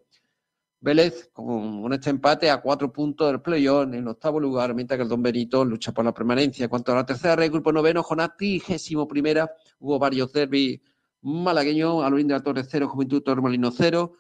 Vélez 0.81 1.31
con 1.33 1.93
este 1.93 2.11
empate 2.11 2.51
a 2.51 2.61
cuatro 2.61 2.93
puntos 2.93 3.31
del 3.31 3.41
playoff 3.41 3.85
en 3.85 3.95
el 3.95 4.09
octavo 4.09 4.41
lugar, 4.41 4.75
mientras 4.75 4.99
que 4.99 5.03
el 5.05 5.09
Don 5.09 5.23
Benito 5.23 5.65
lucha 5.65 5.93
por 5.93 6.05
la 6.05 6.13
permanencia. 6.13 6.65
En 6.65 6.71
cuanto 6.71 6.93
a 6.93 6.97
la 6.97 7.07
tercera 7.07 7.37
red, 7.37 7.53
grupo 7.53 7.73
noveno, 7.73 8.03
Jonás 8.03 8.37
trigésimo 8.37 9.07
primera, 9.07 9.53
hubo 9.79 9.99
varios 9.99 10.33
derbis 10.33 10.81
malagueños, 11.21 12.03
Alorín 12.05 12.27
de 12.27 12.35
la 12.35 12.43
Torre 12.43 12.65
0, 12.65 12.89
Juventud 12.89 13.23
Tormolino 13.23 13.71
0, 13.71 14.13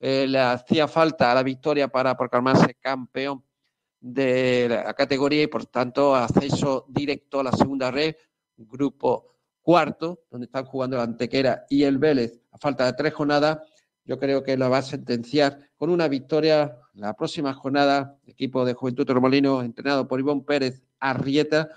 eh, 0.00 0.26
le 0.28 0.38
hacía 0.38 0.86
falta 0.86 1.34
la 1.34 1.42
victoria 1.42 1.88
para 1.88 2.16
proclamarse 2.16 2.74
campeón 2.74 3.44
de 4.00 4.68
la 4.68 4.94
categoría 4.94 5.42
y 5.42 5.46
por 5.48 5.66
tanto 5.66 6.14
acceso 6.14 6.86
directo 6.88 7.40
a 7.40 7.44
la 7.44 7.52
segunda 7.52 7.90
red, 7.90 8.14
grupo 8.56 9.36
cuarto, 9.60 10.24
donde 10.30 10.46
están 10.46 10.64
jugando 10.64 10.96
la 10.96 11.02
Antequera 11.02 11.66
y 11.68 11.82
el 11.82 11.98
Vélez 11.98 12.40
a 12.52 12.58
falta 12.58 12.86
de 12.86 12.92
tres 12.92 13.12
jornadas. 13.12 13.58
Yo 14.04 14.18
creo 14.18 14.42
que 14.42 14.56
lo 14.56 14.70
va 14.70 14.78
a 14.78 14.82
sentenciar 14.82 15.58
con 15.76 15.90
una 15.90 16.08
victoria 16.08 16.78
la 16.94 17.14
próxima 17.14 17.52
jornada. 17.52 18.18
equipo 18.26 18.64
de 18.64 18.74
Juventud 18.74 19.04
Tormolino, 19.04 19.62
entrenado 19.62 20.08
por 20.08 20.20
Ivón 20.20 20.44
Pérez 20.44 20.82
Arrieta. 21.00 21.68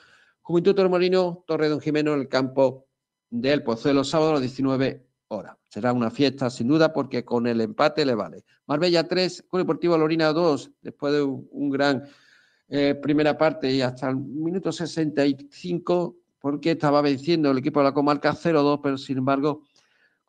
Juventud 0.41 0.74
Tormolino, 0.74 1.43
Torre 1.45 1.67
Don 1.69 1.82
Jimeno, 1.82 2.14
en 2.14 2.22
el 2.22 2.30
campo 2.30 2.88
del 3.30 3.64
Pozuelo, 3.64 4.03
sábado 4.03 4.32
a 4.32 4.33
las 4.35 4.41
19 4.41 5.06
horas. 5.31 5.57
Será 5.67 5.93
una 5.93 6.11
fiesta 6.11 6.49
sin 6.49 6.67
duda 6.67 6.93
porque 6.93 7.25
con 7.25 7.47
el 7.47 7.61
empate 7.61 8.05
le 8.05 8.15
vale. 8.15 8.43
Marbella 8.67 9.07
3, 9.07 9.45
Club 9.49 9.61
Deportivo 9.63 9.97
Lorina 9.97 10.31
2, 10.33 10.71
después 10.81 11.13
de 11.13 11.23
un, 11.23 11.69
gran 11.69 12.03
eh, 12.69 12.95
primera 12.95 13.37
parte 13.37 13.71
y 13.71 13.81
hasta 13.81 14.09
el 14.09 14.17
minuto 14.17 14.71
65 14.71 16.15
porque 16.39 16.71
estaba 16.71 17.01
venciendo 17.01 17.51
el 17.51 17.57
equipo 17.57 17.79
de 17.79 17.85
la 17.85 17.93
comarca 17.93 18.33
0-2, 18.33 18.79
pero 18.81 18.97
sin 18.97 19.19
embargo 19.19 19.63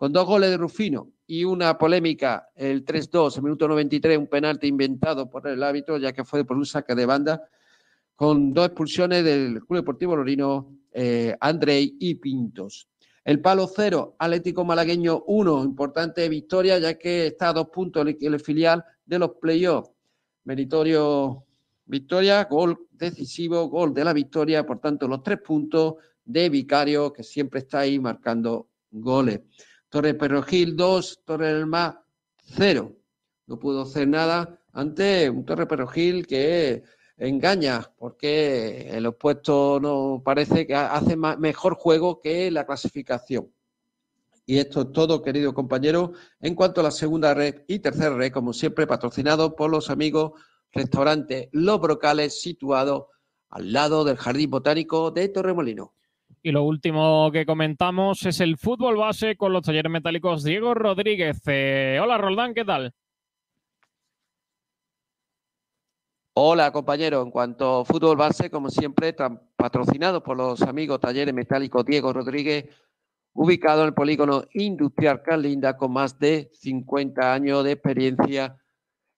con 0.02 0.12
dos 0.12 0.26
goles 0.26 0.50
de 0.50 0.56
Rufino 0.56 1.12
y 1.28 1.44
una 1.44 1.78
polémica, 1.78 2.50
el 2.56 2.84
3-2, 2.84 3.36
el 3.36 3.42
minuto 3.44 3.68
93, 3.68 4.18
un 4.18 4.26
penalti 4.26 4.66
inventado 4.66 5.30
por 5.30 5.46
el 5.46 5.62
árbitro, 5.62 5.96
ya 5.96 6.12
que 6.12 6.24
fue 6.24 6.44
por 6.44 6.56
un 6.56 6.66
saque 6.66 6.96
de 6.96 7.06
banda, 7.06 7.42
con 8.16 8.52
dos 8.52 8.66
expulsiones 8.66 9.24
del 9.24 9.64
Club 9.64 9.78
Deportivo 9.78 10.16
Lorino, 10.16 10.76
eh, 10.92 11.36
Andrei 11.40 11.96
y 12.00 12.16
Pintos. 12.16 12.88
El 13.24 13.40
palo 13.40 13.68
cero, 13.68 14.16
Atlético 14.18 14.64
Malagueño 14.64 15.22
1, 15.28 15.62
importante 15.62 16.28
victoria 16.28 16.78
ya 16.80 16.98
que 16.98 17.28
está 17.28 17.50
a 17.50 17.52
dos 17.52 17.68
puntos 17.68 18.04
el, 18.04 18.40
filial 18.40 18.84
de 19.06 19.18
los 19.20 19.32
playoffs. 19.40 19.92
Meritorio 20.44 21.44
victoria, 21.84 22.42
gol 22.44 22.88
decisivo, 22.90 23.68
gol 23.68 23.94
de 23.94 24.04
la 24.04 24.12
victoria, 24.12 24.66
por 24.66 24.80
tanto 24.80 25.06
los 25.06 25.22
tres 25.22 25.38
puntos 25.40 25.94
de 26.24 26.48
Vicario 26.48 27.12
que 27.12 27.22
siempre 27.22 27.60
está 27.60 27.80
ahí 27.80 28.00
marcando 28.00 28.68
goles. 28.90 29.40
Torre 29.88 30.14
Perrogil 30.14 30.74
2, 30.74 31.20
Torre 31.24 31.54
del 31.54 31.66
Mar 31.66 32.02
0. 32.56 32.92
No 33.46 33.58
pudo 33.58 33.82
hacer 33.82 34.08
nada 34.08 34.58
ante 34.72 35.30
un 35.30 35.44
Torre 35.44 35.66
Perrogil 35.66 36.26
que 36.26 36.82
engaña 37.28 37.90
porque 37.96 38.88
el 38.90 39.06
opuesto 39.06 39.78
no 39.80 40.22
parece 40.24 40.66
que 40.66 40.74
hace 40.74 41.16
mejor 41.16 41.74
juego 41.74 42.20
que 42.20 42.50
la 42.50 42.66
clasificación. 42.66 43.52
Y 44.44 44.58
esto 44.58 44.82
es 44.82 44.92
todo, 44.92 45.22
querido 45.22 45.54
compañero, 45.54 46.12
en 46.40 46.54
cuanto 46.54 46.80
a 46.80 46.84
la 46.84 46.90
segunda 46.90 47.32
red 47.32 47.62
y 47.68 47.78
tercera 47.78 48.14
red, 48.16 48.32
como 48.32 48.52
siempre, 48.52 48.88
patrocinado 48.88 49.54
por 49.54 49.70
los 49.70 49.88
amigos 49.88 50.32
restaurantes 50.72 51.48
Los 51.52 51.80
Brocales, 51.80 52.40
situado 52.40 53.10
al 53.50 53.72
lado 53.72 54.04
del 54.04 54.16
Jardín 54.16 54.50
Botánico 54.50 55.12
de 55.12 55.28
Torremolino. 55.28 55.94
Y 56.42 56.50
lo 56.50 56.64
último 56.64 57.30
que 57.30 57.46
comentamos 57.46 58.26
es 58.26 58.40
el 58.40 58.56
fútbol 58.56 58.96
base 58.96 59.36
con 59.36 59.52
los 59.52 59.62
talleres 59.62 59.92
metálicos 59.92 60.42
Diego 60.42 60.74
Rodríguez. 60.74 61.40
Eh, 61.46 62.00
hola 62.02 62.18
Roldán, 62.18 62.52
¿qué 62.52 62.64
tal? 62.64 62.92
Hola 66.34 66.72
compañero, 66.72 67.20
en 67.20 67.30
cuanto 67.30 67.80
a 67.80 67.84
fútbol 67.84 68.16
base, 68.16 68.48
como 68.48 68.70
siempre, 68.70 69.14
patrocinado 69.54 70.22
por 70.22 70.34
los 70.34 70.62
amigos 70.62 70.98
talleres 70.98 71.34
metálicos 71.34 71.84
Diego 71.84 72.10
Rodríguez, 72.10 72.70
ubicado 73.34 73.82
en 73.82 73.88
el 73.88 73.94
polígono 73.94 74.42
industrial 74.54 75.20
Carlinda 75.22 75.76
con 75.76 75.92
más 75.92 76.18
de 76.18 76.50
50 76.54 77.34
años 77.34 77.62
de 77.64 77.72
experiencia 77.72 78.56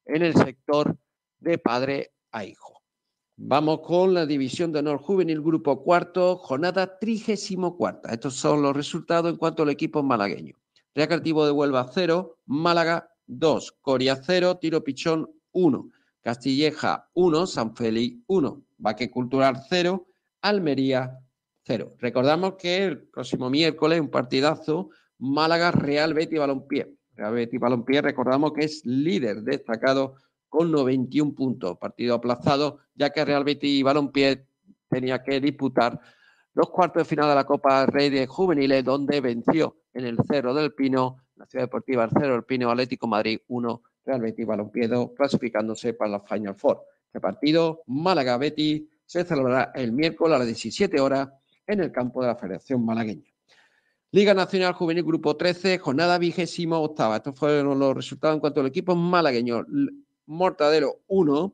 en 0.06 0.22
el 0.22 0.34
sector 0.34 0.96
de 1.38 1.56
padre 1.56 2.14
a 2.32 2.44
hijo. 2.46 2.82
Vamos 3.36 3.82
con 3.82 4.12
la 4.12 4.26
división 4.26 4.72
de 4.72 4.80
honor 4.80 4.98
juvenil 4.98 5.40
grupo 5.40 5.84
cuarto, 5.84 6.36
jornada 6.36 6.98
trigésimo 6.98 7.76
cuarta. 7.76 8.12
Estos 8.12 8.34
son 8.34 8.60
los 8.60 8.74
resultados 8.74 9.30
en 9.30 9.36
cuanto 9.36 9.62
al 9.62 9.70
equipo 9.70 10.02
malagueño. 10.02 10.56
Recreativo 10.96 11.46
de 11.46 11.52
Huelva 11.52 11.88
0, 11.94 12.38
Málaga 12.46 13.08
2, 13.28 13.70
Coria 13.82 14.16
0, 14.16 14.58
Tiro 14.58 14.82
Pichón 14.82 15.30
1, 15.52 15.90
Castilleja 16.24 17.10
1, 17.12 17.46
San 17.46 17.76
Félix 17.76 18.16
1, 18.28 18.62
Baque 18.78 19.10
Cultural 19.10 19.62
0, 19.68 20.06
Almería 20.40 21.18
cero. 21.64 21.92
Recordamos 21.98 22.54
que 22.54 22.84
el 22.84 23.08
próximo 23.08 23.50
miércoles 23.50 24.00
un 24.00 24.08
partidazo 24.08 24.88
Málaga 25.18 25.70
Real 25.70 26.14
Betis 26.14 26.38
Balompié. 26.38 26.96
Real 27.14 27.34
Betis 27.34 27.60
Balompié 27.60 28.00
recordamos 28.00 28.54
que 28.54 28.64
es 28.64 28.86
líder 28.86 29.42
destacado 29.42 30.14
con 30.48 30.72
91 30.72 31.34
puntos. 31.34 31.76
Partido 31.76 32.14
aplazado 32.14 32.78
ya 32.94 33.10
que 33.10 33.22
Real 33.22 33.44
Betis 33.44 33.84
Balompié 33.84 34.46
tenía 34.88 35.22
que 35.22 35.40
disputar 35.40 36.00
los 36.54 36.70
cuartos 36.70 37.02
de 37.02 37.04
final 37.04 37.28
de 37.28 37.34
la 37.34 37.44
Copa 37.44 37.84
Rey 37.84 38.08
de 38.08 38.26
Juveniles 38.26 38.82
donde 38.82 39.20
venció 39.20 39.76
en 39.92 40.06
el 40.06 40.16
Cerro 40.26 40.54
del 40.54 40.72
Pino, 40.72 41.18
la 41.36 41.44
Ciudad 41.44 41.64
Deportiva 41.64 42.04
el 42.04 42.10
Cerro 42.12 42.32
del 42.32 42.44
Pino 42.44 42.70
Atlético 42.70 43.06
Madrid 43.06 43.40
1, 43.48 43.82
Real 44.04 44.20
Betis 44.20 44.46
Balompié 44.46 44.88
2, 44.88 45.12
clasificándose 45.16 45.94
para 45.94 46.12
la 46.12 46.20
Final 46.20 46.54
Four. 46.54 46.84
Este 47.06 47.20
partido 47.20 47.82
Málaga 47.86 48.36
Betis 48.36 48.82
se 49.06 49.24
celebrará 49.24 49.72
el 49.74 49.92
miércoles 49.92 50.36
a 50.36 50.38
las 50.38 50.46
17 50.46 51.00
horas 51.00 51.28
en 51.66 51.80
el 51.80 51.92
campo 51.92 52.20
de 52.20 52.28
la 52.28 52.36
Federación 52.36 52.84
Malagueña. 52.84 53.30
Liga 54.10 54.32
Nacional 54.32 54.74
Juvenil 54.74 55.02
Grupo 55.02 55.36
13, 55.36 55.78
jornada 55.78 56.18
vigésimo 56.18 56.80
octava. 56.80 57.16
Estos 57.16 57.36
fueron 57.36 57.78
los 57.78 57.96
resultados 57.96 58.36
en 58.36 58.40
cuanto 58.40 58.60
al 58.60 58.66
equipo 58.66 58.94
malagueño. 58.94 59.66
Mortadelo 60.26 61.00
1, 61.08 61.52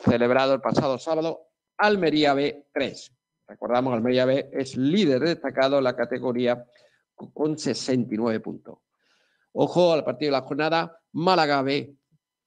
celebrado 0.00 0.54
el 0.54 0.60
pasado 0.60 0.98
sábado. 0.98 1.50
Almería 1.76 2.34
B 2.34 2.66
3. 2.72 3.12
Recordamos, 3.46 3.94
Almería 3.94 4.24
B 4.24 4.50
es 4.52 4.76
líder 4.76 5.20
destacado 5.20 5.78
en 5.78 5.84
la 5.84 5.94
categoría 5.94 6.66
con 7.14 7.56
69 7.56 8.40
puntos. 8.40 8.78
Ojo 9.52 9.92
al 9.92 10.04
partido 10.04 10.32
de 10.32 10.40
la 10.40 10.46
jornada, 10.46 11.00
Málaga 11.12 11.62
B 11.62 11.96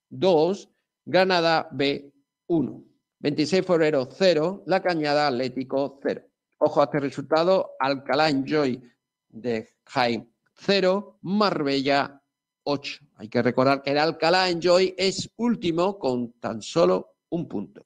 2, 0.09 0.69
Granada 1.05 1.67
B 1.71 2.11
1. 2.47 2.83
26 3.19 3.61
de 3.61 3.67
febrero 3.67 4.09
0, 4.11 4.63
La 4.65 4.81
Cañada 4.81 5.27
Atlético 5.27 5.99
0. 6.01 6.21
Ojo 6.57 6.81
a 6.81 6.85
este 6.85 6.99
resultado, 6.99 7.71
Alcalá 7.79 8.29
Enjoy 8.29 8.81
de 9.29 9.69
Jaime 9.85 10.27
0, 10.55 11.19
Marbella 11.21 12.21
8. 12.63 12.99
Hay 13.17 13.29
que 13.29 13.41
recordar 13.41 13.81
que 13.81 13.91
el 13.91 13.99
Alcalá 13.99 14.49
Enjoy 14.49 14.93
es 14.97 15.29
último 15.37 15.97
con 15.99 16.33
tan 16.33 16.61
solo 16.61 17.15
un 17.29 17.47
punto. 17.47 17.85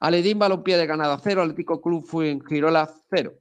Aledín 0.00 0.38
Balompié 0.38 0.76
de 0.76 0.86
Ganada 0.86 1.18
0, 1.22 1.42
Atlético 1.42 1.80
Club 1.80 2.04
fue 2.06 2.30
en 2.30 2.44
Girola 2.44 2.88
0. 3.10 3.34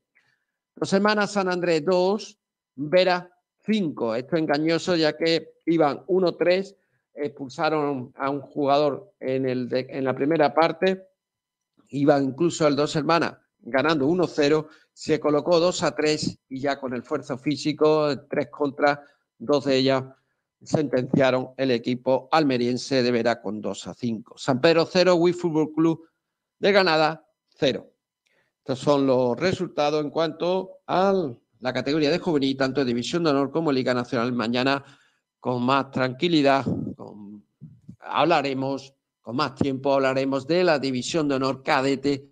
Dos 0.76 0.90
semanas 0.90 1.32
San 1.32 1.50
Andrés 1.50 1.84
2, 1.86 2.38
Vera 2.76 3.37
5. 3.68 4.16
Esto 4.16 4.36
es 4.36 4.42
engañoso 4.42 4.96
ya 4.96 5.16
que 5.16 5.54
iban 5.68 6.04
1-3, 6.08 6.76
expulsaron 7.14 8.14
a 8.16 8.30
un 8.32 8.42
jugador 8.42 9.14
en, 9.20 9.48
el 9.48 9.70
en 9.72 10.04
la 10.06 10.16
primera 10.16 10.54
parte 10.54 11.08
iba 11.90 12.20
incluso 12.22 12.68
el 12.68 12.76
dos 12.76 12.96
hermanas 12.96 13.38
ganando 13.60 14.08
1-0, 14.08 14.68
se 14.94 15.20
colocó 15.20 15.60
2-3 15.60 16.40
y 16.50 16.62
ya 16.62 16.80
con 16.80 16.94
el 16.94 17.02
esfuerzo 17.02 17.38
físico, 17.38 18.28
tres 18.30 18.50
contra, 18.50 19.04
dos 19.38 19.66
de 19.66 19.76
ellas 19.76 20.04
sentenciaron 20.64 21.50
el 21.58 21.72
equipo 21.72 22.30
almeriense 22.32 23.04
de 23.04 23.12
Vera 23.12 23.42
con 23.42 23.62
2-5. 23.62 24.38
San 24.38 24.62
Pedro 24.62 24.88
0, 24.90 25.16
Wii 25.16 25.34
Fútbol 25.34 25.74
Club 25.74 26.08
de 26.60 26.72
Granada 26.72 27.28
0. 27.60 27.86
Estos 28.60 28.80
son 28.80 29.06
los 29.06 29.38
resultados 29.38 30.04
en 30.04 30.10
cuanto 30.10 30.80
a 30.88 31.14
la 31.60 31.74
categoría 31.74 32.12
de 32.12 32.20
juvenil, 32.20 32.56
tanto 32.58 32.82
de 32.82 32.86
División 32.86 33.24
de 33.24 33.32
Honor 33.32 33.52
como 33.52 33.72
Liga 33.72 33.94
Nacional. 33.94 34.32
Mañana, 34.34 34.84
con 35.40 35.64
más 35.64 35.92
tranquilidad, 35.92 36.66
hablaremos 38.00 38.94
con 39.28 39.36
más 39.36 39.56
tiempo 39.56 39.94
hablaremos 39.94 40.48
de 40.48 40.64
la 40.64 40.80
división 40.80 41.28
de 41.28 41.36
honor 41.36 41.62
cadete, 41.62 42.32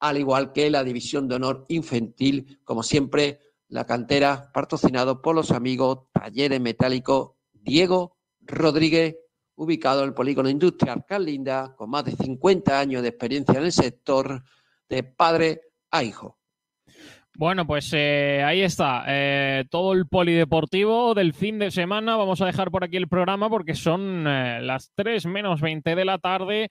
al 0.00 0.18
igual 0.18 0.52
que 0.52 0.68
la 0.70 0.82
división 0.82 1.28
de 1.28 1.36
honor 1.36 1.66
infantil, 1.68 2.58
como 2.64 2.82
siempre, 2.82 3.38
la 3.68 3.86
cantera 3.86 4.50
patrocinado 4.52 5.22
por 5.22 5.36
los 5.36 5.52
amigos 5.52 6.08
Talleres 6.12 6.60
Metálicos 6.60 7.30
Diego 7.52 8.16
Rodríguez, 8.40 9.18
ubicado 9.54 10.02
en 10.02 10.08
el 10.08 10.14
polígono 10.14 10.48
industrial 10.48 11.04
Carlinda, 11.06 11.76
con 11.76 11.90
más 11.90 12.06
de 12.06 12.16
50 12.16 12.76
años 12.76 13.02
de 13.02 13.10
experiencia 13.10 13.56
en 13.56 13.64
el 13.64 13.72
sector 13.72 14.42
de 14.88 15.04
padre 15.04 15.60
a 15.92 16.02
hijo. 16.02 16.37
Bueno, 17.38 17.68
pues 17.68 17.92
eh, 17.94 18.42
ahí 18.44 18.62
está, 18.62 19.04
eh, 19.06 19.64
todo 19.70 19.92
el 19.92 20.08
polideportivo 20.08 21.14
del 21.14 21.32
fin 21.32 21.60
de 21.60 21.70
semana. 21.70 22.16
Vamos 22.16 22.40
a 22.42 22.46
dejar 22.46 22.72
por 22.72 22.82
aquí 22.82 22.96
el 22.96 23.06
programa 23.06 23.48
porque 23.48 23.76
son 23.76 24.26
eh, 24.26 24.60
las 24.60 24.90
3 24.96 25.24
menos 25.26 25.60
20 25.60 25.94
de 25.94 26.04
la 26.04 26.18
tarde. 26.18 26.68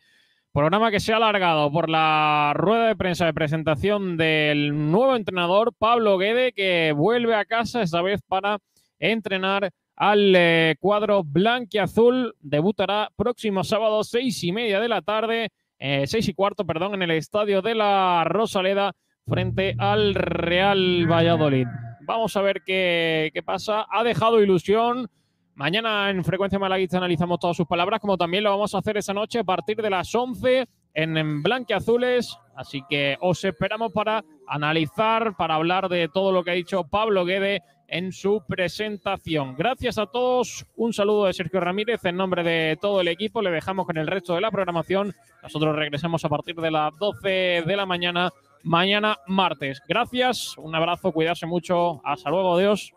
Programa 0.52 0.92
que 0.92 1.00
se 1.00 1.14
ha 1.14 1.16
alargado 1.16 1.72
por 1.72 1.90
la 1.90 2.52
rueda 2.54 2.90
de 2.90 2.98
prensa 2.98 3.26
de 3.26 3.34
presentación 3.34 4.18
del 4.18 4.92
nuevo 4.92 5.16
entrenador, 5.16 5.72
Pablo 5.74 6.18
Guede, 6.18 6.52
que 6.52 6.92
vuelve 6.94 7.36
a 7.36 7.46
casa 7.46 7.82
esta 7.82 8.02
vez 8.02 8.20
para 8.28 8.58
entrenar 9.00 9.72
al 9.96 10.76
cuadro 10.82 11.24
blanquiazul. 11.24 12.36
Debutará 12.42 13.10
próximo 13.16 13.64
sábado, 13.64 14.04
seis 14.04 14.44
y 14.44 14.52
media 14.52 14.82
de 14.82 14.90
la 14.90 15.02
tarde, 15.02 15.50
seis 15.80 16.28
y 16.28 16.34
cuarto, 16.34 16.66
perdón, 16.66 16.96
en 16.96 17.04
el 17.04 17.12
estadio 17.12 17.62
de 17.62 17.74
la 17.74 18.26
Rosaleda 18.26 18.94
frente 19.28 19.76
al 19.78 20.16
Real 20.16 21.06
Valladolid. 21.10 21.68
Vamos 22.02 22.36
a 22.38 22.42
ver 22.42 22.64
qué, 22.66 23.42
pasa. 23.46 23.86
Ha 23.90 24.04
dejado 24.04 24.42
ilusión. 24.42 25.10
Mañana 25.56 26.10
en 26.10 26.24
Frecuencia 26.24 26.60
Malaguista 26.60 26.98
analizamos 26.98 27.40
todas 27.40 27.58
sus 27.58 27.66
palabras, 27.66 28.00
como 28.00 28.18
también 28.18 28.44
lo 28.44 28.52
vamos 28.52 28.74
a 28.74 28.78
hacer 28.78 28.96
esa 28.98 29.14
noche 29.14 29.40
a 29.40 29.44
partir 29.44 29.82
de 29.82 29.90
las 29.90 30.14
11 30.14 30.68
en, 30.94 31.18
en 31.18 31.44
Azules. 31.76 32.38
Así 32.56 32.82
que 32.90 33.18
os 33.20 33.44
esperamos 33.44 33.92
para 33.92 34.24
analizar, 34.48 35.36
para 35.36 35.56
hablar 35.56 35.90
de 35.90 36.08
todo 36.08 36.32
lo 36.32 36.44
que 36.44 36.52
ha 36.52 36.54
dicho 36.54 36.86
Pablo 36.86 37.26
Guede 37.26 37.62
en 37.88 38.12
su 38.12 38.44
presentación. 38.48 39.56
Gracias 39.58 39.98
a 39.98 40.06
todos. 40.06 40.66
Un 40.76 40.94
saludo 40.94 41.26
de 41.26 41.34
Sergio 41.34 41.60
Ramírez 41.60 42.04
en 42.06 42.18
nombre 42.18 42.44
de 42.44 42.78
todo 42.80 43.02
el 43.02 43.08
equipo. 43.08 43.42
Le 43.42 43.52
dejamos 43.52 43.86
con 43.86 43.98
el 43.98 44.08
resto 44.08 44.36
de 44.36 44.42
la 44.42 44.52
programación. 44.52 45.14
Nosotros 45.42 45.76
regresamos 45.76 46.24
a 46.26 46.30
partir 46.30 46.56
de 46.56 46.72
las 46.72 46.96
12 46.98 47.64
de 47.66 47.76
la 47.76 47.86
mañana 47.86 48.32
mañana 48.68 49.18
martes. 49.28 49.82
Gracias, 49.88 50.58
un 50.58 50.76
abrazo, 50.76 51.12
cuidarse 51.12 51.46
mucho. 51.46 52.02
Hasta 52.04 52.30
luego, 52.30 52.56
adiós. 52.56 52.94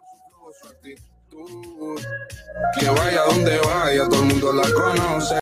Que 2.78 2.90
vaya 2.90 3.22
donde 3.30 3.58
vaya, 3.58 4.08
todo 4.08 4.22
el 4.22 4.26
mundo 4.26 4.52
la 4.52 4.72
conoce. 4.72 5.36